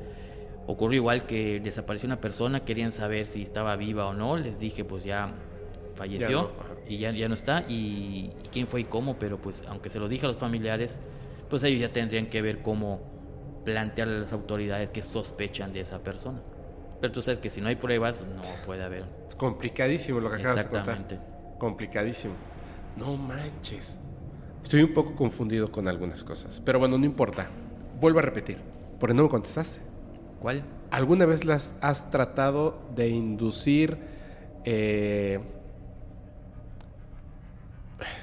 ocurrió 0.66 0.96
igual 0.98 1.26
que 1.26 1.60
desapareció 1.60 2.06
una 2.06 2.20
persona, 2.20 2.60
querían 2.64 2.92
saber 2.92 3.26
si 3.26 3.42
estaba 3.42 3.76
viva 3.76 4.06
o 4.06 4.14
no, 4.14 4.36
les 4.36 4.58
dije, 4.60 4.84
pues 4.84 5.04
ya 5.04 5.32
falleció 5.94 6.28
Ya 6.28 6.34
no, 6.36 6.42
ajá. 6.60 6.74
y 6.88 6.98
ya, 6.98 7.10
ya 7.12 7.28
no 7.28 7.34
está 7.34 7.64
y, 7.68 8.30
y 8.44 8.48
quién 8.50 8.66
fue 8.66 8.80
y 8.82 8.84
cómo, 8.84 9.18
pero 9.18 9.38
pues 9.38 9.64
aunque 9.68 9.90
se 9.90 9.98
lo 9.98 10.08
dije 10.08 10.24
a 10.26 10.28
los 10.28 10.36
familiares, 10.38 10.98
pues 11.50 11.64
ellos 11.64 11.80
ya 11.80 11.92
tendrían 11.92 12.26
que 12.26 12.40
ver 12.40 12.62
cómo 12.62 13.00
plantearle 13.64 14.16
a 14.16 14.20
las 14.20 14.32
autoridades 14.32 14.88
que 14.90 15.02
sospechan 15.02 15.72
de 15.72 15.80
esa 15.80 15.98
persona. 15.98 16.40
Pero 17.00 17.12
tú 17.12 17.20
sabes 17.20 17.40
que 17.40 17.50
si 17.50 17.60
no 17.60 17.68
hay 17.68 17.76
pruebas, 17.76 18.24
no 18.24 18.42
puede 18.64 18.84
haber. 18.84 19.04
Es 19.28 19.34
complicadísimo 19.34 20.20
lo 20.20 20.30
que 20.30 20.36
acabas 20.36 20.54
de 20.56 20.60
Exactamente. 20.62 21.16
contar. 21.16 21.58
Complicadísimo. 21.58 22.34
No 22.96 23.16
manches. 23.16 24.00
Estoy 24.62 24.82
un 24.82 24.94
poco 24.94 25.14
confundido 25.14 25.70
con 25.72 25.88
algunas 25.88 26.22
cosas. 26.22 26.62
Pero 26.64 26.78
bueno, 26.78 26.96
no 26.96 27.04
importa. 27.04 27.48
Vuelvo 28.00 28.20
a 28.20 28.22
repetir. 28.22 28.58
¿Por 28.98 29.08
qué 29.10 29.14
no 29.14 29.24
me 29.24 29.28
contestaste? 29.28 29.80
¿Cuál? 30.40 30.62
¿Alguna 30.90 31.26
vez 31.26 31.44
las 31.44 31.74
has 31.80 32.10
tratado 32.10 32.80
de 32.94 33.08
inducir, 33.08 33.98
eh, 34.64 35.40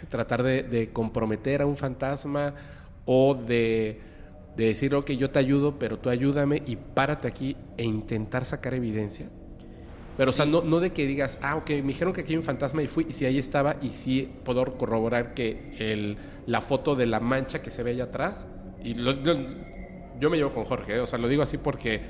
tratar 0.09 0.43
de, 0.43 0.63
de 0.63 0.91
comprometer 0.91 1.61
a 1.61 1.65
un 1.65 1.77
fantasma 1.77 2.53
o 3.07 3.33
de 3.33 4.01
de 4.55 4.65
decir, 4.65 4.95
ok, 4.95 5.11
yo 5.11 5.29
te 5.29 5.37
ayudo, 5.37 5.77
pero 5.77 5.99
tú 5.99 6.09
ayúdame 6.09 6.63
y 6.65 6.77
párate 6.77 7.27
aquí 7.27 7.55
e 7.77 7.83
intentar 7.83 8.43
sacar 8.43 8.73
evidencia. 8.73 9.27
Pero, 10.17 10.31
o 10.31 10.33
sea, 10.33 10.45
Sí. 10.45 10.51
no, 10.51 10.63
no 10.63 10.79
de 10.79 10.89
que 10.89 11.05
digas, 11.05 11.37
ah, 11.43 11.57
ok, 11.57 11.69
me 11.69 11.89
dijeron 11.89 12.11
que 12.11 12.21
aquí 12.21 12.33
hay 12.33 12.37
un 12.37 12.43
fantasma 12.43 12.81
y 12.81 12.87
fui, 12.87 13.05
y 13.07 13.13
si 13.13 13.25
ahí 13.25 13.37
estaba, 13.37 13.75
y 13.83 13.89
sí 13.89 14.27
puedo 14.43 14.65
corroborar 14.75 15.35
que 15.35 15.73
el, 15.77 16.17
la 16.47 16.61
foto 16.61 16.95
de 16.95 17.05
la 17.05 17.19
mancha 17.19 17.61
que 17.61 17.69
se 17.69 17.83
ve 17.83 17.91
allá 17.91 18.05
atrás, 18.05 18.47
y 18.83 18.95
lo- 18.95 19.13
lo- 19.13 19.37
yo 20.19 20.29
me 20.31 20.37
llevo 20.37 20.53
con 20.55 20.65
Jorge, 20.65 20.95
¿eh? 20.95 20.99
o 21.01 21.05
sea, 21.05 21.19
lo 21.19 21.27
digo 21.27 21.43
así 21.43 21.59
porque 21.59 22.01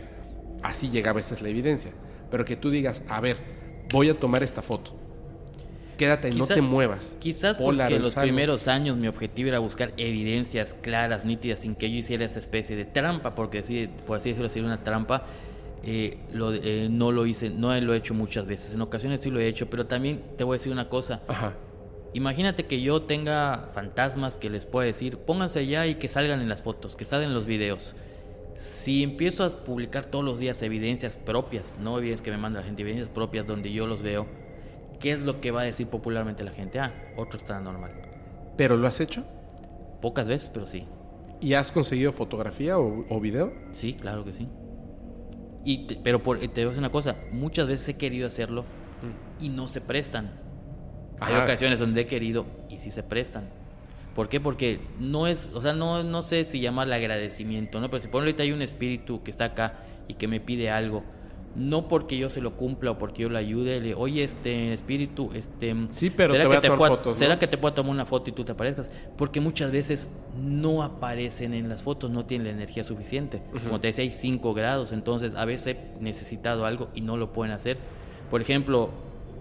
así 0.64 0.90
llega 0.90 1.12
a 1.12 1.14
veces 1.14 1.42
la 1.42 1.50
evidencia. 1.50 1.92
Pero 2.32 2.46
que 2.46 2.56
tú 2.56 2.70
digas, 2.70 3.02
a 3.10 3.20
ver, 3.20 3.36
voy 3.92 4.08
a 4.08 4.14
tomar 4.14 4.42
esta 4.42 4.62
foto. 4.62 4.94
Quédate, 5.98 6.32
no 6.32 6.46
te 6.46 6.62
muevas. 6.62 7.16
Quizás 7.20 7.58
porque 7.58 8.00
los 8.00 8.14
primeros 8.16 8.68
años 8.68 8.98
mi 8.98 9.08
objetivo 9.08 9.50
era 9.50 9.60
buscar 9.60 9.94
evidencias 9.98 10.76
claras, 10.82 11.26
nítidas, 11.26 11.60
sin 11.60 11.76
que 11.76 11.90
yo 11.90 11.98
hiciera 11.98 12.24
esa 12.26 12.40
especie 12.40 12.76
de 12.76 12.86
trampa, 12.86 13.34
porque 13.36 13.60
así, 13.60 13.90
por 14.06 14.18
así 14.18 14.30
decirlo, 14.30 14.50
sería 14.50 14.68
una 14.68 14.84
trampa. 14.84 15.26
eh, 15.84 16.18
lo, 16.32 16.54
eh, 16.54 16.88
no 16.90 17.12
lo 17.12 17.26
hice, 17.26 17.50
no 17.50 17.80
lo 17.80 17.94
he 17.94 17.98
hecho 17.98 18.14
muchas 18.14 18.46
veces. 18.46 18.74
En 18.74 18.82
ocasiones 18.82 19.22
sí 19.22 19.30
lo 19.30 19.40
he 19.40 19.48
hecho, 19.48 19.70
pero 19.70 19.86
también 19.88 20.24
te 20.38 20.44
voy 20.44 20.56
a 20.56 20.58
decir 20.58 20.72
una 20.72 20.90
cosa. 20.90 21.22
Ajá. 21.28 21.56
Imagínate 22.14 22.66
que 22.66 22.82
yo 22.82 23.04
tenga 23.04 23.70
fantasmas 23.74 24.38
que 24.38 24.50
les 24.50 24.66
pueda 24.66 24.88
decir, 24.88 25.18
pónganse 25.20 25.60
allá 25.60 25.86
y 25.88 25.96
que 25.96 26.08
salgan 26.08 26.42
en 26.42 26.50
las 26.50 26.62
fotos, 26.62 26.96
que 26.96 27.06
salgan 27.06 27.30
en 27.30 27.36
los 27.36 27.46
videos. 27.46 27.96
Si 28.56 29.04
empiezo 29.04 29.44
a 29.44 29.50
publicar 29.64 30.06
todos 30.08 30.26
los 30.26 30.40
días 30.40 30.62
evidencias 30.64 31.18
propias, 31.18 31.76
no 31.80 31.98
evidencias 31.98 32.24
que 32.24 32.32
me 32.32 32.38
manda 32.38 32.62
la 32.62 32.66
gente, 32.66 32.82
evidencias 32.82 33.10
propias 33.10 33.46
donde 33.46 33.72
yo 33.72 33.86
los 33.88 34.02
veo, 34.02 34.26
¿qué 35.00 35.12
es 35.12 35.22
lo 35.22 35.40
que 35.42 35.52
va 35.52 35.62
a 35.62 35.66
decir 35.66 35.88
popularmente 35.88 36.44
la 36.44 36.52
gente? 36.52 36.80
Ah, 36.80 36.94
otro 37.16 37.40
está 37.40 37.60
normal. 37.60 37.92
¿Pero 38.56 38.78
lo 38.78 38.88
has 38.88 39.00
hecho? 39.00 39.24
Pocas 40.02 40.28
veces, 40.28 40.50
pero 40.54 40.68
sí. 40.68 40.86
¿Y 41.42 41.54
has 41.54 41.72
conseguido 41.72 42.12
fotografía 42.12 42.78
o, 42.80 43.06
o 43.10 43.20
video? 43.20 43.54
Sí, 43.72 43.94
claro 43.94 44.24
que 44.26 44.34
sí. 44.34 44.48
Y 45.64 45.88
te- 45.88 45.96
pero 45.96 46.24
por, 46.24 46.40
te 46.40 46.48
voy 46.48 46.64
a 46.64 46.66
decir 46.68 46.80
una 46.80 46.92
cosa, 46.92 47.16
muchas 47.32 47.68
veces 47.68 47.90
he 47.90 47.94
querido 47.96 48.28
hacerlo 48.28 48.66
y 49.40 49.50
no 49.50 49.68
se 49.68 49.82
prestan. 49.82 50.32
Hay 51.20 51.34
Ajá. 51.34 51.44
ocasiones 51.44 51.80
donde 51.80 52.02
he 52.02 52.08
querido 52.08 52.46
y 52.70 52.80
sí 52.80 52.90
se 52.92 53.04
prestan. 53.04 53.50
¿Por 54.16 54.30
qué? 54.30 54.40
Porque 54.40 54.80
no 55.00 55.28
es, 55.28 55.50
o 55.54 55.62
sea, 55.62 55.74
no, 55.74 56.04
no 56.04 56.24
sé 56.24 56.46
si 56.46 56.60
llamarle 56.60 56.96
agradecimiento, 56.96 57.80
¿no? 57.80 57.90
Pero 57.90 58.02
si 58.02 58.08
por 58.08 58.22
ahorita 58.22 58.42
hay 58.44 58.52
un 58.52 58.62
espíritu 58.64 59.22
que 59.22 59.30
está 59.30 59.46
acá 59.46 59.80
y 60.08 60.16
que 60.16 60.28
me 60.28 60.40
pide 60.40 60.72
algo, 60.72 61.04
no 61.58 61.88
porque 61.88 62.18
yo 62.18 62.30
se 62.30 62.40
lo 62.40 62.56
cumpla 62.56 62.92
o 62.92 62.98
porque 63.00 63.24
yo 63.24 63.30
lo 63.30 63.38
ayude, 63.38 63.82
le, 63.82 63.96
oye, 63.96 64.24
este 64.24 64.74
espíritu, 64.74 65.32
este... 65.34 65.76
Sí, 65.90 66.12
pero 66.12 66.32
¿será 66.34 66.44
te 66.44 66.48
voy 66.48 66.54
que 66.54 66.58
a 66.58 66.62
tomar 66.62 66.78
pueda- 66.78 66.92
fotos, 66.92 67.08
¿no? 67.08 67.14
¿Será 67.20 67.40
que 67.40 67.48
te 67.48 67.58
pueda 67.58 67.74
tomar 67.74 67.92
una 67.92 68.06
foto 68.06 68.30
y 68.30 68.34
tú 68.34 68.46
te 68.46 68.52
aparezcas? 68.52 68.92
Porque 69.18 69.42
muchas 69.42 69.72
veces 69.72 70.10
no 70.40 70.84
aparecen 70.84 71.54
en 71.56 71.68
las 71.68 71.82
fotos, 71.82 72.12
no 72.12 72.26
tienen 72.26 72.48
la 72.48 72.54
energía 72.54 72.84
suficiente. 72.84 73.42
Como 73.64 73.80
te 73.80 73.88
decía, 73.88 74.04
hay 74.04 74.12
5 74.12 74.54
grados, 74.54 74.92
entonces 74.92 75.34
a 75.36 75.46
veces 75.46 75.76
he 75.76 76.02
necesitado 76.02 76.66
algo 76.66 76.90
y 76.94 77.02
no 77.02 77.18
lo 77.18 77.34
pueden 77.34 77.54
hacer. 77.54 77.78
Por 78.30 78.42
ejemplo, 78.42 78.92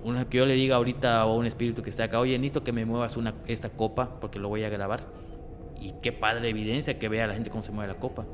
una 0.02 0.28
que 0.28 0.38
yo 0.38 0.46
le 0.46 0.54
diga 0.54 0.76
ahorita 0.76 1.20
a 1.20 1.26
un 1.26 1.44
espíritu 1.44 1.82
que 1.82 1.90
está 1.90 2.04
acá, 2.04 2.18
oye, 2.20 2.38
necesito 2.38 2.64
que 2.64 2.72
me 2.72 2.86
muevas 2.86 3.16
una, 3.18 3.34
esta 3.46 3.68
copa 3.68 4.18
porque 4.20 4.38
lo 4.38 4.48
voy 4.48 4.64
a 4.64 4.68
grabar. 4.70 5.00
Y 5.78 5.92
qué 6.00 6.12
padre 6.12 6.48
evidencia 6.48 6.98
que 6.98 7.08
vea 7.10 7.26
la 7.26 7.34
gente 7.34 7.50
cómo 7.50 7.62
se 7.62 7.72
mueve 7.72 7.92
la 7.92 7.98
copa. 8.00 8.24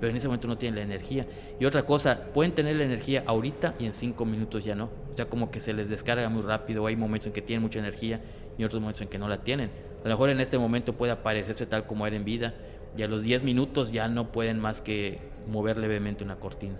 Pero 0.00 0.10
en 0.10 0.16
ese 0.16 0.26
momento 0.28 0.48
no 0.48 0.58
tienen 0.58 0.76
la 0.76 0.82
energía. 0.82 1.26
Y 1.58 1.64
otra 1.64 1.84
cosa, 1.86 2.18
pueden 2.34 2.52
tener 2.52 2.76
la 2.76 2.84
energía 2.84 3.22
ahorita 3.26 3.74
y 3.78 3.86
en 3.86 3.94
cinco 3.94 4.24
minutos 4.24 4.64
ya 4.64 4.74
no. 4.74 4.84
O 5.12 5.16
sea, 5.16 5.26
como 5.26 5.50
que 5.50 5.60
se 5.60 5.72
les 5.72 5.88
descarga 5.88 6.28
muy 6.28 6.42
rápido. 6.42 6.86
Hay 6.86 6.96
momentos 6.96 7.28
en 7.28 7.32
que 7.32 7.42
tienen 7.42 7.62
mucha 7.62 7.78
energía 7.78 8.20
y 8.58 8.64
otros 8.64 8.80
momentos 8.80 9.02
en 9.02 9.08
que 9.08 9.18
no 9.18 9.28
la 9.28 9.42
tienen. 9.42 9.70
A 10.04 10.08
lo 10.08 10.10
mejor 10.14 10.30
en 10.30 10.40
este 10.40 10.58
momento 10.58 10.94
puede 10.94 11.12
aparecerse 11.12 11.66
tal 11.66 11.86
como 11.86 12.06
era 12.06 12.16
en 12.16 12.24
vida. 12.24 12.54
Y 12.96 13.02
a 13.02 13.08
los 13.08 13.22
10 13.22 13.42
minutos 13.44 13.92
ya 13.92 14.08
no 14.08 14.30
pueden 14.32 14.60
más 14.60 14.80
que 14.80 15.18
mover 15.48 15.78
levemente 15.78 16.22
una 16.24 16.36
cortina. 16.36 16.76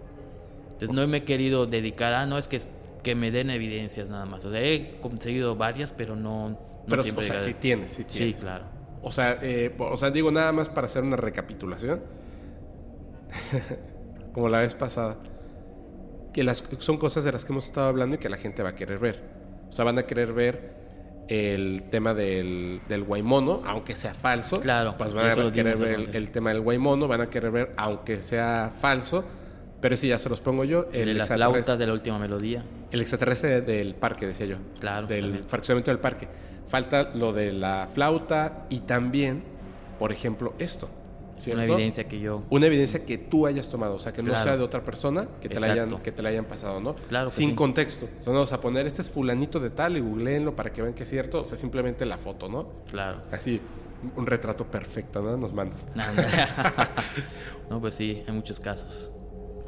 Entonces 0.72 0.94
no 0.94 1.06
me 1.06 1.18
he 1.18 1.24
querido 1.24 1.66
dedicar 1.66 2.12
a, 2.12 2.26
no 2.26 2.36
es 2.38 2.48
que, 2.48 2.60
que 3.02 3.14
me 3.14 3.30
den 3.30 3.50
evidencias 3.50 4.08
nada 4.08 4.26
más. 4.26 4.44
O 4.44 4.50
sea, 4.50 4.60
he 4.60 4.96
conseguido 5.00 5.56
varias, 5.56 5.92
pero 5.92 6.16
no, 6.16 6.50
no 6.50 6.58
Pero, 6.88 7.00
o 7.00 7.04
siempre 7.04 7.24
sea, 7.24 7.34
llega- 7.36 7.46
sí 7.46 7.54
tienes, 7.54 7.90
sí 7.92 8.02
Sí, 8.06 8.18
tienes. 8.18 8.40
claro. 8.42 8.64
O 9.02 9.10
sea, 9.12 9.38
eh, 9.42 9.72
o 9.78 9.96
sea, 9.96 10.10
digo 10.10 10.30
nada 10.30 10.50
más 10.52 10.68
para 10.68 10.86
hacer 10.86 11.02
una 11.02 11.16
recapitulación. 11.16 12.00
Como 14.32 14.48
la 14.48 14.60
vez 14.60 14.74
pasada. 14.74 15.16
Que 16.32 16.42
las, 16.42 16.64
son 16.78 16.96
cosas 16.98 17.22
de 17.24 17.32
las 17.32 17.44
que 17.44 17.52
hemos 17.52 17.66
estado 17.66 17.88
hablando 17.88 18.16
y 18.16 18.18
que 18.18 18.28
la 18.28 18.36
gente 18.36 18.62
va 18.62 18.70
a 18.70 18.74
querer 18.74 18.98
ver. 18.98 19.22
O 19.68 19.72
sea, 19.72 19.84
van 19.84 19.98
a 19.98 20.02
querer 20.04 20.32
ver 20.32 20.74
el 21.28 21.84
tema 21.90 22.12
del, 22.12 22.80
del 22.88 23.04
guaymono, 23.04 23.62
aunque 23.64 23.94
sea 23.94 24.12
falso. 24.14 24.60
Claro, 24.60 24.96
Pues 24.98 25.14
van 25.14 25.30
a 25.40 25.52
querer 25.52 25.76
ver 25.78 26.10
el, 26.12 26.30
tema 26.30 26.50
del 26.50 26.60
guaymono, 26.60 27.06
van 27.08 27.20
a 27.22 27.30
querer 27.30 27.50
ver, 27.50 27.72
aunque 27.76 28.20
sea 28.20 28.72
falso. 28.80 29.24
Pero 29.80 29.96
sí, 29.96 30.08
ya 30.08 30.18
se 30.18 30.28
los 30.28 30.40
pongo 30.40 30.64
yo. 30.64 30.86
El 30.92 31.06
de 31.08 31.14
las 31.14 31.30
extraterrestre- 31.30 31.36
flautas 31.36 31.78
de 31.78 31.86
la 31.86 31.92
última 31.92 32.18
melodía. 32.18 32.64
el 32.90 33.00
extraterrestre 33.00 33.60
del 33.60 33.94
parque, 33.94 34.26
decía 34.26 34.46
yo. 34.46 34.56
Claro, 34.80 35.06
Del 35.06 35.24
también. 35.24 35.44
fraccionamiento 35.48 35.90
del 35.90 36.00
parque. 36.00 36.26
Falta 36.66 37.10
lo 37.14 37.32
de 37.32 37.52
la 37.52 37.88
flauta 37.92 38.66
y 38.70 38.80
también, 38.80 39.44
por 39.98 40.10
ejemplo, 40.10 40.54
esto. 40.58 40.88
¿Cierto? 41.44 41.62
Una 41.62 41.72
evidencia 41.72 42.08
que 42.08 42.20
yo... 42.20 42.42
Una 42.50 42.66
evidencia 42.66 43.04
que 43.04 43.18
tú 43.18 43.46
hayas 43.46 43.68
tomado, 43.68 43.94
o 43.94 43.98
sea, 43.98 44.12
que 44.12 44.22
no 44.22 44.34
sea 44.36 44.56
de 44.56 44.62
otra 44.62 44.82
persona 44.82 45.28
que 45.40 45.48
te, 45.48 45.60
la 45.60 45.72
hayan, 45.72 45.98
que 45.98 46.12
te 46.12 46.22
la 46.22 46.30
hayan 46.30 46.44
pasado, 46.46 46.80
¿no? 46.80 46.94
Claro 47.08 47.30
que 47.30 47.36
Sin 47.36 47.50
sí. 47.50 47.54
contexto. 47.54 48.06
O 48.06 48.22
sea, 48.22 48.32
no 48.32 48.38
vamos 48.40 48.52
a 48.52 48.60
poner, 48.60 48.86
este 48.86 49.02
es 49.02 49.10
fulanito 49.10 49.60
de 49.60 49.70
tal 49.70 49.96
y 49.96 50.00
googleenlo 50.00 50.56
para 50.56 50.72
que 50.72 50.82
vean 50.82 50.94
que 50.94 51.04
es 51.04 51.10
cierto. 51.10 51.42
O 51.42 51.44
sea, 51.44 51.56
simplemente 51.56 52.04
la 52.06 52.18
foto, 52.18 52.48
¿no? 52.48 52.68
Claro. 52.90 53.22
Así, 53.30 53.60
un 54.16 54.26
retrato 54.26 54.64
perfecto, 54.66 55.22
¿no? 55.22 55.36
Nos 55.36 55.52
mandas. 55.52 55.86
No, 55.96 56.04
no, 57.70 57.80
pues 57.80 57.94
sí, 57.94 58.22
hay 58.26 58.34
muchos 58.34 58.60
casos. 58.60 59.10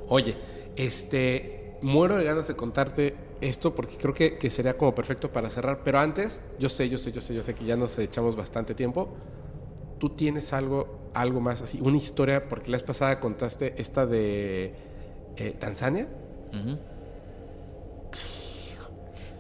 Oye, 0.08 0.36
este, 0.76 1.78
muero 1.82 2.16
de 2.16 2.24
ganas 2.24 2.48
de 2.48 2.54
contarte 2.54 3.16
esto 3.40 3.74
porque 3.74 3.96
creo 3.96 4.14
que, 4.14 4.38
que 4.38 4.50
sería 4.50 4.76
como 4.76 4.94
perfecto 4.94 5.30
para 5.30 5.50
cerrar. 5.50 5.80
Pero 5.84 5.98
antes, 5.98 6.40
yo 6.58 6.68
sé, 6.68 6.88
yo 6.88 6.98
sé, 6.98 7.12
yo 7.12 7.20
sé, 7.20 7.34
yo 7.34 7.42
sé 7.42 7.54
que 7.54 7.64
ya 7.64 7.76
nos 7.76 7.98
echamos 7.98 8.36
bastante 8.36 8.74
tiempo. 8.74 9.14
Tú 9.98 10.10
tienes 10.10 10.52
algo, 10.52 11.10
algo 11.14 11.40
más 11.40 11.62
así, 11.62 11.78
una 11.80 11.96
historia, 11.96 12.48
porque 12.48 12.70
la 12.70 12.76
vez 12.76 12.82
pasada 12.82 13.18
contaste 13.20 13.74
esta 13.78 14.06
de 14.06 14.74
eh, 15.36 15.56
Tanzania. 15.58 16.06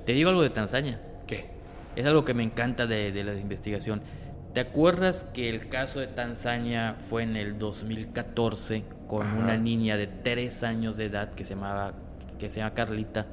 Te 0.04 0.12
digo 0.12 0.30
algo 0.30 0.42
de 0.42 0.50
Tanzania. 0.50 1.00
¿Qué? 1.26 1.46
Es 1.96 2.06
algo 2.06 2.24
que 2.24 2.34
me 2.34 2.42
encanta 2.42 2.86
de, 2.86 3.12
de 3.12 3.24
la 3.24 3.34
investigación. 3.34 4.02
¿Te 4.54 4.60
acuerdas 4.60 5.26
que 5.34 5.48
el 5.50 5.68
caso 5.68 6.00
de 6.00 6.06
Tanzania 6.06 6.96
fue 7.10 7.22
en 7.22 7.36
el 7.36 7.58
2014 7.58 8.84
con 9.06 9.26
Ajá. 9.26 9.36
una 9.38 9.56
niña 9.56 9.96
de 9.96 10.06
3 10.06 10.62
años 10.62 10.96
de 10.96 11.06
edad 11.06 11.30
que 11.34 11.44
se 11.44 11.54
llamaba 11.54 11.94
que 12.38 12.48
se 12.50 12.60
llama 12.60 12.72
Carlita, 12.74 13.26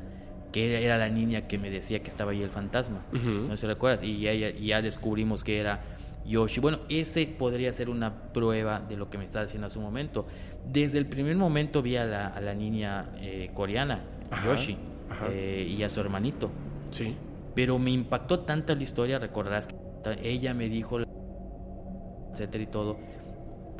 que 0.52 0.84
era 0.84 0.98
la 0.98 1.10
niña 1.10 1.48
que 1.48 1.58
me 1.58 1.70
decía 1.70 2.02
que 2.02 2.10
estaba 2.10 2.32
ahí 2.32 2.42
el 2.42 2.50
fantasma? 2.50 3.06
No 3.14 3.56
sé 3.56 3.62
si 3.62 3.68
recuerdas. 3.68 4.04
Y 4.06 4.20
ya- 4.20 4.34
ya 4.52 4.82
descubrimos 4.82 5.44
que 5.44 5.60
era 5.60 5.82
Yoshi. 6.26 6.60
Bueno, 6.60 6.80
ese 6.90 7.26
podría 7.28 7.74
ser 7.74 7.90
una 7.90 8.32
prueba 8.34 8.80
de 8.80 8.96
lo 8.98 9.10
que 9.10 9.18
me 9.18 9.26
estaba 9.26 9.46
diciendo 9.46 9.68
hace 9.68 9.78
un 9.78 9.86
momento. 9.86 10.26
Desde 10.66 10.98
el 10.98 11.06
primer 11.06 11.36
momento 11.36 11.82
vi 11.82 11.98
a 11.98 12.06
la, 12.06 12.28
a 12.28 12.40
la 12.42 12.54
niña 12.54 13.10
eh, 13.20 13.52
coreana, 13.54 14.04
Ajá, 14.32 14.48
Yoshi, 14.48 14.78
ajá. 15.10 15.28
eh, 15.30 15.68
y 15.78 15.84
a 15.84 15.90
su 15.90 16.00
hermanito. 16.00 16.50
Sí. 16.92 17.16
Pero 17.56 17.78
me 17.80 17.92
impactó 17.92 18.40
tanto 18.42 18.74
la 18.74 18.84
historia, 18.84 19.20
recordarás 19.20 19.68
que 19.68 19.76
ella 20.24 20.54
me 20.54 20.70
dijo, 20.70 21.00
etcétera 22.34 22.64
y 22.64 22.68
todo. 22.68 22.98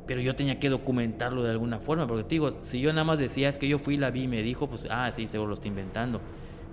Pero 0.06 0.20
yo 0.20 0.36
tenía 0.36 0.60
que 0.60 0.70
documentarlo 0.70 1.44
de 1.44 1.52
alguna 1.52 1.80
forma, 1.80 2.06
porque 2.06 2.24
te 2.24 2.30
digo, 2.36 2.58
si 2.62 2.82
yo 2.82 2.92
nada 2.92 3.06
más 3.06 3.18
decía 3.20 3.48
es 3.50 3.58
que 3.58 3.68
yo 3.70 3.80
fui, 3.80 3.98
la 3.98 4.12
vi 4.12 4.24
y 4.24 4.28
me 4.28 4.44
dijo, 4.44 4.68
pues, 4.68 4.86
ah, 4.90 5.10
sí, 5.12 5.28
seguro 5.28 5.50
lo 5.50 5.56
está 5.56 5.68
inventando. 5.70 6.20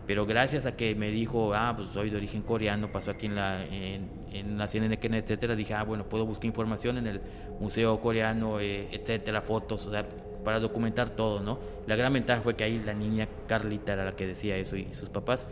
Pero 0.07 0.27
gracias 0.27 0.67
a 0.67 0.77
que 0.77 0.95
me 0.95 1.11
dijo, 1.11 1.55
ah, 1.55 1.75
pues 1.77 1.91
soy 1.91 2.11
de 2.11 2.17
origen 2.17 2.43
coreano, 2.43 2.91
pasó 2.91 3.13
aquí 3.13 3.27
en 3.27 3.37
la, 3.37 3.65
en, 3.65 4.09
en 4.33 4.59
la 4.59 4.67
CNN, 4.67 4.99
etcétera, 5.19 5.55
dije, 5.55 5.75
ah, 5.75 5.85
bueno, 5.85 6.05
puedo 6.05 6.27
buscar 6.27 6.47
información 6.47 6.99
en 6.99 7.07
el 7.07 7.21
Museo 7.61 8.01
Coreano, 8.01 8.59
eh, 8.61 8.89
etcétera, 8.91 9.41
fotos, 9.43 9.87
o 9.87 9.91
sea, 9.91 10.07
para 10.45 10.59
documentar 10.59 11.11
todo, 11.11 11.41
¿no? 11.41 11.59
La 11.87 11.97
gran 11.97 12.13
ventaja 12.13 12.41
fue 12.41 12.57
que 12.57 12.65
ahí 12.65 12.79
la 12.85 12.95
niña 12.95 13.29
Carlita 13.47 13.93
era 13.93 14.05
la 14.05 14.13
que 14.13 14.27
decía 14.27 14.57
eso 14.57 14.77
y 14.77 14.93
sus 14.95 15.09
papás. 15.09 15.47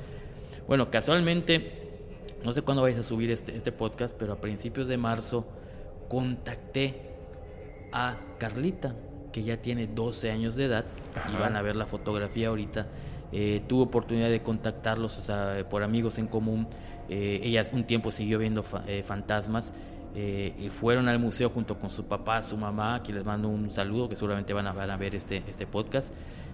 Bueno, 0.67 0.91
casualmente, 0.91 1.91
no 2.45 2.53
sé 2.53 2.63
cuándo 2.63 2.83
vais 2.83 2.99
a 2.99 3.03
subir 3.03 3.31
este, 3.31 3.57
este 3.57 3.73
podcast, 3.73 4.17
pero 4.19 4.33
a 4.33 4.41
principios 4.41 4.89
de 4.89 4.97
marzo 4.97 5.47
contacté 6.09 7.09
a 7.93 8.17
Carlita, 8.39 8.95
que 9.33 9.43
ya 9.43 9.59
tiene 9.59 9.87
12 9.87 10.31
años 10.31 10.57
de 10.57 10.65
edad, 10.65 10.85
y 11.15 11.19
Ajá. 11.19 11.39
van 11.39 11.57
a 11.57 11.63
ver 11.63 11.77
la 11.77 11.87
fotografía 11.87 12.49
ahorita. 12.49 12.87
Eh, 13.33 13.63
tuve 13.67 13.83
oportunidad 13.83 14.31
de 14.31 14.41
contactarlos 14.43 15.19
o 15.19 15.23
sea, 15.23 15.67
por 15.69 15.83
amigos 15.83 16.19
en 16.19 16.27
común. 16.27 16.67
Eh, 17.09 17.41
ella 17.43 17.63
un 17.73 17.85
tiempo 17.85 18.11
siguió 18.11 18.39
viendo 18.39 18.65
eh, 18.87 19.03
fantasmas. 19.03 19.73
eh, 20.15 20.55
y 20.59 20.69
fueron 20.71 21.09
al 21.09 21.19
museo 21.19 21.51
junto 21.51 21.79
con 21.79 21.91
su 21.91 22.05
papá, 22.07 22.43
su 22.43 22.57
mamá, 22.57 23.03
que 23.03 23.13
les 23.13 23.25
mando 23.25 23.49
un 23.49 23.71
saludo, 23.71 24.09
que 24.09 24.17
seguramente 24.17 24.53
van 24.53 24.67
a, 24.67 24.73
van 24.73 24.91
a 24.91 24.97
ver 24.97 25.15
este, 25.15 25.43
este 25.47 25.67
podcast. 25.67 26.13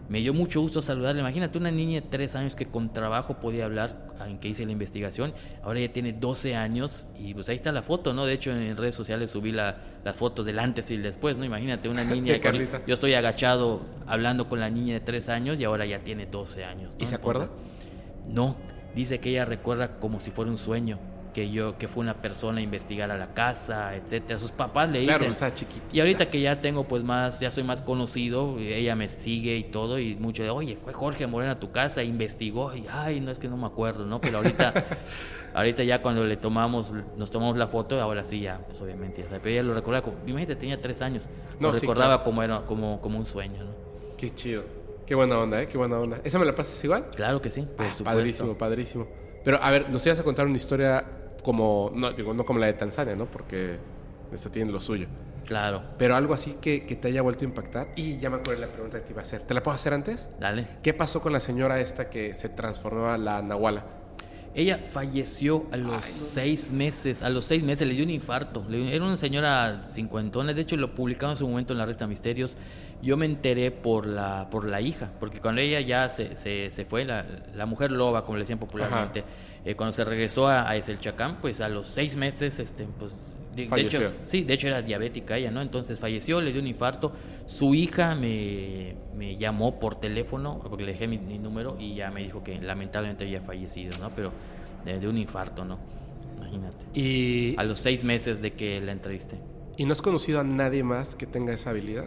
Me 0.09 0.21
dio 0.21 0.35
mucho 0.35 0.61
gusto 0.61 0.83
saludarle. 0.83 1.21
Imagínate 1.21 1.57
una 1.57 1.71
niña 1.71 2.01
de 2.01 2.07
3 2.09 2.35
años 2.35 2.57
que 2.57 2.67
con 2.67 2.93
trabajo 2.93 3.35
podía 3.41 3.65
hablar, 3.65 4.09
en 4.27 4.39
que 4.39 4.49
hice 4.49 4.67
la 4.67 4.73
investigación. 4.73 5.33
Ahora 5.63 5.81
ya 5.81 5.93
tiene 5.93 6.13
12 6.13 6.57
años 6.57 7.07
y 7.19 7.33
pues 7.33 7.49
ahí 7.49 7.57
está 7.57 7.73
la 7.73 7.83
foto, 7.83 8.13
¿no? 8.13 8.27
De 8.27 8.35
hecho 8.35 8.51
en 8.51 8.77
redes 8.77 8.95
sociales 8.95 9.31
subí 9.31 9.53
la, 9.53 9.79
las 10.05 10.15
fotos 10.15 10.45
del 10.45 10.59
antes 10.59 10.91
y 10.91 10.95
el 10.95 11.03
después, 11.03 11.39
¿no? 11.39 11.45
Imagínate 11.45 11.89
una 11.89 12.05
niña... 12.05 12.39
yo 12.87 12.95
estoy 12.95 13.15
agachado 13.15 13.81
hablando 14.07 14.49
con 14.49 14.61
la 14.61 14.69
niña 14.69 14.95
de 14.95 15.01
3 15.01 15.29
años 15.31 15.59
y 15.59 15.65
ahora 15.65 15.87
ya 15.87 16.01
tiene 16.01 16.27
12 16.27 16.65
años. 16.65 16.95
¿Y 16.99 17.07
se 17.07 17.15
acuerda? 17.15 17.49
No, 18.29 18.57
dice 18.95 19.21
que 19.21 19.31
ella 19.31 19.45
recuerda 19.45 19.99
como 19.99 20.21
si 20.21 20.31
fuera 20.31 20.51
un 20.51 20.59
sueño 20.59 20.99
que 21.35 21.51
yo 21.51 21.77
que 21.77 21.89
fue 21.89 22.03
una 22.03 22.15
persona 22.15 22.61
a 22.61 22.63
investigar 22.63 23.11
a 23.11 23.19
la 23.19 23.35
casa, 23.35 23.95
etcétera. 23.97 24.39
Sus 24.39 24.53
papás 24.53 24.89
le 24.89 25.01
dicen. 25.01 25.17
Claro, 25.17 25.31
está 25.31 25.53
chiquitita. 25.53 25.95
Y 25.95 26.01
ahorita 26.01 26.31
que 26.31 26.41
ya 26.41 26.61
tengo 26.61 26.85
pues 26.85 27.03
más, 27.03 27.41
ya 27.41 27.51
soy 27.51 27.65
más 27.65 27.83
conocido, 27.83 28.57
ella 28.59 28.95
me 28.95 29.09
sigue 29.09 29.57
y 29.57 29.65
todo 29.65 29.99
y 29.99 30.15
mucho 30.15 30.43
de, 30.45 30.51
"Oye, 30.51 30.77
fue 30.77 30.93
Jorge 30.95 31.27
Moreno 31.27 31.53
a 31.53 31.61
tu 31.61 31.73
casa, 31.73 32.03
investigó." 32.03 32.75
Y 32.75 32.87
ay, 32.91 33.21
no 33.21 33.33
es 33.33 33.39
que 33.39 33.49
no 33.49 33.57
me 33.57 33.67
acuerdo, 33.67 34.07
¿no? 34.07 34.21
Pero 34.21 34.39
ahorita 34.39 34.73
ahorita 35.55 35.83
ya 35.83 36.01
cuando 36.01 36.25
le 36.25 36.37
tomamos 36.37 36.93
nos 37.17 37.31
tomamos 37.31 37.57
la 37.57 37.67
foto, 37.67 38.01
ahora 38.01 38.25
sí 38.25 38.41
ya, 38.41 38.61
pues 38.69 38.81
obviamente 38.81 39.23
ya 39.23 39.29
Pero 39.29 39.49
ella 39.49 39.63
lo 39.65 39.75
recuerda 39.75 40.01
como, 40.01 40.17
imagínate, 40.27 40.57
tenía 40.57 40.81
tres 40.81 41.03
años. 41.03 41.29
No, 41.59 41.73
lo 41.73 41.75
recordaba 41.75 42.23
como 42.23 42.43
era 42.43 42.63
como 42.63 43.01
como 43.01 43.19
un 43.19 43.27
sueño, 43.27 43.65
¿no? 43.65 43.75
Qué 44.17 44.33
chido. 44.35 44.63
Qué 45.05 45.15
buena 45.15 45.39
onda, 45.39 45.61
¿eh? 45.61 45.69
Qué 45.69 45.77
buena 45.77 45.99
onda. 45.99 46.21
¿Esa 46.25 46.39
me 46.39 46.47
la 46.47 46.55
pasas 46.55 46.83
igual? 46.83 47.11
Claro 47.15 47.43
que 47.43 47.51
sí, 47.51 47.67
por 47.77 47.85
ah, 47.85 47.95
Padrísimo, 48.05 48.57
padrísimo. 48.57 49.07
Pero 49.45 49.63
a 49.63 49.71
ver, 49.71 49.91
nos 49.91 50.07
ibas 50.07 50.19
a 50.19 50.23
contar 50.23 50.47
una 50.47 50.57
historia 50.57 51.05
como, 51.45 51.93
no, 51.95 52.13
digo, 52.13 52.35
no 52.35 52.45
como 52.45 52.59
la 52.59 52.67
de 52.67 52.73
Tanzania, 52.73 53.15
¿no? 53.15 53.27
Porque 53.27 53.79
esta 54.33 54.51
tiene 54.51 54.73
lo 54.73 54.81
suyo. 54.81 55.07
Claro. 55.47 55.83
Pero 55.99 56.17
algo 56.17 56.35
así 56.35 56.57
que, 56.61 56.87
que, 56.87 56.97
te 56.97 57.09
haya 57.09 57.23
vuelto 57.23 57.45
a 57.45 57.49
impactar. 57.49 57.89
Y 57.95 58.19
ya 58.19 58.31
me 58.31 58.37
acuerdo 58.37 58.63
la 58.63 58.67
pregunta 58.67 58.99
que 58.99 59.05
te 59.05 59.13
iba 59.13 59.21
a 59.21 59.25
hacer. 59.25 59.43
¿Te 59.43 59.55
la 59.55 59.63
puedo 59.63 59.75
hacer 59.77 59.93
antes? 59.95 60.31
Dale. 60.41 60.67
¿Qué 60.83 60.95
pasó 60.95 61.21
con 61.21 61.33
la 61.33 61.41
señora 61.41 61.79
esta 61.79 62.11
que 62.11 62.35
se 62.35 62.49
transformaba 62.49 63.17
la 63.19 63.43
Nahuala? 63.43 63.85
Ella 64.55 64.85
falleció 64.89 65.67
a 65.73 65.77
los 65.77 66.05
seis 66.05 66.71
meses. 66.71 67.23
A 67.23 67.29
los 67.29 67.45
seis 67.45 67.63
meses 67.63 67.87
le 67.89 67.95
dio 67.95 68.05
un 68.05 68.11
infarto. 68.11 68.65
Era 68.71 69.05
una 69.05 69.17
señora 69.17 69.87
cincuentona. 69.89 70.55
De 70.55 70.63
hecho, 70.63 70.77
lo 70.77 70.95
publicamos 70.95 71.35
en 71.35 71.39
su 71.41 71.49
momento 71.49 71.73
en 71.73 71.79
la 71.81 71.87
resta 71.87 72.07
Misterios. 72.07 72.57
Yo 73.05 73.17
me 73.19 73.27
enteré 73.27 73.71
por 73.71 74.07
la, 74.07 74.49
por 74.51 74.65
la 74.65 74.81
hija. 74.81 75.13
Porque 75.21 75.41
cuando 75.41 75.61
ella 75.61 75.81
ya 75.81 76.09
se, 76.09 76.37
se, 76.37 76.71
se 76.71 76.85
fue, 76.85 77.05
la, 77.05 77.25
la, 77.55 77.67
mujer 77.67 77.93
loba, 77.93 78.25
como 78.25 78.39
le 78.39 78.43
decían 78.43 78.59
popularmente, 78.59 79.23
eh, 79.65 79.75
cuando 79.75 79.93
se 79.93 80.05
regresó 80.05 80.49
a, 80.49 80.71
a 80.71 80.81
Chacán, 80.81 81.39
pues 81.41 81.61
a 81.61 81.69
los 81.69 81.89
seis 81.89 82.17
meses, 82.17 82.59
este, 82.59 82.87
pues 82.99 83.13
de, 83.55 83.81
hecho, 83.81 84.13
sí, 84.25 84.43
de 84.43 84.55
hecho 84.55 84.69
era 84.69 84.83
diabética 84.83 85.37
ella, 85.37 85.51
¿no? 85.51 85.63
Entonces 85.63 85.99
falleció, 85.99 86.41
le 86.41 86.53
dio 86.53 86.61
un 86.61 86.67
infarto. 86.67 87.13
Su 87.47 87.75
hija 87.75 88.15
me, 88.15 88.97
me 89.15 89.37
llamó 89.37 89.79
por 89.79 90.01
teléfono, 90.01 90.61
porque 90.69 90.85
le 90.85 90.93
dejé 90.93 91.07
mi, 91.07 91.19
número, 91.39 91.77
y 91.79 91.95
ya 91.95 92.11
me 92.11 92.23
dijo 92.23 92.43
que 92.43 92.61
lamentablemente 92.61 93.25
había 93.25 93.43
fallecido, 93.43 93.97
¿no? 94.01 94.11
Pero 94.15 94.33
de, 94.85 95.07
un 95.07 95.19
infarto, 95.19 95.65
¿no? 95.65 95.79
Imagínate. 96.39 96.85
Y... 96.99 97.55
A 97.57 97.65
los 97.65 97.79
seis 97.79 98.03
meses 98.03 98.43
de 98.43 98.53
que 98.55 98.81
la 98.81 98.93
entrevisté. 98.93 99.39
¿Y 99.77 99.85
no 99.85 99.93
has 99.93 100.03
conocido 100.03 100.41
a 100.41 100.45
nadie 100.45 100.83
más 100.83 101.15
que 101.15 101.27
tenga 101.27 101.53
esa 101.53 101.71
habilidad? 101.71 102.07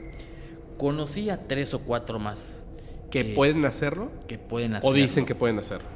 Conocí 0.78 1.30
a 1.30 1.48
tres 1.48 1.74
o 1.74 1.80
cuatro 1.80 2.20
más. 2.20 2.64
¿Que 3.10 3.24
pueden 3.24 3.66
hacerlo? 3.66 4.12
Que 4.28 4.38
pueden 4.38 4.76
hacerlo. 4.76 4.90
¿O 4.90 4.94
dicen 4.94 5.26
que 5.26 5.36
pueden 5.36 5.60
hacerlo? 5.60 5.88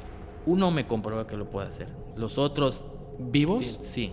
Uno 0.46 0.70
me 0.70 0.86
comprueba 0.86 1.26
que 1.26 1.36
lo 1.36 1.50
puede 1.50 1.68
hacer. 1.68 1.88
Los 2.16 2.38
otros... 2.38 2.84
¿Vivos? 3.18 3.78
sí 3.82 4.12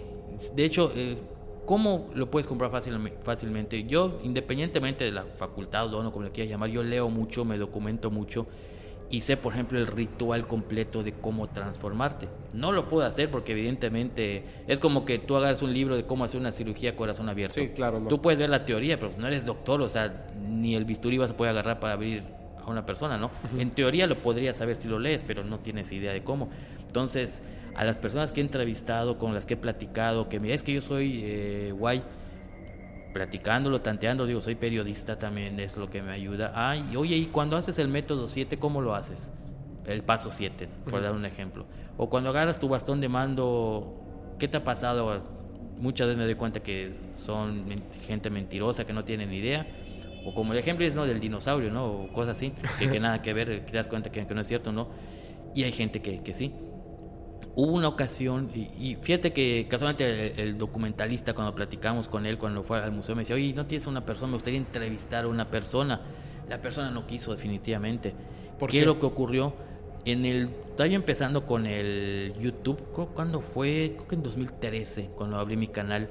de 0.56 0.65
hecho, 0.65 0.91
eh, 0.95 1.17
¿cómo 1.65 2.09
lo 2.14 2.30
puedes 2.30 2.48
comprar 2.48 2.72
fácilmente? 2.72 3.83
Yo, 3.85 4.19
independientemente 4.23 5.03
de 5.03 5.11
la 5.11 5.25
facultad 5.25 5.93
o 5.93 6.03
no 6.03 6.11
como 6.11 6.25
le 6.25 6.31
quieras 6.31 6.51
llamar, 6.51 6.69
yo 6.69 6.83
leo 6.83 7.09
mucho, 7.09 7.45
me 7.45 7.57
documento 7.57 8.09
mucho 8.11 8.48
y 9.11 9.21
sé, 9.21 9.38
por 9.38 9.53
ejemplo, 9.53 9.79
el 9.79 9.88
ritual 9.88 10.45
completo 10.47 11.03
de 11.03 11.13
cómo 11.13 11.47
transformarte. 11.47 12.27
No 12.53 12.71
lo 12.71 12.88
puedo 12.88 13.05
hacer 13.05 13.31
porque 13.31 13.53
evidentemente 13.53 14.43
es 14.67 14.79
como 14.79 15.03
que 15.03 15.17
tú 15.17 15.35
agarras 15.35 15.63
un 15.63 15.73
libro 15.73 15.95
de 15.95 16.05
cómo 16.05 16.23
hacer 16.23 16.39
una 16.39 16.51
cirugía 16.51 16.95
corazón 16.95 17.27
abierto. 17.27 17.55
Sí, 17.55 17.69
claro. 17.69 18.01
Tú 18.07 18.21
puedes 18.21 18.39
ver 18.39 18.49
la 18.49 18.65
teoría, 18.65 18.99
pero 18.99 19.11
no 19.17 19.27
eres 19.27 19.45
doctor, 19.45 19.81
o 19.81 19.89
sea, 19.89 20.27
ni 20.39 20.75
el 20.75 20.85
bisturí 20.85 21.17
vas 21.17 21.31
a 21.31 21.35
poder 21.35 21.51
agarrar 21.51 21.79
para 21.79 21.93
abrir 21.93 22.23
a 22.63 22.69
una 22.69 22.85
persona, 22.85 23.17
¿no? 23.17 23.31
En 23.57 23.71
teoría 23.71 24.05
lo 24.05 24.17
podrías 24.21 24.57
saber 24.57 24.75
si 24.75 24.88
lo 24.88 24.99
lees, 24.99 25.23
pero 25.25 25.43
no 25.43 25.59
tienes 25.59 25.91
idea 25.91 26.13
de 26.13 26.23
cómo. 26.23 26.49
Entonces, 26.81 27.41
a 27.75 27.83
las 27.85 27.97
personas 27.97 28.31
que 28.31 28.41
he 28.41 28.43
entrevistado, 28.43 29.17
con 29.17 29.33
las 29.33 29.47
que 29.47 29.55
he 29.55 29.57
platicado, 29.57 30.29
que 30.29 30.39
me 30.39 30.53
es 30.53 30.61
que 30.61 30.73
yo 30.73 30.81
soy 30.81 31.21
eh, 31.23 31.73
guay, 31.75 32.03
platicándolo, 33.13 33.81
tanteando, 33.81 34.25
digo, 34.25 34.41
soy 34.41 34.55
periodista 34.55 35.17
también, 35.17 35.59
es 35.59 35.77
lo 35.77 35.89
que 35.89 36.01
me 36.01 36.11
ayuda. 36.11 36.51
Ay, 36.55 36.95
oye, 36.95 37.15
y 37.15 37.25
cuando 37.25 37.57
haces 37.57 37.79
el 37.79 37.88
método 37.88 38.27
7, 38.27 38.57
¿cómo 38.57 38.81
lo 38.81 38.95
haces? 38.95 39.31
El 39.85 40.03
paso 40.03 40.29
7, 40.31 40.67
por 40.89 41.01
dar 41.01 41.13
un 41.13 41.25
ejemplo. 41.25 41.65
O 41.97 42.09
cuando 42.09 42.29
agarras 42.29 42.59
tu 42.59 42.69
bastón 42.69 43.01
de 43.01 43.09
mando, 43.09 44.35
¿qué 44.38 44.47
te 44.47 44.57
ha 44.57 44.63
pasado? 44.63 45.23
Muchas 45.77 46.07
veces 46.07 46.17
me 46.17 46.25
doy 46.25 46.35
cuenta 46.35 46.61
que 46.61 46.93
son 47.15 47.65
gente 48.05 48.29
mentirosa, 48.29 48.85
que 48.85 48.93
no 48.93 49.03
tienen 49.03 49.33
idea. 49.33 49.67
O 50.25 50.33
como 50.33 50.53
el 50.53 50.59
ejemplo 50.59 50.85
es 50.85 50.95
¿no? 50.95 51.05
del 51.05 51.19
dinosaurio, 51.19 51.71
¿no? 51.71 51.85
O 51.85 52.13
cosas 52.13 52.38
así, 52.38 52.53
que, 52.77 52.89
que 52.89 52.99
nada 53.01 53.21
que 53.21 53.33
ver, 53.33 53.65
que 53.65 53.71
te 53.71 53.77
das 53.77 53.88
cuenta 53.88 54.11
que, 54.11 54.25
que, 54.27 54.35
no 54.35 54.41
es 54.41 54.47
cierto, 54.47 54.71
¿no? 54.71 54.89
Y 55.55 55.63
hay 55.63 55.71
gente 55.71 56.01
que, 56.01 56.21
que 56.21 56.33
sí. 56.33 56.53
Hubo 57.61 57.73
una 57.73 57.89
ocasión, 57.89 58.49
y, 58.53 58.95
fíjate 59.01 59.33
que 59.33 59.67
casualmente 59.69 60.41
el, 60.41 60.57
documentalista, 60.57 61.33
cuando 61.33 61.53
platicamos 61.53 62.07
con 62.07 62.25
él, 62.25 62.38
cuando 62.38 62.63
fue 62.63 62.79
al 62.79 62.93
museo, 62.93 63.17
me 63.17 63.23
decía, 63.23 63.35
oye, 63.35 63.51
¿no 63.53 63.65
tienes 63.65 63.85
una 63.85 64.05
persona? 64.05 64.27
Me 64.27 64.35
gustaría 64.35 64.59
entrevistar 64.59 65.25
a 65.25 65.27
una 65.27 65.51
persona. 65.51 65.99
La 66.47 66.61
persona 66.61 66.89
no 66.89 67.05
quiso 67.05 67.31
definitivamente. 67.31 68.13
¿Por 68.57 68.69
qué? 68.69 68.85
lo 68.85 68.97
que 68.97 69.05
ocurrió? 69.05 69.53
En 70.05 70.23
el, 70.25 70.51
estaba 70.69 70.88
empezando 70.88 71.45
con 71.45 71.65
el 71.65 72.33
YouTube, 72.39 72.79
cuando 73.13 73.41
fue, 73.41 73.91
creo 73.93 74.07
que 74.07 74.15
en 74.15 74.23
2013, 74.23 75.09
cuando 75.13 75.38
abrí 75.38 75.57
mi 75.57 75.67
canal, 75.67 76.09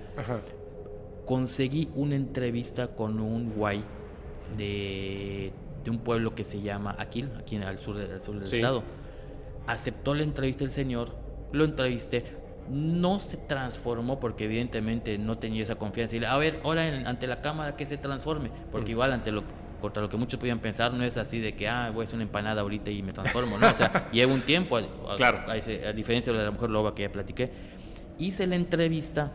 conseguí 1.25 1.89
una 1.95 2.15
entrevista 2.15 2.89
con 2.89 3.21
un 3.21 3.55
guay 3.55 3.83
de, 4.55 5.51
de, 5.83 5.91
un 5.91 6.01
pueblo 6.01 6.35
que 6.35 6.45
se 6.45 6.61
llama 6.61 6.95
Aquil, 6.99 7.31
aquí 7.39 7.57
al 7.57 7.79
sur, 7.79 7.97
del 7.97 8.21
sur 8.21 8.35
del 8.35 8.45
estado. 8.45 8.83
Aceptó 9.67 10.15
la 10.15 10.25
entrevista 10.25 10.63
el 10.65 10.73
señor 10.73 11.18
lo 11.53 11.65
entrevisté, 11.65 12.25
no 12.71 13.21
se 13.21 13.37
transformó 13.37 14.21
porque 14.21 14.45
evidentemente 14.45 15.17
no 15.19 15.39
tenía 15.39 15.63
esa 15.63 15.77
confianza. 15.77 16.17
Y 16.17 16.25
a 16.25 16.37
ver, 16.37 16.61
ahora 16.65 16.85
ante 17.09 17.27
la 17.27 17.41
cámara 17.41 17.77
que 17.77 17.87
se 17.87 17.97
transforme, 17.97 18.51
porque 18.71 18.93
igual 18.93 19.13
ante 19.13 19.33
lo 19.33 19.45
contra 19.81 20.03
lo 20.03 20.09
que 20.09 20.17
muchos 20.17 20.41
podían 20.41 20.59
pensar 20.59 20.93
no 20.93 21.05
es 21.05 21.17
así 21.17 21.39
de 21.39 21.55
que 21.55 21.69
ah 21.69 21.91
voy 21.91 22.01
a 22.01 22.05
hacer 22.05 22.17
una 22.17 22.25
empanada 22.25 22.63
ahorita 22.63 22.91
y 22.91 23.01
me 23.01 23.13
transformo, 23.13 23.59
no, 23.59 23.69
o 23.69 23.75
sea, 23.75 24.09
lleva 24.13 24.33
un 24.33 24.43
tiempo, 24.43 24.77
a, 24.77 25.17
claro. 25.17 25.45
a, 25.49 25.93
diferencia 25.93 26.33
de 26.33 26.45
la 26.45 26.51
mujer 26.51 26.71
loba 26.71 26.95
que 26.97 27.03
ya 27.03 27.13
platiqué. 27.13 27.51
Hice 28.19 28.47
la 28.49 28.57
entrevista, 28.57 29.31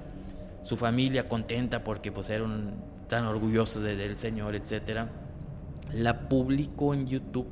su 0.63 0.75
familia 0.75 1.29
contenta 1.29 1.83
porque 1.83 2.11
pues 2.11 2.29
eran 2.29 2.73
tan 3.07 3.25
orgullosos 3.25 3.81
del 3.83 4.17
señor, 4.17 4.55
etcétera. 4.55 5.09
La 5.93 6.27
publicó 6.27 6.93
en 6.93 7.07
YouTube. 7.07 7.47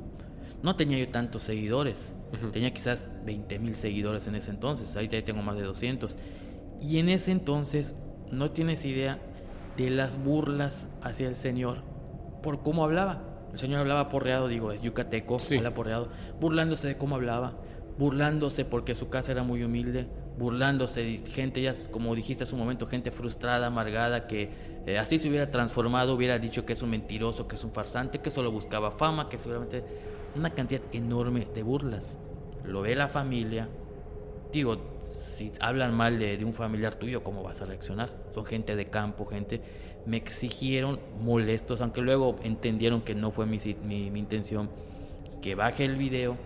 No 0.62 0.76
tenía 0.76 0.98
yo 0.98 1.08
tantos 1.08 1.44
seguidores 1.44 2.12
Tenía 2.52 2.72
quizás 2.72 3.08
20 3.24 3.58
mil 3.58 3.74
seguidores 3.74 4.26
en 4.26 4.34
ese 4.34 4.50
entonces, 4.50 4.94
ahorita 4.96 5.18
ya 5.18 5.24
tengo 5.24 5.42
más 5.42 5.56
de 5.56 5.64
200. 5.64 6.16
Y 6.80 6.98
en 6.98 7.08
ese 7.08 7.30
entonces 7.30 7.94
no 8.30 8.50
tienes 8.50 8.84
idea 8.84 9.18
de 9.76 9.90
las 9.90 10.22
burlas 10.22 10.86
hacia 11.02 11.28
el 11.28 11.36
Señor 11.36 11.82
por 12.42 12.62
cómo 12.62 12.84
hablaba. 12.84 13.22
El 13.52 13.58
Señor 13.58 13.80
hablaba 13.80 14.08
porreado, 14.08 14.48
digo, 14.48 14.72
es 14.72 14.80
yucateco, 14.80 15.38
habla 15.56 15.74
porreado, 15.74 16.08
burlándose 16.40 16.88
de 16.88 16.96
cómo 16.96 17.16
hablaba, 17.16 17.52
burlándose 17.98 18.64
porque 18.64 18.94
su 18.94 19.10
casa 19.10 19.32
era 19.32 19.42
muy 19.42 19.62
humilde, 19.62 20.06
burlándose 20.38 21.02
de 21.02 21.30
gente, 21.30 21.60
ya 21.60 21.72
como 21.90 22.14
dijiste 22.14 22.44
hace 22.44 22.54
un 22.54 22.60
momento, 22.60 22.86
gente 22.86 23.10
frustrada, 23.10 23.66
amargada, 23.66 24.26
que 24.26 24.50
eh, 24.86 24.98
así 24.98 25.18
se 25.18 25.28
hubiera 25.28 25.50
transformado, 25.50 26.14
hubiera 26.14 26.38
dicho 26.38 26.64
que 26.64 26.72
es 26.72 26.82
un 26.82 26.90
mentiroso, 26.90 27.46
que 27.46 27.56
es 27.56 27.64
un 27.64 27.72
farsante, 27.72 28.20
que 28.20 28.30
solo 28.30 28.50
buscaba 28.50 28.90
fama, 28.90 29.28
que 29.28 29.38
seguramente 29.38 29.84
una 30.36 30.50
cantidad 30.50 30.82
enorme 30.92 31.46
de 31.54 31.62
burlas. 31.62 32.18
Lo 32.64 32.82
ve 32.82 32.94
la 32.94 33.08
familia. 33.08 33.68
Digo, 34.52 34.78
si 35.04 35.52
hablan 35.60 35.94
mal 35.94 36.18
de, 36.18 36.44
un 36.44 36.52
familiar 36.52 36.94
tuyo, 36.94 37.22
¿cómo 37.22 37.42
vas 37.42 37.60
a 37.60 37.66
reaccionar? 37.66 38.10
Son 38.34 38.44
gente 38.44 38.76
de 38.76 38.86
campo, 38.86 39.26
gente. 39.26 39.60
Me 40.06 40.16
exigieron 40.16 41.00
molestos, 41.20 41.80
aunque 41.80 42.00
luego 42.00 42.36
entendieron 42.42 43.02
que 43.02 43.14
no 43.14 43.30
fue 43.30 43.46
mi, 43.46 43.58
mi, 43.84 44.18
intención, 44.18 44.68
que 45.40 45.54
baje 45.54 45.84
el 45.84 45.96
video 45.96 46.36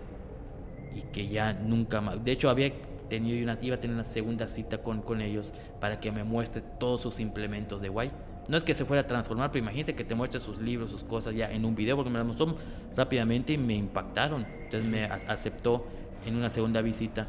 y 0.95 1.01
que 1.01 1.27
ya 1.27 1.53
nunca 1.53 2.01
más. 2.01 2.23
De 2.23 2.31
hecho, 2.31 2.49
había 2.49 2.71
tenido 3.09 3.41
una, 3.43 3.57
iba 3.61 3.75
a 3.75 3.79
tener 3.79 3.95
una 3.95 4.03
segunda 4.03 4.47
cita 4.47 4.79
con, 4.79 5.01
con 5.01 5.21
ellos 5.21 5.53
para 5.79 5.99
que 5.99 6.11
me 6.11 6.23
muestre 6.23 6.61
todos 6.79 7.01
sus 7.01 7.19
implementos 7.19 7.81
de 7.81 7.89
guay. 7.89 8.11
No 8.47 8.57
es 8.57 8.63
que 8.63 8.73
se 8.73 8.85
fuera 8.85 9.01
a 9.01 9.07
transformar, 9.07 9.51
pero 9.51 9.63
imagínate 9.63 9.95
que 9.95 10.03
te 10.03 10.15
muestre 10.15 10.39
sus 10.39 10.59
libros, 10.59 10.89
sus 10.89 11.03
cosas 11.03 11.35
ya 11.35 11.51
en 11.51 11.65
un 11.65 11.75
video, 11.75 11.95
porque 11.95 12.09
me 12.09 12.17
las 12.17 12.27
mostró 12.27 12.55
rápidamente 12.95 13.53
y 13.53 13.57
me 13.57 13.75
impactaron. 13.75 14.45
Entonces 14.63 14.89
me 14.89 15.03
aceptó 15.05 15.85
en 16.25 16.35
una 16.35 16.49
segunda 16.49 16.81
visita 16.81 17.27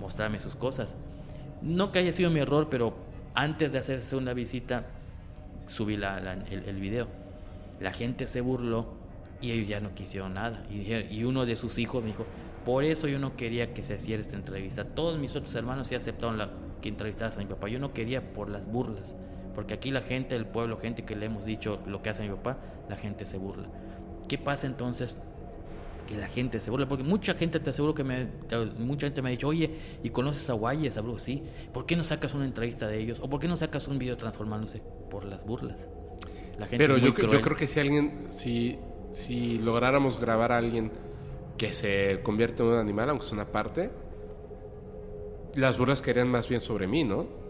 mostrarme 0.00 0.38
sus 0.38 0.56
cosas. 0.56 0.94
No 1.62 1.92
que 1.92 1.98
haya 1.98 2.12
sido 2.12 2.30
mi 2.30 2.40
error, 2.40 2.68
pero 2.70 3.06
Antes 3.38 3.70
de 3.70 3.78
hacer 3.78 4.00
segunda 4.00 4.32
visita, 4.32 4.86
subí 5.66 5.92
el, 5.92 6.80
video. 6.80 7.06
La 7.80 7.92
gente 7.92 8.26
se 8.26 8.40
burló 8.40 8.94
y 9.42 9.50
ellos 9.50 9.68
ya 9.68 9.78
no 9.78 9.94
quisieron 9.94 10.32
nada. 10.32 10.64
Y 10.70 11.22
uno 11.24 11.44
de 11.44 11.54
sus 11.54 11.76
hijos 11.76 12.02
me 12.02 12.08
dijo, 12.08 12.24
por 12.64 12.82
eso 12.82 13.08
yo 13.08 13.18
no 13.18 13.36
quería 13.36 13.74
que 13.74 13.82
se 13.82 13.96
hiciera 13.96 14.22
esta 14.22 14.36
entrevista. 14.36 14.86
Todos 14.86 15.18
mis 15.18 15.36
otros 15.36 15.54
hermanos 15.54 15.88
sí 15.88 15.94
aceptaron 15.94 16.38
la, 16.38 16.48
que 16.80 16.88
entrevistaras 16.88 17.36
a 17.36 17.40
mi 17.40 17.44
papá. 17.44 17.68
Yo 17.68 17.78
no 17.78 17.92
quería 17.92 18.32
por 18.32 18.48
las 18.48 18.66
burlas. 18.66 19.14
Porque 19.56 19.72
aquí 19.72 19.90
la 19.90 20.02
gente 20.02 20.34
del 20.34 20.44
pueblo, 20.44 20.76
gente 20.76 21.06
que 21.06 21.16
le 21.16 21.26
hemos 21.26 21.46
dicho 21.46 21.80
lo 21.86 22.02
que 22.02 22.10
hace 22.10 22.22
mi 22.22 22.28
papá, 22.28 22.58
la 22.90 22.96
gente 22.96 23.24
se 23.24 23.38
burla. 23.38 23.66
¿Qué 24.28 24.36
pasa 24.36 24.66
entonces? 24.66 25.16
Que 26.06 26.14
la 26.14 26.28
gente 26.28 26.60
se 26.60 26.70
burla, 26.70 26.86
porque 26.86 27.02
mucha 27.02 27.32
gente 27.32 27.58
te 27.58 27.70
aseguro 27.70 27.94
que 27.94 28.04
me, 28.04 28.28
mucha 28.78 29.06
gente 29.06 29.22
me 29.22 29.30
ha 29.30 29.32
dicho, 29.32 29.48
oye, 29.48 29.70
¿y 30.02 30.10
conoces 30.10 30.50
a 30.50 30.52
Guayes? 30.52 30.98
Hablo, 30.98 31.18
sí. 31.18 31.42
¿Por 31.72 31.86
qué 31.86 31.96
no 31.96 32.04
sacas 32.04 32.34
una 32.34 32.44
entrevista 32.44 32.86
de 32.86 33.00
ellos? 33.00 33.18
¿O 33.22 33.30
por 33.30 33.40
qué 33.40 33.48
no 33.48 33.56
sacas 33.56 33.88
un 33.88 33.98
video 33.98 34.18
transformándose? 34.18 34.82
Por 35.10 35.24
las 35.24 35.46
burlas. 35.46 35.78
La 36.58 36.66
gente 36.66 36.76
Pero 36.76 36.98
yo, 36.98 37.14
creo 37.14 37.56
que 37.56 37.66
si 37.66 37.80
alguien, 37.80 38.26
si, 38.28 38.78
si 39.10 39.58
lográramos 39.58 40.20
grabar 40.20 40.52
a 40.52 40.58
alguien 40.58 40.92
que 41.56 41.72
se 41.72 42.20
convierte 42.22 42.62
en 42.62 42.68
un 42.68 42.74
animal, 42.74 43.08
aunque 43.08 43.24
es 43.24 43.32
una 43.32 43.46
parte, 43.46 43.90
las 45.54 45.78
burlas 45.78 46.02
caerían 46.02 46.28
más 46.28 46.46
bien 46.46 46.60
sobre 46.60 46.86
mí, 46.86 47.04
¿no? 47.04 47.45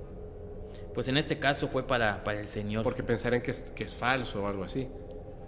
Pues 0.97 1.08
en 1.08 1.18
este 1.18 1.39
caso 1.39 1.68
fue 1.68 1.86
para, 1.86 2.25
para 2.25 2.41
el 2.41 2.49
señor. 2.49 2.83
Porque 2.83 3.02
pensarían 3.02 3.42
que 3.42 3.50
es, 3.50 3.70
que 3.73 3.84
es 3.84 3.94
falso 3.94 4.42
o 4.42 4.47
algo 4.47 4.65
así. 4.65 4.89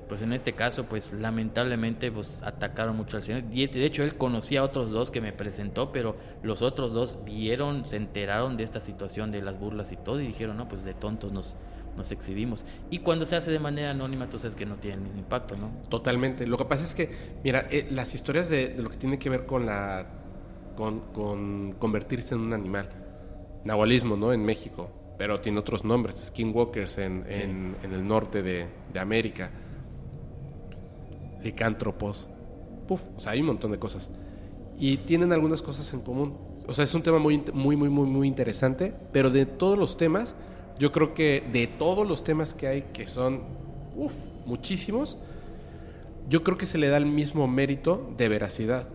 Pues 0.07 0.21
en 0.21 0.35
este 0.35 0.53
caso, 0.53 0.85
pues 0.85 1.15
lamentablemente, 1.15 2.13
pues 2.13 2.43
atacaron 2.43 2.95
mucho 2.95 3.17
al 3.17 3.23
señor. 3.23 3.45
Y 3.51 3.67
de 3.67 3.87
hecho, 3.87 4.03
él 4.03 4.17
conocía 4.19 4.61
a 4.61 4.65
otros 4.65 4.91
dos 4.91 5.11
que 5.11 5.23
me 5.23 5.33
presentó, 5.33 5.91
pero 5.91 6.17
los 6.43 6.61
otros 6.61 6.93
dos 6.93 7.25
vieron, 7.25 7.87
se 7.87 7.97
enteraron 7.97 8.59
de 8.59 8.65
esta 8.65 8.83
situación 8.83 9.31
de 9.31 9.41
las 9.41 9.59
burlas 9.59 9.91
y 9.91 9.97
todo, 9.97 10.21
y 10.21 10.27
dijeron, 10.27 10.59
no, 10.59 10.69
pues 10.69 10.85
de 10.85 10.93
tontos 10.93 11.33
nos, 11.33 11.57
nos 11.97 12.13
exhibimos. 12.13 12.67
Y 12.91 12.99
cuando 12.99 13.25
se 13.25 13.35
hace 13.35 13.51
de 13.51 13.59
manera 13.59 13.93
anónima, 13.93 14.29
tú 14.29 14.39
sabes 14.39 14.55
que 14.55 14.67
no 14.67 14.77
tiene 14.77 14.97
el 14.97 15.03
mismo 15.03 15.19
impacto, 15.19 15.57
¿no? 15.57 15.71
Totalmente. 15.89 16.47
Lo 16.47 16.59
que 16.59 16.67
pasa 16.67 16.85
es 16.85 16.95
que, 16.95 17.39
mira, 17.43 17.69
eh, 17.71 17.89
las 17.91 18.15
historias 18.15 18.51
de, 18.51 18.75
de 18.75 18.83
lo 18.83 18.91
que 18.91 18.99
tiene 18.99 19.19
que 19.19 19.31
ver 19.31 19.47
con 19.47 19.65
la. 19.65 20.09
Con, 20.77 21.01
con 21.15 21.73
convertirse 21.79 22.35
en 22.35 22.43
un 22.43 22.53
animal. 22.53 22.91
Nahualismo, 23.65 24.15
¿no? 24.15 24.35
En 24.35 24.45
México. 24.45 24.98
Pero 25.19 25.41
tiene 25.41 25.59
otros 25.59 25.85
nombres. 25.85 26.17
Skinwalkers 26.17 26.99
en, 26.99 27.25
Sí. 27.29 27.43
en, 27.43 27.77
en 27.83 27.93
el 27.93 28.07
norte 28.07 28.43
de, 28.43 28.67
de 28.93 29.01
América. 29.01 29.51
Licántropos. 31.43 32.29
Puf, 32.87 33.05
o 33.17 33.21
sea, 33.21 33.33
hay 33.33 33.41
un 33.41 33.47
montón 33.47 33.73
de 33.73 33.79
cosas. 33.79 34.11
Y 34.79 34.99
tienen 34.99 35.33
algunas 35.33 35.61
cosas 35.61 35.93
en 35.93 36.01
común. 36.01 36.37
O 36.67 36.73
sea, 36.73 36.85
es 36.85 36.95
un 36.95 37.03
tema 37.03 37.19
muy, 37.19 37.43
muy, 37.53 37.77
muy, 37.77 37.89
muy, 37.89 38.07
muy 38.07 38.29
interesante. 38.29 38.95
Pero 39.13 39.31
de 39.31 39.45
todos 39.47 39.77
los 39.77 39.97
temas, 39.97 40.37
yo 40.79 40.93
creo 40.93 41.15
que 41.15 41.43
de 41.53 41.67
todos 41.67 42.07
los 42.09 42.25
temas 42.25 42.55
que 42.55 42.69
hay, 42.69 42.83
que 42.93 43.07
son, 43.07 43.43
uf, 43.97 44.15
muchísimos, 44.47 45.19
yo 46.29 46.45
creo 46.45 46.57
que 46.59 46.67
se 46.67 46.79
le 46.79 46.89
da 46.89 46.97
el 46.97 47.07
mismo 47.07 47.49
mérito 47.49 48.13
de 48.17 48.29
veracidad 48.29 48.89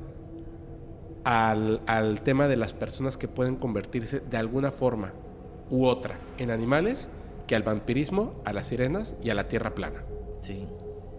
al, 1.23 1.81
al 1.87 2.21
tema 2.21 2.47
de 2.47 2.57
las 2.57 2.73
personas 2.73 3.17
que 3.17 3.27
pueden 3.27 3.55
convertirse 3.55 4.19
de 4.19 4.37
alguna 4.37 4.71
forma 4.71 5.13
u 5.73 5.87
otra 5.87 6.19
en 6.37 6.51
animales 6.51 7.09
que 7.47 7.55
al 7.55 7.63
vampirismo, 7.63 8.39
a 8.45 8.53
las 8.53 8.67
sirenas 8.67 9.15
y 9.23 9.31
a 9.31 9.33
la 9.33 9.47
tierra 9.47 9.73
plana. 9.73 10.03
Sí. 10.39 10.67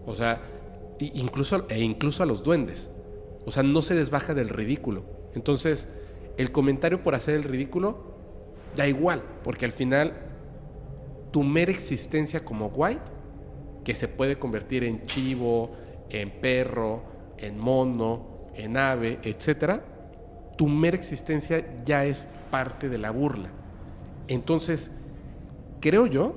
O 0.05 0.15
sea, 0.15 0.41
incluso, 0.97 1.65
e 1.67 1.81
incluso 1.81 2.23
a 2.23 2.25
los 2.25 2.41
duendes. 2.41 2.89
O 3.45 3.51
sea, 3.51 3.63
no 3.63 3.81
se 3.81 3.95
les 3.95 4.09
baja 4.09 4.33
del 4.33 4.47
ridículo. 4.47 5.03
Entonces, 5.35 5.89
el 6.37 6.53
comentario 6.53 7.03
por 7.03 7.15
hacer 7.15 7.35
el 7.35 7.43
ridículo 7.43 8.15
da 8.77 8.87
igual, 8.87 9.21
porque 9.43 9.65
al 9.65 9.73
final 9.73 10.13
tu 11.31 11.43
mera 11.43 11.71
existencia 11.71 12.45
como 12.45 12.69
guay, 12.69 12.97
que 13.83 13.93
se 13.93 14.07
puede 14.07 14.39
convertir 14.39 14.85
en 14.85 15.05
chivo, 15.05 15.71
en 16.09 16.31
perro, 16.31 17.03
en 17.37 17.59
mono, 17.59 18.47
en 18.53 18.77
ave, 18.77 19.19
etcétera, 19.21 19.83
tu 20.57 20.69
mera 20.69 20.95
existencia 20.95 21.83
ya 21.83 22.05
es 22.05 22.25
parte 22.49 22.87
de 22.87 22.97
la 22.97 23.11
burla. 23.11 23.64
Entonces, 24.27 24.91
creo 25.79 26.07
yo 26.07 26.35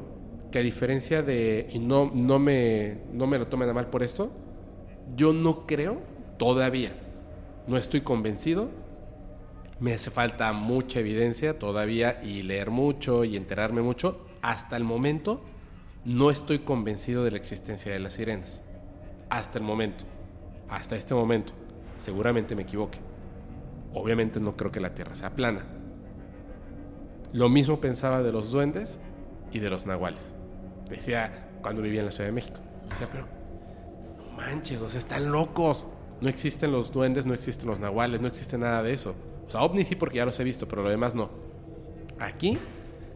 que 0.51 0.59
a 0.59 0.63
diferencia 0.63 1.23
de, 1.23 1.69
y 1.71 1.79
no, 1.79 2.11
no, 2.15 2.39
me, 2.39 2.99
no 3.13 3.27
me 3.27 3.39
lo 3.39 3.49
tomen 3.49 3.69
a 3.69 3.75
mal 3.75 3.89
por 3.89 4.03
esto, 4.03 4.31
yo 5.17 5.33
no 5.33 5.67
creo 5.67 6.01
todavía, 6.39 6.93
no 7.67 7.77
estoy 7.77 8.01
convencido, 8.01 8.71
me 9.81 9.95
hace 9.95 10.11
falta 10.11 10.53
mucha 10.53 11.01
evidencia 11.01 11.59
todavía 11.59 12.21
y 12.23 12.43
leer 12.43 12.71
mucho 12.71 13.25
y 13.25 13.37
enterarme 13.37 13.81
mucho. 13.81 14.27
Hasta 14.43 14.77
el 14.77 14.85
momento 14.85 15.43
no 16.05 16.31
estoy 16.31 16.61
convencido 16.61 17.23
de 17.25 17.31
la 17.31 17.37
existencia 17.37 17.93
de 17.93 17.99
las 18.01 18.15
sirenas. 18.15 18.65
Hasta 19.31 19.59
el 19.59 19.65
momento, 19.65 20.05
hasta 20.69 20.97
este 20.97 21.15
momento, 21.15 21.53
seguramente 21.99 22.57
me 22.57 22.63
equivoque. 22.63 22.99
Obviamente 23.95 24.41
no 24.41 24.57
creo 24.57 24.73
que 24.73 24.81
la 24.81 24.95
Tierra 24.95 25.15
sea 25.15 25.35
plana. 25.35 25.78
Lo 27.33 27.49
mismo 27.49 27.81
pensaba 27.81 28.23
de 28.23 28.33
los 28.33 28.51
duendes 28.51 28.99
y 29.53 29.59
de 29.59 29.71
los 29.71 29.87
nahuales. 29.87 30.35
Decía 30.89 31.49
cuando 31.63 31.83
vivía 31.83 32.01
en 32.01 32.07
la 32.07 32.13
Ciudad 32.13 32.29
de 32.29 32.33
México. 32.33 32.59
Decía, 32.89 33.09
pero 33.11 33.27
no 34.17 34.37
manches, 34.37 34.81
o 34.81 34.89
sea, 34.89 35.01
están 35.01 35.31
locos. 35.31 35.89
No 36.21 36.29
existen 36.29 36.73
los 36.73 36.91
duendes, 36.91 37.27
no 37.27 37.35
existen 37.35 37.69
los 37.69 37.79
nahuales, 37.79 38.21
no 38.21 38.29
existe 38.29 38.59
nada 38.59 38.83
de 38.83 38.93
eso. 38.93 39.15
O 39.47 39.51
sea, 39.51 39.63
ovnis 39.63 39.89
sí 39.89 39.95
porque 39.95 40.17
ya 40.17 40.25
los 40.25 40.39
he 40.41 40.45
visto, 40.45 40.67
pero 40.67 40.83
lo 40.83 40.91
demás 40.91 41.15
no. 41.15 41.31
Aquí, 42.19 42.59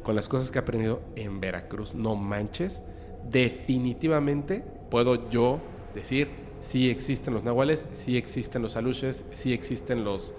con 0.03 0.15
las 0.15 0.29
cosas 0.29 0.51
que 0.51 0.59
he 0.59 0.63
aprendido 0.63 1.03
en 1.17 1.41
Veracruz, 1.41 1.95
no 1.95 2.15
manches, 2.15 2.83
definitivamente 3.29 4.65
puedo 4.91 5.29
yo 5.31 5.61
decir, 5.95 6.29
sí 6.61 6.91
existen 6.91 7.35
los 7.35 7.45
nahuales, 7.45 7.89
sí 7.93 8.17
existen 8.17 8.63
los 8.63 8.77
aluches, 8.77 9.25
sí 9.31 9.53
existen 9.53 10.05
los, 10.05 10.33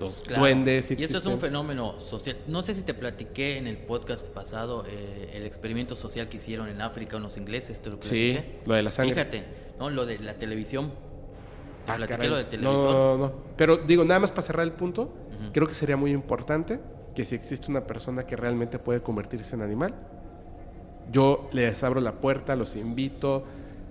los 0.00 0.20
Claro. 0.20 0.40
duendes. 0.42 0.90
y 0.90 1.02
esto 1.02 1.18
es 1.18 1.26
un 1.26 1.38
fenómeno 1.40 1.98
social. 2.00 2.36
No 2.46 2.62
sé 2.62 2.74
si 2.74 2.82
te 2.82 2.94
platiqué 2.94 3.56
en 3.58 3.66
el 3.66 3.76
podcast 3.78 4.24
pasado 4.26 4.84
eh, 4.88 5.30
el 5.34 5.44
experimento 5.44 5.96
social 5.96 6.28
que 6.28 6.36
hicieron 6.38 6.68
en 6.68 6.80
África 6.80 7.16
unos 7.16 7.36
ingleses. 7.36 7.80
¿Te 7.80 7.90
lo 7.90 7.96
Sí, 8.00 8.38
lo 8.66 8.74
de 8.74 8.82
la 8.82 8.90
sangre. 8.90 9.14
Fíjate, 9.14 9.44
¿no? 9.78 9.90
Lo 9.90 10.06
de 10.06 10.18
la 10.20 10.34
televisión. 10.34 10.92
Te 11.86 11.92
Ah, 11.92 11.96
platiqué 11.96 12.28
lo 12.28 12.36
del 12.36 12.44
No, 12.44 12.50
televisor. 12.50 12.94
No, 12.94 13.18
no, 13.18 13.32
Pero 13.56 13.76
digo, 13.78 14.04
nada 14.04 14.20
más 14.20 14.30
para 14.30 14.42
cerrar 14.42 14.64
el 14.64 14.72
punto, 14.72 15.12
creo 15.52 15.66
que 15.66 15.74
sería 15.74 15.96
muy 15.96 16.10
importante 16.12 16.78
que 17.14 17.24
si 17.24 17.34
existe 17.34 17.70
una 17.70 17.86
persona 17.86 18.24
que 18.24 18.36
realmente 18.36 18.78
puede 18.78 19.00
convertirse 19.02 19.56
en 19.56 19.62
animal, 19.62 19.94
yo 21.10 21.48
les 21.52 21.82
abro 21.84 22.00
la 22.00 22.12
puerta, 22.12 22.54
los 22.56 22.76
invito. 22.76 23.44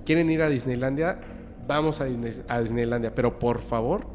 ¿Quieren 0.06 0.30
ir 0.30 0.42
a 0.42 0.50
Disneylandia? 0.50 1.19
Vamos 1.67 2.00
a, 2.00 2.06
Disney- 2.06 2.43
a 2.48 2.61
Disneylandia, 2.61 3.14
pero 3.14 3.40
por 3.40 3.59
favor, 3.59 4.06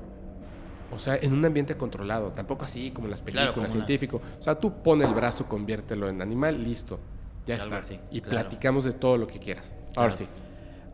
o 0.92 0.98
sea, 0.98 1.16
en 1.16 1.32
un 1.32 1.44
ambiente 1.44 1.76
controlado, 1.76 2.30
tampoco 2.32 2.64
así 2.64 2.90
como 2.90 3.06
en 3.06 3.10
las 3.12 3.20
películas 3.20 3.48
Claro, 3.54 3.60
una- 3.62 3.70
científico. 3.70 4.20
O 4.38 4.42
sea, 4.42 4.54
tú 4.58 4.82
pon 4.82 5.02
el 5.02 5.12
brazo, 5.14 5.46
conviértelo 5.48 6.08
en 6.08 6.20
animal, 6.22 6.62
listo, 6.62 7.00
ya 7.46 7.54
está. 7.56 7.78
así, 7.78 7.98
y 8.10 8.20
claro. 8.20 8.48
platicamos 8.48 8.84
de 8.84 8.92
todo 8.92 9.16
lo 9.16 9.26
que 9.26 9.38
quieras. 9.38 9.74
Ahora 9.96 10.12
sí. 10.12 10.26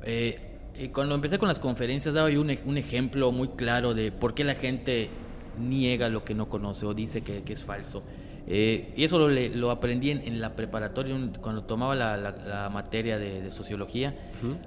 Eh, 0.04 0.58
eh, 0.74 0.90
cuando 0.92 1.14
empecé 1.14 1.38
con 1.38 1.48
las 1.48 1.58
conferencias 1.58 2.14
daba 2.14 2.30
yo 2.30 2.40
un, 2.40 2.56
un 2.64 2.78
ejemplo 2.78 3.32
muy 3.32 3.48
claro 3.48 3.94
de 3.94 4.12
por 4.12 4.34
qué 4.34 4.44
la 4.44 4.54
gente 4.54 5.10
niega 5.58 6.08
lo 6.08 6.24
que 6.24 6.34
no 6.34 6.48
conoce 6.48 6.86
o 6.86 6.94
dice 6.94 7.22
que, 7.22 7.42
que 7.42 7.52
es 7.52 7.64
falso. 7.64 8.02
Eh, 8.50 8.94
y 8.96 9.04
eso 9.04 9.18
lo, 9.18 9.28
lo 9.28 9.70
aprendí 9.70 10.10
en, 10.10 10.22
en 10.22 10.40
la 10.40 10.56
preparatoria 10.56 11.14
cuando 11.42 11.64
tomaba 11.64 11.94
la, 11.94 12.16
la- 12.16 12.30
la 12.46 12.70
materia 12.70 13.18
de, 13.18 13.42
de 13.42 13.50
sociología. 13.50 14.16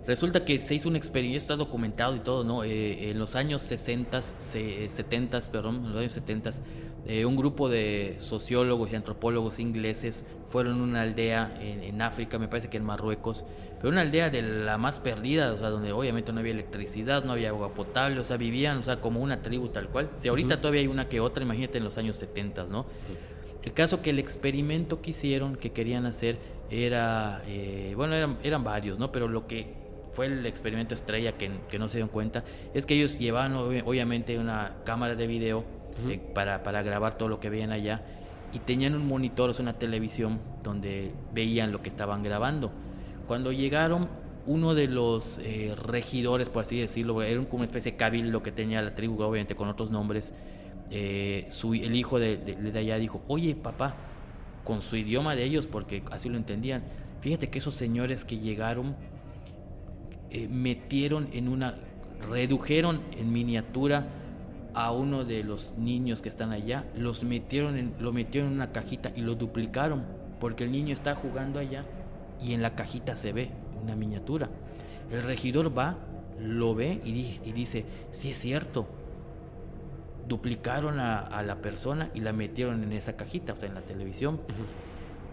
Resulta 0.06 0.46
que 0.46 0.60
se 0.60 0.76
hizo 0.76 0.88
un 0.88 0.96
experimento, 0.96 1.42
está 1.42 1.56
documentado 1.56 2.16
y 2.16 2.20
todo, 2.20 2.44
¿no? 2.44 2.64
Eh, 2.64 3.10
en 3.10 3.18
los 3.18 3.36
años 3.36 3.64
60, 3.64 4.22
se- 4.22 4.88
70, 4.88 5.40
perdón, 5.52 5.78
en 5.78 5.90
los 5.94 5.98
años 6.00 6.12
70, 6.12 6.52
eh, 7.08 7.26
un 7.26 7.36
grupo 7.36 7.70
de 7.70 8.18
sociólogos 8.20 8.92
y 8.92 8.96
antropólogos 8.96 9.58
ingleses 9.60 10.26
fueron 10.50 10.80
a 10.80 10.84
una 10.84 11.02
aldea 11.02 11.58
en, 11.60 11.82
en 11.82 12.02
África, 12.04 12.38
me 12.38 12.48
parece 12.48 12.70
que 12.70 12.78
en 12.78 12.84
Marruecos, 12.86 13.46
pero 13.78 13.90
una 13.90 14.02
aldea 14.02 14.30
de 14.30 14.44
la 14.44 14.78
más 14.78 15.00
perdida, 15.00 15.54
o 15.54 15.58
sea, 15.58 15.72
donde 15.72 15.92
obviamente 15.92 16.32
no 16.32 16.40
había 16.42 16.52
electricidad, 16.52 17.24
no 17.24 17.32
había 17.32 17.50
agua 17.50 17.74
potable, 17.74 18.20
o 18.20 18.24
sea, 18.24 18.38
vivían, 18.38 18.78
o 18.78 18.84
sea, 18.84 19.02
como 19.02 19.22
una 19.22 19.42
tribu 19.42 19.70
tal 19.70 19.88
cual. 19.90 20.12
Si 20.18 20.28
ahorita 20.28 20.58
todavía 20.62 20.82
hay 20.82 20.88
una 20.88 21.10
que 21.10 21.20
otra, 21.20 21.42
imagínate 21.44 21.80
en 21.80 21.86
los 21.86 21.98
años 21.98 22.18
70, 22.18 22.66
¿no? 22.66 22.86
El 23.64 23.74
caso 23.74 24.02
que 24.02 24.10
el 24.10 24.20
experimento 24.20 25.02
que 25.02 25.12
hicieron, 25.12 25.56
que 25.56 25.72
querían 25.72 26.06
hacer, 26.06 26.38
era, 26.70 27.44
eh, 27.48 27.94
bueno, 27.96 28.16
eran, 28.16 28.38
eran 28.44 28.64
varios, 28.64 28.98
¿no? 28.98 29.12
Pero 29.12 29.28
lo 29.28 29.46
que 29.46 29.74
fue 30.14 30.26
el 30.26 30.46
experimento 30.46 30.94
estrella 30.94 31.38
que, 31.38 31.52
que 31.70 31.80
no 31.80 31.88
se 31.88 31.98
dieron 31.98 32.10
cuenta 32.10 32.44
es 32.74 32.86
que 32.86 32.96
ellos 32.96 33.18
llevaban 33.20 33.56
obvi- 33.56 33.84
obviamente 33.86 34.38
una 34.40 34.78
cámara 34.84 35.16
de 35.16 35.28
video 35.28 35.64
eh, 36.10 36.20
para, 36.34 36.64
para 36.64 36.82
grabar 36.82 37.18
todo 37.18 37.30
lo 37.30 37.40
que 37.40 37.50
veían 37.50 37.72
allá 37.72 38.02
y 38.54 38.60
tenían 38.60 38.96
un 38.96 39.08
monitor, 39.08 39.50
o 39.50 39.54
sea, 39.54 39.64
una 39.64 39.78
televisión 39.78 40.40
donde 40.64 41.12
veían 41.34 41.72
lo 41.72 41.82
que 41.82 41.90
estaban 41.90 42.24
grabando. 42.24 42.72
Cuando 43.28 43.52
llegaron, 43.52 44.10
uno 44.48 44.74
de 44.74 44.88
los 44.88 45.40
eh, 45.44 45.76
regidores, 45.76 46.50
por 46.50 46.64
así 46.64 46.80
decirlo, 46.80 47.22
era 47.22 47.40
como 47.46 47.58
una 47.58 47.66
especie 47.66 47.92
de 47.92 47.98
cabildo 47.98 48.42
que 48.42 48.52
tenía 48.52 48.82
la 48.82 48.96
tribu, 48.96 49.22
obviamente 49.22 49.56
con 49.56 49.70
otros 49.70 49.92
nombres, 49.92 50.34
eh, 50.92 51.48
su, 51.50 51.74
el 51.74 51.96
hijo 51.96 52.20
de, 52.20 52.38
de- 52.38 52.80
allá 52.80 52.98
dijo, 52.98 53.22
oye 53.28 53.56
papá, 53.56 53.96
con 54.64 54.82
su 54.82 54.96
idioma 54.96 55.36
de 55.36 55.44
ellos, 55.44 55.66
porque 55.68 56.04
así 56.12 56.30
lo 56.30 56.38
entendían. 56.38 56.84
Fíjate 57.22 57.50
que 57.50 57.60
esos 57.60 57.74
señores 57.76 58.26
que 58.26 58.38
llegaron 58.38 58.96
eh, 60.30 60.48
metieron 60.48 61.28
en 61.34 61.48
una, 61.48 61.76
redujeron 62.30 63.02
en 63.18 63.32
miniatura 63.34 64.08
a 64.74 64.92
uno 64.92 65.26
de 65.26 65.44
los 65.44 65.74
niños 65.78 66.22
que 66.22 66.30
están 66.30 66.52
allá, 66.52 66.86
los 66.96 67.24
metieron 67.24 67.78
en, 67.78 67.94
lo 68.00 68.14
metieron 68.14 68.50
en 68.52 68.56
una 68.56 68.72
cajita 68.72 69.12
y 69.16 69.22
lo 69.22 69.36
duplicaron, 69.36 70.04
porque 70.40 70.64
el 70.64 70.72
niño 70.72 70.94
está 70.94 71.16
jugando 71.16 71.60
allá 71.60 71.86
y 72.42 72.54
en 72.54 72.62
la 72.62 72.76
cajita 72.76 73.16
se 73.16 73.34
ve 73.34 73.50
una 73.84 73.96
miniatura. 73.96 74.50
El 75.12 75.24
regidor 75.24 75.78
va, 75.78 75.98
lo 76.40 76.74
ve 76.74 77.02
y, 77.04 77.40
y 77.44 77.52
dice, 77.52 77.84
sí 78.14 78.32
es 78.32 78.38
cierto, 78.40 78.88
duplicaron 80.32 80.98
a, 81.02 81.44
la 81.44 81.58
persona 81.58 82.10
y 82.14 82.22
la 82.22 82.32
metieron 82.32 82.84
en 82.84 82.94
esa 82.94 83.18
cajita, 83.18 83.52
o 83.52 83.58
sea, 83.58 83.68
en 83.68 83.76
la 83.76 83.82
televisión. 83.82 84.40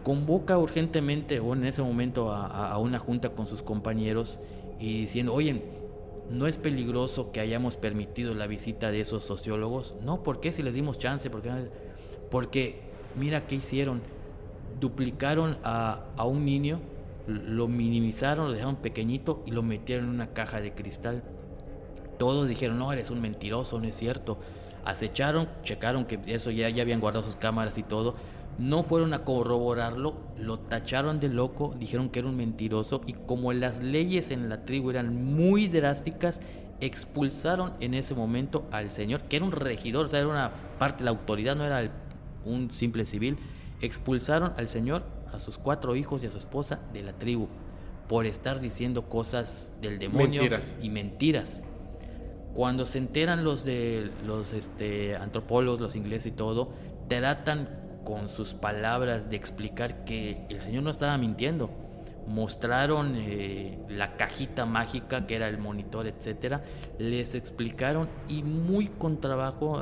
Convoca 0.02 0.58
urgentemente 0.58 1.38
o 1.38 1.54
en 1.54 1.64
ese 1.66 1.82
momento 1.82 2.32
a, 2.32 2.72
a, 2.72 2.78
una 2.78 2.98
junta 2.98 3.28
con 3.28 3.46
sus 3.46 3.62
compañeros 3.62 4.40
y 4.80 5.02
diciendo, 5.02 5.34
oye, 5.34 5.62
¿no 6.30 6.48
es 6.48 6.56
peligroso 6.56 7.30
que 7.30 7.38
hayamos 7.38 7.76
permitido 7.76 8.34
la 8.34 8.48
visita 8.48 8.90
de 8.90 9.00
esos 9.00 9.24
sociólogos? 9.24 9.94
No, 10.02 10.24
¿por 10.24 10.40
qué 10.40 10.52
si 10.52 10.64
les 10.64 10.74
dimos 10.74 10.98
chance? 10.98 11.30
Porque, 11.30 11.52
porque 12.28 12.80
mira 13.14 13.46
qué 13.46 13.54
hicieron. 13.54 14.02
Duplicaron 14.80 15.58
a, 15.62 16.06
a 16.16 16.24
un 16.24 16.44
niño, 16.44 16.80
lo 17.28 17.68
minimizaron, 17.68 18.46
lo 18.46 18.52
dejaron 18.52 18.76
pequeñito 18.76 19.44
y 19.46 19.52
lo 19.52 19.62
metieron 19.62 20.06
en 20.06 20.10
una 20.10 20.30
caja 20.32 20.60
de 20.60 20.72
cristal. 20.72 21.22
Todos 22.18 22.48
dijeron, 22.48 22.80
no, 22.80 22.92
eres 22.92 23.10
un 23.10 23.20
mentiroso, 23.20 23.78
no 23.78 23.86
es 23.86 23.94
cierto 23.94 24.38
acecharon, 24.88 25.48
checaron 25.62 26.06
que 26.06 26.18
eso 26.26 26.50
ya, 26.50 26.68
ya 26.70 26.82
habían 26.82 27.00
guardado 27.00 27.24
sus 27.24 27.36
cámaras 27.36 27.76
y 27.76 27.82
todo, 27.82 28.14
no 28.58 28.82
fueron 28.82 29.12
a 29.14 29.24
corroborarlo, 29.24 30.16
lo 30.38 30.58
tacharon 30.58 31.20
de 31.20 31.28
loco, 31.28 31.74
dijeron 31.78 32.08
que 32.08 32.20
era 32.20 32.28
un 32.28 32.36
mentiroso 32.36 33.02
y 33.06 33.12
como 33.12 33.52
las 33.52 33.80
leyes 33.82 34.30
en 34.30 34.48
la 34.48 34.64
tribu 34.64 34.90
eran 34.90 35.34
muy 35.34 35.68
drásticas, 35.68 36.40
expulsaron 36.80 37.74
en 37.80 37.94
ese 37.94 38.14
momento 38.14 38.66
al 38.72 38.90
señor, 38.90 39.22
que 39.22 39.36
era 39.36 39.44
un 39.44 39.52
regidor, 39.52 40.06
o 40.06 40.08
sea, 40.08 40.20
era 40.20 40.28
una 40.28 40.50
parte 40.78 40.98
de 40.98 41.04
la 41.04 41.10
autoridad, 41.10 41.54
no 41.54 41.64
era 41.64 41.92
un 42.44 42.72
simple 42.72 43.04
civil, 43.04 43.36
expulsaron 43.80 44.54
al 44.56 44.68
señor, 44.68 45.04
a 45.32 45.38
sus 45.38 45.58
cuatro 45.58 45.94
hijos 45.94 46.24
y 46.24 46.26
a 46.26 46.30
su 46.32 46.38
esposa 46.38 46.80
de 46.94 47.02
la 47.02 47.12
tribu 47.12 47.48
por 48.08 48.24
estar 48.24 48.58
diciendo 48.58 49.02
cosas 49.02 49.70
del 49.82 49.98
demonio 49.98 50.42
y 50.80 50.88
mentiras. 50.88 51.62
Cuando 52.58 52.86
se 52.86 52.98
enteran 52.98 53.44
los 53.44 53.64
de 53.64 54.10
los 54.26 54.52
este, 54.52 55.14
antropólogos, 55.14 55.80
los 55.80 55.94
ingleses 55.94 56.26
y 56.26 56.30
todo, 56.32 56.70
tratan 57.06 57.68
con 58.04 58.28
sus 58.28 58.54
palabras 58.54 59.30
de 59.30 59.36
explicar 59.36 60.04
que 60.04 60.44
el 60.48 60.58
Señor 60.58 60.82
no 60.82 60.90
estaba 60.90 61.16
mintiendo. 61.18 61.70
Mostraron 62.26 63.14
eh, 63.14 63.78
la 63.88 64.16
cajita 64.16 64.66
mágica 64.66 65.24
que 65.24 65.36
era 65.36 65.48
el 65.48 65.58
monitor, 65.58 66.08
etcétera. 66.08 66.64
Les 66.98 67.36
explicaron 67.36 68.08
y 68.28 68.42
muy 68.42 68.88
con 68.88 69.20
trabajo 69.20 69.80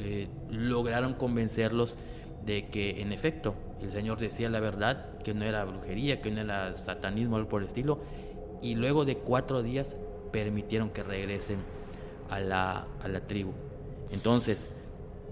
eh, 0.00 0.26
lograron 0.50 1.14
convencerlos 1.14 1.96
de 2.44 2.66
que 2.70 3.02
en 3.02 3.12
efecto 3.12 3.54
el 3.80 3.92
Señor 3.92 4.18
decía 4.18 4.50
la 4.50 4.58
verdad, 4.58 5.16
que 5.22 5.32
no 5.32 5.44
era 5.44 5.64
brujería, 5.64 6.20
que 6.20 6.32
no 6.32 6.40
era 6.40 6.76
satanismo, 6.76 7.36
algo 7.36 7.48
por 7.48 7.62
el 7.62 7.68
estilo. 7.68 8.00
Y 8.62 8.74
luego 8.74 9.04
de 9.04 9.18
cuatro 9.18 9.62
días 9.62 9.96
permitieron 10.32 10.90
que 10.90 11.04
regresen 11.04 11.58
a 12.30 12.40
la, 12.40 12.86
a 13.02 13.08
la 13.08 13.20
tribu. 13.20 13.52
Entonces, 14.12 14.80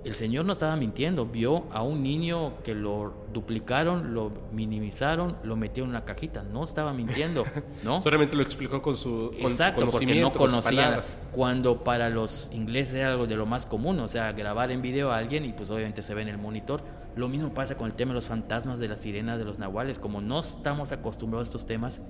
el 0.04 0.14
Señor 0.14 0.44
no 0.44 0.52
estaba 0.52 0.76
mintiendo, 0.76 1.26
vio 1.26 1.64
a 1.72 1.82
un 1.82 2.02
niño 2.02 2.62
que 2.62 2.74
lo 2.74 3.12
duplicaron, 3.32 4.14
lo 4.14 4.32
minimizaron, 4.52 5.36
lo 5.42 5.56
metieron 5.56 5.90
en 5.90 5.96
una 5.96 6.04
cajita, 6.04 6.42
no 6.42 6.64
estaba 6.64 6.92
mintiendo, 6.92 7.44
¿no? 7.84 8.00
Solamente 8.00 8.36
lo 8.36 8.42
explicó 8.42 8.80
con 8.80 8.96
su, 8.96 9.32
con 9.40 9.50
Exacto, 9.50 9.88
porque 9.90 10.06
no 10.20 10.32
conocía 10.32 11.00
cuando 11.32 11.82
para 11.82 12.10
los 12.10 12.48
ingleses 12.52 12.94
era 12.94 13.10
algo 13.10 13.26
de 13.26 13.36
lo 13.36 13.44
más 13.44 13.66
común, 13.66 13.98
o 14.00 14.08
sea, 14.08 14.32
grabar 14.32 14.70
en 14.70 14.82
video 14.82 15.10
a 15.10 15.18
alguien 15.18 15.44
y 15.44 15.52
pues 15.52 15.68
obviamente 15.70 16.02
se 16.02 16.14
ve 16.14 16.22
en 16.22 16.28
el 16.28 16.38
monitor. 16.38 16.82
Lo 17.16 17.28
mismo 17.28 17.52
pasa 17.52 17.76
con 17.76 17.88
el 17.88 17.94
tema 17.94 18.12
de 18.12 18.16
los 18.16 18.26
fantasmas, 18.26 18.78
de 18.78 18.88
las 18.88 19.00
sirenas, 19.00 19.38
de 19.38 19.44
los 19.44 19.58
nahuales, 19.58 19.98
como 19.98 20.20
no 20.20 20.40
estamos 20.40 20.92
acostumbrados 20.92 21.48
a 21.48 21.50
estos 21.50 21.66
temas. 21.66 22.00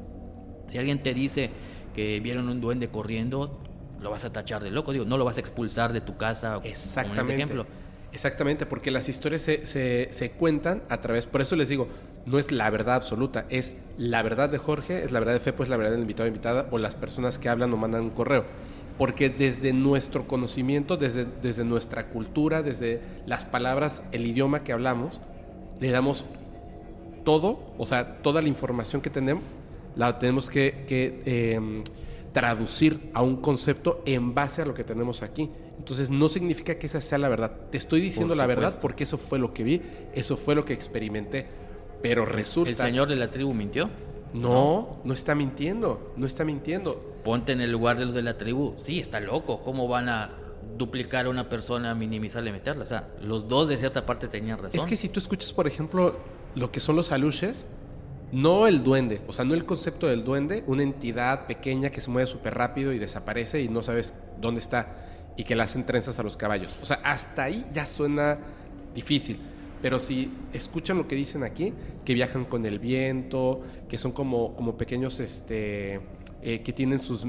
Si 0.68 0.76
alguien 0.76 1.02
te 1.02 1.14
dice 1.14 1.50
que 1.94 2.20
vieron 2.20 2.48
un 2.50 2.60
duende 2.60 2.90
corriendo, 2.90 3.58
lo 4.00 4.10
vas 4.10 4.24
a 4.24 4.32
tachar 4.32 4.62
de 4.62 4.70
loco, 4.70 4.92
digo, 4.92 5.04
no 5.04 5.16
lo 5.16 5.24
vas 5.24 5.36
a 5.36 5.40
expulsar 5.40 5.92
de 5.92 6.00
tu 6.00 6.16
casa. 6.16 6.60
Exactamente. 6.64 7.34
ejemplo. 7.34 7.66
Exactamente, 8.12 8.64
porque 8.64 8.90
las 8.90 9.08
historias 9.08 9.42
se, 9.42 9.66
se, 9.66 10.30
cuentan 10.30 10.82
a 10.88 11.00
través, 11.00 11.26
por 11.26 11.42
eso 11.42 11.56
les 11.56 11.68
digo, 11.68 11.88
no 12.24 12.38
es 12.38 12.50
la 12.50 12.70
verdad 12.70 12.94
absoluta, 12.94 13.44
es 13.50 13.74
la 13.98 14.22
verdad 14.22 14.48
de 14.48 14.56
Jorge, 14.56 15.04
es 15.04 15.12
la 15.12 15.18
verdad 15.18 15.34
de 15.34 15.40
Fe, 15.40 15.52
pues 15.52 15.68
la 15.68 15.76
verdad 15.76 15.92
del 15.92 16.00
invitado 16.00 16.24
o 16.24 16.28
invitada, 16.28 16.66
o 16.70 16.78
las 16.78 16.94
personas 16.94 17.38
que 17.38 17.50
hablan 17.50 17.72
o 17.72 17.76
mandan 17.76 18.02
un 18.02 18.10
correo. 18.10 18.44
Porque 18.96 19.28
desde 19.28 19.72
nuestro 19.74 20.26
conocimiento, 20.26 20.96
desde, 20.96 21.26
desde 21.42 21.64
nuestra 21.64 22.08
cultura, 22.08 22.62
desde 22.62 23.00
las 23.26 23.44
palabras, 23.44 24.02
el 24.10 24.26
idioma 24.26 24.64
que 24.64 24.72
hablamos, 24.72 25.20
le 25.78 25.90
damos 25.90 26.24
todo, 27.24 27.60
o 27.76 27.84
sea, 27.84 28.22
toda 28.22 28.40
la 28.40 28.48
información 28.48 29.02
que 29.02 29.10
tenemos, 29.10 29.44
la 29.96 30.18
tenemos 30.18 30.48
que, 30.48 30.84
que 30.88 31.54
em, 31.54 31.82
traducir 32.32 33.10
a 33.14 33.22
un 33.22 33.36
concepto 33.36 34.02
en 34.06 34.34
base 34.34 34.62
a 34.62 34.66
lo 34.66 34.74
que 34.74 34.84
tenemos 34.84 35.22
aquí. 35.22 35.50
Entonces 35.78 36.10
no 36.10 36.28
significa 36.28 36.78
que 36.78 36.86
esa 36.86 37.00
sea 37.00 37.18
la 37.18 37.28
verdad. 37.28 37.52
Te 37.70 37.78
estoy 37.78 38.00
diciendo 38.00 38.34
la 38.34 38.46
verdad 38.46 38.78
porque 38.80 39.04
eso 39.04 39.18
fue 39.18 39.38
lo 39.38 39.52
que 39.52 39.62
vi, 39.62 39.82
eso 40.12 40.36
fue 40.36 40.54
lo 40.54 40.64
que 40.64 40.72
experimenté. 40.72 41.46
Pero 42.02 42.24
resulta... 42.24 42.70
¿El 42.70 42.76
señor 42.76 43.08
de 43.08 43.16
la 43.16 43.30
tribu 43.30 43.54
mintió? 43.54 43.88
No, 44.34 45.00
no 45.04 45.12
está 45.12 45.34
mintiendo, 45.34 46.12
no 46.16 46.26
está 46.26 46.44
mintiendo. 46.44 47.18
Ponte 47.24 47.52
en 47.52 47.60
el 47.60 47.72
lugar 47.72 47.98
de 47.98 48.04
los 48.04 48.14
de 48.14 48.22
la 48.22 48.36
tribu. 48.36 48.74
Sí, 48.82 49.00
está 49.00 49.20
loco. 49.20 49.62
¿Cómo 49.62 49.88
van 49.88 50.08
a 50.08 50.30
duplicar 50.76 51.26
a 51.26 51.30
una 51.30 51.48
persona, 51.48 51.94
minimizarla 51.94 52.50
y 52.50 52.52
meterla? 52.52 52.82
O 52.82 52.86
sea, 52.86 53.08
los 53.20 53.48
dos 53.48 53.68
de 53.68 53.78
cierta 53.78 54.04
parte 54.06 54.28
tenían 54.28 54.58
razón. 54.58 54.78
Es 54.78 54.86
que 54.86 54.96
si 54.96 55.08
tú 55.08 55.18
escuchas, 55.18 55.52
por 55.52 55.66
ejemplo, 55.66 56.18
lo 56.54 56.70
que 56.70 56.80
son 56.80 56.96
los 56.96 57.10
aluches, 57.10 57.68
no 58.32 58.66
el 58.66 58.84
duende, 58.84 59.20
o 59.26 59.32
sea, 59.32 59.44
no 59.44 59.54
el 59.54 59.64
concepto 59.64 60.06
del 60.06 60.24
duende, 60.24 60.64
una 60.66 60.82
entidad 60.82 61.46
pequeña 61.46 61.90
que 61.90 62.00
se 62.00 62.10
mueve 62.10 62.26
súper 62.26 62.54
rápido 62.54 62.92
y 62.92 62.98
desaparece 62.98 63.62
y 63.62 63.68
no 63.68 63.82
sabes 63.82 64.14
dónde 64.40 64.60
está 64.60 64.94
y 65.36 65.44
que 65.44 65.56
le 65.56 65.62
hacen 65.62 65.86
trenzas 65.86 66.18
a 66.18 66.22
los 66.22 66.36
caballos. 66.36 66.78
O 66.82 66.84
sea, 66.84 67.00
hasta 67.04 67.44
ahí 67.44 67.64
ya 67.72 67.86
suena 67.86 68.38
difícil. 68.94 69.38
Pero 69.80 70.00
si 70.00 70.32
escuchan 70.52 70.98
lo 70.98 71.06
que 71.06 71.14
dicen 71.14 71.44
aquí, 71.44 71.72
que 72.04 72.12
viajan 72.12 72.44
con 72.44 72.66
el 72.66 72.80
viento, 72.80 73.62
que 73.88 73.96
son 73.96 74.10
como, 74.10 74.56
como 74.56 74.76
pequeños, 74.76 75.20
este, 75.20 76.00
eh, 76.42 76.62
que 76.62 76.72
tienen 76.72 77.00
sus 77.00 77.26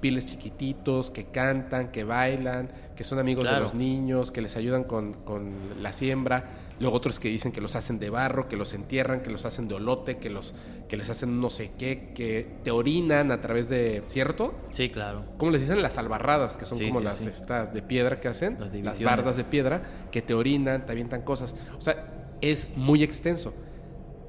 piles 0.00 0.26
chiquititos, 0.26 1.10
que 1.10 1.24
cantan, 1.24 1.90
que 1.90 2.04
bailan, 2.04 2.70
que 2.94 3.02
son 3.02 3.18
amigos 3.18 3.44
de 3.44 3.58
los 3.58 3.74
niños, 3.74 4.30
que 4.30 4.40
les 4.40 4.56
ayudan 4.56 4.84
con, 4.84 5.14
con 5.14 5.82
la 5.82 5.92
siembra 5.92 6.48
Luego 6.80 6.96
otros 6.96 7.18
que 7.18 7.28
dicen 7.28 7.50
que 7.50 7.60
los 7.60 7.74
hacen 7.74 7.98
de 7.98 8.08
barro, 8.08 8.48
que 8.48 8.56
los 8.56 8.72
entierran, 8.72 9.20
que 9.20 9.30
los 9.30 9.44
hacen 9.44 9.66
de 9.66 9.74
olote, 9.74 10.18
que 10.18 10.30
los 10.30 10.54
que 10.88 10.96
les 10.96 11.10
hacen 11.10 11.40
no 11.40 11.50
sé 11.50 11.72
qué, 11.76 12.12
que 12.14 12.58
te 12.62 12.70
orinan 12.70 13.32
a 13.32 13.40
través 13.40 13.68
de, 13.68 14.02
¿cierto? 14.06 14.54
Sí, 14.72 14.88
claro. 14.88 15.24
¿Cómo 15.38 15.50
les 15.50 15.62
dicen? 15.62 15.82
Las 15.82 15.98
albarradas, 15.98 16.56
que 16.56 16.66
son 16.66 16.78
como 16.78 17.00
las 17.00 17.26
estas 17.26 17.74
de 17.74 17.82
piedra 17.82 18.20
que 18.20 18.28
hacen, 18.28 18.58
las 18.82 19.02
bardas 19.02 19.36
de 19.36 19.44
piedra, 19.44 19.82
que 20.10 20.22
te 20.22 20.34
orinan, 20.34 20.86
te 20.86 20.92
avientan 20.92 21.22
cosas. 21.22 21.56
O 21.76 21.80
sea, 21.80 22.36
es 22.40 22.68
muy 22.76 23.02
extenso. 23.02 23.52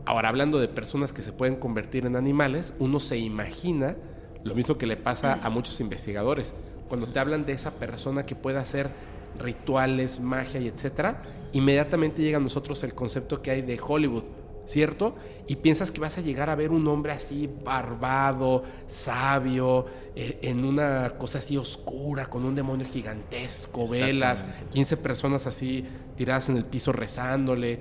Ahora, 0.05 0.29
hablando 0.29 0.59
de 0.59 0.67
personas 0.67 1.13
que 1.13 1.21
se 1.21 1.31
pueden 1.31 1.55
convertir 1.57 2.07
en 2.07 2.15
animales, 2.15 2.73
uno 2.79 2.99
se 2.99 3.17
imagina 3.17 3.95
lo 4.43 4.55
mismo 4.55 4.77
que 4.77 4.87
le 4.87 4.97
pasa 4.97 5.39
a 5.41 5.49
muchos 5.49 5.79
investigadores. 5.81 6.53
Cuando 6.87 7.07
te 7.07 7.19
hablan 7.19 7.45
de 7.45 7.53
esa 7.53 7.71
persona 7.71 8.25
que 8.25 8.35
puede 8.35 8.57
hacer 8.57 8.89
rituales, 9.37 10.19
magia 10.19 10.59
y 10.59 10.67
etcétera, 10.67 11.21
inmediatamente 11.53 12.21
llega 12.21 12.37
a 12.37 12.41
nosotros 12.41 12.83
el 12.83 12.93
concepto 12.93 13.41
que 13.41 13.51
hay 13.51 13.61
de 13.61 13.79
Hollywood, 13.81 14.23
¿cierto? 14.65 15.15
Y 15.47 15.55
piensas 15.55 15.89
que 15.91 15.99
vas 15.99 16.17
a 16.17 16.21
llegar 16.21 16.49
a 16.49 16.55
ver 16.55 16.71
un 16.71 16.87
hombre 16.87 17.11
así 17.11 17.49
barbado, 17.63 18.63
sabio, 18.87 19.85
eh, 20.15 20.39
en 20.43 20.63
una 20.63 21.15
cosa 21.17 21.39
así 21.39 21.57
oscura, 21.57 22.27
con 22.27 22.45
un 22.45 22.53
demonio 22.53 22.85
gigantesco, 22.85 23.87
velas, 23.87 24.45
15 24.71 24.97
personas 24.97 25.47
así 25.47 25.85
tiradas 26.15 26.49
en 26.49 26.57
el 26.57 26.65
piso 26.65 26.91
rezándole. 26.91 27.79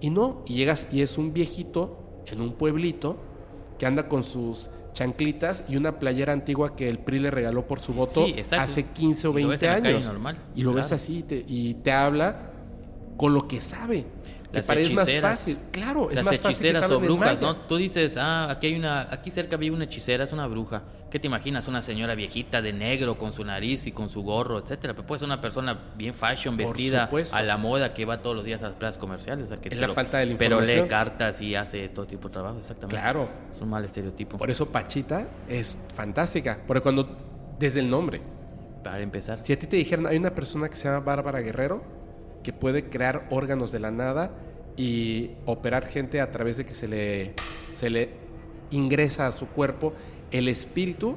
Y 0.00 0.10
no, 0.10 0.42
y 0.46 0.56
llegas 0.56 0.86
y 0.92 1.00
es 1.00 1.16
un 1.16 1.32
viejito 1.32 2.22
en 2.26 2.42
un 2.42 2.52
pueblito 2.52 3.16
que 3.78 3.86
anda 3.86 4.08
con 4.08 4.22
sus 4.22 4.68
chanclitas 4.92 5.64
y 5.68 5.76
una 5.76 5.98
playera 5.98 6.32
antigua 6.32 6.74
que 6.74 6.88
el 6.88 6.98
PRI 6.98 7.18
le 7.18 7.30
regaló 7.30 7.66
por 7.66 7.80
su 7.80 7.92
voto 7.92 8.26
hace 8.58 8.84
15 8.84 9.28
o 9.28 9.32
20 9.32 9.68
años. 9.68 10.12
y 10.54 10.62
lo 10.62 10.72
ves 10.72 10.92
así 10.92 11.24
y 11.46 11.74
te 11.74 11.92
habla 11.92 12.50
con 13.16 13.34
lo 13.34 13.46
que 13.48 13.60
sabe. 13.60 14.06
Que 14.50 14.58
Las 14.58 14.66
para 14.66 14.80
él 14.80 14.86
es 14.86 14.92
más 14.92 15.12
fácil. 15.20 15.58
Claro, 15.72 16.08
es 16.08 16.16
Las 16.16 16.24
más 16.24 16.36
fácil 16.38 16.66
hechiceras 16.66 16.90
o 16.90 17.00
brujas. 17.00 17.40
¿no? 17.40 17.56
Tú 17.56 17.76
dices, 17.76 18.16
ah, 18.16 18.50
aquí 18.50 18.68
hay 18.68 18.74
una, 18.76 19.02
aquí 19.10 19.30
cerca 19.30 19.56
vive 19.56 19.74
una 19.74 19.84
hechicera, 19.84 20.24
es 20.24 20.32
una 20.32 20.46
bruja. 20.46 20.82
¿Qué 21.10 21.20
te 21.20 21.26
imaginas? 21.26 21.66
Una 21.68 21.82
señora 21.82 22.14
viejita 22.14 22.60
de 22.62 22.72
negro 22.72 23.16
con 23.16 23.32
su 23.32 23.44
nariz 23.44 23.86
y 23.86 23.92
con 23.92 24.08
su 24.08 24.22
gorro, 24.22 24.58
etcétera. 24.58 24.94
Pero 24.94 25.06
puede 25.06 25.20
ser 25.20 25.26
una 25.26 25.40
persona 25.40 25.92
bien 25.96 26.14
fashion, 26.14 26.56
vestida 26.56 27.08
a 27.32 27.42
la 27.42 27.56
moda 27.56 27.94
que 27.94 28.04
va 28.04 28.22
todos 28.22 28.36
los 28.36 28.44
días 28.44 28.62
a 28.62 28.68
las 28.68 28.76
plazas 28.76 28.98
comerciales. 28.98 29.46
o 29.46 29.48
sea, 29.48 29.56
que 29.56 29.68
Es 29.68 29.76
la 29.78 29.88
falta 29.88 30.18
de 30.18 30.26
la 30.26 30.36
Pero 30.36 30.60
lee 30.60 30.86
cartas 30.88 31.40
y 31.40 31.54
hace 31.54 31.88
todo 31.88 32.06
tipo 32.06 32.28
de 32.28 32.32
trabajo, 32.32 32.58
exactamente. 32.58 32.96
Claro. 32.96 33.28
Es 33.54 33.60
un 33.60 33.68
mal 33.68 33.84
estereotipo. 33.84 34.36
Por 34.36 34.50
eso 34.50 34.66
Pachita 34.66 35.28
es 35.48 35.78
fantástica. 35.94 36.60
Porque 36.66 36.82
cuando, 36.82 37.16
desde 37.58 37.80
el 37.80 37.88
nombre, 37.88 38.20
Para 38.82 39.00
empezar. 39.00 39.40
si 39.40 39.52
a 39.52 39.58
ti 39.58 39.66
te 39.66 39.76
dijeran, 39.76 40.06
hay 40.06 40.16
una 40.16 40.34
persona 40.34 40.68
que 40.68 40.76
se 40.76 40.88
llama 40.88 41.00
Bárbara 41.00 41.40
Guerrero 41.40 41.82
que 42.46 42.52
puede 42.52 42.84
crear 42.88 43.26
órganos 43.30 43.72
de 43.72 43.80
la 43.80 43.90
nada 43.90 44.30
y 44.76 45.32
operar 45.46 45.84
gente 45.84 46.20
a 46.20 46.30
través 46.30 46.56
de 46.56 46.64
que 46.64 46.74
se 46.76 46.86
le, 46.86 47.32
se 47.72 47.90
le 47.90 48.10
ingresa 48.70 49.26
a 49.26 49.32
su 49.32 49.48
cuerpo 49.48 49.94
el 50.30 50.46
espíritu 50.46 51.16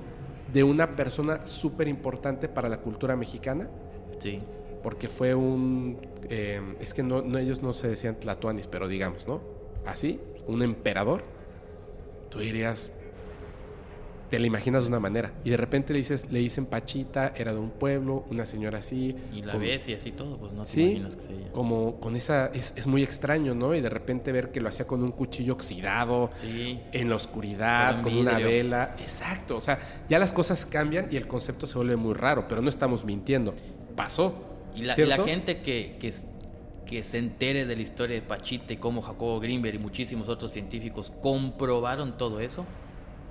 de 0.51 0.63
una 0.63 0.95
persona 0.95 1.45
súper 1.45 1.87
importante 1.87 2.49
para 2.49 2.67
la 2.67 2.77
cultura 2.79 3.15
mexicana, 3.15 3.69
Sí. 4.17 4.39
porque 4.81 5.07
fue 5.07 5.35
un... 5.35 5.99
eh, 6.31 6.61
es 6.79 6.95
que 6.95 7.03
no, 7.03 7.21
no- 7.21 7.37
ellos 7.37 7.61
no 7.61 7.73
se 7.73 7.89
decían 7.89 8.15
tlatoanis, 8.19 8.65
pero 8.65 8.87
digamos, 8.87 9.27
¿no? 9.27 9.39
Así, 9.85 10.19
un 10.47 10.63
emperador, 10.63 11.23
tú 12.31 12.39
dirías, 12.39 12.89
te 14.29 14.37
la 14.39 14.45
imaginas 14.47 14.83
de 14.83 14.89
una 14.89 14.99
manera. 14.99 15.33
Y 15.43 15.49
de 15.49 15.57
repente 15.57 15.91
le, 15.93 15.99
dices, 15.99 16.31
le 16.31 16.39
dicen 16.39 16.65
Pachita, 16.67 17.33
era 17.35 17.51
de 17.53 17.59
un 17.59 17.71
pueblo, 17.71 18.25
una 18.29 18.45
señora 18.45 18.79
así. 18.79 19.15
Y 19.33 19.41
la 19.41 19.53
con- 19.53 19.61
ves 19.61 19.87
y 19.89 19.93
así 19.93 20.11
todo, 20.11 20.37
pues 20.37 20.51
no 20.53 20.63
te 20.63 20.69
Sí, 20.69 20.81
imaginas 20.83 21.15
que 21.15 21.21
sea 21.23 21.51
como 21.51 21.99
con 21.99 22.15
esa... 22.15 22.47
Es, 22.47 22.73
es 22.77 22.85
muy 22.87 23.01
extraño, 23.03 23.55
¿no? 23.55 23.73
Y 23.73 23.81
de 23.81 23.89
repente 23.89 24.31
ver 24.31 24.51
que 24.51 24.61
lo 24.61 24.69
hacía 24.69 24.85
con 24.85 25.03
un 25.03 25.11
cuchillo 25.11 25.53
oxidado, 25.53 26.29
Sí. 26.37 26.79
en 26.91 27.09
la 27.09 27.15
oscuridad, 27.15 27.95
Con 27.95 28.03
con 28.03 28.13
un 28.13 28.19
una 28.19 28.37
vela. 28.37 28.95
Exacto, 28.99 29.57
o 29.57 29.61
sea, 29.61 29.79
ya 30.07 30.19
las 30.19 30.31
cosas 30.31 30.65
cambian 30.65 31.07
y 31.11 31.15
el 31.15 31.27
concepto 31.27 31.65
se 31.67 31.75
vuelve 31.77 31.95
muy 31.95 32.13
raro, 32.13 32.45
pero 32.47 32.61
no 32.61 32.69
estamos 32.69 33.03
mintiendo. 33.05 33.55
Pasó. 33.95 34.35
Y 34.75 34.83
la, 34.83 34.93
y 34.93 34.95
¿cierto? 34.95 35.17
la 35.23 35.27
gente 35.27 35.61
que, 35.61 35.97
que, 35.99 36.13
que 36.85 37.03
se 37.03 37.17
entere 37.17 37.65
de 37.65 37.75
la 37.75 37.81
historia 37.81 38.15
de 38.15 38.21
Pachita 38.21 38.73
y 38.73 38.77
cómo 38.77 39.01
Jacobo 39.01 39.39
Greenberg 39.39 39.75
y 39.75 39.79
muchísimos 39.79 40.29
otros 40.29 40.51
científicos 40.51 41.11
comprobaron 41.21 42.17
todo 42.17 42.39
eso, 42.39 42.65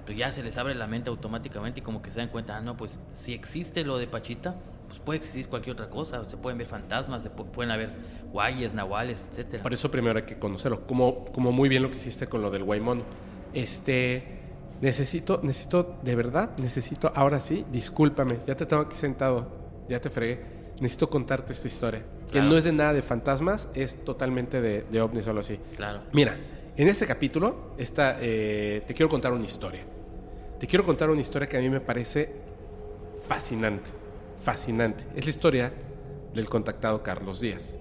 pues 0.08 0.16
ya 0.16 0.32
se 0.32 0.42
les 0.42 0.56
abre 0.56 0.74
la 0.74 0.86
mente 0.86 1.10
automáticamente 1.10 1.80
y 1.80 1.82
como 1.82 2.00
que 2.00 2.10
se 2.10 2.18
dan 2.18 2.30
cuenta, 2.30 2.56
ah, 2.56 2.62
no, 2.62 2.78
pues 2.78 2.98
si 3.12 3.34
existe 3.34 3.84
lo 3.84 3.98
de 3.98 4.06
Pachita, 4.06 4.54
pues 4.86 5.00
puede 5.00 5.18
existir 5.18 5.48
cualquier 5.48 5.74
otra 5.74 5.90
cosa, 5.90 6.24
se 6.24 6.38
pueden 6.38 6.56
ver 6.56 6.66
fantasmas, 6.66 7.22
se 7.22 7.30
pu- 7.30 7.44
pueden 7.50 7.70
haber 7.70 7.90
guayes, 8.32 8.72
nahuales, 8.72 9.22
etcétera. 9.30 9.62
Por 9.62 9.74
eso 9.74 9.90
primero 9.90 10.18
hay 10.18 10.24
que 10.24 10.38
conocerlo, 10.38 10.86
como, 10.86 11.26
como 11.26 11.52
muy 11.52 11.68
bien 11.68 11.82
lo 11.82 11.90
que 11.90 11.98
hiciste 11.98 12.26
con 12.26 12.40
lo 12.40 12.50
del 12.50 12.64
Guaymono. 12.64 13.02
Este, 13.52 14.22
necesito, 14.80 15.40
necesito, 15.42 15.98
de 16.02 16.14
verdad, 16.14 16.56
necesito, 16.56 17.12
ahora 17.14 17.38
sí, 17.40 17.66
discúlpame, 17.70 18.38
ya 18.46 18.56
te 18.56 18.64
tengo 18.64 18.80
aquí 18.84 18.96
sentado, 18.96 19.46
ya 19.90 20.00
te 20.00 20.08
fregué, 20.08 20.40
necesito 20.80 21.10
contarte 21.10 21.52
esta 21.52 21.66
historia, 21.68 22.02
que 22.28 22.32
Claro. 22.32 22.48
no 22.48 22.56
es 22.56 22.64
de 22.64 22.72
nada 22.72 22.94
de 22.94 23.02
fantasmas, 23.02 23.68
es 23.74 24.02
totalmente 24.06 24.62
de, 24.62 24.84
de 24.90 25.00
ovnis 25.02 25.26
o 25.26 25.30
algo 25.30 25.40
así. 25.40 25.58
Claro. 25.76 26.00
Mira, 26.12 26.34
en 26.76 26.88
este 26.88 27.06
capítulo 27.06 27.72
esta, 27.76 28.16
eh, 28.22 28.84
te 28.86 28.94
quiero 28.94 29.10
contar 29.10 29.32
una 29.34 29.44
historia. 29.44 29.82
Te 30.60 30.66
quiero 30.66 30.84
contar 30.84 31.10
una 31.10 31.20
historia 31.20 31.48
que 31.48 31.56
a 31.56 31.60
mí 31.60 31.70
me 31.70 31.80
parece 31.80 32.32
fascinante, 33.28 33.90
fascinante. 34.42 35.04
Es 35.14 35.24
la 35.24 35.30
historia 35.30 35.72
del 36.34 36.48
contactado 36.48 37.02
Carlos 37.02 37.40
Díaz. 37.40 37.78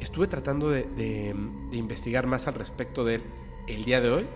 Estuve 0.00 0.28
tratando 0.28 0.70
de, 0.70 0.84
de- 0.84 1.34
de 1.70 1.76
investigar 1.76 2.26
más 2.26 2.46
al 2.46 2.54
respecto 2.54 3.04
de 3.04 3.16
él 3.16 3.22
el 3.66 3.84
día 3.84 4.00
de 4.00 4.10
hoy, 4.10 4.26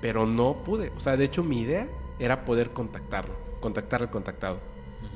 pero 0.00 0.24
no 0.26 0.62
pude. 0.64 0.90
O 0.96 1.00
sea, 1.00 1.16
de 1.16 1.24
hecho 1.24 1.44
mi 1.44 1.60
idea 1.60 1.88
era 2.18 2.44
poder 2.44 2.70
contactarlo, 2.70 3.34
contactar 3.60 4.02
al 4.02 4.10
contactado. 4.10 4.60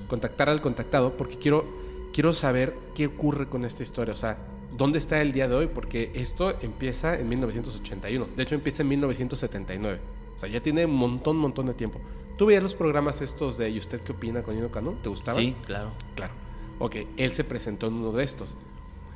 Contactar 0.08 0.48
al 0.50 0.60
contactado 0.60 1.16
porque 1.16 1.38
quiero, 1.38 1.64
quiero 2.12 2.34
saber 2.34 2.76
qué 2.94 3.06
ocurre 3.06 3.48
con 3.48 3.64
esta 3.64 3.82
historia. 3.82 4.12
O 4.12 4.16
sea, 4.16 4.38
¿dónde 4.76 4.98
está 4.98 5.22
el 5.22 5.32
día 5.32 5.48
de 5.48 5.54
hoy? 5.54 5.66
Porque 5.68 6.10
esto 6.14 6.54
empieza 6.60 7.18
en 7.18 7.28
1981. 7.30 8.28
De 8.36 8.42
hecho, 8.42 8.54
empieza 8.54 8.82
en 8.82 8.88
1979. 8.88 10.00
O 10.34 10.38
sea, 10.38 10.48
ya 10.48 10.60
tiene 10.60 10.84
un 10.86 10.94
montón, 10.94 11.36
montón 11.36 11.66
de 11.66 11.74
tiempo. 11.74 12.00
¿Tú 12.36 12.46
veías 12.46 12.62
los 12.62 12.74
programas 12.74 13.20
estos 13.20 13.58
de 13.58 13.70
¿Y 13.70 13.78
usted 13.78 14.00
qué 14.00 14.12
opina 14.12 14.42
con 14.42 14.54
Nino 14.54 14.70
Cano? 14.70 14.94
¿Te 15.02 15.08
gustaban? 15.08 15.40
Sí, 15.40 15.54
claro. 15.64 15.92
Claro. 16.14 16.32
Ok, 16.78 16.96
él 17.16 17.32
se 17.32 17.44
presentó 17.44 17.86
en 17.86 17.94
uno 17.94 18.12
de 18.12 18.24
estos. 18.24 18.56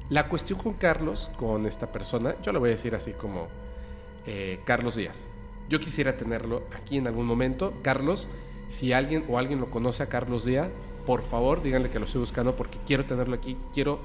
La 0.09 0.29
cuestión 0.29 0.59
con 0.59 0.75
Carlos, 0.75 1.31
con 1.37 1.67
esta 1.67 1.91
persona, 1.91 2.37
yo 2.43 2.53
le 2.53 2.59
voy 2.59 2.69
a 2.69 2.73
decir 2.73 2.95
así 2.95 3.13
como 3.13 3.49
eh, 4.27 4.61
Carlos 4.65 4.95
Díaz. 4.95 5.27
Yo 5.69 5.81
quisiera 5.81 6.17
tenerlo 6.17 6.63
aquí 6.77 6.99
en 6.99 7.09
algún 7.09 7.27
momento. 7.27 7.75
Carlos, 7.83 8.29
si 8.69 8.93
alguien 8.93 9.25
o 9.29 9.39
alguien 9.39 9.59
lo 9.59 9.71
conoce 9.71 10.05
a 10.05 10.09
Carlos 10.09 10.45
Díaz, 10.45 10.71
por 11.05 11.23
favor 11.23 11.63
díganle 11.63 11.91
que 11.91 11.99
lo 11.99 12.05
estoy 12.05 12.21
buscando 12.21 12.55
porque 12.55 12.79
quiero 12.87 13.05
tenerlo 13.05 13.35
aquí, 13.35 13.57
quiero 13.73 14.01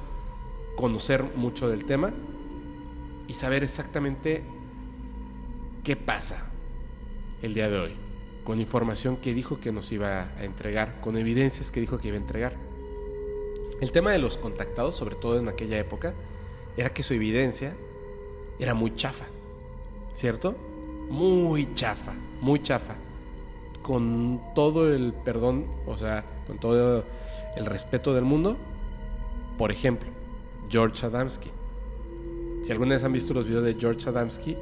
conocer 0.76 1.24
mucho 1.36 1.68
del 1.68 1.86
tema 1.86 2.14
y 3.28 3.34
saber 3.34 3.64
exactamente 3.64 4.44
qué 5.84 5.96
pasa 5.96 6.51
el 7.42 7.54
día 7.54 7.70
de 7.70 7.80
hoy, 7.80 7.94
con 8.44 8.60
información 8.60 9.18
que 9.18 9.34
dijo 9.34 9.60
que 9.60 9.72
nos 9.72 9.92
iba 9.92 10.30
a 10.38 10.44
entregar, 10.44 11.02
con 11.02 11.18
evidencias 11.18 11.72
que 11.72 11.80
dijo 11.80 11.98
que 11.98 12.10
iba 12.10 12.18
a 12.18 12.22
entregar. 12.22 12.56
El 13.80 13.92
tema 13.92 14.12
de 14.12 14.20
los 14.20 14.38
contactados, 14.38 14.96
sobre 14.96 15.16
todo 15.16 15.40
en 15.40 15.48
aquella 15.48 15.80
época, 15.80 16.14
era 16.78 16.90
que 16.90 17.04
su 17.04 17.14
evidencia 17.14 17.76
era 18.60 18.74
muy 18.76 18.96
chafa, 18.96 19.26
¿cierto? 20.14 20.56
Muy 21.10 21.74
chafa, 21.74 22.14
muy 22.42 22.62
chafa. 22.62 22.96
Con 23.82 24.40
todo 24.54 24.94
el 24.94 25.14
perdón, 25.14 25.66
o 25.88 25.98
sea, 25.98 26.24
con 26.46 26.60
todo 26.60 27.04
el 27.56 27.66
respeto 27.66 28.14
del 28.14 28.24
mundo. 28.24 28.56
Por 29.58 29.72
ejemplo, 29.72 30.10
George 30.70 31.06
Adamski. 31.06 31.50
Si 32.64 32.72
alguna 32.72 32.94
vez 32.94 33.04
han 33.04 33.14
visto 33.14 33.34
los 33.34 33.46
videos 33.46 33.64
de 33.64 33.74
George 33.74 34.08
Adamski, 34.08 34.56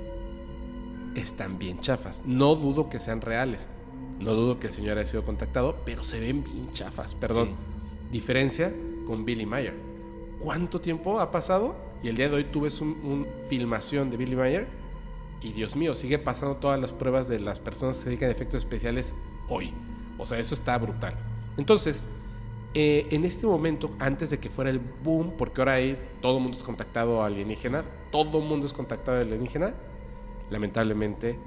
están 1.15 1.59
bien 1.59 1.79
chafas. 1.79 2.21
No 2.25 2.55
dudo 2.55 2.89
que 2.89 2.99
sean 2.99 3.21
reales. 3.21 3.69
No 4.19 4.33
dudo 4.33 4.59
que 4.59 4.67
el 4.67 4.73
señor 4.73 4.97
haya 4.97 5.07
sido 5.07 5.23
contactado, 5.23 5.77
pero 5.85 6.03
se 6.03 6.19
ven 6.19 6.43
bien 6.43 6.71
chafas. 6.73 7.15
Perdón. 7.15 7.51
Diferencia 8.11 8.73
con 9.05 9.25
Billy 9.25 9.45
Mayer. 9.45 9.75
¿Cuánto 10.39 10.81
tiempo 10.81 11.19
ha 11.19 11.31
pasado? 11.31 11.75
Y 12.01 12.09
el 12.09 12.15
día 12.15 12.29
de 12.29 12.35
hoy 12.35 12.43
tú 12.45 12.61
ves 12.61 12.81
un, 12.81 12.89
un 13.03 13.27
filmación 13.49 14.09
de 14.09 14.17
Billy 14.17 14.35
Mayer 14.35 14.67
y 15.41 15.53
Dios 15.53 15.75
mío, 15.75 15.95
sigue 15.95 16.19
pasando 16.19 16.57
todas 16.57 16.79
las 16.79 16.91
pruebas 16.91 17.27
de 17.27 17.39
las 17.39 17.59
personas 17.59 17.97
que 17.97 18.03
se 18.03 18.09
dedican 18.09 18.29
a 18.29 18.31
efectos 18.31 18.59
especiales 18.59 19.13
hoy. 19.47 19.73
O 20.17 20.25
sea, 20.25 20.37
eso 20.37 20.53
está 20.53 20.77
brutal. 20.77 21.15
Entonces, 21.57 22.03
eh, 22.73 23.07
en 23.11 23.23
este 23.23 23.47
momento, 23.47 23.91
antes 23.99 24.29
de 24.29 24.39
que 24.39 24.49
fuera 24.49 24.69
el 24.69 24.79
boom, 24.79 25.33
porque 25.37 25.61
ahora 25.61 25.73
hay 25.73 25.97
todo 26.21 26.37
el 26.37 26.43
mundo 26.43 26.57
es 26.57 26.63
contactado 26.63 27.23
alienígena, 27.23 27.85
todo 28.11 28.39
el 28.39 28.45
mundo 28.45 28.65
es 28.65 28.73
contactado 28.73 29.21
alienígena, 29.21 29.73
lamentablemente 30.49 31.37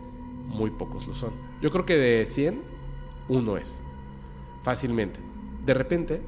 muy 0.47 0.71
pocos 0.71 1.07
lo 1.07 1.15
son. 1.15 1.33
Yo 1.61 1.71
creo 1.71 1.87
que 1.87 1.97
de 1.97 2.27
100, 2.27 2.63
uno 3.29 3.57
es, 3.57 3.81
fácilmente. 4.63 5.21
De 5.65 5.75
repente, 5.75 6.23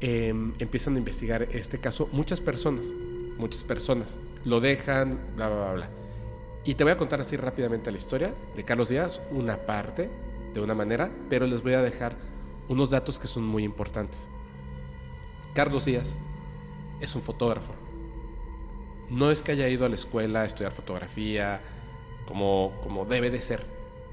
eh, 0.00 0.34
empiezan 0.58 0.94
a 0.94 0.98
investigar 0.98 1.42
este 1.42 1.78
caso 1.78 2.08
muchas 2.12 2.40
personas, 2.40 2.94
muchas 3.38 3.64
personas, 3.64 4.18
lo 4.44 4.60
dejan, 4.60 5.18
bla, 5.36 5.48
bla, 5.48 5.56
bla, 5.56 5.72
bla. 5.74 5.90
Y 6.64 6.74
te 6.74 6.84
voy 6.84 6.92
a 6.92 6.96
contar 6.96 7.20
así 7.20 7.36
rápidamente 7.36 7.90
la 7.90 7.98
historia 7.98 8.34
de 8.54 8.64
Carlos 8.64 8.88
Díaz, 8.88 9.22
una 9.30 9.56
parte, 9.66 10.10
de 10.54 10.60
una 10.60 10.74
manera, 10.74 11.10
pero 11.28 11.46
les 11.46 11.62
voy 11.62 11.74
a 11.74 11.82
dejar 11.82 12.16
unos 12.68 12.90
datos 12.90 13.18
que 13.18 13.26
son 13.26 13.44
muy 13.44 13.64
importantes. 13.64 14.28
Carlos 15.54 15.84
Díaz 15.84 16.16
es 17.00 17.14
un 17.14 17.22
fotógrafo. 17.22 17.72
No 19.10 19.30
es 19.30 19.42
que 19.42 19.52
haya 19.52 19.68
ido 19.68 19.86
a 19.86 19.88
la 19.88 19.94
escuela 19.94 20.42
a 20.42 20.44
estudiar 20.44 20.72
fotografía 20.72 21.60
como, 22.26 22.74
como 22.82 23.04
debe 23.04 23.30
de 23.30 23.40
ser, 23.40 23.64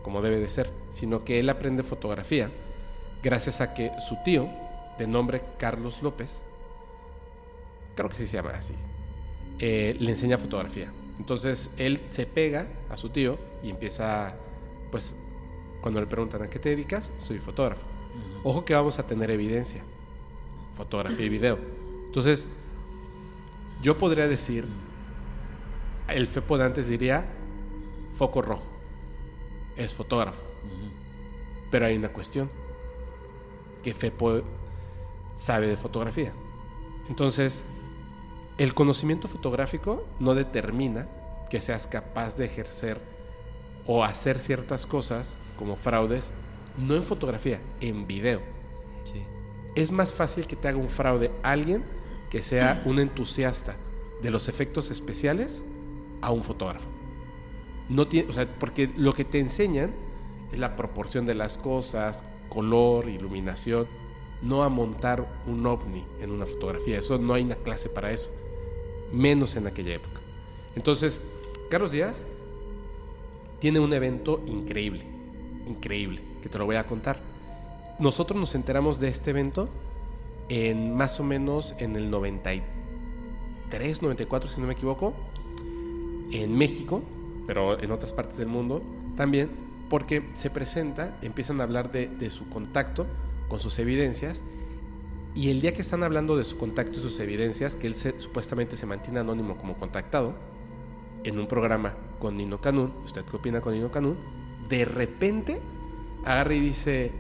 como 0.01 0.22
debe 0.22 0.40
de 0.40 0.49
ser, 0.49 0.72
sino 0.91 1.25
que 1.25 1.40
él 1.40 1.49
aprende 1.49 1.83
fotografía 1.83 2.49
gracias 3.22 3.59
a 3.59 3.74
que 3.74 3.91
su 3.99 4.17
tío, 4.24 4.48
de 4.98 5.07
nombre 5.07 5.41
Carlos 5.57 6.01
López, 6.01 6.43
creo 7.95 8.09
que 8.09 8.15
sí 8.15 8.27
se 8.27 8.38
llama 8.38 8.51
así, 8.51 8.75
eh, 9.59 9.95
le 9.99 10.11
enseña 10.11 10.38
fotografía. 10.38 10.91
Entonces 11.17 11.72
él 11.77 11.99
se 12.11 12.25
pega 12.25 12.67
a 12.90 12.98
su 12.98 13.09
tío 13.09 13.40
y 13.64 13.69
empieza, 13.72 14.35
pues, 14.91 15.15
cuando 15.82 15.99
le 15.99 16.07
preguntan 16.07 16.43
a 16.43 16.49
qué 16.49 16.59
te 16.59 16.69
dedicas, 16.69 17.11
soy 17.17 17.40
fotógrafo. 17.40 17.85
Ojo 18.43 18.64
que 18.64 18.75
vamos 18.75 18.99
a 18.99 19.07
tener 19.07 19.32
evidencia, 19.32 19.83
fotografía 20.72 21.25
y 21.25 21.30
video. 21.30 21.57
Entonces, 22.06 22.48
yo 23.82 23.98
podría 23.98 24.27
decir, 24.27 24.65
el 26.08 26.27
FEPO 26.27 26.58
de 26.58 26.66
antes 26.66 26.88
diría, 26.88 27.25
foco 28.14 28.42
rojo, 28.42 28.66
es 29.75 29.93
fotógrafo. 29.93 30.42
Pero 31.72 31.85
hay 31.85 31.98
una 31.98 32.09
cuestión, 32.09 32.50
que 33.84 33.93
FEPO 33.93 34.43
sabe 35.35 35.67
de 35.67 35.77
fotografía. 35.77 36.34
Entonces, 37.09 37.66
el 38.58 38.74
conocimiento 38.74 39.27
fotográfico 39.27 40.06
no 40.19 40.34
determina 40.34 41.08
que 41.50 41.61
seas 41.61 41.88
capaz 41.88 42.38
de 42.38 42.45
ejercer 42.45 43.00
o 43.85 44.03
hacer 44.03 44.40
ciertas 44.40 44.85
cosas 44.85 45.38
como 45.58 45.75
fraudes, 45.75 46.32
no 46.77 46.95
en 46.95 47.03
fotografía, 47.03 47.61
en 47.82 48.08
video. 48.08 48.42
Sí. 49.11 49.24
Es 49.75 49.92
más 49.92 50.14
fácil 50.14 50.48
que 50.48 50.56
te 50.56 50.67
haga 50.67 50.77
un 50.77 50.90
fraude 50.90 51.32
alguien 51.43 51.84
que 52.30 52.42
sea 52.42 52.82
un 52.85 53.00
entusiasta 53.00 53.75
de 54.22 54.32
los 54.32 54.48
efectos 54.48 54.90
especiales 54.90 55.64
a 56.26 56.32
un 56.32 56.42
fotógrafo. 56.42 56.90
No 57.88 58.08
tiene, 58.08 58.30
o 58.30 58.34
sea, 58.34 58.48
porque 58.60 58.90
lo 58.98 59.14
que 59.14 59.24
te 59.26 59.40
enseñan 59.40 59.94
es 60.52 60.58
la 60.58 60.76
proporción 60.76 61.28
de 61.28 61.36
las 61.36 61.60
cosas, 61.60 62.26
color, 62.50 63.08
iluminación, 63.08 63.88
no 64.42 64.64
a 64.64 64.70
montar 64.70 65.28
un 65.45 65.64
ovni 65.68 66.04
en 66.20 66.32
una 66.32 66.48
fotografía. 66.48 66.98
Eso 66.98 67.20
no 67.20 67.36
hay 67.36 67.44
una 67.44 67.58
clase 67.58 67.90
para 67.90 68.12
eso, 68.12 68.32
menos 69.14 69.56
en 69.56 69.68
aquella 69.68 69.94
época. 69.94 70.20
Entonces, 70.76 71.22
Carlos 71.70 71.92
Díaz 71.92 72.24
tiene 73.60 73.80
un 73.80 73.94
evento 73.94 74.42
increíble, 74.48 75.06
increíble, 75.68 76.24
que 76.42 76.50
te 76.50 76.58
lo 76.58 76.66
voy 76.66 76.78
a 76.78 76.88
contar. 76.88 77.20
Nosotros 78.00 78.40
nos 78.40 78.56
enteramos 78.56 79.00
de 79.00 79.10
este 79.10 79.30
evento 79.30 79.70
en 80.50 80.95
más 80.95 81.20
o 81.20 81.24
menos 81.24 81.76
en 81.78 81.95
el 81.95 82.10
93, 82.10 84.02
94, 84.02 84.50
si 84.50 84.60
no 84.60 84.66
me 84.66 84.74
equivoco, 84.74 85.14
en 86.32 86.58
México, 86.58 87.04
pero 87.48 87.80
en 87.80 87.92
otras 87.92 88.14
partes 88.14 88.38
del 88.38 88.48
mundo 88.48 88.82
también, 89.16 89.50
porque 89.90 90.30
se 90.34 90.50
presenta, 90.50 91.18
empiezan 91.22 91.62
a 91.62 91.64
hablar 91.64 91.92
de, 91.92 92.08
de 92.08 92.30
su 92.30 92.50
contacto 92.50 93.08
con 93.48 93.60
sus 93.60 93.78
evidencias, 93.80 94.44
y 95.36 95.50
el 95.50 95.60
día 95.60 95.74
que 95.74 95.82
están 95.82 96.02
hablando 96.04 96.38
de 96.38 96.45
su 96.45 96.58
contacto 96.58 97.00
y 97.00 97.02
sus 97.02 97.20
evidencias, 97.20 97.76
que 97.76 97.88
él 97.88 97.95
supuestamente 97.95 98.78
se 98.78 98.86
mantiene 98.86 99.20
anónimo 99.20 99.58
como 99.58 99.76
contactado, 99.76 100.34
en 101.26 101.40
un 101.40 101.48
programa 101.48 101.95
con 102.20 102.38
Nino 102.38 102.62
Canún, 102.62 102.94
¿usted 103.04 103.26
qué 103.26 103.36
opina 103.36 103.60
con 103.60 103.74
Nino 103.74 103.92
Canún? 103.92 104.18
De 104.70 104.86
repente 104.86 105.60
agarra 106.24 106.54
y 106.54 106.60
dice, 106.60 107.12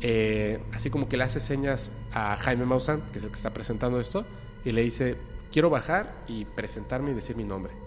eh, 0.00 0.62
así 0.72 0.90
como 0.90 1.08
que 1.08 1.16
le 1.16 1.24
hace 1.24 1.40
señas 1.40 1.92
a 2.12 2.36
Jaime 2.36 2.66
Maussan, 2.66 3.10
que 3.12 3.18
es 3.18 3.24
el 3.24 3.30
que 3.30 3.36
está 3.36 3.54
presentando 3.54 3.98
esto, 3.98 4.26
y 4.64 4.72
le 4.72 4.82
dice, 4.82 5.16
quiero 5.50 5.70
bajar 5.70 6.24
y 6.28 6.44
presentarme 6.44 7.12
y 7.12 7.14
decir 7.14 7.36
mi 7.36 7.44
nombre. 7.44 7.81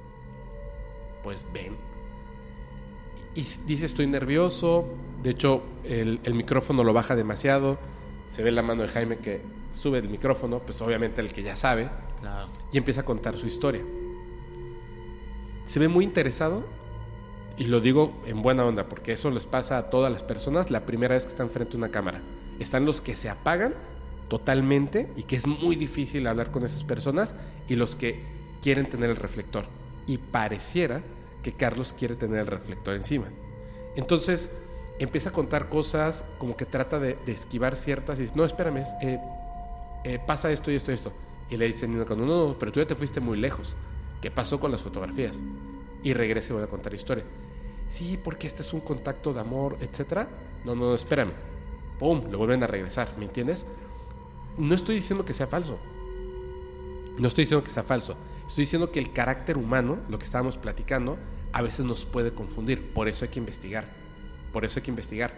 Pues 1.25 1.43
ven. 1.51 1.75
Y 3.33 3.45
dice, 3.65 3.85
estoy 3.87 4.07
nervioso, 4.07 4.87
de 5.23 5.31
hecho 5.31 5.63
el, 5.83 6.21
el 6.23 6.33
micrófono 6.35 6.83
lo 6.83 6.93
baja 6.93 7.15
demasiado, 7.17 7.77
se 8.29 8.43
ve 8.43 8.51
la 8.51 8.61
mano 8.61 8.83
de 8.83 8.87
Jaime 8.87 9.17
que 9.17 9.41
sube 9.73 9.97
el 9.99 10.07
micrófono, 10.07 10.59
pues 10.59 10.81
obviamente 10.81 11.19
el 11.19 11.33
que 11.33 11.43
ya 11.43 11.55
sabe, 11.57 11.89
Claro. 12.21 12.47
y 12.71 12.77
empieza 12.77 13.01
a 13.01 13.05
contar 13.05 13.35
su 13.37 13.45
historia. 13.47 13.81
Se 15.65 15.79
ve 15.79 15.87
muy 15.87 16.05
interesado 16.05 16.63
y 17.57 17.65
lo 17.65 17.81
digo 17.81 18.13
en 18.25 18.41
buena 18.41 18.63
onda 18.65 18.87
porque 18.87 19.11
eso 19.13 19.31
les 19.31 19.45
pasa 19.45 19.77
a 19.79 19.89
todas 19.89 20.11
las 20.11 20.23
personas 20.23 20.69
la 20.71 20.85
primera 20.85 21.15
vez 21.15 21.23
que 21.23 21.29
están 21.29 21.49
frente 21.49 21.75
a 21.75 21.77
una 21.79 21.89
cámara. 21.89 22.21
Están 22.59 22.85
los 22.85 23.01
que 23.01 23.15
se 23.15 23.29
apagan 23.29 23.73
totalmente 24.29 25.11
y 25.17 25.23
que 25.23 25.35
es 25.35 25.47
muy 25.47 25.75
difícil 25.75 26.27
hablar 26.27 26.51
con 26.51 26.63
esas 26.63 26.83
personas 26.83 27.35
y 27.67 27.75
los 27.75 27.95
que 27.95 28.23
quieren 28.61 28.87
tener 28.89 29.09
el 29.09 29.15
reflector. 29.15 29.65
Y 30.07 30.19
pareciera 30.19 31.01
que 31.45 31.53
Carlos 31.53 31.93
quiere 31.93 32.15
tener 32.15 32.39
el 32.39 32.47
reflector 32.47 32.95
encima. 32.95 33.27
Entonces 33.95 34.49
empieza 34.97 35.29
a 35.29 35.31
contar 35.31 35.69
cosas 35.69 36.25
como 36.39 36.57
que 36.57 36.65
trata 36.65 36.99
de, 36.99 37.19
esquivar 37.27 37.75
ciertas 37.75 38.17
y 38.17 38.23
dice, 38.23 38.33
no, 38.35 38.45
espérame, 38.45 38.77
es- 38.77 38.95
eh, 39.03 39.19
eh, 40.05 40.19
pasa 40.25 40.51
esto 40.51 40.71
y 40.71 40.75
esto 40.75 40.89
y 40.89 40.95
esto. 40.95 41.13
Y 41.51 41.57
le 41.57 41.67
dice 41.67 41.87
Nino 41.87 42.03
Cano, 42.03 42.25
no, 42.25 42.47
no, 42.47 42.57
pero 42.57 42.71
tú 42.71 42.79
ya 42.79 42.87
te 42.87 42.95
fuiste 42.95 43.19
muy 43.19 43.37
lejos. 43.37 43.77
¿Qué 44.23 44.31
pasó 44.31 44.59
con 44.59 44.71
las 44.71 44.81
fotografías? 44.81 45.39
Y 46.01 46.13
regresa 46.13 46.49
y 46.49 46.53
vuelve 46.53 46.67
a 46.67 46.71
contar 46.71 46.93
la 46.93 46.97
historia. 46.97 47.25
Sí, 47.89 48.19
porque 48.23 48.47
este 48.47 48.63
es 48.63 48.73
un 48.73 48.79
contacto 48.79 49.31
de 49.31 49.41
amor, 49.41 49.77
etcétera. 49.81 50.27
No, 50.65 50.73
no, 50.73 50.85
no, 50.85 50.95
espérame. 50.95 51.33
¡Pum! 51.99 52.23
Le 52.27 52.37
vuelven 52.37 52.63
a 52.63 52.67
regresar, 52.67 53.13
¿me 53.19 53.25
entiendes? 53.25 53.67
No 54.57 54.73
estoy 54.73 54.95
diciendo 54.95 55.23
que 55.23 55.35
sea 55.35 55.45
falso. 55.45 55.77
No 57.19 57.27
estoy 57.27 57.43
diciendo 57.43 57.63
que 57.63 57.69
sea 57.69 57.83
falso. 57.83 58.17
Estoy 58.47 58.63
diciendo 58.63 58.91
que 58.91 58.97
el 58.97 59.13
carácter 59.13 59.57
humano, 59.57 59.99
lo 60.09 60.17
que 60.17 60.25
estábamos 60.25 60.57
platicando, 60.57 61.19
a 61.55 61.61
veces 61.61 61.85
nos 61.85 62.03
puede 62.03 62.33
confundir. 62.33 62.91
Por 62.91 63.07
eso 63.07 63.23
hay 63.23 63.31
que 63.31 63.39
investigar. 63.39 63.85
Por 64.51 64.65
eso 64.65 64.79
hay 64.79 64.83
que 64.83 64.91
investigar. 64.91 65.33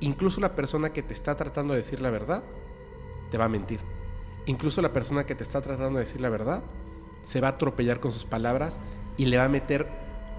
Incluso 0.00 0.40
la 0.40 0.54
persona 0.54 0.94
que 0.94 1.02
te 1.02 1.12
está 1.12 1.36
tratando 1.36 1.74
de 1.74 1.80
decir 1.80 2.00
la 2.00 2.08
verdad, 2.08 2.42
te 3.30 3.36
va 3.36 3.44
a 3.44 3.48
mentir. 3.50 3.78
Incluso 4.46 4.80
la 4.80 4.94
persona 4.94 5.26
que 5.26 5.34
te 5.34 5.44
está 5.44 5.60
tratando 5.60 5.98
de 5.98 6.06
decir 6.06 6.22
la 6.22 6.30
verdad, 6.30 6.62
se 7.22 7.42
va 7.42 7.48
a 7.48 7.50
atropellar 7.50 8.00
con 8.00 8.12
sus 8.12 8.24
palabras 8.24 8.78
y 9.18 9.26
le 9.26 9.36
va 9.36 9.44
a 9.44 9.48
meter 9.50 9.86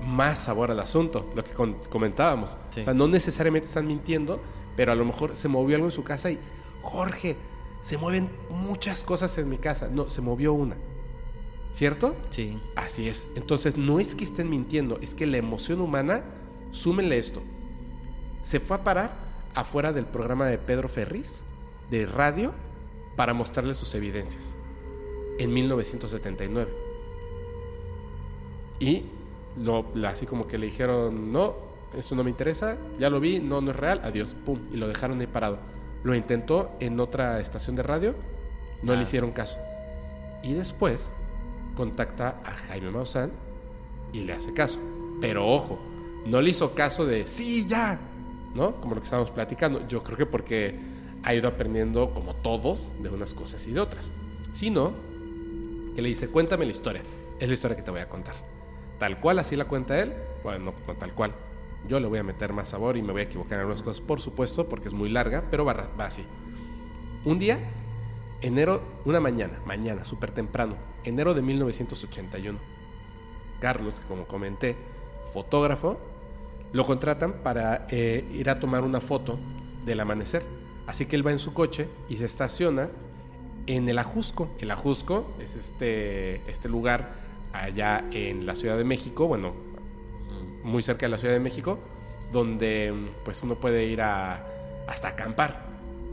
más 0.03 0.39
sabor 0.39 0.71
al 0.71 0.79
asunto, 0.79 1.29
lo 1.35 1.43
que 1.43 1.53
comentábamos. 1.89 2.57
Sí. 2.71 2.81
O 2.81 2.83
sea, 2.85 2.95
no 2.95 3.07
necesariamente 3.07 3.67
están 3.67 3.85
mintiendo, 3.85 4.41
pero 4.75 4.91
a 4.91 4.95
lo 4.95 5.05
mejor 5.05 5.35
se 5.35 5.47
movió 5.47 5.75
algo 5.75 5.89
en 5.89 5.91
su 5.91 6.03
casa 6.03 6.31
y, 6.31 6.39
Jorge, 6.81 7.37
se 7.83 7.99
mueven 7.99 8.31
muchas 8.49 9.03
cosas 9.03 9.37
en 9.37 9.47
mi 9.47 9.59
casa. 9.59 9.89
No, 9.91 10.09
se 10.09 10.21
movió 10.21 10.53
una. 10.53 10.75
¿Cierto? 11.71 12.15
Sí. 12.29 12.59
Así 12.75 13.07
es. 13.07 13.27
Entonces, 13.35 13.77
no 13.77 13.99
es 13.99 14.15
que 14.15 14.23
estén 14.23 14.49
mintiendo, 14.49 14.97
es 15.01 15.13
que 15.15 15.25
la 15.27 15.37
emoción 15.37 15.81
humana, 15.81 16.23
súmenle 16.71 17.17
esto. 17.17 17.41
Se 18.41 18.59
fue 18.59 18.77
a 18.77 18.83
parar 18.83 19.13
afuera 19.55 19.93
del 19.93 20.05
programa 20.05 20.45
de 20.47 20.57
Pedro 20.57 20.89
Ferriz, 20.89 21.43
de 21.91 22.05
radio, 22.05 22.53
para 23.15 23.33
mostrarle 23.33 23.73
sus 23.73 23.93
evidencias, 23.95 24.55
en 25.37 25.53
1979. 25.53 26.71
Y 28.79 29.05
lo, 29.57 29.85
así 30.07 30.25
como 30.25 30.47
que 30.47 30.57
le 30.57 30.67
dijeron, 30.67 31.31
no, 31.31 31.55
eso 31.93 32.15
no 32.15 32.23
me 32.23 32.29
interesa, 32.29 32.77
ya 32.97 33.09
lo 33.09 33.19
vi, 33.19 33.39
no, 33.39 33.61
no 33.61 33.71
es 33.71 33.77
real, 33.77 34.01
adiós, 34.03 34.35
pum, 34.45 34.59
y 34.71 34.77
lo 34.77 34.87
dejaron 34.87 35.19
ahí 35.19 35.27
parado. 35.27 35.59
Lo 36.03 36.15
intentó 36.15 36.71
en 36.79 36.99
otra 36.99 37.39
estación 37.41 37.75
de 37.75 37.83
radio, 37.83 38.15
no 38.81 38.93
le 38.93 38.99
Ah. 38.99 39.03
hicieron 39.03 39.31
caso. 39.31 39.57
Y 40.43 40.53
después 40.53 41.13
contacta 41.75 42.41
a 42.43 42.51
Jaime 42.51 42.91
Maussan 42.91 43.31
y 44.13 44.21
le 44.21 44.33
hace 44.33 44.53
caso. 44.53 44.79
Pero 45.21 45.47
ojo, 45.47 45.79
no 46.25 46.41
le 46.41 46.51
hizo 46.51 46.73
caso 46.73 47.05
de 47.05 47.27
sí, 47.27 47.65
ya, 47.67 47.99
¿no? 48.55 48.79
Como 48.81 48.95
lo 48.95 49.01
que 49.01 49.05
estábamos 49.05 49.31
platicando. 49.31 49.87
Yo 49.87 50.03
creo 50.03 50.17
que 50.17 50.25
porque 50.25 50.79
ha 51.23 51.33
ido 51.33 51.47
aprendiendo, 51.47 52.13
como 52.13 52.35
todos, 52.35 52.91
de 53.01 53.09
unas 53.09 53.33
cosas 53.33 53.65
y 53.67 53.71
de 53.71 53.79
otras. 53.79 54.13
Sino 54.53 54.93
que 55.95 56.01
le 56.01 56.09
dice, 56.09 56.29
cuéntame 56.29 56.65
la 56.65 56.71
historia. 56.71 57.01
Es 57.39 57.47
la 57.47 57.53
historia 57.53 57.75
que 57.75 57.83
te 57.83 57.91
voy 57.91 58.01
a 58.01 58.09
contar. 58.09 58.35
Tal 58.97 59.19
cual 59.19 59.39
así 59.39 59.55
la 59.55 59.65
cuenta 59.65 59.99
él, 59.99 60.13
bueno, 60.43 60.65
no, 60.65 60.73
no 60.87 60.95
tal 60.95 61.13
cual. 61.13 61.33
Yo 61.87 61.99
le 61.99 62.07
voy 62.07 62.19
a 62.19 62.23
meter 62.23 62.51
más 62.51 62.69
sabor 62.69 62.97
y 62.97 63.01
me 63.01 63.13
voy 63.13 63.21
a 63.21 63.23
equivocar 63.23 63.53
en 63.53 63.59
algunas 63.59 63.81
cosas, 63.81 64.01
por 64.01 64.19
supuesto, 64.19 64.67
porque 64.67 64.89
es 64.89 64.93
muy 64.93 65.09
larga, 65.09 65.45
pero 65.49 65.63
va, 65.63 65.73
va 65.73 66.05
así. 66.05 66.25
Un 67.23 67.39
día, 67.39 67.59
enero, 68.41 68.81
una 69.05 69.19
mañana, 69.19 69.59
mañana, 69.65 70.05
súper 70.05 70.31
temprano, 70.31 70.75
enero 71.03 71.33
de 71.33 71.41
1981. 71.41 72.59
Carlos, 73.59 73.99
que 73.99 74.07
como 74.07 74.25
comenté, 74.25 74.75
fotógrafo, 75.31 75.99
lo 76.71 76.85
contratan 76.85 77.41
para 77.43 77.87
eh, 77.89 78.25
ir 78.31 78.49
a 78.49 78.59
tomar 78.59 78.83
una 78.83 79.01
foto 79.01 79.39
del 79.85 79.99
amanecer. 79.99 80.43
Así 80.87 81.05
que 81.05 81.15
él 81.15 81.25
va 81.25 81.31
en 81.31 81.39
su 81.39 81.53
coche 81.53 81.87
y 82.07 82.17
se 82.17 82.25
estaciona 82.25 82.89
en 83.67 83.87
el 83.89 83.99
Ajusco. 83.99 84.49
El 84.59 84.71
Ajusco 84.71 85.33
es 85.39 85.55
este, 85.55 86.49
este 86.49 86.69
lugar 86.69 87.13
allá 87.53 88.05
en 88.11 88.45
la 88.45 88.55
Ciudad 88.55 88.77
de 88.77 88.83
México, 88.83 89.27
bueno, 89.27 89.53
muy 90.63 90.81
cerca 90.81 91.05
de 91.05 91.11
la 91.11 91.17
Ciudad 91.17 91.33
de 91.33 91.39
México, 91.39 91.79
donde 92.31 92.93
pues 93.23 93.41
uno 93.43 93.59
puede 93.59 93.85
ir 93.85 94.01
a 94.01 94.45
hasta 94.87 95.09
acampar. 95.09 95.68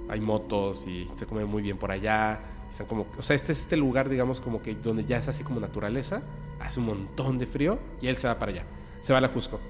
Hay 0.09 0.21
motos 0.21 0.87
y 0.87 1.09
se 1.17 1.27
come 1.27 1.45
muy 1.45 1.63
bien 1.63 1.79
por 1.79 1.91
allá. 1.91 2.41
Están 2.69 2.87
como, 2.87 3.07
o 3.19 3.23
sea, 3.23 3.37
este 3.37 3.53
es 3.53 3.61
este 3.61 3.77
lugar, 3.77 4.09
digamos, 4.09 4.41
como 4.41 4.63
que 4.63 4.75
donde 4.75 5.05
ya 5.05 5.19
es 5.19 5.29
así 5.29 5.45
como 5.45 5.61
naturaleza, 5.61 6.23
hace 6.61 6.81
un 6.81 6.87
montón 6.87 7.39
de 7.39 7.47
frío 7.47 7.79
y 8.01 8.09
él 8.09 8.17
se 8.17 8.27
va 8.27 8.39
para 8.39 8.53
allá. 8.53 8.65
Se 9.01 9.13
va 9.13 9.19
al 9.19 9.25
Ajusco. 9.25 9.61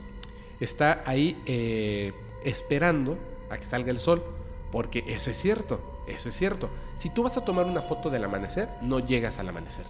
Está 0.61 1.03
ahí 1.07 1.41
eh, 1.47 2.13
esperando 2.45 3.19
a 3.51 3.59
que 3.59 3.65
salga 3.65 3.91
el 3.91 3.99
sol, 3.99 4.25
porque 4.73 5.05
eso 5.07 5.31
es 5.31 5.39
cierto, 5.39 6.03
eso 6.07 6.29
es 6.29 6.37
cierto. 6.37 6.71
Si 6.97 7.11
tú 7.11 7.23
vas 7.23 7.37
a 7.37 7.45
tomar 7.45 7.67
una 7.67 7.83
foto 7.83 8.11
del 8.11 8.25
amanecer, 8.25 8.69
no 8.83 8.99
llegas 8.99 9.39
al 9.39 9.49
amanecer. 9.49 9.87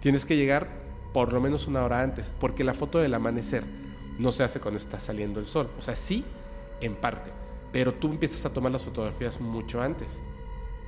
Tienes 0.00 0.24
que 0.24 0.36
llegar 0.36 0.68
por 1.12 1.32
lo 1.32 1.40
menos 1.40 1.66
una 1.66 1.82
hora 1.84 2.02
antes, 2.02 2.30
porque 2.38 2.64
la 2.64 2.74
foto 2.74 2.98
del 2.98 3.14
amanecer 3.14 3.64
no 4.18 4.32
se 4.32 4.42
hace 4.42 4.60
cuando 4.60 4.78
está 4.78 5.00
saliendo 5.00 5.40
el 5.40 5.46
sol. 5.46 5.70
O 5.78 5.82
sea, 5.82 5.96
sí, 5.96 6.24
en 6.80 6.94
parte, 6.94 7.30
pero 7.72 7.94
tú 7.94 8.08
empiezas 8.08 8.44
a 8.44 8.52
tomar 8.52 8.72
las 8.72 8.84
fotografías 8.84 9.40
mucho 9.40 9.80
antes, 9.82 10.20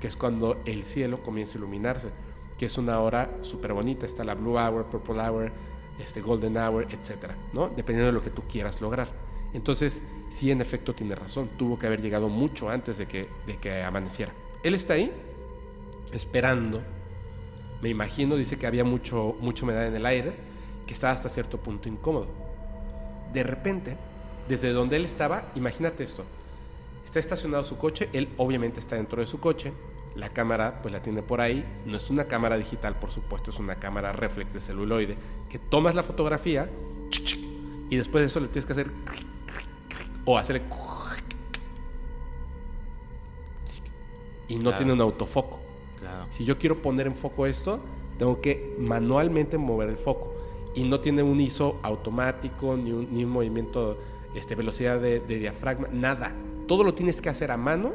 que 0.00 0.06
es 0.06 0.16
cuando 0.16 0.60
el 0.64 0.84
cielo 0.84 1.22
comienza 1.22 1.54
a 1.54 1.58
iluminarse, 1.58 2.10
que 2.58 2.66
es 2.66 2.78
una 2.78 3.00
hora 3.00 3.36
súper 3.42 3.72
bonita. 3.72 4.06
Está 4.06 4.24
la 4.24 4.34
Blue 4.34 4.58
Hour, 4.58 4.86
Purple 4.86 5.20
Hour, 5.20 5.52
este 5.98 6.20
Golden 6.20 6.56
Hour, 6.56 6.86
etcétera, 6.90 7.36
¿no? 7.52 7.68
Dependiendo 7.68 8.06
de 8.06 8.12
lo 8.12 8.20
que 8.20 8.30
tú 8.30 8.42
quieras 8.48 8.80
lograr. 8.80 9.08
Entonces, 9.52 10.02
sí, 10.30 10.50
en 10.50 10.60
efecto, 10.60 10.94
tiene 10.94 11.14
razón. 11.14 11.50
Tuvo 11.58 11.78
que 11.78 11.86
haber 11.86 12.00
llegado 12.00 12.28
mucho 12.28 12.70
antes 12.70 12.98
de 12.98 13.06
que, 13.06 13.28
de 13.46 13.58
que 13.58 13.82
amaneciera. 13.82 14.32
Él 14.62 14.74
está 14.74 14.94
ahí, 14.94 15.12
esperando 16.12 16.82
Me 17.82 17.88
imagino, 17.88 18.36
dice 18.36 18.58
que 18.58 18.66
había 18.66 18.84
mucho, 18.84 19.36
mucha 19.40 19.64
humedad 19.64 19.86
en 19.86 19.96
el 19.96 20.04
aire, 20.04 20.34
que 20.86 20.92
estaba 20.92 21.14
hasta 21.14 21.30
cierto 21.30 21.58
punto 21.58 21.88
incómodo. 21.88 22.28
De 23.32 23.42
repente, 23.42 23.96
desde 24.48 24.72
donde 24.72 24.96
él 24.96 25.06
estaba, 25.06 25.50
imagínate 25.54 26.02
esto, 26.02 26.24
está 27.10 27.18
estacionado 27.18 27.64
su 27.64 27.76
coche, 27.76 28.08
él 28.12 28.28
obviamente 28.36 28.78
está 28.80 28.96
dentro 28.96 29.20
de 29.20 29.26
su 29.26 29.40
coche, 29.40 29.72
la 30.14 30.28
cámara 30.30 30.80
pues 30.82 30.92
la 30.92 31.02
tiene 31.02 31.22
por 31.22 31.40
ahí, 31.40 31.64
no 31.86 31.96
es 31.96 32.08
una 32.10 32.24
cámara 32.24 32.56
digital 32.56 32.98
por 32.98 33.10
supuesto, 33.10 33.50
es 33.50 33.58
una 33.58 33.76
cámara 33.76 34.12
reflex 34.12 34.52
de 34.54 34.60
celuloide, 34.60 35.16
que 35.48 35.58
tomas 35.58 35.94
la 35.94 36.02
fotografía 36.02 36.70
y 37.88 37.96
después 37.96 38.22
de 38.22 38.26
eso 38.26 38.40
le 38.40 38.48
tienes 38.48 38.64
que 38.66 38.72
hacer 38.72 38.90
o 40.24 40.38
hacerle 40.38 40.62
y 44.46 44.56
no 44.56 44.62
Claro. 44.62 44.76
tiene 44.78 44.92
un 44.92 45.00
autofoco. 45.00 45.60
Claro. 46.00 46.26
Si 46.30 46.44
yo 46.44 46.58
quiero 46.58 46.82
poner 46.82 47.06
en 47.06 47.14
foco 47.14 47.46
esto, 47.46 47.80
tengo 48.18 48.40
que 48.40 48.74
manualmente 48.78 49.58
mover 49.58 49.88
el 49.88 49.96
foco. 49.96 50.34
Y 50.74 50.84
no 50.84 51.00
tiene 51.00 51.22
un 51.22 51.40
ISO 51.40 51.78
automático, 51.82 52.76
ni 52.76 52.90
un, 52.92 53.12
ni 53.12 53.24
un 53.24 53.30
movimiento, 53.30 53.96
este, 54.34 54.54
velocidad 54.56 55.00
de, 55.00 55.20
de 55.20 55.38
diafragma, 55.38 55.88
nada. 55.92 56.34
Todo 56.70 56.84
lo 56.84 56.94
tienes 56.94 57.20
que 57.20 57.28
hacer 57.28 57.50
a 57.50 57.56
mano, 57.56 57.94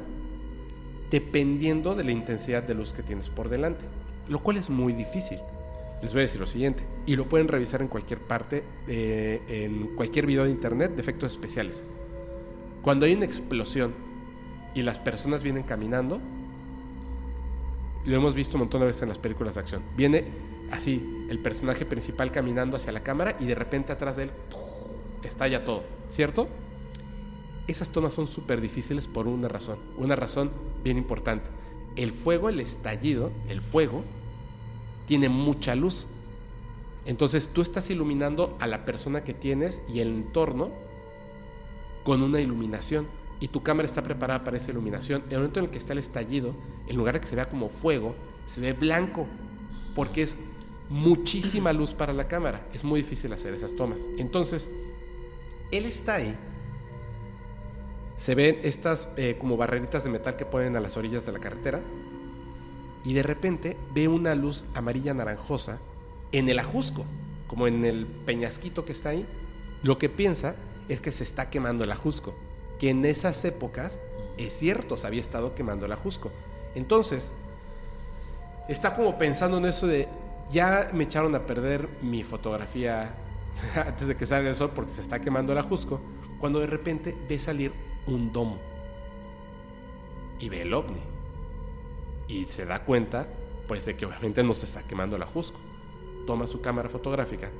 dependiendo 1.09 1.95
de 1.95 2.03
la 2.03 2.11
intensidad 2.11 2.61
de 2.61 2.73
luz 2.73 2.91
que 2.91 3.03
tienes 3.03 3.29
por 3.29 3.47
delante. 3.47 3.85
Lo 4.27 4.39
cual 4.39 4.57
es 4.57 4.69
muy 4.69 4.91
difícil. 4.91 5.39
Les 6.01 6.11
voy 6.11 6.19
a 6.19 6.23
decir 6.23 6.41
lo 6.41 6.45
siguiente, 6.45 6.83
y 7.05 7.15
lo 7.15 7.29
pueden 7.29 7.47
revisar 7.47 7.81
en 7.81 7.87
cualquier 7.87 8.19
parte, 8.19 8.65
eh, 8.89 9.41
en 9.47 9.95
cualquier 9.95 10.25
video 10.25 10.43
de 10.43 10.51
internet 10.51 10.93
de 10.93 10.99
efectos 11.01 11.31
especiales. 11.31 11.85
Cuando 12.81 13.05
hay 13.05 13.13
una 13.13 13.23
explosión 13.23 13.93
y 14.73 14.81
las 14.81 14.99
personas 14.99 15.41
vienen 15.41 15.63
caminando, 15.63 16.19
lo 18.03 18.13
hemos 18.13 18.35
visto 18.35 18.57
un 18.57 18.63
montón 18.63 18.81
de 18.81 18.87
veces 18.87 19.03
en 19.03 19.07
las 19.07 19.19
películas 19.19 19.53
de 19.53 19.61
acción. 19.61 19.83
Viene 19.95 20.25
así 20.69 21.25
el 21.29 21.39
personaje 21.39 21.85
principal 21.85 22.29
caminando 22.29 22.75
hacia 22.75 22.91
la 22.91 23.03
cámara 23.03 23.37
y 23.39 23.45
de 23.45 23.55
repente 23.55 23.93
atrás 23.93 24.17
de 24.17 24.23
él 24.23 24.31
estalla 25.23 25.63
todo, 25.63 25.85
¿cierto? 26.09 26.49
Esas 27.67 27.89
tomas 27.89 28.13
son 28.13 28.27
súper 28.27 28.61
difíciles 28.61 29.07
por 29.07 29.27
una 29.27 29.47
razón, 29.47 29.79
una 29.97 30.15
razón 30.15 30.51
bien 30.83 30.97
importante. 30.97 31.49
El 31.95 32.11
fuego, 32.11 32.49
el 32.49 32.59
estallido, 32.59 33.31
el 33.49 33.61
fuego, 33.61 34.03
tiene 35.05 35.29
mucha 35.29 35.75
luz. 35.75 36.07
Entonces 37.05 37.49
tú 37.49 37.61
estás 37.61 37.89
iluminando 37.89 38.57
a 38.59 38.67
la 38.67 38.85
persona 38.85 39.23
que 39.23 39.33
tienes 39.33 39.81
y 39.87 39.99
el 39.99 40.09
entorno 40.09 40.71
con 42.03 42.21
una 42.21 42.39
iluminación 42.39 43.07
y 43.39 43.47
tu 43.49 43.63
cámara 43.63 43.87
está 43.87 44.03
preparada 44.03 44.43
para 44.43 44.57
esa 44.57 44.71
iluminación. 44.71 45.23
En 45.27 45.33
el 45.33 45.37
momento 45.39 45.59
en 45.59 45.65
el 45.65 45.71
que 45.71 45.77
está 45.77 45.93
el 45.93 45.99
estallido, 45.99 46.55
en 46.87 46.95
lugar 46.95 47.15
de 47.15 47.21
que 47.21 47.27
se 47.27 47.35
vea 47.35 47.49
como 47.49 47.69
fuego, 47.69 48.15
se 48.47 48.61
ve 48.61 48.73
blanco, 48.73 49.27
porque 49.95 50.21
es 50.21 50.35
muchísima 50.89 51.73
luz 51.73 51.93
para 51.93 52.13
la 52.13 52.27
cámara. 52.27 52.67
Es 52.73 52.83
muy 52.83 53.01
difícil 53.01 53.33
hacer 53.33 53.53
esas 53.53 53.75
tomas. 53.75 54.07
Entonces, 54.17 54.69
él 55.71 55.85
está 55.85 56.15
ahí. 56.15 56.37
Se 58.17 58.35
ven 58.35 58.59
estas 58.63 59.09
eh, 59.17 59.37
como 59.39 59.57
barreritas 59.57 60.03
de 60.03 60.09
metal 60.09 60.35
que 60.35 60.45
ponen 60.45 60.75
a 60.75 60.79
las 60.79 60.97
orillas 60.97 61.25
de 61.25 61.31
la 61.31 61.39
carretera. 61.39 61.81
Y 63.03 63.13
de 63.13 63.23
repente 63.23 63.77
ve 63.93 64.07
una 64.07 64.33
luz 64.35 64.65
amarilla 64.73 65.13
naranjosa 65.13 65.79
en 66.31 66.49
el 66.49 66.59
ajusco, 66.59 67.05
como 67.47 67.67
en 67.67 67.85
el 67.85 68.07
peñasquito 68.07 68.85
que 68.85 68.93
está 68.93 69.09
ahí. 69.09 69.27
Lo 69.83 69.97
que 69.97 70.09
piensa 70.09 70.55
es 70.89 71.01
que 71.01 71.11
se 71.11 71.23
está 71.23 71.49
quemando 71.49 71.83
el 71.83 71.91
ajusco 71.91 72.33
que 72.79 72.89
en 72.89 73.05
esas 73.05 73.43
épocas, 73.45 73.99
es 74.37 74.57
cierto, 74.57 74.97
se 74.97 75.07
había 75.07 75.21
estado 75.21 75.55
quemando 75.55 75.85
el 75.85 75.91
ajusco. 75.91 76.31
Entonces, 76.75 77.33
está 78.67 78.95
como 78.95 79.17
pensando 79.17 79.57
en 79.57 79.65
eso 79.65 79.87
de, 79.87 80.07
ya 80.51 80.89
me 80.93 81.05
echaron 81.05 81.35
a 81.35 81.45
perder 81.45 81.87
mi 82.01 82.23
fotografía 82.23 83.15
antes 83.75 84.07
de 84.07 84.15
que 84.15 84.25
salga 84.25 84.49
el 84.49 84.55
sol 84.55 84.71
porque 84.75 84.91
se 84.91 85.01
está 85.01 85.19
quemando 85.19 85.53
el 85.53 85.59
ajusco, 85.59 86.01
cuando 86.39 86.59
de 86.59 86.67
repente 86.67 87.15
ve 87.29 87.39
salir 87.39 87.73
un 88.07 88.31
domo 88.31 88.59
y 90.39 90.49
ve 90.49 90.61
el 90.61 90.73
ovni. 90.73 91.01
Y 92.27 92.45
se 92.47 92.65
da 92.65 92.83
cuenta, 92.83 93.27
pues, 93.67 93.85
de 93.85 93.95
que 93.95 94.05
obviamente 94.05 94.43
no 94.43 94.53
se 94.53 94.65
está 94.65 94.83
quemando 94.83 95.15
el 95.15 95.23
ajusco. 95.23 95.59
Toma 96.25 96.47
su 96.47 96.61
cámara 96.61 96.89
fotográfica 96.89 97.51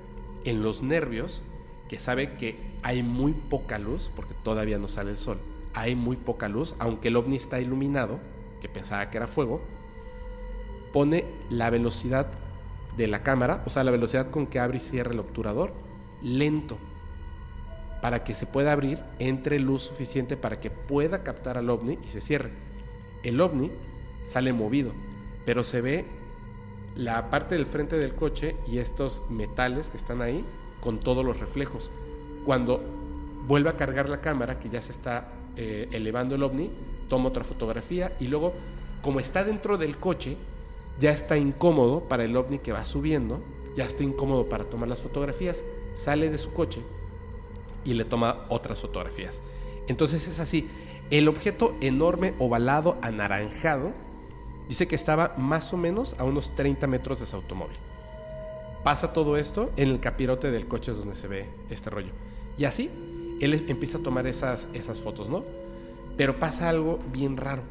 en 0.44 0.64
los 0.64 0.82
nervios 0.82 1.42
que 1.88 2.00
sabe 2.00 2.36
que 2.38 2.58
hay 2.82 3.04
muy 3.04 3.34
poca 3.34 3.78
luz, 3.78 4.12
porque 4.16 4.34
todavía 4.34 4.78
no 4.78 4.88
sale 4.88 5.12
el 5.12 5.18
sol, 5.18 5.40
hay 5.74 5.96
muy 5.96 6.18
poca 6.18 6.50
luz, 6.50 6.76
aunque 6.80 7.10
el 7.10 7.16
ovni 7.16 7.36
está 7.36 7.60
iluminado, 7.60 8.20
que 8.62 8.70
pensaba 8.70 9.10
que 9.10 9.18
era 9.18 9.28
fuego, 9.28 9.62
pone 10.94 11.26
la 11.50 11.70
velocidad 11.70 12.28
de 12.98 13.08
la 13.08 13.22
cámara, 13.22 13.62
o 13.66 13.70
sea, 13.70 13.84
la 13.84 13.92
velocidad 13.92 14.30
con 14.32 14.48
que 14.48 14.60
abre 14.60 14.78
y 14.78 14.80
cierra 14.80 15.12
el 15.12 15.20
obturador, 15.20 15.74
lento, 16.22 16.78
para 18.06 18.24
que 18.24 18.36
se 18.36 18.46
pueda 18.46 18.72
abrir, 18.72 19.00
entre 19.18 19.58
luz 19.58 19.82
suficiente 19.82 20.38
para 20.38 20.60
que 20.60 20.70
pueda 20.70 21.24
captar 21.24 21.58
al 21.58 21.72
ovni 21.72 21.98
y 22.08 22.12
se 22.12 22.22
cierre. 22.22 22.52
El 23.24 23.42
ovni 23.42 23.72
sale 24.26 24.54
movido, 24.54 24.92
pero 25.44 25.64
se 25.64 25.82
ve 25.82 26.06
la 26.96 27.32
parte 27.32 27.56
del 27.56 27.66
frente 27.66 27.98
del 27.98 28.14
coche 28.14 28.58
y 28.68 28.78
estos 28.78 29.24
metales 29.32 29.90
que 29.90 29.98
están 29.98 30.22
ahí 30.22 30.46
con 30.82 31.00
todos 31.00 31.26
los 31.26 31.40
reflejos. 31.40 31.90
Cuando 32.46 32.80
vuelve 33.48 33.72
a 33.72 33.76
cargar 33.76 34.08
la 34.08 34.22
cámara, 34.22 34.60
que 34.60 34.70
ya 34.70 34.84
se 34.84 34.92
está 34.92 35.32
eh, 35.58 35.88
elevando 35.92 36.36
el 36.36 36.44
ovni, 36.44 36.70
toma 37.10 37.30
otra 37.30 37.44
fotografía 37.44 38.16
y 38.20 38.28
luego, 38.28 38.54
como 39.02 39.20
está 39.20 39.44
dentro 39.44 39.80
del 39.80 39.98
coche, 39.98 40.38
ya 41.00 41.10
está 41.10 41.38
incómodo 41.38 42.08
para 42.08 42.24
el 42.24 42.38
ovni 42.38 42.60
que 42.60 42.72
va 42.72 42.86
subiendo, 42.86 43.42
ya 43.76 43.86
está 43.86 44.04
incómodo 44.04 44.48
para 44.48 44.66
tomar 44.66 44.90
las 44.90 45.02
fotografías, 45.02 45.64
sale 45.96 46.30
de 46.30 46.38
su 46.38 46.54
coche 46.54 46.84
y 47.86 47.94
le 47.94 48.04
toma 48.04 48.46
otras 48.50 48.82
fotografías. 48.82 49.42
Entonces 49.88 50.28
es 50.28 50.40
así, 50.40 50.68
el 51.12 51.28
objeto 51.28 51.76
enorme, 51.80 52.34
ovalado, 52.40 52.98
anaranjado, 53.02 53.94
dice 54.68 54.88
que 54.88 54.96
estaba 54.96 55.36
más 55.38 55.72
o 55.74 55.78
menos 55.78 56.16
a 56.18 56.24
unos 56.24 56.56
30 56.56 56.88
metros 56.88 57.20
de 57.20 57.28
su 57.28 57.36
automóvil 57.36 57.78
pasa 58.86 59.14
todo 59.14 59.36
esto 59.36 59.72
en 59.78 59.90
el 59.90 60.00
capirote 60.00 60.52
del 60.52 60.68
coche 60.68 60.92
es 60.92 61.00
donde 61.00 61.16
se 61.16 61.28
ve 61.28 61.50
este 61.72 61.90
rollo. 61.90 62.12
Y 62.56 62.66
así, 62.66 62.92
él 63.42 63.66
empieza 63.68 63.98
a 63.98 64.02
tomar 64.02 64.28
esas, 64.28 64.68
esas 64.76 65.00
fotos, 65.00 65.28
¿no? 65.28 65.44
Pero 66.16 66.40
pasa 66.40 66.70
algo 66.70 67.00
bien 67.12 67.36
raro. 67.36 67.64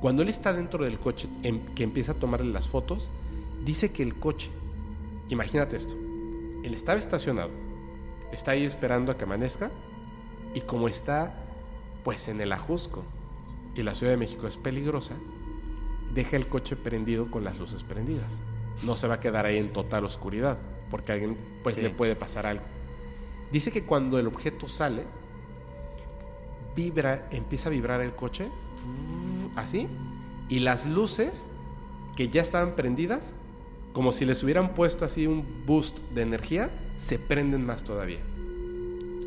Cuando 0.00 0.22
él 0.22 0.28
está 0.28 0.52
dentro 0.52 0.84
del 0.84 0.98
coche, 0.98 1.28
em, 1.44 1.60
que 1.76 1.84
empieza 1.84 2.12
a 2.12 2.14
tomarle 2.16 2.52
las 2.52 2.66
fotos, 2.66 3.10
dice 3.64 3.92
que 3.92 4.02
el 4.02 4.16
coche, 4.16 4.50
imagínate 5.28 5.76
esto, 5.76 5.94
él 6.64 6.74
estaba 6.74 6.98
estacionado, 6.98 7.50
está 8.32 8.52
ahí 8.52 8.64
esperando 8.64 9.12
a 9.12 9.16
que 9.16 9.24
amanezca, 9.24 9.70
y 10.54 10.60
como 10.62 10.88
está, 10.88 11.34
pues 12.04 12.28
en 12.28 12.40
el 12.40 12.52
ajusco, 12.52 13.04
y 13.74 13.82
la 13.82 13.94
Ciudad 13.94 14.12
de 14.12 14.16
México 14.18 14.46
es 14.46 14.56
peligrosa, 14.56 15.14
deja 16.14 16.36
el 16.36 16.48
coche 16.48 16.76
prendido 16.76 17.30
con 17.30 17.44
las 17.44 17.58
luces 17.58 17.82
prendidas 17.82 18.42
no 18.82 18.94
se 18.94 19.08
va 19.08 19.14
a 19.14 19.20
quedar 19.20 19.46
ahí 19.46 19.56
en 19.56 19.72
total 19.72 20.04
oscuridad, 20.04 20.58
porque 20.90 21.10
a 21.12 21.14
alguien 21.14 21.38
pues 21.62 21.76
Sí. 21.76 21.80
le 21.82 21.88
puede 21.88 22.14
pasar 22.14 22.44
algo. 22.44 22.62
Dice 23.50 23.72
que 23.72 23.84
cuando 23.84 24.18
el 24.18 24.26
objeto 24.26 24.68
sale, 24.68 25.04
vibra, 26.74 27.26
empieza 27.30 27.68
a 27.68 27.72
vibrar 27.72 28.00
el 28.02 28.14
coche, 28.14 28.50
así, 29.56 29.88
y 30.48 30.58
las 30.58 30.84
luces 30.86 31.46
que 32.16 32.28
ya 32.28 32.42
estaban 32.42 32.76
prendidas, 32.76 33.34
como 33.92 34.12
si 34.12 34.26
les 34.26 34.42
hubieran 34.42 34.74
puesto 34.74 35.04
así 35.04 35.26
un 35.26 35.64
boost 35.64 35.98
de 36.14 36.22
energía, 36.22 36.70
se 36.96 37.18
prenden 37.18 37.64
más 37.66 37.84
todavía. 37.84 38.20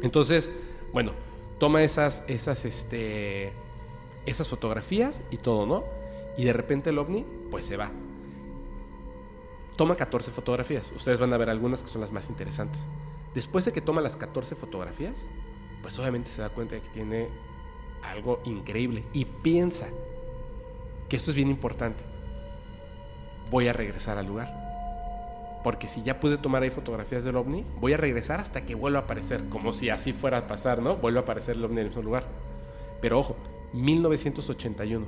Entonces, 0.01 0.51
bueno, 0.93 1.11
toma 1.59 1.83
esas, 1.83 2.23
esas, 2.27 2.65
este, 2.65 3.53
esas 4.25 4.47
fotografías 4.47 5.23
y 5.31 5.37
todo, 5.37 5.65
¿no? 5.65 5.83
Y 6.37 6.45
de 6.45 6.53
repente 6.53 6.89
el 6.89 6.97
ovni, 6.97 7.25
pues 7.51 7.65
se 7.65 7.77
va. 7.77 7.91
Toma 9.75 9.95
14 9.95 10.31
fotografías. 10.31 10.91
Ustedes 10.95 11.19
van 11.19 11.33
a 11.33 11.37
ver 11.37 11.49
algunas 11.49 11.81
que 11.81 11.89
son 11.89 12.01
las 12.01 12.11
más 12.11 12.29
interesantes. 12.29 12.87
Después 13.33 13.65
de 13.65 13.71
que 13.71 13.81
toma 13.81 14.01
las 14.01 14.17
14 14.17 14.55
fotografías, 14.55 15.29
pues 15.81 15.97
obviamente 15.99 16.29
se 16.29 16.41
da 16.41 16.49
cuenta 16.49 16.75
de 16.75 16.81
que 16.81 16.89
tiene 16.89 17.27
algo 18.03 18.39
increíble 18.45 19.03
y 19.13 19.25
piensa 19.25 19.87
que 21.07 21.15
esto 21.15 21.31
es 21.31 21.35
bien 21.35 21.49
importante. 21.49 22.03
Voy 23.49 23.67
a 23.67 23.73
regresar 23.73 24.17
al 24.17 24.27
lugar. 24.27 24.68
Porque 25.63 25.87
si 25.87 26.01
ya 26.01 26.19
pude 26.19 26.37
tomar 26.37 26.63
ahí 26.63 26.69
fotografías 26.69 27.23
del 27.23 27.35
ovni, 27.35 27.65
voy 27.79 27.93
a 27.93 27.97
regresar 27.97 28.39
hasta 28.39 28.65
que 28.65 28.75
vuelva 28.75 28.99
a 28.99 29.01
aparecer. 29.03 29.49
Como 29.49 29.73
si 29.73 29.89
así 29.89 30.13
fuera 30.13 30.37
a 30.37 30.47
pasar, 30.47 30.81
¿no? 30.81 30.95
Vuelve 30.97 31.19
a 31.19 31.23
aparecer 31.23 31.55
el 31.55 31.65
ovni 31.65 31.79
en 31.79 31.81
el 31.81 31.87
mismo 31.87 32.03
lugar. 32.03 32.25
Pero 33.01 33.19
ojo, 33.19 33.35
1981. 33.73 35.05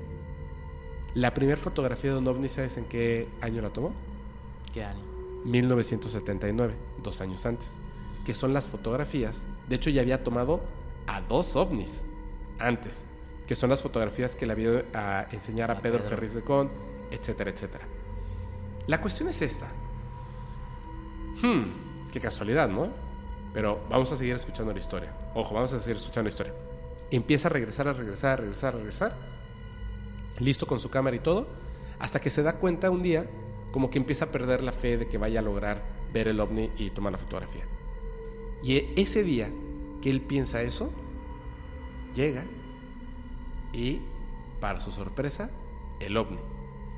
La 1.14 1.34
primera 1.34 1.58
fotografía 1.58 2.12
de 2.12 2.18
un 2.20 2.28
ovni, 2.28 2.50
¿sabes 2.50 2.78
en 2.78 2.86
qué 2.86 3.28
año 3.42 3.62
la 3.62 3.70
tomó? 3.70 3.94
¿Qué 4.74 4.84
año? 4.84 5.02
1979, 5.44 6.74
dos 7.04 7.22
años 7.22 7.46
antes, 7.46 7.72
que 8.26 8.34
son 8.34 8.54
las 8.54 8.68
fotografías. 8.68 9.46
De 9.68 9.76
hecho, 9.76 9.90
ya 9.90 10.02
había 10.02 10.24
tomado 10.24 10.62
a 11.08 11.22
dos 11.22 11.56
ovnis 11.56 12.06
antes, 12.60 13.06
que 13.48 13.56
son 13.56 13.70
las 13.70 13.82
fotografías 13.82 14.36
que 14.36 14.46
le 14.46 14.54
había 14.54 14.86
a 14.94 15.28
enseñar 15.32 15.72
a, 15.72 15.78
A 15.78 15.82
Pedro, 15.82 16.00
Pedro. 16.00 16.10
Ferriz 16.10 16.34
de 16.34 16.42
Con, 16.42 16.72
etcétera, 17.10 17.52
etcétera. 17.52 17.86
La 18.88 19.02
cuestión 19.02 19.30
es 19.30 19.42
esta. 19.42 19.68
Hmm, 21.42 22.10
qué 22.12 22.20
casualidad, 22.20 22.70
¿no? 22.70 22.90
Pero 23.54 23.84
vamos 23.90 24.12
a 24.12 24.18
seguir 24.18 24.36
escuchando 24.36 24.74
la 24.74 24.80
historia. 24.80 25.14
Ojo, 25.36 25.54
vamos 25.54 25.74
a 25.74 25.80
seguir 25.80 25.98
escuchando 25.98 26.24
la 26.24 26.30
historia. 26.30 26.54
Empieza 27.10 27.48
a 27.48 27.52
regresar, 27.52 27.88
a 27.88 27.94
regresar, 27.94 28.34
a 28.34 28.36
regresar, 28.38 28.74
a 28.74 28.78
regresar. 28.78 29.18
Listo 30.40 30.66
con 30.66 30.80
su 30.80 30.90
cámara 30.90 31.16
y 31.16 31.20
todo. 31.20 31.48
Hasta 32.00 32.20
que 32.20 32.30
se 32.30 32.44
da 32.44 32.54
cuenta 32.58 32.90
un 32.90 33.04
día, 33.04 33.30
como 33.72 33.90
que 33.90 33.98
empieza 33.98 34.26
a 34.26 34.32
perder 34.32 34.64
la 34.64 34.72
fe 34.72 34.98
de 34.98 35.08
que 35.08 35.18
vaya 35.18 35.40
a 35.40 35.44
lograr 35.44 35.84
ver 36.14 36.28
el 36.28 36.40
ovni 36.40 36.72
y 36.78 36.90
tomar 36.90 37.12
la 37.12 37.18
fotografía. 37.18 37.66
Y 38.64 38.76
e- 38.78 38.94
ese 38.96 39.24
día 39.24 39.50
que 40.02 40.10
él 40.10 40.22
piensa 40.22 40.62
eso, 40.62 40.92
llega 42.16 42.46
y, 43.74 44.02
para 44.60 44.80
su 44.80 44.92
sorpresa, 44.92 45.52
el 46.00 46.18
ovni. 46.18 46.40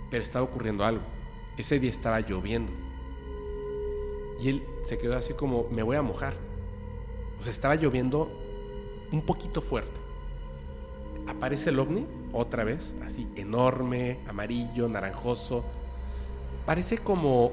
Pero 0.10 0.24
estaba 0.24 0.46
ocurriendo 0.46 0.86
algo. 0.86 1.04
Ese 1.58 1.80
día 1.80 1.90
estaba 1.90 2.20
lloviendo. 2.22 2.72
Y 4.44 4.50
él 4.50 4.64
se 4.84 4.98
quedó 4.98 5.16
así 5.16 5.34
como, 5.34 5.70
me 5.72 5.84
voy 5.84 5.96
a 5.96 6.02
mojar. 6.02 6.34
O 7.40 7.44
sea, 7.44 7.54
estaba 7.54 7.76
lloviendo 7.76 8.30
un 9.12 9.22
poquito 9.22 9.62
fuerte. 9.62 10.02
Aparece 11.28 11.70
el 11.70 11.80
ovni 11.80 12.06
otra 12.34 12.66
vez, 12.66 12.94
así 13.06 13.30
enorme, 13.38 14.20
amarillo, 14.28 14.90
naranjoso. 14.90 15.64
Parece 16.66 16.98
como 16.98 17.52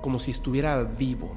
como 0.00 0.18
si 0.18 0.30
estuviera 0.30 0.82
vivo. 0.82 1.32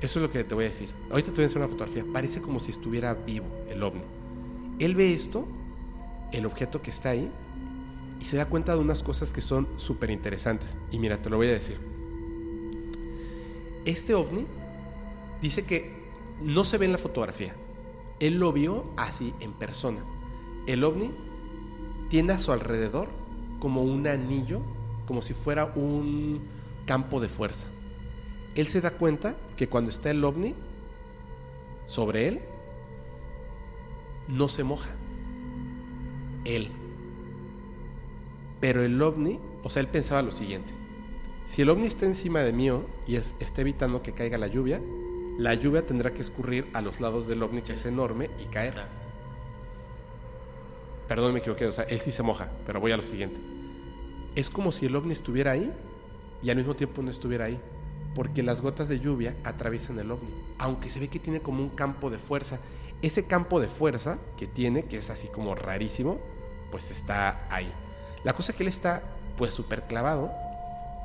Eso 0.00 0.18
es 0.20 0.22
lo 0.26 0.30
que 0.30 0.44
te 0.44 0.54
voy 0.54 0.64
a 0.64 0.68
decir. 0.68 0.90
Ahorita 1.10 1.30
te 1.30 1.36
voy 1.36 1.44
a 1.44 1.46
hacer 1.46 1.58
una 1.58 1.68
fotografía. 1.68 2.04
Parece 2.12 2.40
como 2.40 2.60
si 2.60 2.70
estuviera 2.70 3.12
vivo 3.14 3.46
el 3.68 3.82
ovni. 3.82 4.02
Él 4.78 4.94
ve 4.94 5.12
esto, 5.12 5.48
el 6.32 6.46
objeto 6.46 6.80
que 6.80 6.90
está 6.90 7.10
ahí, 7.10 7.30
y 8.20 8.24
se 8.24 8.36
da 8.36 8.46
cuenta 8.46 8.74
de 8.74 8.80
unas 8.80 9.02
cosas 9.02 9.32
que 9.32 9.40
son 9.40 9.68
súper 9.76 10.10
interesantes. 10.10 10.76
Y 10.90 10.98
mira, 10.98 11.20
te 11.20 11.28
lo 11.28 11.36
voy 11.36 11.48
a 11.48 11.52
decir. 11.52 11.93
Este 13.84 14.14
ovni 14.14 14.46
dice 15.42 15.64
que 15.64 15.92
no 16.42 16.64
se 16.64 16.78
ve 16.78 16.86
en 16.86 16.92
la 16.92 16.98
fotografía. 16.98 17.54
Él 18.18 18.38
lo 18.38 18.52
vio 18.52 18.84
así, 18.96 19.34
en 19.40 19.52
persona. 19.52 20.04
El 20.66 20.84
ovni 20.84 21.10
tiene 22.08 22.32
a 22.32 22.38
su 22.38 22.52
alrededor 22.52 23.08
como 23.58 23.82
un 23.82 24.06
anillo, 24.06 24.60
como 25.06 25.20
si 25.20 25.34
fuera 25.34 25.66
un 25.74 26.40
campo 26.86 27.20
de 27.20 27.28
fuerza. 27.28 27.66
Él 28.54 28.68
se 28.68 28.80
da 28.80 28.92
cuenta 28.92 29.36
que 29.56 29.68
cuando 29.68 29.90
está 29.90 30.10
el 30.10 30.24
ovni 30.24 30.54
sobre 31.86 32.28
él, 32.28 32.40
no 34.28 34.48
se 34.48 34.64
moja. 34.64 34.90
Él. 36.44 36.70
Pero 38.60 38.82
el 38.82 39.00
ovni, 39.02 39.40
o 39.62 39.70
sea, 39.70 39.80
él 39.80 39.88
pensaba 39.88 40.22
lo 40.22 40.30
siguiente. 40.30 40.72
Si 41.46 41.62
el 41.62 41.70
ovni 41.70 41.86
está 41.86 42.06
encima 42.06 42.40
de 42.40 42.52
mí 42.52 42.70
y 43.06 43.16
es, 43.16 43.34
está 43.38 43.60
evitando 43.60 44.02
que 44.02 44.12
caiga 44.12 44.38
la 44.38 44.46
lluvia, 44.46 44.80
la 45.36 45.54
lluvia 45.54 45.84
tendrá 45.84 46.10
que 46.12 46.22
escurrir 46.22 46.68
a 46.72 46.80
los 46.80 47.00
lados 47.00 47.26
del 47.26 47.42
ovni, 47.42 47.62
que 47.62 47.72
es 47.72 47.84
enorme, 47.84 48.30
y 48.38 48.44
caer. 48.44 48.74
Perdón, 51.08 51.34
me 51.34 51.40
equivoqué, 51.40 51.66
o 51.66 51.72
sea, 51.72 51.84
él 51.84 52.00
sí 52.00 52.12
se 52.12 52.22
moja, 52.22 52.50
pero 52.66 52.80
voy 52.80 52.92
a 52.92 52.96
lo 52.96 53.02
siguiente. 53.02 53.40
Es 54.34 54.48
como 54.48 54.72
si 54.72 54.86
el 54.86 54.96
ovni 54.96 55.12
estuviera 55.12 55.52
ahí 55.52 55.72
y 56.42 56.50
al 56.50 56.56
mismo 56.56 56.74
tiempo 56.74 57.02
no 57.02 57.10
estuviera 57.10 57.44
ahí, 57.46 57.60
porque 58.14 58.42
las 58.42 58.60
gotas 58.60 58.88
de 58.88 59.00
lluvia 59.00 59.36
atraviesan 59.44 59.98
el 59.98 60.10
ovni, 60.10 60.30
aunque 60.58 60.88
se 60.88 60.98
ve 60.98 61.08
que 61.08 61.18
tiene 61.18 61.40
como 61.40 61.62
un 61.62 61.70
campo 61.70 62.10
de 62.10 62.18
fuerza. 62.18 62.58
Ese 63.02 63.26
campo 63.26 63.60
de 63.60 63.68
fuerza 63.68 64.18
que 64.38 64.46
tiene, 64.46 64.84
que 64.84 64.96
es 64.96 65.10
así 65.10 65.28
como 65.28 65.54
rarísimo, 65.54 66.20
pues 66.70 66.90
está 66.90 67.46
ahí. 67.50 67.70
La 68.22 68.32
cosa 68.32 68.52
es 68.52 68.56
que 68.56 68.62
él 68.62 68.68
está 68.68 69.02
pues 69.36 69.52
súper 69.52 69.82
clavado 69.82 70.32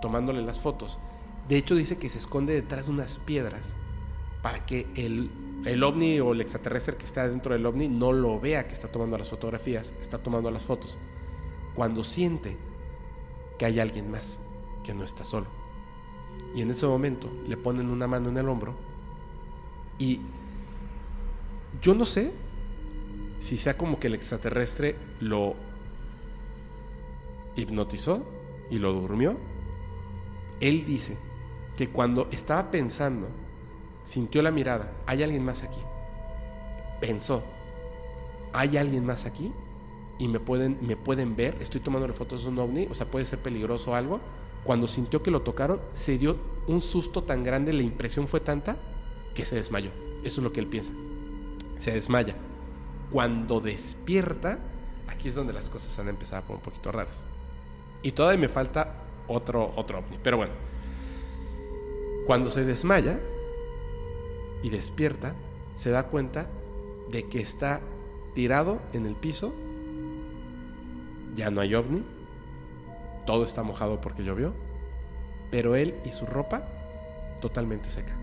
tomándole 0.01 0.41
las 0.41 0.59
fotos. 0.59 0.99
De 1.47 1.57
hecho 1.57 1.75
dice 1.75 1.97
que 1.97 2.09
se 2.09 2.19
esconde 2.19 2.53
detrás 2.53 2.85
de 2.85 2.91
unas 2.91 3.17
piedras 3.17 3.75
para 4.41 4.65
que 4.65 4.87
el, 4.95 5.31
el 5.65 5.83
ovni 5.83 6.19
o 6.19 6.33
el 6.33 6.41
extraterrestre 6.41 6.95
que 6.95 7.05
está 7.05 7.27
dentro 7.27 7.53
del 7.53 7.65
ovni 7.65 7.87
no 7.87 8.11
lo 8.11 8.39
vea 8.39 8.67
que 8.67 8.73
está 8.73 8.91
tomando 8.91 9.17
las 9.17 9.29
fotografías, 9.29 9.93
está 10.01 10.19
tomando 10.19 10.51
las 10.51 10.63
fotos. 10.63 10.97
Cuando 11.75 12.03
siente 12.03 12.57
que 13.57 13.65
hay 13.65 13.79
alguien 13.79 14.09
más, 14.11 14.39
que 14.83 14.93
no 14.93 15.03
está 15.03 15.23
solo. 15.23 15.47
Y 16.55 16.61
en 16.61 16.71
ese 16.71 16.85
momento 16.85 17.29
le 17.47 17.57
ponen 17.57 17.89
una 17.89 18.07
mano 18.07 18.29
en 18.29 18.37
el 18.37 18.47
hombro 18.47 18.75
y 19.99 20.21
yo 21.81 21.93
no 21.93 22.05
sé 22.05 22.31
si 23.39 23.57
sea 23.57 23.77
como 23.77 23.99
que 23.99 24.07
el 24.07 24.15
extraterrestre 24.15 24.95
lo 25.19 25.55
hipnotizó 27.55 28.25
y 28.69 28.79
lo 28.79 28.93
durmió. 28.93 29.37
Él 30.59 30.85
dice 30.85 31.17
que 31.77 31.89
cuando 31.89 32.27
estaba 32.31 32.71
pensando, 32.71 33.29
sintió 34.03 34.41
la 34.41 34.51
mirada, 34.51 34.91
hay 35.05 35.23
alguien 35.23 35.45
más 35.45 35.63
aquí. 35.63 35.79
Pensó, 36.99 37.43
hay 38.51 38.77
alguien 38.77 39.05
más 39.05 39.25
aquí 39.25 39.53
y 40.17 40.27
me 40.27 40.39
pueden, 40.39 40.77
me 40.81 40.97
pueden 40.97 41.35
ver, 41.35 41.55
estoy 41.61 41.79
tomando 41.79 42.11
fotos 42.13 42.43
de 42.43 42.49
un 42.49 42.59
ovni, 42.59 42.87
o 42.87 42.93
sea, 42.93 43.09
puede 43.09 43.25
ser 43.25 43.39
peligroso 43.39 43.91
o 43.91 43.95
algo. 43.95 44.19
Cuando 44.65 44.87
sintió 44.87 45.23
que 45.23 45.31
lo 45.31 45.41
tocaron, 45.41 45.79
se 45.93 46.17
dio 46.17 46.37
un 46.67 46.81
susto 46.81 47.23
tan 47.23 47.43
grande, 47.43 47.71
la 47.71 47.81
impresión 47.81 48.27
fue 48.27 48.41
tanta 48.41 48.77
que 49.33 49.45
se 49.45 49.55
desmayó. 49.55 49.91
Eso 50.23 50.41
es 50.41 50.43
lo 50.43 50.51
que 50.51 50.59
él 50.59 50.67
piensa. 50.67 50.91
Se 51.79 51.91
desmaya. 51.91 52.35
Cuando 53.09 53.61
despierta, 53.61 54.59
aquí 55.07 55.29
es 55.29 55.35
donde 55.35 55.53
las 55.53 55.69
cosas 55.69 55.97
han 55.97 56.09
empezado 56.09 56.41
a 56.41 56.45
poner 56.45 56.57
un 56.57 56.63
poquito 56.63 56.91
raras. 56.91 57.25
Y 58.03 58.11
todavía 58.11 58.41
me 58.41 58.49
falta 58.49 59.08
otro, 59.29 59.71
otro 59.75 59.99
ovni. 59.99 60.17
Pero 60.21 60.37
bueno, 60.37 60.53
cuando 62.25 62.49
se 62.49 62.65
desmaya 62.65 63.19
y 64.61 64.69
despierta, 64.69 65.35
se 65.73 65.91
da 65.91 66.07
cuenta 66.07 66.49
de 67.09 67.27
que 67.29 67.39
está 67.39 67.81
tirado 68.33 68.81
en 68.93 69.05
el 69.05 69.15
piso. 69.15 69.53
Ya 71.35 71.49
no 71.49 71.61
hay 71.61 71.75
ovni. 71.75 72.03
Todo 73.25 73.45
está 73.45 73.63
mojado 73.63 74.01
porque 74.01 74.23
llovió. 74.23 74.53
Pero 75.51 75.75
él 75.75 75.95
y 76.03 76.11
su 76.11 76.25
ropa 76.25 76.63
totalmente 77.39 77.89
seca. 77.89 78.15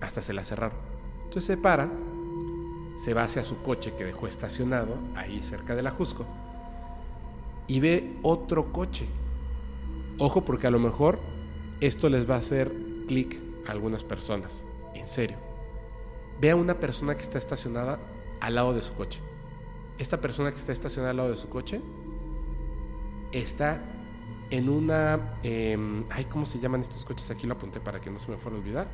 Hasta 0.00 0.22
se 0.22 0.32
la 0.32 0.44
cerraron. 0.44 0.78
Entonces 1.24 1.44
se 1.44 1.56
para, 1.56 1.90
se 2.96 3.14
va 3.14 3.24
hacia 3.24 3.42
su 3.42 3.62
coche 3.62 3.94
que 3.94 4.04
dejó 4.04 4.26
estacionado 4.26 4.98
ahí 5.14 5.42
cerca 5.42 5.74
del 5.74 5.86
Ajusco 5.86 6.24
y 7.66 7.80
ve 7.80 8.16
otro 8.22 8.72
coche. 8.72 9.06
Ojo 10.18 10.44
porque 10.44 10.66
a 10.66 10.70
lo 10.70 10.78
mejor 10.78 11.18
esto 11.80 12.08
les 12.08 12.28
va 12.28 12.36
a 12.36 12.38
hacer 12.38 12.72
clic 13.08 13.40
a 13.66 13.72
algunas 13.72 14.04
personas. 14.04 14.66
En 14.94 15.08
serio. 15.08 15.36
Ve 16.40 16.50
a 16.50 16.56
una 16.56 16.78
persona 16.78 17.14
que 17.14 17.22
está 17.22 17.38
estacionada 17.38 17.98
al 18.40 18.54
lado 18.54 18.72
de 18.74 18.82
su 18.82 18.94
coche. 18.94 19.20
Esta 19.98 20.20
persona 20.20 20.50
que 20.50 20.58
está 20.58 20.72
estacionada 20.72 21.10
al 21.10 21.16
lado 21.16 21.30
de 21.30 21.36
su 21.36 21.48
coche 21.48 21.80
está 23.32 23.82
en 24.50 24.68
una... 24.68 25.38
eh, 25.42 25.76
ay, 26.10 26.24
¿cómo 26.26 26.46
se 26.46 26.58
llaman 26.58 26.80
estos 26.80 27.04
coches? 27.04 27.30
Aquí 27.30 27.46
lo 27.46 27.54
apunté 27.54 27.80
para 27.80 28.00
que 28.00 28.10
no 28.10 28.18
se 28.20 28.30
me 28.30 28.36
fuera 28.36 28.56
a 28.56 28.60
olvidar. 28.60 28.88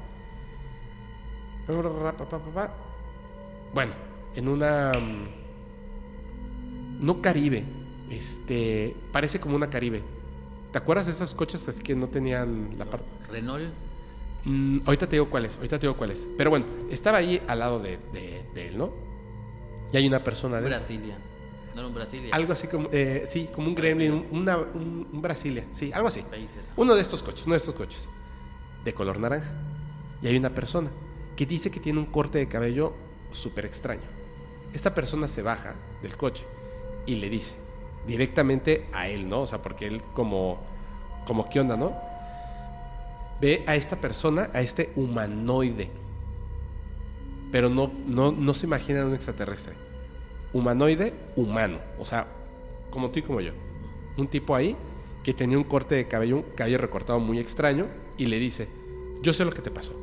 Bueno, 3.75 3.93
en 4.35 4.49
una... 4.49 4.93
mm, 4.93 5.29
No 7.05 7.21
Caribe. 7.23 7.65
Este... 8.11 8.95
Parece 9.13 9.41
como 9.41 9.57
una 9.57 9.71
Caribe. 9.71 10.03
¿Te 10.73 10.79
acuerdas 10.79 11.07
de 11.07 11.13
esos 11.13 11.35
coches 11.35 11.69
así 11.69 11.83
que 11.83 11.95
no 11.97 12.09
tenían 12.09 12.79
la 12.79 12.85
parte... 12.85 13.07
Renault. 13.29 13.73
Mm, 14.45 14.79
ahorita 14.87 15.07
te 15.09 15.17
digo 15.17 15.29
cuáles, 15.29 15.57
ahorita 15.57 15.79
te 15.79 15.87
digo 15.87 15.97
cuáles. 15.97 16.27
Pero 16.37 16.51
bueno, 16.51 16.67
estaba 16.91 17.19
ahí 17.19 17.43
al 17.47 17.59
lado 17.59 17.79
de, 17.81 17.99
de- 18.13 18.45
de 18.55 18.69
él, 18.69 18.79
¿no? 18.79 18.93
Y 19.93 19.97
hay 19.97 20.07
una 20.07 20.23
persona. 20.23 20.61
Brasilia. 20.61 21.19
No 21.75 21.81
era 21.81 21.89
un 21.89 21.95
Brasilia. 21.95 22.31
Algo 22.35 22.53
así 22.53 22.67
como, 22.69 22.89
eh, 22.93 23.27
sí, 23.29 23.49
como 23.53 23.69
un 23.69 23.75
gremlin, 23.75 24.13
un, 24.13 24.27
una- 24.41 24.57
un- 24.59 25.09
un 25.13 25.23
Brasilia, 25.23 25.67
sí, 25.73 25.93
algo 25.93 26.09
así. 26.09 26.23
Países. 26.23 26.57
Uno 26.77 26.95
de 26.95 27.03
estos 27.03 27.23
coches, 27.23 27.45
uno 27.47 27.55
de 27.55 27.59
estos 27.59 27.75
coches, 27.75 28.09
de 28.85 28.95
color 28.95 29.19
naranja. 29.19 29.53
Y 30.23 30.29
hay 30.29 30.37
una 30.37 30.51
persona 30.55 30.91
que 31.37 31.47
dice 31.47 31.71
que 31.71 31.81
tiene 31.81 31.99
un 31.99 32.07
corte 32.07 32.39
de 32.39 32.49
cabello 32.49 32.95
súper 33.33 33.67
extraño. 33.67 34.03
Esta 34.73 34.95
persona 34.95 35.27
se 35.29 35.43
baja 35.43 35.75
del 36.03 36.17
coche 36.17 36.45
y 37.07 37.17
le 37.17 37.29
dice 37.29 37.55
directamente 38.07 38.87
a 38.93 39.09
él, 39.09 39.29
¿no? 39.29 39.43
O 39.43 39.47
sea, 39.47 39.63
porque 39.63 39.87
él 39.87 40.03
como, 40.15 40.59
como 41.27 41.49
qué 41.49 41.61
onda, 41.61 41.77
¿no? 41.77 41.93
Ve 43.41 43.65
a 43.67 43.77
esta 43.77 44.01
persona, 44.01 44.51
a 44.53 44.61
este 44.61 44.93
humanoide. 44.97 45.91
Pero 47.51 47.69
no, 47.69 47.91
no, 48.07 48.33
no 48.33 48.55
se 48.55 48.67
imagina 48.67 49.05
un 49.05 49.15
extraterrestre. 49.15 49.75
Humanoide 50.53 51.15
humano. 51.37 51.79
O 51.99 52.05
sea, 52.05 52.27
como 52.91 53.11
tú 53.11 53.21
y 53.21 53.23
como 53.23 53.41
yo. 53.41 53.53
Un 54.17 54.29
tipo 54.29 54.55
ahí 54.55 54.77
que 55.23 55.35
tenía 55.35 55.59
un 55.59 55.65
corte 55.65 55.95
de 55.95 56.09
cabello, 56.09 56.37
un 56.37 56.43
cabello 56.55 56.79
recortado 56.79 57.19
muy 57.19 57.39
extraño, 57.39 57.87
y 58.17 58.27
le 58.27 58.39
dice, 58.39 58.69
yo 59.23 59.33
sé 59.33 59.45
lo 59.45 59.53
que 59.53 59.63
te 59.63 59.71
pasó, 59.71 59.95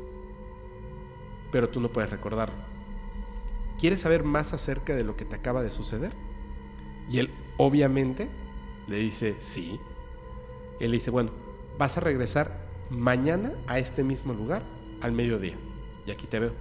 pero 1.50 1.68
tú 1.68 1.80
no 1.80 1.90
puedes 1.90 2.10
recordarlo. 2.10 2.56
¿Quieres 3.78 4.00
saber 4.00 4.24
más 4.24 4.52
acerca 4.52 4.94
de 4.94 5.04
lo 5.04 5.16
que 5.16 5.24
te 5.24 5.36
acaba 5.36 5.62
de 5.62 5.70
suceder? 5.70 6.12
Y 7.10 7.18
él 7.18 7.30
obviamente 7.58 8.30
le 8.86 8.96
dice, 8.96 9.36
sí. 9.38 9.78
Él 10.80 10.92
dice, 10.92 11.10
bueno, 11.10 11.30
vas 11.76 11.98
a 11.98 12.00
regresar 12.00 12.66
mañana 12.88 13.52
a 13.66 13.78
este 13.78 14.02
mismo 14.02 14.32
lugar 14.32 14.62
al 15.02 15.12
mediodía. 15.12 15.56
Y 16.06 16.10
aquí 16.10 16.26
te 16.26 16.38
veo. 16.38 16.52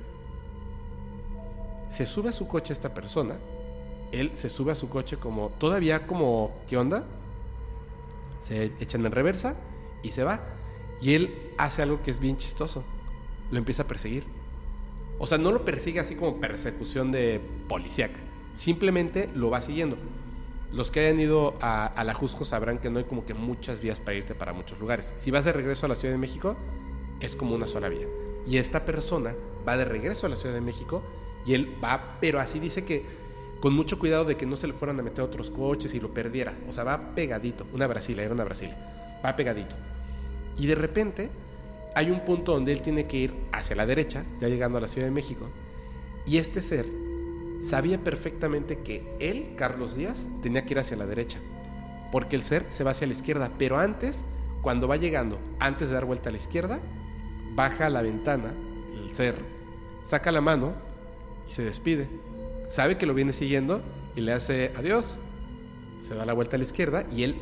Se 1.90 2.06
sube 2.06 2.30
a 2.30 2.34
su 2.34 2.48
coche 2.48 2.74
esta 2.74 2.94
persona. 2.94 3.38
Él 4.12 4.32
se 4.34 4.50
sube 4.50 4.72
a 4.72 4.76
su 4.76 4.90
coche 4.90 5.18
como 5.18 5.50
todavía 5.58 6.06
como, 6.06 6.52
¿qué 6.68 6.78
onda? 6.78 7.06
Se 8.44 8.66
echan 8.80 9.06
en 9.06 9.12
reversa 9.12 9.56
y 10.04 10.12
se 10.12 10.24
va. 10.24 10.42
Y 11.02 11.14
él 11.14 11.52
hace 11.58 11.82
algo 11.82 12.02
que 12.02 12.12
es 12.12 12.20
bien 12.20 12.38
chistoso. 12.38 12.84
Lo 13.52 13.58
empieza 13.58 13.84
a 13.84 13.88
perseguir. 13.88 14.26
O 15.20 15.28
sea, 15.28 15.38
no 15.38 15.52
lo 15.52 15.64
persigue 15.66 16.00
así 16.00 16.16
como 16.16 16.40
persecución 16.40 17.12
de 17.12 17.42
policíaca. 17.68 18.20
Simplemente 18.56 19.30
lo 19.34 19.50
va 19.50 19.62
siguiendo. 19.62 19.98
Los 20.72 20.92
que 20.92 21.00
hayan 21.00 21.20
ido 21.20 21.54
a, 21.62 22.04
la 22.04 22.14
Jusco 22.14 22.44
sabrán 22.44 22.80
que 22.80 22.90
no 22.90 23.00
hay 23.00 23.06
como 23.06 23.26
que 23.26 23.34
muchas 23.34 23.80
vías 23.80 24.00
para 24.00 24.18
irte 24.18 24.36
para 24.36 24.54
muchos 24.54 24.80
lugares. 24.80 25.14
Si 25.16 25.32
vas 25.32 25.46
de 25.46 25.54
regreso 25.54 25.86
a 25.86 25.90
la 25.90 25.96
Ciudad 25.96 26.14
de 26.14 26.20
México, 26.20 26.58
es 27.22 27.36
como 27.36 27.56
una 27.56 27.68
sola 27.68 27.88
vía. 27.90 28.08
Y 28.46 28.58
esta 28.58 28.84
persona 28.84 29.34
va 29.68 29.78
de 29.78 29.86
regreso 29.86 30.26
a 30.26 30.30
la 30.30 30.36
Ciudad 30.36 30.56
de 30.56 30.62
México 30.62 31.04
y 31.46 31.54
él 31.54 31.78
va, 31.82 32.18
pero 32.20 32.40
así 32.40 32.60
dice 32.60 32.84
que 32.84 33.06
con 33.62 33.74
mucho 33.74 33.98
cuidado 33.98 34.26
de 34.26 34.36
que 34.36 34.46
no 34.46 34.56
se 34.56 34.68
le 34.68 34.74
fueran 34.74 35.00
a 35.00 35.04
meter 35.04 35.24
otros 35.24 35.50
coches 35.50 35.94
y 35.96 36.00
lo 36.00 36.14
perdiera. 36.14 36.54
O 36.70 36.74
sea, 36.74 36.84
va 36.84 37.16
pegadito. 37.16 37.66
Una 37.74 37.88
Brasilia, 37.88 38.24
era 38.24 38.34
una 38.34 38.44
Brasilia. 38.44 38.78
Va 39.26 39.36
pegadito. 39.36 39.76
Y 40.58 40.68
de 40.68 40.76
repente 40.76 41.30
hay 41.96 42.12
un 42.12 42.20
punto 42.26 42.54
donde 42.54 42.74
él 42.74 42.82
tiene 42.82 43.08
que 43.08 43.18
ir 43.18 43.34
hacia 43.52 43.76
la 43.76 43.86
derecha, 43.86 44.26
ya 44.40 44.50
llegando 44.50 44.78
a 44.78 44.82
la 44.82 44.88
Ciudad 44.88 45.08
de 45.08 45.12
México. 45.12 45.50
Y 46.26 46.38
este 46.38 46.62
ser 46.62 46.86
sabía 47.60 48.04
perfectamente 48.04 48.80
que 48.80 49.16
él, 49.20 49.54
Carlos 49.56 49.96
Díaz, 49.96 50.28
tenía 50.42 50.66
que 50.66 50.74
ir 50.74 50.80
hacia 50.80 50.98
la 50.98 51.06
derecha. 51.06 51.40
Porque 52.12 52.36
el 52.36 52.44
ser 52.44 52.66
se 52.70 52.84
va 52.84 52.92
hacia 52.92 53.08
la 53.08 53.14
izquierda. 53.14 53.52
Pero 53.58 53.78
antes, 53.78 54.24
cuando 54.62 54.88
va 54.88 54.98
llegando, 54.98 55.40
antes 55.60 55.90
de 55.90 55.96
dar 55.96 56.06
vuelta 56.06 56.30
a 56.30 56.32
la 56.32 56.38
izquierda, 56.38 56.80
baja 57.56 57.88
a 57.88 57.90
la 57.90 58.02
ventana, 58.02 58.54
el 58.94 59.14
ser, 59.14 59.36
saca 60.04 60.32
la 60.32 60.42
mano 60.42 60.74
y 61.48 61.52
se 61.52 61.64
despide. 61.64 62.08
Sabe 62.70 62.98
que 62.98 63.06
lo 63.06 63.14
viene 63.14 63.34
siguiendo 63.34 63.82
y 64.16 64.22
le 64.22 64.34
hace 64.34 64.72
adiós. 64.76 65.18
Se 66.08 66.16
da 66.16 66.26
la 66.26 66.34
vuelta 66.34 66.56
a 66.56 66.60
la 66.60 66.66
izquierda 66.66 67.06
y 67.12 67.24
él 67.24 67.36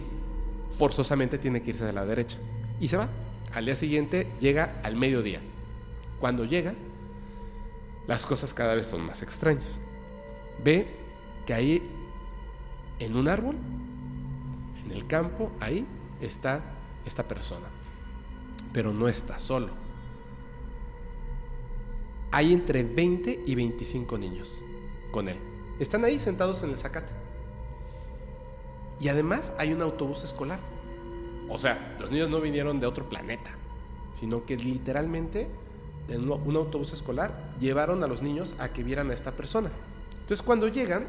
forzosamente 0.77 1.37
tiene 1.37 1.61
que 1.61 1.71
irse 1.71 1.87
a 1.87 1.91
la 1.91 2.05
derecha. 2.05 2.37
Y 2.79 2.87
se 2.87 2.97
va. 2.97 3.09
Al 3.53 3.65
día 3.65 3.75
siguiente 3.75 4.27
llega 4.39 4.79
al 4.83 4.95
mediodía. 4.95 5.39
Cuando 6.19 6.45
llega, 6.45 6.73
las 8.07 8.25
cosas 8.25 8.53
cada 8.53 8.75
vez 8.75 8.87
son 8.87 9.05
más 9.05 9.21
extrañas. 9.21 9.79
Ve 10.63 10.87
que 11.45 11.53
ahí, 11.53 11.81
en 12.99 13.15
un 13.15 13.27
árbol, 13.27 13.55
en 14.83 14.91
el 14.91 15.05
campo, 15.07 15.51
ahí 15.59 15.85
está 16.21 16.63
esta 17.05 17.27
persona. 17.27 17.67
Pero 18.73 18.93
no 18.93 19.07
está 19.07 19.39
solo. 19.39 19.69
Hay 22.31 22.53
entre 22.53 22.83
20 22.83 23.43
y 23.45 23.55
25 23.55 24.17
niños 24.17 24.61
con 25.11 25.29
él. 25.29 25.37
Están 25.79 26.03
ahí 26.03 26.19
sentados 26.19 26.63
en 26.63 26.71
el 26.71 26.77
zacate. 26.77 27.13
Y 28.99 29.07
además 29.07 29.53
hay 29.57 29.73
un 29.73 29.81
autobús 29.81 30.23
escolar. 30.23 30.59
O 31.49 31.57
sea, 31.57 31.95
los 31.99 32.11
niños 32.11 32.29
no 32.29 32.41
vinieron 32.41 32.79
de 32.79 32.87
otro 32.87 33.07
planeta, 33.07 33.51
sino 34.13 34.45
que 34.45 34.57
literalmente 34.57 35.47
en 36.07 36.29
un 36.29 36.55
autobús 36.55 36.93
escolar 36.93 37.55
llevaron 37.59 38.03
a 38.03 38.07
los 38.07 38.21
niños 38.21 38.55
a 38.59 38.69
que 38.69 38.83
vieran 38.83 39.11
a 39.11 39.13
esta 39.13 39.35
persona. 39.35 39.71
Entonces 40.25 40.43
cuando 40.43 40.67
llegan, 40.67 41.05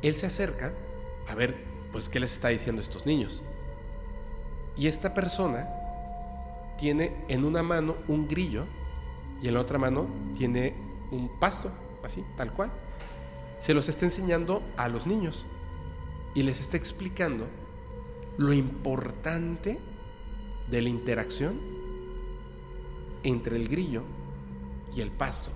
él 0.00 0.14
se 0.14 0.24
acerca 0.24 0.72
a 1.28 1.34
ver, 1.34 1.54
pues, 1.92 2.08
qué 2.08 2.18
les 2.18 2.32
está 2.32 2.48
diciendo 2.48 2.80
estos 2.80 3.04
niños. 3.04 3.42
Y 4.74 4.86
esta 4.86 5.12
persona 5.12 5.68
tiene 6.78 7.24
en 7.28 7.44
una 7.44 7.62
mano 7.62 7.96
un 8.08 8.26
grillo 8.26 8.64
y 9.42 9.48
en 9.48 9.54
la 9.54 9.60
otra 9.60 9.76
mano 9.76 10.08
tiene 10.34 10.74
un 11.10 11.28
pasto, 11.38 11.70
así, 12.02 12.24
tal 12.38 12.54
cual. 12.54 12.72
Se 13.60 13.74
los 13.74 13.90
está 13.90 14.06
enseñando 14.06 14.62
a 14.78 14.88
los 14.88 15.06
niños 15.06 15.46
y 16.34 16.42
les 16.42 16.58
está 16.58 16.78
explicando 16.78 17.46
lo 18.38 18.54
importante 18.54 19.78
de 20.70 20.80
la 20.80 20.88
interacción 20.88 21.60
entre 23.24 23.56
el 23.56 23.68
grillo 23.68 24.04
y 24.96 25.02
el 25.02 25.10
pasto. 25.10 25.50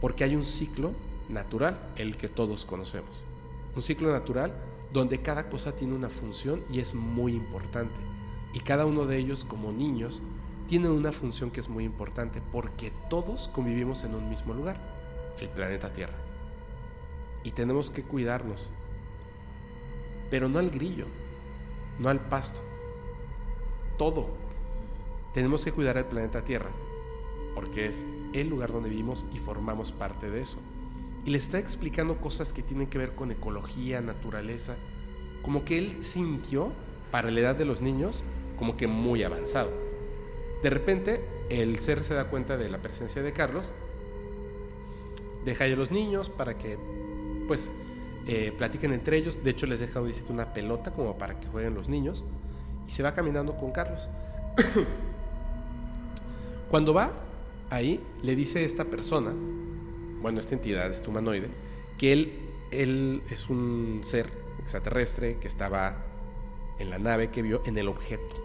Porque 0.00 0.24
hay 0.24 0.36
un 0.36 0.44
ciclo 0.44 0.92
natural, 1.28 1.92
el 1.96 2.16
que 2.16 2.28
todos 2.28 2.64
conocemos. 2.64 3.24
Un 3.74 3.82
ciclo 3.82 4.12
natural 4.12 4.54
donde 4.92 5.20
cada 5.20 5.48
cosa 5.48 5.76
tiene 5.76 5.94
una 5.94 6.08
función 6.08 6.64
y 6.70 6.80
es 6.80 6.94
muy 6.94 7.32
importante. 7.32 8.00
Y 8.52 8.60
cada 8.60 8.86
uno 8.86 9.06
de 9.06 9.18
ellos 9.18 9.44
como 9.44 9.72
niños 9.72 10.22
tienen 10.68 10.90
una 10.90 11.12
función 11.12 11.50
que 11.50 11.60
es 11.60 11.68
muy 11.68 11.84
importante 11.84 12.40
porque 12.52 12.92
todos 13.10 13.48
convivimos 13.48 14.04
en 14.04 14.14
un 14.14 14.28
mismo 14.28 14.54
lugar, 14.54 14.80
el 15.40 15.48
planeta 15.48 15.92
Tierra. 15.92 16.16
Y 17.44 17.52
tenemos 17.52 17.90
que 17.90 18.02
cuidarnos. 18.02 18.72
Pero 20.30 20.48
no 20.48 20.58
al 20.58 20.70
grillo, 20.70 21.06
no 21.98 22.08
al 22.08 22.20
pasto. 22.20 22.60
Todo. 23.96 24.28
Tenemos 25.32 25.64
que 25.64 25.72
cuidar 25.72 25.98
al 25.98 26.06
planeta 26.06 26.44
Tierra 26.44 26.70
porque 27.54 27.86
es 27.86 28.06
el 28.32 28.48
lugar 28.48 28.72
donde 28.72 28.90
vivimos 28.90 29.26
y 29.32 29.38
formamos 29.38 29.92
parte 29.92 30.30
de 30.30 30.42
eso. 30.42 30.58
Y 31.24 31.30
le 31.30 31.38
está 31.38 31.58
explicando 31.58 32.20
cosas 32.20 32.52
que 32.52 32.62
tienen 32.62 32.86
que 32.86 32.98
ver 32.98 33.14
con 33.14 33.30
ecología, 33.30 34.00
naturaleza, 34.00 34.76
como 35.42 35.64
que 35.64 35.78
él 35.78 36.02
sintió, 36.02 36.72
para 37.10 37.30
la 37.30 37.40
edad 37.40 37.56
de 37.56 37.64
los 37.64 37.80
niños, 37.80 38.22
como 38.58 38.76
que 38.76 38.86
muy 38.86 39.22
avanzado. 39.22 39.70
De 40.62 40.70
repente, 40.70 41.24
el 41.48 41.78
ser 41.78 42.04
se 42.04 42.14
da 42.14 42.28
cuenta 42.28 42.56
de 42.56 42.68
la 42.68 42.78
presencia 42.78 43.22
de 43.22 43.32
Carlos, 43.32 43.72
deja 45.44 45.64
a 45.64 45.68
los 45.68 45.90
niños 45.90 46.28
para 46.28 46.58
que, 46.58 46.78
pues, 47.46 47.72
eh, 48.26 48.52
platiquen 48.56 48.92
entre 48.92 49.16
ellos. 49.16 49.42
De 49.42 49.50
hecho, 49.50 49.66
les 49.66 49.80
deja 49.80 50.00
una 50.28 50.52
pelota 50.52 50.92
como 50.92 51.16
para 51.16 51.40
que 51.40 51.48
jueguen 51.48 51.74
los 51.74 51.88
niños. 51.88 52.24
Y 52.86 52.90
se 52.90 53.02
va 53.02 53.14
caminando 53.14 53.56
con 53.56 53.70
Carlos. 53.70 54.08
Cuando 56.70 56.92
va 56.92 57.12
ahí, 57.70 58.00
le 58.22 58.34
dice 58.34 58.64
esta 58.64 58.84
persona, 58.84 59.34
bueno, 60.20 60.40
esta 60.40 60.54
entidad, 60.54 60.90
este 60.90 61.08
humanoide, 61.10 61.48
que 61.96 62.12
él, 62.12 62.32
él 62.70 63.22
es 63.30 63.48
un 63.50 64.00
ser 64.02 64.30
extraterrestre 64.60 65.38
que 65.38 65.48
estaba 65.48 66.04
en 66.78 66.90
la 66.90 66.98
nave 66.98 67.30
que 67.30 67.42
vio 67.42 67.62
en 67.66 67.76
el 67.78 67.88
objeto. 67.88 68.44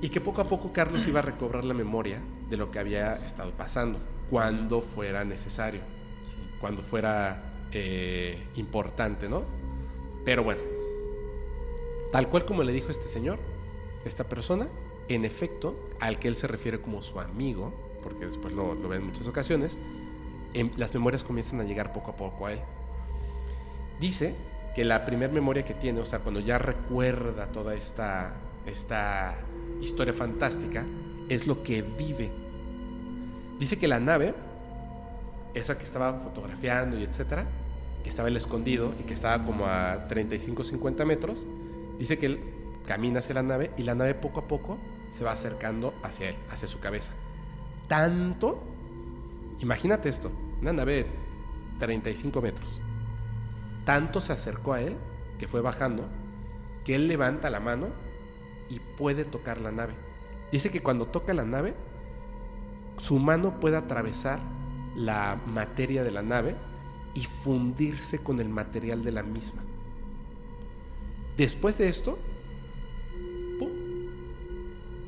Y 0.00 0.08
que 0.08 0.20
poco 0.20 0.42
a 0.42 0.48
poco 0.48 0.72
Carlos 0.72 1.06
iba 1.06 1.20
a 1.20 1.22
recobrar 1.22 1.64
la 1.64 1.74
memoria 1.74 2.20
de 2.50 2.56
lo 2.56 2.70
que 2.70 2.78
había 2.78 3.16
estado 3.16 3.52
pasando, 3.52 3.98
cuando 4.28 4.80
fuera 4.82 5.24
necesario, 5.24 5.80
cuando 6.60 6.82
fuera 6.82 7.66
eh, 7.72 8.38
importante, 8.56 9.28
¿no? 9.28 9.44
Pero 10.24 10.44
bueno, 10.44 10.62
tal 12.12 12.28
cual 12.28 12.44
como 12.44 12.62
le 12.62 12.72
dijo 12.72 12.90
este 12.90 13.08
señor, 13.08 13.38
esta 14.04 14.24
persona, 14.28 14.68
en 15.08 15.24
efecto, 15.24 15.88
al 16.04 16.18
que 16.18 16.28
él 16.28 16.36
se 16.36 16.46
refiere 16.46 16.82
como 16.82 17.00
su 17.00 17.18
amigo, 17.18 17.72
porque 18.02 18.26
después 18.26 18.52
lo, 18.52 18.76
ve 18.76 18.96
en 18.96 19.06
muchas 19.06 19.26
ocasiones, 19.26 19.78
em, 20.52 20.70
las 20.76 20.92
memorias 20.92 21.24
comienzan 21.24 21.62
a 21.62 21.64
llegar 21.64 21.94
poco 21.94 22.10
a 22.10 22.16
poco 22.16 22.44
a 22.44 22.52
él. 22.52 22.60
Dice 23.98 24.34
que 24.74 24.84
la 24.84 25.06
primera 25.06 25.32
memoria 25.32 25.64
que 25.64 25.72
tiene, 25.72 26.00
o 26.00 26.04
sea, 26.04 26.18
cuando 26.18 26.40
ya 26.40 26.58
recuerda 26.58 27.46
toda 27.46 27.74
esta, 27.74 28.34
esta 28.66 29.34
historia 29.80 30.12
fantástica, 30.12 30.84
es 31.30 31.46
lo 31.46 31.62
que 31.62 31.80
vive. 31.80 32.30
Dice 33.58 33.78
que 33.78 33.88
la 33.88 33.98
nave, 33.98 34.34
esa 35.54 35.78
que 35.78 35.84
estaba 35.84 36.20
fotografiando 36.20 36.98
y 36.98 37.04
etcétera, 37.04 37.46
que 38.02 38.10
estaba 38.10 38.28
el 38.28 38.36
escondido 38.36 38.92
y 39.00 39.04
que 39.04 39.14
estaba 39.14 39.42
como 39.42 39.64
a 39.64 40.06
35-50 40.06 41.06
metros, 41.06 41.46
dice 41.98 42.18
que 42.18 42.26
él 42.26 42.40
camina 42.84 43.20
hacia 43.20 43.36
la 43.36 43.42
nave 43.42 43.70
y 43.78 43.84
la 43.84 43.94
nave 43.94 44.12
poco 44.14 44.40
a 44.40 44.48
poco 44.48 44.78
se 45.14 45.24
va 45.24 45.32
acercando 45.32 45.94
hacia 46.02 46.30
él, 46.30 46.36
hacia 46.50 46.68
su 46.68 46.80
cabeza. 46.80 47.12
Tanto, 47.88 48.62
imagínate 49.60 50.08
esto, 50.08 50.30
una 50.60 50.72
nave 50.72 51.04
de 51.04 51.06
35 51.78 52.42
metros 52.42 52.82
tanto 53.84 54.20
se 54.20 54.32
acercó 54.32 54.72
a 54.72 54.80
él, 54.80 54.96
que 55.38 55.48
fue 55.48 55.60
bajando, 55.60 56.08
que 56.84 56.94
él 56.94 57.08
levanta 57.08 57.50
la 57.50 57.60
mano 57.60 57.88
y 58.68 58.80
puede 58.80 59.24
tocar 59.24 59.60
la 59.60 59.72
nave. 59.72 59.94
Dice 60.50 60.70
que 60.70 60.80
cuando 60.80 61.06
toca 61.06 61.34
la 61.34 61.44
nave, 61.44 61.74
su 62.98 63.18
mano 63.18 63.60
puede 63.60 63.76
atravesar 63.76 64.40
la 64.96 65.40
materia 65.46 66.02
de 66.04 66.10
la 66.10 66.22
nave 66.22 66.56
y 67.14 67.24
fundirse 67.24 68.18
con 68.18 68.40
el 68.40 68.48
material 68.48 69.04
de 69.04 69.12
la 69.12 69.22
misma. 69.22 69.62
Después 71.36 71.76
de 71.78 71.88
esto, 71.88 72.18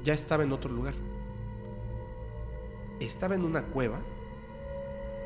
ya 0.06 0.14
estaba 0.14 0.44
en 0.44 0.52
otro 0.52 0.72
lugar. 0.72 0.94
Estaba 3.00 3.34
en 3.34 3.44
una 3.44 3.64
cueva 3.64 4.00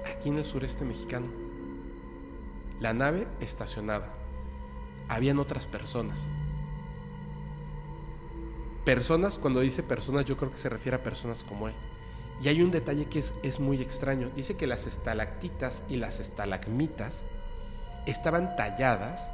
aquí 0.06 0.30
en 0.30 0.38
el 0.38 0.44
sureste 0.44 0.86
mexicano 0.86 1.26
la 2.80 2.94
nave 2.94 3.28
estacionada. 3.40 4.14
habían 5.08 5.38
otras 5.38 5.66
personas. 5.66 6.30
Personas, 8.84 9.38
cuando 9.38 9.60
dice 9.60 9.82
personas, 9.82 10.24
yo 10.24 10.36
creo 10.36 10.52
que 10.52 10.56
se 10.56 10.68
refiere 10.68 10.96
a 10.96 11.02
personas 11.02 11.44
como 11.44 11.68
él. 11.68 11.74
Y 12.40 12.48
hay 12.48 12.62
un 12.62 12.70
detalle 12.70 13.06
que 13.06 13.18
es, 13.18 13.34
es 13.42 13.60
muy 13.60 13.82
extraño. 13.82 14.30
Dice 14.34 14.56
que 14.56 14.66
las 14.66 14.86
estalactitas 14.86 15.82
y 15.88 15.96
las 15.96 16.20
estalagmitas 16.20 17.24
estaban 18.06 18.56
talladas 18.56 19.30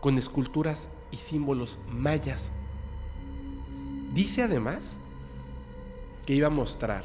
con 0.00 0.16
esculturas 0.16 0.90
y 1.10 1.18
símbolos 1.18 1.80
mayas. 1.88 2.52
Dice 4.12 4.42
además 4.42 4.96
que 6.26 6.34
iba 6.34 6.48
a 6.48 6.50
mostrar 6.50 7.04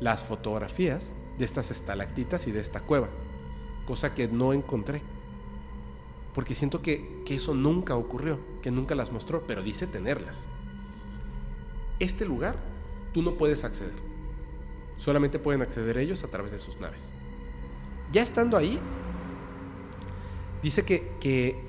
las 0.00 0.22
fotografías 0.22 1.12
de 1.38 1.44
estas 1.44 1.70
estalactitas 1.70 2.46
y 2.46 2.52
de 2.52 2.60
esta 2.60 2.80
cueva, 2.80 3.08
cosa 3.86 4.14
que 4.14 4.28
no 4.28 4.52
encontré. 4.52 5.02
Porque 6.34 6.54
siento 6.54 6.82
que, 6.82 7.22
que 7.24 7.36
eso 7.36 7.54
nunca 7.54 7.96
ocurrió, 7.96 8.38
que 8.62 8.70
nunca 8.70 8.94
las 8.94 9.12
mostró, 9.12 9.44
pero 9.46 9.62
dice 9.62 9.86
tenerlas. 9.86 10.46
Este 11.98 12.24
lugar 12.24 12.56
tú 13.12 13.22
no 13.22 13.34
puedes 13.34 13.64
acceder. 13.64 13.94
Solamente 14.96 15.38
pueden 15.38 15.62
acceder 15.62 15.98
ellos 15.98 16.24
a 16.24 16.28
través 16.28 16.52
de 16.52 16.58
sus 16.58 16.80
naves. 16.80 17.12
Ya 18.10 18.22
estando 18.22 18.56
ahí, 18.56 18.78
dice 20.62 20.84
que, 20.84 21.12
que 21.20 21.60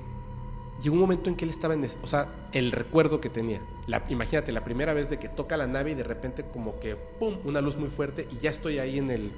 llegó 0.81 0.95
un 0.95 1.01
momento 1.01 1.29
en 1.29 1.35
que 1.35 1.45
él 1.45 1.51
estaba 1.51 1.73
en... 1.73 1.87
O 2.01 2.07
sea, 2.07 2.49
el 2.53 2.71
recuerdo 2.71 3.21
que 3.21 3.29
tenía. 3.29 3.61
Imagínate, 4.09 4.51
la 4.51 4.63
primera 4.63 4.93
vez 4.93 5.09
de 5.09 5.19
que 5.19 5.29
toca 5.29 5.57
la 5.57 5.67
nave 5.67 5.91
y 5.91 5.95
de 5.95 6.03
repente 6.03 6.45
como 6.45 6.79
que, 6.79 6.95
¡pum!, 6.95 7.37
una 7.43 7.61
luz 7.61 7.77
muy 7.77 7.89
fuerte 7.89 8.27
y 8.31 8.37
ya 8.37 8.49
estoy 8.49 8.79
ahí 8.79 8.97
en, 8.97 9.11
el, 9.11 9.33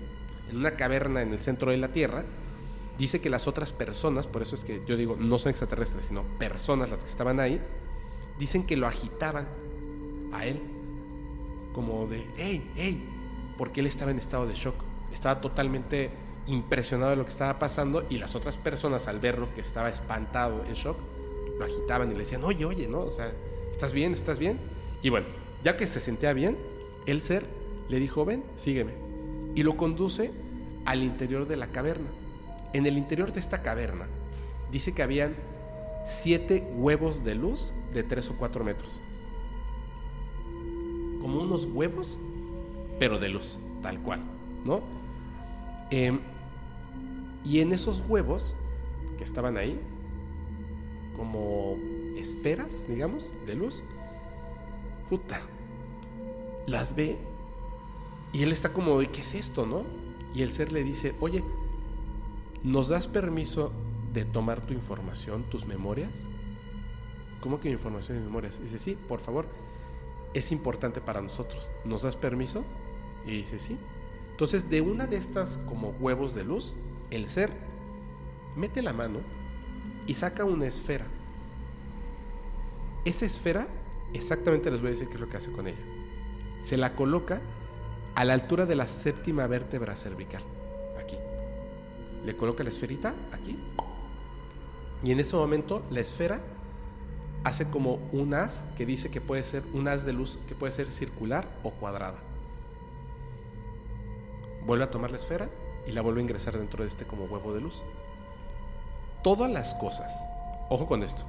en 0.49 0.57
una 0.57 0.72
caverna 0.72 1.22
en 1.22 1.33
el 1.33 1.40
centro 1.40 1.72
de 1.72 1.77
la 1.77 1.90
Tierra. 1.90 2.24
Dice 2.98 3.19
que 3.19 3.30
las 3.30 3.48
otras 3.48 3.74
personas, 3.74 4.27
por 4.27 4.41
eso 4.41 4.56
es 4.56 4.64
que 4.64 4.82
yo 4.85 4.95
digo, 4.95 5.17
no 5.19 5.38
son 5.38 5.49
extraterrestres, 5.49 6.06
sino 6.06 6.24
personas 6.38 6.90
las 6.90 7.03
que 7.03 7.09
estaban 7.09 7.40
ahí, 7.40 7.59
dicen 8.40 8.65
que 8.65 8.77
lo 8.77 8.88
agitaban 8.88 9.48
a 10.32 10.45
él 10.45 10.61
como 11.74 12.07
de, 12.07 12.25
hey, 12.38 12.72
hey, 12.75 13.03
porque 13.57 13.82
él 13.82 13.88
estaba 13.88 14.11
en 14.11 14.19
estado 14.19 14.45
de 14.45 14.53
shock. 14.53 14.75
Estaba 15.11 15.41
totalmente 15.41 16.11
impresionado 16.48 17.11
de 17.11 17.17
lo 17.17 17.25
que 17.25 17.32
estaba 17.32 17.57
pasando 17.57 18.06
y 18.09 18.17
las 18.17 18.35
otras 18.35 18.57
personas 18.57 19.07
al 19.07 19.19
verlo 19.19 19.53
que 19.53 19.61
estaba 19.61 19.90
espantado, 19.90 20.64
en 20.65 20.74
shock, 20.74 20.98
lo 21.57 21.65
agitaban 21.65 22.09
y 22.11 22.14
le 22.14 22.19
decían, 22.19 22.43
oye, 22.43 22.65
oye, 22.65 22.88
¿no? 22.88 22.99
O 22.99 23.09
sea, 23.09 23.33
¿estás 23.75 23.91
bien? 23.91 24.13
¿Estás 24.13 24.39
bien? 24.39 24.57
Y 25.01 25.09
bueno, 25.09 25.27
ya 25.61 25.75
que 25.75 25.85
se 25.85 25.99
sentía 25.99 26.31
bien, 26.31 26.57
el 27.05 27.21
ser 27.21 27.45
le 27.89 27.99
dijo, 27.99 28.23
ven, 28.23 28.45
sígueme. 28.55 28.93
Y 29.53 29.63
lo 29.63 29.75
conduce 29.75 30.31
al 30.85 31.03
interior 31.03 31.45
de 31.45 31.57
la 31.57 31.67
caverna. 31.67 32.07
En 32.71 32.85
el 32.85 32.97
interior 32.97 33.33
de 33.33 33.41
esta 33.41 33.61
caverna 33.61 34.07
dice 34.71 34.93
que 34.93 35.03
habían 35.03 35.35
siete 36.23 36.65
huevos 36.73 37.25
de 37.25 37.35
luz 37.35 37.73
de 37.93 38.03
tres 38.03 38.29
o 38.29 38.37
cuatro 38.37 38.63
metros 38.63 39.01
como 41.21 41.41
unos 41.41 41.65
huevos, 41.65 42.19
pero 42.99 43.17
de 43.17 43.29
luz, 43.29 43.59
tal 43.81 43.99
cual, 43.99 44.21
¿no? 44.63 44.83
Em, 45.89 46.19
y 47.43 47.61
en 47.61 47.73
esos 47.73 48.03
huevos 48.07 48.55
que 49.17 49.23
estaban 49.23 49.57
ahí, 49.57 49.79
como 51.17 51.77
esferas, 52.18 52.85
digamos, 52.88 53.34
de 53.45 53.56
luz, 53.56 53.84
puta, 55.10 55.42
las 56.68 56.95
ve 56.95 57.18
y 58.34 58.44
él 58.44 58.52
está 58.52 58.74
como, 58.74 58.98
¿qué 59.00 59.22
es 59.22 59.35
esto, 59.35 59.66
no? 59.66 59.84
Y 60.34 60.42
el 60.42 60.52
ser 60.52 60.74
le 60.74 60.84
dice, 60.84 61.16
oye, 61.19 61.44
¿nos 62.64 62.88
das 62.88 63.08
permiso 63.08 63.72
de 64.14 64.26
tomar 64.26 64.61
tu 64.66 64.74
información, 64.74 65.44
tus 65.44 65.66
memorias? 65.66 66.26
¿Cómo 67.40 67.60
que 67.60 67.69
información 67.69 68.18
y 68.18 68.22
memorias? 68.22 68.61
dice, 68.61 68.80
sí, 68.80 68.98
por 69.08 69.19
favor 69.19 69.48
es 70.35 70.52
importante 70.52 71.00
para 71.00 71.22
nosotros. 71.22 71.72
¿Nos 71.85 72.02
das 72.02 72.16
permiso? 72.16 72.64
Y 73.26 73.38
dice, 73.38 73.58
sí. 73.58 73.77
Entonces, 74.32 74.69
de 74.69 74.82
una 74.82 75.08
de 75.08 75.16
estas 75.16 75.58
como 75.60 75.90
huevos 75.92 76.35
de 76.35 76.44
luz, 76.44 76.74
el 77.10 77.30
ser 77.30 77.52
mete 78.56 78.82
la 78.82 78.92
mano 78.92 79.19
y 80.06 80.14
saca 80.16 80.44
una 80.44 80.68
esfera. 80.68 81.08
Esa 83.06 83.25
esfera, 83.25 83.67
exactamente 84.14 84.72
les 84.72 84.82
voy 84.82 84.90
a 84.90 84.92
decir 84.92 85.08
qué 85.08 85.14
es 85.14 85.22
lo 85.22 85.30
que 85.30 85.38
hace 85.38 85.51
con 85.51 85.67
ella. 85.67 85.77
Se 86.61 86.75
la 86.75 86.95
coloca 86.95 87.42
a 88.16 88.25
la 88.25 88.34
altura 88.34 88.66
de 88.66 88.75
la 88.75 88.88
séptima 88.88 89.45
vértebra 89.45 89.95
cervical. 89.95 90.42
Aquí. 91.00 91.17
Le 92.25 92.35
coloca 92.35 92.64
la 92.64 92.69
esferita 92.69 93.14
aquí. 93.32 93.59
Y 95.03 95.11
en 95.11 95.19
ese 95.19 95.35
momento 95.35 95.84
la 95.92 96.00
esfera 96.00 96.42
hace 97.43 97.69
como 97.69 98.00
un 98.11 98.34
haz 98.34 98.66
que 98.75 98.88
dice 98.88 99.11
que 99.11 99.22
puede 99.22 99.43
ser 99.43 99.64
un 99.74 99.88
haz 99.88 100.03
de 100.03 100.14
luz 100.14 100.40
que 100.48 100.56
puede 100.56 100.74
ser 100.74 100.92
circular 100.92 101.48
o 101.61 101.72
cuadrada. 101.72 102.17
Vuelve 104.66 104.85
a 104.85 104.90
tomar 104.90 105.11
la 105.11 105.17
esfera 105.17 105.51
y 105.85 105.92
la 105.92 106.01
vuelve 106.01 106.22
a 106.22 106.24
ingresar 106.24 106.58
dentro 106.58 106.84
de 106.84 106.90
este 106.90 107.06
como 107.06 107.25
huevo 107.25 107.53
de 107.53 107.61
luz. 107.61 107.84
Todas 109.24 109.51
las 109.51 109.75
cosas, 109.75 110.11
ojo 110.69 110.88
con 110.88 111.03
esto, 111.03 111.25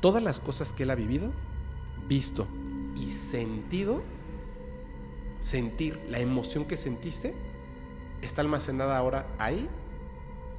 todas 0.00 0.22
las 0.22 0.40
cosas 0.40 0.72
que 0.72 0.84
él 0.84 0.90
ha 0.90 0.94
vivido, 0.94 1.30
visto 2.08 2.46
y 2.96 3.12
sentido, 3.12 4.02
sentir 5.40 6.00
la 6.08 6.18
emoción 6.18 6.64
que 6.64 6.76
sentiste, 6.76 7.34
está 8.22 8.40
almacenada 8.40 8.96
ahora 8.96 9.26
ahí, 9.38 9.68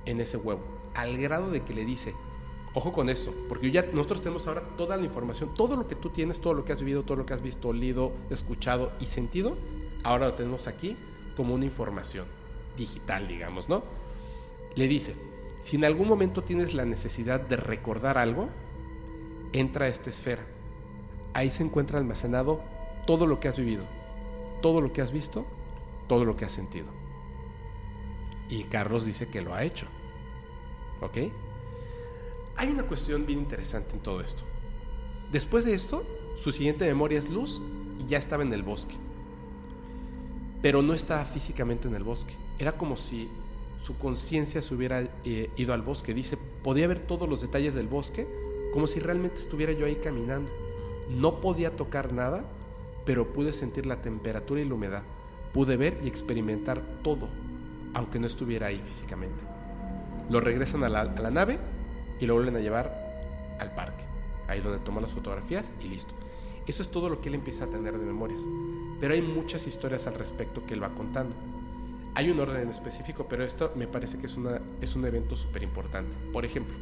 en 0.06 0.22
ese 0.22 0.38
huevo, 0.38 0.62
al 0.94 1.18
grado 1.18 1.50
de 1.50 1.64
que 1.64 1.74
le 1.74 1.84
dice, 1.84 2.14
Ojo 2.78 2.94
con 2.94 3.10
eso, 3.10 3.34
porque 3.50 3.72
ya 3.72 3.88
nosotros 3.92 4.22
tenemos 4.22 4.46
ahora 4.46 4.62
toda 4.78 4.98
la 4.98 5.04
información, 5.04 5.52
todo 5.56 5.76
lo 5.76 5.88
que 5.88 5.96
tú 5.96 6.12
tienes, 6.12 6.40
todo 6.40 6.54
lo 6.54 6.64
que 6.64 6.74
has 6.74 6.80
vivido, 6.80 7.02
todo 7.02 7.18
lo 7.18 7.26
que 7.26 7.34
has 7.34 7.42
visto, 7.42 7.70
olido, 7.70 8.12
escuchado 8.30 8.92
y 9.00 9.06
sentido, 9.06 9.58
ahora 10.04 10.28
lo 10.28 10.34
tenemos 10.36 10.68
aquí 10.68 10.96
como 11.36 11.56
una 11.56 11.66
información 11.66 12.28
digital, 12.78 13.28
digamos, 13.28 13.68
¿no? 13.68 13.82
Le 14.76 14.88
dice, 14.88 15.16
si 15.64 15.78
en 15.78 15.86
algún 15.86 16.08
momento 16.08 16.44
tienes 16.44 16.76
la 16.76 16.86
necesidad 16.86 17.40
de 17.40 17.58
recordar 17.58 18.20
algo, 18.20 18.50
entra 19.60 19.86
a 19.86 19.90
esta 19.90 20.10
esfera. 20.10 20.46
Ahí 21.34 21.50
se 21.50 21.64
encuentra 21.64 22.00
almacenado 22.00 22.62
todo 23.06 23.28
lo 23.28 23.40
que 23.40 23.48
has 23.48 23.58
vivido, 23.58 23.86
todo 24.62 24.82
lo 24.82 24.94
que 24.94 25.02
has 25.02 25.12
visto, 25.12 25.46
todo 26.08 26.26
lo 26.26 26.36
que 26.36 26.46
has 26.46 26.52
sentido. 26.52 26.88
Y 28.50 28.64
Carlos 28.64 29.06
dice 29.06 29.28
que 29.28 29.42
lo 29.42 29.54
ha 29.54 29.64
hecho. 29.64 29.88
¿Ok? 31.02 31.18
Hay 32.56 32.70
una 32.70 32.84
cuestión 32.84 33.26
bien 33.26 33.40
interesante 33.40 33.94
en 33.94 34.02
todo 34.02 34.22
esto. 34.22 34.44
Después 35.32 35.66
de 35.66 35.74
esto, 35.74 36.06
su 36.36 36.52
siguiente 36.52 36.86
memoria 36.86 37.20
es 37.20 37.30
luz 37.30 37.62
y 38.00 38.08
ya 38.08 38.18
estaba 38.18 38.44
en 38.44 38.54
el 38.54 38.64
bosque. 38.64 38.96
Pero 40.62 40.82
no 40.82 40.94
estaba 40.94 41.24
físicamente 41.26 41.88
en 41.88 41.96
el 41.96 42.04
bosque. 42.04 42.34
Era 42.58 42.78
como 42.78 42.98
si 42.98 43.30
su 43.80 43.98
conciencia 43.98 44.62
se 44.62 44.74
hubiera 44.74 45.02
eh, 45.24 45.52
ido 45.56 45.74
al 45.74 45.82
bosque. 45.82 46.14
Dice, 46.14 46.38
podía 46.64 46.88
ver 46.88 47.06
todos 47.06 47.30
los 47.30 47.42
detalles 47.42 47.76
del 47.76 47.88
bosque 47.88 48.28
como 48.72 48.88
si 48.88 49.00
realmente 49.00 49.38
estuviera 49.38 49.72
yo 49.74 49.86
ahí 49.86 49.96
caminando. 49.96 50.52
No 51.10 51.40
podía 51.40 51.76
tocar 51.76 52.14
nada, 52.14 52.44
pero 53.06 53.32
pude 53.32 53.54
sentir 53.54 53.86
la 53.86 54.02
temperatura 54.02 54.62
y 54.62 54.66
la 54.66 54.74
humedad. 54.74 55.04
Pude 55.54 55.78
ver 55.78 56.00
y 56.04 56.08
experimentar 56.08 56.82
todo, 57.04 57.30
aunque 57.94 58.20
no 58.20 58.28
estuviera 58.28 58.68
ahí 58.68 58.82
físicamente. 58.86 59.44
Lo 60.30 60.42
regresan 60.42 60.84
a 60.84 60.90
la, 60.90 61.06
nave 61.32 61.58
y 62.20 62.26
lo 62.26 62.34
vuelven 62.34 62.58
a 62.58 62.60
llevar 62.60 63.56
al 63.60 63.74
parque, 63.74 64.04
ahí 64.48 64.60
donde 64.60 64.80
toma 64.80 65.00
las 65.00 65.14
fotografías 65.14 65.72
y 65.82 65.88
listo. 65.88 66.14
Eso 66.68 66.82
es 66.82 66.90
todo 66.90 67.08
lo 67.08 67.22
que 67.22 67.30
él 67.30 67.36
empieza 67.36 67.64
a 67.64 67.68
tener 67.68 67.98
de 67.98 68.06
memorias. 68.06 68.42
Pero 69.00 69.14
hay 69.14 69.22
muchas 69.22 69.66
historias 69.68 70.06
al 70.06 70.16
respecto 70.16 70.66
que 70.66 70.74
él 70.74 70.84
va 70.84 70.90
contando. 70.90 71.34
Hay 72.14 72.30
un 72.30 72.40
orden 72.40 72.64
en 72.64 72.70
específico, 72.70 73.28
pero 73.30 73.44
esto 73.44 73.72
me 73.76 73.88
parece 73.88 74.18
que 74.18 74.26
es, 74.26 74.36
una, 74.36 74.60
es 74.82 74.96
un 74.96 75.06
evento 75.06 75.36
súper 75.36 75.64
importante. 75.64 76.14
Por 76.34 76.44
ejemplo, 76.44 76.76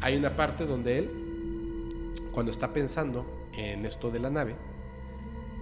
hay 0.00 0.16
una 0.16 0.34
parte 0.34 0.66
donde 0.66 0.98
él, 0.98 1.19
cuando 2.32 2.52
está 2.52 2.72
pensando 2.72 3.26
en 3.52 3.84
esto 3.84 4.10
de 4.10 4.20
la 4.20 4.30
nave, 4.30 4.56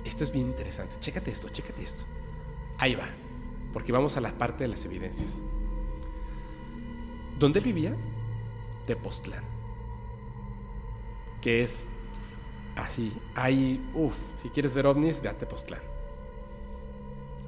esto 0.04 0.24
es 0.24 0.32
bien 0.32 0.46
interesante. 0.46 0.94
Chécate 1.00 1.30
esto, 1.30 1.48
chécate 1.48 1.82
esto. 1.82 2.04
Ahí 2.78 2.94
va, 2.94 3.08
porque 3.72 3.92
vamos 3.92 4.16
a 4.16 4.20
la 4.20 4.32
parte 4.32 4.64
de 4.64 4.68
las 4.68 4.84
evidencias. 4.84 5.42
Donde 7.38 7.60
él 7.60 7.64
vivía, 7.64 7.96
Tepoztlán. 8.86 9.44
Que 11.40 11.62
es 11.62 11.86
así. 12.76 13.12
Hay, 13.34 13.86
uff, 13.94 14.16
si 14.36 14.48
quieres 14.50 14.74
ver 14.74 14.86
ovnis, 14.86 15.20
ve 15.20 15.28
a 15.28 15.36
Tepoztlán. 15.36 15.80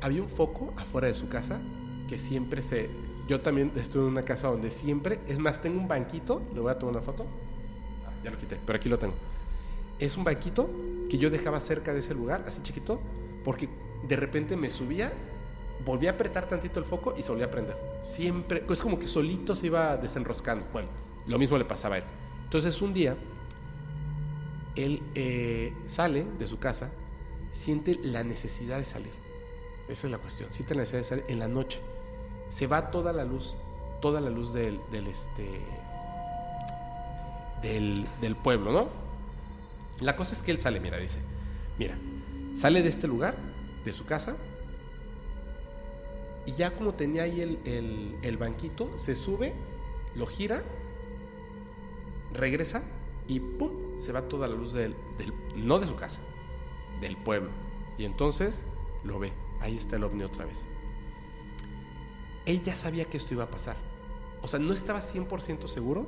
Había 0.00 0.22
un 0.22 0.28
foco 0.28 0.72
afuera 0.76 1.08
de 1.08 1.14
su 1.14 1.28
casa 1.28 1.60
que 2.08 2.18
siempre 2.18 2.62
se. 2.62 2.90
Yo 3.26 3.40
también 3.40 3.72
estuve 3.76 4.04
en 4.04 4.10
una 4.10 4.24
casa 4.24 4.48
donde 4.48 4.70
siempre. 4.70 5.20
Es 5.26 5.38
más, 5.38 5.60
tengo 5.60 5.80
un 5.80 5.88
banquito. 5.88 6.42
Le 6.54 6.60
voy 6.60 6.70
a 6.70 6.78
tomar 6.78 6.96
una 6.96 7.02
foto. 7.02 7.26
Ya 8.24 8.30
lo 8.30 8.38
quité, 8.38 8.58
pero 8.64 8.76
aquí 8.76 8.88
lo 8.88 8.98
tengo. 8.98 9.14
Es 9.98 10.16
un 10.16 10.24
banquito 10.24 10.70
que 11.08 11.18
yo 11.18 11.30
dejaba 11.30 11.60
cerca 11.60 11.92
de 11.92 12.00
ese 12.00 12.14
lugar, 12.14 12.44
así 12.46 12.62
chiquito, 12.62 13.00
porque 13.44 13.68
de 14.06 14.16
repente 14.16 14.56
me 14.56 14.70
subía, 14.70 15.12
volvía 15.84 16.10
a 16.10 16.12
apretar 16.14 16.48
tantito 16.48 16.78
el 16.78 16.86
foco 16.86 17.14
y 17.16 17.22
se 17.22 17.30
volvía 17.30 17.46
a 17.46 17.50
prender. 17.50 17.76
Siempre, 18.06 18.64
es 18.68 18.80
como 18.80 18.98
que 18.98 19.06
solito 19.06 19.54
se 19.54 19.66
iba 19.66 19.96
desenroscando. 19.96 20.66
Bueno, 20.72 20.88
Lo 21.26 21.38
mismo 21.38 21.58
le 21.58 21.64
pasaba 21.64 21.96
a 21.96 21.98
él. 21.98 22.04
Entonces 22.44 22.80
un 22.82 22.92
día, 22.92 23.16
él 24.74 25.02
eh, 25.14 25.72
sale 25.86 26.24
de 26.38 26.46
su 26.46 26.58
casa, 26.58 26.90
siente 27.52 27.98
la 28.02 28.24
necesidad 28.24 28.78
de 28.78 28.84
salir. 28.84 29.12
Esa 29.88 30.06
es 30.06 30.10
la 30.10 30.18
cuestión. 30.18 30.52
Siente 30.52 30.74
la 30.74 30.82
necesidad 30.82 31.00
de 31.00 31.04
salir 31.04 31.24
en 31.28 31.38
la 31.38 31.48
noche. 31.48 31.80
Se 32.48 32.66
va 32.66 32.90
toda 32.90 33.12
la 33.12 33.24
luz, 33.24 33.56
toda 34.00 34.20
la 34.20 34.30
luz 34.30 34.52
del 34.52 34.80
este, 35.06 35.60
del, 37.62 38.06
pueblo, 38.42 38.72
¿no? 38.72 38.88
La 40.00 40.16
cosa 40.16 40.32
es 40.32 40.38
que 40.40 40.50
él 40.50 40.58
sale, 40.58 40.80
mira, 40.80 40.96
dice, 40.98 41.18
mira, 41.78 41.96
sale 42.56 42.82
de 42.82 42.88
este 42.88 43.06
lugar, 43.06 43.36
de 43.84 43.92
su 43.92 44.04
casa, 44.06 44.36
y 46.46 46.52
ya 46.52 46.74
como 46.74 46.94
tenía 46.94 47.24
ahí 47.24 47.40
el, 47.40 47.58
el- 47.64 48.16
el 48.22 48.36
banquito, 48.38 48.98
se 48.98 49.14
sube, 49.14 49.52
lo 50.14 50.26
gira, 50.26 50.62
regresa 52.32 52.82
y 53.28 53.40
¡pum! 53.40 53.70
Se 53.98 54.12
va 54.12 54.22
toda 54.22 54.48
la 54.48 54.54
luz 54.56 54.72
del, 54.72 54.94
del- 55.18 55.34
no 55.54 55.78
de 55.78 55.86
su 55.86 55.96
casa, 55.96 56.20
del 57.00 57.16
pueblo. 57.16 57.50
Y 57.98 58.04
entonces 58.04 58.64
lo 59.04 59.18
ve, 59.18 59.32
ahí 59.60 59.76
está 59.76 59.96
el 59.96 60.04
ovni 60.04 60.22
otra 60.22 60.46
vez. 60.46 60.64
Él 62.46 62.62
ya 62.62 62.74
sabía 62.74 63.04
que 63.04 63.18
esto 63.18 63.34
iba 63.34 63.44
a 63.44 63.50
pasar. 63.50 63.76
O 64.42 64.46
sea, 64.46 64.58
no 64.58 64.72
estaba 64.72 65.00
100% 65.00 65.66
seguro, 65.68 66.06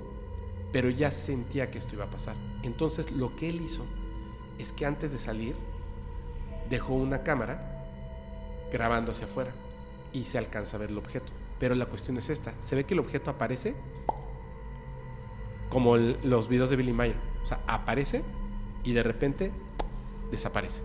pero 0.73 0.89
ya 0.89 1.13
sentía 1.13 1.71
que 1.71 1.79
esto 1.79 1.95
iba 1.95 2.05
a 2.05 2.11
pasar. 2.11 2.35
Entonces 2.63 3.13
lo 3.13 3.37
que 3.37 3.51
él 3.51 3.61
hizo 3.61 3.85
es 4.59 4.73
que 4.73 4.87
antes 4.87 5.13
de 5.13 5.19
salir 5.19 5.55
dejó 6.71 6.95
una 6.95 7.23
cámara 7.23 7.85
grabando 8.73 9.13
hacia 9.13 9.27
afuera 9.27 9.53
y 10.13 10.25
se 10.25 10.39
alcanza 10.39 10.77
a 10.77 10.81
ver 10.81 10.91
el 10.91 10.99
objeto. 10.99 11.33
Pero 11.59 11.75
la 11.75 11.87
cuestión 11.87 12.17
es 12.17 12.31
esta, 12.31 12.55
se 12.61 12.75
ve 12.75 12.85
que 12.85 12.95
el 12.95 13.01
objeto 13.01 13.31
aparece 13.31 13.75
como 15.69 15.97
los 15.97 16.49
videos 16.49 16.71
de 16.71 16.77
Billy 16.77 16.93
Mayer. 16.93 17.17
O 17.43 17.47
sea, 17.47 17.61
aparece 17.67 18.23
y 18.85 18.93
de 18.93 19.03
repente 19.03 19.53
desaparece. 20.31 20.83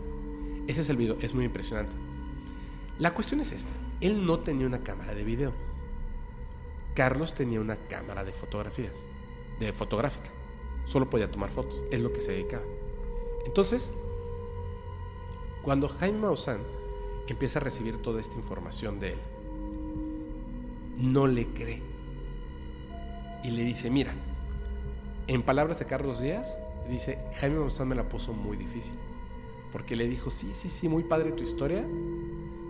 Ese 0.67 0.81
es 0.81 0.89
el 0.89 0.97
video, 0.97 1.17
es 1.21 1.33
muy 1.33 1.45
impresionante. 1.45 1.93
La 2.99 3.13
cuestión 3.13 3.39
es 3.39 3.51
esta, 3.51 3.71
él 4.01 4.25
no 4.25 4.39
tenía 4.39 4.67
una 4.67 4.83
cámara 4.83 5.15
de 5.15 5.23
video. 5.23 5.53
Carlos 6.93 7.33
tenía 7.33 7.61
una 7.61 7.75
cámara 7.75 8.23
de 8.23 8.33
fotografías, 8.33 8.93
de 9.59 9.73
fotográfica. 9.73 10.29
Solo 10.85 11.09
podía 11.09 11.29
tomar 11.29 11.49
fotos, 11.49 11.85
es 11.91 11.99
lo 11.99 12.13
que 12.13 12.21
se 12.21 12.31
dedicaba. 12.31 12.63
Entonces, 13.45 13.91
cuando 15.63 15.89
Jaime 15.89 16.19
Maussan 16.19 16.61
empieza 17.27 17.59
a 17.59 17.61
recibir 17.61 18.01
toda 18.01 18.21
esta 18.21 18.35
información 18.35 18.99
de 18.99 19.13
él, 19.13 19.19
no 20.97 21.27
le 21.27 21.47
cree. 21.47 21.81
Y 23.43 23.51
le 23.51 23.63
dice, 23.63 23.89
mira, 23.89 24.13
en 25.27 25.43
palabras 25.43 25.77
de 25.79 25.85
Carlos 25.85 26.21
Díaz, 26.21 26.59
dice, 26.89 27.19
Jaime 27.39 27.59
Maussan 27.59 27.87
me 27.87 27.95
la 27.95 28.07
puso 28.07 28.33
muy 28.33 28.57
difícil. 28.57 28.95
Porque 29.71 29.95
le 29.95 30.07
dijo, 30.07 30.31
sí, 30.31 30.53
sí, 30.55 30.69
sí, 30.69 30.87
muy 30.87 31.03
padre 31.03 31.33
tu 31.33 31.43
historia. 31.43 31.85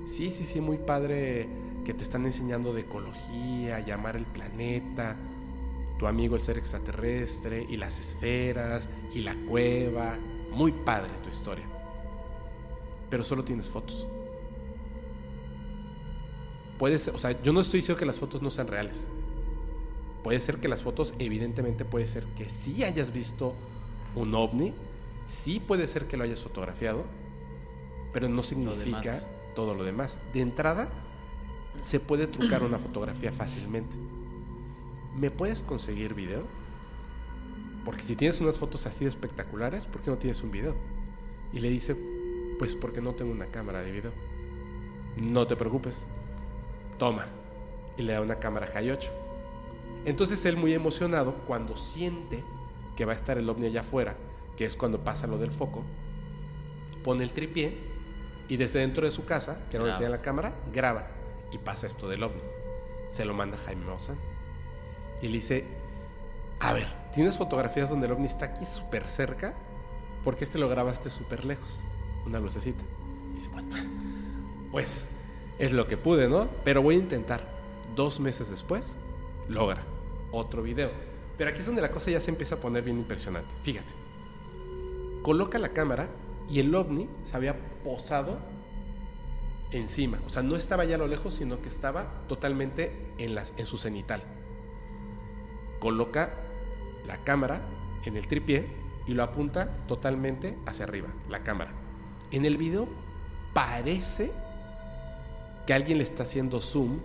Sí, 0.08 0.32
sí, 0.32 0.44
sí, 0.44 0.62
muy 0.62 0.78
padre 0.78 1.48
que 1.86 1.94
te 1.94 2.04
están 2.04 2.26
enseñando 2.26 2.74
de 2.74 2.82
ecología, 2.82 3.80
llamar 3.80 4.16
el 4.16 4.26
planeta, 4.26 5.16
tu 5.98 6.08
amigo 6.08 6.36
el 6.36 6.42
ser 6.42 6.58
extraterrestre 6.58 7.66
y 7.68 7.78
las 7.78 8.00
esferas 8.00 8.90
y 9.14 9.22
la 9.22 9.36
cueva. 9.48 10.18
Muy 10.52 10.72
padre 10.72 11.12
tu 11.24 11.30
historia. 11.30 11.66
Pero 13.10 13.24
solo 13.24 13.44
tienes 13.44 13.70
fotos. 13.70 14.08
Puede 16.78 17.00
ser, 17.00 17.16
o 17.16 17.18
sea, 17.18 17.42
yo 17.42 17.54
no 17.54 17.62
estoy 17.62 17.80
diciendo 17.80 18.00
que 18.00 18.06
las 18.06 18.20
fotos 18.20 18.42
no 18.42 18.50
sean 18.50 18.68
reales. 18.68 19.08
Puede 20.24 20.40
ser 20.42 20.60
que 20.60 20.68
las 20.68 20.84
fotos, 20.84 21.14
evidentemente 21.20 21.86
puede 21.86 22.08
ser 22.08 22.26
que 22.36 22.50
sí 22.50 22.84
hayas 22.84 23.12
visto 23.12 23.56
un 24.16 24.36
ovni, 24.36 24.74
sí 25.28 25.60
puede 25.60 25.88
ser 25.88 26.08
que 26.08 26.18
lo 26.18 26.24
hayas 26.24 26.44
fotografiado, 26.44 27.06
pero 28.14 28.30
no 28.30 28.44
significa 28.44 29.24
todo 29.56 29.74
lo 29.74 29.84
demás. 29.84 30.20
De 30.34 30.42
entrada, 30.42 30.90
se 31.82 32.00
puede 32.00 32.28
trucar 32.28 32.64
una 32.64 32.78
fotografía 32.78 33.32
fácilmente. 33.32 33.96
¿Me 35.18 35.32
puedes 35.32 35.62
conseguir 35.62 36.14
video? 36.14 36.46
Porque 37.84 38.04
si 38.04 38.16
tienes 38.16 38.40
unas 38.40 38.58
fotos 38.60 38.86
así 38.86 39.04
de 39.04 39.10
espectaculares, 39.10 39.88
¿por 39.88 40.02
qué 40.02 40.12
no 40.12 40.18
tienes 40.18 40.44
un 40.44 40.52
video? 40.52 40.76
Y 41.52 41.60
le 41.60 41.70
dice, 41.70 41.98
pues 42.60 42.76
porque 42.76 43.02
no 43.02 43.16
tengo 43.16 43.32
una 43.32 43.48
cámara 43.48 43.82
de 43.82 43.92
video. 43.92 44.12
No 45.16 45.48
te 45.48 45.56
preocupes. 45.56 46.06
Toma. 47.00 47.26
Y 47.98 48.04
le 48.04 48.14
da 48.14 48.22
una 48.22 48.36
cámara 48.36 48.68
Hi8. 48.68 49.10
Entonces 50.06 50.46
él 50.46 50.56
muy 50.56 50.74
emocionado, 50.74 51.34
cuando 51.48 51.76
siente 51.76 52.44
que 52.96 53.06
va 53.06 53.14
a 53.14 53.16
estar 53.16 53.40
el 53.40 53.50
ovni 53.50 53.66
allá 53.66 53.82
afuera, 53.82 54.18
que 54.56 54.66
es 54.66 54.76
cuando 54.76 55.04
pasa 55.04 55.26
lo 55.26 55.40
del 55.40 55.52
foco, 55.52 55.84
pone 57.04 57.24
el 57.24 57.34
tripié 57.34 57.76
y 58.48 58.58
desde 58.58 58.80
dentro 58.80 59.04
de 59.04 59.12
su 59.12 59.26
casa, 59.26 59.68
que 59.72 59.80
no 59.80 59.86
le 59.86 59.94
tenía 59.94 60.10
la 60.10 60.22
cámara, 60.22 60.54
graba 60.72 61.08
y 61.52 61.58
pasa 61.58 61.88
esto 61.88 62.08
del 62.08 62.22
ovni. 62.22 62.42
Se 63.10 63.26
lo 63.26 63.34
manda 63.34 63.58
Jaime 63.58 63.86
Maussan. 63.86 64.37
Y 65.22 65.28
le 65.28 65.38
dice, 65.38 65.66
a 66.60 66.74
ver, 66.74 66.88
¿tienes 67.14 67.38
fotografías 67.38 67.90
donde 67.90 68.08
el 68.08 68.14
ovni 68.14 68.28
está 68.28 68.46
aquí 68.46 68.66
súper 68.66 69.10
cerca? 69.10 69.56
Porque 70.24 70.44
este 70.44 70.58
lo 70.58 70.70
grabaste 70.70 71.10
súper 71.10 71.46
lejos. 71.46 71.84
Una 72.26 72.40
lucecita. 72.40 72.84
Y 73.32 73.36
dice, 73.36 73.50
bueno, 73.50 73.70
pues 74.72 75.06
es 75.60 75.72
lo 75.72 75.88
que 75.88 75.98
pude, 75.98 76.28
¿no? 76.28 76.50
Pero 76.64 76.82
voy 76.82 76.96
a 76.96 77.00
intentar. 77.00 77.56
Dos 77.96 78.20
meses 78.20 78.50
después, 78.50 78.96
logra 79.48 79.84
otro 80.32 80.62
video. 80.62 80.92
Pero 81.38 81.50
aquí 81.50 81.60
es 81.60 81.66
donde 81.66 81.82
la 81.82 81.92
cosa 81.92 82.12
ya 82.12 82.22
se 82.22 82.32
empieza 82.32 82.56
a 82.56 82.60
poner 82.60 82.84
bien 82.84 82.98
impresionante. 82.98 83.54
Fíjate. 83.64 83.94
Coloca 85.24 85.58
la 85.60 85.70
cámara 85.70 86.10
y 86.50 86.60
el 86.60 86.74
ovni 86.74 87.10
se 87.24 87.36
había 87.36 87.58
posado 87.84 88.40
encima. 89.72 90.20
O 90.26 90.30
sea, 90.30 90.44
no 90.44 90.56
estaba 90.56 90.86
ya 90.86 90.96
a 90.96 91.00
lo 91.00 91.08
lejos, 91.08 91.34
sino 91.34 91.62
que 91.62 91.70
estaba 91.70 92.24
totalmente 92.28 93.14
en, 93.18 93.36
las, 93.36 93.54
en 93.58 93.66
su 93.66 93.78
cenital. 93.78 94.24
Coloca 95.80 96.34
la 97.06 97.24
cámara 97.24 97.62
en 98.04 98.18
el 98.18 98.28
tripié 98.28 98.68
y 99.06 99.14
lo 99.14 99.24
apunta 99.24 99.78
totalmente 99.88 100.58
hacia 100.66 100.86
arriba, 100.86 101.10
la 101.30 101.44
cámara. 101.44 101.72
En 102.32 102.46
el 102.46 102.58
video 102.58 102.88
parece 103.54 104.32
que 105.66 105.74
alguien 105.74 105.98
le 105.98 106.04
está 106.04 106.24
haciendo 106.24 106.60
zoom 106.60 107.00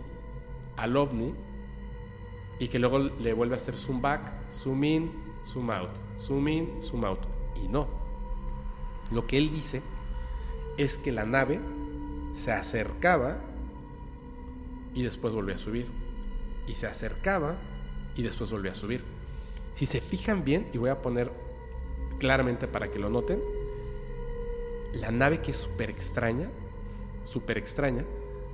al 0.77 0.97
ovni 0.97 1.35
y 2.59 2.69
que 2.69 2.79
luego 2.79 2.99
le 2.99 3.33
vuelve 3.33 3.55
a 3.55 3.57
hacer 3.57 3.77
zoom 3.77 4.01
back, 4.01 4.33
zoom 4.51 4.85
in, 4.85 5.13
zoom 5.45 5.71
out, 5.71 5.91
zoom 6.19 6.49
in, 6.49 6.83
zoom 6.83 7.05
out. 7.05 7.21
Y 7.57 7.69
no. 7.69 7.89
Lo 9.11 9.27
que 9.27 9.39
él 9.39 9.51
dice 9.51 9.83
es 10.77 10.97
que 10.97 11.13
la 11.13 11.27
nave 11.27 11.61
se 12.35 12.53
acercaba 12.53 13.39
y 14.95 15.03
después 15.03 15.35
volvía 15.35 15.57
a 15.57 15.59
subir. 15.59 15.91
Y 16.67 16.75
se 16.75 16.87
acercaba 16.87 17.57
y 18.17 18.23
después 18.23 18.51
volvía 18.51 18.73
a 18.73 18.75
subir. 18.75 19.03
Si 19.75 19.87
se 19.87 20.01
fijan 20.01 20.45
bien, 20.45 20.69
y 20.73 20.79
voy 20.79 20.91
a 20.91 21.01
poner 21.01 21.31
claramente 22.19 22.69
para 22.69 22.89
que 22.89 22.99
lo 22.99 23.11
noten, 23.11 23.41
la 24.93 25.11
nave 25.11 25.41
que 25.41 25.53
es 25.53 25.59
súper 25.59 25.91
extraña, 25.91 26.51
súper 27.25 27.59
extraña, 27.59 28.05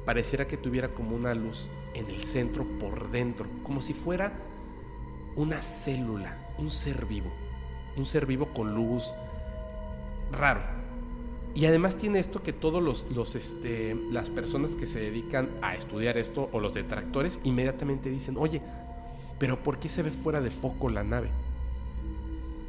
pareciera 0.04 0.46
que 0.46 0.56
tuviera 0.56 0.88
como 0.88 1.16
una 1.16 1.34
luz 1.34 1.70
en 1.94 2.08
el 2.08 2.24
centro 2.24 2.64
por 2.78 3.10
dentro, 3.10 3.46
como 3.62 3.80
si 3.82 3.92
fuera 3.92 4.32
una 5.36 5.62
célula, 5.62 6.36
un 6.58 6.70
ser 6.70 7.06
vivo, 7.06 7.30
un 7.96 8.06
ser 8.06 8.26
vivo 8.26 8.48
con 8.54 8.74
luz, 8.74 9.12
raro. 10.32 10.62
Y 11.54 11.66
además 11.66 11.96
tiene 11.96 12.20
esto 12.20 12.42
que 12.42 12.52
todos 12.52 12.82
los, 12.82 13.06
los, 13.10 13.34
este, 13.34 13.94
las 14.10 14.30
personas 14.30 14.76
que 14.76 14.86
se 14.86 15.00
dedican 15.00 15.50
a 15.60 15.74
estudiar 15.74 16.16
esto 16.16 16.48
o 16.52 16.60
los 16.60 16.74
detractores 16.74 17.40
inmediatamente 17.42 18.10
dicen, 18.10 18.36
oye, 18.38 18.62
pero 19.38 19.62
¿por 19.62 19.78
qué 19.78 19.88
se 19.88 20.02
ve 20.02 20.10
fuera 20.10 20.40
de 20.40 20.50
foco 20.50 20.88
la 20.88 21.04
nave? 21.04 21.30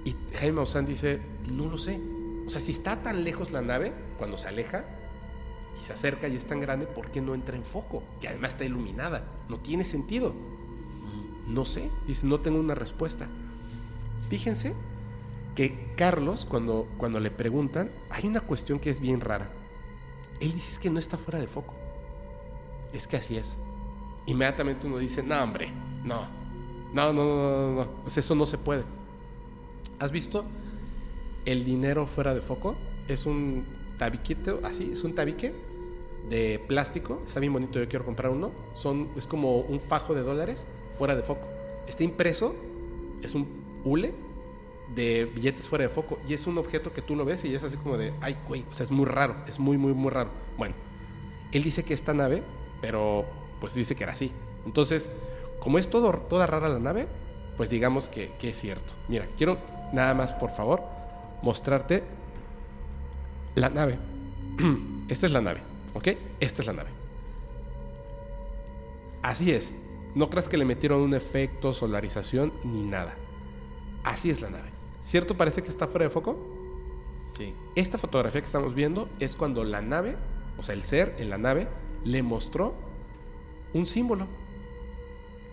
Y 0.06 0.16
Jaime 0.36 0.58
Maussan 0.58 0.86
dice, 0.86 1.20
no 1.52 1.66
lo 1.66 1.78
sé. 1.78 2.00
O 2.46 2.50
sea, 2.50 2.62
si 2.62 2.72
está 2.72 3.02
tan 3.04 3.24
lejos 3.24 3.52
la 3.52 3.62
nave, 3.62 3.94
cuando 4.18 4.38
se 4.38 4.48
aleja 4.48 4.86
y 5.80 5.86
se 5.86 5.94
acerca 5.94 6.28
y 6.28 6.36
es 6.36 6.46
tan 6.46 6.60
grande, 6.60 6.88
¿por 6.88 7.12
qué 7.12 7.22
no 7.22 7.34
entra 7.34 7.56
en 7.56 7.64
foco? 7.64 8.04
Que 8.20 8.28
además 8.28 8.52
está 8.52 8.66
iluminada. 8.66 9.24
No 9.50 9.58
tiene 9.60 9.84
sentido. 9.84 10.34
No 11.48 11.66
sé. 11.66 11.90
Dice, 12.08 12.28
no 12.28 12.40
tengo 12.40 12.60
una 12.60 12.76
respuesta. 12.76 13.28
Fíjense 14.30 14.74
que 15.56 15.94
Carlos, 15.96 16.46
cuando, 16.46 16.88
cuando 16.98 17.20
le 17.20 17.32
preguntan, 17.32 17.92
hay 18.10 18.28
una 18.28 18.42
cuestión 18.42 18.80
que 18.80 18.90
es 18.90 19.00
bien 19.00 19.22
rara. 19.22 19.52
Él 20.40 20.54
dice 20.54 20.74
"Es 20.74 20.80
que 20.80 20.90
no 20.90 21.00
está 21.00 21.18
fuera 21.18 21.40
de 21.40 21.48
foco. 21.48 21.74
Es 22.94 23.08
que 23.08 23.18
así 23.18 23.38
es. 23.38 23.58
Inmediatamente 24.26 24.88
uno 24.88 24.98
dice, 25.00 25.22
no, 25.24 25.44
hombre, 25.44 25.72
no. 26.04 26.39
No, 26.94 27.14
no, 27.14 27.24
no, 27.24 27.36
no, 27.36 27.76
no. 27.76 27.92
Pues 28.04 28.18
eso 28.18 28.36
no 28.36 28.46
se 28.46 28.58
puede. 28.58 28.84
¿Has 30.00 30.12
visto 30.12 30.46
el 31.46 31.66
dinero 31.66 32.06
fuera 32.06 32.34
de 32.34 32.42
foco? 32.42 32.76
Es 33.08 33.26
un 33.26 33.66
tabiquete, 33.98 34.56
así, 34.64 34.92
es 34.94 35.04
un 35.04 35.16
tabique 35.16 35.54
de 36.30 36.60
plástico. 36.68 37.22
Está 37.26 37.40
bien 37.40 37.54
bonito, 37.54 37.80
yo 37.80 37.88
quiero 37.88 38.06
comprar 38.06 38.32
uno. 38.32 38.52
Son, 38.74 39.10
es 39.16 39.28
como 39.28 39.60
un 39.60 39.80
fajo 39.80 40.14
de 40.14 40.22
dólares 40.22 40.68
fuera 40.92 41.16
de 41.16 41.24
foco. 41.24 41.48
Está 41.88 42.04
impreso 42.04 42.56
es 43.24 43.36
un 43.36 43.48
hule 43.84 44.14
de 44.96 45.26
billetes 45.26 45.68
fuera 45.68 45.84
de 45.84 45.90
foco 45.90 46.20
y 46.28 46.34
es 46.34 46.48
un 46.48 46.58
objeto 46.58 46.92
que 46.92 47.02
tú 47.02 47.16
lo 47.16 47.26
ves 47.26 47.46
y 47.46 47.54
es 47.54 47.64
así 47.64 47.78
como 47.78 47.98
de, 47.98 48.14
ay, 48.22 48.38
güey, 48.48 48.66
o 48.70 48.74
sea, 48.74 48.84
es 48.84 48.92
muy 48.92 49.06
raro, 49.06 49.36
es 49.48 49.60
muy, 49.60 49.78
muy, 49.78 49.94
muy 49.94 50.12
raro. 50.12 50.32
Bueno, 50.58 50.76
él 51.52 51.64
dice 51.64 51.84
que 51.84 51.94
esta 51.94 52.14
nave, 52.14 52.44
pero 52.82 53.26
pues 53.60 53.74
dice 53.74 53.96
que 53.96 54.04
era 54.04 54.14
así. 54.14 54.32
Entonces, 54.66 55.10
como 55.60 55.78
es 55.78 55.90
todo, 55.90 56.12
toda 56.12 56.48
rara 56.48 56.70
la 56.70 56.80
nave, 56.80 57.08
pues 57.58 57.70
digamos 57.70 58.10
que, 58.10 58.32
que 58.40 58.50
es 58.50 58.60
cierto. 58.60 58.94
Mira, 59.08 59.28
quiero 59.38 59.58
nada 59.94 60.14
más, 60.14 60.34
por 60.34 60.52
favor, 60.52 60.84
mostrarte 61.42 62.04
la 63.56 63.70
nave. 63.70 63.98
Esta 65.10 65.26
es 65.26 65.32
la 65.32 65.42
nave, 65.42 65.62
¿ok? 65.94 66.08
Esta 66.40 66.62
es 66.62 66.68
la 66.68 66.74
nave. 66.74 66.90
Así 69.22 69.52
es. 69.52 69.76
No 70.16 70.30
creas 70.30 70.50
que 70.50 70.58
le 70.58 70.66
metieron 70.66 71.02
un 71.02 71.14
efecto, 71.14 71.74
solarización, 71.74 72.54
ni 72.64 72.84
nada. 72.84 73.16
Así 74.04 74.30
es 74.30 74.42
la 74.42 74.50
nave. 74.50 74.70
¿Cierto? 75.04 75.36
Parece 75.36 75.62
que 75.62 75.70
está 75.70 75.88
fuera 75.88 76.06
de 76.06 76.10
foco. 76.10 76.38
Sí. 77.38 77.54
Esta 77.76 77.98
fotografía 77.98 78.42
que 78.42 78.48
estamos 78.48 78.74
viendo 78.74 79.10
es 79.20 79.36
cuando 79.36 79.64
la 79.64 79.82
nave, 79.82 80.18
o 80.58 80.64
sea, 80.64 80.74
el 80.74 80.84
ser 80.84 81.16
en 81.20 81.30
la 81.30 81.38
nave, 81.38 81.68
le 82.04 82.24
mostró 82.24 82.74
un 83.74 83.86
símbolo. 83.86 84.28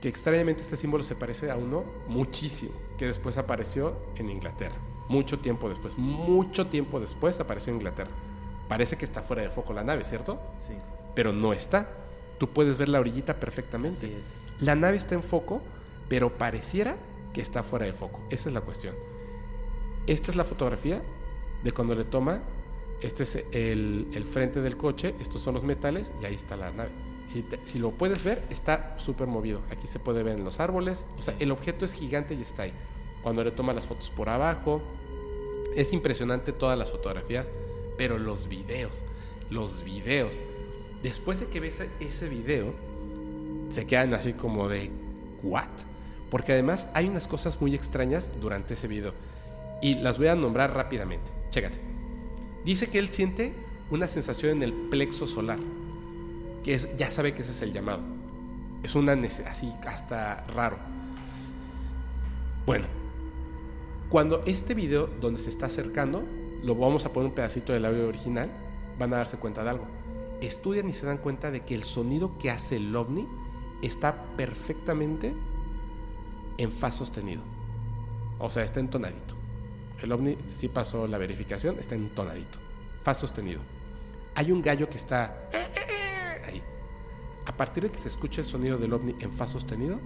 Que 0.01 0.09
extrañamente 0.09 0.63
este 0.63 0.77
símbolo 0.77 1.03
se 1.03 1.15
parece 1.15 1.51
a 1.51 1.57
uno 1.57 1.85
muchísimo, 2.09 2.73
que 2.99 3.07
después 3.07 3.39
apareció 3.39 3.97
en 4.17 4.31
Inglaterra. 4.31 4.77
Mucho 5.09 5.39
tiempo 5.39 5.69
después, 5.69 5.97
mucho 5.97 6.67
tiempo 6.67 7.01
después 7.01 7.39
apareció 7.41 7.73
en 7.73 7.79
Inglaterra. 7.79 8.11
Parece 8.69 8.97
que 8.97 9.05
está 9.05 9.23
fuera 9.23 9.43
de 9.43 9.49
foco 9.49 9.73
la 9.73 9.85
nave, 9.85 10.05
¿cierto? 10.05 10.41
Sí. 10.67 10.75
Pero 11.15 11.33
no 11.33 11.53
está. 11.53 11.89
Tú 12.39 12.49
puedes 12.49 12.77
ver 12.77 12.89
la 12.89 13.01
orillita 13.01 13.39
perfectamente. 13.39 14.07
Así 14.07 14.13
es. 14.13 14.63
La 14.63 14.75
nave 14.75 14.97
está 14.97 15.15
en 15.15 15.23
foco, 15.23 15.63
pero 16.09 16.37
pareciera 16.37 16.97
que 17.33 17.41
está 17.41 17.63
fuera 17.63 17.87
de 17.87 17.93
foco. 17.93 18.23
Esa 18.31 18.49
es 18.49 18.55
la 18.55 18.63
cuestión. 18.63 18.95
Esta 20.07 20.31
es 20.31 20.37
la 20.37 20.45
fotografía 20.45 21.03
de 21.63 21.73
cuando 21.73 21.95
le 21.95 22.05
toma. 22.05 22.43
Este 23.01 23.25
es 23.25 23.37
el, 23.53 24.09
el 24.15 24.25
frente 24.25 24.63
del 24.63 24.77
coche, 24.77 25.15
estos 25.21 25.43
son 25.43 25.55
los 25.55 25.63
metales 25.63 26.13
y 26.23 26.25
ahí 26.25 26.35
está 26.35 26.57
la 26.57 26.71
nave. 26.71 26.91
Si, 27.27 27.79
lo 27.79 27.91
puedes 27.91 28.23
ver, 28.23 28.43
está 28.51 28.99
súper 28.99 29.27
movido. 29.27 29.63
Aquí 29.71 29.87
se 29.87 29.99
puede 29.99 30.23
ver 30.23 30.37
en 30.37 30.45
los 30.45 30.61
árboles. 30.61 31.05
O 31.19 31.23
sea, 31.23 31.35
el 31.39 31.51
objeto 31.51 31.85
es 31.85 31.93
gigante 31.93 32.35
y 32.35 32.43
está 32.43 32.63
ahí. 32.63 32.73
Cuando 33.23 33.43
le 33.43 33.51
toma 33.51 33.75
las 33.75 33.87
fotos 33.87 34.11
por 34.11 34.29
abajo. 34.29 34.83
Es 35.75 35.93
impresionante 35.93 36.53
todas 36.53 36.79
las 36.79 36.91
fotografías, 36.91 37.51
pero 37.99 38.19
los 38.19 38.49
videos, 38.49 39.03
los 39.51 39.85
videos. 39.85 40.41
Después 41.03 41.39
de 41.39 41.49
que 41.49 41.61
ves 41.61 41.83
ese 42.01 42.31
video, 42.31 42.73
se 43.69 43.85
quedan 43.85 44.15
así 44.15 44.33
como 44.33 44.69
de 44.69 44.91
¿what? 45.43 45.69
Porque 46.31 46.53
además 46.53 46.89
hay 46.95 47.09
unas 47.09 47.27
cosas 47.27 47.61
muy 47.61 47.75
extrañas 47.75 48.33
durante 48.41 48.75
ese 48.75 48.89
video 48.89 49.13
y 49.83 49.95
las 49.97 50.19
voy 50.19 50.29
a 50.29 50.35
nombrar 50.35 50.75
rápidamente. 50.75 51.31
Chécate. 51.51 51.79
Dice 52.65 52.89
que 52.89 52.99
él 52.99 53.09
siente 53.09 53.53
una 53.91 54.09
sensación 54.09 54.57
en 54.57 54.63
el 54.63 54.73
plexo 54.73 55.27
solar, 55.27 55.59
que 56.67 56.75
es, 56.75 56.97
ya 56.97 57.13
sabe 57.13 57.33
que 57.33 57.43
ese 57.43 57.53
es 57.53 57.63
el 57.63 57.73
llamado. 57.73 58.01
Es 58.83 58.97
una 58.97 59.13
así 59.13 59.73
hasta 59.87 60.45
raro. 60.49 60.79
Bueno, 62.67 62.87
cuando 64.09 64.43
este 64.47 64.75
video 64.75 65.07
donde 65.07 65.39
se 65.39 65.49
está 65.49 65.67
acercando, 65.67 66.25
lo 66.65 66.75
vamos 66.75 67.07
a 67.07 67.13
poner 67.13 67.29
un 67.29 67.37
pedacito 67.37 67.73
del 67.73 67.85
audio 67.85 68.09
original, 68.09 68.51
van 68.99 69.15
a 69.15 69.19
darse 69.19 69.37
cuenta 69.37 69.63
de 69.63 69.71
algo. 69.71 69.87
Estudian 70.41 70.89
y 70.89 70.93
se 70.93 71.07
dan 71.07 71.19
cuenta 71.19 71.53
de 71.53 71.61
que 71.61 71.77
el 71.77 71.85
sonido 71.85 72.37
que 72.37 72.51
hace 72.51 72.79
el 72.79 72.97
ovni 72.97 73.29
está 73.81 74.25
perfectamente 74.37 75.37
en 76.59 76.73
fa 76.73 76.91
sostenido. 76.91 77.43
O 78.41 78.51
sea, 78.51 78.65
está 78.65 78.81
entonadito. 78.81 79.37
El 80.03 80.11
ovni 80.11 80.37
sí 80.49 80.67
pasó 80.67 81.07
la 81.07 81.19
verificación, 81.19 81.79
está 81.79 81.95
entonadito. 81.95 82.59
Fa 83.05 83.15
sostenido. 83.15 83.61
Hay 84.35 84.51
un 84.51 84.63
gallo 84.63 84.91
que 84.91 84.97
está. 84.97 85.49
A 87.47 87.57
partir 87.57 87.85
de 87.85 87.91
que 87.91 87.99
se 87.99 88.09
escucha 88.09 88.41
el 88.41 88.47
sonido 88.47 88.77
del 88.77 88.93
ovni 88.93 89.15
en 89.21 89.33
fa 89.33 89.47
sostenido, 89.47 90.01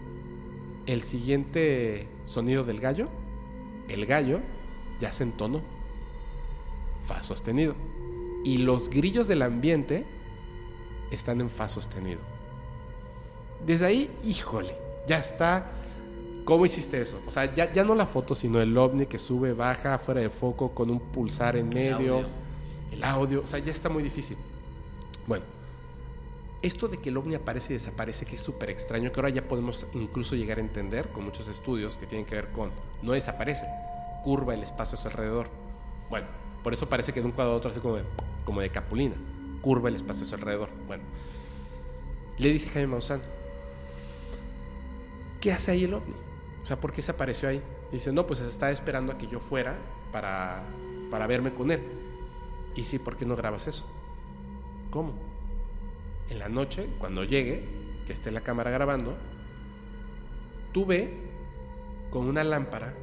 el 0.86 1.02
siguiente 1.02 2.06
sonido 2.26 2.64
del 2.64 2.80
gallo, 2.80 3.08
el 3.88 4.06
gallo 4.06 4.40
ya 5.00 5.10
se 5.10 5.24
entonó. 5.24 5.62
Fa 7.06 7.22
sostenido. 7.22 7.74
Y 8.44 8.58
los 8.58 8.90
grillos 8.90 9.26
del 9.26 9.42
ambiente 9.42 10.04
están 11.10 11.40
en 11.40 11.50
fa 11.50 11.68
sostenido. 11.68 12.20
Desde 13.66 13.86
ahí, 13.86 14.10
híjole, 14.24 14.76
ya 15.06 15.18
está. 15.18 15.72
¿Cómo 16.44 16.66
hiciste 16.66 17.00
eso? 17.00 17.20
O 17.26 17.30
sea, 17.30 17.54
ya, 17.54 17.72
ya 17.72 17.84
no 17.84 17.94
la 17.94 18.06
foto, 18.06 18.34
sino 18.34 18.60
el 18.60 18.76
ovni 18.76 19.06
que 19.06 19.18
sube, 19.18 19.52
baja, 19.52 19.98
fuera 19.98 20.20
de 20.20 20.30
foco, 20.30 20.74
con 20.74 20.90
un 20.90 21.00
pulsar 21.00 21.56
en 21.56 21.68
medio. 21.68 22.16
audio. 22.16 22.28
El 22.92 23.04
audio. 23.04 23.42
O 23.42 23.46
sea, 23.46 23.58
ya 23.58 23.72
está 23.72 23.88
muy 23.88 24.02
difícil. 24.02 24.36
Bueno, 25.26 25.44
esto 26.62 26.88
de 26.88 26.98
que 26.98 27.08
el 27.08 27.16
ovni 27.16 27.34
aparece 27.34 27.72
y 27.72 27.76
desaparece, 27.76 28.26
que 28.26 28.36
es 28.36 28.42
súper 28.42 28.70
extraño, 28.70 29.10
que 29.10 29.20
ahora 29.20 29.30
ya 29.30 29.48
podemos 29.48 29.86
incluso 29.94 30.36
llegar 30.36 30.58
a 30.58 30.60
entender 30.60 31.08
con 31.08 31.24
muchos 31.24 31.48
estudios 31.48 31.96
que 31.96 32.06
tienen 32.06 32.26
que 32.26 32.34
ver 32.34 32.52
con 32.52 32.70
no 33.02 33.12
desaparece, 33.12 33.66
curva 34.22 34.54
el 34.54 34.62
espacio 34.62 34.98
a 34.98 35.00
su 35.00 35.08
alrededor. 35.08 35.48
Bueno, 36.10 36.26
por 36.62 36.74
eso 36.74 36.88
parece 36.88 37.12
que 37.12 37.20
de 37.20 37.26
un 37.26 37.32
cuadro 37.32 37.54
a 37.54 37.56
otro 37.56 37.70
así 37.70 37.80
como 37.80 37.96
de, 37.96 38.04
como 38.44 38.60
de 38.60 38.70
capulina, 38.70 39.16
curva 39.62 39.88
el 39.88 39.96
espacio 39.96 40.24
a 40.24 40.28
su 40.28 40.34
alrededor. 40.34 40.68
Bueno, 40.86 41.04
le 42.36 42.52
dice 42.52 42.68
Jaime 42.68 42.88
Maussan, 42.88 43.22
¿qué 45.40 45.52
hace 45.52 45.70
ahí 45.70 45.84
el 45.84 45.94
ovni? 45.94 46.14
O 46.62 46.66
sea, 46.66 46.78
¿por 46.78 46.92
qué 46.92 47.00
se 47.00 47.10
apareció 47.10 47.48
ahí? 47.48 47.62
Dice, 47.90 48.12
no, 48.12 48.26
pues 48.26 48.40
está 48.40 48.70
esperando 48.70 49.12
a 49.12 49.18
que 49.18 49.26
yo 49.26 49.40
fuera 49.40 49.78
para, 50.12 50.62
para 51.10 51.26
verme 51.26 51.54
con 51.54 51.70
él. 51.70 51.80
Y 52.74 52.84
sí, 52.84 52.98
¿por 52.98 53.16
qué 53.16 53.24
no 53.24 53.34
grabas 53.34 53.66
eso? 53.66 53.86
¿Cómo? 54.90 55.29
En 56.30 56.38
la 56.38 56.48
noche, 56.48 56.88
cuando 56.98 57.24
llegue, 57.24 57.68
que 58.06 58.12
esté 58.12 58.30
la 58.30 58.40
cámara 58.40 58.70
grabando, 58.70 59.16
tú 60.72 60.86
ve 60.86 61.12
con 62.10 62.26
una 62.26 62.44
lámpara 62.44 62.94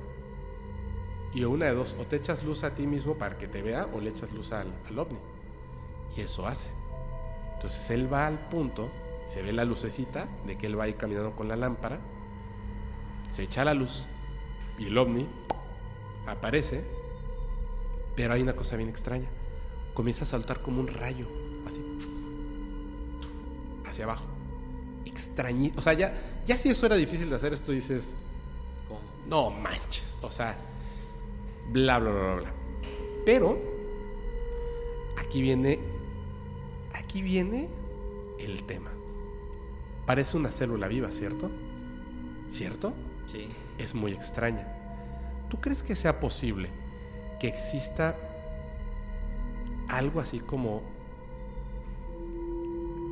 y 1.34 1.44
una 1.44 1.66
de 1.66 1.74
dos, 1.74 1.96
o 2.00 2.06
te 2.06 2.16
echas 2.16 2.44
luz 2.44 2.64
a 2.64 2.74
ti 2.74 2.88
mismo 2.88 3.18
para 3.18 3.38
que 3.38 3.48
te 3.48 3.62
vea 3.62 3.88
o 3.94 4.00
le 4.00 4.10
echas 4.10 4.32
luz 4.32 4.54
al, 4.54 4.74
al 4.88 4.98
ovni. 4.98 5.20
Y 6.16 6.22
eso 6.22 6.48
hace. 6.48 6.72
Entonces 7.54 7.90
él 7.90 8.12
va 8.12 8.28
al 8.28 8.48
punto, 8.50 8.90
se 9.26 9.42
ve 9.42 9.52
la 9.52 9.66
lucecita 9.66 10.28
de 10.46 10.58
que 10.58 10.68
él 10.68 10.80
va 10.80 10.86
a 10.86 10.88
ir 10.88 10.96
caminando 10.96 11.36
con 11.36 11.48
la 11.48 11.56
lámpara, 11.56 12.00
se 13.30 13.44
echa 13.44 13.66
la 13.66 13.74
luz 13.74 14.08
y 14.78 14.88
el 14.88 14.98
ovni 14.98 15.28
aparece, 16.28 16.84
pero 18.16 18.34
hay 18.34 18.42
una 18.42 18.56
cosa 18.56 18.78
bien 18.78 18.90
extraña. 18.90 19.28
Comienza 19.94 20.24
a 20.24 20.28
saltar 20.28 20.62
como 20.62 20.80
un 20.80 20.88
rayo, 20.88 21.28
así, 21.66 21.84
hacia 23.90 24.06
abajo. 24.06 24.26
Extrañito. 25.06 25.80
O 25.80 25.82
sea, 25.82 25.94
ya, 25.94 26.14
ya 26.46 26.58
si 26.58 26.70
eso 26.70 26.86
era 26.86 26.96
difícil 26.96 27.30
de 27.30 27.36
hacer, 27.36 27.54
esto 27.54 27.72
dices, 27.72 28.14
¿Cómo? 28.88 29.00
no 29.28 29.50
manches. 29.52 30.18
O 30.22 30.30
sea, 30.30 30.58
bla, 31.72 32.00
bla, 32.00 32.12
bla, 32.12 32.22
bla, 32.22 32.36
bla. 32.36 32.54
Pero, 33.26 33.60
aquí 35.18 35.42
viene, 35.42 35.80
aquí 36.94 37.22
viene 37.22 37.70
el 38.40 38.64
tema. 38.64 38.92
Parece 40.06 40.38
una 40.38 40.52
célula 40.52 40.88
viva, 40.88 41.12
¿cierto? 41.12 41.52
¿Cierto? 42.50 42.94
Sí. 43.26 43.50
Es 43.78 43.94
muy 43.94 44.14
extraña. 44.14 44.68
¿Tú 45.50 45.60
crees 45.60 45.84
que 45.84 45.96
sea 45.96 46.20
posible 46.20 46.70
que 47.40 47.48
exista 47.48 48.16
algo 49.90 50.20
así 50.20 50.40
como 50.40 50.82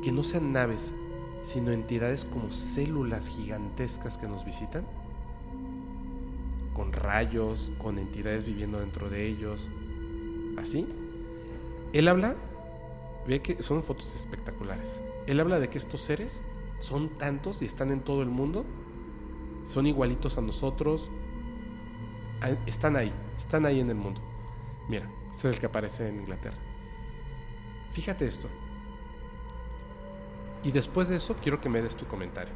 que 0.02 0.12
no 0.12 0.22
sean 0.22 0.52
naves, 0.52 0.94
sino 1.42 1.70
entidades 1.70 2.24
como 2.24 2.50
células 2.50 3.28
gigantescas 3.28 4.18
que 4.18 4.28
nos 4.28 4.44
visitan? 4.44 4.86
Con 6.74 6.92
rayos, 6.92 7.72
con 7.78 7.98
entidades 7.98 8.44
viviendo 8.44 8.80
dentro 8.80 9.08
de 9.08 9.26
ellos. 9.26 9.70
¿Así? 10.58 10.86
Él 11.92 12.08
habla, 12.08 12.36
ve 13.26 13.40
que 13.40 13.62
son 13.62 13.82
fotos 13.82 14.14
espectaculares. 14.14 15.00
Él 15.26 15.40
habla 15.40 15.58
de 15.58 15.68
que 15.68 15.78
estos 15.78 16.00
seres 16.00 16.40
son 16.78 17.08
tantos 17.18 17.62
y 17.62 17.64
están 17.64 17.90
en 17.90 18.00
todo 18.00 18.22
el 18.22 18.28
mundo, 18.28 18.64
son 19.64 19.86
igualitos 19.86 20.36
a 20.38 20.42
nosotros, 20.42 21.10
a- 22.42 22.50
están 22.68 22.96
ahí, 22.96 23.12
están 23.38 23.64
ahí 23.64 23.80
en 23.80 23.88
el 23.90 23.96
mundo. 23.96 24.20
Mira, 24.88 25.10
este 25.32 25.48
es 25.48 25.54
el 25.54 25.60
que 25.60 25.66
aparece 25.66 26.08
en 26.08 26.20
Inglaterra. 26.20 26.58
Fíjate 27.92 28.26
esto. 28.26 28.48
Y 30.66 30.72
después 30.72 31.06
de 31.06 31.14
eso 31.14 31.36
quiero 31.40 31.60
que 31.60 31.68
me 31.68 31.80
des 31.80 31.94
tu 31.94 32.06
comentario. 32.06 32.52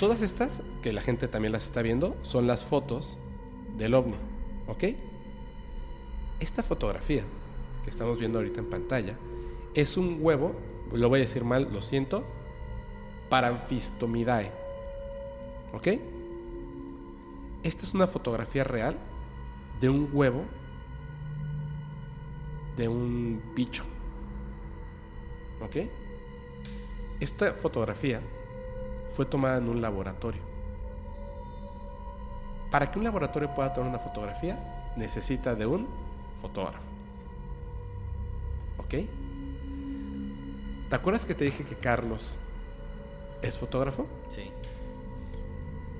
Todas 0.00 0.22
estas, 0.22 0.62
que 0.80 0.90
la 0.90 1.02
gente 1.02 1.28
también 1.28 1.52
las 1.52 1.66
está 1.66 1.82
viendo, 1.82 2.16
son 2.22 2.46
las 2.46 2.64
fotos 2.64 3.18
del 3.76 3.92
ovni, 3.92 4.16
¿ok? 4.68 4.84
Esta 6.40 6.62
fotografía 6.62 7.24
que 7.84 7.90
estamos 7.90 8.18
viendo 8.18 8.38
ahorita 8.38 8.60
en 8.60 8.70
pantalla 8.70 9.18
es 9.74 9.98
un 9.98 10.16
huevo, 10.22 10.56
lo 10.94 11.10
voy 11.10 11.18
a 11.18 11.24
decir 11.24 11.44
mal, 11.44 11.68
lo 11.70 11.82
siento, 11.82 12.24
Paranfistomidae, 13.28 14.50
¿ok? 15.74 15.88
Esta 17.64 17.82
es 17.82 17.92
una 17.92 18.06
fotografía 18.06 18.64
real 18.64 18.96
de 19.78 19.90
un 19.90 20.08
huevo 20.10 20.46
de 22.78 22.88
un 22.88 23.42
bicho. 23.54 23.91
¿Ok? 25.64 25.76
Esta 27.20 27.54
fotografía 27.54 28.20
fue 29.10 29.26
tomada 29.26 29.58
en 29.58 29.68
un 29.68 29.80
laboratorio. 29.80 30.42
Para 32.70 32.90
que 32.90 32.98
un 32.98 33.04
laboratorio 33.04 33.54
pueda 33.54 33.72
tomar 33.72 33.90
una 33.90 33.98
fotografía, 33.98 34.92
necesita 34.96 35.54
de 35.54 35.66
un 35.66 35.86
fotógrafo. 36.40 36.84
¿Ok? 38.78 39.06
¿Te 40.88 40.96
acuerdas 40.96 41.24
que 41.24 41.34
te 41.34 41.44
dije 41.44 41.64
que 41.64 41.76
Carlos 41.76 42.38
es 43.40 43.58
fotógrafo? 43.58 44.06
Sí. 44.30 44.50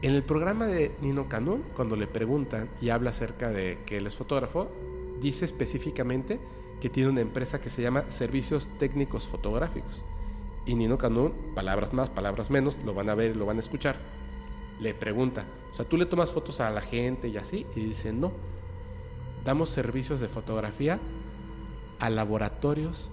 En 0.03 0.15
el 0.15 0.25
programa 0.25 0.67
de 0.67 0.97
Nino 1.01 1.29
Canún, 1.29 1.63
cuando 1.77 1.95
le 1.95 2.07
preguntan 2.07 2.69
y 2.81 2.89
habla 2.89 3.11
acerca 3.11 3.51
de 3.51 3.79
que 3.87 3.99
él 3.99 4.07
es 4.07 4.17
fotógrafo, 4.17 4.69
dice 5.21 5.45
específicamente 5.45 6.41
que 6.83 6.91
tiene 6.91 7.11
una 7.11 7.21
empresa 7.21 7.61
que 7.61 7.71
se 7.71 7.81
llama 7.81 8.07
Servicios 8.09 8.67
Técnicos 8.77 9.29
Fotográficos. 9.29 10.05
Y 10.67 10.75
Nino 10.75 10.99
Canún, 10.99 11.33
palabras 11.55 11.93
más, 11.93 12.11
palabras 12.11 12.51
menos, 12.51 12.77
lo 12.85 12.93
van 12.93 13.09
a 13.09 13.15
ver 13.15 13.37
lo 13.37 13.47
van 13.47 13.59
a 13.59 13.61
escuchar. 13.61 14.01
Le 14.81 14.93
pregunta, 14.93 15.47
o 15.71 15.77
sea, 15.77 15.89
tú 15.89 15.97
le 15.97 16.07
tomas 16.07 16.33
fotos 16.33 16.59
a 16.61 16.69
la 16.71 16.81
gente 16.81 17.29
y 17.29 17.37
así, 17.37 17.69
y 17.77 17.85
dice, 17.85 18.13
no, 18.13 18.33
damos 19.45 19.71
servicios 19.71 20.19
de 20.19 20.27
fotografía 20.27 20.99
a 22.01 22.11
laboratorios 22.11 23.13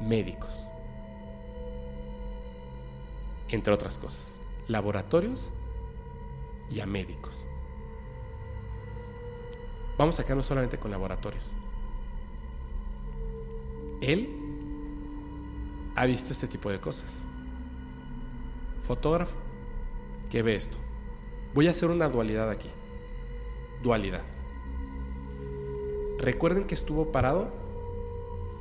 médicos. 0.00 0.66
Entre 3.48 3.72
otras 3.72 3.96
cosas, 3.96 4.40
laboratorios 4.66 5.52
y 6.68 6.80
a 6.80 6.86
médicos. 6.86 7.46
Vamos 9.96 10.18
a 10.18 10.24
quedarnos 10.24 10.46
solamente 10.46 10.78
con 10.78 10.90
laboratorios. 10.90 11.54
Él 14.00 14.28
ha 15.96 16.06
visto 16.06 16.32
este 16.32 16.48
tipo 16.48 16.70
de 16.70 16.80
cosas. 16.80 17.24
Fotógrafo 18.82 19.36
que 20.30 20.42
ve 20.42 20.56
esto. 20.56 20.78
Voy 21.54 21.68
a 21.68 21.70
hacer 21.70 21.90
una 21.90 22.08
dualidad 22.08 22.50
aquí. 22.50 22.70
Dualidad. 23.82 24.22
Recuerden 26.18 26.64
que 26.64 26.74
estuvo 26.74 27.12
parado 27.12 27.52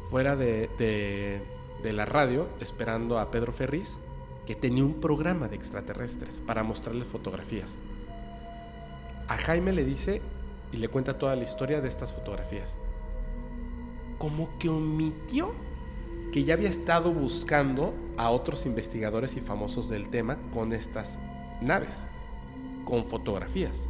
fuera 0.03 0.35
de, 0.35 0.69
de, 0.77 1.93
la 1.93 2.05
radio 2.05 2.47
esperando 2.59 3.17
a 3.19 3.31
Pedro 3.31 3.51
Ferriz, 3.51 3.97
que 4.45 4.55
tenía 4.55 4.83
un 4.83 4.99
programa 4.99 5.47
de 5.47 5.55
extraterrestres 5.55 6.41
para 6.41 6.63
mostrarles 6.63 7.07
fotografías. 7.07 7.79
A 9.27 9.37
Jaime 9.37 9.71
le 9.71 9.85
dice 9.85 10.21
y 10.71 10.77
le 10.77 10.89
cuenta 10.89 11.17
toda 11.17 11.35
la 11.35 11.43
historia 11.43 11.81
de 11.81 11.87
estas 11.87 12.11
fotografías. 12.11 12.79
Como 14.17 14.57
que 14.57 14.69
omitió 14.69 15.53
que 16.31 16.43
ya 16.43 16.55
había 16.55 16.69
estado 16.69 17.13
buscando 17.13 17.93
a 18.17 18.29
otros 18.29 18.65
investigadores 18.65 19.37
y 19.37 19.41
famosos 19.41 19.89
del 19.89 20.09
tema 20.09 20.37
con 20.51 20.73
estas 20.73 21.21
naves, 21.61 22.07
con 22.85 23.05
fotografías. 23.05 23.89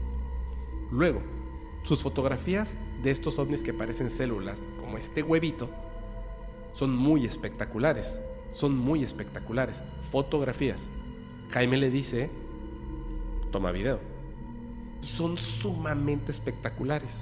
Luego, 0.92 1.22
sus 1.84 2.02
fotografías 2.02 2.78
de 3.02 3.12
estos 3.12 3.40
ovnis 3.40 3.64
que 3.64 3.74
parecen 3.74 4.10
células, 4.10 4.62
como 4.80 4.98
este 4.98 5.24
huevito, 5.24 5.70
son 6.74 6.96
muy 6.96 7.26
espectaculares. 7.26 8.22
Son 8.52 8.78
muy 8.78 9.04
espectaculares. 9.04 9.84
Fotografías. 10.12 10.90
Jaime 11.50 11.78
le 11.78 11.90
dice, 11.90 12.30
toma 13.52 13.72
video. 13.72 14.00
Y 15.02 15.06
son 15.06 15.38
sumamente 15.38 16.32
espectaculares. 16.32 17.22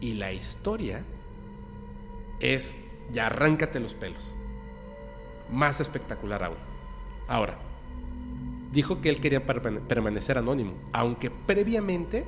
Y 0.00 0.14
la 0.14 0.32
historia 0.32 1.04
es, 2.40 2.76
ya 3.12 3.26
arráncate 3.26 3.80
los 3.80 3.94
pelos. 3.94 4.36
Más 5.50 5.80
espectacular 5.80 6.44
aún. 6.44 6.58
Ahora, 7.26 7.58
dijo 8.72 9.00
que 9.00 9.08
él 9.08 9.20
quería 9.20 9.44
permanecer 9.44 10.38
anónimo, 10.38 10.74
aunque 10.92 11.30
previamente 11.30 12.26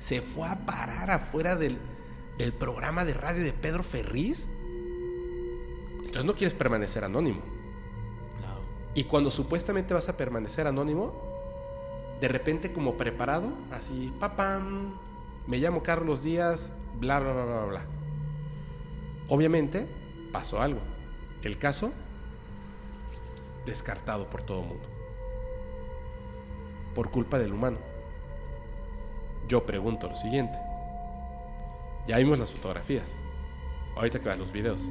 se 0.00 0.22
fue 0.22 0.48
a 0.48 0.66
parar 0.66 1.10
afuera 1.10 1.56
del, 1.56 1.78
del 2.38 2.52
programa 2.52 3.04
de 3.04 3.14
radio 3.14 3.44
de 3.44 3.52
Pedro 3.52 3.82
Ferriz. 3.82 4.48
Entonces 5.98 6.24
no 6.24 6.34
quieres 6.34 6.54
permanecer 6.54 7.04
anónimo. 7.04 7.40
Claro. 8.38 8.60
Y 8.94 9.04
cuando 9.04 9.30
supuestamente 9.30 9.94
vas 9.94 10.08
a 10.08 10.16
permanecer 10.16 10.66
anónimo, 10.66 11.12
de 12.20 12.28
repente 12.28 12.72
como 12.72 12.96
preparado, 12.96 13.52
así, 13.70 14.12
papam, 14.20 14.98
me 15.46 15.58
llamo 15.58 15.82
Carlos 15.82 16.22
Díaz, 16.22 16.72
bla, 16.98 17.18
bla, 17.20 17.32
bla, 17.32 17.44
bla, 17.44 17.64
bla. 17.64 17.86
Obviamente 19.28 19.86
pasó 20.32 20.60
algo. 20.60 20.80
El 21.42 21.58
caso 21.58 21.92
descartado 23.66 24.28
por 24.28 24.42
todo 24.42 24.62
el 24.62 24.68
mundo. 24.68 24.88
Por 26.94 27.10
culpa 27.10 27.38
del 27.38 27.52
humano. 27.52 27.78
Yo 29.48 29.64
pregunto 29.66 30.08
lo 30.08 30.16
siguiente. 30.16 30.58
Ya 32.06 32.18
vimos 32.18 32.38
las 32.38 32.52
fotografías. 32.52 33.22
Ahorita 33.96 34.18
que 34.18 34.26
veas 34.26 34.38
los 34.38 34.52
videos. 34.52 34.88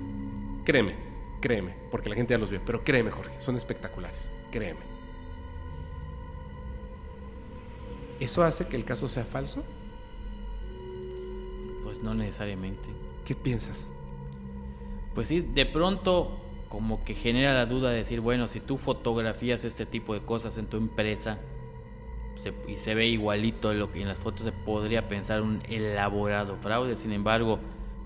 Créeme, 0.66 0.95
créeme, 1.42 1.76
porque 1.92 2.10
la 2.10 2.16
gente 2.16 2.34
ya 2.34 2.38
los 2.38 2.50
vio. 2.50 2.62
Pero 2.66 2.84
créeme, 2.84 3.12
Jorge, 3.12 3.40
son 3.40 3.58
espectaculares. 3.58 4.32
Créeme. 4.52 4.82
¿Eso 8.20 8.44
hace 8.44 8.68
que 8.68 8.78
el 8.78 8.86
caso 8.86 9.08
sea 9.08 9.26
falso? 9.26 9.64
Pues 11.84 12.02
no 12.02 12.14
necesariamente. 12.14 12.88
¿Qué 13.26 13.36
piensas? 13.36 13.90
Pues 15.16 15.27
sí, 15.27 15.42
de 15.42 15.66
pronto 15.66 16.40
como 16.69 17.03
que 17.03 17.14
genera 17.14 17.53
la 17.53 17.66
duda 17.67 17.92
de 17.92 17.98
decir, 17.98 18.19
bueno, 18.19 18.48
si 18.48 18.59
tú 18.59 18.77
fotografías 18.77 19.64
este 19.64 19.85
tipo 19.85 20.14
de 20.16 20.22
cosas 20.22 20.58
en 20.58 20.66
tu 20.66 20.77
empresa 20.77 21.38
se, 22.35 22.51
y 22.67 22.77
se 22.77 22.95
ve 22.95 23.08
igualito 23.08 23.74
lo 23.75 23.92
que 23.92 24.01
en 24.01 24.08
las 24.08 24.19
fotos, 24.19 24.43
se 24.45 24.51
podría 24.51 25.08
pensar 25.08 25.42
un 25.43 25.61
elaborado 25.69 26.56
fraude. 26.56 26.95
Sin 26.95 27.11
embargo, 27.14 27.59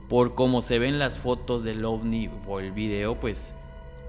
por 0.09 0.35
cómo 0.35 0.61
se 0.61 0.79
ven 0.79 0.99
las 0.99 1.17
fotos 1.17 1.63
del 1.63 1.85
ovni 1.85 2.29
o 2.45 2.59
el 2.59 2.71
video, 2.73 3.17
pues 3.19 3.53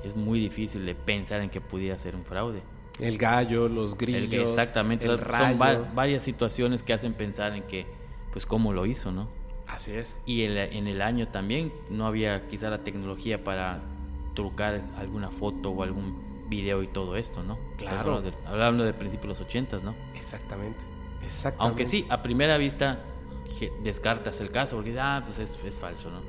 es 0.04 0.16
muy 0.16 0.40
difícil 0.40 0.84
de 0.86 0.94
pensar 0.96 1.40
en 1.40 1.50
que 1.50 1.60
pudiera 1.60 1.96
ser 1.98 2.16
un 2.16 2.24
fraude. 2.24 2.62
El 2.98 3.16
gallo, 3.16 3.68
los 3.68 3.96
grillos. 3.96 4.32
El- 4.32 4.40
exactamente, 4.40 5.04
el 5.06 5.18
son 5.18 5.24
rayo. 5.28 5.58
va- 5.58 5.88
varias 5.94 6.24
situaciones 6.24 6.82
que 6.82 6.92
hacen 6.92 7.14
pensar 7.14 7.54
en 7.54 7.62
que, 7.62 7.86
pues, 8.32 8.44
cómo 8.44 8.72
lo 8.72 8.86
hizo, 8.86 9.12
¿no? 9.12 9.28
Así 9.68 9.92
es. 9.92 10.18
Y 10.26 10.42
el- 10.42 10.56
en 10.58 10.86
el 10.88 11.02
año 11.02 11.28
también 11.28 11.72
no 11.90 12.06
había 12.06 12.46
quizá 12.46 12.70
la 12.70 12.82
tecnología 12.82 13.44
para 13.44 13.80
trucar 14.34 14.82
alguna 14.96 15.30
foto 15.30 15.70
o 15.70 15.82
algún 15.82 16.46
video 16.48 16.82
y 16.82 16.88
todo 16.88 17.16
esto, 17.16 17.42
¿no? 17.42 17.58
Claro. 17.76 17.98
Hablando 18.16 18.22
de, 18.30 18.36
hablando 18.46 18.84
de 18.84 18.94
principios 18.94 19.22
de 19.24 19.28
los 19.28 19.40
ochentas, 19.40 19.82
¿no? 19.82 19.94
Exactamente. 20.14 20.80
Exactamente. 21.22 21.62
Aunque 21.62 21.84
sí, 21.84 22.06
a 22.08 22.22
primera 22.22 22.56
vista 22.56 23.04
descartas 23.82 24.40
el 24.40 24.50
caso 24.50 24.76
porque 24.76 24.96
ah, 24.98 25.22
pues 25.24 25.38
es, 25.38 25.62
es 25.64 25.78
falso, 25.78 26.10
¿no? 26.10 26.20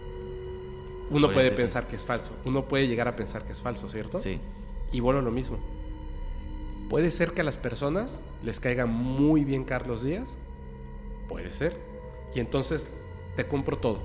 Uno 1.11 1.27
Podría 1.27 1.34
puede 1.34 1.48
ser, 1.48 1.56
pensar 1.56 1.88
que 1.88 1.95
es 1.95 2.03
falso. 2.06 2.34
Uno 2.45 2.68
puede 2.68 2.88
llegar 2.88 3.08
a 3.08 3.16
pensar 3.16 3.45
que 3.45 3.53
es 3.53 3.61
falso, 3.61 3.88
¿cierto? 3.88 4.19
Sí, 4.19 4.40
Y 4.92 5.00
bueno, 5.00 5.22
lo 5.22 5.32
mismo. 5.32 5.58
Puede 6.90 7.11
ser 7.11 7.34
que 7.34 7.42
a 7.42 7.43
las 7.43 7.58
personas 7.58 8.22
les 8.43 8.59
caiga 8.59 8.85
muy 8.85 9.43
bien 9.45 9.64
Carlos 9.64 10.03
Díaz. 10.03 10.38
Puede 11.27 11.51
ser. 11.51 11.77
Y 12.34 12.40
entonces 12.40 12.88
te 13.40 13.48
compro 13.48 13.77
todo. 13.77 14.01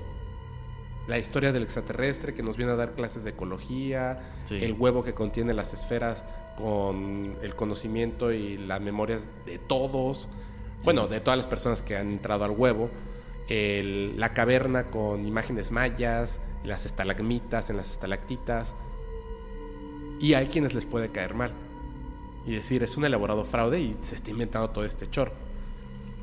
La 1.09 1.19
historia 1.19 1.51
del 1.53 1.65
extraterrestre 1.65 2.35
que 2.35 2.43
nos 2.45 2.57
viene 2.57 2.71
a 2.71 2.77
dar 2.77 2.93
clases 2.93 3.25
de 3.25 3.31
ecología, 3.31 4.23
Sí. 4.45 4.59
el 4.63 4.75
huevo 4.75 5.03
que 5.03 5.13
contiene 5.13 5.53
las 5.55 5.75
esferas 5.75 6.25
con 6.57 7.37
el 7.43 7.57
conocimiento 7.57 8.33
y 8.33 8.57
las 8.59 8.81
memorias 8.81 9.29
de 9.45 9.59
todos, 9.59 10.29
bueno, 10.85 11.09
de 11.09 11.19
todas 11.19 11.37
las 11.37 11.49
personas 11.49 11.83
que 11.83 11.97
han 11.97 12.11
entrado 12.13 12.45
al 12.45 12.53
huevo, 12.53 12.91
el- 13.49 14.19
la 14.21 14.33
caverna 14.35 14.85
con 14.91 15.27
imágenes 15.27 15.73
mayas, 15.73 16.39
las 16.63 16.87
estalagmitas 16.87 17.71
en 17.71 17.77
las 17.77 17.91
estalactitas, 17.91 18.77
y 20.21 20.35
hay 20.35 20.47
quienes 20.47 20.75
les 20.75 20.87
puede 20.87 21.11
caer 21.11 21.35
mal 21.35 21.53
y 22.47 22.55
decir 22.55 22.85
es 22.85 22.97
un 22.97 23.05
elaborado 23.05 23.45
fraude 23.45 23.81
y 23.81 23.97
se 24.03 24.15
está 24.15 24.31
inventando 24.31 24.71
todo 24.71 24.85
este 24.85 25.11
chorro. 25.11 25.33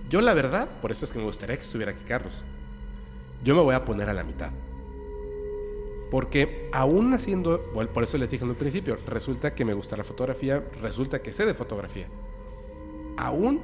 Yo 0.10 0.22
la 0.22 0.34
verdad, 0.34 0.70
por 0.82 0.92
eso 0.92 1.04
es 1.04 1.12
que 1.12 1.20
me 1.20 1.26
gustaría 1.26 1.58
que 1.58 1.64
estuviera 1.64 1.92
aquí 1.92 2.04
Carlos. 2.06 2.46
Yo 3.44 3.56
me 3.56 3.62
voy 3.62 3.76
a 3.76 3.86
poner 3.86 4.10
a 4.10 4.14
la 4.14 4.24
mitad. 4.24 4.52
Porque 6.10 6.70
aún 6.74 7.14
haciendo, 7.14 7.62
por 7.94 8.04
eso 8.04 8.18
les 8.18 8.30
dije 8.30 8.44
en 8.44 8.50
un 8.50 8.56
principio, 8.56 8.98
resulta 9.08 9.56
que 9.56 9.64
me 9.64 9.74
gusta 9.74 9.96
la 9.96 10.04
fotografía, 10.04 10.64
resulta 10.82 11.22
que 11.22 11.32
sé 11.32 11.46
de 11.46 11.54
fotografía. 11.54 12.08
Aún 13.18 13.62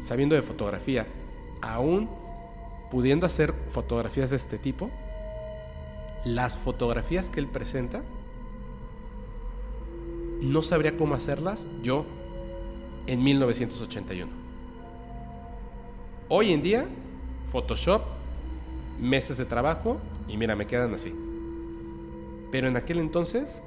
sabiendo 0.00 0.34
de 0.34 0.42
fotografía, 0.42 1.06
aún 1.60 2.08
pudiendo 2.90 3.26
hacer 3.26 3.54
fotografías 3.68 4.30
de 4.30 4.36
este 4.36 4.58
tipo, 4.58 4.90
las 6.24 6.56
fotografías 6.56 7.30
que 7.30 7.40
él 7.40 7.46
presenta, 7.46 8.02
no 10.40 10.62
sabría 10.62 10.96
cómo 10.96 11.14
hacerlas 11.14 11.66
yo 11.82 12.04
en 13.06 13.22
1981. 13.22 14.32
Hoy 16.28 16.52
en 16.52 16.62
día, 16.62 16.86
Photoshop, 17.46 18.02
meses 19.00 19.36
de 19.36 19.44
trabajo 19.44 20.00
y 20.28 20.36
mira, 20.36 20.56
me 20.56 20.66
quedan 20.66 20.94
así. 20.94 21.14
Pero 22.50 22.68
en 22.68 22.76
aquel 22.76 22.98
entonces 22.98 23.60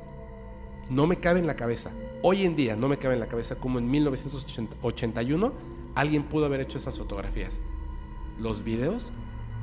no 0.89 1.07
me 1.07 1.17
cabe 1.17 1.39
en 1.39 1.47
la 1.47 1.55
cabeza. 1.55 1.91
Hoy 2.21 2.43
en 2.43 2.55
día 2.55 2.75
no 2.75 2.87
me 2.87 2.97
cabe 2.97 3.13
en 3.13 3.19
la 3.19 3.27
cabeza 3.27 3.55
como 3.55 3.79
en 3.79 3.89
1981 3.89 5.53
alguien 5.95 6.23
pudo 6.23 6.45
haber 6.45 6.61
hecho 6.61 6.77
esas 6.77 6.97
fotografías. 6.97 7.59
Los 8.37 8.63
videos, 8.63 9.11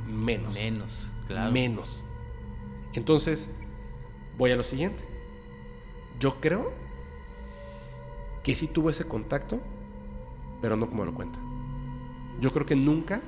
menos. 0.06 0.54
Menos, 0.54 0.92
claro. 1.26 1.52
Menos. 1.52 2.04
Entonces, 2.94 3.50
voy 4.38 4.50
a 4.50 4.56
lo 4.56 4.62
siguiente. 4.62 5.02
Yo 6.20 6.40
creo 6.40 6.72
que 8.42 8.54
sí 8.54 8.66
tuvo 8.66 8.90
ese 8.90 9.04
contacto, 9.04 9.60
pero 10.62 10.76
no 10.76 10.88
como 10.88 11.04
lo 11.04 11.14
cuenta. 11.14 11.38
Yo 12.40 12.52
creo 12.52 12.66
que 12.66 12.76
nunca 12.76 13.22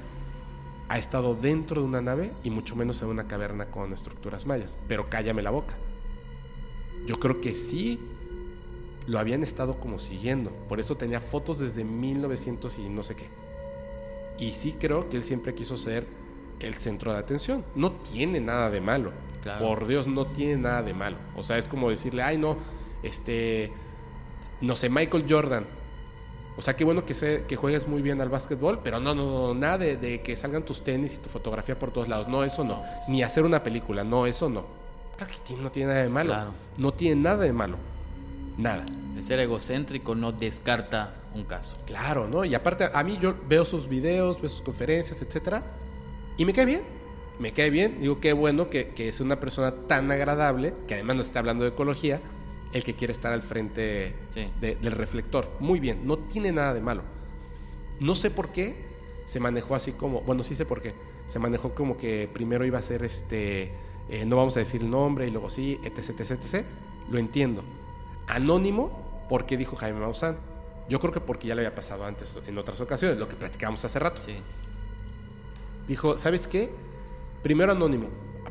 ha 0.89 0.99
estado 0.99 1.35
dentro 1.35 1.81
de 1.81 1.87
una 1.87 2.01
nave 2.01 2.33
y 2.43 2.51
mucho 2.51 2.75
menos 2.75 3.03
en 3.03 3.09
una 3.09 3.29
caverna 3.29 3.71
con 3.71 3.93
estructuras 3.93 4.47
mayas. 4.47 4.79
Pero 4.89 5.09
cállame 5.11 5.43
la 5.43 5.51
boca. 5.51 5.75
Yo 7.07 7.19
creo 7.21 7.41
que 7.41 7.55
sí 7.55 8.01
lo 9.07 9.19
habían 9.19 9.43
estado 9.43 9.81
como 9.81 9.99
siguiendo. 9.99 10.51
Por 10.69 10.81
eso 10.81 10.97
tenía 10.97 11.21
fotos 11.21 11.59
desde 11.59 11.85
1900 11.85 12.79
y 12.79 12.89
no 12.89 13.03
sé 13.03 13.17
qué. 13.17 13.29
Y 14.39 14.53
sí 14.53 14.77
creo 14.79 15.09
que 15.09 15.17
él 15.17 15.23
siempre 15.23 15.55
quiso 15.55 15.77
ser 15.77 16.07
el 16.61 16.75
centro 16.75 17.13
de 17.13 17.19
atención. 17.19 17.65
No 17.75 17.93
tiene 17.93 18.41
nada 18.41 18.71
de 18.71 18.81
malo. 18.81 19.13
Claro. 19.43 19.67
Por 19.67 19.87
Dios, 19.87 20.07
no 20.07 20.27
tiene 20.27 20.57
nada 20.57 20.83
de 20.83 20.95
malo. 20.95 21.17
O 21.37 21.43
sea, 21.43 21.59
es 21.59 21.69
como 21.69 21.91
decirle, 21.91 22.23
ay, 22.23 22.39
no, 22.39 22.57
este, 23.03 23.73
no 24.61 24.77
sé, 24.77 24.89
Michael 24.89 25.27
Jordan. 25.29 25.67
O 26.59 26.61
sea, 26.61 26.75
qué 26.75 26.83
bueno 26.83 27.07
que, 27.07 27.45
que 27.47 27.57
juegues 27.57 27.87
muy 27.87 28.03
bien 28.03 28.21
al 28.21 28.29
básquetbol, 28.29 28.81
pero 28.83 28.99
no, 28.99 29.15
no, 29.15 29.25
no, 29.25 29.55
nada 29.55 29.79
de, 29.79 29.97
de 29.97 30.23
que 30.23 30.35
salgan 30.35 30.65
tus 30.65 30.83
tenis 30.83 31.15
y 31.15 31.19
tu 31.19 31.31
fotografía 31.31 31.79
por 31.79 31.93
todos 31.93 32.09
lados. 32.09 32.27
No, 32.27 32.43
eso 32.43 32.65
no. 32.65 32.83
Ni 33.07 33.23
hacer 33.23 33.45
una 33.45 33.63
película, 33.63 34.03
no, 34.03 34.27
eso 34.27 34.51
no. 34.51 34.67
No 35.61 35.71
tiene 35.71 35.93
nada 35.93 36.03
de 36.03 36.11
malo. 36.11 36.31
Claro. 36.31 36.51
No 36.77 36.93
tiene 36.93 37.23
nada 37.23 37.45
de 37.45 37.53
malo. 37.53 37.77
Nada. 38.57 38.85
El 39.17 39.25
ser 39.25 39.39
egocéntrico 39.39 40.17
no 40.17 40.33
descarta 40.33 41.15
un 41.33 41.45
caso. 41.45 41.77
Claro, 41.87 42.27
¿no? 42.27 42.45
Y 42.45 42.57
aparte, 42.57 42.91
a 42.93 43.05
mí 43.05 43.19
yo 43.21 43.37
veo 43.49 43.65
sus 43.65 43.89
videos, 43.89 44.41
veo 44.41 44.51
sus 44.51 44.63
conferencias, 44.63 45.23
etcétera, 45.23 45.63
y 46.37 46.45
me 46.45 46.53
cae 46.53 46.65
bien. 46.65 46.83
Me 47.39 47.53
cae 47.53 47.71
bien. 47.71 48.01
Digo, 48.01 48.19
qué 48.19 48.33
bueno 48.33 48.69
que, 48.69 48.89
que 48.89 49.07
es 49.07 49.21
una 49.21 49.39
persona 49.39 49.73
tan 49.87 50.11
agradable, 50.11 50.75
que 50.89 50.95
además 50.95 51.17
nos 51.17 51.27
está 51.27 51.39
hablando 51.39 51.63
de 51.63 51.71
ecología, 51.71 52.21
el 52.73 52.85
que 52.85 52.95
quiere 52.95 53.13
estar 53.13 53.33
al 53.33 53.43
frente 53.43 54.15
Sí. 54.35 54.51
de- 54.61 54.77
del 54.77 54.93
reflector. 54.93 55.49
Muy 55.61 55.81
bien, 55.81 56.07
no 56.07 56.19
tiene 56.19 56.53
nada 56.53 56.75
de 56.75 56.81
malo. 56.81 57.03
No 58.01 58.15
sé 58.15 58.31
por 58.31 58.51
qué 58.53 58.87
se 59.27 59.41
manejó 59.41 59.75
así 59.75 59.93
como, 59.93 60.21
bueno, 60.23 60.43
sí 60.43 60.55
sé 60.55 60.65
por 60.65 60.81
qué. 60.81 60.95
Se 61.27 61.39
manejó 61.39 61.75
como 61.75 61.97
que 61.97 62.29
primero 62.33 62.65
iba 62.65 62.79
a 62.79 62.83
ser 62.83 63.03
este, 63.05 63.73
eh, 64.09 64.25
no 64.27 64.37
vamos 64.37 64.57
a 64.57 64.61
decir 64.61 64.81
el 64.83 64.91
nombre 64.91 65.27
y 65.27 65.31
luego 65.31 65.51
sí, 65.51 65.79
etc, 65.85 66.11
etc, 66.21 66.31
etc. 66.43 66.65
Lo 67.11 67.19
entiendo. 67.19 67.63
Anónimo, 68.27 69.27
porque 69.29 69.57
dijo 69.57 69.77
Jaime 69.77 70.01
Maussan. 70.01 70.39
Yo 70.89 70.99
creo 71.01 71.13
que 71.13 71.21
porque 71.21 71.49
ya 71.49 71.55
le 71.55 71.63
había 71.67 71.75
pasado 71.75 72.05
antes 72.07 72.35
en 72.47 72.57
otras 72.57 72.81
ocasiones, 72.81 73.19
lo 73.19 73.29
que 73.29 73.37
platicamos 73.37 73.85
hace 73.85 73.99
rato. 73.99 74.23
Sí. 74.25 74.37
Dijo, 75.87 76.19
¿sabes 76.19 76.47
qué? 76.49 76.71
Primero 77.43 77.73
anónimo. 77.73 78.09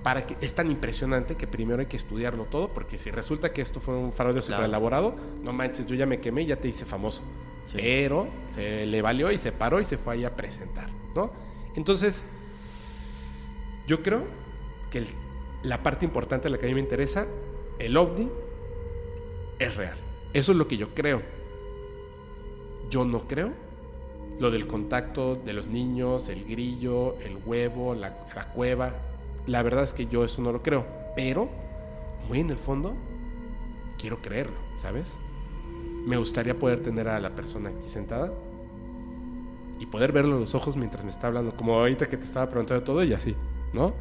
Para 0.08 0.26
que 0.26 0.38
es 0.40 0.54
tan 0.56 0.72
impresionante 0.72 1.36
que 1.36 1.48
primero 1.48 1.82
hay 1.82 1.88
que 1.88 1.98
estudiarlo 1.98 2.46
todo, 2.46 2.70
porque 2.74 2.98
si 2.98 3.12
resulta 3.12 3.52
que 3.52 3.60
esto 3.62 3.82
fue 3.82 3.94
un 3.98 4.14
fraude 4.14 4.40
Claro. 4.40 4.46
super 4.56 4.64
elaborado, 4.64 5.16
no 5.44 5.52
manches, 5.52 5.86
yo 5.86 5.96
ya 5.96 6.06
me 6.06 6.22
quemé 6.22 6.44
y 6.44 6.46
ya 6.46 6.56
te 6.56 6.70
hice 6.70 6.86
famoso. 6.86 7.24
Sí. 7.66 7.76
Pero 7.76 8.30
se 8.48 8.86
le 8.86 9.02
valió 9.02 9.30
y 9.34 9.38
se 9.38 9.52
paró 9.52 9.82
y 9.82 9.84
se 9.84 9.98
fue 9.98 10.14
ahí 10.14 10.24
a 10.24 10.34
presentar, 10.34 10.90
¿no? 11.14 11.34
Entonces, 11.76 12.24
yo 13.86 14.02
creo 14.02 14.24
que 14.90 15.00
el- 15.00 15.08
la 15.64 15.84
parte 15.84 16.06
importante, 16.06 16.50
la 16.50 16.58
que 16.58 16.68
a 16.68 16.70
mí 16.70 16.76
me 16.76 16.80
interesa, 16.80 17.28
el 17.78 17.98
ovni 17.98 18.30
es 19.60 19.76
real. 19.76 19.98
Eso 20.32 20.54
es 20.54 20.58
lo 20.58 20.70
que 20.70 20.78
yo 20.78 20.94
creo. 20.96 21.22
Yo 22.90 23.04
no 23.04 23.28
creo 23.28 23.52
lo 24.40 24.52
del 24.52 24.68
contacto 24.68 25.36
de 25.36 25.52
los 25.52 25.68
niños, 25.68 26.30
el 26.30 26.46
grillo, 26.46 27.18
el 27.20 27.40
huevo, 27.46 27.94
la, 27.94 28.26
la 28.34 28.54
cueva. 28.54 28.94
La 29.48 29.64
verdad 29.64 29.84
es 29.84 29.94
que 29.94 30.06
yo 30.08 30.24
eso 30.24 30.42
no 30.42 30.52
lo 30.52 30.62
creo. 30.62 30.86
Pero, 31.16 31.50
muy 32.28 32.40
en 32.40 32.50
el 32.52 32.58
fondo, 32.58 32.94
quiero 33.98 34.22
creerlo, 34.22 34.58
¿sabes? 34.76 35.18
Me 36.06 36.18
gustaría 36.18 36.58
poder 36.60 36.82
tener 36.82 37.08
a 37.08 37.20
la 37.20 37.36
persona 37.36 37.70
aquí 37.70 37.90
sentada 37.90 38.32
y 39.80 39.86
poder 39.86 40.12
verlo 40.12 40.36
en 40.36 40.40
los 40.42 40.56
ojos 40.56 40.76
mientras 40.76 41.04
me 41.04 41.10
está 41.12 41.28
hablando, 41.28 41.56
como 41.56 41.76
ahorita 41.80 42.08
que 42.08 42.18
te 42.18 42.26
estaba 42.26 42.50
preguntando 42.50 42.84
todo 42.84 43.04
y 43.04 43.14
así, 43.14 43.36
¿no? 43.74 43.94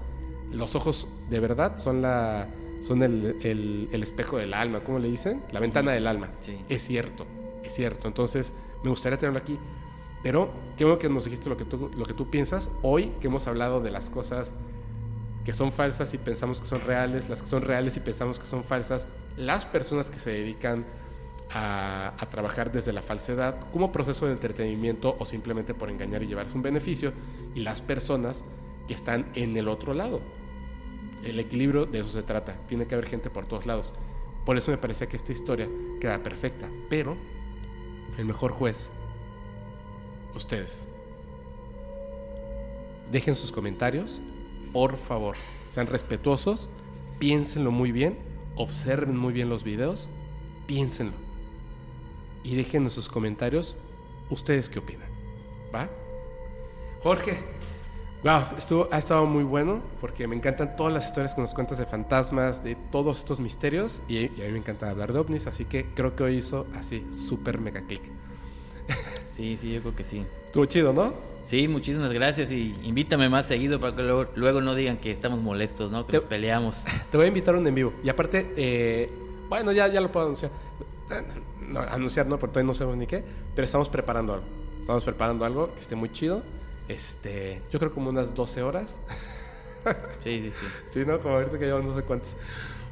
Los 0.53 0.75
ojos 0.75 1.09
de 1.29 1.41
verdad 1.41 1.77
son 1.79 2.03
la 2.03 2.49
son 2.81 3.03
el, 3.03 3.37
el- 3.43 3.89
el 3.91 4.03
espejo 4.03 4.37
del 4.37 4.53
alma, 4.55 4.81
¿cómo 4.81 4.99
le 4.99 5.09
dicen? 5.09 5.43
La 5.51 5.61
ventana 5.61 5.93
del 5.93 6.07
alma. 6.07 6.31
Sí. 6.41 6.57
Es 6.69 6.83
cierto, 6.83 7.27
es 7.65 7.75
cierto. 7.75 8.07
Entonces, 8.07 8.53
me 8.85 8.91
gustaría 8.91 9.19
tenerlo 9.19 9.39
aquí. 9.39 9.59
Pero 10.23 10.51
qué 10.77 10.85
bueno 10.85 10.99
que 10.99 11.09
nos 11.09 11.25
dijiste 11.25 11.49
lo 11.49 11.57
que 11.57 11.65
tú, 11.65 11.91
lo 11.97 12.05
que 12.05 12.13
tú 12.15 12.31
piensas. 12.31 12.71
Hoy 12.83 13.13
que 13.21 13.27
hemos 13.29 13.49
hablado 13.49 13.81
de 13.81 13.91
las 13.91 14.11
cosas 14.11 14.53
que 15.47 15.55
son 15.55 15.71
falsas 15.71 16.13
y 16.13 16.19
pensamos 16.19 16.61
que 16.61 16.67
son 16.67 16.81
reales, 16.81 17.29
las 17.29 17.41
que 17.41 17.47
son 17.47 17.63
reales 17.63 17.97
y 17.97 18.01
pensamos 18.01 18.41
que 18.41 18.47
son 18.47 18.65
falsas, 18.65 19.07
las 19.37 19.65
personas 19.65 20.11
que 20.11 20.19
se 20.19 20.31
dedican 20.31 20.85
a, 21.55 22.17
trabajar 22.33 22.73
desde 22.73 22.93
la 22.93 23.01
falsedad 23.01 23.71
como 23.71 23.93
proceso 23.93 24.27
de 24.27 24.33
entretenimiento 24.33 25.15
o 25.21 25.25
simplemente 25.25 25.73
por 25.73 25.89
engañar 25.89 26.25
y 26.25 26.27
llevarse 26.27 26.57
un 26.57 26.63
beneficio, 26.63 27.13
y 27.55 27.61
las 27.61 27.81
personas 27.81 28.45
que 28.89 28.95
están 28.95 29.31
en 29.35 29.57
el 29.57 29.69
otro 29.69 29.95
lado. 29.95 30.21
El 31.23 31.39
equilibrio 31.39 31.87
de 31.87 32.01
eso 32.01 32.09
se 32.09 32.25
trata. 32.25 32.57
Tiene 32.67 32.89
que 32.89 32.97
haber 32.97 33.07
gente 33.07 33.31
por 33.31 33.47
todos 33.47 33.67
lados. 33.67 33.95
Por 34.45 34.59
eso 34.59 34.73
me 34.73 34.79
parecía 34.79 35.09
que 35.09 35.17
esta 35.17 35.31
historia 35.31 35.69
queda 36.01 36.25
perfecta. 36.25 36.69
Pero 36.91 37.17
el 38.19 38.25
mejor 38.25 38.51
juez, 38.51 38.91
ustedes. 40.35 40.89
Dejen 43.13 43.37
sus 43.37 43.53
comentarios, 43.53 44.21
por 44.77 44.99
favor. 44.99 45.37
Sean 45.71 45.87
respetuosos, 45.87 46.69
piénsenlo 47.19 47.71
muy 47.71 47.93
bien, 47.93 48.19
observen 48.57 49.17
muy 49.17 49.33
bien 49.33 49.49
los 49.49 49.65
videos, 49.65 50.11
piénsenlo. 50.67 51.15
Y 52.45 52.57
dejen 52.57 52.83
en 52.83 52.91
sus 52.91 53.09
comentarios 53.09 53.75
ustedes 54.29 54.69
qué 54.69 54.81
opinan. 54.81 55.09
¿Va? 55.75 55.89
Jorge, 57.03 57.39
wow, 58.23 58.59
estuvo, 58.59 58.87
ha 58.93 58.99
estado 58.99 59.25
muy 59.25 59.45
bueno 59.45 59.81
porque 59.99 60.29
me 60.29 60.37
encantan 60.37 60.77
todas 60.77 60.93
las 60.93 61.07
historias 61.07 61.35
que 61.35 61.41
nos 61.41 61.55
cuentas 61.55 61.79
de 61.79 61.87
fantasmas, 61.87 62.63
de 62.63 62.75
todos 62.93 63.21
estos 63.21 63.41
misterios 63.41 64.03
y, 64.09 64.17
y 64.19 64.43
a 64.43 64.45
mí 64.45 64.53
me 64.53 64.59
encanta 64.59 64.91
hablar 64.91 65.15
de 65.15 65.21
ovnis, 65.21 65.47
así 65.47 65.65
que 65.65 65.87
creo 65.95 66.15
que 66.15 66.23
hoy 66.23 66.37
hizo 66.37 66.67
así, 66.75 67.07
súper 67.11 67.61
mega 67.61 67.81
click. 67.87 68.03
Sí, 69.33 69.57
sí, 69.59 69.73
yo 69.73 69.81
creo 69.81 69.97
que 69.97 70.05
sí. 70.05 70.27
Estuvo 70.45 70.67
chido, 70.67 70.93
¿no? 70.93 71.36
Sí, 71.47 71.69
muchísimas 71.69 72.13
gracias 72.13 72.51
y 72.51 72.75
invítame 72.83 73.29
más 73.29 73.47
seguido 73.47 73.79
para 73.79 73.95
que 73.95 74.03
luego, 74.03 74.27
luego 74.35 74.61
no 74.61 74.75
digan 74.75 74.97
que 74.99 75.11
estamos 75.13 75.41
molestos, 75.41 75.91
¿no? 75.93 76.05
Que 76.05 76.13
Te- 76.13 76.19
nos 76.19 76.25
peleamos. 76.27 76.85
Te 77.11 77.17
voy 77.17 77.27
a 77.27 77.29
invitar 77.29 77.55
a 77.55 77.59
un 77.59 77.67
en 77.67 77.75
vivo. 77.75 77.93
Y 78.03 78.09
aparte, 78.09 78.53
eh, 78.57 79.09
bueno, 79.49 79.71
ya, 79.73 79.87
ya 79.89 80.01
lo 80.01 80.11
puedo 80.11 80.27
anunciar. 80.27 80.51
No, 81.61 81.81
anunciar 81.81 82.27
no, 82.27 82.39
porque 82.39 82.55
todavía 82.55 82.67
no 82.69 82.75
sabemos 82.75 82.97
ni 82.99 83.07
qué, 83.07 83.23
pero 83.55 83.65
estamos 83.65 83.89
preparando 83.89 84.35
algo. 84.35 84.47
Estamos 84.81 85.05
preparando 85.05 85.45
algo 85.45 85.73
que 85.73 85.81
esté 85.81 85.95
muy 85.95 86.11
chido. 86.11 86.43
Este, 86.89 87.63
yo 87.71 87.79
creo 87.79 87.93
como 87.93 88.11
unas 88.11 88.35
12 88.35 88.63
horas. 88.63 89.01
Sí, 90.25 90.43
sí, 90.43 90.53
sí. 90.61 90.67
Sí, 90.89 91.05
¿no? 91.07 91.21
Como 91.21 91.37
ahorita 91.37 91.61
que 91.61 91.67
llevamos 91.67 91.91
no 91.93 91.95
sé 91.97 92.03
cuántos. 92.03 92.35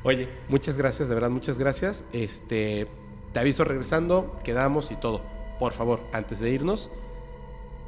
Oye, 0.04 0.28
muchas 0.48 0.76
gracias, 0.76 1.08
de 1.08 1.14
verdad, 1.16 1.28
muchas 1.28 1.58
gracias. 1.58 2.04
Este, 2.12 2.86
te 3.32 3.40
aviso 3.40 3.64
regresando, 3.64 4.38
quedamos 4.44 4.92
y 4.92 4.94
todo. 4.94 5.20
Por 5.58 5.72
favor, 5.72 5.98
antes 6.12 6.38
de 6.38 6.50
irnos, 6.50 6.92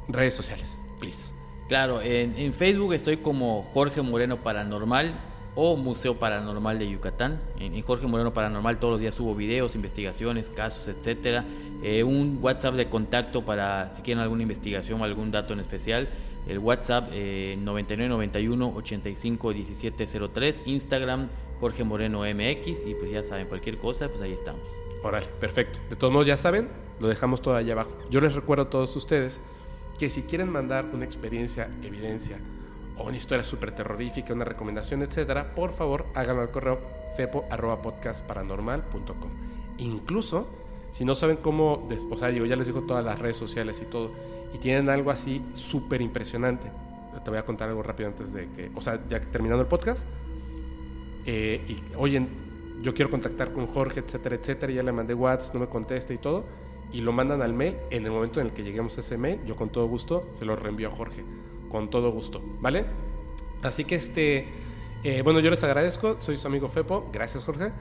redes 0.07 0.33
sociales, 0.33 0.79
please. 0.99 1.33
Claro, 1.67 2.01
en, 2.01 2.37
en 2.37 2.53
Facebook 2.53 2.93
estoy 2.93 3.17
como 3.17 3.63
Jorge 3.73 4.01
Moreno 4.01 4.37
Paranormal 4.37 5.13
o 5.59 5.75
Museo 5.75 6.19
Paranormal 6.19 6.77
de 6.77 6.89
Yucatán. 6.89 7.41
En, 7.59 7.73
en 7.73 7.81
Jorge 7.81 8.05
Moreno 8.07 8.31
Paranormal 8.31 8.79
todos 8.79 8.93
los 8.93 9.01
días 9.01 9.15
subo 9.15 9.35
videos, 9.35 9.75
investigaciones, 9.75 10.49
casos, 10.49 10.87
etcétera. 10.87 11.43
Eh, 11.81 12.03
un 12.03 12.37
WhatsApp 12.41 12.75
de 12.75 12.89
contacto 12.89 13.43
para 13.43 13.91
si 13.95 14.03
quieren 14.03 14.21
alguna 14.21 14.43
investigación 14.43 15.01
o 15.01 15.03
algún 15.03 15.31
dato 15.31 15.53
en 15.53 15.59
especial. 15.59 16.09
El 16.47 16.59
WhatsApp 16.59 17.09
eh, 17.11 17.57
9991 17.59 18.73
85 18.75 19.47
1703. 19.49 20.61
Instagram 20.65 21.27
Jorge 21.59 21.83
Moreno 21.83 22.19
MX. 22.21 22.85
Y 22.85 22.93
pues 22.93 23.11
ya 23.11 23.23
saben, 23.23 23.47
cualquier 23.47 23.77
cosa, 23.79 24.09
pues 24.09 24.21
ahí 24.21 24.33
estamos. 24.33 24.61
Órale, 25.03 25.27
perfecto. 25.39 25.79
De 25.89 25.95
todos 25.95 26.13
modos, 26.13 26.27
ya 26.27 26.37
saben, 26.37 26.69
lo 26.99 27.07
dejamos 27.07 27.41
todo 27.41 27.55
allá 27.55 27.73
abajo. 27.73 27.91
Yo 28.09 28.21
les 28.21 28.33
recuerdo 28.33 28.65
a 28.65 28.69
todos 28.69 28.95
ustedes 28.95 29.41
que 29.97 30.09
si 30.09 30.23
quieren 30.23 30.49
mandar 30.49 30.85
una 30.93 31.05
experiencia, 31.05 31.69
evidencia 31.83 32.37
o 32.97 33.07
una 33.07 33.15
historia 33.17 33.43
súper 33.43 33.71
terrorífica, 33.73 34.33
una 34.33 34.45
recomendación, 34.45 35.01
etcétera, 35.03 35.53
por 35.55 35.73
favor 35.73 36.05
háganlo 36.15 36.41
al 36.41 36.51
correo 36.51 36.79
fepo.podcastparanormal.com. 37.15 39.31
Incluso, 39.79 40.47
Si 40.89 41.03
no 41.03 41.15
saben 41.15 41.35
cómo, 41.37 41.87
o 42.09 42.17
sea, 42.17 42.29
digo, 42.29 42.45
ya 42.45 42.55
les 42.55 42.65
digo 42.65 42.83
todas 42.83 43.03
las 43.03 43.19
redes 43.19 43.35
sociales 43.35 43.81
y 43.81 43.85
todo, 43.85 44.13
y 44.53 44.57
tienen 44.57 44.89
algo 44.89 45.11
así 45.11 45.43
súper 45.51 46.01
impresionante. 46.01 46.71
Te 47.23 47.29
voy 47.29 47.39
a 47.39 47.43
contar 47.43 47.67
algo 47.67 47.83
rápido 47.83 48.07
antes 48.09 48.31
de 48.31 48.49
que, 48.51 48.71
o 48.73 48.79
sea, 48.79 49.03
ya 49.09 49.19
terminando 49.19 49.61
el 49.61 49.67
podcast. 49.67 50.07
Eh, 51.25 51.61
y 51.67 51.83
oye, 51.97 52.25
yo 52.81 52.93
quiero 52.93 53.11
contactar 53.11 53.51
con 53.51 53.67
Jorge, 53.67 53.99
etcétera, 53.99 54.35
etcétera. 54.35 54.71
y 54.71 54.75
Ya 54.75 54.83
le 54.83 54.93
mandé 54.93 55.13
WhatsApp, 55.13 55.55
no 55.55 55.59
me 55.59 55.67
contesta 55.67 56.13
y 56.13 56.19
todo. 56.19 56.45
Y 56.91 57.01
lo 57.01 57.11
mandan 57.11 57.41
al 57.41 57.53
mail. 57.53 57.77
En 57.89 58.05
el 58.05 58.11
momento 58.11 58.39
en 58.39 58.47
el 58.47 58.53
que 58.53 58.63
lleguemos 58.63 58.97
a 58.97 59.01
ese 59.01 59.17
mail, 59.17 59.41
yo 59.45 59.55
con 59.55 59.69
todo 59.69 59.87
gusto 59.87 60.29
se 60.33 60.45
lo 60.45 60.55
reenvío 60.55 60.89
a 60.89 60.91
Jorge. 60.91 61.23
Con 61.69 61.89
todo 61.89 62.11
gusto, 62.11 62.41
¿vale? 62.59 62.85
Así 63.61 63.83
que 63.83 63.95
este, 63.95 64.47
eh, 65.03 65.21
bueno, 65.21 65.39
yo 65.39 65.49
les 65.49 65.63
agradezco. 65.63 66.17
Soy 66.19 66.37
su 66.37 66.47
amigo 66.47 66.69
Fepo. 66.69 67.09
Gracias, 67.11 67.45
Jorge. 67.45 67.71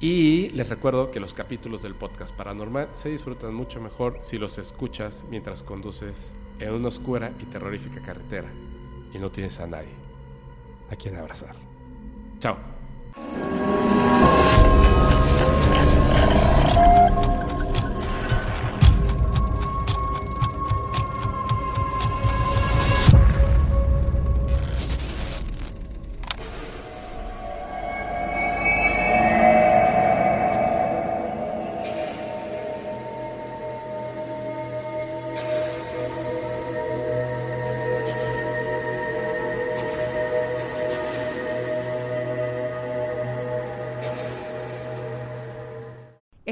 Y 0.00 0.50
les 0.50 0.68
recuerdo 0.68 1.10
que 1.10 1.18
los 1.18 1.34
capítulos 1.34 1.82
del 1.82 1.94
podcast 1.94 2.34
paranormal 2.34 2.90
se 2.94 3.08
disfrutan 3.08 3.52
mucho 3.52 3.80
mejor 3.80 4.18
si 4.22 4.38
los 4.38 4.58
escuchas 4.58 5.24
mientras 5.28 5.64
conduces 5.64 6.34
en 6.60 6.72
una 6.72 6.88
oscura 6.88 7.32
y 7.40 7.44
terrorífica 7.46 8.00
carretera 8.00 8.48
y 9.12 9.18
no 9.18 9.30
tienes 9.30 9.58
a 9.58 9.66
nadie 9.66 9.94
a 10.90 10.96
quien 10.96 11.16
abrazar. 11.16 11.56
Chao. 12.38 12.56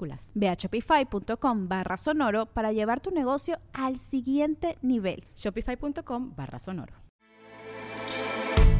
minúsculas. 0.00 0.32
Ve 0.34 0.48
a 0.48 0.56
shopify.com 0.56 1.68
barra 1.68 1.96
sonoro 1.96 2.46
para 2.46 2.72
llevar 2.72 3.00
tu 3.00 3.10
negocio 3.10 3.58
al 3.72 3.98
siguiente 3.98 4.78
nivel. 4.82 5.24
Shopify.com 5.36 6.34
barra 6.36 6.58
sonoro. 6.58 6.94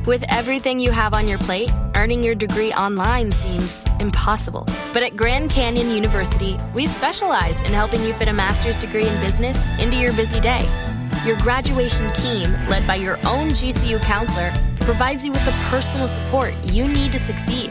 With 0.07 0.25
everything 0.31 0.81
you 0.81 0.91
have 0.93 1.13
on 1.13 1.29
your 1.29 1.39
plate, 1.39 1.71
earning 1.95 2.25
your 2.25 2.35
degree 2.35 2.73
online 2.73 3.33
seems 3.33 3.85
impossible. 4.01 4.67
But 4.95 5.03
at 5.03 5.15
Grand 5.15 5.51
Canyon 5.51 5.91
University, 5.91 6.57
we 6.75 6.87
specialize 6.87 7.61
in 7.63 7.75
helping 7.75 8.03
you 8.05 8.15
fit 8.15 8.27
a 8.27 8.33
master's 8.33 8.79
degree 8.79 9.07
in 9.07 9.21
business 9.21 9.59
into 9.79 9.99
your 9.99 10.13
busy 10.15 10.41
day. 10.41 10.67
Your 11.27 11.37
graduation 11.43 12.11
team, 12.15 12.51
led 12.69 12.87
by 12.87 12.97
your 12.97 13.19
own 13.27 13.51
GCU 13.51 14.01
counselor, 14.01 14.53
provides 14.81 15.23
you 15.23 15.33
with 15.33 15.45
the 15.45 15.53
personal 15.69 16.09
support 16.09 16.55
you 16.65 16.89
need 16.89 17.13
to 17.13 17.19
succeed. 17.19 17.71